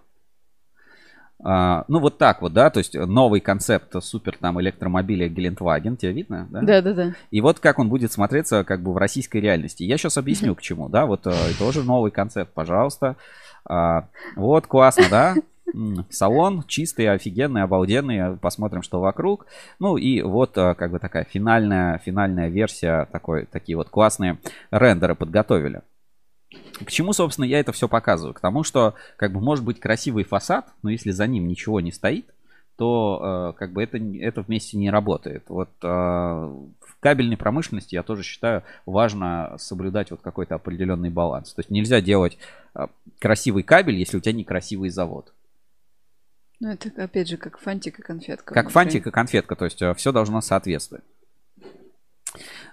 ну, 1.44 2.00
вот 2.00 2.18
так 2.18 2.42
вот, 2.42 2.54
да, 2.54 2.70
то 2.70 2.78
есть 2.78 2.94
новый 2.94 3.40
концепт 3.40 3.96
супер 4.04 4.38
там 4.38 4.62
электромобиля 4.62 5.28
Гелендваген, 5.28 5.98
тебе 5.98 6.12
видно, 6.12 6.48
да? 6.52 6.62
Да, 6.62 6.82
да, 6.82 6.94
да. 6.94 7.16
И 7.32 7.42
вот 7.42 7.60
как 7.60 7.80
он 7.80 7.90
будет 7.90 8.12
смотреться 8.12 8.64
как 8.64 8.82
бы 8.82 8.94
в 8.94 8.98
российской 8.98 9.38
реальности. 9.38 9.84
Я 9.84 9.98
сейчас 9.98 10.18
объясню 10.18 10.56
к 10.56 10.62
чему, 10.62 10.90
да, 10.90 11.06
вот 11.06 11.26
э, 11.26 11.34
тоже 11.58 11.84
новый 11.84 12.12
концепт, 12.12 12.54
пожалуйста. 12.54 13.16
А, 13.66 14.08
вот, 14.36 14.68
классно, 14.68 15.06
да? 15.10 15.36
Салон 16.10 16.64
чистый, 16.68 17.08
офигенный, 17.10 17.64
обалденный. 17.64 18.38
Посмотрим, 18.38 18.82
что 18.82 19.00
вокруг. 19.00 19.46
Ну 19.80 19.98
и 19.98 20.22
вот 20.22 20.58
э, 20.58 20.76
как 20.76 20.92
бы 20.92 21.00
такая 21.00 21.24
финальная, 21.24 21.98
финальная 22.00 22.50
версия, 22.50 23.08
такой, 23.12 23.46
такие 23.46 23.78
вот 23.78 23.90
классные 23.90 24.38
рендеры 24.70 25.16
подготовили. 25.16 25.82
К 26.86 26.92
чему, 26.92 27.14
собственно, 27.14 27.46
я 27.46 27.60
это 27.60 27.72
все 27.72 27.88
показываю? 27.88 28.34
К 28.34 28.40
тому, 28.40 28.64
что 28.64 28.96
как 29.18 29.32
бы 29.32 29.40
может 29.40 29.64
быть 29.64 29.80
красивый 29.80 30.24
фасад, 30.24 30.68
но 30.84 30.90
если 30.90 31.12
за 31.12 31.28
ним 31.28 31.48
ничего 31.48 31.80
не 31.80 31.92
стоит, 31.92 32.26
то 32.76 33.54
э, 33.54 33.60
как 33.60 33.74
бы 33.74 33.84
это, 33.84 33.98
это 33.98 34.42
вместе 34.42 34.78
не 34.78 34.90
работает. 34.90 35.44
Вот 35.50 35.70
э, 35.84 35.88
в 35.88 36.98
кабельной 37.00 37.38
промышленности 37.38 37.96
я 37.96 38.04
тоже 38.04 38.24
считаю 38.24 38.64
важно 38.86 39.56
соблюдать 39.60 40.12
вот 40.12 40.22
какой-то 40.22 40.56
определенный 40.56 41.10
баланс. 41.10 41.54
То 41.54 41.60
есть 41.60 41.70
нельзя 41.70 42.02
делать 42.02 42.38
э, 42.74 42.88
красивый 43.20 43.64
кабель, 43.64 43.98
если 43.98 44.18
у 44.18 44.20
тебя 44.20 44.34
некрасивый 44.34 44.90
завод. 44.90 45.32
Ну, 46.60 46.70
это 46.70 46.90
опять 47.04 47.30
же 47.30 47.38
как 47.38 47.60
фантик 47.60 48.00
и 48.00 48.02
конфетка. 48.02 48.54
Как 48.54 48.72
фантик 48.72 49.06
и 49.08 49.12
конфетка, 49.12 49.56
то 49.56 49.66
есть 49.66 49.82
все 49.98 50.12
должно 50.12 50.42
соответствовать. 50.42 51.04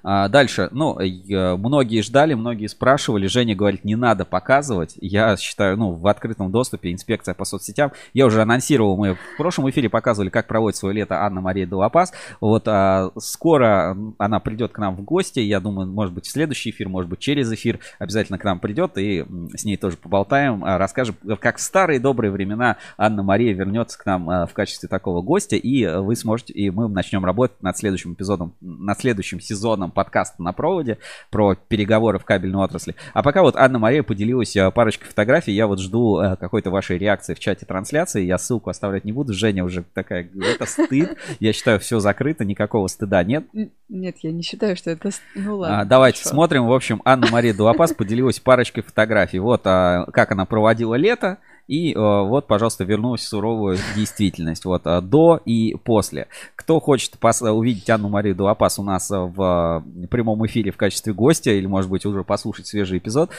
А, 0.02 0.28
Дальше, 0.28 0.68
ну, 0.72 0.98
э, 0.98 1.56
многие 1.56 2.02
ждали, 2.02 2.34
многие 2.34 2.66
спрашивали. 2.66 3.26
Женя 3.26 3.54
говорит, 3.54 3.84
не 3.84 3.96
надо 3.96 4.24
показывать. 4.24 4.94
Я 5.00 5.36
считаю, 5.36 5.76
ну, 5.76 5.92
в 5.92 6.06
открытом 6.06 6.50
доступе 6.50 6.92
инспекция 6.92 7.34
по 7.34 7.44
соцсетям. 7.44 7.92
Я 8.14 8.26
уже 8.26 8.42
анонсировал, 8.42 8.96
мы 8.96 9.14
в 9.14 9.36
прошлом 9.36 9.68
эфире 9.70 9.88
показывали, 9.88 10.30
как 10.30 10.46
проводит 10.46 10.76
свое 10.76 10.94
лето 10.94 11.22
Анна-Мария 11.22 11.66
Делапас. 11.66 12.12
Вот 12.40 12.68
а, 12.68 13.10
скоро 13.18 13.96
она 14.18 14.40
придет 14.40 14.72
к 14.72 14.78
нам 14.78 14.96
в 14.96 15.02
гости. 15.02 15.40
Я 15.40 15.60
думаю, 15.60 15.88
может 15.88 16.14
быть, 16.14 16.26
в 16.26 16.30
следующий 16.30 16.70
эфир, 16.70 16.88
может 16.88 17.10
быть, 17.10 17.18
через 17.18 17.52
эфир 17.52 17.80
обязательно 17.98 18.38
к 18.38 18.44
нам 18.44 18.60
придет. 18.60 18.98
И 18.98 19.24
с 19.54 19.64
ней 19.64 19.76
тоже 19.76 19.96
поболтаем, 19.96 20.64
а, 20.64 20.78
расскажем, 20.78 21.16
как 21.40 21.58
в 21.58 21.60
старые 21.60 22.00
добрые 22.00 22.30
времена 22.30 22.76
Анна-Мария 22.96 23.54
вернется 23.54 23.98
к 23.98 24.06
нам 24.06 24.30
а, 24.30 24.46
в 24.46 24.52
качестве 24.52 24.88
такого 24.88 25.22
гостя. 25.22 25.56
И 25.56 25.82
э, 25.82 26.00
вы 26.00 26.16
сможете, 26.16 26.52
и 26.52 26.70
мы 26.70 26.88
начнем 26.88 27.24
работать 27.24 27.62
над 27.62 27.76
следующим 27.76 28.14
эпизодом, 28.14 28.54
над 28.60 28.98
следующим 28.98 29.40
сезоном 29.40 29.87
подкаста 29.90 30.42
на 30.42 30.52
проводе 30.52 30.98
про 31.30 31.54
переговоры 31.54 32.18
в 32.18 32.24
кабельной 32.24 32.60
отрасли. 32.60 32.94
А 33.14 33.22
пока 33.22 33.42
вот 33.42 33.56
Анна-Мария 33.56 34.02
поделилась 34.02 34.56
э, 34.56 34.70
парочкой 34.70 35.08
фотографий. 35.08 35.52
Я 35.52 35.66
вот 35.66 35.80
жду 35.80 36.20
э, 36.20 36.36
какой-то 36.36 36.70
вашей 36.70 36.98
реакции 36.98 37.34
в 37.34 37.38
чате 37.38 37.66
трансляции. 37.66 38.22
Я 38.22 38.38
ссылку 38.38 38.70
оставлять 38.70 39.04
не 39.04 39.12
буду. 39.12 39.32
Женя 39.32 39.64
уже 39.64 39.84
такая, 39.94 40.28
это 40.34 40.66
стыд. 40.66 41.16
Я 41.40 41.52
считаю, 41.52 41.80
все 41.80 42.00
закрыто, 42.00 42.44
никакого 42.44 42.86
стыда 42.88 43.22
нет. 43.24 43.46
Нет, 43.88 44.16
я 44.22 44.32
не 44.32 44.42
считаю, 44.42 44.76
что 44.76 44.90
это... 44.90 45.10
Ну 45.34 45.58
ладно. 45.58 45.80
А, 45.80 45.84
давайте 45.84 46.18
хорошо. 46.18 46.34
смотрим. 46.34 46.66
В 46.66 46.72
общем, 46.72 47.02
Анна-Мария 47.04 47.54
Дуапас 47.54 47.92
поделилась 47.92 48.40
парочкой 48.40 48.82
фотографий. 48.82 49.38
Вот 49.38 49.62
а, 49.64 50.06
как 50.12 50.32
она 50.32 50.44
проводила 50.44 50.94
лето. 50.94 51.38
И 51.68 51.94
а, 51.94 52.22
вот, 52.22 52.46
пожалуйста, 52.46 52.84
вернулась 52.84 53.22
суровую 53.22 53.78
действительность. 53.94 54.64
Вот 54.64 54.86
а, 54.86 55.00
до 55.00 55.40
и 55.44 55.76
после. 55.84 56.26
Кто 56.56 56.80
хочет 56.80 57.16
увидеть 57.40 57.88
Анну-Марию 57.88 58.34
Дуапас 58.34 58.78
у 58.78 58.82
нас 58.82 59.10
а, 59.12 59.20
в 59.20 59.84
прямом 60.10 60.44
эфире 60.46 60.72
в 60.72 60.76
качестве 60.76 61.12
гостя, 61.12 61.50
или, 61.50 61.66
может 61.66 61.90
быть, 61.90 62.06
уже 62.06 62.24
послушать 62.24 62.66
свежий 62.66 62.98
эпизод, 62.98 63.30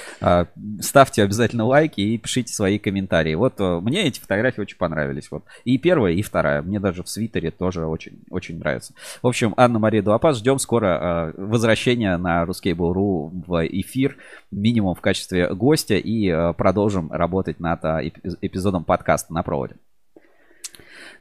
ставьте 0.80 1.24
обязательно 1.24 1.66
лайки 1.66 2.02
и 2.02 2.18
пишите 2.18 2.54
свои 2.54 2.78
комментарии. 2.78 3.34
Вот 3.34 3.60
мне 3.60 4.08
эти 4.08 4.20
фотографии 4.20 4.62
очень 4.62 4.78
понравились. 4.78 5.32
Вот. 5.32 5.44
И 5.66 5.78
первая, 5.78 6.14
и 6.14 6.22
вторая. 6.22 6.62
Мне 6.62 6.80
даже 6.80 7.04
в 7.04 7.10
свитере 7.10 7.52
тоже 7.52 7.86
очень, 7.86 8.20
очень 8.30 8.60
нравится. 8.60 8.94
В 9.22 9.28
общем, 9.28 9.54
Анна-Мария 9.58 10.02
Дуапас, 10.02 10.38
ждем 10.38 10.60
скоро 10.60 11.34
э, 11.36 11.42
возвращения 11.42 12.16
на 12.18 12.44
Ruskable.ru 12.44 13.44
в 13.48 13.68
эфир, 13.68 14.18
минимум 14.52 14.96
в 14.96 15.02
качестве 15.02 15.54
гостя, 15.54 15.96
и 15.96 16.28
э, 16.28 16.54
продолжим 16.54 17.12
работать 17.12 17.60
над 17.60 17.84
э, 17.84 18.08
эпи- 18.08 18.19
эпизодом 18.42 18.84
подкаста 18.84 19.34
на 19.34 19.44
проводе. 19.44 19.76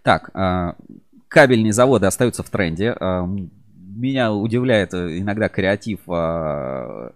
Так, 0.03 0.31
э, 0.35 0.73
кабельные 1.29 1.73
заводы 1.73 2.07
остаются 2.07 2.43
в 2.43 2.51
тренде. 2.51 2.95
Меня 3.99 4.33
удивляет 4.33 4.95
э, 4.95 5.19
иногда 5.19 5.49
креатив 5.49 6.01
э, 6.07 7.11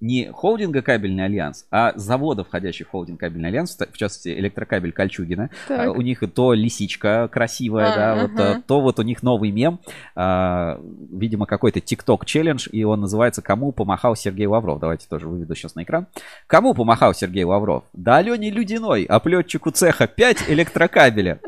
не 0.00 0.30
холдинга 0.30 0.82
«Кабельный 0.82 1.24
альянс», 1.24 1.66
а 1.70 1.92
завода, 1.96 2.44
входящих 2.44 2.88
в 2.88 2.90
холдинг 2.90 3.20
«Кабельный 3.20 3.48
альянс», 3.48 3.76
в 3.76 3.96
частности, 3.96 4.28
электрокабель 4.28 4.92
Кольчугина. 4.92 5.50
Так. 5.68 5.86
А, 5.88 5.90
У 5.92 6.02
них 6.02 6.22
то 6.34 6.52
лисичка 6.52 7.28
красивая, 7.32 7.92
А, 7.92 7.96
да, 7.96 8.22
вот 8.22 8.32
ага. 8.32 8.56
а, 8.56 8.62
то 8.66 8.80
вот 8.80 8.98
у 8.98 9.02
них 9.02 9.22
новый 9.22 9.50
мем, 9.50 9.80
а, 10.14 10.80
видимо, 11.10 11.46
какой-то 11.46 11.78
TikTok 11.78 12.24
челлендж, 12.24 12.68
и 12.70 12.84
он 12.84 13.00
называется 13.00 13.40
«Кому 13.42 13.72
помахал 13.72 14.16
Сергей 14.16 14.46
Лавров?». 14.46 14.80
Давайте 14.80 15.06
тоже 15.08 15.28
выведу 15.28 15.54
сейчас 15.54 15.74
на 15.74 15.82
экран. 15.84 16.06
Кому 16.46 16.74
помахал 16.74 17.14
Сергей 17.14 17.44
Лавров? 17.44 17.84
Да 17.92 18.16
Алене 18.16 18.50
Людиной, 18.50 19.04
оплетчику 19.04 19.70
цеха 19.70 20.06
5 20.06 20.44
электрокабеля. 20.48 21.40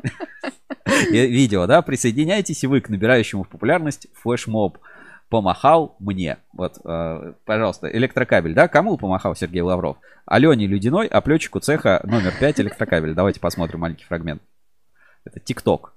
И 1.11 1.27
Видео, 1.27 1.67
да, 1.67 1.83
присоединяйтесь 1.83 2.63
и 2.65 2.67
вы 2.67 2.81
к 2.81 2.89
набирающему 2.89 3.45
популярность 3.45 4.07
флешмоб. 4.15 4.79
Помахал 5.29 5.97
мне. 5.99 6.39
Вот, 6.53 6.79
э, 6.85 7.33
пожалуйста, 7.45 7.89
электрокабель, 7.91 8.55
да? 8.55 8.69
Кому 8.69 8.97
помахал 8.97 9.35
Сергей 9.35 9.61
Лавров? 9.61 9.99
Алене 10.25 10.67
Людиной, 10.67 11.07
оплетчику 11.07 11.59
цеха 11.61 12.01
номер 12.05 12.33
5 12.39 12.61
электрокабель. 12.61 13.15
Давайте 13.15 13.41
посмотрим 13.41 13.81
маленький 13.81 14.05
фрагмент. 14.05 14.43
Это 15.25 15.41
ТикТок. 15.41 15.95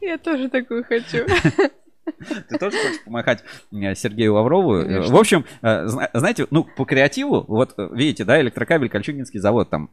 Я 0.00 0.18
тоже 0.18 0.48
такую 0.48 0.84
хочу. 0.84 1.26
Ты 2.18 2.58
тоже 2.58 2.76
хочешь 2.76 3.04
помахать 3.04 3.44
э, 3.72 3.94
Сергею 3.94 4.34
Лаврову? 4.34 4.76
Э, 4.76 4.84
Конечно. 4.84 5.14
В 5.14 5.18
общем, 5.18 5.44
э, 5.62 5.86
зна- 5.86 6.10
знаете, 6.14 6.46
ну, 6.50 6.64
по 6.76 6.84
креативу, 6.84 7.44
вот 7.46 7.74
видите, 7.92 8.24
да, 8.24 8.40
электрокабель, 8.40 8.88
Кольчугинский 8.88 9.40
завод 9.40 9.70
там 9.70 9.90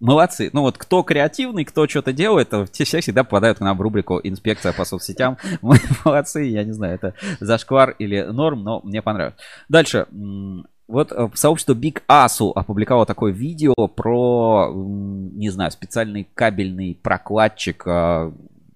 Молодцы. 0.00 0.50
Ну 0.52 0.62
вот 0.62 0.76
кто 0.76 1.02
креативный, 1.02 1.64
кто 1.64 1.86
что-то 1.88 2.12
делает, 2.12 2.52
те 2.72 2.84
все 2.84 3.00
всегда 3.00 3.24
попадают 3.24 3.58
к 3.58 3.60
нам 3.60 3.78
в 3.78 3.80
рубрику 3.80 4.20
«Инспекция 4.22 4.72
по 4.72 4.84
соцсетям». 4.84 5.38
Мы 5.62 5.76
молодцы, 6.04 6.42
я 6.42 6.64
не 6.64 6.72
знаю, 6.72 6.96
это 6.96 7.14
зашквар 7.40 7.90
или 7.98 8.20
норм, 8.20 8.64
но 8.64 8.80
мне 8.82 9.02
понравилось. 9.02 9.36
Дальше. 9.68 10.06
Вот 10.86 11.12
сообщество 11.34 11.72
Big 11.72 12.02
ASU 12.06 12.52
опубликовало 12.54 13.06
такое 13.06 13.32
видео 13.32 13.72
про, 13.88 14.70
не 14.74 15.48
знаю, 15.48 15.70
специальный 15.70 16.28
кабельный 16.34 16.98
прокладчик 17.02 17.86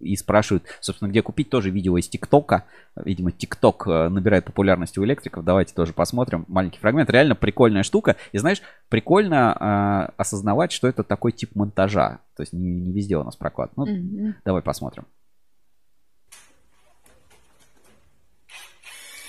и 0.01 0.17
спрашивают, 0.17 0.65
собственно, 0.81 1.09
где 1.09 1.23
купить. 1.23 1.51
Тоже 1.51 1.71
видео 1.71 1.97
из 1.99 2.09
ТикТока. 2.09 2.65
Видимо, 2.97 3.33
ТикТок 3.33 3.87
э, 3.87 4.09
набирает 4.09 4.45
популярность 4.45 4.97
у 4.99 5.05
электриков. 5.05 5.45
Давайте 5.45 5.75
тоже 5.75 5.93
посмотрим. 5.93 6.45
Маленький 6.49 6.79
фрагмент. 6.79 7.11
Реально 7.11 7.35
прикольная 7.35 7.83
штука. 7.83 8.17
И 8.33 8.39
знаешь, 8.39 8.63
прикольно 8.89 10.09
э, 10.09 10.13
осознавать, 10.17 10.73
что 10.73 10.89
это 10.89 11.03
такой 11.03 11.33
тип 11.33 11.55
монтажа. 11.55 12.21
То 12.37 12.43
есть 12.43 12.53
не, 12.53 12.71
не 12.71 12.93
везде 12.93 13.17
у 13.17 13.25
нас 13.25 13.37
проклад. 13.37 13.73
Ну, 13.77 13.87
Мгм. 13.87 14.37
давай 14.45 14.63
посмотрим. 14.63 15.07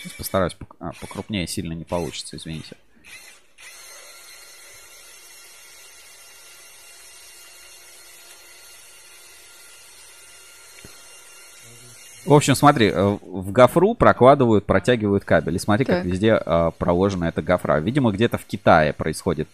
Сейчас 0.02 0.14
постараюсь 0.14 0.56
пок- 0.58 0.76
а, 0.80 0.92
покрупнее, 1.02 1.46
сильно 1.48 1.74
не 1.74 1.84
получится, 1.84 2.38
извините. 2.38 2.78
В 12.30 12.34
общем, 12.34 12.56
смотри, 12.56 12.90
э, 12.90 13.18
в 13.22 13.52
гофру 13.52 13.96
прокладывают, 13.96 14.66
протягивают 14.66 15.24
кабель. 15.26 15.56
И 15.56 15.60
смотри, 15.60 15.86
как 15.86 15.98
Так. 15.98 16.06
везде 16.06 16.40
э, 16.44 16.72
проложена 16.78 17.26
эта 17.26 17.42
гофра. 17.42 17.80
Видимо, 17.80 18.12
где-то 18.12 18.38
в 18.38 18.46
Китае 18.46 18.94
происходит, 18.94 19.48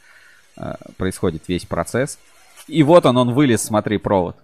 э, 0.58 0.74
происходит 0.98 1.48
весь 1.48 1.66
процесс. 1.66 2.20
И 2.68 2.84
вот 2.84 3.06
он, 3.06 3.18
он 3.18 3.34
вылез, 3.34 3.62
смотри, 3.62 3.98
провод. 3.98 4.36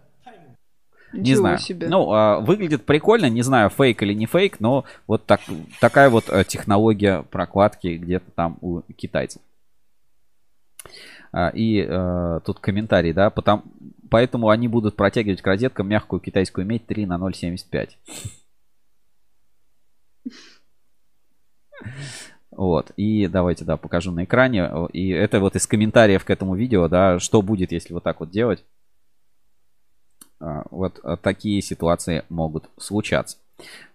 Не 1.14 1.20
Ничего 1.32 1.38
знаю. 1.38 1.58
себе. 1.60 1.90
Ну, 1.90 2.10
а, 2.14 2.40
выглядит 2.40 2.86
прикольно, 2.86 3.26
не 3.30 3.42
знаю, 3.42 3.70
фейк 3.70 4.02
или 4.02 4.14
не 4.14 4.28
фейк, 4.28 4.62
но 4.62 4.86
вот 5.08 5.26
так, 5.26 5.42
такая 5.82 6.10
вот 6.10 6.30
э, 6.30 6.46
технология 6.46 7.24
прокладки 7.24 7.98
где-то 7.98 8.32
там 8.32 8.58
у 8.62 8.82
китайцев. 8.96 9.42
А, 11.32 11.50
И 11.50 11.86
э, 11.88 12.40
тут 12.46 12.60
комментарий, 12.60 13.14
да, 13.14 13.30
потом, 13.30 13.64
поэтому 14.10 14.50
они 14.50 14.68
будут 14.68 14.96
протягивать 14.96 15.42
к 15.42 15.48
розеткам 15.48 15.88
мягкую 15.88 16.20
китайскую 16.20 16.68
медь 16.68 16.86
3 16.86 17.06
на 17.06 17.18
0,75. 17.18 17.90
Вот, 22.52 22.92
и 22.98 23.28
давайте, 23.28 23.64
да, 23.64 23.78
покажу 23.78 24.12
на 24.12 24.26
экране. 24.26 24.70
И 24.92 25.10
это 25.10 25.40
вот 25.40 25.56
из 25.56 25.66
комментариев 25.66 26.26
к 26.26 26.30
этому 26.30 26.56
видео, 26.56 26.90
да, 26.90 27.18
что 27.18 27.42
будет, 27.42 27.72
если 27.72 27.94
вот 27.94 28.04
так 28.04 28.20
вот 28.20 28.30
делать. 28.30 28.66
А, 30.40 30.64
Вот 30.70 31.00
а, 31.04 31.16
такие 31.16 31.62
ситуации 31.62 32.26
могут 32.30 32.70
случаться. 32.78 33.38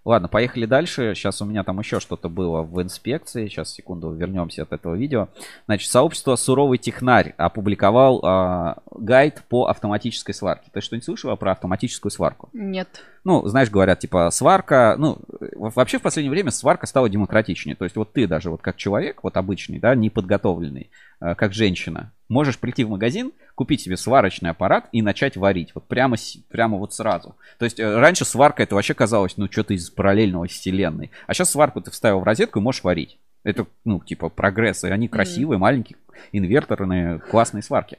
Ладно, 0.05 0.29
поехали 0.29 0.67
дальше. 0.67 1.15
Сейчас 1.17 1.43
у 1.43 1.45
меня 1.45 1.65
там 1.65 1.81
еще 1.81 1.99
что-то 1.99 2.29
было 2.29 2.63
в 2.63 2.81
инспекции. 2.81 3.49
Сейчас, 3.49 3.73
секунду, 3.73 4.13
вернемся 4.13 4.63
от 4.63 4.73
этого 4.73 4.95
видео. 4.95 5.29
Значит, 5.67 5.91
сообщество 5.91 6.37
«Суровый 6.37 6.79
технарь» 6.79 7.35
опубликовал 7.37 8.21
а, 8.25 8.77
гайд 8.93 9.43
по 9.49 9.67
автоматической 9.67 10.33
сварке. 10.33 10.71
Ты 10.73 10.81
что-нибудь 10.81 11.05
слышала 11.05 11.35
про 11.35 11.51
автоматическую 11.51 12.13
сварку? 12.13 12.49
Нет. 12.53 13.03
Ну, 13.25 13.45
знаешь, 13.49 13.69
говорят, 13.69 13.99
типа, 13.99 14.31
сварка, 14.31 14.95
ну, 14.97 15.19
во- 15.57 15.71
вообще 15.71 15.99
в 15.99 16.03
последнее 16.03 16.31
время 16.31 16.53
сварка 16.53 16.87
стала 16.87 17.09
демократичнее. 17.09 17.75
То 17.75 17.83
есть 17.83 17.97
вот 17.97 18.13
ты 18.13 18.29
даже 18.29 18.51
вот 18.51 18.63
как 18.63 18.77
человек, 18.77 19.25
вот 19.25 19.37
обычный, 19.37 19.81
да, 19.81 19.97
неподготовленный, 19.97 20.91
э, 21.21 21.35
как 21.35 21.53
женщина, 21.53 22.13
можешь 22.29 22.59
прийти 22.59 22.85
в 22.85 22.91
магазин, 22.91 23.33
купить 23.55 23.81
себе 23.81 23.97
сварочный 23.97 24.51
аппарат 24.51 24.89
и 24.93 25.03
начать 25.03 25.37
варить. 25.37 25.73
Вот 25.75 25.87
прямо, 25.87 26.17
прямо 26.49 26.79
вот 26.79 26.93
сразу. 26.93 27.37
То 27.59 27.65
есть 27.65 27.81
э, 27.81 27.99
раньше 27.99 28.25
сварка 28.25 28.63
это 28.63 28.75
вообще 28.75 28.95
казалось, 28.95 29.37
ну, 29.37 29.51
что-то 29.51 29.75
из 29.75 29.91
параллельного 29.91 30.47
вселенной. 30.47 31.11
А 31.27 31.35
сейчас 31.35 31.51
сварку 31.51 31.81
ты 31.81 31.91
вставил 31.91 32.21
в 32.21 32.25
розетку 32.25 32.59
и 32.59 32.63
можешь 32.63 32.85
варить. 32.85 33.19
Это, 33.45 33.67
ну, 33.85 34.01
типа, 34.01 34.29
прогресс. 34.29 34.85
И 34.85 34.89
они 34.89 35.09
красивые, 35.09 35.59
маленькие, 35.59 35.97
инверторные, 36.33 37.21
классные 37.21 37.63
сварки. 37.63 37.99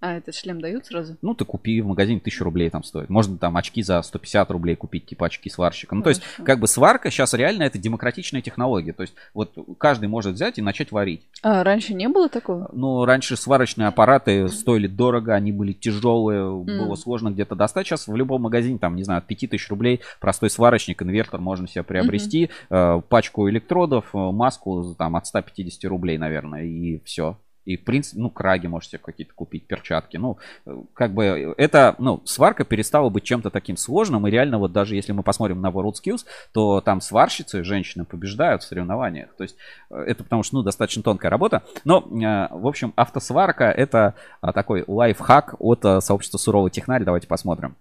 А, 0.00 0.16
этот 0.16 0.34
шлем 0.36 0.60
дают 0.60 0.86
сразу? 0.86 1.16
Ну, 1.22 1.34
ты 1.34 1.44
купи 1.44 1.80
в 1.80 1.86
магазине, 1.86 2.20
1000 2.20 2.44
рублей 2.44 2.70
там 2.70 2.84
стоит. 2.84 3.08
Можно 3.08 3.36
там 3.36 3.56
очки 3.56 3.82
за 3.82 4.00
150 4.00 4.50
рублей 4.50 4.76
купить, 4.76 5.06
типа 5.06 5.26
очки 5.26 5.50
сварщика. 5.50 5.94
Ну, 5.96 6.02
то 6.02 6.10
есть, 6.10 6.22
Хорошо. 6.22 6.44
как 6.44 6.60
бы 6.60 6.68
сварка 6.68 7.10
сейчас 7.10 7.34
реально 7.34 7.64
это 7.64 7.78
демократичная 7.78 8.40
технология. 8.40 8.92
То 8.92 9.02
есть, 9.02 9.14
вот 9.34 9.54
каждый 9.78 10.08
может 10.08 10.34
взять 10.34 10.58
и 10.58 10.62
начать 10.62 10.92
варить. 10.92 11.26
А, 11.42 11.64
раньше 11.64 11.94
не 11.94 12.08
было 12.08 12.28
такого? 12.28 12.70
Ну, 12.72 13.04
раньше 13.04 13.36
сварочные 13.36 13.88
аппараты 13.88 14.48
стоили 14.48 14.86
дорого, 14.86 15.34
они 15.34 15.50
были 15.50 15.72
тяжелые, 15.72 16.48
было 16.52 16.94
сложно 16.94 17.30
где-то 17.30 17.56
достать. 17.56 17.86
Сейчас 17.86 18.06
в 18.06 18.14
любом 18.14 18.42
магазине, 18.42 18.78
там, 18.78 18.94
не 18.94 19.02
знаю, 19.02 19.18
от 19.18 19.26
5000 19.26 19.68
рублей 19.68 20.00
простой 20.20 20.50
сварочник, 20.50 21.02
инвертор 21.02 21.40
можно 21.40 21.66
себе 21.66 21.82
приобрести, 21.82 22.50
э, 22.70 23.00
пачку 23.08 23.48
электродов, 23.48 24.14
э, 24.14 24.18
маску 24.18 24.94
там 24.96 25.16
от 25.16 25.26
150 25.26 25.84
рублей, 25.88 26.18
наверное, 26.18 26.64
и 26.64 27.02
все. 27.04 27.36
И, 27.68 27.76
в 27.76 27.84
принципе, 27.84 28.18
ну, 28.22 28.30
краги 28.30 28.66
можете 28.66 28.96
какие-то 28.96 29.34
купить, 29.34 29.66
перчатки. 29.66 30.16
Ну, 30.16 30.38
э, 30.64 30.74
как 30.94 31.12
бы 31.12 31.24
э, 31.24 31.54
это, 31.58 31.94
ну, 31.98 32.22
сварка 32.24 32.64
перестала 32.64 33.10
быть 33.10 33.24
чем-то 33.24 33.50
таким 33.50 33.76
сложным. 33.76 34.26
И 34.26 34.30
реально, 34.30 34.58
вот 34.58 34.72
даже 34.72 34.94
если 34.94 35.12
мы 35.12 35.22
посмотрим 35.22 35.60
на 35.60 35.68
World 35.68 35.92
Skills, 36.02 36.24
то 36.52 36.80
там 36.80 37.02
сварщицы, 37.02 37.62
женщины 37.64 38.06
побеждают 38.06 38.62
в 38.62 38.66
соревнованиях. 38.66 39.34
То 39.36 39.42
есть 39.42 39.56
э, 39.90 39.96
это 40.06 40.24
потому 40.24 40.42
что, 40.44 40.56
ну, 40.56 40.62
достаточно 40.62 41.02
тонкая 41.02 41.30
работа. 41.30 41.62
Но, 41.84 42.00
в 42.00 42.66
общем, 42.66 42.94
автосварка 42.96 43.64
это 43.64 44.14
а, 44.40 44.54
такой 44.54 44.84
лайфхак 44.86 45.56
от 45.58 45.82
сообщества 46.02 46.38
суровый 46.38 46.70
технарь. 46.70 47.04
Давайте 47.04 47.26
посмотрим. 47.26 47.76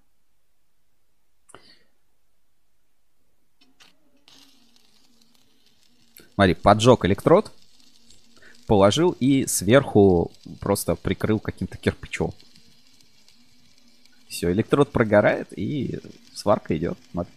Смотри, 6.35 6.55
поджег 6.55 7.05
электрод, 7.05 7.51
положил 8.67 9.15
и 9.19 9.47
сверху 9.47 10.31
просто 10.59 10.95
прикрыл 10.95 11.39
каким-то 11.39 11.77
кирпичом. 11.77 12.33
Все, 14.27 14.51
электрод 14.51 14.91
прогорает 14.91 15.57
и 15.57 15.99
сварка 16.35 16.77
идет. 16.77 16.97
Смотри. 17.11 17.33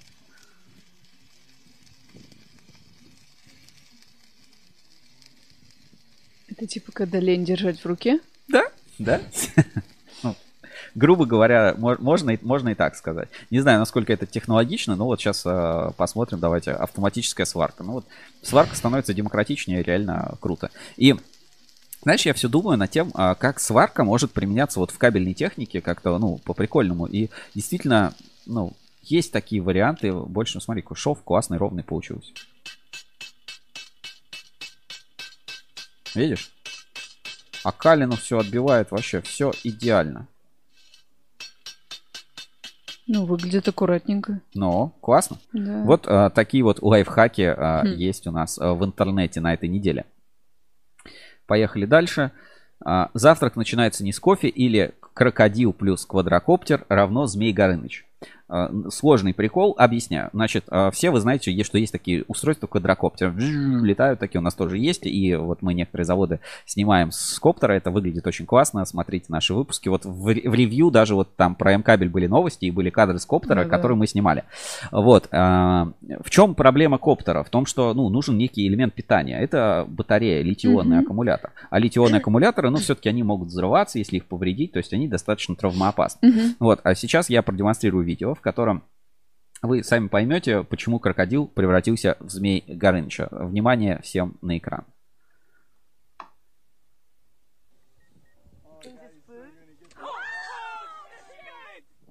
Это 6.48 6.66
типа, 6.66 6.92
когда 6.92 7.20
лень 7.20 7.44
держать 7.44 7.78
в 7.78 7.86
руке? 7.86 8.20
Да, 8.48 8.64
да. 8.98 9.22
Грубо 10.94 11.26
говоря, 11.26 11.74
мо- 11.78 11.96
можно, 11.98 12.36
можно 12.42 12.70
и 12.70 12.74
так 12.74 12.96
сказать. 12.96 13.28
Не 13.50 13.60
знаю, 13.60 13.78
насколько 13.78 14.12
это 14.12 14.26
технологично, 14.26 14.96
но 14.96 15.06
вот 15.06 15.20
сейчас 15.20 15.46
посмотрим, 15.96 16.40
давайте, 16.40 16.72
автоматическая 16.72 17.46
сварка. 17.46 17.82
Ну 17.82 17.92
вот, 17.92 18.06
сварка 18.42 18.76
становится 18.76 19.14
демократичнее, 19.14 19.82
реально 19.82 20.34
круто. 20.40 20.70
И 20.96 21.16
знаешь, 22.02 22.24
я 22.24 22.32
все 22.32 22.48
думаю 22.48 22.78
над 22.78 22.90
тем, 22.90 23.10
а, 23.14 23.34
как 23.34 23.60
сварка 23.60 24.04
может 24.04 24.32
применяться 24.32 24.80
вот 24.80 24.90
в 24.90 24.96
кабельной 24.96 25.34
технике 25.34 25.82
как-то, 25.82 26.18
ну, 26.18 26.38
по-прикольному. 26.38 27.06
И 27.06 27.28
действительно, 27.54 28.14
ну, 28.46 28.72
есть 29.02 29.32
такие 29.32 29.60
варианты. 29.60 30.12
Больше, 30.12 30.56
ну, 30.56 30.60
смотри, 30.60 30.82
шов 30.94 31.22
классный, 31.22 31.58
ровный 31.58 31.82
получился. 31.82 32.32
Видишь? 36.14 36.50
А 37.64 37.72
Калину 37.72 38.16
все 38.16 38.38
отбивает 38.38 38.90
вообще, 38.90 39.20
все 39.20 39.52
идеально. 39.62 40.26
Ну, 43.12 43.26
выглядит 43.26 43.66
аккуратненько. 43.66 44.40
Но 44.54 44.92
классно. 45.00 45.38
Да. 45.52 45.82
Вот 45.82 46.04
а, 46.06 46.30
такие 46.30 46.62
вот 46.62 46.80
лайфхаки 46.80 47.42
а, 47.42 47.82
Хм. 47.82 47.96
есть 47.96 48.28
у 48.28 48.30
нас 48.30 48.56
а, 48.56 48.72
в 48.72 48.84
интернете 48.84 49.40
на 49.40 49.52
этой 49.52 49.68
неделе. 49.68 50.04
Поехали 51.48 51.86
дальше. 51.86 52.30
А, 52.84 53.10
завтрак 53.12 53.56
начинается 53.56 54.04
не 54.04 54.12
с 54.12 54.20
кофе 54.20 54.46
или 54.46 54.94
крокодил 55.12 55.72
плюс 55.72 56.06
квадрокоптер 56.06 56.86
равно 56.88 57.26
Змей 57.26 57.52
Горыныч. 57.52 58.06
А, 58.48 58.70
Сложный 58.90 59.32
прикол, 59.32 59.74
объясняю. 59.78 60.28
Значит, 60.32 60.64
а, 60.70 60.90
все 60.90 61.10
вы 61.10 61.20
знаете, 61.20 61.62
что 61.62 61.78
есть 61.78 61.92
такие 61.92 62.24
устройства 62.26 62.66
квадрокоптер. 62.66 63.32
Летают 63.36 64.18
такие, 64.18 64.40
у 64.40 64.42
нас 64.42 64.54
тоже 64.54 64.76
есть. 64.78 65.06
И 65.06 65.34
вот 65.36 65.62
мы 65.62 65.72
некоторые 65.74 66.04
заводы 66.04 66.40
снимаем 66.66 67.12
с 67.12 67.38
коптера. 67.38 67.72
Это 67.72 67.90
выглядит 67.90 68.26
очень 68.26 68.46
классно. 68.46 68.84
Смотрите 68.84 69.26
наши 69.28 69.54
выпуски. 69.54 69.88
Вот 69.88 70.04
в, 70.04 70.22
в 70.24 70.28
ревью 70.54 70.90
даже 70.90 71.14
вот 71.14 71.34
там 71.36 71.54
про 71.54 71.72
М-кабель 71.74 72.08
были 72.08 72.26
новости 72.26 72.64
и 72.64 72.70
были 72.70 72.90
кадры 72.90 73.18
с 73.18 73.24
коптера, 73.26 73.56
Да-да. 73.64 73.70
которые 73.70 73.96
мы 73.96 74.06
снимали. 74.06 74.44
Вот. 74.90 75.28
а, 75.30 75.92
В 76.24 76.30
чем 76.30 76.54
проблема 76.54 76.98
коптера? 76.98 77.44
В 77.44 77.50
том, 77.50 77.66
что 77.66 77.94
ну, 77.94 78.08
нужен 78.08 78.36
некий 78.36 78.66
элемент 78.66 78.94
питания. 78.94 79.38
Это 79.40 79.84
батарея, 79.88 80.42
литионный 80.42 80.96
Мгм. 80.96 81.04
аккумулятор. 81.04 81.52
А 81.70 81.78
литионные 81.78 82.18
аккумуляторы, 82.20 82.70
ну, 82.70 82.78
все-таки 82.78 83.08
они 83.08 83.22
могут 83.22 83.48
взрываться, 83.48 83.98
если 83.98 84.16
их 84.16 84.26
повредить, 84.26 84.72
то 84.72 84.78
есть 84.78 84.92
они 84.92 85.06
достаточно 85.08 85.54
травмоопасны. 85.54 86.28
Мгм. 86.28 86.40
Вот. 86.58 86.80
А 86.82 86.94
сейчас 86.94 87.30
я 87.30 87.42
продемонстрирую 87.42 88.04
видео, 88.10 88.34
в 88.34 88.40
котором 88.40 88.82
вы 89.62 89.82
сами 89.84 90.08
поймете, 90.08 90.62
почему 90.64 90.98
крокодил 90.98 91.46
превратился 91.46 92.16
в 92.20 92.28
змей 92.28 92.64
Горыныча. 92.66 93.28
Внимание 93.30 94.00
всем 94.02 94.36
на 94.42 94.58
экран. 94.58 94.84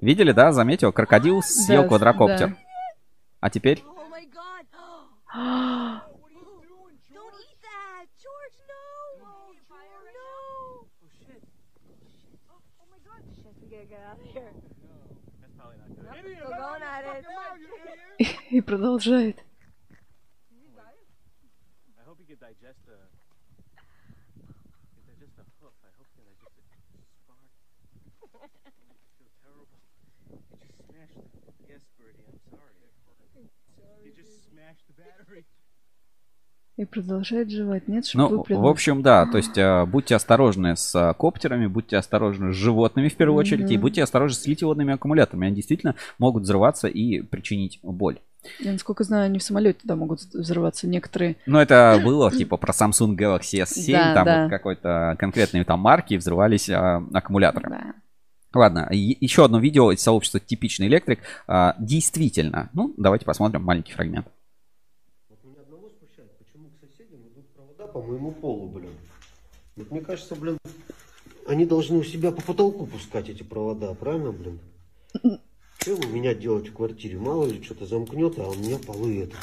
Видели, 0.01 0.31
да? 0.31 0.53
Заметил? 0.53 0.93
Крокодил 0.93 1.41
съел 1.41 1.81
Да, 1.81 1.87
квадрокоптер. 1.89 2.49
да. 2.49 2.55
А 3.41 3.49
теперь? 3.49 3.83
И 18.49 18.61
продолжает. 18.61 19.43
И 36.79 36.85
продолжает 36.85 37.49
жевать. 37.51 37.87
Нет, 37.89 38.05
чтобы 38.05 38.29
Ну, 38.29 38.37
выплюнуть. 38.37 38.63
в 38.63 38.67
общем, 38.67 39.01
да, 39.01 39.25
то 39.25 39.37
есть 39.37 39.57
э, 39.57 39.85
будьте 39.85 40.15
осторожны 40.15 40.77
с 40.77 40.95
э, 40.95 41.13
коптерами, 41.13 41.67
будьте 41.67 41.97
осторожны 41.97 42.53
с 42.53 42.55
животными 42.55 43.09
в 43.09 43.15
первую 43.17 43.37
очередь, 43.37 43.69
и 43.69 43.77
будьте 43.77 44.01
осторожны 44.01 44.35
с 44.37 44.47
литионными 44.47 44.93
аккумуляторами. 44.93 45.47
Они 45.47 45.55
действительно 45.57 45.95
могут 46.19 46.43
взрываться 46.43 46.87
и 46.87 47.21
причинить 47.21 47.79
боль. 47.83 48.19
Я, 48.61 48.71
насколько 48.71 49.03
знаю, 49.03 49.25
они 49.25 49.39
в 49.39 49.43
самолете 49.43 49.79
да, 49.83 49.97
могут 49.97 50.21
взрываться. 50.21 50.87
Некоторые. 50.87 51.35
Но 51.45 51.61
это 51.61 51.99
было 52.01 52.31
типа 52.31 52.55
про 52.55 52.71
Samsung 52.71 53.17
Galaxy 53.17 53.61
S7, 53.61 53.91
Да, 53.91 54.13
там 54.13 54.25
да. 54.25 54.41
вот 54.43 54.49
какой-то 54.49 55.15
конкретной 55.19 55.65
там 55.65 55.81
марки 55.81 56.15
взрывались 56.15 56.69
а, 56.69 57.03
аккумуляторы. 57.13 57.69
Да. 57.69 57.93
Ладно, 58.53 58.87
и- 58.89 59.17
еще 59.19 59.43
одно 59.43 59.59
видео 59.59 59.91
из 59.91 59.99
сообщества 60.01 60.39
«Типичный 60.39 60.87
электрик». 60.87 61.19
А, 61.45 61.75
действительно, 61.77 62.69
ну, 62.71 62.93
давайте 62.95 63.25
посмотрим 63.25 63.63
маленький 63.63 63.91
фрагмент. 63.91 64.27
Вот 65.29 65.37
меня 65.43 65.61
одного 65.61 65.89
смущает, 65.99 66.31
почему 66.39 66.69
к 66.69 66.79
соседям 66.79 67.19
идут 67.27 67.53
провода 67.53 67.78
по 67.89 68.01
моему 68.01 68.31
полу, 68.31 68.67
блин. 68.69 68.91
Вот 69.75 69.91
мне 69.91 70.01
кажется, 70.01 70.35
блин, 70.35 70.57
они 71.47 71.65
должны 71.65 71.97
у 71.97 72.03
себя 72.03 72.31
по 72.31 72.41
потолку 72.41 72.85
пускать 72.85 73.29
эти 73.29 73.43
провода, 73.43 73.93
правильно, 73.93 74.31
блин? 74.31 74.59
Что 75.79 75.91
ему 75.91 76.07
меня 76.13 76.33
делать 76.33 76.67
в 76.69 76.73
квартире? 76.73 77.17
Мало 77.17 77.45
ли 77.45 77.63
что-то 77.63 77.85
замкнет, 77.85 78.37
а 78.37 78.49
у 78.49 78.53
меня 78.55 78.77
полы 78.77 79.23
это. 79.23 79.35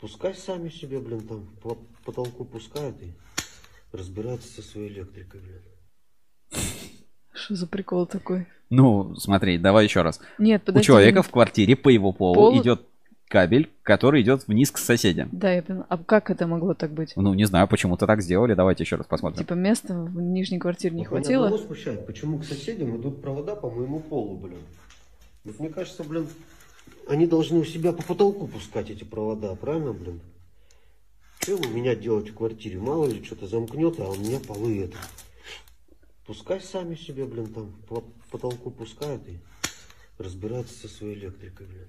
Пускай 0.00 0.34
сами 0.34 0.68
себе, 0.68 0.98
блин, 1.00 1.26
там 1.26 1.46
по 1.62 1.78
потолку 2.04 2.44
пускают 2.44 3.00
и 3.02 3.12
разбираются 3.92 4.48
со 4.52 4.62
своей 4.62 4.88
электрикой, 4.88 5.40
блин. 5.40 5.62
Что 7.32 7.54
за 7.54 7.66
прикол 7.66 8.06
такой? 8.06 8.46
Ну, 8.70 9.14
смотри, 9.16 9.58
давай 9.58 9.84
еще 9.84 10.02
раз. 10.02 10.20
Нет, 10.38 10.62
У 10.62 10.66
подожди. 10.66 10.86
человека 10.86 11.22
в 11.22 11.30
квартире 11.30 11.76
по 11.76 11.88
его 11.88 12.12
полу 12.12 12.34
Пол- 12.34 12.60
идет 12.60 12.86
кабель, 13.28 13.70
который 13.82 14.22
идет 14.22 14.46
вниз 14.46 14.70
к 14.70 14.78
соседям. 14.78 15.28
Да, 15.32 15.52
я 15.52 15.62
поняла. 15.62 15.86
А 15.88 15.98
как 15.98 16.30
это 16.30 16.46
могло 16.46 16.74
так 16.74 16.92
быть? 16.92 17.12
Ну, 17.16 17.34
не 17.34 17.44
знаю, 17.44 17.66
почему-то 17.68 18.06
так 18.06 18.22
сделали. 18.22 18.54
Давайте 18.54 18.84
еще 18.84 18.96
раз 18.96 19.06
посмотрим. 19.06 19.38
Типа 19.38 19.54
места 19.54 19.94
в 19.94 20.20
нижней 20.20 20.58
квартире 20.58 20.94
не 20.94 21.02
Вот 21.04 21.10
меня 21.10 21.22
хватило? 21.22 21.44
одного 21.46 21.62
смущает, 21.64 22.06
почему 22.06 22.38
к 22.38 22.44
соседям 22.44 22.96
идут 22.96 23.22
провода 23.22 23.56
по 23.56 23.70
моему 23.70 24.00
полу, 24.00 24.36
блин. 24.38 24.60
Вот 25.44 25.58
мне 25.58 25.68
кажется, 25.68 26.04
блин, 26.04 26.26
они 27.08 27.26
должны 27.26 27.58
у 27.58 27.64
себя 27.64 27.92
по 27.92 28.02
потолку 28.02 28.46
пускать 28.46 28.90
эти 28.90 29.04
провода, 29.04 29.54
правильно, 29.56 29.92
блин? 29.92 30.20
Что 31.40 31.52
ему 31.52 31.68
меня 31.74 31.94
делать 31.94 32.30
в 32.30 32.34
квартире? 32.34 32.78
Мало 32.78 33.06
ли 33.06 33.22
что-то 33.22 33.46
замкнет, 33.46 34.00
а 34.00 34.08
у 34.08 34.14
меня 34.14 34.38
полы 34.40 34.84
это. 34.84 34.96
Пускай 36.26 36.60
сами 36.60 36.94
себе, 36.94 37.26
блин, 37.26 37.52
там 37.52 37.72
по 37.86 38.02
потолку 38.30 38.70
пускают 38.70 39.28
и 39.28 39.38
разбираются 40.18 40.74
со 40.78 40.88
своей 40.88 41.16
электрикой, 41.16 41.66
блин. 41.66 41.88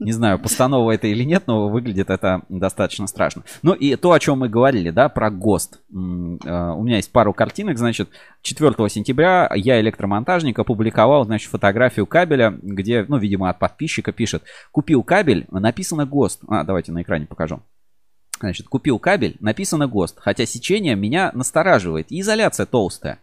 Не 0.00 0.12
знаю, 0.12 0.40
постанова 0.40 0.90
это 0.90 1.06
или 1.06 1.22
нет, 1.22 1.44
но 1.46 1.68
выглядит 1.68 2.10
это 2.10 2.42
достаточно 2.48 3.06
страшно. 3.06 3.44
Ну 3.62 3.74
и 3.74 3.94
то, 3.94 4.12
о 4.12 4.18
чем 4.18 4.40
мы 4.40 4.48
говорили, 4.48 4.90
да, 4.90 5.08
про 5.08 5.30
ГОСТ. 5.30 5.76
Э, 5.76 5.80
У 5.92 6.82
меня 6.82 6.96
есть 6.96 7.12
пару 7.12 7.32
картинок, 7.32 7.78
значит, 7.78 8.08
4 8.42 8.72
сентября 8.88 9.48
я, 9.54 9.80
электромонтажник, 9.80 10.58
опубликовал, 10.58 11.24
значит, 11.24 11.48
фотографию 11.48 12.06
кабеля, 12.06 12.50
где, 12.60 13.04
ну, 13.06 13.18
видимо, 13.18 13.48
от 13.50 13.60
подписчика 13.60 14.10
пишет, 14.10 14.42
купил 14.72 15.04
кабель, 15.04 15.46
написано 15.50 16.06
ГОСТ. 16.06 16.40
А, 16.48 16.64
давайте 16.64 16.90
на 16.90 17.02
экране 17.02 17.26
покажу. 17.26 17.60
Значит, 18.40 18.66
купил 18.66 18.98
кабель, 18.98 19.36
написано 19.38 19.86
ГОСТ, 19.86 20.18
хотя 20.18 20.44
сечение 20.44 20.96
меня 20.96 21.30
настораживает, 21.34 22.10
и 22.10 22.20
изоляция 22.20 22.66
толстая. 22.66 23.20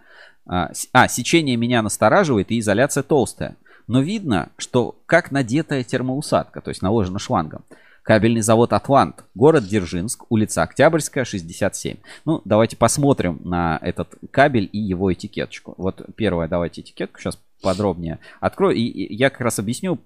А, 0.48 0.72
а, 0.94 1.08
сечение 1.10 1.58
меня 1.58 1.82
настораживает, 1.82 2.50
и 2.52 2.60
изоляция 2.60 3.04
толстая. 3.04 3.58
Но 3.88 4.02
видно, 4.02 4.50
что 4.58 4.96
как 5.06 5.32
надетая 5.32 5.84
термоусадка, 5.84 6.62
то 6.62 6.70
есть 6.70 6.82
наложена 6.82 7.20
шлангом. 7.20 7.64
Кабельный 8.04 8.42
завод 8.42 8.74
«Атлант», 8.74 9.24
город 9.36 9.66
Дзержинск, 9.66 10.26
улица 10.30 10.64
Октябрьская, 10.64 11.24
67. 11.24 11.98
Ну, 12.26 12.42
давайте 12.46 12.76
посмотрим 12.76 13.40
на 13.44 13.78
этот 13.80 14.16
кабель 14.32 14.68
и 14.72 14.80
его 14.80 15.14
этикеточку. 15.14 15.76
Вот 15.78 16.02
первое, 16.16 16.48
давайте 16.48 16.82
этикетку 16.82 17.20
сейчас 17.20 17.38
подробнее 17.62 18.18
открою. 18.40 18.76
И, 18.76 18.82
и 18.82 19.16
я 19.16 19.30
как 19.30 19.42
раз 19.42 19.60
объясню, 19.60 20.00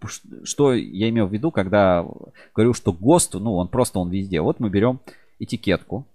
что 0.43 0.73
я 0.73 1.07
имел 1.07 1.27
в 1.27 1.33
виду, 1.33 1.51
когда 1.51 2.05
говорю, 2.53 2.73
что 2.73 2.91
ГОСТ, 2.91 3.35
ну, 3.35 3.55
он 3.55 3.69
просто, 3.69 3.99
он 3.99 4.09
везде. 4.09 4.41
Вот 4.41 4.59
мы 4.59 4.69
берем 4.69 4.99
этикетку, 5.39 6.05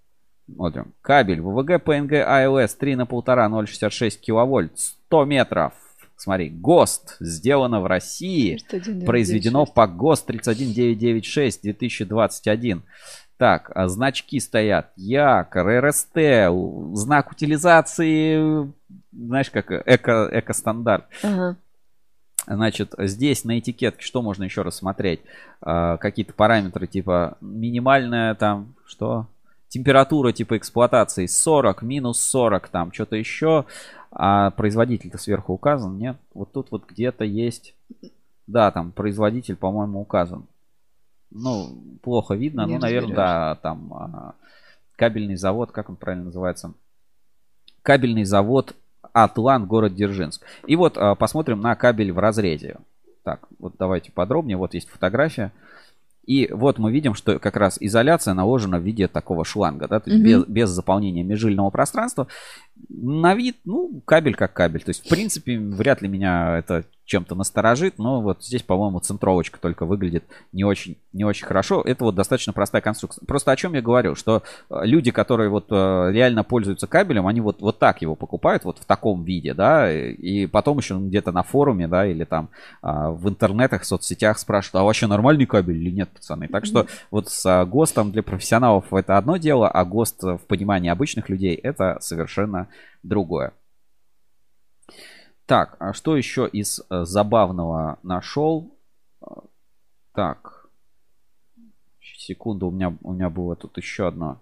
Смотрим. 0.53 0.93
Кабель 1.01 1.41
ВВГ 1.41 1.83
ПНГ 1.83 2.13
АЛС 2.25 2.75
3 2.75 2.95
на 2.95 3.03
1,5 3.03 3.25
0,66 3.25 4.19
киловольт 4.19 4.77
100 4.77 5.25
метров. 5.25 5.73
Смотри, 6.21 6.51
ГОСТ 6.51 7.17
сделано 7.19 7.81
в 7.81 7.87
России. 7.87 8.59
31,996. 8.69 9.05
Произведено 9.07 9.65
по 9.65 9.87
ГОСТ 9.87 10.27
31996 10.27 11.63
2021. 11.63 12.83
Так, 13.37 13.71
а 13.73 13.87
значки 13.87 14.39
стоят. 14.39 14.91
Якор, 14.97 15.83
РСТ, 15.83 16.15
знак 16.93 17.31
утилизации, 17.31 18.71
знаешь, 19.11 19.49
как 19.49 19.71
эко, 19.71 20.29
эко-стандарт. 20.31 21.05
Ага. 21.23 21.55
Значит, 22.45 22.93
здесь 22.99 23.43
на 23.43 23.57
этикетке 23.57 24.05
что 24.05 24.21
можно 24.21 24.43
еще 24.43 24.61
рассмотреть? 24.61 25.21
А, 25.59 25.97
какие-то 25.97 26.33
параметры 26.33 26.85
типа 26.85 27.39
минимальная 27.41 28.35
там, 28.35 28.75
что? 28.85 29.25
Температура 29.71 30.33
типа 30.33 30.57
эксплуатации 30.57 31.27
40, 31.27 31.81
минус 31.81 32.21
40, 32.21 32.67
там 32.67 32.91
что-то 32.91 33.15
еще. 33.15 33.63
А 34.11 34.51
производитель-то 34.51 35.17
сверху 35.17 35.53
указан, 35.53 35.97
нет? 35.97 36.17
Вот 36.33 36.51
тут 36.51 36.71
вот 36.71 36.85
где-то 36.85 37.23
есть... 37.23 37.73
Да, 38.47 38.69
там 38.71 38.91
производитель, 38.91 39.55
по-моему, 39.55 40.01
указан. 40.01 40.45
Ну, 41.29 41.73
плохо 42.03 42.33
видно, 42.33 42.65
Не 42.65 42.73
ну, 42.73 42.81
наверное, 42.81 43.15
да, 43.15 43.55
там 43.61 43.93
а, 43.93 44.35
кабельный 44.97 45.37
завод, 45.37 45.71
как 45.71 45.89
он 45.89 45.95
правильно 45.95 46.25
называется? 46.25 46.73
Кабельный 47.81 48.25
завод 48.25 48.75
Атлант, 49.13 49.67
город 49.67 49.95
Дзержинск. 49.95 50.43
И 50.67 50.75
вот 50.75 50.97
а, 50.97 51.15
посмотрим 51.15 51.61
на 51.61 51.77
кабель 51.77 52.11
в 52.11 52.19
разрезе. 52.19 52.75
Так, 53.23 53.47
вот 53.57 53.75
давайте 53.79 54.11
подробнее. 54.11 54.57
Вот 54.57 54.73
есть 54.73 54.89
фотография. 54.89 55.53
И 56.25 56.49
вот 56.51 56.77
мы 56.77 56.91
видим, 56.91 57.13
что 57.15 57.39
как 57.39 57.55
раз 57.57 57.77
изоляция 57.79 58.33
наложена 58.33 58.79
в 58.79 58.83
виде 58.83 59.07
такого 59.07 59.43
шланга, 59.43 59.87
да, 59.87 60.01
Мгм. 60.05 60.23
без, 60.23 60.45
без 60.45 60.69
заполнения 60.69 61.23
межжильного 61.23 61.69
пространства. 61.71 62.27
На 62.89 63.33
вид, 63.35 63.57
ну, 63.65 64.01
кабель 64.05 64.35
как 64.35 64.53
кабель. 64.53 64.83
То 64.83 64.89
есть, 64.89 65.05
в 65.05 65.09
принципе, 65.09 65.57
вряд 65.59 66.01
ли 66.01 66.07
меня 66.07 66.57
это 66.59 66.85
чем-то 67.11 67.35
насторожит, 67.35 67.99
но 67.99 68.21
вот 68.21 68.41
здесь, 68.41 68.63
по-моему, 68.63 69.01
центровочка 69.01 69.59
только 69.59 69.85
выглядит 69.85 70.23
не 70.53 70.63
очень, 70.63 70.97
не 71.11 71.25
очень 71.25 71.45
хорошо. 71.45 71.81
Это 71.81 72.05
вот 72.05 72.15
достаточно 72.15 72.53
простая 72.53 72.81
конструкция. 72.81 73.25
Просто 73.25 73.51
о 73.51 73.55
чем 73.57 73.73
я 73.73 73.81
говорю, 73.81 74.15
что 74.15 74.43
э, 74.69 74.75
люди, 74.83 75.11
которые 75.11 75.49
вот 75.49 75.65
э, 75.71 76.09
реально 76.13 76.45
пользуются 76.45 76.87
кабелем, 76.87 77.27
они 77.27 77.41
вот, 77.41 77.59
вот 77.59 77.79
так 77.79 78.01
его 78.01 78.15
покупают, 78.15 78.63
вот 78.63 78.77
в 78.77 78.85
таком 78.85 79.25
виде, 79.25 79.53
да, 79.53 79.91
и 79.91 80.45
потом 80.45 80.77
еще 80.77 80.97
где-то 80.97 81.33
на 81.33 81.43
форуме, 81.43 81.89
да, 81.89 82.07
или 82.07 82.23
там 82.23 82.49
а, 82.81 83.11
в 83.11 83.27
интернетах, 83.27 83.81
в 83.81 83.85
соцсетях 83.85 84.39
спрашивают, 84.39 84.81
а 84.81 84.83
вообще 84.85 85.07
нормальный 85.07 85.45
кабель 85.45 85.77
или 85.77 85.91
нет, 85.91 86.09
пацаны? 86.11 86.47
Так 86.47 86.65
что 86.65 86.87
вот 87.11 87.27
с 87.27 87.45
а, 87.45 87.65
ГОСТом 87.65 88.13
для 88.13 88.23
профессионалов 88.23 88.93
это 88.93 89.17
одно 89.17 89.35
дело, 89.35 89.67
а 89.69 89.83
ГОСТ 89.83 90.23
в 90.23 90.41
понимании 90.47 90.89
обычных 90.89 91.27
людей 91.27 91.55
это 91.55 91.97
совершенно 91.99 92.69
другое. 93.03 93.51
Так, 95.51 95.75
а 95.79 95.91
что 95.91 96.15
еще 96.15 96.47
из 96.47 96.79
э, 96.89 97.03
забавного 97.03 97.99
нашел? 98.03 98.71
А, 99.21 99.41
Так, 100.13 100.67
секунду, 101.99 102.67
у 102.67 102.71
меня, 102.71 102.95
у 103.03 103.11
меня 103.11 103.29
было 103.29 103.57
тут 103.57 103.75
еще 103.75 104.07
одна 104.07 104.37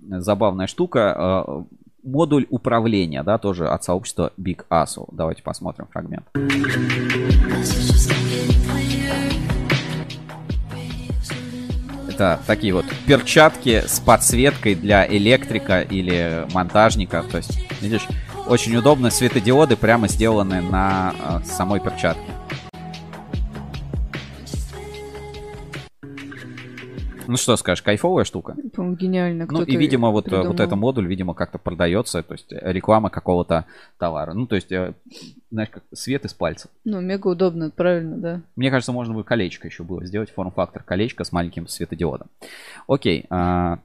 забавная 0.00 0.68
штука. 0.68 1.44
э, 1.46 1.64
Модуль 2.02 2.46
управления, 2.48 3.22
да, 3.24 3.36
тоже 3.36 3.68
от 3.68 3.84
сообщества 3.84 4.32
Big 4.38 4.64
ASU. 4.70 5.06
Давайте 5.12 5.42
посмотрим 5.42 5.86
фрагмент. 5.92 6.24
Это 12.08 12.40
такие 12.46 12.72
вот 12.72 12.86
перчатки 13.06 13.82
с 13.86 14.00
подсветкой 14.00 14.76
для 14.76 15.06
электрика 15.06 15.82
или 15.82 16.46
монтажника. 16.54 17.22
То 17.30 17.36
есть, 17.36 17.58
видишь, 17.82 18.08
очень 18.46 18.76
удобно. 18.76 19.10
Светодиоды 19.10 19.76
прямо 19.76 20.08
сделаны 20.08 20.60
на 20.62 21.14
э, 21.18 21.44
самой 21.44 21.80
перчатке. 21.80 22.32
Ну 27.28 27.36
что 27.36 27.56
скажешь, 27.56 27.82
кайфовая 27.82 28.24
штука? 28.24 28.54
По-моему, 28.72 28.96
гениально. 28.96 29.48
Ну 29.50 29.62
и, 29.62 29.76
видимо, 29.76 30.10
вот, 30.10 30.32
э, 30.32 30.42
вот 30.46 30.60
этот 30.60 30.78
модуль, 30.78 31.08
видимо, 31.08 31.34
как-то 31.34 31.58
продается, 31.58 32.22
то 32.22 32.34
есть 32.34 32.52
э, 32.52 32.72
реклама 32.72 33.10
какого-то 33.10 33.64
товара. 33.98 34.32
Ну, 34.32 34.46
то 34.46 34.54
есть, 34.54 34.68
знаешь, 35.50 35.70
как 35.70 35.82
свет 35.92 36.24
из 36.24 36.34
пальцев. 36.34 36.70
Ну, 36.84 37.00
мега 37.00 37.26
удобно, 37.26 37.70
правильно, 37.70 38.16
да. 38.16 38.40
Мне 38.54 38.70
кажется, 38.70 38.92
можно 38.92 39.12
бы 39.12 39.24
колечко 39.24 39.66
еще 39.66 39.82
было 39.82 40.04
сделать, 40.06 40.30
форм-фактор 40.30 40.84
колечко 40.84 41.24
с 41.24 41.32
маленьким 41.32 41.66
светодиодом. 41.66 42.28
Окей, 42.86 43.26
а, 43.28 43.80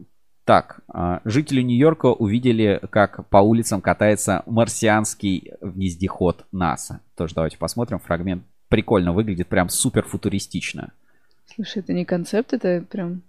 так, 0.46 0.82
а, 0.88 1.22
жители 1.24 1.62
Нью-Йорка 1.62 2.08
увидели, 2.08 2.80
как 2.90 3.28
по 3.30 3.38
улицам 3.38 3.82
катается 3.82 4.44
марсианский 4.46 5.52
вездеход 5.62 6.46
НАСА. 6.52 7.02
Тоже 7.16 7.36
давайте 7.36 7.58
посмотрим 7.58 8.00
фрагмент. 8.00 8.44
Прикольно 8.68 9.14
выглядит, 9.14 9.48
прям 9.48 9.70
супер 9.70 10.04
футуристично. 10.04 10.94
Слушай, 11.54 11.80
это 11.80 11.94
не 11.94 12.06
концепт, 12.06 12.54
это 12.54 12.84
прям... 12.90 13.22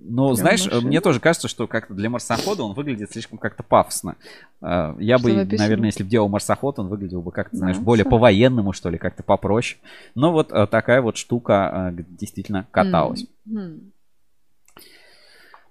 Ну, 0.00 0.24
Прям 0.28 0.36
знаешь, 0.36 0.64
машина. 0.64 0.80
мне 0.88 1.00
тоже 1.00 1.20
кажется, 1.20 1.46
что 1.46 1.68
как-то 1.68 1.94
для 1.94 2.10
марсохода 2.10 2.64
он 2.64 2.74
выглядит 2.74 3.12
слишком 3.12 3.38
как-то 3.38 3.62
пафосно. 3.62 4.16
А, 4.60 4.96
Я 4.98 5.16
Что 5.18 5.28
бы, 5.28 5.34
написано? 5.34 5.62
наверное, 5.62 5.86
если 5.86 6.02
бы 6.02 6.08
делал 6.10 6.28
марсоход, 6.28 6.80
он 6.80 6.88
выглядел 6.88 7.22
бы 7.22 7.30
как-то, 7.30 7.56
знаешь, 7.56 7.76
Да, 7.76 7.82
более 7.84 8.04
по-военному, 8.04 8.72
что 8.72 8.90
ли, 8.90 8.98
как-то 8.98 9.22
попроще. 9.22 9.78
Но 10.16 10.32
вот 10.32 10.50
а, 10.50 10.66
такая 10.66 11.00
вот 11.02 11.16
штука 11.16 11.94
действительно 12.08 12.66
каталась. 12.72 13.26
М. 13.48 13.92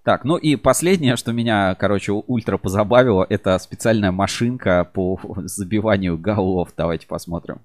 Так, 0.05 0.23
ну 0.23 0.37
и 0.37 0.55
последнее, 0.55 1.15
что 1.15 1.33
меня, 1.33 1.73
короче, 1.73 2.11
ультра 2.11 2.59
позабавило, 2.59 3.25
это 3.27 3.57
специальная 3.57 4.11
машинка 4.11 4.87
по 4.93 5.19
забиванию 5.37 6.15
голов. 6.15 6.69
Давайте 6.77 7.07
посмотрим. 7.07 7.61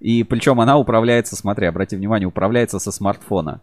И 0.00 0.24
причем 0.24 0.62
она 0.62 0.78
управляется, 0.78 1.36
смотри, 1.36 1.66
обрати 1.66 1.94
внимание, 1.94 2.26
управляется 2.26 2.78
со 2.78 2.90
смартфона. 2.90 3.60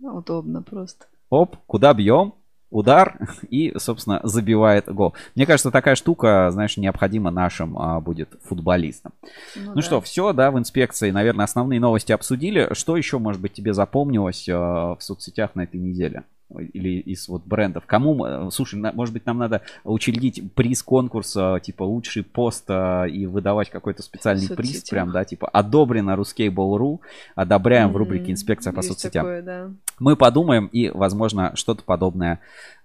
Удобно 0.00 0.62
просто. 0.62 1.06
Оп, 1.28 1.56
куда 1.66 1.92
бьем? 1.92 2.34
Удар 2.76 3.16
и, 3.48 3.72
собственно, 3.78 4.20
забивает 4.22 4.92
гол. 4.92 5.14
Мне 5.34 5.46
кажется, 5.46 5.70
такая 5.70 5.94
штука, 5.94 6.50
знаешь, 6.50 6.76
необходима 6.76 7.30
нашим 7.30 7.78
а, 7.78 8.00
будет 8.00 8.38
футболистам. 8.44 9.12
Ну, 9.54 9.62
Ну 9.68 9.74
да. 9.76 9.82
что, 9.82 10.00
все, 10.02 10.34
да, 10.34 10.50
в 10.50 10.58
инспекции, 10.58 11.10
наверное, 11.10 11.46
основные 11.46 11.80
новости 11.80 12.12
обсудили. 12.12 12.68
Что 12.72 12.98
еще, 12.98 13.18
может 13.18 13.40
быть, 13.40 13.54
тебе 13.54 13.72
запомнилось 13.72 14.46
э, 14.46 14.52
в 14.54 14.98
соцсетях 15.00 15.54
на 15.54 15.62
этой 15.62 15.80
неделе? 15.80 16.24
Или 16.48 17.00
из 17.00 17.26
вот 17.28 17.44
брендов? 17.44 17.84
Кому, 17.86 18.24
э, 18.24 18.50
слушай, 18.52 18.76
на- 18.78 18.92
может 18.92 19.12
быть, 19.12 19.26
нам 19.26 19.38
надо 19.38 19.62
учредить 19.82 20.52
приз 20.54 20.80
конкурса, 20.82 21.58
типа 21.60 21.82
лучший 21.82 22.22
пост 22.22 22.64
э, 22.68 23.08
и 23.10 23.26
выдавать 23.26 23.68
какой-то 23.70 24.02
специальный 24.04 24.46
В 24.46 24.54
приз, 24.54 24.68
соцсетях. 24.68 24.90
прям, 24.90 25.12
да, 25.12 25.24
типа 25.24 25.48
одобрено 25.48 26.12
Ruskable.ru, 26.12 27.00
одобряем 27.34 27.92
в 27.92 27.96
рубрике 27.96 28.30
инспекция 28.30 28.72
по 28.72 28.78
Есть 28.78 28.90
соцсетям. 28.90 29.24
такое, 29.24 29.42
да. 29.42 29.70
Мы 29.98 30.14
подумаем 30.14 30.66
и, 30.66 30.88
возможно, 30.90 31.50
что-то 31.56 31.82
подобное 31.82 32.38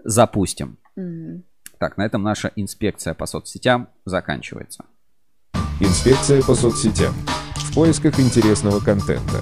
запустим. 0.03 0.77
Мгм. 0.95 1.43
Так, 1.77 1.98
на 1.98 2.06
этом 2.06 2.23
наша 2.23 2.51
инспекция 2.56 3.14
по 3.14 3.27
соцсетям 3.27 3.90
заканчивается. 4.06 4.85
Инспекция 5.80 6.41
по 6.41 6.56
соцсетям. 6.56 7.14
В 7.56 7.75
поисках 7.75 8.19
интересного 8.19 8.80
контента. 8.80 9.41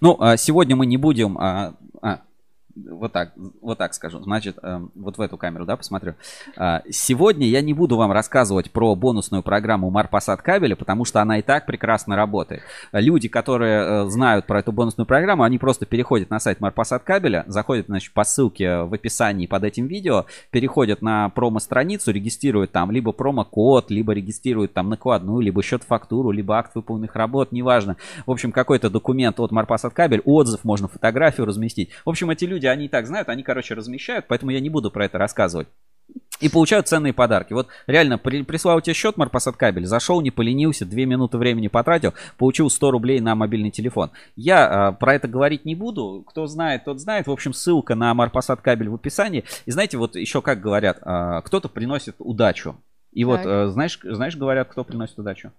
Ну, 0.00 0.16
а, 0.20 0.36
сегодня 0.36 0.76
мы 0.76 0.86
не 0.86 0.96
будем... 0.96 1.38
а, 1.38 1.74
а, 2.02 2.22
вот 2.76 3.12
так, 3.12 3.32
вот 3.60 3.78
так 3.78 3.94
скажу. 3.94 4.22
Значит, 4.22 4.58
эм, 4.62 4.90
вот 4.94 5.18
в 5.18 5.20
эту 5.20 5.36
камеру, 5.36 5.64
да, 5.64 5.76
посмотрю. 5.76 6.14
А, 6.56 6.82
Сегодня 6.90 7.46
я 7.46 7.62
не 7.62 7.72
буду 7.72 7.96
вам 7.96 8.12
рассказывать 8.12 8.70
про 8.70 8.94
бонусную 8.94 9.42
программу 9.42 9.90
Марпасад 9.90 10.42
кабеля, 10.42 10.76
потому 10.76 11.04
что 11.04 11.20
она 11.20 11.38
и 11.38 11.42
так 11.42 11.66
прекрасно 11.66 12.16
работает. 12.16 12.62
Люди, 12.92 13.28
которые 13.28 14.04
э, 14.06 14.08
знают 14.08 14.46
про 14.46 14.60
эту 14.60 14.72
бонусную 14.72 15.06
программу, 15.06 15.42
они 15.42 15.58
просто 15.58 15.86
переходят 15.86 16.30
на 16.30 16.38
сайт 16.38 16.60
Марпасад 16.60 17.02
кабеля, 17.04 17.44
заходят, 17.46 17.86
значит, 17.86 18.12
по 18.12 18.24
ссылке 18.24 18.82
в 18.82 18.92
описании 18.94 19.46
под 19.46 19.64
этим 19.64 19.86
видео, 19.86 20.26
переходят 20.50 21.02
на 21.02 21.28
промо-страницу, 21.30 22.12
регистрируют 22.12 22.72
там 22.72 22.90
либо 22.90 23.12
промокод, 23.12 23.90
либо 23.90 24.12
регистрируют 24.12 24.72
там 24.72 24.88
накладную, 24.88 25.40
либо 25.40 25.62
счет-фактуру, 25.62 26.30
либо 26.30 26.58
акт 26.58 26.72
выполненных 26.74 27.14
работ, 27.16 27.52
неважно. 27.52 27.96
В 28.26 28.30
общем, 28.30 28.52
какой-то 28.52 28.90
документ 28.90 29.40
от 29.40 29.50
Марпасад 29.52 29.92
кабель, 29.92 30.22
отзыв, 30.24 30.64
можно 30.64 30.88
фотографию 30.88 31.46
разместить. 31.46 31.90
В 32.04 32.10
общем, 32.10 32.30
эти 32.30 32.44
люди, 32.44 32.65
они 32.70 32.86
и 32.86 32.88
так 32.88 33.06
знают, 33.06 33.28
они, 33.28 33.42
короче, 33.42 33.74
размещают, 33.74 34.26
поэтому 34.28 34.50
я 34.52 34.60
не 34.60 34.70
буду 34.70 34.90
про 34.90 35.04
это 35.04 35.18
рассказывать. 35.18 35.68
И 36.38 36.48
получают 36.48 36.86
ценные 36.86 37.12
подарки. 37.12 37.52
Вот 37.54 37.66
реально, 37.86 38.18
при- 38.18 38.42
прислал 38.42 38.80
тебе 38.80 38.94
счет 38.94 39.16
Марпасад 39.16 39.56
кабель, 39.56 39.86
зашел, 39.86 40.20
не 40.20 40.30
поленился, 40.30 40.84
2 40.84 41.04
минуты 41.06 41.38
времени 41.38 41.68
потратил, 41.68 42.12
получил 42.36 42.68
100 42.70 42.90
рублей 42.90 43.20
на 43.20 43.34
мобильный 43.34 43.70
телефон. 43.70 44.10
Я 44.36 44.88
а, 44.88 44.92
про 44.92 45.14
это 45.14 45.28
говорить 45.28 45.64
не 45.64 45.74
буду. 45.74 46.24
Кто 46.28 46.46
знает, 46.46 46.84
тот 46.84 47.00
знает. 47.00 47.26
В 47.26 47.32
общем, 47.32 47.54
ссылка 47.54 47.94
на 47.94 48.12
Марпасад 48.14 48.60
кабель 48.60 48.90
в 48.90 48.94
описании. 48.94 49.44
И 49.64 49.70
знаете, 49.70 49.96
вот 49.96 50.14
еще 50.14 50.42
как 50.42 50.60
говорят, 50.60 50.98
а, 51.02 51.40
кто-то 51.40 51.68
приносит 51.70 52.16
удачу. 52.18 52.76
И 53.12 53.24
вот, 53.24 53.38
Так. 53.42 53.46
э, 53.46 53.66
знаешь, 53.68 53.98
знаешь, 54.02 54.36
говорят, 54.36 54.68
кто 54.68 54.84
приносит 54.84 55.18
удачу? 55.18 55.52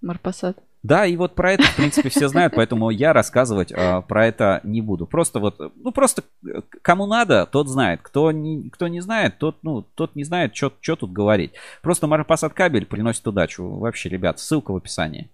Марпасад. 0.00 0.58
Да, 0.84 1.06
и 1.06 1.16
вот 1.16 1.34
про 1.34 1.52
это, 1.52 1.64
в 1.64 1.76
принципе, 1.76 2.08
все 2.08 2.28
знают, 2.28 2.54
поэтому 2.54 2.90
я 2.90 3.12
рассказывать 3.12 3.72
э, 3.72 4.02
про 4.02 4.26
это 4.26 4.60
не 4.62 4.80
буду. 4.80 5.06
Просто 5.06 5.40
вот, 5.40 5.58
ну 5.74 5.90
просто 5.90 6.22
э, 6.46 6.62
кому 6.82 7.06
надо, 7.06 7.46
тот 7.46 7.68
знает. 7.68 8.00
Кто 8.02 8.30
не, 8.30 8.70
кто 8.70 8.86
не 8.86 9.00
знает, 9.00 9.38
тот, 9.38 9.56
ну, 9.62 9.82
тот 9.82 10.14
не 10.14 10.22
знает, 10.22 10.54
что 10.54 10.70
тут 10.70 11.12
говорить. 11.12 11.52
Просто 11.82 12.06
Марпасад 12.06 12.54
кабель 12.54 12.86
приносит 12.86 13.26
удачу. 13.26 13.68
Вообще, 13.68 14.08
ребят, 14.08 14.38
ссылка 14.38 14.72
в 14.72 14.76
описании. 14.76 15.30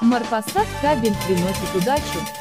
Марпасад 0.00 0.66
кабель 0.80 1.14
приносит 1.26 1.76
удачу. 1.76 2.39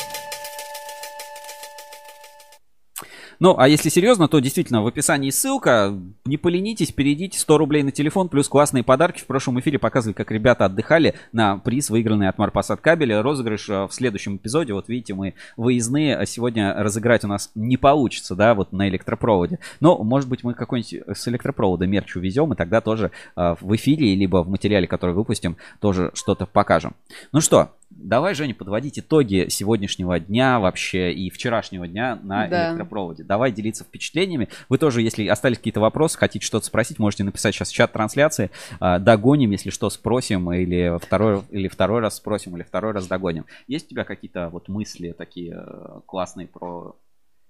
Ну, 3.40 3.56
а 3.58 3.70
если 3.70 3.88
серьезно, 3.88 4.28
то 4.28 4.40
действительно 4.40 4.84
в 4.84 4.88
описании 4.88 5.30
ссылка. 5.30 5.98
Не 6.26 6.36
поленитесь, 6.36 6.92
перейдите 6.92 7.40
100 7.40 7.58
рублей 7.58 7.84
на 7.84 7.92
телефон, 7.92 8.28
плюс 8.28 8.50
классные 8.50 8.84
подарки. 8.84 9.22
В 9.22 9.26
прошлом 9.26 9.60
эфире 9.62 9.80
показывали, 9.80 10.14
как 10.14 10.30
ребята 10.32 10.66
отдыхали 10.66 11.16
на 11.32 11.58
приз, 11.58 11.90
выигранный 11.90 12.28
от 12.28 12.38
Марпасад 12.38 12.82
кабеля. 12.82 13.22
Розыгрыш 13.22 13.70
э, 13.70 13.86
в 13.86 13.94
следующем 13.94 14.36
эпизоде. 14.36 14.74
Вот 14.74 14.90
видите, 14.90 15.14
мы 15.14 15.36
выездные, 15.56 16.18
а 16.18 16.26
сегодня 16.26 16.74
разыграть 16.74 17.24
у 17.24 17.30
нас 17.30 17.50
не 17.56 17.78
получится, 17.78 18.36
да, 18.36 18.54
вот 18.54 18.74
на 18.74 18.90
электропроводе. 18.90 19.60
Но, 19.80 19.98
может 20.04 20.28
быть, 20.28 20.44
мы 20.44 20.54
какой-нибудь 20.54 21.18
с 21.18 21.28
электропровода 21.30 21.88
мерч 21.88 22.18
увезем, 22.18 22.52
и 22.52 22.58
тогда 22.58 22.82
тоже 22.82 23.12
э, 23.38 23.56
в 23.62 23.74
эфире, 23.76 24.16
либо 24.16 24.44
в 24.44 24.50
материале, 24.50 24.86
который 24.86 25.16
выпустим, 25.16 25.56
тоже 25.80 26.12
что-то 26.14 26.46
покажем. 26.46 26.94
Ну 27.32 27.40
что, 27.40 27.72
давай, 27.90 28.34
Женя, 28.36 28.54
подводить 28.54 29.00
итоги 29.00 29.48
сегодняшнего 29.50 30.20
дня 30.20 30.60
вообще 30.60 31.12
и 31.12 31.30
вчерашнего 31.30 31.88
дня 31.88 32.20
на 32.24 32.48
Да. 32.48 32.68
электропроводе. 32.70 33.24
Давай 33.24 33.52
делиться 33.52 33.84
впечатлениями. 33.84 34.50
Вы 34.70 34.78
тоже, 34.78 35.02
если 35.02 35.28
остались 35.28 35.58
какие-то 35.58 35.80
вопросы, 35.80 36.18
хотите 36.18 36.46
что-то 36.46 36.66
спросить, 36.66 37.00
можете 37.00 37.24
написать 37.24 37.56
сейчас 37.56 37.70
в 37.70 37.74
чат 37.74 37.92
трансляции. 37.92 38.52
А, 38.80 39.00
Догоним, 39.00 39.52
если 39.52 39.70
что, 39.70 39.90
спросим, 39.90 40.52
или 40.52 40.98
второй, 41.00 41.42
или 41.50 41.68
второй 41.68 42.02
раз 42.02 42.16
спросим, 42.16 42.56
или 42.56 42.64
второй 42.64 42.94
раз 42.94 43.08
догоним. 43.08 43.46
Есть 43.68 43.88
у 43.88 43.90
тебя 43.90 44.04
какие-то 44.04 44.50
вот 44.50 44.68
мысли 44.68 45.14
такие 45.18 45.64
э, 45.66 46.02
классные 46.06 46.48
про... 46.48 46.96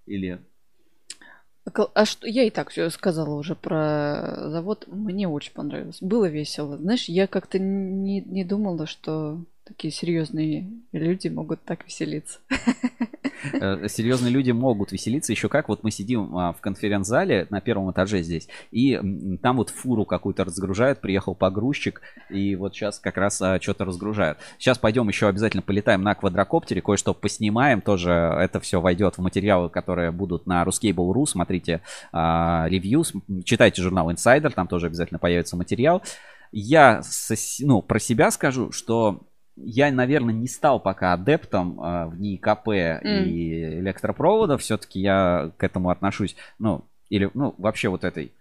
Или... 0.06 0.40
А 1.94 2.06
что, 2.06 2.26
я 2.28 2.44
и 2.46 2.50
так 2.50 2.70
все 2.70 2.90
сказала 2.90 3.36
уже 3.36 3.54
про 3.54 4.50
завод. 4.50 4.86
Мне 4.88 5.28
очень 5.28 5.54
понравилось. 5.54 6.00
Было 6.02 6.26
весело. 6.26 6.78
Знаешь, 6.78 7.06
я 7.06 7.28
как-то 7.28 7.60
не, 7.60 8.22
не 8.22 8.44
думала, 8.44 8.88
что 8.88 9.44
такие 9.70 9.92
серьезные 9.92 10.68
люди 10.92 11.28
могут 11.30 11.64
так 11.64 11.86
веселиться. 11.86 12.40
Э, 13.54 13.88
серьезные 13.88 14.34
люди 14.34 14.52
могут 14.52 14.92
веселиться. 14.92 15.32
Еще 15.32 15.48
как, 15.48 15.70
вот 15.70 15.82
мы 15.82 15.92
сидим 15.92 16.36
а, 16.36 16.52
в 16.52 16.60
конференц-зале 16.60 17.48
на 17.50 17.62
первом 17.62 17.90
этаже 17.90 18.22
здесь, 18.22 18.50
и 18.72 19.00
там 19.42 19.56
вот 19.56 19.70
фуру 19.70 20.04
какую-то 20.04 20.44
разгружают, 20.44 21.00
приехал 21.00 21.36
погрузчик, 21.36 22.02
и 22.30 22.58
вот 22.58 22.76
сейчас 22.76 23.00
как 23.00 23.16
раз 23.16 23.42
что-то 23.62 23.86
разгружают. 23.86 24.40
Сейчас 24.58 24.78
пойдем 24.78 25.08
еще 25.08 25.30
обязательно 25.30 25.62
полетаем 25.62 26.02
на 26.02 26.16
квадрокоптере, 26.16 26.82
кое-что 26.82 27.14
поснимаем, 27.14 27.80
тоже 27.80 28.12
это 28.12 28.60
все 28.60 28.82
войдет 28.82 29.18
в 29.18 29.22
материалы, 29.22 29.70
которые 29.70 30.12
будут 30.12 30.46
на 30.46 30.62
Ruscable.ru, 30.64 31.26
смотрите 31.26 31.82
а, 32.12 32.66
ревью, 32.68 33.06
читайте 33.46 33.82
журнал 33.82 34.12
Insider, 34.12 34.52
там 34.52 34.68
тоже 34.68 34.88
обязательно 34.88 35.18
появится 35.20 35.56
материал. 35.56 36.04
Я 36.52 37.02
ну, 37.60 37.82
про 37.82 38.00
себя 38.00 38.32
скажу, 38.32 38.72
что 38.72 39.29
я, 39.64 39.92
наверное, 39.92 40.34
не 40.34 40.48
стал 40.48 40.80
пока 40.80 41.14
адептом 41.14 41.80
э, 41.80 42.06
в 42.08 42.20
НИКП 42.20 42.68
и 43.28 43.80
электропровода. 43.80 44.58
Все-таки 44.58 45.00
я 45.00 45.52
к 45.58 45.64
этому 45.64 45.90
отношусь, 45.90 46.36
ну, 46.58 46.86
или, 47.10 47.30
ну, 47.34 47.56
вообще 47.58 47.90
вот 47.90 48.04
этой, 48.04 48.32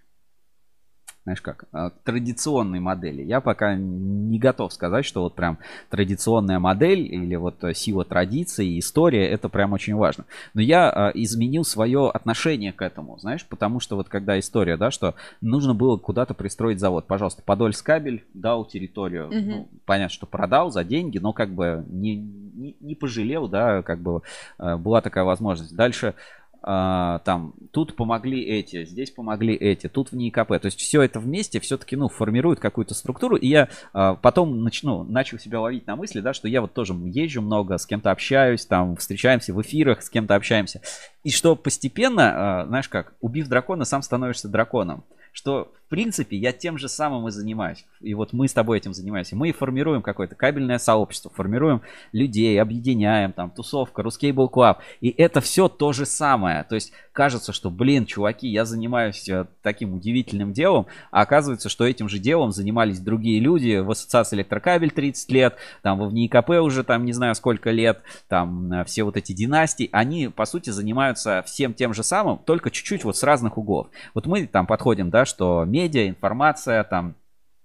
знаешь 1.29 1.43
как, 1.43 1.65
э, 1.75 1.91
традиционной 2.05 2.81
модели. 2.81 3.23
Я 3.23 3.43
пока 3.43 3.75
не 3.75 4.39
готов 4.39 4.73
сказать, 4.73 5.05
что 5.05 5.23
вот 5.23 5.35
прям 5.35 5.59
традиционная 5.91 6.59
модель 6.59 7.01
или 7.01 7.37
вот 7.37 7.63
э, 7.65 7.75
сила 7.75 8.07
традиции 8.07 8.67
и 8.67 8.79
история, 8.79 9.29
это 9.29 9.51
прям 9.51 9.75
очень 9.75 9.95
важно. 9.95 10.25
Но 10.55 10.63
я 10.63 11.13
э, 11.15 11.19
изменил 11.21 11.65
свое 11.65 12.09
отношение 12.09 12.73
к 12.73 12.81
этому, 12.81 13.19
знаешь, 13.19 13.45
потому 13.45 13.79
что 13.79 13.97
вот 13.97 14.09
когда 14.09 14.39
история, 14.39 14.79
да, 14.79 14.91
что 14.91 15.15
нужно 15.43 15.75
было 15.75 15.99
куда-то 15.99 16.33
пристроить 16.33 16.81
завод. 16.81 17.07
Пожалуйста, 17.07 17.43
Подольскабель 17.43 18.25
дал 18.33 18.65
территорию. 18.65 19.27
Мгм. 19.27 19.51
Ну, 19.51 19.69
понятно, 19.85 20.15
что 20.15 20.27
продал 20.27 20.71
за 20.71 20.83
деньги, 20.83 21.19
но 21.19 21.35
как 21.35 21.51
бы 21.51 21.85
не, 21.91 22.17
не, 22.17 22.75
не 22.81 22.95
пожалел, 22.95 23.49
да, 23.49 23.83
как 23.83 24.01
бы 24.01 24.23
была 24.59 25.03
такая 25.03 25.25
возможность. 25.25 25.77
Дальше 25.77 26.15
там 26.61 27.55
тут 27.73 27.95
помогли 27.97 28.43
эти, 28.43 28.85
здесь 28.85 29.11
помогли 29.11 29.55
эти, 29.55 29.89
тут 29.89 30.11
в 30.11 30.17
НИКП. 30.17 30.49
То 30.49 30.67
есть 30.67 30.79
все 30.79 31.03
это 31.03 31.21
вместе 31.21 31.61
все-таки, 31.61 31.97
ну, 31.97 32.09
формирует 32.09 32.61
какую-то 32.61 32.95
структуру. 32.95 33.37
И 33.37 33.49
я 33.49 33.69
а, 33.93 34.15
потом 34.15 34.63
начну, 34.63 35.05
начал 35.05 35.39
себя 35.39 35.61
ловить 35.61 35.87
на 35.87 35.97
мысли, 35.97 36.21
да, 36.21 36.33
что 36.33 36.49
я 36.49 36.61
вот 36.61 36.75
тоже 36.75 36.95
езжу 36.95 37.43
много, 37.43 37.79
с 37.79 37.87
кем-то 37.87 38.11
общаюсь, 38.11 38.67
там 38.67 38.97
встречаемся 38.97 39.55
в 39.55 39.63
эфирах, 39.63 40.03
с 40.03 40.11
кем-то 40.11 40.35
общаемся. 40.35 40.81
И 41.25 41.31
что 41.31 41.57
постепенно, 41.57 42.63
а, 42.63 42.67
знаешь 42.67 42.89
как, 42.89 43.15
убив 43.21 43.49
дракона, 43.49 43.85
сам 43.85 44.03
становишься 44.03 44.49
драконом. 44.49 45.05
Что, 45.33 45.73
в 45.89 45.91
принципе, 45.91 46.37
я 46.37 46.53
тем 46.53 46.77
же 46.77 46.87
самым 46.87 47.29
и 47.29 47.31
занимаюсь. 47.31 47.87
И 48.03 48.13
вот 48.13 48.35
мы 48.35 48.47
с 48.47 48.53
тобой 48.53 48.77
этим 48.77 48.93
занимаемся. 48.93 49.37
Мы 49.37 49.53
формируем 49.53 50.03
какое-то 50.03 50.35
кабельное 50.35 50.77
сообщество, 50.77 51.31
формируем 51.35 51.81
людей, 52.13 52.61
объединяем, 52.61 53.33
там, 53.33 53.51
тусовка, 53.51 54.03
Ruscable 54.03 54.51
Club. 54.53 54.77
И 55.01 55.09
это 55.09 55.41
все 55.41 55.67
то 55.71 55.95
же 55.95 56.05
самое. 56.05 56.65
То 56.65 56.75
есть 56.75 56.93
кажется, 57.15 57.55
что, 57.55 57.71
блин, 57.71 58.05
чуваки, 58.05 58.47
я 58.47 58.67
занимаюсь 58.67 59.27
э, 59.31 59.47
таким 59.63 59.95
удивительным 59.95 60.53
делом, 60.53 60.87
а 61.11 61.23
оказывается, 61.23 61.71
что 61.71 61.87
этим 61.87 62.09
же 62.09 62.19
делом 62.19 62.53
занимались 62.53 63.01
другие 63.01 63.41
люди 63.41 63.79
в 63.79 63.91
ассоциации 63.91 64.37
электрокабель 64.37 64.91
30 64.91 65.33
лет, 65.33 65.57
там, 65.83 66.07
в 66.07 66.13
НИКП 66.13 66.51
уже, 66.61 66.85
там, 66.85 67.07
не 67.07 67.15
знаю, 67.15 67.35
сколько 67.35 67.71
лет, 67.71 68.03
там, 68.29 68.73
э, 68.73 68.85
все 68.85 69.05
вот 69.05 69.17
эти 69.17 69.33
династии, 69.33 69.89
они, 69.91 70.29
по 70.29 70.45
сути, 70.45 70.69
занимаются 70.69 71.43
всем 71.47 71.73
тем 71.73 71.95
же 71.95 72.03
самым, 72.03 72.39
только 72.39 72.71
чуть-чуть 72.71 73.05
вот 73.05 73.17
с 73.17 73.23
разных 73.23 73.57
углов. 73.57 73.89
Вот 74.13 74.27
мы 74.27 74.47
там 74.47 74.67
подходим, 74.67 75.09
да, 75.09 75.25
что 75.25 75.65
медиа, 75.79 76.09
информация, 76.09 76.85
там, 76.85 77.15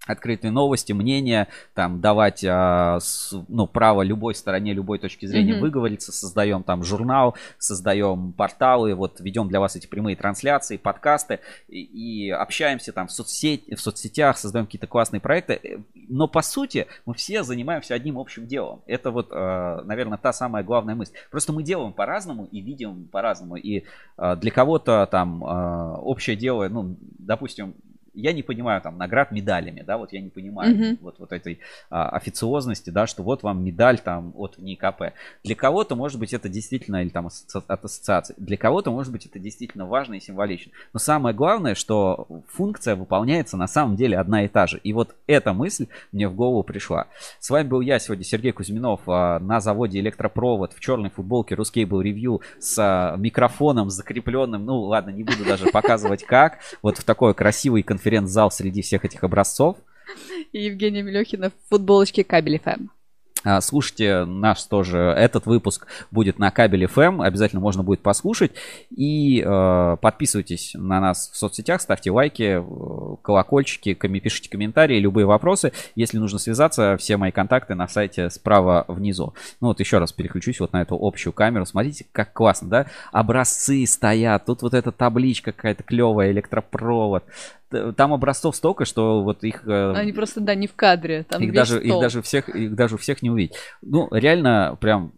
открытые 0.06 0.51
новости, 0.51 0.92
мнения, 0.92 1.48
там 1.74 2.01
давать 2.01 2.43
а, 2.45 3.00
с- 3.00 3.33
ну, 3.48 3.67
право 3.67 4.01
любой 4.01 4.35
стороне, 4.35 4.74
любой 4.74 5.00
точки 5.00 5.25
зрения 5.27 5.53
Мгм. 5.53 5.61
выговориться, 5.61 6.11
создаем 6.11 6.64
там 6.64 6.83
журнал, 6.83 7.35
создаем 7.58 8.33
порталы, 8.33 8.95
вот 8.95 9.22
ведем 9.22 9.48
для 9.48 9.61
вас 9.61 9.77
эти 9.77 9.88
прямые 9.88 10.17
трансляции, 10.17 10.75
подкасты 10.75 11.40
и, 11.69 11.80
и 12.27 12.30
общаемся 12.32 12.92
там 12.92 13.08
в, 13.08 13.11
соцсеть, 13.14 13.64
в 13.74 13.80
соцсетях, 13.80 14.38
создаем 14.38 14.66
какие-то 14.66 14.88
классные 14.88 15.22
проекты, 15.22 15.53
Э, 15.64 15.77
но 16.09 16.27
по 16.27 16.42
сути 16.42 16.85
мы 17.06 17.14
все 17.14 17.43
занимаемся 17.43 17.93
одним 17.95 18.17
общим 18.17 18.45
делом. 18.45 18.82
Это 18.88 19.09
вот, 19.09 19.32
наверное, 19.32 20.17
та 20.17 20.33
самая 20.33 20.64
главная 20.64 20.95
мысль. 20.95 21.14
Просто 21.32 21.53
мы 21.53 21.64
делаем 21.64 21.93
по-разному 21.93 22.43
и 22.51 22.59
видим 22.59 23.08
по-разному. 23.08 23.56
И 23.56 23.83
а, 24.17 24.35
для 24.35 24.51
кого-то 24.51 25.08
там 25.09 25.43
а, 25.45 25.95
общее 26.01 26.35
дело, 26.35 26.67
ну, 26.67 26.98
допустим, 27.19 27.74
я 28.14 28.33
не 28.33 28.43
понимаю 28.43 28.82
там 28.82 28.98
наград 28.98 29.32
медалями, 29.32 29.82
да, 29.82 29.98
вот 29.98 30.14
я 30.14 30.22
не 30.22 30.30
понимаю 30.30 30.75
Мгм. 30.75 30.98
вот, 31.01 31.19
вот 31.19 31.32
этой 31.32 31.59
а, 31.90 32.09
официозности, 32.09 32.90
да, 32.90 33.08
что 33.08 33.24
вот 33.24 33.43
вам 33.43 33.64
медаль 33.64 34.00
там 34.00 34.33
от 34.35 34.58
НИКП. 34.58 35.14
Для 35.43 35.56
кого-то, 35.56 35.95
может 35.95 36.19
быть, 36.19 36.33
это 36.33 36.50
действительно, 36.50 37.01
или 37.01 37.09
там 37.09 37.27
от 37.27 37.83
ассоциации, 37.83 38.35
для 38.38 38.58
кого-то, 38.58 38.92
может 38.92 39.11
быть, 39.11 39.25
это 39.25 39.40
действительно 39.40 39.85
важно 39.85 40.16
и 40.16 40.19
символично. 40.19 40.72
Но 40.93 41.00
самое 41.00 41.35
главное, 41.35 41.75
что 41.75 42.27
функция 42.50 42.95
выполняется 42.95 43.58
на 43.58 43.67
самом 43.67 43.95
деле 43.95 44.17
одна 44.17 44.45
и 44.45 44.48
та 44.48 44.67
же. 44.67 44.80
И 44.83 44.93
вот 44.93 45.16
эта 45.27 45.53
мысль 45.53 45.88
мне 46.11 46.27
в 46.27 46.35
голову 46.35 46.64
пришла. 46.64 47.08
С 47.40 47.50
вами 47.50 47.67
был 47.67 47.82
я 47.82 48.00
сегодня, 48.00 48.24
Сергей 48.24 48.51
Кузьминов, 48.51 49.01
а, 49.08 49.40
на 49.40 49.59
заводе 49.59 50.00
Электропровод 50.00 50.74
в 50.74 50.80
черной 50.80 51.09
футболке 51.09 51.56
Рускейбл 51.56 52.01
Ревью 52.01 52.42
с 52.59 52.77
а, 52.80 53.16
микрофоном 53.17 53.90
закрепленным. 53.90 54.66
Ну, 54.66 54.82
ладно, 54.82 55.09
не 55.09 55.24
буду 55.24 55.45
даже 55.45 55.66
показывать 55.67 56.24
как. 56.24 56.59
Вот 56.82 56.98
в 56.98 57.03
такой 57.03 57.33
красивый 57.33 57.83
конференц-зал 58.04 58.52
среди 58.52 58.82
всех 58.82 59.06
этих 59.06 59.24
образцов. 59.24 59.78
И 60.52 60.66
Евгения 60.66 61.02
Мелехина 61.02 61.50
в 61.50 61.70
футболочке 61.70 62.24
Кабель 62.24 62.60
ФМ. 62.60 62.88
А, 63.46 63.60
Слушайте 63.60 64.24
наш 64.24 64.64
тоже, 64.64 64.98
этот 64.98 65.46
выпуск 65.46 65.88
будет 66.12 66.40
на 66.40 66.50
кабеле 66.50 66.86
FM, 66.88 67.26
обязательно 67.26 67.62
можно 67.62 67.84
будет 67.84 68.00
послушать. 68.02 68.52
И 68.90 69.44
э, 69.46 69.98
подписывайтесь 70.00 70.72
на 70.76 71.02
нас 71.02 71.30
в 71.34 71.36
соцсетях, 71.36 71.82
ставьте 71.82 72.10
лайки, 72.10 72.60
э, 72.62 73.16
колокольчики, 73.22 73.96
коми- 73.96 74.22
пишите 74.22 74.50
комментарии, 74.50 74.98
любые 74.98 75.26
вопросы. 75.26 75.74
Если 75.96 76.20
нужно 76.20 76.40
связаться, 76.40 76.96
все 76.98 77.18
мои 77.18 77.32
контакты 77.32 77.76
на 77.76 77.90
сайте 77.90 78.30
справа 78.30 78.86
внизу. 78.88 79.34
Ну 79.60 79.68
вот 79.68 79.80
еще 79.82 79.98
раз 79.98 80.14
переключусь 80.14 80.62
вот 80.62 80.72
на 80.72 80.82
эту 80.82 80.98
общую 81.00 81.34
камеру. 81.34 81.66
Смотрите, 81.66 82.06
как 82.14 82.32
классно, 82.32 82.70
да? 82.70 82.86
Образцы 83.12 83.86
стоят, 83.86 84.46
тут 84.46 84.62
вот 84.62 84.74
эта 84.74 84.94
табличка 84.94 85.52
какая-то 85.52 85.84
клевая, 85.84 86.32
электропровод. 86.32 87.26
Там 87.95 88.14
образцов 88.14 88.56
столько, 88.56 88.85
что 88.85 89.24
вот 89.24 89.43
их... 89.43 89.68
э, 89.68 89.93
Они 89.95 90.11
просто, 90.14 90.40
да, 90.42 90.56
не 90.56 90.68
в 90.68 90.74
кадре. 90.76 91.26
Там 91.30 91.42
их 91.42 91.53
даже, 91.53 91.82
их 91.82 92.00
даже 92.00 92.22
всех, 92.22 92.50
их 92.50 92.76
даже 92.76 92.98
всех 92.98 93.22
не 93.22 93.30
увидеть. 93.30 93.56
Ну, 93.82 94.08
реально, 94.11 94.77
прям 94.80 95.14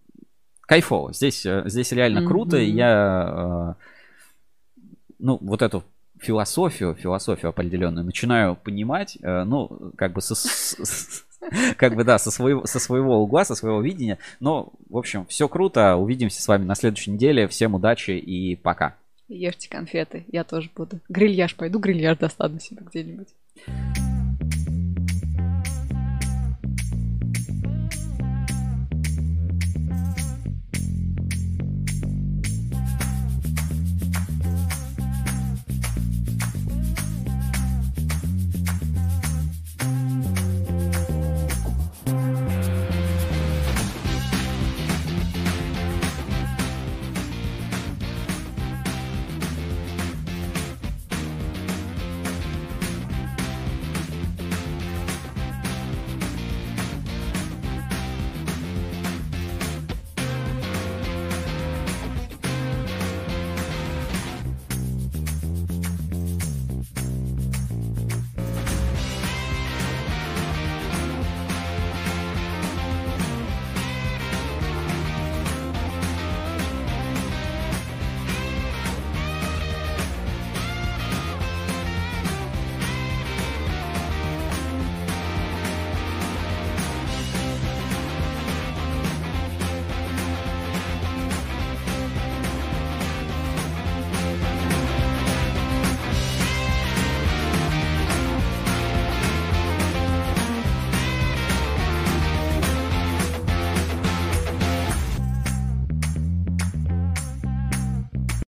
кайфово. 0.61 1.14
Здесь, 1.14 1.45
э, 1.45 1.64
здесь 1.66 1.92
реально 1.92 2.25
круто. 2.25 2.58
и 2.58 2.67
Мгм. 2.67 2.77
Я, 2.77 3.75
э, 3.80 3.84
ну, 5.19 5.38
вот 5.42 5.61
эту 5.61 5.84
философию, 6.19 6.95
философию 6.95 7.50
определенную 7.50 8.06
начинаю 8.06 8.56
понимать, 8.56 9.17
ну, 9.22 9.92
как 9.98 10.14
бы 10.14 10.22
со, 10.22 10.34
как 11.77 11.95
бы, 11.95 12.03
да, 12.03 12.17
со 12.17 12.32
своего, 12.32 12.66
со 12.66 12.80
своего 12.80 13.22
угла, 13.22 13.45
со 13.45 13.56
своего 13.56 13.82
видения. 13.82 14.17
Но, 14.40 14.74
в 14.90 14.98
общем, 14.98 15.25
все 15.27 15.48
круто. 15.48 15.95
Увидимся 15.95 16.42
с 16.42 16.48
вами 16.48 16.64
на 16.66 16.75
следующей 16.75 17.11
неделе. 17.11 17.48
Всем 17.48 17.75
удачи 17.75 18.11
и 18.11 18.56
пока. 18.56 18.95
Ешьте 19.28 19.70
конфеты, 19.70 20.26
я 20.28 20.44
тоже 20.44 20.70
буду. 20.76 21.00
Грильяж 21.10 21.56
пойду, 21.56 21.80
грильяж 21.80 22.18
достану 22.18 22.60
себе 22.60 22.84
где-нибудь. 22.86 23.30